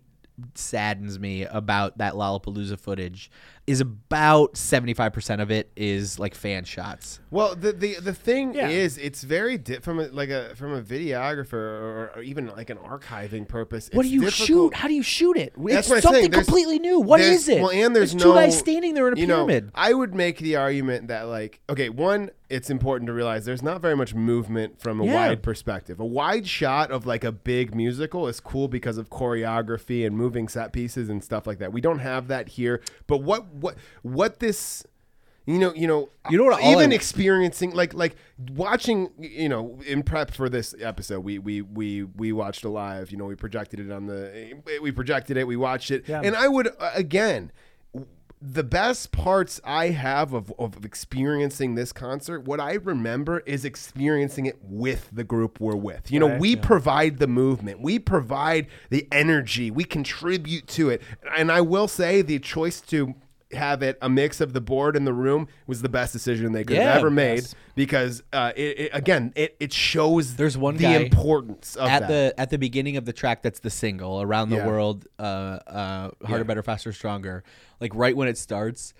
saddens 0.53 1.19
me 1.19 1.43
about 1.43 1.97
that 1.97 2.13
Lollapalooza 2.13 2.79
footage 2.79 3.31
is 3.67 3.81
about 3.81 4.53
75% 4.53 5.41
of 5.41 5.51
it 5.51 5.69
is 5.75 6.17
like 6.17 6.33
fan 6.33 6.63
shots. 6.63 7.19
Well, 7.31 7.53
the 7.53 7.73
the, 7.73 7.95
the 7.95 8.13
thing 8.13 8.53
Yeah. 8.53 8.69
is, 8.69 8.97
it's 8.97 9.23
very 9.23 9.57
di- 9.57 9.79
from 9.79 9.99
a, 9.99 10.07
like 10.07 10.29
a 10.29 10.55
from 10.55 10.73
a 10.73 10.81
videographer 10.81 11.53
or, 11.53 12.11
or 12.15 12.21
even 12.21 12.47
like 12.47 12.69
an 12.69 12.77
archiving 12.77 13.45
purpose. 13.45 13.89
What 13.91 14.03
do 14.03 14.09
you 14.09 14.21
difficult. 14.21 14.47
shoot? 14.47 14.73
How 14.73 14.87
do 14.87 14.93
you 14.93 15.03
shoot 15.03 15.35
it? 15.35 15.53
That's 15.57 15.79
it's 15.79 15.89
what 15.89 15.95
I'm 15.97 16.01
something 16.01 16.21
saying. 16.21 16.31
There's- 16.31 16.45
completely 16.45 16.79
new. 16.79 17.01
What 17.01 17.19
is 17.19 17.49
it? 17.49 17.61
Well, 17.61 17.71
and 17.71 17.93
there's 17.93 18.13
it's 18.13 18.23
no 18.23 18.31
two 18.31 18.39
guys 18.39 18.57
standing 18.57 18.93
there 18.93 19.09
in 19.09 19.17
a 19.17 19.19
you 19.19 19.27
know, 19.27 19.45
pyramid. 19.45 19.71
I 19.75 19.93
would 19.93 20.15
make 20.15 20.37
the 20.39 20.55
argument 20.55 21.09
that 21.09 21.23
like, 21.27 21.59
okay, 21.69 21.89
one, 21.89 22.31
it's 22.49 22.69
important 22.69 23.07
to 23.07 23.13
realize 23.13 23.43
there's 23.43 23.61
not 23.61 23.81
very 23.81 23.97
much 23.97 24.15
movement 24.15 24.79
from 24.79 25.01
a 25.01 25.05
Yeah. 25.05 25.13
wide 25.27 25.43
perspective. 25.43 25.99
A 25.99 26.05
wide 26.05 26.47
shot 26.47 26.89
of 26.91 27.05
like 27.05 27.25
a 27.25 27.33
big 27.33 27.75
musical 27.75 28.27
is 28.29 28.39
cool 28.39 28.69
because 28.69 28.97
of 28.97 29.09
choreography 29.09 30.07
and 30.07 30.15
moving 30.15 30.47
set 30.47 30.71
pieces 30.71 31.09
and 31.09 31.21
stuff 31.21 31.45
like 31.45 31.59
that. 31.59 31.73
We 31.73 31.81
don't 31.81 31.99
have 31.99 32.29
that 32.29 32.47
here. 32.47 32.81
But 33.07 33.17
what 33.21 33.55
what 33.61 33.75
what 34.03 34.39
this 34.39 34.85
you 35.49 35.59
know, 35.59 35.73
you 35.73 35.87
know, 35.87 36.09
You 36.29 36.37
know 36.37 36.43
what 36.43 36.61
Even 36.61 36.91
I- 36.91 36.95
experiencing, 36.95 37.71
like, 37.73 37.93
like 37.93 38.17
watching, 38.53 39.11
you 39.17 39.47
know, 39.47 39.79
in 39.87 40.03
prep 40.03 40.31
for 40.31 40.49
this 40.49 40.75
episode, 40.81 41.21
we 41.21 41.39
we 41.39 41.61
we 41.61 42.03
we 42.03 42.33
watched 42.33 42.65
it 42.65 42.69
live. 42.69 43.11
You 43.11 43.17
know, 43.17 43.23
we 43.27 43.35
projected 43.35 43.79
it 43.79 43.89
on 43.89 44.07
the, 44.07 44.55
we 44.81 44.91
projected 44.91 45.37
it, 45.37 45.47
we 45.47 45.55
watched 45.55 45.89
it, 45.89 46.03
Yeah. 46.05 46.19
and 46.21 46.35
I 46.35 46.49
would 46.49 46.67
uh, 46.67 46.91
again, 46.95 47.53
the 48.41 48.63
best 48.63 49.11
parts 49.13 49.61
I 49.63 49.87
have 49.91 50.33
of, 50.33 50.53
of 50.59 50.83
experiencing 50.85 51.75
this 51.75 51.93
concert, 51.93 52.41
what 52.43 52.59
I 52.59 52.73
remember 52.73 53.39
is 53.45 53.63
experiencing 53.65 54.45
it 54.47 54.57
with 54.61 55.09
the 55.13 55.23
group 55.23 55.61
we're 55.61 55.75
with. 55.77 56.11
You 56.11 56.19
know, 56.19 56.27
Right. 56.29 56.39
we 56.41 56.55
provide 56.57 57.19
the 57.19 57.27
movement, 57.27 57.79
we 57.81 57.99
provide 57.99 58.67
the 58.89 59.07
energy, 59.13 59.71
we 59.71 59.85
contribute 59.85 60.67
to 60.67 60.89
it. 60.89 61.01
And 61.37 61.51
I 61.51 61.61
will 61.61 61.87
say 61.87 62.21
the 62.21 62.37
choice 62.37 62.81
to 62.81 63.15
have 63.53 63.81
it 63.81 63.97
a 64.01 64.09
mix 64.09 64.41
of 64.41 64.51
the 64.51 64.59
board 64.59 64.97
and 64.97 65.07
the 65.07 65.13
room 65.13 65.47
was 65.67 65.81
the 65.81 65.87
best 65.87 66.11
decision 66.11 66.51
they 66.51 66.65
could 66.65 66.75
Yeah, 66.75 66.83
have 66.89 66.97
ever 66.97 67.09
made 67.09 67.35
yes. 67.35 67.55
because 67.75 68.21
uh, 68.33 68.51
it, 68.57 68.79
it, 68.79 68.89
again 68.93 69.31
it, 69.37 69.55
it 69.59 69.71
shows 69.71 70.35
There's 70.35 70.57
one 70.57 70.75
the 70.75 70.83
guy 70.83 70.95
importance 70.97 71.75
of 71.77 71.87
at 71.87 72.01
that. 72.01 72.07
the 72.09 72.33
at 72.37 72.49
the 72.49 72.57
beginning 72.57 72.97
of 72.97 73.05
the 73.05 73.13
track 73.13 73.41
that's 73.43 73.59
the 73.61 73.69
single 73.69 74.21
around 74.21 74.49
the 74.49 74.57
Yeah. 74.57 74.67
world 74.67 75.07
uh 75.17 75.21
uh 75.21 76.09
harder 76.25 76.39
Yeah. 76.39 76.43
better 76.43 76.63
faster 76.63 76.91
stronger 76.91 77.45
like 77.79 77.95
right 77.95 78.17
when 78.17 78.27
it 78.27 78.37
starts 78.37 78.93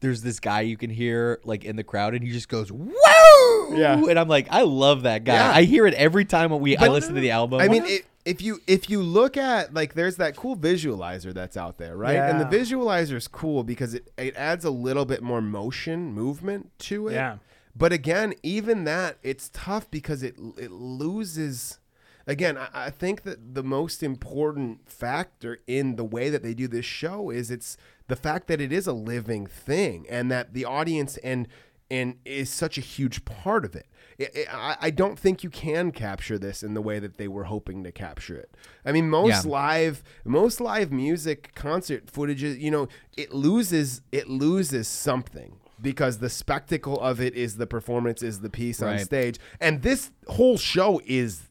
there's 0.00 0.22
this 0.22 0.40
guy 0.40 0.62
you 0.62 0.78
can 0.78 0.88
hear 0.88 1.38
like 1.44 1.62
in 1.66 1.76
the 1.76 1.84
crowd 1.84 2.14
and 2.14 2.24
he 2.24 2.30
just 2.32 2.48
goes 2.48 2.70
whoa 2.72 3.74
Yeah. 3.76 4.02
and 4.08 4.18
i'm 4.18 4.28
like 4.28 4.48
i 4.50 4.62
love 4.62 5.02
that 5.02 5.24
guy 5.24 5.54
i 5.56 5.62
hear 5.64 5.86
it 5.86 5.92
every 5.94 6.24
time 6.24 6.50
when 6.50 6.60
we 6.60 6.74
i 6.76 6.88
listen 6.88 7.14
to 7.14 7.20
the 7.20 7.32
album 7.32 7.60
I 7.60 7.68
mean, 7.68 7.84
it, 7.84 8.06
if 8.24 8.42
you 8.42 8.60
if 8.66 8.90
you 8.90 9.02
look 9.02 9.36
at 9.36 9.72
like, 9.72 9.94
there's 9.94 10.16
that 10.16 10.36
cool 10.36 10.56
visualizer 10.56 11.32
that's 11.32 11.56
out 11.56 11.78
there, 11.78 11.96
right? 11.96 12.16
And 12.16 12.40
the 12.40 12.56
visualizer 12.56 13.14
is 13.14 13.28
cool 13.28 13.64
because 13.64 13.94
it, 13.94 14.10
it 14.18 14.36
adds 14.36 14.64
a 14.64 14.70
little 14.70 15.04
bit 15.04 15.22
more 15.22 15.40
motion, 15.40 16.12
movement 16.12 16.70
to 16.80 17.08
it. 17.08 17.14
Yeah. 17.14 17.38
But 17.74 17.92
again, 17.92 18.34
even 18.42 18.84
that, 18.84 19.18
it's 19.22 19.50
tough 19.52 19.90
because 19.90 20.22
it 20.22 20.36
it 20.58 20.70
loses. 20.70 21.78
Again, 22.26 22.58
I, 22.58 22.68
I 22.74 22.90
think 22.90 23.22
that 23.22 23.54
the 23.54 23.62
most 23.62 24.02
important 24.02 24.88
factor 24.88 25.60
in 25.66 25.96
the 25.96 26.04
way 26.04 26.28
that 26.28 26.42
they 26.42 26.54
do 26.54 26.68
this 26.68 26.84
show 26.84 27.30
is 27.30 27.50
it's 27.50 27.76
the 28.08 28.16
fact 28.16 28.46
that 28.48 28.60
it 28.60 28.72
is 28.72 28.86
a 28.86 28.92
living 28.92 29.46
thing 29.46 30.06
and 30.10 30.30
that 30.30 30.52
the 30.52 30.64
audience 30.64 31.16
and 31.18 31.48
and 31.90 32.16
is 32.24 32.50
such 32.50 32.76
a 32.78 32.82
huge 32.82 33.24
part 33.24 33.64
of 33.64 33.74
it. 33.74 33.86
I- 34.20 34.26
I, 34.52 34.76
I 34.82 34.90
don't 34.90 35.18
think 35.18 35.42
you 35.42 35.50
can 35.50 35.92
capture 35.92 36.38
this 36.38 36.62
in 36.62 36.74
the 36.74 36.82
way 36.82 36.98
that 36.98 37.16
they 37.16 37.28
were 37.28 37.44
hoping 37.44 37.82
to 37.84 37.92
capture 37.92 38.36
it. 38.36 38.54
I 38.84 38.92
mean, 38.92 39.08
most 39.08 39.44
Yeah. 39.46 39.50
live, 39.50 40.02
most 40.24 40.60
live 40.60 40.92
music 40.92 41.52
concert 41.54 42.10
footage, 42.10 42.42
you 42.42 42.70
know, 42.70 42.88
it 43.16 43.32
loses, 43.32 44.02
it 44.12 44.28
loses 44.28 44.88
something 44.88 45.56
because 45.80 46.18
the 46.18 46.28
spectacle 46.28 47.00
of 47.00 47.20
it 47.20 47.34
is 47.34 47.56
the 47.56 47.66
performance, 47.66 48.22
is 48.22 48.40
the 48.40 48.50
piece 48.50 48.82
on 48.82 48.98
stage, 48.98 49.38
and 49.60 49.80
this 49.82 50.10
whole 50.28 50.58
show 50.58 51.00
is 51.06 51.44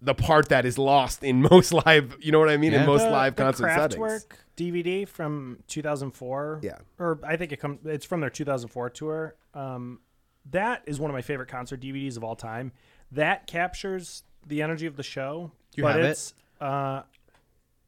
the 0.00 0.14
part 0.14 0.48
that 0.48 0.64
is 0.64 0.78
lost 0.78 1.22
in 1.22 1.42
most 1.50 1.72
live. 1.72 2.16
You 2.20 2.32
know 2.32 2.38
what 2.38 2.48
I 2.48 2.56
mean? 2.56 2.72
In 2.72 2.86
most 2.86 3.02
the, 3.02 3.10
live 3.10 3.36
the 3.36 3.42
concert 3.42 3.68
settings. 3.74 4.00
Kraftwerk 4.00 4.32
DVD 4.56 5.06
from 5.06 5.58
2004. 5.66 6.60
Yeah. 6.62 6.78
or 6.98 7.18
I 7.24 7.36
think 7.36 7.52
it 7.52 7.58
comes. 7.58 7.80
It's 7.84 8.06
from 8.06 8.20
their 8.20 8.30
2004 8.30 8.90
tour. 8.90 9.34
Um, 9.54 10.00
that 10.50 10.82
is 10.86 10.98
one 11.00 11.10
of 11.10 11.14
my 11.14 11.22
favorite 11.22 11.48
concert 11.48 11.80
DVDs 11.80 12.16
of 12.16 12.24
all 12.24 12.36
time. 12.36 12.72
That 13.12 13.46
captures 13.46 14.22
the 14.46 14.62
energy 14.62 14.86
of 14.86 14.96
the 14.96 15.02
show. 15.02 15.52
You 15.74 15.82
but 15.84 15.96
have 15.96 16.04
it? 16.04 16.32
Uh, 16.60 17.02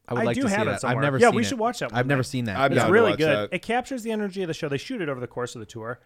I 0.07 0.13
would 0.13 0.21
I 0.21 0.23
like 0.25 0.35
do 0.35 0.41
to 0.43 0.49
see 0.49 0.55
have 0.55 0.67
it 0.67 0.81
that. 0.81 0.83
I've 0.85 0.97
never 0.99 1.17
Yeah, 1.17 1.27
seen 1.29 1.35
we 1.35 1.41
it. 1.43 1.45
should 1.45 1.59
watch 1.59 1.79
that. 1.79 1.91
One 1.91 1.99
I've 1.99 2.05
one 2.05 2.09
never 2.09 2.23
seen 2.23 2.45
that. 2.45 2.57
I'm 2.57 2.71
It's 2.73 2.85
really 2.85 3.15
good. 3.15 3.49
that. 3.51 3.55
It 3.55 3.61
captures 3.61 4.03
the 4.03 4.11
energy 4.11 4.41
of 4.43 4.47
the 4.47 4.53
show. 4.53 4.67
They 4.69 4.77
shoot 4.77 5.01
it 5.01 5.09
over 5.09 5.19
the 5.19 5.27
course 5.27 5.55
of 5.55 5.59
the 5.59 5.65
tour, 5.65 5.99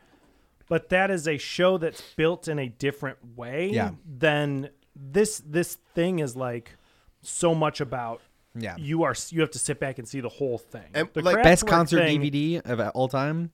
but 0.67 0.89
that 0.89 1.09
is 1.11 1.27
a 1.27 1.37
show 1.37 1.77
that's 1.77 2.01
built 2.15 2.47
in 2.47 2.59
a 2.59 2.67
different 2.67 3.17
way 3.37 3.69
Yeah. 3.73 3.91
than 4.05 4.69
this. 4.95 5.41
This 5.45 5.75
thing 5.93 6.19
is 6.19 6.35
like 6.35 6.75
so 7.21 7.55
much 7.55 7.81
about. 7.81 8.21
Yeah. 8.57 8.75
you 8.77 9.03
are. 9.03 9.13
You 9.31 9.41
have 9.41 9.51
to 9.51 9.59
sit 9.59 9.81
back 9.81 9.99
and 9.99 10.07
see 10.07 10.21
the 10.21 10.29
whole 10.29 10.57
thing. 10.57 10.85
And, 10.93 11.09
the 11.13 11.21
like, 11.21 11.43
best 11.43 11.67
concert 11.67 11.97
thing, 12.05 12.21
dvd 12.21 12.61
of 12.65 12.79
all 12.95 13.09
time 13.09 13.51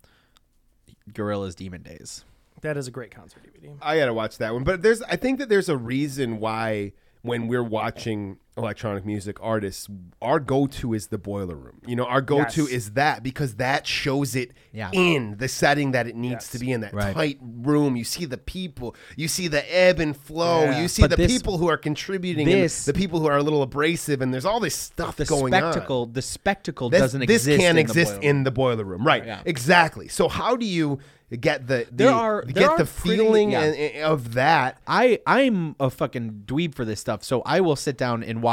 Gorillaz 1.12 1.56
demon 1.56 1.82
days 1.82 2.24
That 2.62 2.78
is 2.78 2.88
a 2.88 2.92
great 2.92 3.12
concert 3.12 3.44
DVD. 3.44 3.76
I 3.82 3.98
gotta 3.98 4.14
watch 4.14 4.38
that 4.38 4.54
one. 4.54 4.64
But 4.64 4.82
there's, 4.82 5.02
I 5.04 5.16
think 5.16 5.40
that 5.40 5.50
there's 5.50 5.70
a 5.70 5.78
reason 5.78 6.40
why 6.40 6.94
when 7.22 7.48
we're 7.48 7.64
watching 7.64 8.38
electronic 8.62 9.06
music 9.06 9.38
artists, 9.42 9.88
our 10.22 10.40
go-to 10.40 10.94
is 10.94 11.08
the 11.08 11.18
boiler 11.18 11.56
room. 11.56 11.82
You 11.86 11.96
know, 11.96 12.06
our 12.06 12.22
go-to 12.22 12.64
Yes. 12.64 12.72
is 12.72 12.92
that 12.92 13.24
because 13.24 13.56
that 13.56 13.86
shows 13.88 14.36
it 14.36 14.52
Yeah. 14.72 14.90
in 14.94 15.38
the 15.38 15.48
setting 15.48 15.92
that 15.92 16.08
it 16.08 16.16
needs 16.16 16.32
Yes. 16.34 16.50
to 16.50 16.60
be 16.60 16.72
in 16.72 16.82
that 16.82 16.94
Right. 16.94 17.14
tight 17.14 17.40
room. 17.42 17.96
You 17.96 18.04
see 18.04 18.26
the 18.26 18.38
people, 18.38 18.96
you 19.16 19.28
see 19.28 19.48
the 19.48 19.64
ebb 19.76 20.00
and 20.00 20.16
flow, 20.16 20.64
Yeah. 20.66 20.82
you 20.82 20.88
see 20.88 21.02
But 21.04 21.12
the 21.12 21.18
this- 21.18 21.32
people 21.32 21.58
who 21.58 21.68
are 21.70 21.78
contributing, 21.78 22.46
this- 22.48 22.86
the 22.86 22.94
people 22.94 23.20
who 23.20 23.28
are 23.28 23.38
a 23.38 23.44
little 23.44 23.62
abrasive, 23.64 24.22
and 24.22 24.34
there's 24.34 24.46
all 24.46 24.60
this 24.60 24.76
stuff 24.76 25.16
The 25.16 25.26
going 25.26 25.52
spectacle, 25.54 26.04
on. 26.04 26.14
the 26.14 26.22
spectacle 26.22 26.90
This, 26.90 27.00
doesn't 27.02 27.26
this 27.28 27.42
exist. 27.44 27.60
can't 27.60 27.70
in 27.72 27.76
the 27.78 27.82
exist 27.82 28.12
boiler 28.14 28.24
in 28.30 28.44
the 28.44 28.52
boiler 28.52 28.84
room, 28.84 29.06
right? 29.06 29.26
Yeah. 29.26 29.42
Exactly. 29.46 30.08
So 30.08 30.28
how 30.28 30.56
do 30.56 30.66
you 30.66 31.00
get 31.40 31.66
the, 31.68 31.86
the 31.90 31.96
There 32.04 32.10
are- 32.12 32.42
get 32.44 32.56
there 32.56 32.70
are 32.72 32.78
the 32.78 32.86
feeling 32.86 33.52
yeah. 33.52 33.62
and- 33.64 33.76
and- 33.78 34.04
of 34.04 34.34
that? 34.34 34.78
I 34.86 35.20
I'm 35.26 35.76
a 35.80 35.90
fucking 35.90 36.44
dweeb 36.46 36.76
for 36.76 36.84
this 36.84 37.00
stuff, 37.00 37.24
so 37.24 37.42
I 37.46 37.62
will 37.62 37.78
sit 37.78 37.98
down 37.98 38.22
and 38.22 38.42
watch 38.44 38.51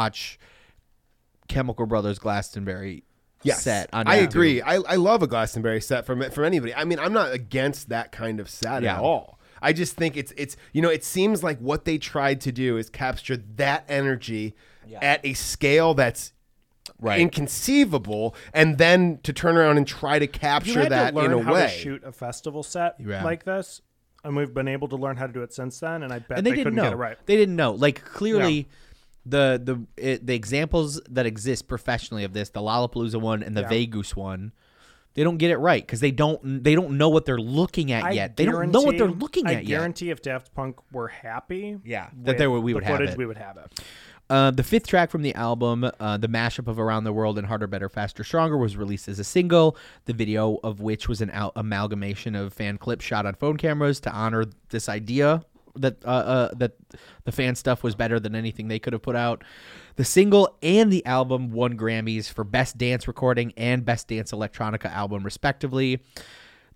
Chemical 1.49 1.87
Brothers 1.87 2.19
Glastonbury 2.19 3.05
Yes, 3.45 3.63
set 3.63 3.89
on 3.93 4.09
I 4.09 4.19
YouTube. 4.21 4.25
agree. 4.25 4.63
I, 4.63 4.75
I 4.77 4.97
love 4.97 5.23
a 5.23 5.27
Glastonbury 5.29 5.81
set 5.81 6.05
from 6.05 6.29
from 6.31 6.45
anybody. 6.45 6.75
I 6.75 6.85
mean, 6.85 6.99
I'm 6.99 7.13
not 7.13 7.33
against 7.33 7.89
that 7.89 8.11
kind 8.13 8.41
of 8.41 8.51
set 8.51 8.83
Yeah. 8.83 8.97
at 8.97 9.01
all. 9.01 9.39
I 9.63 9.73
just 9.73 9.95
think 9.97 10.17
it's 10.17 10.33
it's 10.37 10.57
you 10.73 10.83
know 10.83 10.89
it 10.91 11.05
seems 11.05 11.43
like 11.45 11.59
what 11.59 11.85
they 11.85 11.99
tried 11.99 12.41
to 12.43 12.53
do 12.53 12.77
is 12.77 12.91
capture 12.91 13.37
that 13.57 13.85
energy 13.89 14.55
at 15.01 15.25
a 15.25 15.35
scale 15.35 15.95
that's 15.95 16.33
Right. 17.01 17.21
inconceivable, 17.21 18.35
and 18.53 18.77
then 18.79 19.19
to 19.23 19.33
turn 19.33 19.57
around 19.57 19.77
and 19.77 19.87
try 19.87 20.19
to 20.19 20.25
You 20.25 20.31
capture 20.33 20.81
had 20.83 20.91
that 20.91 21.11
to 21.11 21.17
learn 21.17 21.33
in 21.33 21.39
a 21.39 21.43
how 21.43 21.55
way. 21.55 21.63
to 21.65 21.69
shoot 21.69 22.03
a 22.03 22.11
festival 22.11 22.63
set 22.65 22.97
Yeah. 22.99 23.23
like 23.23 23.45
this, 23.45 23.83
and 24.25 24.35
we've 24.35 24.53
been 24.53 24.67
able 24.67 24.89
to 24.89 24.97
learn 24.97 25.17
how 25.17 25.27
to 25.29 25.33
do 25.33 25.43
it 25.43 25.53
since 25.53 25.79
then. 25.79 26.03
And 26.03 26.13
I 26.13 26.19
bet 26.19 26.39
and 26.39 26.47
they, 26.47 26.51
they, 26.51 26.57
didn't 26.57 26.65
couldn't 26.65 26.77
know. 26.77 26.83
get 26.85 26.93
it 26.95 26.97
right. 26.97 27.17
They 27.27 27.37
didn't 27.37 27.55
know. 27.57 27.73
Like 27.73 28.05
clearly, 28.05 28.69
the 29.29 29.61
the 29.63 30.03
it, 30.03 30.27
the 30.27 30.35
examples 30.35 31.01
that 31.11 31.27
exist 31.27 31.69
professionally 31.69 32.25
of 32.25 32.33
this, 32.33 32.51
the 32.51 32.61
Lollapalooza 32.61 33.21
one 33.21 33.43
and 33.43 33.57
the 33.57 33.63
Yeah. 33.63 33.69
Vegas 33.69 34.17
one, 34.17 34.53
they 35.15 35.23
don't 35.25 35.39
get 35.39 35.51
it 35.51 35.57
right 35.59 35.85
because 35.85 36.01
they 36.01 36.11
don't 36.11 36.65
they 36.65 36.75
don't 36.75 36.97
know 36.97 37.09
what 37.09 37.25
they're 37.27 37.39
looking 37.39 37.93
at 37.93 38.05
I 38.05 38.11
yet. 38.13 38.37
They 38.37 38.45
don't 38.45 38.71
know 38.71 38.83
what 38.83 38.99
they're 38.99 39.09
looking 39.09 39.47
I 39.47 39.55
at 39.55 39.65
yet. 39.65 39.77
I 39.77 39.79
guarantee 39.81 40.11
if 40.11 40.23
Daft 40.23 40.55
Punk 40.55 40.77
were 40.93 41.09
happy, 41.09 41.79
Yeah, 41.85 42.09
that 42.23 42.39
they 42.39 42.47
were- 42.47 42.61
we 42.61 42.75
would 42.75 42.83
the 42.83 42.87
have 42.89 42.97
footage, 42.99 43.11
it. 43.13 43.19
we 43.19 43.27
would 43.27 43.39
have 43.39 43.57
it. 43.57 43.81
Uh, 44.31 44.51
the 44.51 44.63
fifth 44.63 44.87
track 44.87 45.11
from 45.11 45.23
the 45.23 45.35
album, 45.35 45.91
uh, 45.99 46.19
the 46.19 46.29
mashup 46.29 46.69
of 46.69 46.79
Around 46.79 47.05
the 47.05 47.13
World 47.15 47.39
and 47.39 47.47
Harder, 47.47 47.67
Better, 47.67 47.89
Faster, 47.89 48.23
Stronger, 48.23 48.59
was 48.59 48.77
released 48.77 49.09
as 49.09 49.19
a 49.19 49.25
single, 49.25 49.75
the 50.05 50.13
video 50.13 50.59
of 50.63 50.81
which 50.83 51.09
was 51.09 51.23
an 51.23 51.31
al- 51.31 51.53
amalgamation 51.57 52.35
of 52.35 52.53
fan 52.53 52.77
clips 52.77 53.07
shot 53.07 53.25
on 53.25 53.33
phone 53.35 53.57
cameras 53.57 54.01
to 54.01 54.13
honor 54.13 54.45
this 54.69 54.87
idea 54.87 55.43
that 55.77 56.05
uh, 56.05 56.09
uh, 56.09 56.55
that 56.55 56.73
the 57.25 57.33
fan 57.33 57.55
stuff 57.55 57.83
was 57.83 57.95
better 57.95 58.21
than 58.21 58.35
anything 58.35 58.69
they 58.69 58.79
could 58.79 58.93
have 58.93 59.03
put 59.03 59.17
out. 59.17 59.45
The 59.97 60.05
single 60.05 60.57
and 60.63 60.93
the 60.93 61.05
album 61.07 61.51
won 61.51 61.77
Grammys 61.77 62.31
for 62.31 62.45
Best 62.45 62.79
Dance 62.79 63.09
Recording 63.09 63.53
and 63.57 63.85
Best 63.85 64.09
Dance 64.09 64.33
Electronica 64.33 64.87
Album, 64.87 65.25
respectively. 65.25 66.03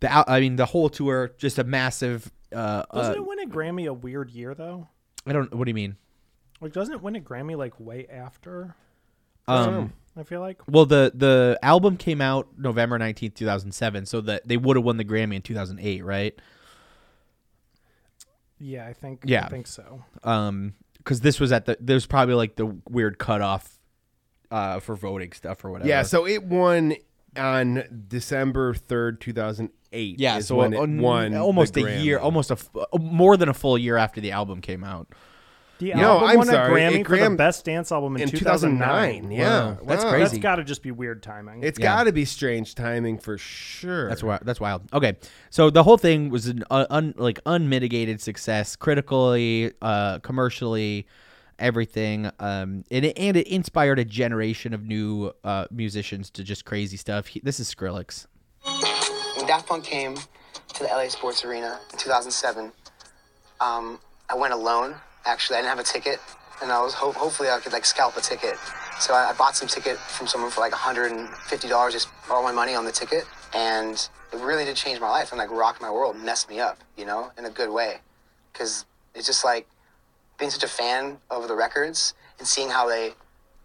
The 0.01 0.31
I 0.31 0.41
mean, 0.41 0.57
the 0.57 0.67
whole 0.67 0.89
tour 0.89 1.33
just 1.39 1.59
a 1.59 1.65
massive. 1.65 2.31
Uh, 2.53 2.83
Doesn't 2.93 3.13
uh, 3.13 3.23
it 3.23 3.27
win 3.27 3.41
a 3.41 3.47
Grammy 3.47 3.87
a 3.87 3.93
weird 3.93 4.31
year 4.31 4.55
though? 4.55 4.89
I 5.27 5.33
don't. 5.33 5.55
What 5.55 5.65
do 5.65 5.71
you 5.71 5.75
mean? 5.75 5.97
Like, 6.61 6.73
doesn't 6.73 6.95
it 6.95 7.03
win 7.03 7.17
a 7.17 7.21
Grammy 7.21 7.57
like 7.57 7.79
way 7.79 8.07
after? 8.07 8.75
Um, 9.49 9.93
I 10.17 10.23
feel 10.23 10.41
like. 10.41 10.61
Well, 10.69 10.87
the 10.87 11.13
the 11.15 11.59
album 11.63 11.97
came 11.97 12.21
out 12.21 12.49
November 12.59 12.99
nineteenth, 12.99 13.35
two 13.35 13.47
thousand 13.47 13.73
seven. 13.73 14.07
So 14.07 14.21
that 14.23 14.47
they 14.47 14.57
would 14.57 14.77
have 14.77 14.85
won 14.85 14.97
the 14.97 15.05
Grammy 15.05 15.37
in 15.37 15.43
two 15.43 15.55
thousand 15.55 15.81
eight, 15.81 16.05
right? 16.05 16.35
Yeah, 18.63 18.87
I 18.87 18.93
think. 18.93 19.23
Yeah, 19.27 19.45
I 19.47 19.49
think 19.49 19.67
so. 19.67 20.05
Um, 20.23 20.75
because 20.99 21.21
this 21.21 21.41
was 21.41 21.51
at 21.51 21.67
the 21.67 21.77
there's 21.81 22.07
probably 22.07 22.35
like 22.35 22.55
the 22.55 22.67
weird 22.89 23.19
cutoff, 23.19 23.79
uh, 24.53 24.79
for 24.79 24.95
voting 24.95 25.33
stuff 25.33 25.65
or 25.65 25.71
whatever. 25.73 25.89
Yeah, 25.89 26.03
so 26.03 26.27
it 26.27 26.45
won 26.45 26.95
on 27.37 28.05
December 28.09 28.75
third, 28.75 29.21
two 29.21 29.33
thousand 29.33 29.71
eight. 29.93 30.21
yeah, 30.21 30.39
is 30.39 30.47
so 30.47 30.57
when 30.57 30.73
it 30.75 30.77
a- 30.77 31.03
won 31.03 31.35
almost 31.35 31.77
a 31.77 32.01
year, 32.01 32.19
almost 32.21 32.51
a 32.51 32.55
f- 32.55 32.71
more 33.01 33.37
than 33.37 33.49
a 33.49 33.55
full 33.55 33.77
year 33.77 33.97
after 33.97 34.21
the 34.21 34.31
album 34.31 34.61
came 34.61 34.85
out. 34.85 35.09
The 35.83 35.95
No, 35.95 36.13
album 36.13 36.29
I'm 36.29 36.37
won 36.39 36.47
sorry, 36.47 36.85
a 36.85 36.91
Grammy 36.91 37.01
it 37.01 37.05
for 37.07 37.17
Gram- 37.17 37.33
the 37.33 37.37
best 37.39 37.65
dance 37.65 37.91
album 37.91 38.15
in, 38.17 38.23
in 38.23 38.29
2009. 38.31 38.79
2009, 39.23 39.33
yeah. 39.33 39.65
Wow, 39.73 39.79
that's 39.85 40.05
Wow. 40.05 40.11
crazy. 40.11 40.25
That's 40.25 40.39
got 40.39 40.57
to 40.57 40.65
just 40.65 40.81
be 40.83 40.93
weird 40.93 41.23
timing. 41.25 41.65
It's 41.65 41.79
Yeah. 41.79 41.87
got 41.97 42.05
to 42.05 42.13
be 42.13 42.25
strange 42.25 42.77
timing 42.77 43.19
for 43.19 43.37
sure. 43.37 44.09
That's 44.09 44.23
wild. 44.23 44.43
That's 44.45 44.61
wild. 44.61 44.83
Okay, 44.93 45.17
so 45.51 45.71
the 45.71 45.83
whole 45.83 45.99
thing 45.99 46.31
was 46.31 46.47
an 46.47 46.63
uh, 46.71 46.87
un, 46.89 47.15
like 47.17 47.41
unmitigated 47.47 48.21
success, 48.21 48.77
critically, 48.77 49.73
uh, 49.83 50.21
commercially, 50.21 51.07
everything. 51.59 52.27
Um, 52.39 52.85
and 52.93 53.05
it, 53.05 53.19
and 53.19 53.37
it 53.37 53.49
inspired 53.49 53.99
a 53.99 54.05
generation 54.05 54.75
of 54.75 54.87
new 54.87 55.33
uh, 55.43 55.67
musicians 55.73 56.31
to 56.31 56.45
just 56.45 56.65
crazy 56.65 56.97
stuff. 56.97 57.27
He, 57.27 57.41
this 57.41 57.59
is 57.59 57.75
Skrillex. 57.75 58.27
When 59.37 59.47
Daft 59.49 59.67
Punk 59.69 59.83
came 59.83 60.15
to 60.17 60.79
the 60.83 60.87
LA 60.89 61.09
Sports 61.09 61.45
Arena 61.45 61.81
in 61.93 61.99
2007, 61.99 62.71
um, 63.61 63.99
I 64.31 64.37
went 64.37 64.53
alone. 64.55 64.95
Actually, 65.25 65.57
I 65.57 65.61
didn't 65.61 65.71
have 65.71 65.79
a 65.79 65.85
ticket, 65.85 66.21
and 66.63 66.73
I 66.73 66.81
was 66.83 66.95
ho- 66.95 67.13
hopefully 67.13 67.49
I 67.49 67.59
could 67.61 67.73
like 67.73 67.85
scalp 67.85 68.17
a 68.17 68.21
ticket. 68.21 68.57
So 68.99 69.15
I, 69.15 69.31
I 69.31 69.33
bought 69.35 69.57
some 69.57 69.69
ticket 69.69 69.99
from 69.99 70.27
someone 70.27 70.51
for 70.51 70.61
like 70.61 70.73
150 70.73 71.69
dollars, 71.69 71.93
just 71.93 72.09
all 72.31 72.43
my 72.43 72.53
money 72.53 72.75
on 72.75 72.85
the 72.85 72.93
ticket, 72.93 73.25
and 73.55 73.95
it 74.33 74.39
really 74.39 74.65
did 74.65 74.77
change 74.77 75.01
my 75.01 75.11
life 75.11 75.31
and 75.31 75.39
like 75.39 75.51
rocked 75.51 75.81
my 75.81 75.91
world, 75.91 76.17
messed 76.17 76.49
me 76.49 76.61
up, 76.61 76.79
you 76.97 77.05
know, 77.05 77.31
in 77.39 77.45
a 77.45 77.51
good 77.51 77.71
way, 77.71 77.99
because 78.53 78.85
it's 79.15 79.27
just 79.27 79.45
like 79.45 79.67
being 80.39 80.51
such 80.51 80.63
a 80.65 80.69
fan 80.69 81.19
of 81.31 81.49
the 81.49 81.55
records 81.55 82.15
and 82.39 82.49
seeing 82.49 82.71
how 82.71 82.89
they, 82.89 83.13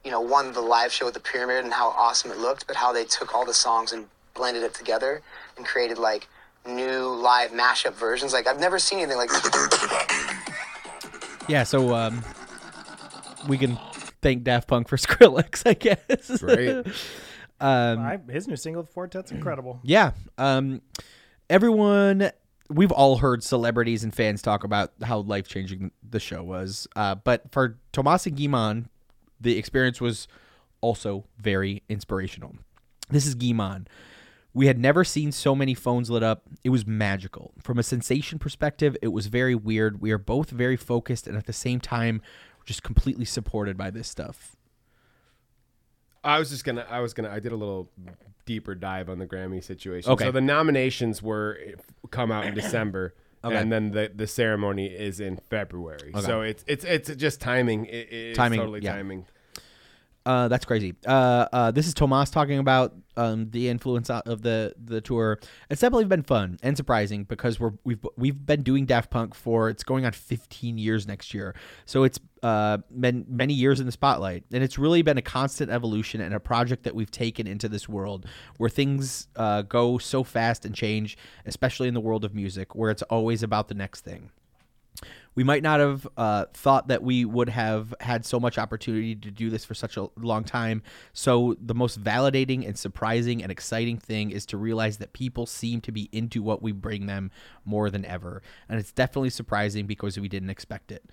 you 0.04 0.12
know, 0.12 0.22
won 0.22 0.52
the 0.54 0.62
live 0.62 0.92
show 0.92 1.08
at 1.08 1.14
the 1.14 1.20
Pyramid 1.20 1.64
and 1.64 1.74
how 1.74 1.90
awesome 1.90 2.32
it 2.32 2.38
looked, 2.38 2.68
but 2.68 2.76
how 2.76 2.92
they 2.92 3.06
took 3.06 3.34
all 3.34 3.46
the 3.46 3.54
songs 3.54 3.94
and 3.94 4.06
blended 4.36 4.62
it 4.62 4.74
together 4.74 5.22
and 5.56 5.66
created 5.66 5.98
like 5.98 6.28
new 6.68 7.08
live 7.08 7.52
mashup 7.52 7.94
versions. 7.94 8.34
Like 8.34 8.46
I've 8.48 8.60
never 8.60 8.78
seen 8.78 9.00
anything 9.00 9.18
like 9.18 9.30
Yeah, 11.48 11.64
so 11.64 11.96
um, 11.96 12.24
we 13.48 13.58
can 13.58 13.78
thank 14.22 14.44
Daft 14.44 14.68
Punk 14.68 14.88
for 14.88 14.98
Skrillex, 14.98 15.64
I 15.66 15.74
guess. 15.74 16.42
Great. 16.42 16.70
um, 17.62 18.00
I, 18.00 18.20
his 18.30 18.48
new 18.48 18.56
single, 18.56 18.84
Four 18.84 19.08
Tet's 19.08 19.32
incredible. 19.32 19.80
Yeah. 19.84 20.12
Um, 20.38 20.82
everyone, 21.50 22.32
we've 22.70 22.92
all 22.92 23.18
heard 23.18 23.44
celebrities 23.44 24.04
and 24.04 24.14
fans 24.14 24.42
talk 24.42 24.64
about 24.64 24.92
how 25.02 25.20
life 25.20 25.48
changing 25.48 25.92
the 26.08 26.20
show 26.20 26.44
was. 26.44 26.88
Uh, 26.96 27.16
but 27.16 27.52
for 27.52 27.78
Thomas 27.94 28.26
and 28.26 28.38
Guy-Man, 28.38 28.90
the 29.40 29.58
experience 29.58 30.02
was 30.02 30.28
also 30.82 31.26
very 31.38 31.84
inspirational. 31.88 32.56
This 33.10 33.26
is 33.26 33.36
Guy-Man. 33.36 33.88
We 34.58 34.66
had 34.66 34.80
never 34.80 35.04
seen 35.04 35.32
so 35.32 35.54
many 35.54 35.76
phones 35.76 36.10
lit 36.10 36.24
up. 36.24 36.42
It 36.64 36.72
was 36.72 36.84
magical. 36.88 37.54
From 37.62 37.78
a 37.78 37.84
sensation 37.84 38.40
perspective, 38.40 38.98
it 39.04 39.10
was 39.10 39.28
very 39.28 39.54
weird. 39.54 40.02
We 40.02 40.10
are 40.10 40.18
both 40.18 40.50
very 40.50 40.76
focused 40.76 41.28
and 41.28 41.38
at 41.38 41.46
the 41.46 41.54
same 41.54 41.80
time, 41.80 42.24
just 42.66 42.82
completely 42.82 43.24
supported 43.24 43.78
by 43.78 43.92
this 43.92 44.08
stuff. 44.08 44.56
I 46.24 46.40
was 46.40 46.50
just 46.50 46.66
gonna. 46.66 46.88
I 46.90 47.02
was 47.02 47.14
gonna. 47.14 47.30
I 47.30 47.40
did 47.40 47.52
a 47.52 47.56
little 47.56 47.92
deeper 48.48 48.74
dive 48.74 49.10
on 49.12 49.20
the 49.20 49.28
Grammy 49.28 49.64
situation. 49.64 50.12
Okay. 50.14 50.26
So 50.26 50.32
the 50.32 50.42
nominations 50.42 51.22
were 51.22 51.60
eh, 51.64 51.72
come 52.10 52.32
out 52.32 52.48
in 52.48 52.56
December, 52.56 53.14
Okay. 53.44 53.56
and 53.56 53.72
then 53.72 53.92
the 53.92 54.12
the 54.14 54.26
ceremony 54.26 54.88
is 54.88 55.20
in 55.20 55.38
February. 55.52 56.14
Okay. 56.16 56.26
So 56.26 56.42
it's 56.42 56.66
it's 56.66 56.84
it's 56.84 57.16
just 57.16 57.40
timing. 57.40 57.86
It, 57.86 58.12
it's 58.12 58.38
Timing, 58.38 58.60
Totally 58.60 58.82
yeah. 58.82 58.96
timing. 58.96 59.28
Uh, 60.28 60.50
that's 60.50 60.66
crazy. 60.66 60.94
Uh, 61.06 61.48
uh, 61.54 61.72
this 61.72 61.88
is 61.88 61.94
Thomas 61.94 62.30
talking 62.30 62.60
about 62.60 62.94
um, 63.16 63.50
the 63.52 63.70
influence 63.70 64.10
of 64.10 64.42
the 64.42 64.74
the 64.78 65.00
tour. 65.00 65.40
It's 65.70 65.80
definitely 65.80 66.04
been 66.04 66.24
fun 66.24 66.60
and 66.62 66.76
surprising 66.76 67.24
because 67.24 67.62
we're 67.62 67.72
we've 67.86 68.06
we've 68.18 68.46
been 68.46 68.62
doing 68.62 68.86
Daft 68.86 69.10
Punk 69.10 69.34
for 69.34 69.70
it's 69.70 69.86
going 69.86 70.06
on 70.06 70.12
15 70.12 70.78
years 70.78 71.08
next 71.08 71.34
year. 71.34 71.56
So 71.86 72.04
it's 72.04 72.20
uh, 72.44 72.80
been 72.92 73.26
many 73.30 73.54
years 73.54 73.80
in 73.80 73.86
the 73.86 73.92
spotlight, 73.94 74.44
and 74.52 74.62
it's 74.62 74.78
really 74.78 75.02
been 75.02 75.18
a 75.18 75.22
constant 75.22 75.72
evolution 75.72 76.20
and 76.20 76.36
a 76.36 76.42
project 76.42 76.84
that 76.84 76.94
we've 76.94 77.10
taken 77.10 77.48
into 77.48 77.70
this 77.70 77.88
world 77.88 78.26
where 78.58 78.70
things 78.70 79.30
uh, 79.38 79.62
go 79.62 79.98
so 79.98 80.26
fast 80.26 80.66
and 80.66 80.76
change, 80.76 81.18
especially 81.46 81.88
in 81.88 81.94
the 81.94 82.02
world 82.02 82.26
of 82.26 82.36
music, 82.36 82.76
where 82.76 82.92
it's 82.92 83.04
always 83.04 83.44
about 83.44 83.70
the 83.70 83.76
next 83.76 84.02
thing 84.02 84.30
we 85.36 85.44
might 85.44 85.62
not 85.62 85.80
have 85.80 86.08
uh, 86.18 86.46
thought 86.54 86.88
that 86.88 87.04
we 87.04 87.24
would 87.24 87.50
have 87.50 87.94
had 88.00 88.26
so 88.26 88.40
much 88.40 88.58
opportunity 88.58 89.16
to 89.16 89.30
do 89.30 89.52
this 89.52 89.64
for 89.64 89.76
such 89.76 89.96
a 89.96 90.10
long 90.18 90.44
time. 90.44 90.82
So, 91.14 91.56
the 91.62 91.76
most 91.76 92.04
validating 92.04 92.66
and 92.66 92.78
surprising 92.78 93.44
and 93.44 93.52
exciting 93.52 94.00
thing 94.00 94.32
is 94.32 94.48
to 94.48 94.58
realize 94.58 94.98
that 94.98 95.14
people 95.14 95.46
seem 95.46 95.80
to 95.82 95.92
be 95.92 96.10
into 96.12 96.42
what 96.42 96.64
we 96.64 96.72
bring 96.72 97.06
them 97.06 97.30
more 97.66 97.92
than 97.92 98.04
ever. 98.04 98.42
And 98.68 98.80
it's 98.80 98.92
definitely 98.92 99.30
surprising 99.30 99.86
because 99.86 100.20
we 100.20 100.28
didn't 100.28 100.50
expect 100.50 100.92
it. 100.92 101.06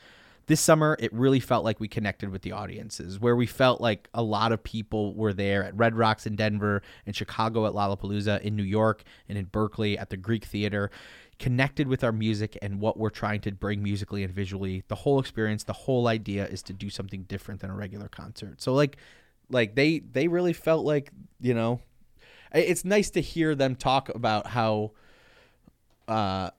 This 0.46 0.60
summer, 0.60 0.94
it 1.00 1.10
really 1.14 1.40
felt 1.40 1.64
like 1.64 1.80
we 1.80 1.88
connected 1.88 2.28
with 2.28 2.42
the 2.42 2.52
audiences, 2.52 3.18
where 3.18 3.34
we 3.34 3.46
felt 3.46 3.80
like 3.80 4.08
a 4.12 4.22
lot 4.22 4.52
of 4.52 4.62
people 4.62 5.14
were 5.14 5.32
there 5.32 5.64
at 5.64 5.74
Red 5.74 5.94
Rocks 5.94 6.26
in 6.26 6.36
Denver, 6.36 6.82
in 7.06 7.14
Chicago 7.14 7.66
at 7.66 7.72
Lollapalooza, 7.72 8.42
in 8.42 8.54
New 8.54 8.62
York, 8.62 9.04
and 9.26 9.38
in 9.38 9.46
Berkeley 9.46 9.96
at 9.96 10.10
the 10.10 10.18
Greek 10.18 10.44
Theater. 10.44 10.90
Connected 11.38 11.88
with 11.88 12.04
our 12.04 12.12
music 12.12 12.56
and 12.62 12.80
what 12.80 12.96
we're 12.96 13.10
trying 13.10 13.40
to 13.40 13.52
bring 13.52 13.82
musically 13.82 14.22
and 14.22 14.32
visually. 14.32 14.84
The 14.88 14.94
whole 14.94 15.18
experience, 15.18 15.64
the 15.64 15.72
whole 15.72 16.06
idea 16.08 16.46
is 16.46 16.62
to 16.64 16.72
do 16.72 16.90
something 16.90 17.24
different 17.24 17.60
than 17.60 17.70
a 17.70 17.74
regular 17.74 18.08
concert. 18.08 18.60
So 18.62 18.72
like 18.72 18.96
like 19.50 19.74
they 19.74 19.98
they 19.98 20.28
really 20.28 20.52
felt 20.52 20.84
like, 20.84 21.10
you 21.40 21.54
know, 21.54 21.80
it's 22.52 22.84
nice 22.84 23.10
to 23.10 23.20
hear 23.20 23.54
them 23.54 23.74
talk 23.74 24.08
about 24.08 24.46
how 24.48 24.92
uh 26.06 26.50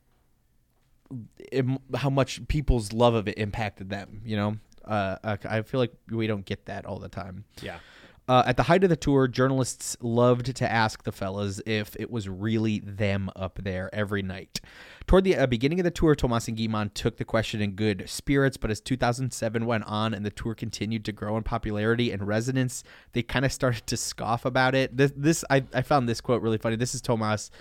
how 1.95 2.09
much 2.09 2.47
people's 2.47 2.91
love 2.91 3.13
of 3.13 3.27
it 3.27 3.37
impacted 3.37 3.89
them, 3.89 4.21
you 4.25 4.35
know? 4.35 4.57
Uh, 4.83 5.37
I 5.43 5.61
feel 5.63 5.79
like 5.79 5.93
we 6.11 6.27
don't 6.27 6.45
get 6.45 6.65
that 6.65 6.85
all 6.85 6.99
the 6.99 7.09
time. 7.09 7.45
Yeah. 7.61 7.79
Uh, 8.27 8.43
at 8.47 8.57
the 8.57 8.63
height 8.63 8.83
of 8.83 8.89
the 8.89 8.95
tour, 8.95 9.27
journalists 9.27 9.95
loved 10.01 10.55
to 10.55 10.71
ask 10.71 11.03
the 11.03 11.11
fellas 11.11 11.61
if 11.65 11.95
it 11.99 12.09
was 12.09 12.27
really 12.27 12.79
them 12.79 13.29
up 13.35 13.59
there 13.61 13.93
every 13.93 14.23
night. 14.23 14.59
Toward 15.05 15.25
the 15.25 15.37
uh, 15.37 15.45
beginning 15.45 15.79
of 15.79 15.83
the 15.83 15.91
tour, 15.91 16.15
Thomas 16.15 16.47
and 16.47 16.57
Guy-Man 16.57 16.89
took 16.95 17.17
the 17.17 17.25
question 17.25 17.61
in 17.61 17.73
good 17.73 18.05
spirits, 18.07 18.57
but 18.57 18.71
as 18.71 18.81
2007 18.81 19.65
went 19.67 19.83
on 19.83 20.15
and 20.15 20.25
the 20.25 20.31
tour 20.31 20.55
continued 20.55 21.05
to 21.05 21.11
grow 21.11 21.37
in 21.37 21.43
popularity 21.43 22.11
and 22.11 22.27
resonance, 22.27 22.83
they 23.13 23.21
kind 23.21 23.45
of 23.45 23.53
started 23.53 23.85
to 23.85 23.97
scoff 23.97 24.43
about 24.43 24.73
it. 24.73 24.97
This, 24.97 25.13
this 25.15 25.45
I, 25.51 25.63
I 25.71 25.83
found 25.83 26.09
this 26.09 26.21
quote 26.21 26.41
really 26.41 26.57
funny. 26.57 26.77
This 26.77 26.95
is 26.95 27.01
Thomas. 27.01 27.51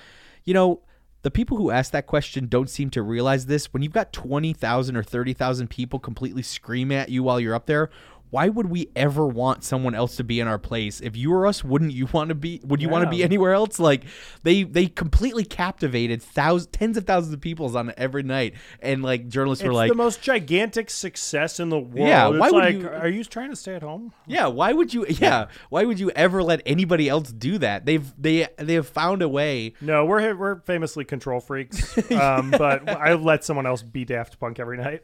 You 0.44 0.54
know, 0.54 0.80
the 1.20 1.30
people 1.30 1.58
who 1.58 1.70
ask 1.70 1.92
that 1.92 2.06
question 2.06 2.48
don't 2.48 2.70
seem 2.70 2.88
to 2.90 3.02
realize 3.02 3.46
this. 3.46 3.72
When 3.72 3.82
you've 3.82 3.92
got 3.92 4.14
20,000 4.14 4.96
or 4.96 5.02
30,000 5.02 5.68
people 5.68 5.98
completely 5.98 6.42
scream 6.42 6.90
at 6.90 7.10
you 7.10 7.22
while 7.22 7.40
you're 7.40 7.54
up 7.54 7.66
there, 7.66 7.90
why 8.34 8.48
would 8.48 8.66
we 8.66 8.90
ever 8.96 9.24
want 9.24 9.62
someone 9.62 9.94
else 9.94 10.16
to 10.16 10.24
be 10.24 10.40
in 10.40 10.48
our 10.48 10.58
place? 10.58 11.00
If 11.00 11.16
you 11.16 11.30
were 11.30 11.46
us, 11.46 11.62
wouldn't 11.62 11.92
you 11.92 12.06
want 12.12 12.30
to 12.30 12.34
be 12.34 12.60
would 12.64 12.82
you 12.82 12.88
want 12.88 13.04
to 13.04 13.10
be 13.10 13.22
anywhere 13.22 13.52
else? 13.54 13.78
Like 13.78 14.06
they 14.42 14.64
they 14.64 14.86
completely 14.86 15.44
captivated 15.44 16.20
thousands 16.20 16.72
tens 16.72 16.96
of 16.96 17.06
thousands 17.06 17.32
of 17.32 17.40
people 17.40 17.76
on 17.76 17.92
every 17.96 18.24
night 18.24 18.54
and 18.80 19.04
like 19.04 19.28
journalists 19.28 19.62
It's 19.62 19.68
were 19.68 19.72
like 19.72 19.88
the 19.88 19.94
most 19.94 20.20
gigantic 20.20 20.90
success 20.90 21.60
in 21.60 21.68
the 21.68 21.78
world. 21.78 22.08
Yeah, 22.08 22.26
why 22.26 22.46
It's 22.46 22.52
would 22.54 22.64
like, 22.64 22.74
you- 22.74 22.88
Are 22.88 23.08
you 23.08 23.22
trying 23.22 23.50
to 23.50 23.56
stay 23.56 23.76
at 23.76 23.82
home? 23.82 24.12
Yeah, 24.26 24.48
why 24.48 24.72
would 24.72 24.92
you 24.92 25.06
yeah, 25.08 25.46
why 25.70 25.84
would 25.84 26.00
you 26.00 26.10
ever 26.10 26.42
let 26.42 26.60
anybody 26.66 27.08
else 27.08 27.30
do 27.30 27.58
that? 27.58 27.86
They've 27.86 28.12
they 28.18 28.48
they 28.58 28.74
have 28.74 28.88
found 28.88 29.22
a 29.22 29.28
way 29.28 29.74
No, 29.80 30.04
we're 30.06 30.34
we're 30.34 30.56
famously 30.62 31.04
control 31.04 31.38
freaks. 31.38 31.96
Um, 32.24 32.50
but 32.50 32.88
I 32.88 33.14
let 33.14 33.44
someone 33.44 33.66
else 33.66 33.82
be 33.82 34.04
Daft 34.04 34.40
Punk 34.40 34.58
every 34.58 34.76
night. 34.76 35.02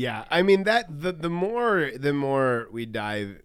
Yeah, 0.00 0.24
I 0.30 0.42
mean 0.42 0.64
that 0.64 0.84
the 1.02 1.12
the 1.12 1.30
more 1.30 1.90
the 1.96 2.12
more 2.12 2.68
we 2.72 2.86
dive 2.86 3.42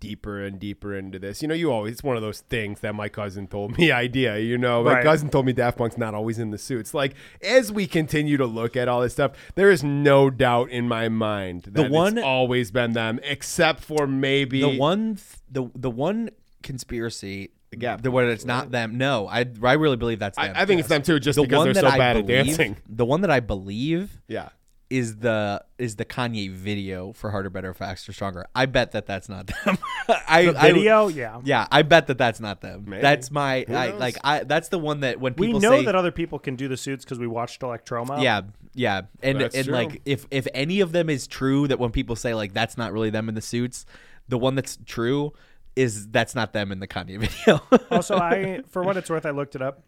deeper 0.00 0.44
and 0.44 0.60
deeper 0.60 0.94
into 0.94 1.18
this, 1.18 1.40
you 1.42 1.48
know, 1.48 1.54
you 1.54 1.72
always 1.72 1.92
it's 1.94 2.02
one 2.02 2.16
of 2.16 2.22
those 2.22 2.40
things 2.40 2.80
that 2.80 2.94
my 2.94 3.08
cousin 3.08 3.46
told 3.46 3.68
me 3.78 3.90
idea. 3.90 4.38
You 4.38 4.58
know, 4.58 4.84
my 4.84 4.94
Right. 4.94 5.04
cousin 5.04 5.28
told 5.30 5.46
me 5.46 5.52
Daft 5.52 5.78
Punk's 5.78 5.96
not 5.98 6.14
always 6.14 6.38
in 6.38 6.50
the 6.50 6.58
suits. 6.58 6.92
Like 6.94 7.14
as 7.42 7.72
we 7.72 7.86
continue 7.86 8.36
to 8.36 8.46
look 8.46 8.76
at 8.76 8.86
all 8.88 9.00
this 9.00 9.14
stuff, 9.14 9.32
there 9.54 9.70
is 9.70 9.82
no 9.82 10.28
doubt 10.30 10.70
in 10.70 10.86
my 10.88 11.08
mind 11.08 11.62
that 11.62 11.74
The 11.74 11.88
one- 11.88 12.18
it's 12.18 12.24
always 12.24 12.70
been 12.70 12.92
them, 12.92 13.18
except 13.24 13.80
for 13.82 14.06
maybe 14.06 14.60
the 14.60 14.76
one 14.78 15.16
th- 15.16 15.40
the 15.50 15.70
the 15.74 15.90
one 15.90 16.30
conspiracy 16.62 17.50
yeah 17.76 17.96
the 17.96 18.10
one 18.10 18.24
it's 18.26 18.44
not 18.46 18.70
them 18.70 18.96
no 18.96 19.26
i 19.28 19.44
i 19.62 19.72
really 19.74 19.96
believe 19.96 20.18
that's 20.18 20.38
them 20.38 20.52
I 20.56 20.64
think 20.64 20.80
it's 20.80 20.88
them 20.88 21.02
too, 21.02 21.18
just 21.20 21.36
The 21.36 21.42
because 21.42 21.64
they're 21.64 21.74
so 21.82 21.86
I 21.86 21.98
bad 21.98 22.16
at 22.16 22.26
dancing. 22.26 22.76
the 22.88 23.04
one 23.04 23.20
that 23.22 23.30
i 23.30 23.40
believe 23.40 24.20
Yeah. 24.26 24.48
Is 24.90 25.16
the 25.18 25.62
is 25.78 25.96
the 25.96 26.04
kanye 26.04 26.50
video 26.50 27.12
for 27.12 27.30
harder 27.30 27.50
better 27.50 27.74
faster 27.74 28.10
stronger 28.10 28.46
i 28.54 28.64
bet 28.64 28.92
that 28.92 29.04
that's 29.04 29.28
not 29.28 29.46
them 29.46 29.76
i 30.26 30.46
The 30.46 30.58
I- 30.58 30.72
video? 30.72 31.08
Yeah. 31.08 31.40
yeah 31.44 31.66
i 31.70 31.82
bet 31.82 32.06
that 32.06 32.16
that's 32.16 32.40
not 32.40 32.62
them 32.62 32.84
Maybe. 32.86 33.02
that's 33.02 33.30
my 33.30 33.66
I, 33.68 33.90
like 33.90 34.16
i 34.24 34.44
that's 34.44 34.70
the 34.70 34.78
one 34.78 35.00
that 35.00 35.20
when 35.20 35.34
We 35.36 35.52
know 35.52 35.58
say 35.60 35.84
that 35.84 35.94
other 35.94 36.10
people 36.10 36.38
can 36.38 36.56
do 36.56 36.68
the 36.68 36.76
suits 36.78 37.04
because 37.04 37.18
we 37.18 37.26
watched 37.26 37.60
Electroma. 37.60 38.22
yeah, 38.22 38.42
yeah, 38.74 39.02
and 39.22 39.40
That's 39.40 39.54
and 39.56 39.66
true. 39.66 39.74
like 39.74 40.00
if 40.06 40.26
if 40.30 40.46
any 40.54 40.80
of 40.80 40.92
them 40.92 41.10
is 41.10 41.26
true, 41.26 41.66
that 41.68 41.78
when 41.78 41.90
people 41.90 42.16
say 42.16 42.32
like 42.34 42.54
that's 42.54 42.78
not 42.78 42.92
really 42.92 43.10
them 43.10 43.28
in 43.28 43.34
the 43.34 43.40
suits, 43.42 43.84
the 44.28 44.38
one 44.38 44.54
that's 44.54 44.78
true 44.86 45.32
is 45.76 46.08
that's 46.08 46.34
not 46.34 46.52
them 46.52 46.70
in 46.72 46.78
the 46.80 46.86
Kanye 46.88 47.18
video. 47.26 47.60
also, 47.90 48.16
I 48.16 48.60
for 48.68 48.82
what 48.82 48.96
it's 48.96 49.10
worth, 49.10 49.26
I 49.26 49.30
looked 49.30 49.54
it 49.56 49.62
up. 49.62 49.82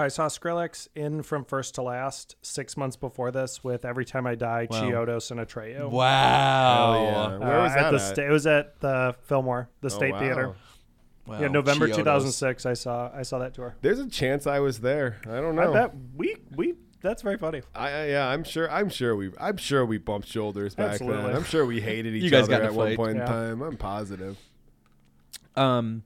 I 0.00 0.08
saw 0.08 0.26
Skrillex 0.28 0.88
in 0.94 1.22
from 1.22 1.44
first 1.44 1.74
to 1.76 1.82
last 1.82 2.36
six 2.42 2.76
months 2.76 2.96
before 2.96 3.30
this 3.30 3.62
with 3.64 3.84
"Every 3.84 4.04
Time 4.04 4.26
I 4.26 4.34
Die," 4.34 4.66
Wow. 4.70 4.80
Chiodos, 4.82 5.30
and 5.30 5.40
Atreyu. 5.40 5.90
Wow. 5.90 6.92
Hell 6.92 7.02
yeah. 7.04 7.18
Uh, 7.18 7.38
Where 7.50 7.60
was 7.62 7.72
at 7.72 7.76
that 7.76 7.90
the 7.90 7.96
at? 7.96 8.12
sta- 8.14 8.26
it 8.26 8.30
was 8.30 8.46
at 8.46 8.80
the 8.80 9.14
Fillmore, 9.22 9.68
the 9.80 9.86
Oh, 9.86 9.88
State 9.88 10.12
wow. 10.12 10.18
Theater. 10.20 10.54
Wow. 11.26 11.40
Yeah, 11.40 11.48
November 11.48 11.86
Chiodos. 11.88 11.96
2006. 11.96 12.66
I 12.66 12.72
saw 12.74 13.10
I 13.14 13.22
saw 13.22 13.38
that 13.40 13.54
tour. 13.54 13.76
There's 13.82 13.98
a 13.98 14.08
chance 14.08 14.46
I 14.46 14.60
was 14.60 14.80
there. 14.80 15.20
I 15.24 15.40
don't 15.40 15.54
know. 15.56 15.70
I 15.70 15.74
bet 15.86 15.92
we 16.16 16.36
we. 16.56 16.74
That's 17.00 17.22
very 17.22 17.36
funny. 17.38 17.62
I, 17.76 17.88
I 17.90 18.06
yeah, 18.06 18.26
I'm 18.28 18.42
sure. 18.44 18.68
I'm 18.70 18.88
sure 18.88 19.14
we. 19.14 19.30
I'm 19.38 19.56
sure 19.56 19.84
we 19.86 19.98
bumped 19.98 20.26
shoulders 20.28 20.74
back 20.74 20.92
Absolutely. 20.92 21.22
then. 21.28 21.36
I'm 21.36 21.44
sure 21.44 21.64
we 21.66 21.80
hated 21.80 22.14
each 22.16 22.24
You 22.24 22.30
guys 22.30 22.44
other 22.44 22.52
got 22.58 22.62
at 22.62 22.70
a 22.70 22.72
one 22.74 22.96
point 22.96 23.16
Yeah. 23.18 23.22
in 23.22 23.28
time. 23.28 23.62
I'm 23.62 23.76
positive. 23.76 24.36
um 25.56 26.02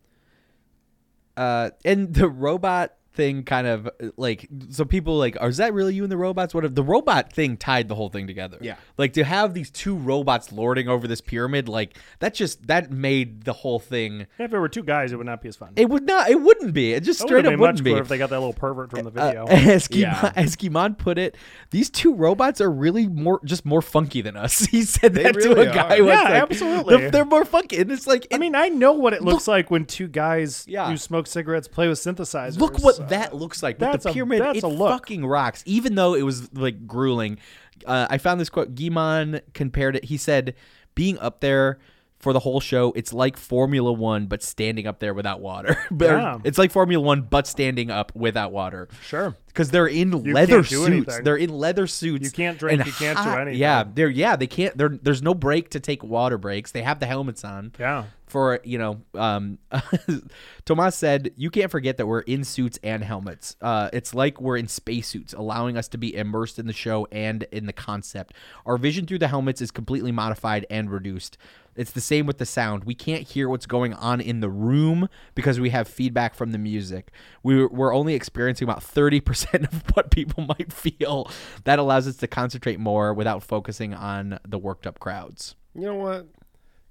uh 1.36 1.70
and 1.84 2.12
the 2.14 2.28
robot 2.28 2.94
thing 3.14 3.42
kind 3.42 3.66
of 3.66 3.88
like 4.16 4.48
so 4.70 4.84
people 4.84 5.18
like 5.18 5.36
are 5.40 5.48
is 5.48 5.58
that 5.58 5.74
really 5.74 5.94
you 5.94 6.02
and 6.02 6.10
the 6.10 6.16
robots 6.16 6.54
what 6.54 6.64
if 6.64 6.74
the 6.74 6.82
robot 6.82 7.32
thing 7.32 7.56
tied 7.56 7.86
the 7.88 7.94
whole 7.94 8.08
thing 8.08 8.26
together 8.26 8.56
Yeah. 8.60 8.76
like 8.96 9.12
to 9.14 9.24
have 9.24 9.52
these 9.52 9.70
two 9.70 9.94
robots 9.96 10.50
lording 10.50 10.88
over 10.88 11.06
this 11.06 11.20
pyramid 11.20 11.68
like 11.68 11.98
that 12.20 12.32
just 12.34 12.66
that 12.68 12.90
made 12.90 13.44
the 13.44 13.52
whole 13.52 13.78
thing 13.78 14.26
If 14.38 14.52
it 14.54 14.58
were 14.58 14.68
two 14.68 14.82
guys, 14.82 15.12
it 15.12 15.16
would 15.16 15.26
not 15.26 15.42
be 15.42 15.48
as 15.48 15.56
fun. 15.56 15.72
it 15.76 15.90
would 15.90 16.06
not 16.06 16.30
it 16.30 16.40
wouldn't 16.40 16.72
be 16.72 16.92
it 16.94 17.02
just 17.02 17.20
It 17.20 17.24
straight 17.28 17.44
up 17.44 17.58
wouldn't 17.58 17.78
much 17.78 17.84
be 17.84 17.92
if 17.92 18.08
they 18.08 18.16
got 18.18 18.30
that 18.30 18.38
little 18.38 18.54
pervert 18.54 18.90
from 18.90 19.04
the 19.04 19.10
video. 19.10 19.44
uh, 19.46 19.48
as, 19.50 19.88
Guy-Man, 19.88 20.02
Yeah. 20.22 20.32
as 20.34 20.56
Guy-Man 20.56 20.94
put 20.94 21.18
it, 21.18 21.36
these 21.70 21.90
two 21.90 22.14
robots 22.14 22.60
are 22.60 22.70
really 22.70 23.06
more 23.08 23.40
just 23.44 23.66
more 23.66 23.82
funky 23.82 24.22
than 24.22 24.36
us. 24.36 24.66
He 24.72 24.82
said 24.84 25.14
that 25.14 25.36
really 25.36 25.54
to 25.66 25.70
a 25.70 25.74
guy. 25.74 25.98
are. 25.98 26.06
Yeah, 26.06 26.22
like, 26.22 26.32
absolutely. 26.44 26.96
They're, 26.96 27.10
they're 27.10 27.24
more 27.26 27.44
funky, 27.44 27.76
and 27.78 27.90
it's 27.92 28.06
like 28.06 28.26
I 28.32 28.38
mean, 28.38 28.54
I 28.54 28.68
know 28.70 28.92
what 28.92 29.12
it 29.12 29.22
looks 29.22 29.46
like 29.46 29.70
when 29.70 29.84
two 29.84 30.08
guys 30.08 30.64
Yeah. 30.66 30.88
who 30.88 30.96
smoke 30.96 31.26
cigarettes 31.26 31.68
play 31.68 31.88
with 31.88 31.98
synthesizers. 31.98 32.58
Look 32.58 32.78
what 32.78 33.01
That 33.08 33.34
looks 33.34 33.62
like. 33.62 33.76
With 33.78 33.90
that's 33.92 34.04
the 34.04 34.10
a- 34.10 34.12
pyramid, 34.14 34.40
that's 34.42 34.58
it 34.58 34.64
a 34.64 34.68
look. 34.68 34.90
fucking 34.90 35.24
rocks. 35.26 35.62
Even 35.66 35.94
though 35.94 36.14
it 36.14 36.22
was 36.22 36.52
like 36.54 36.86
grueling. 36.86 37.38
Uh, 37.86 38.06
I 38.08 38.18
found 38.18 38.40
this 38.40 38.48
quote. 38.50 38.74
Guy-Man 38.74 39.40
compared 39.54 39.96
it. 39.96 40.04
He 40.04 40.16
said, 40.16 40.54
"Being 40.94 41.18
up 41.18 41.40
there 41.40 41.78
for 42.18 42.32
the 42.32 42.38
whole 42.38 42.60
show, 42.60 42.92
it's 42.94 43.12
like 43.12 43.36
Formula 43.36 43.92
One, 43.92 44.26
but 44.26 44.44
standing 44.44 44.86
up 44.86 45.00
there 45.00 45.12
without 45.12 45.40
water. 45.40 45.76
But- 45.90 46.04
Yeah. 46.10 46.38
It's 46.44 46.56
like 46.58 46.70
Formula 46.70 47.04
One, 47.04 47.22
but 47.22 47.48
standing 47.48 47.90
up 47.90 48.12
without 48.14 48.52
water. 48.52 48.86
Sure. 49.02 49.34
Because 49.48 49.72
they're 49.72 49.88
in 49.88 50.24
You 50.24 50.32
leather 50.32 50.62
suits. 50.62 50.86
anything. 50.86 51.24
They're 51.24 51.36
in 51.36 51.50
leather 51.50 51.88
suits. 51.88 52.24
You 52.24 52.30
can't 52.30 52.56
drink, 52.58 52.86
you 52.86 52.92
can't 52.92 53.18
do 53.18 53.28
anything. 53.30 53.58
Yeah, 53.60 53.82
they're 53.92 54.08
yeah 54.08 54.36
they 54.36 54.46
can't. 54.46 54.78
They're, 54.78 54.96
there's 55.02 55.20
no 55.22 55.34
break 55.34 55.70
to 55.70 55.80
take 55.80 56.04
water 56.04 56.38
breaks. 56.38 56.70
They 56.70 56.82
have 56.82 57.00
the 57.00 57.06
helmets 57.06 57.44
on 57.44 57.72
Yeah. 57.80 58.04
For 58.32 58.60
you 58.64 58.78
know 58.78 59.02
um 59.14 59.58
Thomas 60.64 60.96
said 60.96 61.32
you 61.36 61.50
can't 61.50 61.70
forget 61.70 61.98
that 61.98 62.06
we're 62.06 62.20
in 62.20 62.44
suits 62.44 62.78
and 62.82 63.04
helmets. 63.04 63.56
Uh 63.60 63.90
it's 63.92 64.14
like 64.14 64.40
we're 64.40 64.56
in 64.56 64.68
spacesuits 64.68 65.34
allowing 65.34 65.76
us 65.76 65.86
to 65.88 65.98
be 65.98 66.14
immersed 66.14 66.58
in 66.58 66.66
the 66.66 66.72
show 66.72 67.06
and 67.12 67.44
in 67.52 67.66
the 67.66 67.74
concept. 67.74 68.32
Our 68.64 68.78
vision 68.78 69.06
through 69.06 69.18
the 69.18 69.28
helmets 69.28 69.60
is 69.60 69.70
completely 69.70 70.12
modified 70.12 70.64
and 70.70 70.90
reduced. 70.90 71.36
It's 71.74 71.90
the 71.90 72.00
same 72.00 72.26
with 72.26 72.38
the 72.38 72.46
sound. 72.46 72.84
We 72.84 72.94
can't 72.94 73.22
hear 73.22 73.48
what's 73.48 73.66
going 73.66 73.94
on 73.94 74.20
in 74.20 74.40
the 74.40 74.50
room 74.50 75.08
because 75.34 75.58
we 75.58 75.70
have 75.70 75.88
feedback 75.88 76.34
from 76.34 76.52
the 76.52 76.58
music. 76.58 77.10
We, 77.42 77.64
we're 77.64 77.94
only 77.94 78.14
experiencing 78.14 78.68
about 78.68 78.80
30% 78.80 79.72
of 79.72 79.82
what 79.94 80.10
people 80.10 80.44
might 80.44 80.72
feel. 80.72 81.30
That 81.64 81.78
allows 81.78 82.06
us 82.06 82.16
to 82.16 82.26
concentrate 82.26 82.78
more 82.78 83.14
without 83.14 83.42
focusing 83.42 83.94
on 83.94 84.38
the 84.46 84.58
worked 84.58 84.86
up 84.86 85.00
crowds. 85.00 85.54
You 85.74 85.86
know 85.86 85.94
what? 85.94 86.26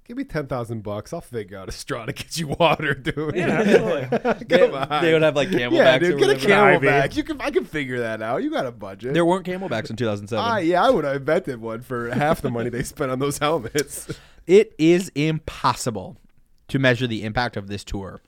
Give 0.04 0.16
me 0.16 0.24
ten 0.24 0.46
thousand 0.48 0.82
bucks. 0.82 1.12
I'll 1.12 1.20
figure 1.20 1.56
out 1.58 1.68
a 1.68 1.72
straw 1.72 2.04
to 2.06 2.12
get 2.12 2.36
you 2.36 2.48
water, 2.48 2.92
dude. 2.94 3.34
Yeah, 3.36 3.46
absolutely. 3.60 4.18
Come 4.20 4.48
They- 4.48 4.70
on. 4.70 5.02
they 5.02 5.12
would 5.12 5.22
have, 5.22 5.36
like, 5.36 5.50
Yeah, 5.50 5.58
camelbacks 5.68 6.00
dude. 6.00 6.14
or 6.14 6.18
Get 6.18 6.30
a 6.30 6.48
camelback. 6.48 7.16
You 7.16 7.22
can. 7.22 7.40
I 7.40 7.50
can 7.50 7.64
figure 7.64 8.00
that 8.00 8.20
out. 8.20 8.42
You 8.42 8.50
got 8.50 8.66
a 8.66 8.72
budget. 8.72 9.14
there 9.14 9.24
weren't 9.24 9.46
camelbacks 9.46 9.90
in 9.90 9.96
2007 9.96 10.44
Ah, 10.44 10.56
yeah, 10.58 10.82
I 10.84 10.90
would 10.90 11.04
have 11.04 11.16
invented 11.16 11.60
one 11.60 11.80
for 11.82 12.10
half 12.10 12.40
the 12.42 12.50
money 12.50 12.68
they 12.68 12.82
spent 12.82 13.10
on 13.12 13.18
those 13.20 13.38
helmets. 13.38 14.08
It 14.44 14.74
is 14.76 15.08
impossible 15.14 16.16
to 16.66 16.80
measure 16.80 17.06
the 17.06 17.22
impact 17.22 17.56
of 17.56 17.68
this 17.68 17.84
tour. 17.84 18.20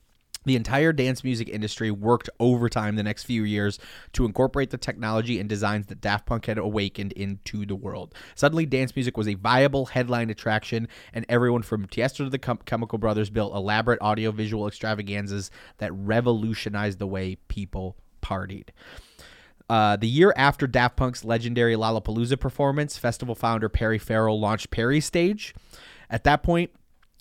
The 0.44 0.56
entire 0.56 0.92
dance 0.92 1.24
music 1.24 1.48
industry 1.48 1.90
worked 1.90 2.30
overtime 2.38 2.96
the 2.96 3.02
next 3.02 3.24
few 3.24 3.44
years 3.44 3.78
to 4.12 4.24
incorporate 4.24 4.70
the 4.70 4.78
technology 4.78 5.40
and 5.40 5.48
designs 5.48 5.86
that 5.86 6.00
Daft 6.00 6.26
Punk 6.26 6.46
had 6.46 6.58
awakened 6.58 7.12
into 7.12 7.64
the 7.64 7.74
world. 7.74 8.14
Suddenly, 8.34 8.66
dance 8.66 8.94
music 8.94 9.16
was 9.16 9.28
a 9.28 9.34
viable 9.34 9.86
headline 9.86 10.30
attraction, 10.30 10.88
and 11.12 11.24
everyone 11.28 11.62
from 11.62 11.86
Tiesto 11.86 12.18
to 12.18 12.30
the 12.30 12.38
Chem- 12.38 12.58
Chemical 12.64 12.98
Brothers 12.98 13.30
built 13.30 13.54
elaborate 13.54 14.00
audiovisual 14.00 14.66
extravaganzas 14.66 15.50
that 15.78 15.92
revolutionized 15.92 16.98
the 16.98 17.06
way 17.06 17.36
people 17.48 17.96
partied. 18.22 18.68
Uh, 19.68 19.96
the 19.96 20.08
year 20.08 20.34
after 20.36 20.66
Daft 20.66 20.96
Punk's 20.96 21.24
legendary 21.24 21.74
Lollapalooza 21.74 22.38
performance, 22.38 22.98
festival 22.98 23.34
founder 23.34 23.68
Perry 23.68 23.98
Farrell 23.98 24.38
launched 24.38 24.70
Perry 24.70 25.00
Stage. 25.00 25.54
At 26.10 26.24
that 26.24 26.42
point, 26.42 26.70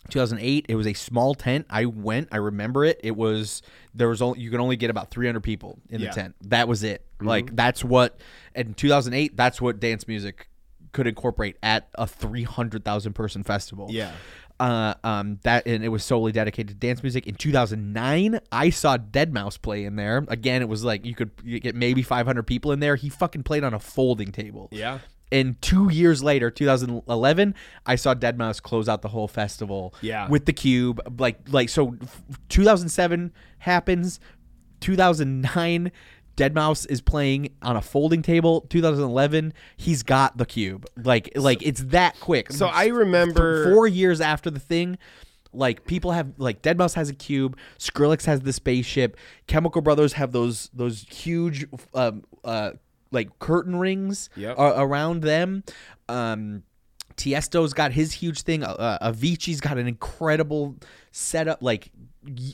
2008, 0.10 0.66
it 0.70 0.76
was 0.76 0.88
a 0.88 0.94
small 0.94 1.34
tent. 1.36 1.66
I 1.70 1.86
went. 1.86 2.30
I 2.32 2.38
remember 2.38 2.84
it. 2.86 3.00
It 3.04 3.16
was 3.16 3.62
there 3.94 4.10
was 4.10 4.22
only 4.22 4.40
you 4.42 4.50
could 4.52 4.60
only 4.60 4.76
get 4.76 4.90
about 4.90 5.12
300 5.12 5.42
people 5.42 5.80
in 5.90 6.02
Yeah. 6.02 6.10
the 6.10 6.16
tent. 6.16 6.36
That 6.42 6.68
was 6.68 6.84
it. 6.84 7.06
Mhm. 7.20 7.28
Like 7.28 7.56
that's 7.56 7.84
what 7.84 8.20
in 8.56 8.74
2008. 8.74 9.36
That's 9.38 9.62
what 9.62 9.80
dance 9.80 10.08
music 10.08 10.50
could 10.92 11.08
incorporate 11.08 11.58
at 11.64 11.90
a 11.96 12.06
300,000 12.06 13.14
person 13.14 13.44
festival. 13.44 13.88
Yeah. 13.90 14.12
Uh, 14.60 14.94
um, 15.04 15.40
that 15.44 15.66
and 15.66 15.84
it 15.84 15.90
was 15.90 16.04
solely 16.04 16.32
dedicated 16.32 16.68
to 16.70 16.74
dance 16.76 17.02
music. 17.02 17.26
In 17.26 17.34
2009, 17.36 18.40
I 18.52 18.70
saw 18.70 18.98
deadmau5 18.98 19.62
play 19.64 19.84
in 19.84 19.96
there. 19.96 20.24
Again, 20.28 20.62
it 20.62 20.70
was 20.70 20.84
like 20.84 21.06
you 21.06 21.16
could 21.16 21.32
you 21.44 21.60
get 21.60 21.74
maybe 21.76 22.04
500 22.04 22.44
people 22.44 22.72
in 22.72 22.80
there. 22.80 22.96
He 22.96 23.10
fucking 23.10 23.44
played 23.44 23.64
on 23.64 23.74
a 23.74 23.80
folding 23.80 24.32
table. 24.32 24.70
Yeah. 24.72 25.00
And 25.34 25.60
two 25.62 25.90
years 25.92 26.24
later, 26.24 26.50
2011, 26.52 27.56
I 27.86 27.96
saw 27.96 28.14
deadmau5 28.14 28.62
close 28.62 28.88
out 28.88 29.02
the 29.02 29.08
whole 29.10 29.28
festival. 29.28 29.94
Yeah. 30.02 30.30
With 30.30 30.46
the 30.46 30.54
cube, 30.54 31.02
like 31.20 31.40
like 31.50 31.68
so, 31.70 31.96
f- 32.02 32.22
2007 32.50 33.34
happens, 33.60 34.20
2009. 34.80 35.92
deadmau5 36.36 36.90
is 36.90 37.00
playing 37.02 37.50
on 37.62 37.76
a 37.76 37.82
folding 37.82 38.22
table. 38.22 38.62
2011, 38.70 39.54
he's 39.78 40.02
got 40.04 40.38
the 40.38 40.46
cube. 40.46 40.86
Like 41.04 41.32
like 41.36 41.62
it's 41.62 41.84
that 41.86 42.20
quick. 42.20 42.52
So 42.52 42.68
I 42.68 42.88
remember- 42.88 43.72
four 43.72 43.88
years 43.88 44.22
after 44.22 44.50
the 44.50 44.60
thing. 44.60 44.98
Like 45.56 45.86
people 45.86 46.12
have 46.14 46.34
like 46.38 46.64
deadmau5 46.64 46.96
has 46.96 47.10
a 47.10 47.14
cube, 47.14 47.56
Skrillex 47.78 48.26
has 48.26 48.42
the 48.42 48.52
spaceship, 48.52 49.16
Chemical 49.46 49.82
Brothers 49.84 50.14
have 50.14 50.32
those 50.32 50.72
those 50.74 51.06
huge 51.08 51.68
um, 51.94 52.24
uh, 52.44 52.72
like 53.14 53.40
curtain 53.40 53.78
rings 53.78 54.30
Yep. 54.36 54.58
a- 54.58 54.82
around 54.82 55.22
them. 55.22 55.64
Um, 56.10 56.64
Tiesto's 57.16 57.74
got 57.74 57.92
his 57.92 58.12
huge 58.12 58.42
thing. 58.42 58.64
Uh, 58.64 58.98
Avicii's 59.02 59.62
got 59.62 59.78
an 59.78 59.88
incredible 59.88 60.76
setup. 61.12 61.62
Like 61.62 61.92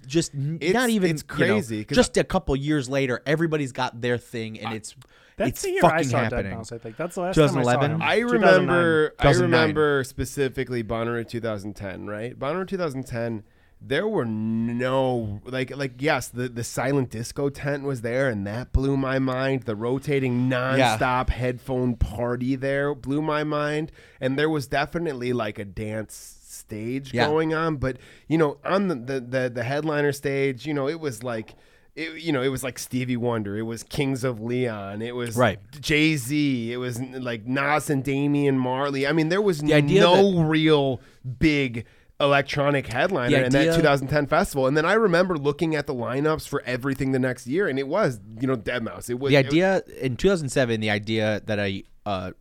just 0.05 0.33
It's- 0.33 0.73
not 0.73 0.89
even 0.89 1.11
it's 1.11 1.23
you 1.37 1.47
know, 1.47 1.83
just 1.91 2.17
a 2.17 2.23
couple 2.23 2.55
years 2.55 2.89
later, 2.89 3.21
everybody's 3.25 3.71
got 3.71 4.01
their 4.01 4.17
thing, 4.17 4.59
and 4.59 4.73
it's 4.75 4.95
That's 5.37 5.49
it's 5.51 5.61
the 5.61 5.71
year 5.71 5.81
fucking 5.81 5.97
I 5.97 6.01
saw 6.01 6.17
happening. 6.23 6.57
deadmau5. 6.57 6.73
I 6.73 6.77
think 6.79 6.97
that's 6.97 7.15
the 7.15 7.21
last 7.21 7.35
time 7.35 7.43
I 7.45 7.47
saw 7.47 7.53
2011. 7.53 7.91
him. 7.91 8.01
I 8.01 8.15
2009. 8.19 8.51
remember. 8.59 9.15
I 9.19 9.31
remember 9.31 10.03
specifically 10.03 10.83
Bonnaroo 10.83 11.25
2010. 11.27 12.07
Right, 12.07 12.37
Bonnaroo 12.37 12.67
2010. 12.67 13.43
There 13.81 14.07
were 14.07 14.25
no 14.25 15.41
like 15.45 15.75
like 15.75 16.01
yes, 16.01 16.27
the 16.27 16.49
the 16.49 16.63
silent 16.63 17.09
disco 17.11 17.49
tent 17.49 17.83
was 17.83 18.01
there, 18.01 18.29
and 18.29 18.45
that 18.45 18.71
blew 18.73 18.97
my 18.97 19.19
mind. 19.19 19.63
The 19.63 19.75
rotating 19.75 20.49
nonstop 20.49 21.29
headphone 21.29 21.95
party 21.95 22.55
there 22.55 22.93
blew 22.93 23.21
my 23.21 23.43
mind, 23.43 23.91
and 24.19 24.37
there 24.37 24.49
was 24.49 24.67
definitely 24.67 25.31
like 25.33 25.59
a 25.59 25.65
dance 25.65 26.35
stage 26.47 27.13
Yeah. 27.13 27.27
going 27.27 27.53
on. 27.53 27.77
But 27.77 27.97
you 28.27 28.37
know, 28.37 28.57
on 28.65 28.89
the 28.89 28.95
the 28.95 29.19
the, 29.21 29.51
the 29.55 29.63
headliner 29.63 30.11
stage, 30.11 30.65
you 30.65 30.73
know, 30.73 30.87
it 30.87 30.99
was 30.99 31.23
like. 31.23 31.55
It, 31.95 32.21
you 32.21 32.31
know, 32.31 32.41
it 32.41 32.47
was 32.47 32.63
like 32.63 32.79
Stevie 32.79 33.17
Wonder. 33.17 33.57
It 33.57 33.63
was 33.63 33.83
Kings 33.83 34.23
of 34.23 34.39
Leon. 34.39 35.01
It 35.01 35.15
was 35.15 35.35
Right. 35.35 35.59
Jay 35.81 36.15
Z. 36.15 36.71
It 36.71 36.77
was 36.77 37.01
like 37.01 37.45
Nas 37.45 37.89
and 37.89 38.03
Damian 38.05 38.57
Marley. 38.57 39.05
I 39.05 39.11
mean, 39.11 39.27
there 39.27 39.41
was 39.41 39.59
The 39.59 39.81
no 39.81 40.41
real 40.43 41.01
big 41.39 41.85
electronic 42.19 42.87
headliner 42.87 43.37
in 43.37 43.51
that 43.51 43.75
2010 43.75 44.27
festival. 44.27 44.67
And 44.67 44.75
then 44.75 44.85
I 44.85 44.93
remember 44.93 45.37
looking 45.37 45.75
at 45.75 45.87
the 45.87 45.93
lineups 45.93 46.47
for 46.47 46.61
everything 46.65 47.11
the 47.11 47.19
next 47.19 47.47
year, 47.47 47.67
and 47.67 47.79
it 47.79 47.87
was 47.87 48.19
you 48.39 48.47
know 48.47 48.55
deadmau5. 48.55 49.09
It 49.09 49.19
was 49.19 49.29
the 49.31 49.37
idea 49.37 49.81
in 50.01 50.17
2007 50.17 50.79
the 50.81 50.89
idea 50.89 51.41
that 51.45 51.59
a 51.59 51.83
uh, 52.05 52.31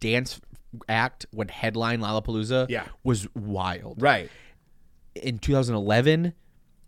dance 0.00 0.40
act 0.88 1.26
would 1.32 1.50
headline 1.50 2.00
Lollapalooza 2.00 2.66
Yeah. 2.68 2.84
was 3.02 3.26
wild 3.34 4.00
right. 4.02 4.30
in 5.14 5.38
2011 5.38 6.34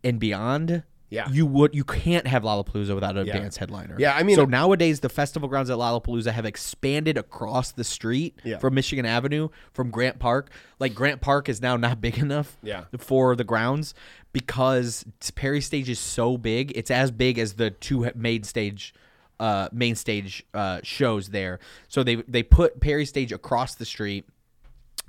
and 0.05 0.21
beyond 0.21 0.83
Yeah. 1.11 1.29
you 1.31 1.45
would 1.45 1.75
you 1.75 1.85
can't 1.85 2.27
have 2.27 2.45
Lollapalooza 2.45 2.95
without 2.95 3.19
a 3.19 3.25
Yeah. 3.27 3.33
dance 3.39 3.57
headliner 3.57 3.97
Yeah, 3.99 4.15
I 4.17 4.23
mean- 4.23 4.37
so 4.37 4.45
nowadays 4.45 5.01
the 5.01 5.09
festival 5.09 5.49
grounds 5.49 5.69
at 5.69 5.77
Lollapalooza 5.77 6.31
have 6.33 6.47
expanded 6.47 7.19
across 7.19 7.73
the 7.73 7.83
street 7.85 8.39
Yeah. 8.45 8.59
from 8.59 8.75
Michigan 8.75 9.05
Avenue 9.05 9.49
from 9.73 9.91
Grant 9.91 10.19
Park 10.21 10.51
like 10.79 10.95
Grant 10.95 11.21
Park 11.21 11.49
is 11.49 11.61
now 11.61 11.77
not 11.77 12.01
big 12.07 12.19
enough 12.19 12.57
Yeah. 12.63 12.85
for 12.99 13.35
the 13.37 13.45
grounds 13.45 13.93
because 14.33 15.05
Perry 15.35 15.61
Stage 15.61 15.89
is 15.89 15.99
so 15.99 16.39
big 16.39 16.73
it's 16.77 16.91
as 16.91 17.11
big 17.11 17.39
as 17.39 17.55
the 17.55 17.71
two 17.71 18.11
main 18.15 18.43
stage 18.45 18.95
uh, 19.41 19.69
main 19.73 19.95
stage 19.95 20.45
uh, 20.53 20.81
shows 20.83 21.31
there. 21.31 21.59
So 21.89 22.03
they 22.03 22.17
they 22.29 22.43
put 22.43 22.79
Perry 22.81 23.07
Stage 23.07 23.33
across 23.33 23.75
the 23.75 23.87
street 23.87 24.27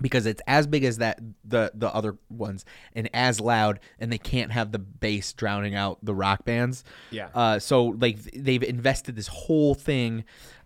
because 0.01 0.25
it's 0.25 0.41
as 0.47 0.67
big 0.67 0.83
as 0.83 0.97
that 0.97 1.19
the 1.43 1.71
the 1.73 1.93
other 1.93 2.17
ones 2.30 2.65
and 2.93 3.09
as 3.13 3.39
loud, 3.39 3.80
and 3.99 4.11
they 4.11 4.17
can't 4.17 4.51
have 4.51 4.71
the 4.71 4.80
bass 4.80 5.31
drowning 5.33 5.75
out 5.75 5.99
the 6.03 6.13
rock 6.13 6.45
bands. 6.45 6.83
Yeah. 7.11 7.30
Uh, 7.33 7.59
so 7.59 7.85
like 7.85 8.21
they've 8.33 8.63
invested 8.63 9.15
this 9.15 9.27
whole 9.27 9.75
thing. 9.75 10.23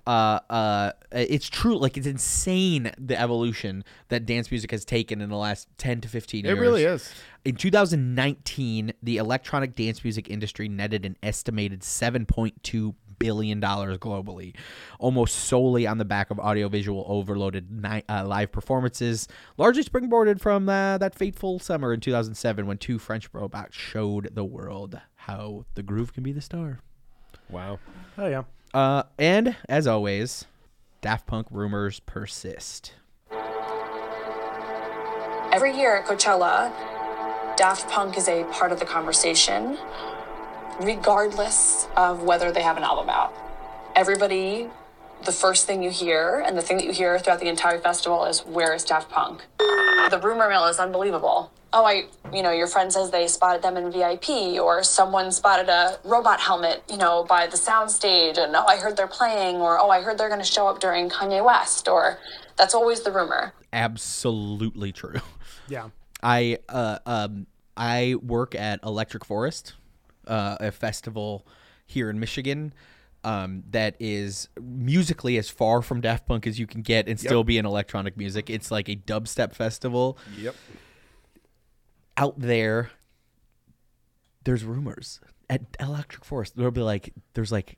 Uh, 0.07 0.39
uh, 0.51 0.91
it's 1.11 1.49
true. 1.49 1.77
Like 1.77 1.97
it's 1.97 2.05
insane 2.05 2.91
the 2.99 3.19
evolution 3.19 3.83
that 4.09 4.25
dance 4.25 4.51
music 4.51 4.69
has 4.69 4.85
taken 4.85 5.19
in 5.19 5.30
the 5.30 5.35
last 5.35 5.67
ten 5.77 5.99
to 6.01 6.07
fifteen 6.07 6.45
years. 6.45 6.57
It 6.57 6.61
really 6.61 6.83
is. 6.83 7.11
In 7.43 7.55
2019, 7.55 8.93
the 9.03 9.17
electronic 9.17 9.75
dance 9.75 10.03
music 10.03 10.31
industry 10.31 10.67
netted 10.67 11.05
an 11.05 11.15
estimated 11.22 11.81
7.2 11.81 12.95
billion 13.19 13.60
dollars 13.60 13.98
globally, 13.98 14.56
almost 15.00 15.35
solely 15.35 15.88
on 15.88 15.98
the 15.98 16.06
back 16.06 16.32
of 16.32 16.40
audiovisual 16.40 17.06
overloaded 17.08 17.72
ni- 17.72 18.03
uh, 18.10 18.26
live 18.26 18.52
performances, 18.52 19.27
largely 19.58 19.84
springboarded 19.84 20.40
from 20.40 20.69
uh, 20.69 20.98
that 20.98 21.16
fateful 21.16 21.60
summer 21.60 21.94
in 21.94 22.00
2007 22.00 22.66
when 22.68 22.77
two 22.77 23.00
French 23.00 23.30
robots 23.34 23.76
showed 23.76 24.30
the 24.34 24.45
world 24.45 25.00
how 25.16 25.66
the 25.76 25.84
groove 25.84 26.14
can 26.14 26.24
be 26.24 26.32
the 26.32 26.42
star. 26.42 26.80
Wow. 27.50 27.80
Oh 28.18 28.27
yeah. 28.27 28.44
Uh, 28.74 29.03
and 29.18 29.56
as 29.69 29.88
always, 29.88 30.45
Daft 31.02 31.27
Punk 31.27 31.48
rumors 31.52 32.00
persist. 32.02 32.94
Every 35.53 35.77
year 35.77 35.95
at 35.95 36.06
Coachella, 36.06 36.74
Daft 37.56 37.90
Punk 37.90 38.18
is 38.18 38.27
a 38.27 38.44
part 38.45 38.74
of 38.74 38.80
the 38.80 38.85
conversation, 38.85 39.77
regardless 40.80 41.88
of 41.95 42.24
whether 42.24 42.52
they 42.52 42.62
have 42.62 42.78
an 42.78 42.84
album 42.84 43.10
out. 43.10 43.34
Everybody, 43.95 44.68
the 45.24 45.32
first 45.32 45.66
thing 45.66 45.82
you 45.82 45.90
hear 45.90 46.44
and 46.45 46.58
the 46.58 46.62
thing 46.62 46.78
that 46.78 46.86
you 46.86 46.92
hear 46.92 47.18
throughout 47.20 47.40
the 47.40 47.48
entire 47.48 47.80
festival 47.80 48.26
is, 48.26 48.42
Where 48.42 48.74
is 48.74 48.84
Daft 48.84 49.10
Punk? 49.10 49.44
The 49.58 50.20
rumor 50.22 50.50
mill 50.50 50.66
is 50.66 50.80
unbelievable. 50.80 51.52
Oh, 51.74 51.84
I, 51.84 52.06
you 52.32 52.42
know, 52.42 52.52
your 52.52 52.68
friend 52.68 52.94
says 52.94 53.12
they 53.12 53.28
spotted 53.28 53.62
them 53.62 53.76
in 53.76 53.92
VIP, 53.92 54.60
or 54.62 54.84
someone 54.84 55.32
spotted 55.32 55.68
a 55.68 56.00
robot 56.06 56.40
helmet, 56.40 56.84
you 56.90 56.95
know, 56.98 57.26
by 57.26 57.48
the 57.48 57.58
soundstage, 57.58 58.38
and 58.38 58.56
oh, 58.56 58.66
I 58.66 58.78
heard 58.78 58.95
they're 58.95 59.08
playing, 59.08 59.58
or 59.58 59.78
oh, 59.80 59.90
I 59.90 60.02
heard 60.02 60.18
they're 60.18 60.30
going 60.30 60.40
to 60.40 60.45
show 60.45 60.68
up 60.68 60.80
during 60.80 61.10
Kanye 61.10 61.44
West, 61.44 61.90
or 61.90 62.20
that's 62.56 62.74
always 62.74 63.02
the 63.02 63.12
rumor. 63.12 63.54
Absolutely 63.74 64.92
true. 64.92 65.20
Yeah. 65.68 65.90
I 66.22 66.60
uh, 66.70 67.00
um 67.06 67.48
I 67.76 68.16
work 68.22 68.56
at 68.56 68.80
Electric 68.84 69.26
Forest, 69.26 69.74
uh, 70.28 70.58
a 70.60 70.72
festival 70.72 71.45
here 71.86 72.10
in 72.10 72.20
Michigan. 72.20 72.74
Um, 73.24 73.64
that 73.72 73.95
is 74.00 74.50
musically 74.62 75.38
as 75.38 75.50
far 75.50 75.82
from 75.82 76.00
Daft 76.00 76.28
Punk 76.28 76.45
as 76.45 76.60
you 76.60 76.68
can 76.68 76.84
get 76.84 77.10
and 77.10 77.20
still 77.20 77.44
be 77.44 77.58
in 77.58 77.66
electronic 77.66 78.16
music. 78.18 78.52
It's 78.52 78.70
like 78.70 78.88
a 78.88 78.95
dubstep 78.95 79.56
festival. 79.56 80.20
Yep. 80.38 80.56
Out 82.18 82.40
there, 82.40 82.92
there's 84.44 84.64
rumors 84.64 85.20
at 85.50 85.62
Electric 85.80 86.24
Forest. 86.24 86.56
There'll 86.56 86.70
be 86.70 86.82
like, 86.82 87.14
there's 87.34 87.52
like, 87.52 87.78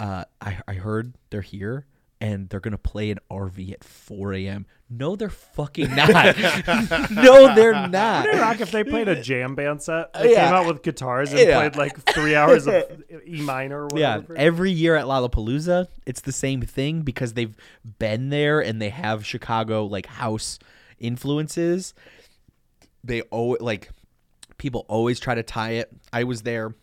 uh, 0.00 0.24
I 0.40 0.58
I 0.66 0.74
heard 0.74 1.14
they're 1.30 1.42
here 1.42 1.86
and 2.22 2.48
they're 2.48 2.60
gonna 2.60 2.78
play 2.78 3.10
an 3.10 3.18
RV 3.30 3.72
at 3.72 3.82
4 3.82 4.32
a.m. 4.34 4.64
No, 4.88 5.16
they're 5.16 5.28
fucking 5.28 5.94
not. 5.94 6.08
no, 7.10 7.54
they're 7.54 7.72
not. 7.88 8.24
Wouldn't 8.24 8.38
it 8.38 8.40
rock 8.40 8.60
if 8.60 8.70
they 8.70 8.84
played 8.84 9.08
a 9.08 9.20
jam 9.20 9.54
band 9.56 9.82
set? 9.82 10.12
They 10.12 10.32
yeah. 10.32 10.44
came 10.46 10.54
out 10.54 10.66
with 10.66 10.82
guitars 10.82 11.30
and 11.32 11.40
Yeah. 11.40 11.58
played 11.58 11.76
like 11.76 11.98
three 12.14 12.34
hours 12.36 12.66
of 12.68 12.84
E 13.26 13.40
minor. 13.42 13.84
Or 13.86 13.98
Yeah, 13.98 14.20
every 14.36 14.70
year 14.70 14.94
at 14.94 15.06
Lollapalooza, 15.06 15.88
it's 16.06 16.20
the 16.20 16.30
same 16.32 16.62
thing 16.62 17.02
because 17.02 17.32
they've 17.32 17.56
been 17.98 18.28
there 18.30 18.60
and 18.60 18.80
they 18.80 18.90
have 18.90 19.26
Chicago 19.26 19.84
like 19.86 20.06
house 20.06 20.58
influences. 21.00 21.94
They 23.02 23.22
always 23.22 23.60
like 23.60 23.90
people 24.58 24.84
always 24.88 25.18
try 25.18 25.34
to 25.34 25.42
tie 25.42 25.72
it. 25.72 25.90
I 26.12 26.22
was 26.24 26.42
there. 26.42 26.74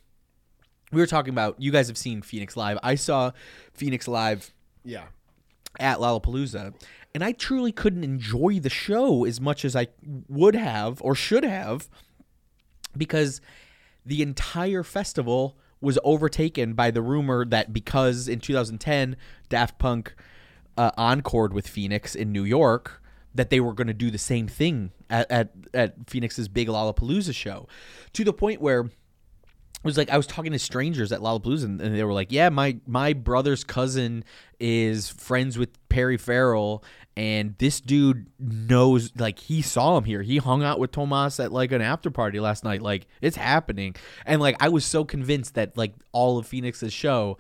We 0.92 1.00
were 1.00 1.08
talking 1.08 1.32
about 1.32 1.62
you 1.62 1.72
guys 1.72 1.88
have 1.88 1.98
seen 1.98 2.22
Phoenix 2.24 2.58
live. 2.58 2.78
I 2.84 2.96
saw 2.96 3.32
Phoenix 3.74 4.08
live 4.08 4.52
Yeah. 4.84 5.04
At 5.80 6.00
Lollapalooza, 6.00 6.74
and 7.14 7.24
I 7.24 7.32
truly 7.32 7.72
couldn't 7.72 8.04
enjoy 8.04 8.60
the 8.60 8.70
show 8.70 9.26
as 9.26 9.42
much 9.42 9.66
as 9.66 9.76
I 9.76 9.88
would 10.28 10.56
have 10.56 11.02
or 11.02 11.16
should 11.16 11.44
have 11.44 11.90
because 12.96 13.42
the 14.06 14.22
entire 14.22 14.84
festival 14.84 15.58
was 15.82 15.98
overtaken 16.04 16.74
by 16.74 16.92
the 16.92 17.02
rumor 17.02 17.46
that 17.46 17.72
because 17.74 18.28
in 18.28 18.40
2010 18.40 19.16
Daft 19.48 19.80
Punk 19.80 20.14
uh, 20.78 20.92
encored 20.98 21.54
with 21.54 21.68
Phoenix 21.68 22.16
in 22.16 22.32
New 22.32 22.44
York, 22.44 23.02
that 23.34 23.50
they 23.50 23.60
were 23.60 23.74
going 23.74 23.88
to 23.88 23.94
do 23.94 24.12
the 24.12 24.18
same 24.18 24.48
thing 24.48 24.92
at, 25.10 25.30
at 25.30 25.52
at 25.74 26.10
Phoenix's 26.10 26.48
big 26.48 26.68
Lollapalooza 26.68 27.34
show, 27.34 27.68
to 28.14 28.24
the 28.24 28.34
point 28.34 28.62
where 28.62 28.90
it 29.82 29.86
was 29.86 29.98
like 29.98 30.10
I 30.10 30.18
was 30.18 30.28
talking 30.28 30.52
to 30.52 30.60
strangers 30.60 31.12
at 31.12 31.22
Lollapalooza, 31.22 31.64
and 31.64 31.82
and 31.82 31.96
they 31.96 32.04
were 32.04 32.14
like, 32.14 32.32
"Yeah, 32.32 32.50
my 32.50 32.78
my 32.86 33.14
brother's 33.14 33.64
cousin 33.64 34.26
is 34.60 35.10
friends 35.10 35.58
with 35.58 35.70
Perry 35.88 36.18
Farrell, 36.18 36.84
and 37.16 37.56
this 37.60 37.80
dude 37.80 38.28
knows. 38.40 39.12
Like, 39.18 39.40
he 39.40 39.62
saw 39.62 39.98
him 39.98 40.04
here. 40.04 40.22
He 40.22 40.38
hung 40.38 40.64
out 40.64 40.80
with 40.80 40.92
Thomas 40.92 41.40
at 41.40 41.54
like 41.54 41.72
an 41.72 41.82
after 41.82 42.12
party 42.12 42.42
last 42.42 42.66
night. 42.66 42.82
Like, 42.82 43.08
it's 43.22 43.38
happening. 43.38 43.96
And 44.26 44.42
like, 44.42 44.58
I 44.60 44.68
was 44.68 44.84
so 44.84 45.06
convinced 45.06 45.56
that 45.56 45.78
like 45.78 45.94
all 46.12 46.38
of 46.38 46.46
Phoenix's 46.48 46.94
show." 46.94 47.38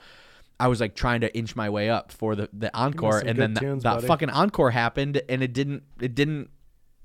I 0.62 0.68
was 0.68 0.82
like 0.82 0.94
trying 0.94 1.22
to 1.22 1.34
inch 1.38 1.56
my 1.56 1.70
way 1.70 1.90
up 1.90 2.12
for 2.12 2.36
the, 2.36 2.50
the 2.52 2.70
encore, 2.78 3.20
and 3.20 3.40
then 3.40 3.54
the- 3.54 3.62
tunes, 3.62 3.84
that 3.84 3.96
buddy. 3.96 4.08
fucking 4.08 4.30
encore 4.30 4.72
happened, 4.72 5.22
and 5.30 5.42
it 5.42 5.54
didn't, 5.54 5.84
it 6.02 6.16
didn't, 6.16 6.50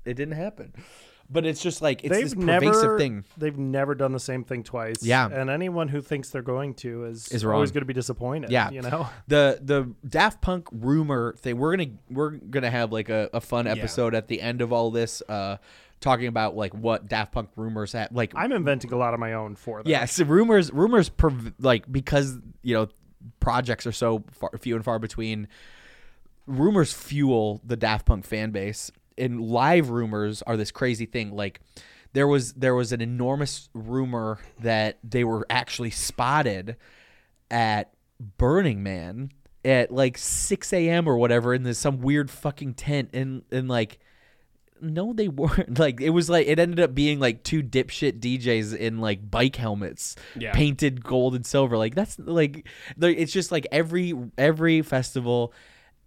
it 0.03 0.15
didn't 0.15 0.35
happen. 0.35 0.73
But 1.29 1.45
it's 1.45 1.61
just 1.61 1.81
like 1.81 2.03
it's 2.03 2.13
they've 2.13 2.23
this 2.23 2.35
pervasive 2.35 2.83
never 2.83 2.99
thing. 2.99 3.23
they've 3.35 3.57
never 3.57 3.95
done 3.95 4.11
the 4.11 4.19
same 4.19 4.43
thing 4.43 4.63
twice. 4.63 5.01
Yeah. 5.01 5.27
and 5.27 5.49
anyone 5.49 5.87
who 5.87 6.01
thinks 6.01 6.29
they're 6.29 6.43
going 6.43 6.75
to 6.75 7.05
is 7.05 7.27
is 7.29 7.43
always 7.43 7.71
going 7.71 7.81
to 7.81 7.87
be 7.87 7.93
disappointed. 7.93 8.51
Yeah, 8.51 8.69
you 8.69 8.81
know. 8.81 9.09
the 9.27 9.59
the 9.61 9.91
Daft 10.07 10.41
Punk 10.41 10.67
rumor 10.71 11.33
thing. 11.39 11.57
We're 11.57 11.75
gonna 11.75 11.91
we're 12.11 12.29
gonna 12.31 12.69
have 12.69 12.91
like 12.91 13.09
a, 13.09 13.29
a 13.33 13.41
fun 13.41 13.65
episode 13.65 14.13
at 14.13 14.27
the 14.27 14.39
end 14.39 14.61
of 14.61 14.71
all 14.71 14.91
this, 14.91 15.23
uh, 15.27 15.57
talking 15.99 16.27
about 16.27 16.55
like 16.55 16.73
what 16.75 17.07
Daft 17.07 17.31
Punk 17.31 17.49
rumors 17.55 17.93
have. 17.93 18.11
Like 18.11 18.33
I'm 18.35 18.51
inventing 18.51 18.93
a 18.93 18.97
lot 18.97 19.15
of 19.15 19.19
my 19.19 19.33
own 19.33 19.55
for 19.55 19.81
them. 19.81 19.89
Yes, 19.89 20.19
rumors 20.19 20.71
rumors 20.71 21.09
perv- 21.09 21.53
like 21.59 21.91
because 21.91 22.37
you 22.61 22.75
know 22.75 22.87
projects 23.39 23.87
are 23.87 23.91
so 23.91 24.23
far, 24.31 24.51
few 24.59 24.75
and 24.75 24.85
far 24.85 24.99
between. 24.99 25.47
Rumors 26.47 26.93
fuel 26.93 27.59
the 27.65 27.75
Daft 27.75 28.05
Punk 28.05 28.23
fan 28.23 28.51
base, 28.51 28.91
and 29.17 29.41
live 29.41 29.89
rumors 29.89 30.41
are 30.43 30.57
this 30.57 30.71
crazy 30.71 31.05
thing. 31.05 31.35
Like 31.35 31.61
there 32.13 32.27
was 32.27 32.53
there 32.53 32.75
was 32.75 32.91
an 32.91 33.01
enormous 33.01 33.69
rumor 33.73 34.39
that 34.61 34.99
they 35.03 35.23
were 35.23 35.45
actually 35.49 35.91
spotted 35.91 36.77
at 37.51 37.91
Burning 38.37 38.81
Man 38.83 39.31
at 39.63 39.91
like 39.91 40.17
6 40.17 40.73
a.m. 40.73 41.07
or 41.07 41.17
whatever 41.17 41.53
in 41.53 41.63
this 41.63 41.79
some 41.79 41.99
weird 42.01 42.29
fucking 42.31 42.73
tent 42.75 43.09
and 43.13 43.43
and 43.51 43.67
like 43.67 43.99
no 44.81 45.13
they 45.13 45.27
weren't 45.27 45.79
like 45.79 45.99
it 46.01 46.11
was 46.11 46.29
like 46.29 46.47
it 46.47 46.59
ended 46.59 46.79
up 46.79 46.93
being 46.93 47.19
like 47.19 47.43
two 47.43 47.63
dipshit 47.63 48.19
DJs 48.19 48.75
in 48.77 48.99
like 48.99 49.29
bike 49.31 49.55
helmets 49.55 50.15
Yeah. 50.37 50.53
painted 50.53 51.03
gold 51.03 51.33
and 51.35 51.45
silver 51.45 51.77
like 51.77 51.95
that's 51.95 52.17
like 52.19 52.67
it's 53.01 53.31
just 53.33 53.51
like 53.51 53.65
every 53.71 54.13
every 54.37 54.81
festival 54.81 55.53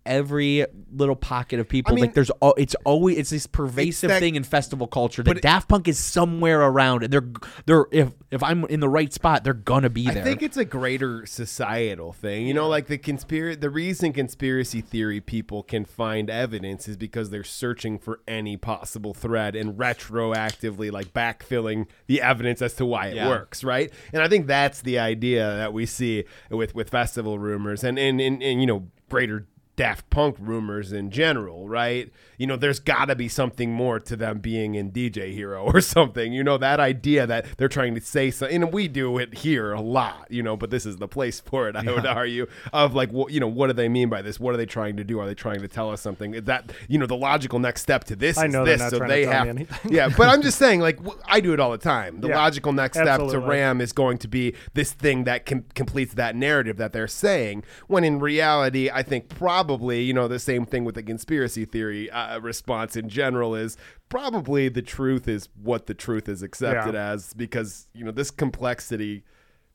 every 0.07 0.65
little 0.91 1.17
pocket 1.17 1.61
of 1.61 1.69
people 1.69 1.93
I 1.93 1.95
mean- 1.97 2.05
like 2.05 2.15
there's 2.15 2.31
al- 2.41 2.55
it's 2.57 2.75
always 2.85 3.19
it's 3.19 3.31
this 3.31 3.47
pervasive 3.47 4.09
that- 4.09 4.21
thing 4.21 4.37
in 4.37 4.43
festival 4.45 4.87
culture 4.87 5.23
that 5.23 5.43
Daft 5.43 5.69
Punk 5.69 5.87
is 5.87 5.99
somewhere 5.99 6.63
around 6.63 7.03
and 7.05 7.13
they're 7.13 7.29
they're 7.67 7.87
if 7.93 8.13
if 8.31 8.43
I'm 8.43 8.65
in 8.67 8.81
the 8.81 8.89
right 8.89 9.13
spot 9.13 9.45
they're 9.45 9.53
gonna 9.53 9.91
be 9.91 10.05
there 10.07 10.23
I 10.23 10.25
think 10.25 10.43
it's 10.43 10.57
a 10.57 10.65
greater 10.65 11.27
societal 11.27 12.13
thing. 12.13 12.47
You 12.47 12.55
know, 12.55 12.69
like 12.69 12.87
the 12.87 12.97
conspiracy. 12.99 13.59
The 13.61 13.71
reason 13.71 14.13
conspiracy 14.13 14.81
theory 14.81 15.21
people 15.21 15.63
can 15.63 15.85
find 15.85 16.31
evidence 16.31 16.89
is 16.89 16.97
because 16.97 17.31
they're 17.31 17.45
searching 17.45 17.99
for 17.99 18.21
any 18.27 18.57
possible 18.57 19.13
thread 19.15 19.55
and 19.57 19.77
retroactively, 19.79 20.91
like 20.91 21.13
backfilling 21.13 21.87
the 22.07 22.21
evidence 22.23 22.63
as 22.63 22.75
to 22.75 22.87
why 22.87 23.09
it 23.09 23.17
Yeah. 23.17 23.29
works, 23.29 23.63
right? 23.65 23.93
And 24.13 24.23
I 24.23 24.29
think 24.29 24.47
that's 24.47 24.83
the 24.83 24.99
idea 24.99 25.45
that 25.57 25.73
we 25.73 25.87
see 25.87 26.25
with 26.51 26.75
with 26.75 26.91
festival 26.91 27.39
rumors 27.39 27.85
and 27.85 27.99
and 27.99 28.21
and, 28.21 28.43
and 28.43 28.61
you 28.61 28.67
know 28.67 28.89
greater. 29.09 29.47
Daft 29.79 30.11
Punk 30.11 30.35
rumors 30.41 30.93
in 30.93 31.11
general, 31.13 31.69
right? 31.69 32.13
You 32.37 32.49
know, 32.49 32.57
there's 32.57 32.81
got 32.81 33.05
to 33.07 33.15
be 33.15 33.29
something 33.29 33.73
more 33.73 34.01
to 34.01 34.17
them 34.17 34.41
being 34.41 34.75
in 34.75 34.91
DJ 34.91 35.33
Hero 35.33 35.63
or 35.65 35.81
something. 35.97 36.33
You 36.33 36.43
know, 36.43 36.59
that 36.59 36.81
idea 36.81 37.29
that 37.29 37.47
they're 37.57 37.69
trying 37.69 37.95
to 37.95 38.01
say 38.01 38.33
something, 38.33 38.61
and 38.65 38.73
we 38.73 38.89
do 38.89 39.19
it 39.19 39.39
here 39.39 39.73
a 39.73 39.81
lot, 39.81 40.27
you 40.31 40.43
know, 40.43 40.57
but 40.57 40.71
this 40.71 40.85
is 40.85 40.97
the 40.97 41.07
place 41.07 41.39
for 41.39 41.69
it, 41.69 41.77
I 41.77 41.83
would 41.85 42.05
argue, 42.05 42.49
of 42.73 42.95
like, 42.97 43.13
what, 43.13 43.33
you 43.33 43.39
know, 43.39 43.47
what 43.47 43.69
do 43.69 43.73
they 43.73 43.89
mean 43.89 44.09
by 44.09 44.21
this? 44.21 44.41
What 44.41 44.53
are 44.53 44.57
they 44.57 44.67
trying 44.67 44.97
to 44.97 45.05
do? 45.05 45.21
Are 45.21 45.27
they 45.27 45.35
trying 45.35 45.61
to 45.61 45.69
tell 45.69 45.91
us 45.93 46.01
something? 46.01 46.33
That, 46.33 46.73
you 46.89 46.99
know, 46.99 47.07
the 47.07 47.17
logical 47.17 47.61
next 47.61 47.83
step 47.83 48.03
to 48.05 48.17
this 48.17 48.37
I 48.37 48.47
is 48.47 48.53
this, 48.53 48.81
not 48.81 48.91
so 48.91 48.99
they 48.99 49.27
have, 49.27 49.47
anything. 49.47 49.93
yeah, 49.93 50.09
but 50.09 50.29
I'm 50.29 50.43
just 50.43 50.59
saying, 50.65 50.81
like, 50.81 50.99
I 51.25 51.39
do 51.39 51.53
it 51.53 51.61
all 51.61 51.71
the 51.71 51.79
time. 51.79 52.21
The 52.21 52.29
Yeah, 52.31 52.39
logical 52.39 52.73
next 52.73 52.99
step 52.99 53.21
to. 53.21 53.39
Ram 53.39 53.81
is 53.81 53.93
going 53.93 54.19
to 54.19 54.27
be 54.29 54.55
this 54.75 54.91
thing 54.93 55.23
that 55.25 55.47
com- 55.47 55.67
completes 55.77 56.15
that 56.15 56.35
narrative 56.35 56.79
that 56.79 56.93
they're 56.93 57.07
saying. 57.07 57.63
When 57.87 58.03
in 58.03 58.19
reality, 58.19 58.91
I 58.93 59.05
think 59.05 59.29
probably 59.29 59.68
you 59.77 60.13
know 60.15 60.27
the 60.29 60.39
same 60.39 60.65
thing 60.67 60.85
with 60.85 60.95
the 60.95 61.03
conspiracy 61.03 61.65
theory 61.65 62.11
uh, 62.11 62.39
response 62.41 62.97
in 62.97 63.09
general 63.09 63.55
is 63.55 63.77
probably 64.09 64.69
the 64.69 64.83
truth 64.83 65.29
is 65.29 65.49
what 65.63 65.87
the 65.87 65.95
truth 65.95 66.29
is 66.29 66.43
accepted 66.43 66.95
Yeah. 66.95 67.13
as 67.13 67.35
because 67.35 67.89
you 67.93 68.05
know 68.05 68.11
this 68.13 68.31
complexity. 68.31 69.25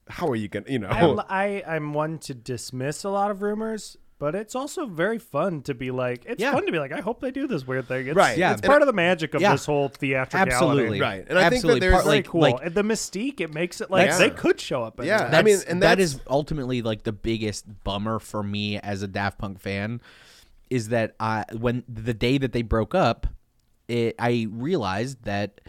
How 0.09 0.27
are 0.27 0.35
you 0.35 0.49
gonna 0.49 0.65
you 0.67 0.79
know? 0.79 0.89
I'm, 0.89 1.19
I 1.29 1.63
I'm 1.67 1.93
one 1.93 2.17
to 2.19 2.33
dismiss 2.33 3.03
a 3.03 3.09
lot 3.09 3.31
of 3.31 3.41
rumors, 3.41 3.95
but 4.23 4.35
it's 4.35 4.55
also 4.55 4.85
very 4.85 5.19
fun 5.19 5.61
to 5.63 5.73
be 5.73 5.91
like. 5.91 6.23
It's 6.25 6.41
fun 6.41 6.65
to 6.65 6.71
be 6.71 6.79
like. 6.79 6.93
I 6.93 7.01
hope 7.01 7.19
they 7.19 7.29
do 7.29 7.45
this 7.45 7.67
weird 7.67 7.89
thing. 7.89 8.07
It's, 8.07 8.15
Right. 8.15 8.37
It's 8.39 8.41
And 8.41 8.63
part 8.63 8.79
I- 8.79 8.83
of 8.83 8.87
the 8.87 8.93
magic 8.93 9.33
of 9.33 9.41
Yeah. 9.41 9.51
this 9.51 9.65
whole 9.65 9.89
theatricality. 9.89 10.51
Absolutely. 10.53 11.01
Right. 11.01 11.25
And 11.27 11.37
I 11.37 11.49
think 11.49 11.63
that 11.65 11.81
there's 11.81 11.93
Part- 11.93 12.05
like 12.05 12.27
cool. 12.27 12.39
like 12.39 12.73
the 12.73 12.83
mystique 12.83 13.41
it 13.41 13.53
makes 13.53 13.81
it 13.81 13.91
like 13.91 14.09
That's- 14.09 14.19
they 14.19 14.29
could 14.29 14.61
show 14.61 14.81
up. 14.81 15.03
Yeah. 15.03 15.29
I 15.33 15.41
mean, 15.43 15.57
and 15.67 15.83
that's- 15.83 16.17
ultimately 16.29 16.81
like 16.81 17.03
the 17.03 17.11
biggest 17.11 17.65
bummer 17.83 18.17
for 18.19 18.41
me 18.41 18.77
as 18.79 19.01
a 19.01 19.07
Daft 19.09 19.39
Punk 19.39 19.59
fan 19.59 19.99
is 20.69 20.87
that 20.87 21.15
I 21.19 21.43
when 21.59 21.83
the 21.89 22.13
day 22.13 22.37
that 22.37 22.53
they 22.53 22.61
broke 22.61 22.95
up, 22.95 23.27
it, 23.89 24.15
I 24.17 24.47
realized 24.49 25.25
that 25.25 25.59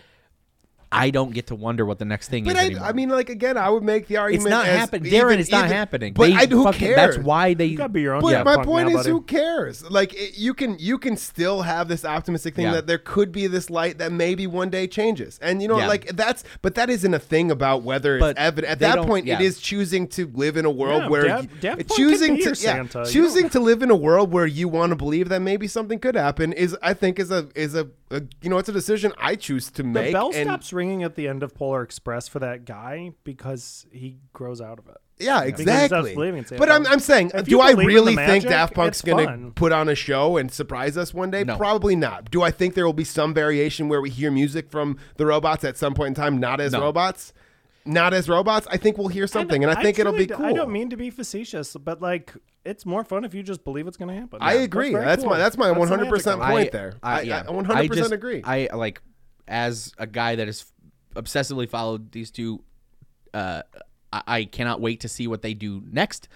I 0.95 1.11
don't 1.11 1.33
get 1.33 1.49
to 1.49 1.55
wonder 1.55 1.85
what 1.85 1.99
the 1.99 2.05
next 2.05 2.29
thing 2.29 2.45
But 2.45 2.57
is 2.57 2.79
I. 2.79 2.89
I 2.89 2.93
mean, 2.93 3.09
like 3.09 3.29
again, 3.29 3.57
I 3.57 3.69
would 3.69 3.83
make 3.83 4.07
the 4.07 4.17
argument. 4.19 4.47
it's 4.47 4.51
not 4.51 4.67
as 4.67 4.79
happening. 4.79 5.07
even- 5.07 5.21
Darren, 5.21 5.39
it's 5.39 5.51
not 5.51 5.65
even- 5.67 5.77
happening. 5.77 6.13
But 6.15 6.27
They 6.29 6.33
I, 6.35 6.47
who 6.47 6.65
fucking- 6.65 6.79
cares? 6.81 6.97
That's 6.97 7.19
why 7.19 7.55
they. 7.55 7.67
You 7.67 7.77
gotta 7.79 7.89
be 7.91 8.03
your 8.03 8.15
own. 8.15 8.23
But 8.23 8.31
Daft 8.33 8.47
my 8.47 8.65
point 8.65 8.89
now, 8.89 8.95
is, 8.95 9.03
buddy. 9.03 9.11
who 9.11 9.23
cares? 9.23 9.89
Like 9.91 10.15
it, 10.15 10.39
you 10.39 10.55
can 10.55 10.77
you 10.79 10.99
can 10.99 11.17
still 11.17 11.63
have 11.63 11.89
this 11.89 12.05
optimistic 12.05 12.55
thing 12.55 12.67
Yeah. 12.67 12.73
that 12.75 12.87
there 12.87 12.99
could 12.99 13.33
be 13.33 13.47
this 13.47 13.71
light 13.71 13.99
that 13.99 14.13
maybe 14.13 14.47
one 14.47 14.71
day 14.71 14.87
changes, 14.87 15.39
and 15.43 15.61
you 15.61 15.69
know, 15.69 15.79
Yeah. 15.79 15.89
like 15.89 16.07
that's. 16.17 16.45
But 16.63 16.75
that 16.77 16.91
isn't 16.91 17.13
a 17.15 17.19
thing 17.19 17.51
about 17.51 17.83
whether 17.83 18.19
But 18.19 18.33
it's 18.33 18.41
evident. 18.41 18.71
At 18.71 18.79
that 18.81 18.99
point, 19.07 19.27
yeah. 19.27 19.35
it 19.35 19.41
is 19.41 19.59
choosing 19.61 20.07
to 20.09 20.31
live 20.35 20.57
in 20.57 20.65
a 20.65 20.71
world 20.71 21.03
Yeah, 21.05 21.09
where 21.09 21.25
Daft- 21.25 21.43
you- 21.45 21.61
Daft 21.61 21.91
choosing 21.97 22.37
to 22.39 22.49
yeah, 22.51 22.53
Santa. 22.55 23.05
Choosing 23.07 23.49
to 23.51 23.61
live 23.61 23.83
in 23.83 23.91
a 23.91 23.97
world 23.97 24.31
where 24.33 24.47
you 24.47 24.69
want 24.69 24.91
to 24.91 24.97
believe 24.97 25.29
that 25.31 25.41
maybe 25.43 25.67
something 25.67 25.99
could 25.99 26.15
happen 26.15 26.53
is, 26.53 26.77
I 26.83 26.95
think, 26.95 27.19
is 27.19 27.31
a 27.31 27.49
is 27.55 27.75
a, 27.75 27.89
a 28.11 28.23
you 28.43 28.51
know, 28.51 28.59
it's 28.59 28.69
a 28.69 28.73
decision 28.73 29.13
I 29.19 29.35
choose 29.35 29.71
to 29.73 29.83
make. 29.83 29.95
The 29.95 30.01
make. 30.03 30.13
bell 30.13 30.33
stops 30.33 30.73
ringing 30.73 30.84
at 31.03 31.15
the 31.15 31.27
end 31.29 31.43
of 31.43 31.55
Polar 31.55 31.83
Express 31.83 32.29
for 32.29 32.39
that 32.41 32.65
guy 32.65 33.13
because 33.25 33.87
he 33.91 34.19
grows 34.33 34.61
out 34.61 34.79
of 34.79 34.89
it. 34.89 34.97
Yeah, 35.19 35.45
Because 35.45 35.61
he 35.61 35.65
stops 35.67 35.83
exactly. 35.85 36.15
believing 36.15 36.39
in 36.41 36.45
Santa 36.47 36.59
But 36.59 36.71
I'm, 36.73 36.87
I'm 36.89 36.99
saying, 36.99 37.31
If 37.35 37.47
do 37.47 37.61
I 37.61 37.73
believe 37.73 37.83
in 37.83 37.87
the 37.89 37.95
really 37.95 38.15
magic, 38.17 38.43
think 38.43 38.51
Daft 38.53 38.75
Punk's 38.75 39.01
going 39.01 39.29
to 39.47 39.51
put 39.53 39.71
on 39.71 39.89
a 39.89 39.95
show 39.95 40.37
and 40.37 40.51
surprise 40.51 40.97
us 40.97 41.15
one 41.15 41.31
day? 41.31 41.45
No. 41.45 41.57
Probably 41.57 41.95
not. 41.95 42.33
Do 42.33 42.43
I 42.43 42.51
think 42.51 42.75
there 42.75 42.85
will 42.85 42.93
be 42.93 43.05
some 43.05 43.33
variation 43.33 43.89
where 43.89 44.01
we 44.01 44.11
hear 44.11 44.33
music 44.33 44.71
from 44.71 44.99
the 45.17 45.25
robots 45.27 45.63
at 45.63 45.77
some 45.77 45.95
point 45.95 46.09
in 46.09 46.15
time, 46.15 46.41
not 46.41 46.61
as 46.61 46.73
No. 46.73 46.81
robots? 46.81 47.33
Not 47.87 48.13
as 48.13 48.29
robots? 48.29 48.67
I 48.71 48.77
think 48.77 48.99
we'll 48.99 49.07
hear 49.09 49.27
something, 49.29 49.63
and 49.63 49.71
I 49.71 49.81
think 49.83 49.99
it'll 50.01 50.15
be 50.15 50.27
cool. 50.27 50.45
I 50.47 50.53
don't 50.53 50.71
mean 50.73 50.91
to 50.91 50.97
be 50.97 51.11
facetious, 51.11 51.77
but 51.77 52.01
like 52.03 52.35
it's 52.65 52.85
more 52.87 53.05
fun 53.05 53.25
if 53.25 53.35
you 53.35 53.43
just 53.45 53.63
believe 53.63 53.87
it's 53.87 53.99
going 53.99 54.09
to 54.09 54.19
happen. 54.21 54.39
I 54.43 54.55
agree. 54.55 54.91
very 54.91 55.05
That's 55.05 55.23
cool. 55.23 55.31
my- 55.33 55.39
that's 55.39 55.57
my 55.59 55.69
100% 55.69 56.11
magic 56.11 56.27
of 56.27 56.41
it. 56.41 56.45
point 56.51 56.73
there. 56.73 56.95
I- 57.03 57.21
I 57.21 57.43
100% 57.47 58.11
agree. 58.13 58.41
I 58.43 58.69
like 58.75 59.01
as 59.47 59.93
a 59.99 60.07
guy 60.07 60.35
that 60.37 60.49
has 60.49 60.65
obsessively 61.15 61.69
followed 61.69 62.13
these 62.13 62.31
two. 62.31 62.63
Uh, 63.33 63.63
I, 64.13 64.23
I 64.27 64.45
cannot 64.45 64.81
wait 64.81 65.01
to 65.01 65.09
see 65.09 65.27
what 65.27 65.43
they 65.43 65.55
do 65.55 65.83
next, 65.91 66.29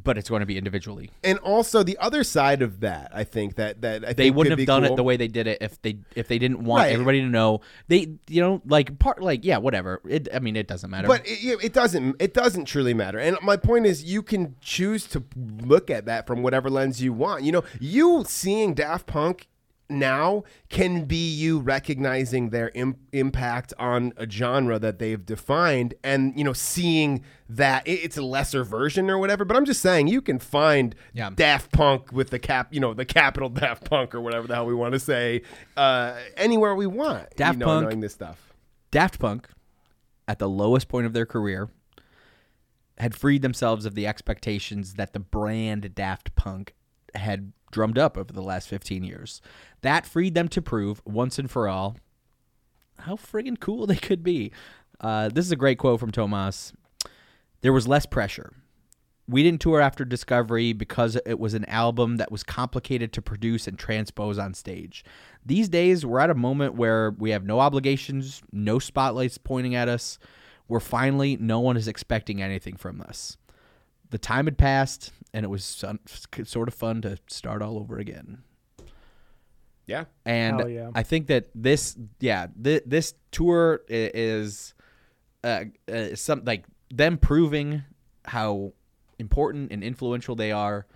but 0.00 0.16
it's 0.16 0.28
going 0.28 0.40
to 0.40 0.46
be 0.46 0.56
individually. 0.56 1.10
And 1.24 1.38
also 1.40 1.82
the 1.82 1.98
other 1.98 2.22
side 2.22 2.62
of 2.62 2.80
that, 2.80 3.10
I 3.12 3.24
think 3.24 3.56
that 3.56 3.82
that 3.82 4.04
I 4.04 4.12
they 4.12 4.30
wouldn't 4.30 4.56
have 4.56 4.66
done 4.66 4.82
cool. 4.84 4.92
it 4.92 4.96
the 4.96 5.02
way 5.02 5.16
they 5.16 5.26
did 5.26 5.48
it 5.48 5.58
if 5.60 5.82
they 5.82 5.98
if 6.14 6.28
they 6.28 6.38
didn't 6.38 6.62
want 6.62 6.82
Right. 6.82 6.92
everybody 6.92 7.20
to 7.20 7.26
know. 7.26 7.62
They 7.88 8.12
you 8.28 8.40
know 8.40 8.62
like 8.64 8.98
part 9.00 9.20
like 9.20 9.44
yeah 9.44 9.58
whatever. 9.58 10.00
It 10.08 10.28
I 10.32 10.38
mean 10.38 10.54
it 10.54 10.68
doesn't 10.68 10.88
matter. 10.88 11.08
But 11.08 11.22
it, 11.26 11.64
it 11.64 11.72
doesn't. 11.72 12.16
It 12.22 12.32
doesn't 12.32 12.66
truly 12.66 12.94
matter. 12.94 13.18
And 13.18 13.36
my 13.42 13.56
point 13.56 13.86
is, 13.86 14.04
you 14.04 14.22
can 14.22 14.54
choose 14.60 15.06
to 15.08 15.24
look 15.36 15.90
at 15.90 16.06
that 16.06 16.26
from 16.28 16.42
whatever 16.42 16.70
lens 16.70 17.02
you 17.02 17.12
want. 17.12 17.42
You 17.42 17.50
know, 17.52 17.64
you 17.80 18.24
seeing 18.28 18.74
Daft 18.74 19.06
Punk 19.08 19.48
now 19.90 20.44
can 20.68 21.04
be 21.04 21.28
you 21.30 21.58
recognizing 21.58 22.50
their 22.50 22.70
Im- 22.74 22.96
impact 23.12 23.72
on 23.78 24.12
a 24.16 24.28
genre 24.30 24.78
that 24.78 24.98
they've 24.98 25.24
defined, 25.24 25.94
and 26.04 26.36
you 26.36 26.44
know, 26.44 26.52
seeing 26.52 27.22
that 27.48 27.82
it's 27.86 28.16
a 28.16 28.22
lesser 28.22 28.62
version 28.64 29.10
or 29.10 29.18
whatever. 29.18 29.44
But 29.44 29.56
I'm 29.56 29.64
just 29.64 29.82
saying, 29.82 30.06
you 30.08 30.22
can 30.22 30.38
find 30.38 30.94
Yeah. 31.12 31.30
Daft 31.34 31.72
Punk 31.72 32.12
with 32.12 32.30
the 32.30 32.38
cap, 32.38 32.68
you 32.72 32.80
know, 32.80 32.94
the 32.94 33.04
capital 33.04 33.48
Daft 33.50 33.88
Punk 33.90 34.14
or 34.14 34.20
whatever 34.20 34.46
the 34.46 34.54
hell 34.54 34.66
we 34.66 34.74
want 34.74 34.92
to 34.94 35.00
say, 35.00 35.42
uh, 35.76 36.16
anywhere 36.36 36.74
we 36.74 36.86
want. 36.86 37.28
Daft 37.36 37.54
you 37.56 37.60
know, 37.60 37.66
Punk- 37.66 37.82
knowing 37.84 38.00
this 38.00 38.12
stuff. 38.14 38.52
Daft 38.90 39.18
Punk, 39.18 39.48
at 40.28 40.38
the 40.38 40.48
lowest 40.48 40.88
point 40.88 41.06
of 41.06 41.12
their 41.12 41.26
career, 41.26 41.68
had 42.98 43.14
freed 43.14 43.42
themselves 43.42 43.86
of 43.86 43.94
the 43.94 44.06
expectations 44.06 44.94
that 44.94 45.12
the 45.12 45.20
brand 45.20 45.94
Daft 45.94 46.34
Punk 46.36 46.74
had 47.14 47.52
drummed 47.70 47.98
up 47.98 48.18
over 48.18 48.32
the 48.32 48.42
last 48.42 48.68
15 48.68 49.04
years. 49.04 49.40
That 49.82 50.06
freed 50.06 50.34
them 50.34 50.48
to 50.48 50.62
prove 50.62 51.00
once 51.04 51.38
and 51.38 51.50
for 51.50 51.68
all 51.68 51.96
how 53.00 53.16
friggin' 53.16 53.58
cool 53.58 53.86
they 53.86 53.96
could 53.96 54.22
be. 54.22 54.52
Uh, 55.00 55.28
this 55.28 55.46
is 55.46 55.52
a 55.52 55.56
great 55.56 55.78
quote 55.78 56.00
from 56.00 56.10
Thomas. 56.10 56.72
There 57.62 57.72
was 57.72 57.88
less 57.88 58.06
pressure. 58.06 58.52
We 59.26 59.42
didn't 59.42 59.60
tour 59.60 59.80
after 59.80 60.04
Discovery 60.04 60.72
because 60.72 61.16
it 61.24 61.38
was 61.38 61.54
an 61.54 61.64
album 61.66 62.16
that 62.16 62.32
was 62.32 62.42
complicated 62.42 63.12
to 63.12 63.22
produce 63.22 63.68
and 63.68 63.78
transpose 63.78 64.38
on 64.38 64.54
stage. 64.54 65.04
These 65.46 65.68
days, 65.68 66.04
we're 66.04 66.20
at 66.20 66.30
a 66.30 66.34
moment 66.34 66.74
where 66.74 67.12
we 67.12 67.30
have 67.30 67.44
no 67.44 67.60
obligations, 67.60 68.42
no 68.50 68.78
spotlights 68.78 69.38
pointing 69.38 69.74
at 69.74 69.88
us. 69.88 70.18
We're 70.66 70.80
finally, 70.80 71.36
no 71.36 71.60
one 71.60 71.76
is 71.76 71.86
expecting 71.86 72.42
anything 72.42 72.76
from 72.76 73.00
us. 73.00 73.36
The 74.10 74.18
time 74.18 74.46
had 74.46 74.58
passed, 74.58 75.12
and 75.32 75.44
it 75.44 75.48
was 75.48 75.64
sort 76.44 76.68
of 76.68 76.74
fun 76.74 77.02
to 77.02 77.18
start 77.28 77.62
all 77.62 77.78
over 77.78 77.98
again. 77.98 78.42
Yeah. 79.86 80.04
And 80.24 80.72
yeah. 80.72 80.90
I 80.94 81.02
think 81.02 81.26
that 81.28 81.48
this, 81.54 81.96
yeah, 82.20 82.46
th- 82.62 82.84
this 82.86 83.14
tour 83.32 83.82
is 83.88 84.74
uh, 85.42 85.64
uh, 85.92 86.14
some 86.14 86.42
like 86.44 86.64
them 86.90 87.18
proving 87.18 87.82
how 88.24 88.72
important 89.18 89.72
and 89.72 89.82
influential 89.82 90.36
they 90.36 90.52
are, 90.52 90.86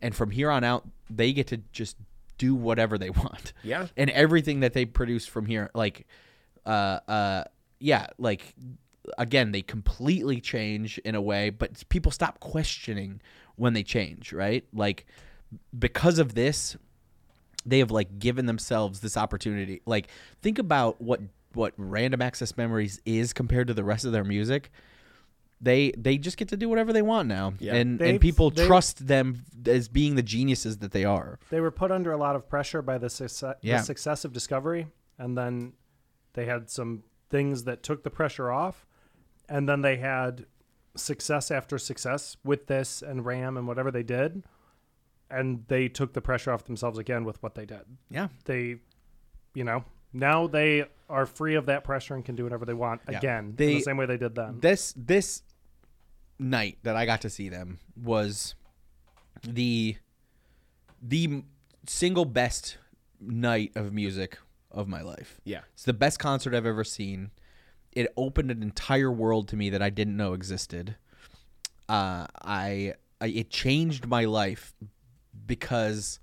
and 0.00 0.14
from 0.14 0.30
here 0.30 0.50
on 0.50 0.62
out, 0.62 0.86
they 1.10 1.32
get 1.32 1.48
to 1.48 1.58
just 1.72 1.96
do 2.38 2.54
whatever 2.54 2.96
they 2.96 3.10
want. 3.24 3.52
Yeah. 3.62 3.88
and 3.96 4.10
everything 4.10 4.60
that 4.60 4.72
they 4.72 4.84
produce 4.84 5.26
from 5.26 5.46
here, 5.46 5.70
like, 5.74 6.06
uh, 6.64 7.00
uh, 7.08 7.44
yeah, 7.80 8.06
like 8.18 8.54
again, 9.18 9.52
they 9.52 9.62
completely 9.62 10.40
change 10.40 10.98
in 10.98 11.14
a 11.14 11.20
way, 11.20 11.50
but 11.50 11.82
people 11.88 12.12
stop 12.12 12.40
questioning 12.40 13.20
when 13.56 13.72
they 13.72 13.82
change, 13.82 14.32
right? 14.32 14.64
Like 14.72 15.06
because 15.78 16.18
of 16.18 16.34
this, 16.34 16.76
they 17.66 17.78
have 17.78 17.90
like 17.90 18.18
given 18.18 18.46
themselves 18.46 19.00
this 19.00 19.16
opportunity. 19.16 19.80
Like 19.86 20.08
think 20.42 20.58
about 20.58 21.00
what 21.00 21.20
what 21.54 21.72
random 21.76 22.20
access 22.20 22.56
memories 22.56 23.00
is 23.06 23.32
compared 23.32 23.68
to 23.68 23.74
the 23.74 23.84
rest 23.84 24.04
of 24.04 24.12
their 24.12 24.24
music. 24.24 24.70
They 25.60 25.92
they 25.96 26.18
just 26.18 26.36
get 26.36 26.48
to 26.48 26.56
do 26.56 26.68
whatever 26.68 26.92
they 26.92 27.00
want 27.02 27.28
now, 27.28 27.54
Yeah. 27.58 27.74
and 27.76 27.98
They've- 27.98 28.10
and 28.10 28.20
people 28.20 28.50
they- 28.50 28.66
trust 28.66 29.06
them 29.06 29.44
as 29.66 29.88
being 29.88 30.16
the 30.16 30.22
geniuses 30.22 30.78
that 30.78 30.90
they 30.90 31.04
are. 31.04 31.38
They 31.50 31.60
were 31.60 31.70
put 31.70 31.90
under 31.92 32.12
a 32.12 32.16
lot 32.18 32.36
of 32.36 32.48
pressure 32.48 32.82
by 32.82 32.98
the, 32.98 33.08
success, 33.08 33.56
Yeah. 33.62 33.78
the 33.78 33.84
success 33.84 34.24
of 34.24 34.32
Discovery, 34.32 34.88
and 35.16 35.38
then 35.38 35.74
they 36.34 36.44
had 36.46 36.68
some 36.70 37.04
things 37.30 37.64
that 37.64 37.82
took 37.82 38.02
the 38.02 38.10
pressure 38.10 38.50
off, 38.50 38.84
and 39.48 39.66
then 39.68 39.80
they 39.80 39.96
had 39.96 40.44
success 40.96 41.50
after 41.50 41.78
success 41.78 42.36
with 42.44 42.66
this 42.66 43.02
and 43.02 43.24
Ram 43.24 43.56
and 43.56 43.66
whatever 43.66 43.90
they 43.90 44.02
did, 44.02 44.44
and 45.30 45.64
they 45.68 45.88
took 45.88 46.12
the 46.12 46.20
pressure 46.20 46.52
off 46.52 46.64
themselves 46.64 46.98
again 46.98 47.24
with 47.24 47.42
what 47.42 47.54
they 47.54 47.66
did. 47.66 47.82
Yeah. 48.10 48.28
they, 48.44 48.76
you 49.54 49.64
know, 49.64 49.84
now 50.12 50.46
they 50.46 50.84
are 51.10 51.26
free 51.26 51.54
of 51.56 51.66
that 51.66 51.82
pressure 51.84 52.14
and 52.14 52.24
can 52.24 52.36
do 52.36 52.44
whatever 52.44 52.64
they 52.64 52.74
want 52.74 53.00
Yeah. 53.10 53.18
again, 53.18 53.44
in 53.46 53.56
They- 53.56 53.74
the 53.74 53.80
same 53.80 53.96
way 53.96 54.06
they 54.06 54.16
did 54.16 54.34
then. 54.34 54.60
This 54.60 54.94
this 54.96 55.42
night 56.38 56.78
that 56.82 56.96
I 56.96 57.06
got 57.06 57.20
to 57.22 57.30
see 57.30 57.48
them 57.48 57.78
was 57.96 58.54
the 59.42 59.96
the 61.02 61.44
single 61.86 62.24
best 62.24 62.78
night 63.20 63.72
of 63.76 63.92
music 63.92 64.38
of 64.70 64.88
my 64.88 65.02
life. 65.02 65.40
Yeah. 65.44 65.60
It's 65.74 65.84
the 65.84 65.92
best 65.92 66.18
concert 66.18 66.54
I've 66.54 66.66
ever 66.66 66.84
seen. 66.84 67.30
It 67.94 68.12
opened 68.16 68.50
an 68.50 68.62
entire 68.62 69.10
world 69.10 69.48
to 69.48 69.56
me 69.56 69.70
that 69.70 69.82
I 69.82 69.90
didn't 69.90 70.16
know 70.16 70.32
existed. 70.32 70.96
Uh, 71.88 72.26
I, 72.42 72.94
I 73.20 73.26
it 73.26 73.50
changed 73.50 74.06
my 74.06 74.24
life 74.24 74.74
because 75.46 76.20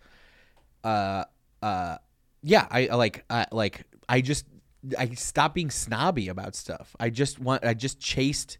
uh 0.84 1.24
uh 1.62 1.98
yeah 2.44 2.68
i 2.72 2.86
like 2.88 3.24
i 3.30 3.46
like 3.52 3.84
i 4.10 4.22
just 4.22 4.46
i 4.98 5.08
stopped 5.10 5.56
being 5.56 5.70
snobby 5.70 6.28
about 6.28 6.56
stuff 6.56 6.96
i 7.00 7.10
just 7.10 7.40
want 7.40 7.64
i 7.64 7.74
just 7.74 8.00
chased 8.00 8.58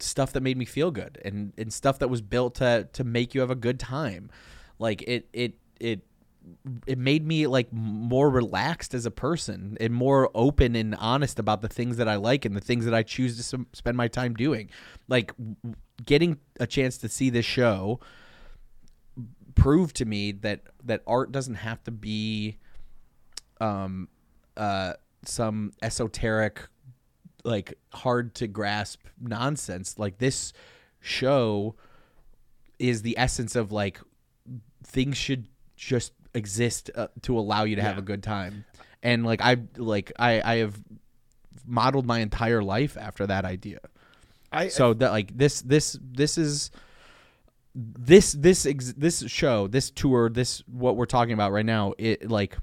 stuff 0.00 0.32
that 0.32 0.40
made 0.40 0.56
me 0.56 0.64
feel 0.64 0.90
good 0.90 1.20
and 1.24 1.52
and 1.56 1.72
stuff 1.72 1.98
that 1.98 2.08
was 2.08 2.20
built 2.20 2.56
to 2.56 2.88
to 2.92 3.04
make 3.04 3.34
you 3.34 3.40
have 3.40 3.50
a 3.50 3.56
good 3.56 3.78
time 3.78 4.30
like 4.78 5.02
it 5.02 5.28
it 5.32 5.54
it 5.78 6.00
it 6.86 6.98
made 6.98 7.26
me 7.26 7.46
like 7.46 7.72
more 7.72 8.30
relaxed 8.30 8.94
as 8.94 9.06
a 9.06 9.10
person 9.10 9.76
and 9.80 9.92
more 9.92 10.30
open 10.34 10.76
and 10.76 10.94
honest 10.96 11.38
about 11.38 11.62
the 11.62 11.68
things 11.68 11.96
that 11.96 12.08
I 12.08 12.16
like 12.16 12.44
and 12.44 12.56
the 12.56 12.60
things 12.60 12.84
that 12.84 12.94
I 12.94 13.02
choose 13.02 13.50
to 13.50 13.66
spend 13.72 13.96
my 13.96 14.08
time 14.08 14.34
doing. 14.34 14.70
Like 15.08 15.32
getting 16.04 16.38
a 16.58 16.66
chance 16.66 16.98
to 16.98 17.08
see 17.08 17.30
this 17.30 17.46
show 17.46 18.00
proved 19.54 19.96
to 19.96 20.04
me 20.04 20.32
that 20.32 20.62
that 20.84 21.02
art 21.06 21.30
doesn't 21.30 21.56
have 21.56 21.82
to 21.84 21.90
be 21.90 22.56
um 23.60 24.08
uh 24.56 24.94
some 25.24 25.72
esoteric 25.82 26.66
like 27.44 27.74
hard 27.92 28.34
to 28.34 28.46
grasp 28.46 29.02
nonsense 29.20 29.98
like 29.98 30.16
this 30.18 30.54
show 31.00 31.74
is 32.78 33.02
the 33.02 33.16
essence 33.18 33.54
of 33.54 33.70
like 33.70 34.00
things 34.82 35.16
should 35.16 35.48
just 35.76 36.12
exist 36.34 36.90
uh, 36.94 37.08
to 37.22 37.38
allow 37.38 37.64
you 37.64 37.76
to 37.76 37.82
have 37.82 37.96
Yeah. 37.96 38.00
a 38.00 38.02
good 38.04 38.22
time 38.22 38.64
and 39.02 39.24
like 39.26 39.40
i 39.42 39.56
like 39.76 40.12
i 40.18 40.40
i 40.42 40.56
have 40.56 40.78
modeled 41.66 42.06
my 42.06 42.20
entire 42.20 42.62
life 42.62 42.96
after 42.96 43.26
that 43.26 43.44
idea 43.44 43.80
I- 44.52 44.68
so 44.68 44.94
that 44.94 45.10
like 45.10 45.36
this 45.36 45.62
this 45.62 45.98
this 46.02 46.38
is 46.38 46.70
this 47.74 48.32
this 48.32 48.66
ex- 48.66 48.92
this 48.94 49.24
show 49.28 49.66
this 49.66 49.90
tour 49.90 50.28
this 50.28 50.62
what 50.66 50.96
we're 50.96 51.06
talking 51.06 51.32
about 51.32 51.52
right 51.52 51.64
now 51.64 51.94
it 51.98 52.30
like 52.30 52.56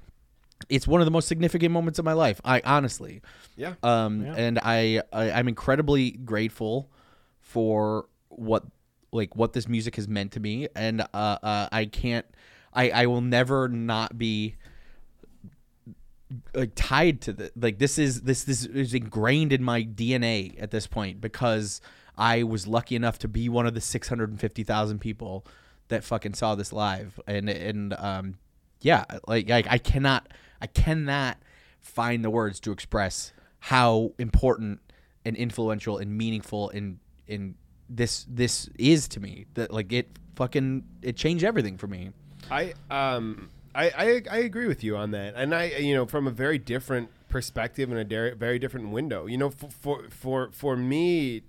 it's 0.70 0.88
one 0.88 1.02
of 1.02 1.06
the 1.06 1.12
most 1.12 1.28
significant 1.28 1.72
moments 1.72 1.98
of 1.98 2.06
my 2.06 2.14
life 2.14 2.40
i 2.46 2.62
honestly 2.64 3.22
Yeah. 3.56 3.74
um 3.82 4.24
Yeah. 4.26 4.34
and 4.36 4.60
I, 4.62 5.02
I 5.12 5.32
i'm 5.32 5.48
incredibly 5.48 6.12
grateful 6.12 6.92
for 7.40 8.08
what 8.30 8.64
like 9.12 9.36
what 9.36 9.54
this 9.54 9.68
music 9.68 9.96
has 9.96 10.08
meant 10.08 10.34
to 10.34 10.40
me 10.40 10.68
and 10.76 11.02
uh, 11.02 11.06
uh 11.42 11.68
i 11.72 11.86
can't 11.86 12.26
i 12.74 12.90
i 12.90 13.06
will 13.06 13.22
never 13.22 13.68
not 13.68 14.18
be 14.18 14.56
like 16.54 16.72
tied 16.76 17.22
to 17.22 17.34
the 17.34 17.52
like 17.56 17.80
this 17.80 17.98
is 17.98 18.22
this 18.22 18.44
this 18.44 18.66
is 18.66 18.94
ingrained 18.94 19.52
in 19.52 19.64
my 19.64 19.84
DNA 19.84 20.62
at 20.62 20.72
this 20.72 20.86
point 20.86 21.20
because 21.20 21.82
I 22.18 22.44
was 22.44 22.68
lucky 22.68 22.96
enough 22.96 23.18
to 23.20 23.28
be 23.28 23.50
one 23.50 23.66
of 23.66 23.74
the 23.74 23.82
650,000 23.82 25.00
people 25.00 25.46
that 25.88 26.04
fucking 26.04 26.36
saw 26.36 26.56
this 26.56 26.72
live. 26.72 27.20
And 27.26 27.50
and 27.50 27.94
um 27.94 28.36
yeah 28.82 29.06
like, 29.28 29.50
like 29.50 29.68
I 29.70 29.78
cannot 29.80 30.28
I 30.62 30.68
cannot 30.68 31.38
find 31.80 32.24
the 32.24 32.30
words 32.30 32.60
to 32.62 32.72
express 32.72 33.34
how 33.60 34.14
important 34.20 34.80
and 35.26 35.36
influential 35.36 35.98
and 35.98 36.16
meaningful 36.16 36.70
and 36.70 37.00
in 37.28 37.56
this 37.90 38.26
this 38.30 38.70
is 38.78 39.08
to 39.10 39.20
me. 39.20 39.46
That 39.56 39.72
like 39.72 39.92
it 39.92 40.20
fucking 40.36 40.84
it 41.02 41.18
changed 41.18 41.44
everything 41.44 41.78
for 41.78 41.88
me 41.88 42.12
I 42.52 42.74
um 42.90 43.50
I, 43.76 43.90
I 43.90 44.22
I 44.32 44.38
agree 44.40 44.68
with 44.68 44.84
you 44.84 44.98
on 44.98 45.12
that, 45.12 45.34
and 45.36 45.54
I 45.54 45.66
you 45.66 45.94
know 45.96 46.06
from 46.06 46.28
a 46.28 46.32
very 46.32 46.58
different 46.58 47.10
perspective 47.30 47.92
and 47.92 48.00
a 48.12 48.36
very 48.36 48.58
different 48.60 48.90
window. 48.90 49.26
You 49.28 49.38
know, 49.38 49.50
for 49.50 49.70
for 49.70 50.04
for, 50.10 50.50
for 50.52 50.76
me, 50.76 51.44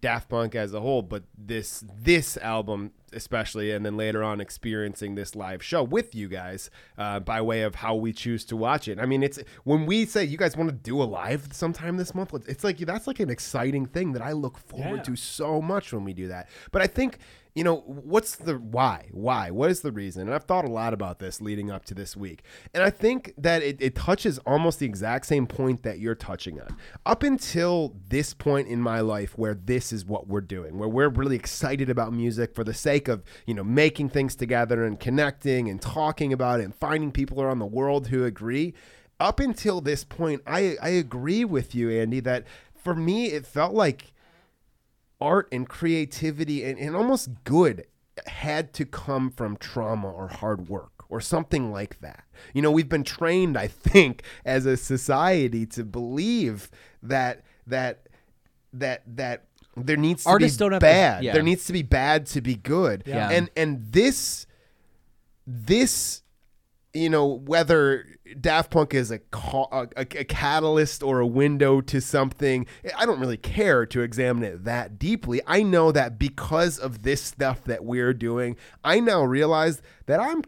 Daft 0.00 0.28
Punk 0.28 0.54
as 0.54 0.74
a 0.74 0.80
whole, 0.80 1.02
but 1.02 1.22
this 1.38 1.84
this 2.02 2.36
album 2.38 2.92
especially, 3.12 3.72
and 3.72 3.84
then 3.84 3.96
later 3.96 4.22
on 4.22 4.40
experiencing 4.40 5.16
this 5.16 5.34
live 5.34 5.62
show 5.64 5.82
with 5.82 6.14
you 6.14 6.28
guys 6.28 6.70
uh, 6.96 7.18
by 7.18 7.40
way 7.40 7.62
of 7.62 7.74
how 7.76 7.92
we 7.94 8.12
choose 8.12 8.44
to 8.44 8.56
watch 8.56 8.86
it. 8.86 9.00
I 9.00 9.06
mean, 9.06 9.22
it's 9.24 9.38
when 9.64 9.84
we 9.84 10.06
say 10.06 10.22
you 10.24 10.36
guys 10.38 10.56
want 10.56 10.70
to 10.70 10.76
do 10.76 11.02
a 11.02 11.04
live 11.04 11.48
sometime 11.52 11.96
this 11.96 12.14
month. 12.14 12.32
It's 12.48 12.62
like 12.64 12.78
that's 12.78 13.06
like 13.08 13.18
an 13.20 13.30
exciting 13.30 13.86
thing 13.86 14.12
that 14.12 14.22
I 14.22 14.32
look 14.32 14.58
forward 14.58 14.98
Yeah. 14.98 15.02
to 15.04 15.16
so 15.16 15.60
much 15.62 15.92
when 15.92 16.04
we 16.04 16.12
do 16.12 16.28
that. 16.28 16.48
But 16.72 16.82
I 16.82 16.86
think 16.86 17.18
you 17.54 17.64
know 17.64 17.78
what's 17.86 18.36
the 18.36 18.54
why? 18.54 19.08
Why? 19.12 19.50
What 19.50 19.70
is 19.70 19.80
the 19.80 19.92
reason? 19.92 20.22
And 20.22 20.34
i've 20.34 20.44
thought 20.44 20.64
a 20.64 20.70
lot 20.70 20.94
about 20.94 21.18
this 21.18 21.40
leading 21.40 21.70
up 21.70 21.84
to 21.86 21.94
this 21.94 22.16
week. 22.16 22.42
And 22.74 22.82
i 22.82 22.90
think 22.90 23.34
that 23.38 23.62
it, 23.62 23.80
it 23.80 23.94
touches 23.94 24.38
almost 24.40 24.78
the 24.78 24.86
exact 24.86 25.26
same 25.26 25.46
point 25.46 25.82
that 25.82 25.98
you're 25.98 26.14
touching 26.14 26.60
on. 26.60 26.76
Up 27.06 27.22
until 27.22 27.96
this 28.08 28.34
point 28.34 28.68
in 28.68 28.80
my 28.80 29.00
life 29.00 29.36
where 29.36 29.54
this 29.54 29.92
is 29.92 30.04
what 30.04 30.28
we're 30.28 30.40
doing 30.40 30.78
where 30.78 30.88
we're 30.88 31.08
really 31.08 31.36
excited 31.36 31.90
about 31.90 32.12
music 32.12 32.54
for 32.54 32.64
the 32.64 32.74
sake 32.74 33.08
of 33.08 33.22
you 33.46 33.54
know 33.54 33.64
making 33.64 34.08
things 34.08 34.34
together 34.34 34.84
and 34.84 35.00
connecting 35.00 35.68
and 35.68 35.80
talking 35.80 36.32
about 36.32 36.60
it 36.60 36.64
and 36.64 36.74
finding 36.74 37.10
people 37.12 37.40
around 37.40 37.58
the 37.58 37.66
world 37.66 38.08
who 38.08 38.24
agree 38.24 38.74
up 39.18 39.40
until 39.40 39.80
this 39.80 40.04
point 40.04 40.40
i 40.46 40.76
i 40.82 40.88
agree 40.88 41.44
with 41.44 41.74
you 41.74 41.90
andy 41.90 42.20
that 42.20 42.44
for 42.74 42.94
me 42.94 43.26
it 43.26 43.46
felt 43.46 43.74
like 43.74 44.12
art 45.20 45.48
and 45.52 45.68
creativity 45.68 46.64
and, 46.64 46.78
and 46.78 46.96
almost 46.96 47.28
good 47.44 47.86
had 48.26 48.72
to 48.74 48.84
come 48.84 49.30
from 49.30 49.56
trauma 49.56 50.10
or 50.10 50.28
hard 50.28 50.68
work 50.68 50.92
or 51.08 51.20
something 51.20 51.72
like 51.72 52.00
that. 52.00 52.24
You 52.54 52.62
know, 52.62 52.70
we've 52.70 52.88
been 52.88 53.04
trained, 53.04 53.56
I 53.56 53.66
think, 53.66 54.22
as 54.44 54.66
a 54.66 54.76
society 54.76 55.66
to 55.66 55.84
believe 55.84 56.70
that 57.02 57.44
that 57.66 58.06
that 58.72 59.02
that 59.16 59.44
there 59.76 59.96
needs 59.96 60.24
to 60.24 60.30
Artists 60.30 60.56
be 60.58 60.60
don't 60.64 60.72
have 60.72 60.80
to- 60.80 60.86
bad. 60.86 61.24
yeah. 61.24 61.32
There 61.32 61.42
needs 61.42 61.64
to 61.66 61.72
be 61.72 61.82
bad 61.82 62.26
to 62.26 62.40
be 62.40 62.54
good. 62.56 63.04
Yeah. 63.06 63.30
And 63.30 63.50
and 63.56 63.84
this 63.92 64.46
this 65.46 66.22
you 66.92 67.08
know 67.08 67.26
whether 67.26 68.04
Daft 68.38 68.70
Punk 68.70 68.94
is 68.94 69.10
a, 69.10 69.18
ca- 69.18 69.68
a 69.70 69.86
a 70.00 70.04
catalyst 70.24 71.02
or 71.02 71.20
a 71.20 71.26
window 71.26 71.80
to 71.80 72.00
something. 72.00 72.66
I 72.96 73.06
don't 73.06 73.20
really 73.20 73.36
care 73.36 73.86
to 73.86 74.02
examine 74.02 74.44
it 74.44 74.64
that 74.64 74.98
deeply. 74.98 75.40
I 75.46 75.62
know 75.62 75.92
that 75.92 76.18
because 76.18 76.78
of 76.78 77.02
this 77.02 77.22
stuff 77.22 77.64
that 77.64 77.84
we're 77.84 78.12
doing 78.12 78.56
I 78.84 79.00
now 79.00 79.22
realize 79.24 79.80
that 80.06 80.20
I'm 80.20 80.42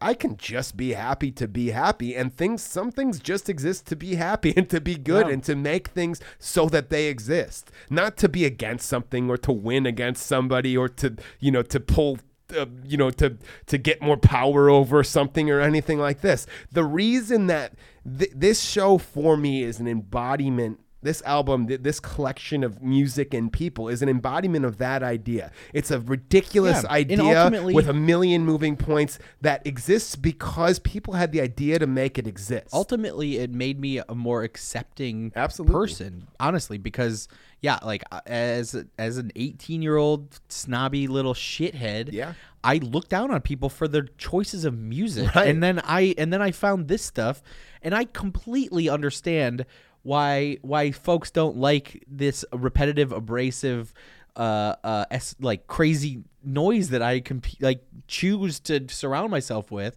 I 0.00 0.14
can 0.14 0.36
just 0.36 0.76
be 0.76 0.92
happy 0.92 1.32
to 1.32 1.48
be 1.48 1.70
happy 1.70 2.14
and 2.14 2.32
things 2.32 2.62
some 2.62 2.92
things 2.92 3.18
just 3.18 3.48
exist 3.48 3.86
to 3.86 3.96
be 3.96 4.14
happy 4.14 4.54
and 4.56 4.70
to 4.70 4.80
be 4.80 4.94
good 4.94 5.26
Yeah. 5.26 5.32
and 5.32 5.42
to 5.44 5.56
make 5.56 5.88
things 5.88 6.20
so 6.38 6.66
that 6.68 6.88
they 6.88 7.06
exist. 7.08 7.70
Not 7.90 8.16
to 8.18 8.28
be 8.28 8.44
against 8.44 8.88
something 8.88 9.28
or 9.28 9.36
to 9.38 9.50
win 9.52 9.86
against 9.86 10.24
somebody 10.24 10.76
or 10.76 10.88
to 10.90 11.16
you 11.40 11.50
know 11.50 11.62
to 11.62 11.80
pull 11.80 12.18
uh, 12.56 12.66
you 12.84 12.96
know 12.96 13.10
to 13.10 13.36
to 13.66 13.78
get 13.78 14.00
more 14.00 14.16
power 14.16 14.68
over 14.70 15.04
something 15.04 15.50
or 15.50 15.60
anything 15.60 15.98
like 15.98 16.20
this. 16.20 16.46
The 16.72 16.84
reason 16.84 17.46
that 17.48 17.74
th- 18.18 18.32
this 18.34 18.60
show 18.62 18.98
for 18.98 19.36
me 19.36 19.62
is 19.62 19.80
an 19.80 19.86
embodiment 19.86 20.80
this 21.02 21.22
album 21.22 21.66
th- 21.68 21.80
this 21.82 22.00
collection 22.00 22.64
of 22.64 22.82
music 22.82 23.32
and 23.32 23.52
people 23.52 23.88
is 23.88 24.02
an 24.02 24.08
embodiment 24.08 24.64
of 24.64 24.78
that 24.78 25.02
idea 25.02 25.50
it's 25.72 25.90
a 25.90 26.00
ridiculous 26.00 26.82
Yeah, 26.84 26.90
idea 26.92 27.62
with 27.62 27.88
a 27.88 27.92
million 27.92 28.44
moving 28.44 28.76
points 28.76 29.18
that 29.40 29.64
exists 29.66 30.16
because 30.16 30.78
people 30.80 31.14
had 31.14 31.30
the 31.32 31.40
idea 31.40 31.78
to 31.78 31.86
make 31.86 32.18
it 32.18 32.26
exist 32.26 32.68
ultimately 32.72 33.38
it 33.38 33.50
made 33.50 33.78
me 33.80 33.98
a 34.08 34.14
more 34.14 34.42
accepting 34.42 35.32
Absolutely. 35.36 35.72
person 35.74 36.26
honestly 36.40 36.78
because 36.78 37.28
yeah 37.60 37.78
like 37.84 38.02
uh, 38.10 38.20
as 38.26 38.76
as 38.98 39.16
an 39.18 39.30
18 39.36 39.82
year 39.82 39.96
old 39.96 40.40
snobby 40.48 41.06
little 41.06 41.34
shithead 41.34 42.12
Yeah. 42.12 42.34
i 42.64 42.76
looked 42.78 43.08
down 43.10 43.30
on 43.30 43.40
people 43.40 43.68
for 43.68 43.86
their 43.88 44.06
choices 44.18 44.64
of 44.64 44.76
music 44.76 45.34
Right. 45.34 45.48
and 45.48 45.62
then 45.62 45.80
i 45.84 46.14
and 46.18 46.32
then 46.32 46.42
i 46.42 46.50
found 46.50 46.88
this 46.88 47.02
stuff 47.04 47.42
and 47.82 47.94
i 47.94 48.04
completely 48.04 48.88
understand 48.88 49.64
why 50.02 50.56
why 50.62 50.90
folks 50.90 51.30
don't 51.30 51.56
like 51.56 52.04
this 52.08 52.44
repetitive 52.52 53.12
abrasive 53.12 53.92
uh 54.36 54.74
uh 54.84 55.04
es- 55.10 55.34
like 55.40 55.66
crazy 55.66 56.22
noise 56.44 56.90
that 56.90 57.02
i 57.02 57.20
comp- 57.20 57.60
like 57.60 57.82
choose 58.06 58.60
to 58.60 58.86
surround 58.88 59.30
myself 59.30 59.70
with 59.70 59.96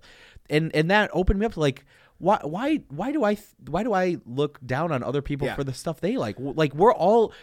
and 0.49 0.75
and 0.75 0.89
that 0.89 1.09
opened 1.13 1.39
me 1.39 1.45
up 1.45 1.53
to 1.53 1.59
like 1.59 1.85
why 2.17 2.39
why 2.43 2.75
why 2.89 3.11
do 3.11 3.23
I 3.23 3.35
why 3.67 3.81
do 3.81 3.93
I 3.95 4.17
look 4.27 4.59
down 4.63 4.91
on 4.91 5.01
other 5.01 5.23
people 5.23 5.47
Yeah. 5.47 5.55
for 5.55 5.63
the 5.63 5.73
stuff 5.73 6.01
they 6.01 6.17
like? 6.17 6.35
Like 6.37 6.75
we're 6.75 6.93
all 6.93 7.33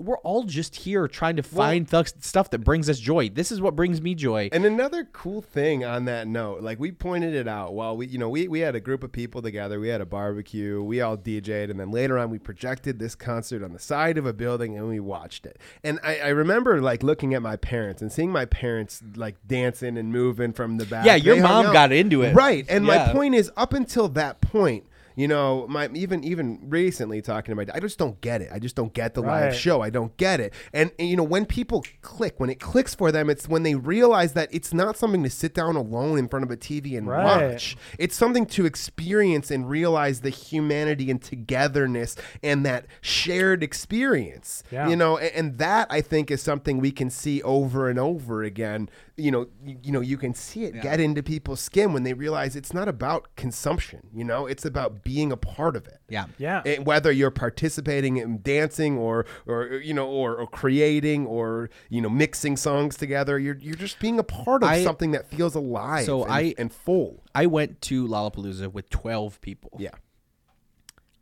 we're 0.00 0.18
all 0.18 0.44
just 0.44 0.74
here 0.76 1.06
trying 1.06 1.36
to 1.36 1.42
find 1.42 1.88
th- 1.88 2.14
stuff 2.20 2.50
that 2.50 2.60
brings 2.60 2.88
us 2.88 2.98
joy. 2.98 3.28
This 3.28 3.52
is 3.52 3.60
what 3.60 3.76
brings 3.76 4.00
me 4.00 4.14
joy. 4.14 4.48
And 4.52 4.64
another 4.64 5.04
cool 5.12 5.42
thing 5.42 5.84
on 5.84 6.06
that 6.06 6.26
note, 6.26 6.62
like 6.62 6.80
we 6.80 6.90
pointed 6.90 7.34
it 7.34 7.46
out 7.46 7.74
while 7.74 7.96
we, 7.96 8.06
you 8.06 8.18
know, 8.18 8.28
we, 8.28 8.48
we 8.48 8.60
had 8.60 8.74
a 8.74 8.80
group 8.80 9.04
of 9.04 9.12
people 9.12 9.42
together, 9.42 9.78
we 9.78 9.88
had 9.88 10.00
a 10.00 10.06
barbecue, 10.06 10.82
we 10.82 11.00
all 11.00 11.16
DJ'd, 11.16 11.70
and 11.70 11.78
then 11.78 11.90
later 11.90 12.18
on 12.18 12.30
we 12.30 12.38
projected 12.38 12.98
this 12.98 13.14
concert 13.14 13.62
on 13.62 13.72
the 13.72 13.78
side 13.78 14.16
of 14.16 14.26
a 14.26 14.32
building 14.32 14.76
and 14.76 14.88
we 14.88 15.00
watched 15.00 15.44
it. 15.46 15.58
And 15.84 16.00
I, 16.02 16.18
I 16.18 16.28
remember 16.28 16.80
like 16.80 17.02
looking 17.02 17.34
at 17.34 17.42
my 17.42 17.56
parents 17.56 18.00
and 18.00 18.10
seeing 18.10 18.32
my 18.32 18.46
parents 18.46 19.02
like 19.16 19.36
dancing 19.46 19.98
and 19.98 20.10
moving 20.12 20.52
from 20.52 20.78
the 20.78 20.86
back. 20.86 21.04
Yeah, 21.04 21.16
your 21.16 21.36
They 21.36 21.42
mom 21.42 21.72
got 21.72 21.92
into 21.92 22.22
it. 22.22 22.34
Right. 22.34 22.64
And 22.68 22.84
my 22.84 23.12
point 23.12 23.34
is, 23.34 23.50
up 23.56 23.74
until 23.74 24.08
that 24.08 24.40
point, 24.40 24.84
you 25.16 25.28
know, 25.28 25.66
my 25.68 25.88
even 25.94 26.22
even 26.24 26.58
recently 26.68 27.20
talking 27.22 27.52
to 27.52 27.56
my 27.56 27.64
dad, 27.64 27.76
I 27.76 27.80
just 27.80 27.98
don't 27.98 28.20
get 28.20 28.40
it. 28.42 28.50
I 28.52 28.58
just 28.58 28.76
don't 28.76 28.92
get 28.92 29.14
the 29.14 29.22
live 29.22 29.54
show. 29.54 29.80
I 29.82 29.90
don't 29.90 30.16
get 30.16 30.40
it. 30.40 30.52
And, 30.72 30.90
and, 30.98 31.08
you 31.08 31.16
know, 31.16 31.22
when 31.24 31.46
people 31.46 31.84
click, 32.02 32.38
when 32.38 32.50
it 32.50 32.60
clicks 32.60 32.94
for 32.94 33.10
them, 33.12 33.28
it's 33.30 33.48
when 33.48 33.62
they 33.62 33.74
realize 33.74 34.32
that 34.34 34.48
it's 34.52 34.72
not 34.72 34.96
something 34.96 35.22
to 35.22 35.30
sit 35.30 35.54
down 35.54 35.76
alone 35.76 36.18
in 36.18 36.28
front 36.28 36.44
of 36.44 36.50
a 36.50 36.56
TV 36.56 36.96
and 36.96 37.06
Right. 37.08 37.52
watch. 37.52 37.76
It's 37.98 38.16
something 38.16 38.46
to 38.46 38.66
experience 38.66 39.50
and 39.50 39.68
realize 39.68 40.20
the 40.20 40.30
humanity 40.30 41.10
and 41.10 41.20
togetherness 41.20 42.16
and 42.42 42.64
that 42.66 42.86
shared 43.00 43.62
experience. 43.62 44.62
Yeah. 44.70 44.88
You 44.88 44.96
know, 44.96 45.18
and, 45.18 45.34
and 45.34 45.58
that 45.58 45.86
I 45.90 46.00
think 46.00 46.30
is 46.30 46.42
something 46.42 46.78
we 46.78 46.92
can 46.92 47.10
see 47.10 47.42
over 47.42 47.88
and 47.88 47.98
over 47.98 48.42
again. 48.42 48.88
You 49.16 49.30
know, 49.30 49.46
you, 49.64 49.76
you 49.82 49.92
know, 49.92 50.00
you 50.00 50.16
can 50.16 50.34
see 50.34 50.64
it 50.64 50.80
get 50.80 50.98
into 51.00 51.22
people's 51.22 51.60
skin 51.60 51.92
when 51.92 52.04
they 52.04 52.14
realize 52.14 52.56
it's 52.56 52.72
not 52.72 52.88
about 52.88 53.28
consumption. 53.36 54.06
You 54.14 54.24
know, 54.24 54.46
it's 54.46 54.64
about 54.64 55.04
being 55.10 55.32
a 55.32 55.36
part 55.36 55.74
of 55.74 55.86
it. 55.88 55.98
Yeah. 56.08 56.26
Yeah. 56.38 56.62
And 56.64 56.86
whether 56.86 57.10
you're 57.10 57.32
participating 57.32 58.16
in 58.18 58.42
dancing 58.42 58.96
or 58.96 59.26
or 59.44 59.66
you 59.82 59.92
know 59.92 60.08
or, 60.08 60.36
or 60.36 60.46
creating 60.46 61.26
or 61.26 61.68
you 61.88 62.00
know 62.00 62.08
mixing 62.08 62.56
songs 62.56 62.96
together, 62.96 63.38
you're 63.40 63.56
you're 63.60 63.74
just 63.74 63.98
being 63.98 64.18
a 64.20 64.22
part 64.22 64.62
of 64.62 64.68
I- 64.68 64.84
something 64.84 65.10
that 65.10 65.26
feels 65.26 65.56
alive. 65.56 66.04
So 66.06 66.22
and, 66.22 66.32
I- 66.32 66.54
and 66.58 66.72
full. 66.72 67.24
I 67.34 67.46
went 67.46 67.80
to 67.82 68.06
Lollapalooza 68.06 68.72
with 68.72 68.88
12 68.90 69.40
people. 69.40 69.72
Yeah. 69.78 69.90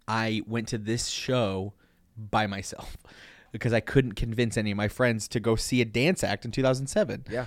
I 0.06 0.42
went 0.46 0.68
to 0.68 0.78
this 0.78 1.06
show 1.06 1.72
by 2.16 2.46
myself 2.46 2.96
because 3.52 3.72
I 3.72 3.80
couldn't 3.80 4.12
convince 4.12 4.56
any 4.58 4.70
of 4.70 4.76
my 4.76 4.88
friends 4.88 5.28
to 5.28 5.40
go 5.40 5.56
see 5.56 5.80
a 5.80 5.84
dance 5.86 6.22
act 6.22 6.44
in 6.44 6.50
2007. 6.50 7.24
Yeah. 7.30 7.46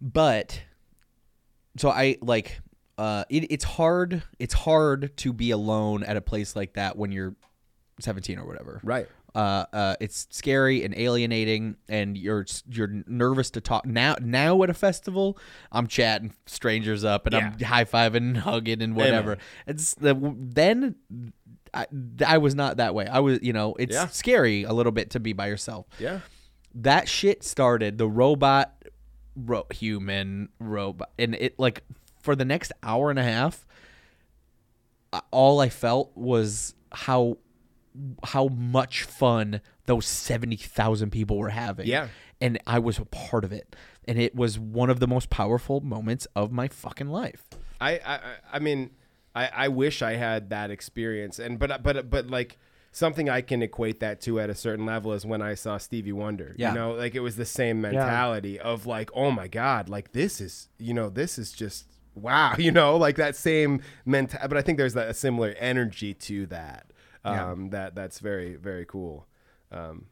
But 0.00 0.62
so 1.76 1.90
I 1.90 2.16
like 2.22 2.60
uh 2.98 3.24
it, 3.28 3.50
it's 3.50 3.64
hard 3.64 4.22
it's 4.38 4.54
hard 4.54 5.16
to 5.18 5.32
be 5.32 5.50
alone 5.50 6.04
at 6.04 6.16
a 6.16 6.20
place 6.20 6.54
like 6.54 6.74
that 6.74 6.96
when 6.96 7.10
you're 7.12 7.34
17 8.00 8.38
or 8.38 8.46
whatever. 8.46 8.80
Right. 8.82 9.08
Uh, 9.36 9.64
uh, 9.72 9.96
it's 10.00 10.28
scary 10.30 10.84
and 10.84 10.94
alienating, 10.96 11.74
and 11.88 12.16
you're 12.16 12.46
you're 12.68 13.02
nervous 13.08 13.50
to 13.50 13.60
talk 13.60 13.84
now. 13.84 14.14
Now 14.20 14.62
at 14.62 14.70
a 14.70 14.74
festival, 14.74 15.38
I'm 15.72 15.88
chatting 15.88 16.32
strangers 16.46 17.02
up, 17.02 17.26
and 17.26 17.34
I'm 17.34 17.58
high 17.60 17.84
fiving, 17.84 18.16
and 18.16 18.36
hugging, 18.36 18.80
and 18.80 18.94
whatever. 18.94 19.32
Amen. 19.32 19.44
It's 19.66 19.94
the 19.94 20.14
then 20.38 20.94
I, 21.72 21.86
I 22.24 22.38
was 22.38 22.54
not 22.54 22.76
that 22.76 22.94
way. 22.94 23.08
I 23.08 23.18
was, 23.18 23.40
you 23.42 23.52
know, 23.52 23.74
it's 23.76 23.92
Yeah. 23.94 24.06
scary 24.06 24.62
a 24.62 24.72
little 24.72 24.92
bit 24.92 25.10
to 25.10 25.20
be 25.20 25.32
by 25.32 25.48
yourself. 25.48 25.86
Yeah. 25.98 26.20
That 26.76 27.08
shit 27.08 27.42
started 27.42 27.98
the 27.98 28.08
robot, 28.08 28.84
ro- 29.34 29.66
human 29.72 30.48
robot, 30.60 31.10
and 31.18 31.34
it 31.34 31.58
like 31.58 31.82
for 32.24 32.34
the 32.34 32.44
next 32.44 32.72
hour 32.82 33.10
and 33.10 33.18
a 33.18 33.22
half, 33.22 33.66
uh, 35.12 35.20
all 35.30 35.60
I 35.60 35.68
felt 35.68 36.10
was 36.16 36.74
how 36.92 37.38
how 38.24 38.48
much 38.48 39.02
fun 39.04 39.60
those 39.86 40.06
70,000 40.06 41.10
people 41.10 41.36
were 41.38 41.50
having. 41.50 41.86
Yeah. 41.86 42.08
And 42.40 42.58
I 42.66 42.80
was 42.80 42.98
a 42.98 43.04
part 43.04 43.44
of 43.44 43.52
it. 43.52 43.76
And 44.08 44.18
it 44.18 44.34
was 44.34 44.58
one 44.58 44.90
of 44.90 44.98
the 44.98 45.06
most 45.06 45.30
powerful 45.30 45.80
moments 45.80 46.26
of 46.34 46.50
my 46.50 46.66
fucking 46.66 47.08
life. 47.08 47.44
I, 47.80 47.92
I, 47.98 48.00
I- 48.14 48.20
I 48.54 48.58
mean, 48.58 48.90
I, 49.34 49.48
I 49.54 49.68
wish 49.68 50.02
I 50.02 50.14
had 50.14 50.50
that 50.50 50.70
experience, 50.70 51.38
and 51.40 51.58
but 51.58 51.82
but 51.82 52.08
but 52.08 52.28
like 52.28 52.56
something 52.92 53.28
I 53.28 53.40
can 53.40 53.62
equate 53.62 53.98
that 54.00 54.20
to 54.22 54.38
at 54.38 54.48
a 54.48 54.54
certain 54.54 54.86
level 54.86 55.12
is 55.12 55.26
when 55.26 55.42
I 55.42 55.54
saw 55.54 55.76
Stevie 55.78 56.12
Wonder. 56.12 56.54
Yeah. 56.56 56.68
You 56.70 56.74
know, 56.78 56.92
like 56.92 57.14
it 57.16 57.20
was 57.20 57.34
the 57.36 57.44
same 57.44 57.80
mentality 57.80 58.60
of 58.60 58.86
like, 58.86 59.10
oh 59.14 59.32
my 59.32 59.48
god, 59.48 59.88
like 59.88 60.12
this 60.12 60.40
is 60.40 60.68
you 60.78 60.94
know 60.94 61.08
this 61.10 61.36
is 61.38 61.50
just 61.52 61.86
wow, 62.14 62.54
you 62.58 62.70
know, 62.70 62.96
like 62.96 63.16
that 63.16 63.36
same 63.36 63.82
mental. 64.04 64.38
But 64.48 64.56
I 64.56 64.62
think 64.62 64.78
there's 64.78 64.94
that 64.94 65.08
a 65.08 65.14
similar 65.14 65.54
energy 65.58 66.14
to 66.14 66.46
that. 66.46 66.86
Yeah. 67.24 67.50
Um, 67.50 67.70
that 67.70 67.94
that's 67.94 68.18
very 68.18 68.56
very 68.56 68.84
cool. 68.86 69.26
Um, 69.72 70.06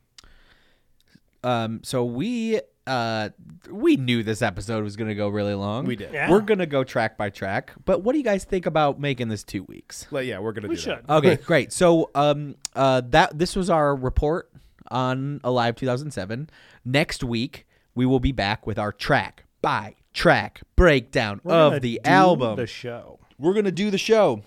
Um, 1.45 1.81
so 1.83 2.05
we 2.05 2.61
uh 2.87 3.29
we 3.71 3.97
knew 3.97 4.23
this 4.25 4.43
episode 4.43 4.83
was 4.83 4.97
gonna 4.97 5.15
go 5.15 5.29
really 5.29 5.55
long. 5.55 5.85
We 5.85 5.97
did. 5.97 6.13
Yeah. 6.13 6.31
We're 6.31 6.41
gonna 6.41 6.67
go 6.67 6.85
track 6.85 7.17
by 7.17 7.31
track. 7.31 7.73
But 7.85 8.03
what 8.03 8.13
do 8.13 8.19
you 8.19 8.25
guys 8.25 8.45
think 8.45 8.67
about 8.67 8.99
making 9.01 9.29
this 9.29 9.43
two 9.45 9.63
weeks? 9.65 10.07
well, 10.11 10.23
yeah, 10.23 10.39
we're 10.39 10.53
gonna 10.53 10.69
We 10.69 10.77
do 10.77 10.81
should. 10.81 11.07
that. 11.07 11.13
Okay, 11.17 11.37
great. 11.45 11.73
So 11.73 12.11
um 12.15 12.57
uh 12.75 13.03
that 13.11 13.39
this 13.39 13.55
was 13.57 13.71
our 13.71 13.95
report 13.95 14.51
on 14.91 15.41
Alive 15.45 15.77
2007. 15.77 16.49
Next 16.85 17.23
week 17.25 17.67
we 17.95 18.07
will 18.07 18.21
be 18.21 18.33
back 18.33 18.67
with 18.67 18.79
our 18.79 18.93
track 18.93 19.45
by 19.61 19.95
track 20.13 20.61
breakdown 20.77 21.41
We're 21.43 21.53
gonna 21.53 21.77
of 21.77 21.83
the 21.83 22.01
do 22.03 22.11
album. 22.11 22.57
the 22.57 22.67
show. 22.67 23.19
We're 23.39 23.55
gonna 23.55 23.71
do 23.73 23.91
the 23.91 23.99
show. 23.99 24.43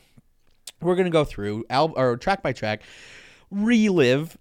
We're 0.82 0.96
gonna 0.96 1.10
go 1.10 1.24
through 1.26 1.66
al- 1.70 1.94
or 1.98 2.18
track 2.18 2.44
by 2.44 2.54
track, 2.54 2.84
relive 3.52 4.38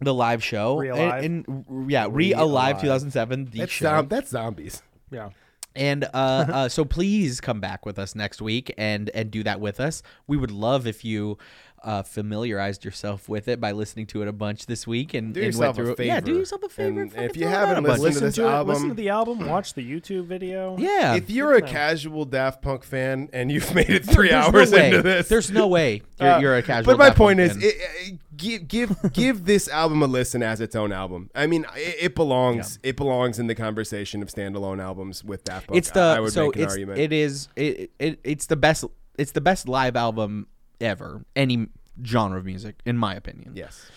the 0.00 0.14
live 0.14 0.44
show, 0.44 0.78
Re-alive. 0.78 1.24
and, 1.24 1.48
and 1.48 1.90
yeah, 1.90 2.06
re-alive 2.08 2.14
Re-alive. 2.14 2.80
2007. 2.80 3.46
The 3.46 3.58
That's 3.58 3.72
show. 3.72 3.84
zom- 3.86 4.08
that's 4.08 4.30
zombies. 4.30 4.82
Yeah. 5.10 5.30
And 5.74 6.04
uh, 6.04 6.08
uh, 6.14 6.68
so 6.68 6.84
please 6.84 7.40
come 7.40 7.60
back 7.60 7.84
with 7.84 7.98
us 7.98 8.14
next 8.14 8.40
week 8.40 8.72
and 8.78 9.10
and 9.14 9.30
do 9.30 9.42
that 9.44 9.60
with 9.60 9.80
us. 9.80 10.02
We 10.26 10.36
would 10.36 10.50
love 10.50 10.86
if 10.86 11.04
you 11.04 11.38
uh, 11.84 12.02
familiarized 12.02 12.84
yourself 12.84 13.28
with 13.28 13.48
it 13.48 13.60
by 13.60 13.72
listening 13.72 14.06
to 14.06 14.22
it 14.22 14.28
a 14.28 14.32
bunch 14.32 14.66
this 14.66 14.86
week 14.86 15.14
and, 15.14 15.32
Do 15.34 15.40
and 15.40 15.46
yourself 15.46 15.62
went 15.64 15.76
through 15.76 15.88
a 15.88 15.92
it. 15.92 15.96
favor. 15.96 16.06
Yeah, 16.14 16.20
do 16.20 16.34
yourself 16.36 16.62
a 16.64 16.68
favor. 16.68 17.00
And 17.02 17.12
if 17.16 17.36
you 17.36 17.46
haven't 17.46 17.76
out 17.76 17.84
a 17.84 17.86
bunch. 17.86 18.00
listened 18.00 18.14
to 18.20 18.24
this 18.26 18.36
listen 18.38 18.44
to 18.44 18.48
it. 18.48 18.52
album- 18.52 18.74
Listen 18.74 18.88
to 18.88 18.94
the 18.94 19.08
album. 19.08 19.46
Watch 19.48 19.74
the 19.74 19.82
YouTube 19.88 20.24
video. 20.26 20.76
Yeah. 20.78 21.14
If 21.14 21.30
you're 21.30 21.54
a 21.54 21.62
casual 21.62 22.24
Daft 22.24 22.62
Punk 22.62 22.84
fan 22.84 23.28
and 23.32 23.50
you've 23.52 23.74
made 23.74 23.90
it 23.90 24.04
three 24.04 24.28
There's 24.30 24.46
hours 24.46 24.72
no 24.72 24.78
into 24.78 25.02
this, 25.02 25.28
There's 25.28 25.50
no 25.50 25.66
way 25.68 26.02
you're, 26.20 26.28
Uh, 26.30 26.40
you're 26.40 26.56
a 26.56 26.62
casual. 26.62 26.92
But 26.92 26.98
my 26.98 27.06
Daft 27.06 27.18
Punk 27.18 27.26
point 27.28 27.40
is, 27.40 27.56
it, 27.56 27.74
it- 27.76 28.18
give 28.36 28.68
give 28.68 28.96
give 29.12 29.44
this 29.46 29.68
album 29.68 30.00
a 30.02 30.06
listen 30.06 30.42
as 30.44 30.60
its 30.60 30.76
own 30.76 30.92
album. 30.92 31.28
I 31.34 31.46
mean, 31.48 31.66
it, 31.76 31.96
it 32.00 32.14
belongs 32.14 32.78
it 32.82 32.96
belongs 32.96 33.38
in 33.38 33.46
the 33.48 33.54
conversation 33.54 34.22
of 34.22 34.28
standalone 34.28 34.80
albums 34.82 35.24
with 35.24 35.42
Daft 35.44 35.66
Punk. 35.68 35.76
it's 35.78 35.90
the 35.90 36.00
I, 36.00 36.16
I 36.16 36.20
would 36.20 36.32
so 36.32 36.46
make 36.46 36.56
an 36.56 36.62
it's 36.62 36.72
argument. 36.72 36.98
it 37.00 37.12
is 37.12 37.48
it, 37.56 37.90
it 37.98 38.20
it's 38.24 38.46
the 38.46 38.56
best 38.56 38.84
it's 39.18 39.32
the 39.32 39.40
best 39.40 39.66
live 39.68 39.96
album 39.96 40.46
ever 40.80 41.24
any 41.36 41.66
genre 42.04 42.38
of 42.38 42.44
music 42.44 42.80
in 42.84 42.96
my 42.96 43.14
opinion. 43.14 43.52
Yes. 43.54 43.90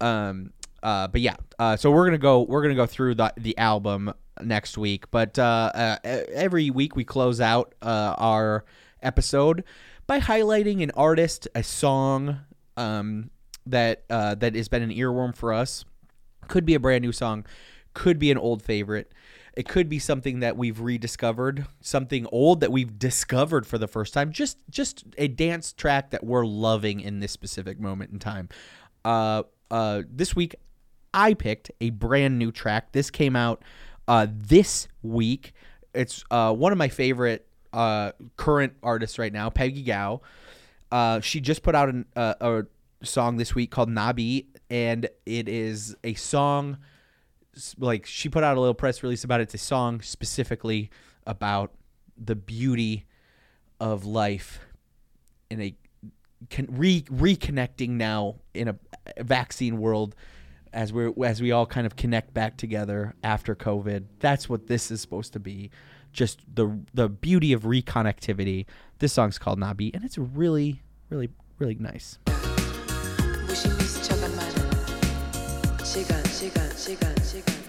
Um 0.00 0.52
uh 0.82 1.08
but 1.08 1.20
yeah 1.20 1.36
uh 1.58 1.76
so 1.76 1.90
we're 1.90 2.04
gonna 2.04 2.18
go 2.18 2.42
we're 2.42 2.62
gonna 2.62 2.74
go 2.74 2.86
through 2.86 3.14
the 3.14 3.32
the 3.36 3.56
album 3.56 4.12
next 4.42 4.76
week 4.76 5.10
but 5.10 5.38
uh, 5.38 5.70
uh 5.74 5.96
every 6.02 6.68
week 6.68 6.96
we 6.96 7.04
close 7.04 7.40
out 7.40 7.74
uh 7.80 8.14
our 8.18 8.64
episode 9.02 9.64
by 10.06 10.18
highlighting 10.18 10.82
an 10.82 10.90
artist 10.96 11.48
a 11.54 11.62
song 11.62 12.40
um 12.76 13.30
that 13.64 14.02
uh 14.10 14.34
that 14.34 14.54
has 14.54 14.68
been 14.68 14.82
an 14.82 14.90
earworm 14.90 15.34
for 15.34 15.52
us. 15.52 15.84
Could 16.48 16.66
be 16.66 16.74
a 16.74 16.80
brand 16.80 17.02
new 17.02 17.12
song 17.12 17.46
could 17.94 18.18
be 18.18 18.30
an 18.30 18.36
old 18.36 18.62
favorite 18.62 19.12
it 19.56 19.68
could 19.68 19.88
be 19.88 19.98
something 19.98 20.40
that 20.40 20.56
we've 20.56 20.80
rediscovered 20.80 21.66
something 21.80 22.26
old 22.32 22.60
that 22.60 22.72
we've 22.72 22.98
discovered 22.98 23.66
for 23.66 23.78
the 23.78 23.86
first 23.86 24.12
time 24.12 24.32
just 24.32 24.58
just 24.68 25.04
a 25.16 25.28
dance 25.28 25.72
track 25.72 26.10
that 26.10 26.24
we're 26.24 26.44
loving 26.44 27.00
in 27.00 27.20
this 27.20 27.32
specific 27.32 27.78
moment 27.80 28.12
in 28.12 28.18
time. 28.18 28.48
Uh 29.04 29.44
uh 29.70 30.02
this 30.10 30.36
week 30.36 30.54
i 31.12 31.34
picked 31.34 31.70
a 31.80 31.90
brand 31.90 32.38
new 32.38 32.52
track. 32.52 32.92
This 32.92 33.10
came 33.10 33.36
out 33.36 33.62
uh 34.08 34.26
this 34.30 34.88
week. 35.02 35.52
It's 35.94 36.24
uh 36.30 36.52
one 36.52 36.72
of 36.72 36.78
my 36.78 36.88
favorite 36.88 37.46
uh 37.72 38.12
current 38.36 38.74
artists 38.82 39.18
right 39.18 39.32
now 39.32 39.50
Peggy 39.50 39.82
Gou. 39.82 40.20
Uh 40.90 41.20
she 41.20 41.40
just 41.40 41.62
put 41.62 41.74
out 41.74 41.88
an, 41.88 42.06
a 42.16 42.64
song 43.02 43.36
this 43.36 43.54
week 43.54 43.70
called 43.70 43.90
nabi 43.90 44.46
and 44.70 45.08
it 45.26 45.48
is 45.48 45.94
a 46.02 46.14
song 46.14 46.78
like 47.78 48.06
she 48.06 48.28
put 48.28 48.44
out 48.44 48.56
a 48.56 48.60
little 48.60 48.74
press 48.74 49.02
release 49.02 49.24
about 49.24 49.40
it. 49.40 49.44
It's 49.44 49.54
a 49.54 49.58
song 49.58 50.00
specifically 50.00 50.90
about 51.26 51.72
the 52.16 52.34
beauty 52.34 53.06
of 53.80 54.04
life 54.04 54.60
in 55.50 55.60
a 55.60 55.74
re- 56.68 57.02
reconnecting 57.02 57.90
now 57.90 58.36
in 58.52 58.68
a, 58.68 58.76
a 59.16 59.24
vaccine 59.24 59.78
world 59.78 60.14
as 60.72 60.92
we're 60.92 61.12
as 61.24 61.40
we 61.40 61.52
all 61.52 61.66
kind 61.66 61.86
of 61.86 61.96
connect 61.96 62.34
back 62.34 62.56
together 62.56 63.14
after 63.22 63.54
COVID. 63.54 64.06
That's 64.18 64.48
what 64.48 64.66
this 64.66 64.90
is 64.90 65.00
supposed 65.00 65.32
to 65.34 65.40
be. 65.40 65.70
Just 66.12 66.40
the 66.52 66.80
the 66.92 67.08
beauty 67.08 67.52
of 67.52 67.62
reconnectivity. 67.62 68.66
This 68.98 69.12
song's 69.12 69.38
called 69.38 69.58
Nabi, 69.58 69.94
and 69.94 70.04
it's 70.04 70.18
really, 70.18 70.82
really, 71.10 71.30
really 71.58 71.76
nice. 71.76 72.18
시간 75.94 76.24
시간 76.24 76.68
시간 76.76 77.14
시간 77.22 77.63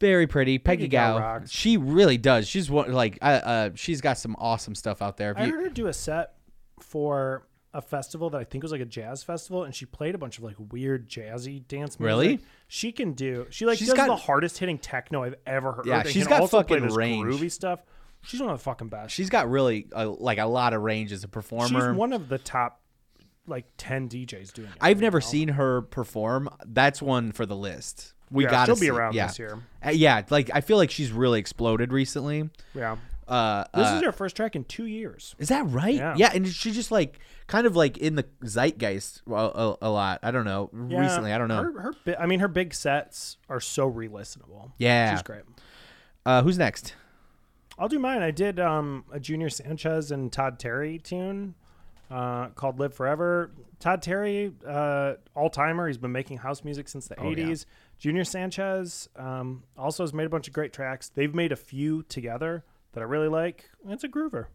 Very 0.00 0.26
pretty, 0.26 0.58
Peggy, 0.58 0.84
Peggy 0.84 0.88
Gou. 0.96 1.18
rocks. 1.18 1.50
She 1.50 1.76
really 1.76 2.18
does. 2.18 2.46
She's 2.46 2.70
one 2.70 2.92
like 2.92 3.18
uh, 3.20 3.24
uh 3.24 3.70
she's 3.74 4.00
got 4.00 4.18
some 4.18 4.36
awesome 4.38 4.74
stuff 4.74 5.02
out 5.02 5.16
there. 5.16 5.32
If 5.32 5.38
I 5.38 5.44
you- 5.46 5.52
heard 5.52 5.62
her 5.64 5.68
do 5.70 5.86
a 5.88 5.92
set 5.92 6.34
for 6.80 7.46
a 7.74 7.82
festival 7.82 8.30
that 8.30 8.38
I 8.38 8.44
think 8.44 8.62
was 8.62 8.72
like 8.72 8.80
a 8.80 8.84
jazz 8.86 9.22
festival, 9.22 9.64
and 9.64 9.74
she 9.74 9.84
played 9.86 10.14
a 10.14 10.18
bunch 10.18 10.38
of 10.38 10.44
like 10.44 10.56
weird 10.72 11.08
jazzy 11.08 11.66
dance 11.68 11.98
music. 11.98 12.06
Really? 12.06 12.40
She 12.68 12.92
can 12.92 13.12
do. 13.12 13.46
She 13.50 13.66
like 13.66 13.78
She's 13.78 13.88
does 13.88 13.96
got- 13.96 14.06
the 14.06 14.16
hardest 14.16 14.58
hitting 14.58 14.78
techno 14.78 15.22
I've 15.24 15.34
ever 15.46 15.72
heard. 15.72 15.86
Yeah, 15.86 16.02
she's 16.04 16.26
got 16.26 16.48
fucking 16.50 16.88
range. 16.94 17.24
groovy 17.26 17.50
stuff. 17.50 17.80
She's 18.22 18.40
one 18.40 18.50
of 18.50 18.58
the 18.58 18.62
fucking 18.64 18.88
best. 18.88 19.14
she's 19.14 19.30
got 19.30 19.48
really 19.48 19.86
uh, 19.94 20.08
like 20.10 20.38
a 20.38 20.46
lot 20.46 20.74
of 20.74 20.82
range 20.82 21.12
as 21.12 21.22
a 21.24 21.28
performer. 21.28 21.88
She's 21.90 21.96
one 21.96 22.12
of 22.12 22.28
the 22.28 22.38
top 22.38 22.80
like 23.46 23.64
ten 23.76 24.08
DJs 24.08 24.52
doing 24.52 24.68
it. 24.68 24.74
I've 24.80 25.00
never 25.00 25.20
seen 25.20 25.48
her 25.48 25.82
perform. 25.82 26.48
That's 26.66 27.00
one 27.00 27.32
for 27.32 27.46
the 27.46 27.56
list. 27.56 28.12
We 28.30 28.44
Yeah, 28.44 28.50
got 28.50 28.66
to 28.66 28.74
she'll 28.74 28.80
be 28.80 28.90
around 28.90 29.14
yeah. 29.14 29.26
this 29.28 29.38
year. 29.38 29.58
Uh, 29.84 29.90
yeah, 29.90 30.22
like 30.30 30.50
I 30.52 30.60
feel 30.60 30.76
like 30.76 30.90
she's 30.90 31.12
really 31.12 31.38
exploded 31.40 31.92
recently. 31.92 32.48
Yeah. 32.74 32.96
Uh, 33.26 33.64
This 33.74 33.86
uh, 33.86 33.96
is 33.96 34.02
her 34.04 34.12
first 34.12 34.36
track 34.36 34.56
in 34.56 34.64
two 34.64 34.86
years. 34.86 35.34
Is 35.38 35.48
that 35.48 35.66
right? 35.66 35.94
Yeah. 35.94 36.30
and 36.32 36.48
she 36.48 36.70
just 36.70 36.90
like 36.90 37.18
kind 37.46 37.66
of 37.66 37.76
like 37.76 37.98
in 37.98 38.14
the 38.14 38.24
zeitgeist 38.42 39.20
a, 39.28 39.32
a, 39.34 39.76
a 39.82 39.90
lot. 39.90 40.20
I 40.22 40.30
don't 40.30 40.46
know. 40.46 40.70
Yeah, 40.88 41.00
Recently, 41.00 41.32
I 41.32 41.38
don't 41.38 41.48
know. 41.48 41.62
Her, 41.62 41.80
her 41.80 41.92
bi- 42.06 42.16
I 42.18 42.24
mean, 42.26 42.40
her 42.40 42.48
big 42.48 42.72
sets 42.74 43.36
are 43.50 43.60
so 43.60 43.86
re-listenable. 43.86 44.72
yeah, 44.78 45.12
she's 45.14 45.22
great. 45.22 45.42
Uh, 46.24 46.42
who's 46.42 46.56
next? 46.58 46.94
I'll 47.78 47.88
do 47.88 47.98
mine. 47.98 48.22
I 48.22 48.30
did 48.30 48.58
um, 48.58 49.04
a 49.12 49.20
Junior 49.20 49.50
Sanchez 49.50 50.10
and 50.10 50.32
Todd 50.32 50.58
Terry 50.58 50.98
tune 50.98 51.54
uh, 52.10 52.48
called 52.48 52.80
"Live 52.80 52.94
Forever." 52.94 53.50
Todd 53.78 54.02
Terry, 54.02 54.52
uh, 54.66 55.14
all 55.36 55.48
timer. 55.50 55.86
He's 55.86 55.98
been 55.98 56.10
making 56.12 56.38
house 56.38 56.64
music 56.64 56.88
since 56.88 57.06
the 57.06 57.20
Oh, 57.20 57.30
yeah. 57.30 57.36
'80s. 57.98 58.02
Junior 58.02 58.24
Sanchez 58.24 59.08
um, 59.16 59.64
also 59.76 60.02
has 60.02 60.12
made 60.12 60.26
a 60.26 60.30
bunch 60.30 60.48
of 60.48 60.54
great 60.54 60.72
tracks. 60.72 61.08
They've 61.08 61.34
made 61.34 61.52
a 61.52 61.56
few 61.56 62.02
together 62.04 62.64
that 62.92 63.00
I 63.00 63.04
really 63.04 63.28
like. 63.28 63.70
It's 63.86 64.04
a 64.04 64.08
groover. 64.08 64.46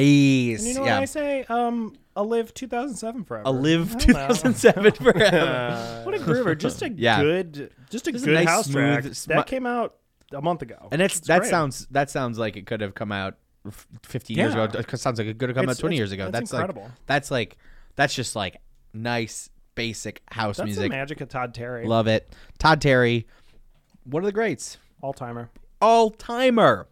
Nice. 0.00 0.60
And 0.60 0.68
you 0.68 0.74
know 0.74 0.84
yeah. 0.84 0.98
I 1.00 1.04
say? 1.04 1.44
Um, 1.48 1.94
a 2.16 2.22
live 2.22 2.54
2007 2.54 3.24
forever. 3.24 3.42
A 3.48 3.50
live 3.52 3.94
I 3.96 3.98
don't 3.98 4.08
know. 4.08 4.28
2007 4.28 4.92
forever. 5.02 6.02
what 6.04 6.14
a 6.14 6.18
groover! 6.18 6.56
Just 6.56 6.82
a 6.82 6.90
Yeah. 6.90 7.22
good, 7.22 7.72
just 7.90 8.06
a 8.06 8.12
Just 8.12 8.26
a 8.26 8.30
nice, 8.32 8.48
house 8.48 8.68
track 8.68 9.02
smooth, 9.02 9.16
sm- 9.16 9.30
that 9.30 9.46
came 9.46 9.66
out 9.66 9.96
a 10.32 10.40
month 10.42 10.62
ago. 10.62 10.88
And 10.92 11.02
it's, 11.02 11.18
It's 11.18 11.26
that 11.28 11.40
great. 11.40 11.50
sounds 11.50 11.86
that 11.90 12.10
sounds 12.10 12.38
like 12.38 12.56
it 12.56 12.66
could 12.66 12.80
have 12.80 12.94
come 12.94 13.10
out 13.12 13.36
f- 13.66 13.86
50 14.04 14.34
years 14.34 14.52
ago. 14.54 14.64
It 14.64 14.98
sounds 14.98 15.18
like 15.18 15.26
it 15.28 15.38
could 15.38 15.48
have 15.48 15.56
come 15.56 15.64
It's- 15.64 15.78
out 15.78 15.80
20 15.80 15.96
years 15.96 16.12
ago. 16.12 16.24
it's 16.26 16.32
That's 16.32 16.52
incredible. 16.52 16.82
like 16.82 16.92
that's 17.06 17.30
like 17.30 17.56
that's 17.96 18.14
just 18.14 18.36
like 18.36 18.58
nice 18.92 19.50
basic 19.74 20.22
house 20.30 20.58
That's 20.58 20.66
music. 20.66 20.84
the 20.92 20.96
magic 20.96 21.20
of 21.20 21.28
Todd 21.28 21.52
Terry. 21.52 21.84
Love 21.86 22.06
it. 22.06 22.32
Todd 22.60 22.80
Terry, 22.80 23.26
one 24.04 24.22
of 24.22 24.26
the 24.26 24.32
greats. 24.32 24.78
all 25.02 25.12
timer. 25.12 25.50
All 25.82 26.10
timer. 26.10 26.86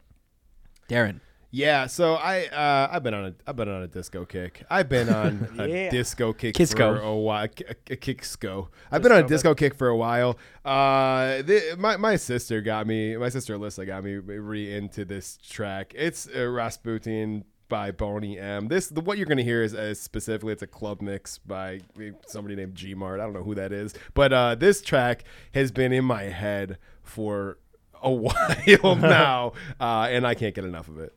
Darren. 0.89 1.21
Yeah, 1.55 1.87
so 1.87 2.15
I 2.15 2.47
uh, 2.47 2.89
I've 2.91 3.03
been 3.03 3.13
on 3.13 3.27
a 3.27 3.35
I've 3.47 3.57
been 3.57 3.69
on 3.69 3.83
a 3.83 3.87
disco 3.87 4.25
kick. 4.25 4.65
I've 4.71 4.89
been 4.89 5.09
on 5.15 5.55
a 5.61 5.91
disco 5.91 6.33
kick 6.33 6.55
Kisco. 6.55 6.97
for 6.97 7.03
a 7.03 7.15
while. 7.15 7.45
A, 7.45 7.93
a 7.93 7.97
kicksco. 7.97 8.69
I've 8.91 9.03
been 9.03 9.13
on 9.13 9.19
a 9.19 9.29
disco 9.29 9.55
kick 9.55 9.75
for 9.75 9.89
a 9.89 9.97
while. 9.97 10.39
Uh, 10.65 11.43
the, 11.43 11.77
my 11.79 11.99
my 11.99 12.17
sister 12.17 12.63
got 12.63 12.87
me. 12.87 13.19
My 13.19 13.29
sister 13.29 13.57
Alyssa 13.57 13.87
got 13.87 14.03
me 14.03 14.15
re 14.15 14.75
into 14.75 15.05
this 15.05 15.37
track. 15.37 15.93
It's 15.95 16.27
uh, 16.35 16.49
Rasputin 16.49 17.45
by 17.69 17.91
Boney 17.91 18.39
M. 18.39 18.69
This 18.69 18.89
the, 18.89 19.03
what 19.03 19.19
you're 19.19 19.27
gonna 19.27 19.43
hear 19.43 19.63
is, 19.63 19.75
is 19.75 20.01
specifically 20.01 20.55
it's 20.55 20.63
a 20.63 20.67
club 20.67 21.03
mix 21.03 21.37
by 21.37 21.81
somebody 22.27 22.57
named 22.57 22.75
G 22.75 22.95
Mart. 22.95 23.21
I 23.21 23.25
don't 23.25 23.35
know 23.35 23.43
who 23.43 23.55
that 23.57 23.73
is, 23.73 23.93
but 24.15 24.33
uh, 24.33 24.55
this 24.55 24.81
track 24.81 25.25
has 25.55 25.71
been 25.71 25.93
in 25.93 26.07
my 26.07 26.23
head 26.23 26.79
for 27.03 27.59
a 28.03 28.11
while 28.83 28.97
now, 28.97 29.53
uh, 29.81 30.09
and 30.11 30.27
I 30.27 30.35
can't 30.35 30.55
get 30.55 30.65
enough 30.65 30.89
of 30.89 30.99
it. 30.99 31.13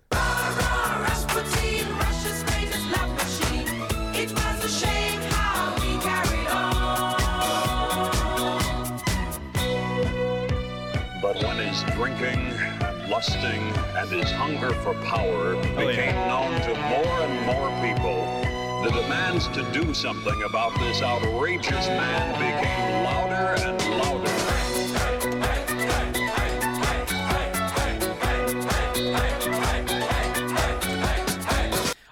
But 11.21 11.43
when 11.43 11.57
his 11.57 11.83
drinking 11.95 12.75
lusting, 13.09 13.61
and 13.95 14.09
his 14.09 14.31
hunger 14.31 14.73
for 14.83 14.93
power 15.05 15.55
became 15.75 16.15
known 16.27 16.59
to 16.61 16.73
more 16.89 17.21
and 17.21 17.45
more 17.45 17.69
people, 17.81 18.45
the 18.83 18.91
demands 19.01 19.47
to 19.49 19.63
do 19.71 19.93
something 19.93 20.43
about 20.43 20.77
this 20.79 21.01
outrageous 21.01 21.87
man 21.87 22.33
became 22.33 23.03
louder 23.03 23.61
and 23.63 23.84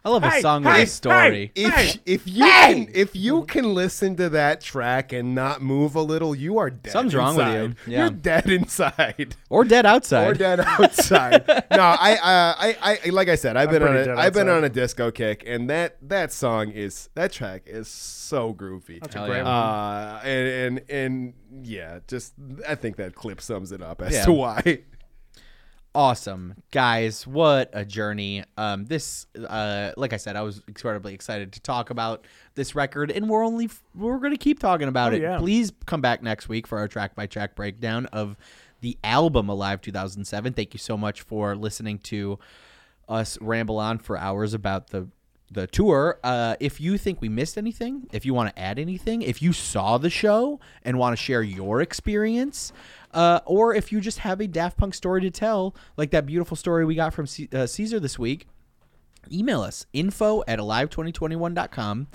I 0.05 0.09
love 0.09 0.23
a 0.23 0.29
Hey, 0.29 0.41
song 0.41 0.63
hey, 0.63 0.79
with 0.81 0.89
a 0.89 0.91
story. 0.91 1.51
hey, 1.55 1.63
if 1.65 1.99
if 2.05 2.27
you 2.27 2.43
can 2.43 2.87
if 2.93 3.15
you 3.15 3.45
can 3.45 3.73
listen 3.73 4.17
to 4.17 4.27
that 4.29 4.59
track 4.59 5.13
and 5.13 5.33
not 5.33 5.61
move 5.61 5.95
a 5.95 6.01
little, 6.01 6.35
you 6.35 6.57
are 6.57 6.69
dead. 6.69 6.91
Something's 6.91 7.15
wrong 7.15 7.37
with 7.37 7.47
you. 7.47 7.75
Yeah. 7.93 7.99
You're 8.01 8.09
dead 8.09 8.49
inside. 8.49 9.35
Or 9.49 9.63
dead 9.63 9.85
outside. 9.85 10.27
Or 10.27 10.33
dead 10.33 10.59
outside. 10.59 11.45
no, 11.47 11.79
I, 11.79 12.13
uh, 12.15 12.55
I, 12.81 12.99
I, 13.05 13.09
like 13.11 13.29
I 13.29 13.35
said, 13.35 13.55
I've 13.55 13.69
I'm 13.69 13.73
been 13.75 13.81
on 13.83 13.87
pretty 13.89 14.01
a, 14.01 14.05
dead 14.15 14.17
I've 14.17 14.33
been 14.33 14.49
on 14.49 14.63
a 14.65 14.69
disco 14.69 15.09
kick, 15.11 15.43
and 15.47 15.69
that 15.69 15.97
that 16.09 16.33
song 16.33 16.69
is 16.71 17.07
that 17.15 17.31
track 17.31 17.63
is 17.65 17.87
so 17.87 18.53
groovy. 18.53 18.99
That's 18.99 19.15
a 19.15 19.19
great 19.19 19.37
yeah. 19.37 19.47
Uh, 19.47 20.21
and 20.25 20.79
and 20.89 20.89
and 20.89 21.33
yeah, 21.65 21.99
just 22.09 22.33
I 22.67 22.75
think 22.75 22.97
that 22.97 23.15
clip 23.15 23.39
sums 23.39 23.71
it 23.71 23.81
up 23.81 24.01
as 24.01 24.11
Yeah. 24.13 24.25
to 24.25 24.33
why. 24.33 24.79
Awesome 25.95 26.55
guys 26.71 27.27
what 27.27 27.69
a 27.73 27.85
journey 27.85 28.43
um 28.57 28.85
this 28.85 29.27
uh 29.47 29.91
like 29.95 30.11
i 30.11 30.17
said 30.17 30.35
i 30.35 30.41
was 30.41 30.59
incredibly 30.67 31.13
excited 31.13 31.51
to 31.53 31.59
talk 31.61 31.91
about 31.91 32.25
this 32.55 32.73
record 32.73 33.11
and 33.11 33.29
we're 33.29 33.45
only 33.45 33.69
we're 33.93 34.17
gonna 34.17 34.35
keep 34.35 34.57
talking 34.57 34.87
about 34.87 35.13
Oh, 35.13 35.15
it 35.15 35.21
yeah. 35.21 35.37
please 35.37 35.71
come 35.85 36.01
back 36.01 36.23
next 36.23 36.49
week 36.49 36.65
for 36.65 36.79
our 36.79 36.87
track 36.87 37.15
by 37.15 37.27
track 37.27 37.55
breakdown 37.55 38.07
of 38.07 38.37
the 38.81 38.97
album 39.03 39.49
alive 39.49 39.81
2007 39.81 40.53
thank 40.53 40.73
you 40.73 40.79
so 40.79 40.97
much 40.97 41.21
for 41.21 41.55
listening 41.55 41.99
to 41.99 42.39
us 43.07 43.37
ramble 43.39 43.77
on 43.77 43.99
for 43.99 44.17
hours 44.17 44.53
about 44.55 44.87
the 44.89 45.07
the 45.51 45.67
tour. 45.67 46.19
Uh, 46.23 46.55
if 46.59 46.81
you 46.81 46.97
think 46.97 47.21
we 47.21 47.29
missed 47.29 47.59
anything, 47.59 48.07
if 48.11 48.25
you 48.25 48.33
want 48.33 48.49
to 48.55 48.59
add 48.59 48.79
anything, 48.79 49.21
if 49.21 49.39
you 49.39 49.53
saw 49.53 49.99
the 49.99 50.09
show 50.09 50.59
and 50.81 50.97
want 50.97 51.15
to 51.15 51.23
share 51.23 51.43
your 51.43 51.79
experience, 51.79 52.73
uh, 53.13 53.39
or 53.45 53.73
if 53.75 53.91
you 53.91 54.01
just 54.01 54.19
have 54.19 54.39
a 54.41 54.47
Daft 54.47 54.77
Punk 54.77 54.93
story 54.93 55.21
to 55.21 55.31
tell, 55.31 55.75
like 55.97 56.11
that 56.11 56.25
beautiful 56.25 56.57
story 56.57 56.85
we 56.85 56.95
got 56.95 57.13
from 57.13 57.27
C- 57.27 57.49
uh, 57.53 57.65
Caesar 57.65 57.99
this 57.99 58.17
week, 58.17 58.47
email 59.31 59.61
us 59.61 59.85
info 59.93 60.43
at 60.47 60.59
alive2021.com. 60.59 62.07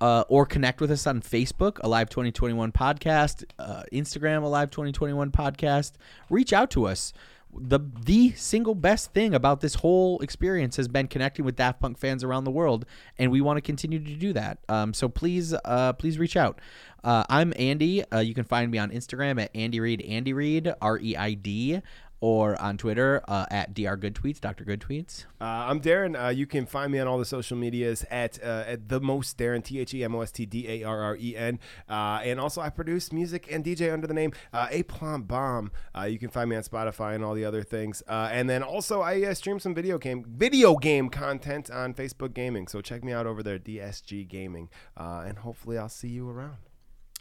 Uh, 0.00 0.24
or 0.28 0.44
connect 0.44 0.80
with 0.82 0.90
us 0.90 1.06
on 1.06 1.22
Facebook, 1.22 1.78
Alive 1.82 2.10
2021 2.10 2.72
Podcast, 2.72 3.44
uh, 3.58 3.84
Instagram, 3.92 4.42
Alive 4.42 4.70
2021 4.70 5.30
Podcast. 5.30 5.92
Reach 6.28 6.52
out 6.52 6.68
to 6.72 6.84
us. 6.86 7.14
The 7.56 7.78
the 7.78 8.32
single 8.32 8.74
best 8.74 9.12
thing 9.12 9.34
about 9.34 9.60
this 9.60 9.76
whole 9.76 10.20
experience 10.20 10.76
has 10.76 10.88
been 10.88 11.06
connecting 11.06 11.44
with 11.44 11.56
Daft 11.56 11.80
Punk 11.80 11.98
fans 11.98 12.24
around 12.24 12.44
the 12.44 12.50
world, 12.50 12.84
and 13.18 13.30
we 13.30 13.40
want 13.40 13.56
to 13.58 13.60
continue 13.60 13.98
to 13.98 14.14
do 14.14 14.32
that. 14.32 14.58
Um, 14.68 14.92
so 14.92 15.08
please, 15.08 15.54
uh, 15.64 15.92
please 15.92 16.18
reach 16.18 16.36
out. 16.36 16.60
Uh, 17.04 17.22
I'm 17.28 17.52
Andy. 17.56 18.02
Uh, 18.10 18.20
you 18.20 18.34
can 18.34 18.44
find 18.44 18.70
me 18.70 18.78
on 18.78 18.90
Instagram 18.90 19.40
at 19.40 19.50
Andy 19.54 19.78
Reid, 19.78 20.00
Andy 20.02 20.32
Reid, 20.32 20.72
R 20.80 20.98
E 20.98 21.16
I 21.16 21.34
D, 21.34 21.80
or 22.20 22.60
on 22.60 22.76
Twitter 22.76 23.22
uh, 23.28 23.46
at 23.50 23.74
Dr 23.74 23.96
Good 23.96 24.14
Tweets, 24.14 24.40
Dr 24.40 24.64
Good 24.64 24.80
Tweets. 24.80 25.26
Uh, 25.40 25.44
I'm 25.44 25.80
Darren. 25.80 26.20
Uh, 26.20 26.28
you 26.28 26.46
can 26.46 26.66
find 26.66 26.90
me 26.90 26.98
on 26.98 27.06
all 27.06 27.18
the 27.18 27.24
social 27.24 27.56
medias 27.56 28.04
at 28.10 28.42
uh, 28.42 28.64
at 28.66 28.88
the 28.88 29.00
most 29.00 29.36
Darren 29.36 29.62
T 29.62 29.78
H 29.78 29.94
E 29.94 30.04
M 30.04 30.14
O 30.14 30.20
S 30.20 30.32
T 30.32 30.46
D 30.46 30.68
A 30.68 30.84
R 30.84 31.02
R 31.02 31.16
E 31.16 31.36
N. 31.36 31.58
Uh, 31.88 32.20
and 32.24 32.40
also, 32.40 32.60
I 32.60 32.70
produce 32.70 33.12
music 33.12 33.48
and 33.50 33.64
DJ 33.64 33.92
under 33.92 34.06
the 34.06 34.14
name 34.14 34.32
uh, 34.52 34.68
A 34.70 34.82
Plum 34.84 35.24
Bomb. 35.24 35.70
Uh, 35.96 36.04
you 36.04 36.18
can 36.18 36.30
find 36.30 36.48
me 36.48 36.56
on 36.56 36.62
Spotify 36.62 37.14
and 37.14 37.24
all 37.24 37.34
the 37.34 37.44
other 37.44 37.62
things. 37.62 38.02
And 38.08 38.48
then 38.48 38.62
also, 38.62 39.02
I 39.02 39.32
stream 39.34 39.58
some 39.58 39.74
video 39.74 39.98
game 39.98 40.24
video 40.28 40.76
game 40.76 41.08
content 41.10 41.70
on 41.70 41.94
Facebook 41.94 42.34
Gaming. 42.34 42.68
So 42.68 42.80
check 42.80 43.04
me 43.04 43.12
out 43.12 43.26
over 43.26 43.42
there, 43.42 43.58
DSG 43.58 44.26
Gaming. 44.28 44.68
And 44.96 45.38
hopefully, 45.38 45.78
I'll 45.78 45.88
see 45.88 46.08
you 46.08 46.28
around. 46.28 46.73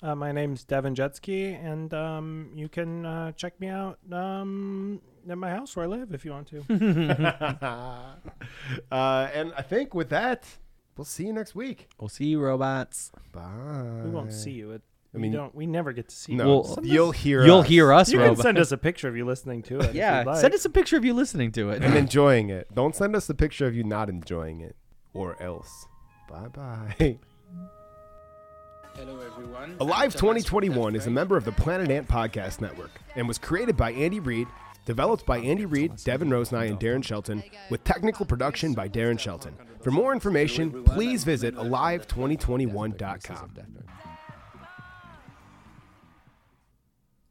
Uh, 0.03 0.14
my 0.15 0.33
name's 0.33 0.65
Devin 0.65 0.95
Jetski, 0.95 1.57
and 1.64 1.93
um, 1.93 2.51
you 2.53 2.67
can 2.67 3.06
uh, 3.06 3.32
check 3.32 3.57
me 3.61 3.69
out 3.69 3.99
um, 4.11 4.99
at 5.30 5.38
my 5.38 5.49
house 5.49 5.77
where 5.77 5.85
I 5.85 5.88
live 5.88 6.14
if 6.14 6.25
you 6.25 6.32
want 6.32 6.48
to. 6.49 6.59
uh, 8.91 9.30
and 9.33 9.53
I 9.57 9.61
think 9.61 9.93
with 9.93 10.09
that, 10.09 10.45
we'll 10.98 11.06
see 11.06 11.25
you 11.25 11.32
next 11.32 11.56
week. 11.56 11.88
We'll 12.01 12.09
see 12.09 12.25
you, 12.25 12.41
robots. 12.41 13.14
Bye. 13.32 14.01
we 14.03 14.09
won't 14.09 14.33
see 14.33 14.51
you. 14.51 14.72
It, 14.72 14.82
I 15.15 15.19
mean, 15.19 15.32
we 15.32 15.38
don't. 15.38 15.56
We 15.56 15.65
never 15.67 15.93
get 15.93 16.09
to 16.09 16.15
see 16.15 16.35
no, 16.35 16.43
you. 16.43 16.49
Well, 16.49 16.64
Send 16.65 16.88
you'll 16.88 17.09
us- 17.11 17.17
hear 17.19 17.45
You'll 17.45 17.59
us. 17.59 17.67
hear 17.67 17.93
us, 17.93 18.11
You 18.11 18.19
can 18.19 18.35
send 18.35 18.57
us 18.57 18.73
a 18.73 18.77
picture 18.77 19.07
of 19.07 19.15
you 19.15 19.23
listening 19.23 19.61
to 19.64 19.80
it. 19.80 19.85
if 19.91 19.95
Yeah, 19.95 20.17
you'd 20.19 20.27
like. 20.27 20.41
send 20.41 20.53
us 20.53 20.65
a 20.65 20.69
picture 20.69 20.98
of 20.98 21.06
you 21.06 21.14
listening 21.14 21.53
to 21.53 21.69
it. 21.69 21.82
and 21.82 21.95
enjoying 22.06 22.49
it. 22.49 22.67
Don't 22.75 22.93
send 22.93 23.15
us 23.15 23.30
a 23.30 23.33
picture 23.33 23.67
of 23.67 23.73
you 23.73 23.85
not 23.85 24.09
enjoying 24.09 24.59
it, 24.59 24.75
or 25.14 25.41
else. 25.41 25.88
Bye 26.27 26.49
bye. 26.49 27.19
Hello, 28.95 29.19
everyone. 29.25 29.75
Alive 29.80 30.13
2021 30.13 30.95
is 30.95 31.07
a 31.07 31.11
member 31.11 31.35
of 31.35 31.45
the 31.45 31.51
Planet 31.51 31.89
Ant 31.89 32.07
Podcast 32.07 32.61
Network 32.61 32.91
and 33.15 33.27
was 33.27 33.39
created 33.39 33.75
by 33.75 33.91
Andy 33.91 34.19
Reid, 34.19 34.47
developed 34.85 35.25
by 35.25 35.39
Andy 35.39 35.65
Reid, 35.65 35.95
Devin 36.03 36.30
Rosenai, 36.30 36.65
and 36.67 36.80
Darren 36.80 37.03
Shelton, 37.03 37.43
with 37.72 37.83
technical 37.83 38.25
production 38.25 38.73
by 38.73 38.88
Darren 38.88 39.17
Shelton. 39.17 39.55
For 39.81 39.89
more 39.91 40.13
information, 40.13 40.83
please 40.83 41.23
visit 41.23 41.55
alive2021.com. 41.55 43.51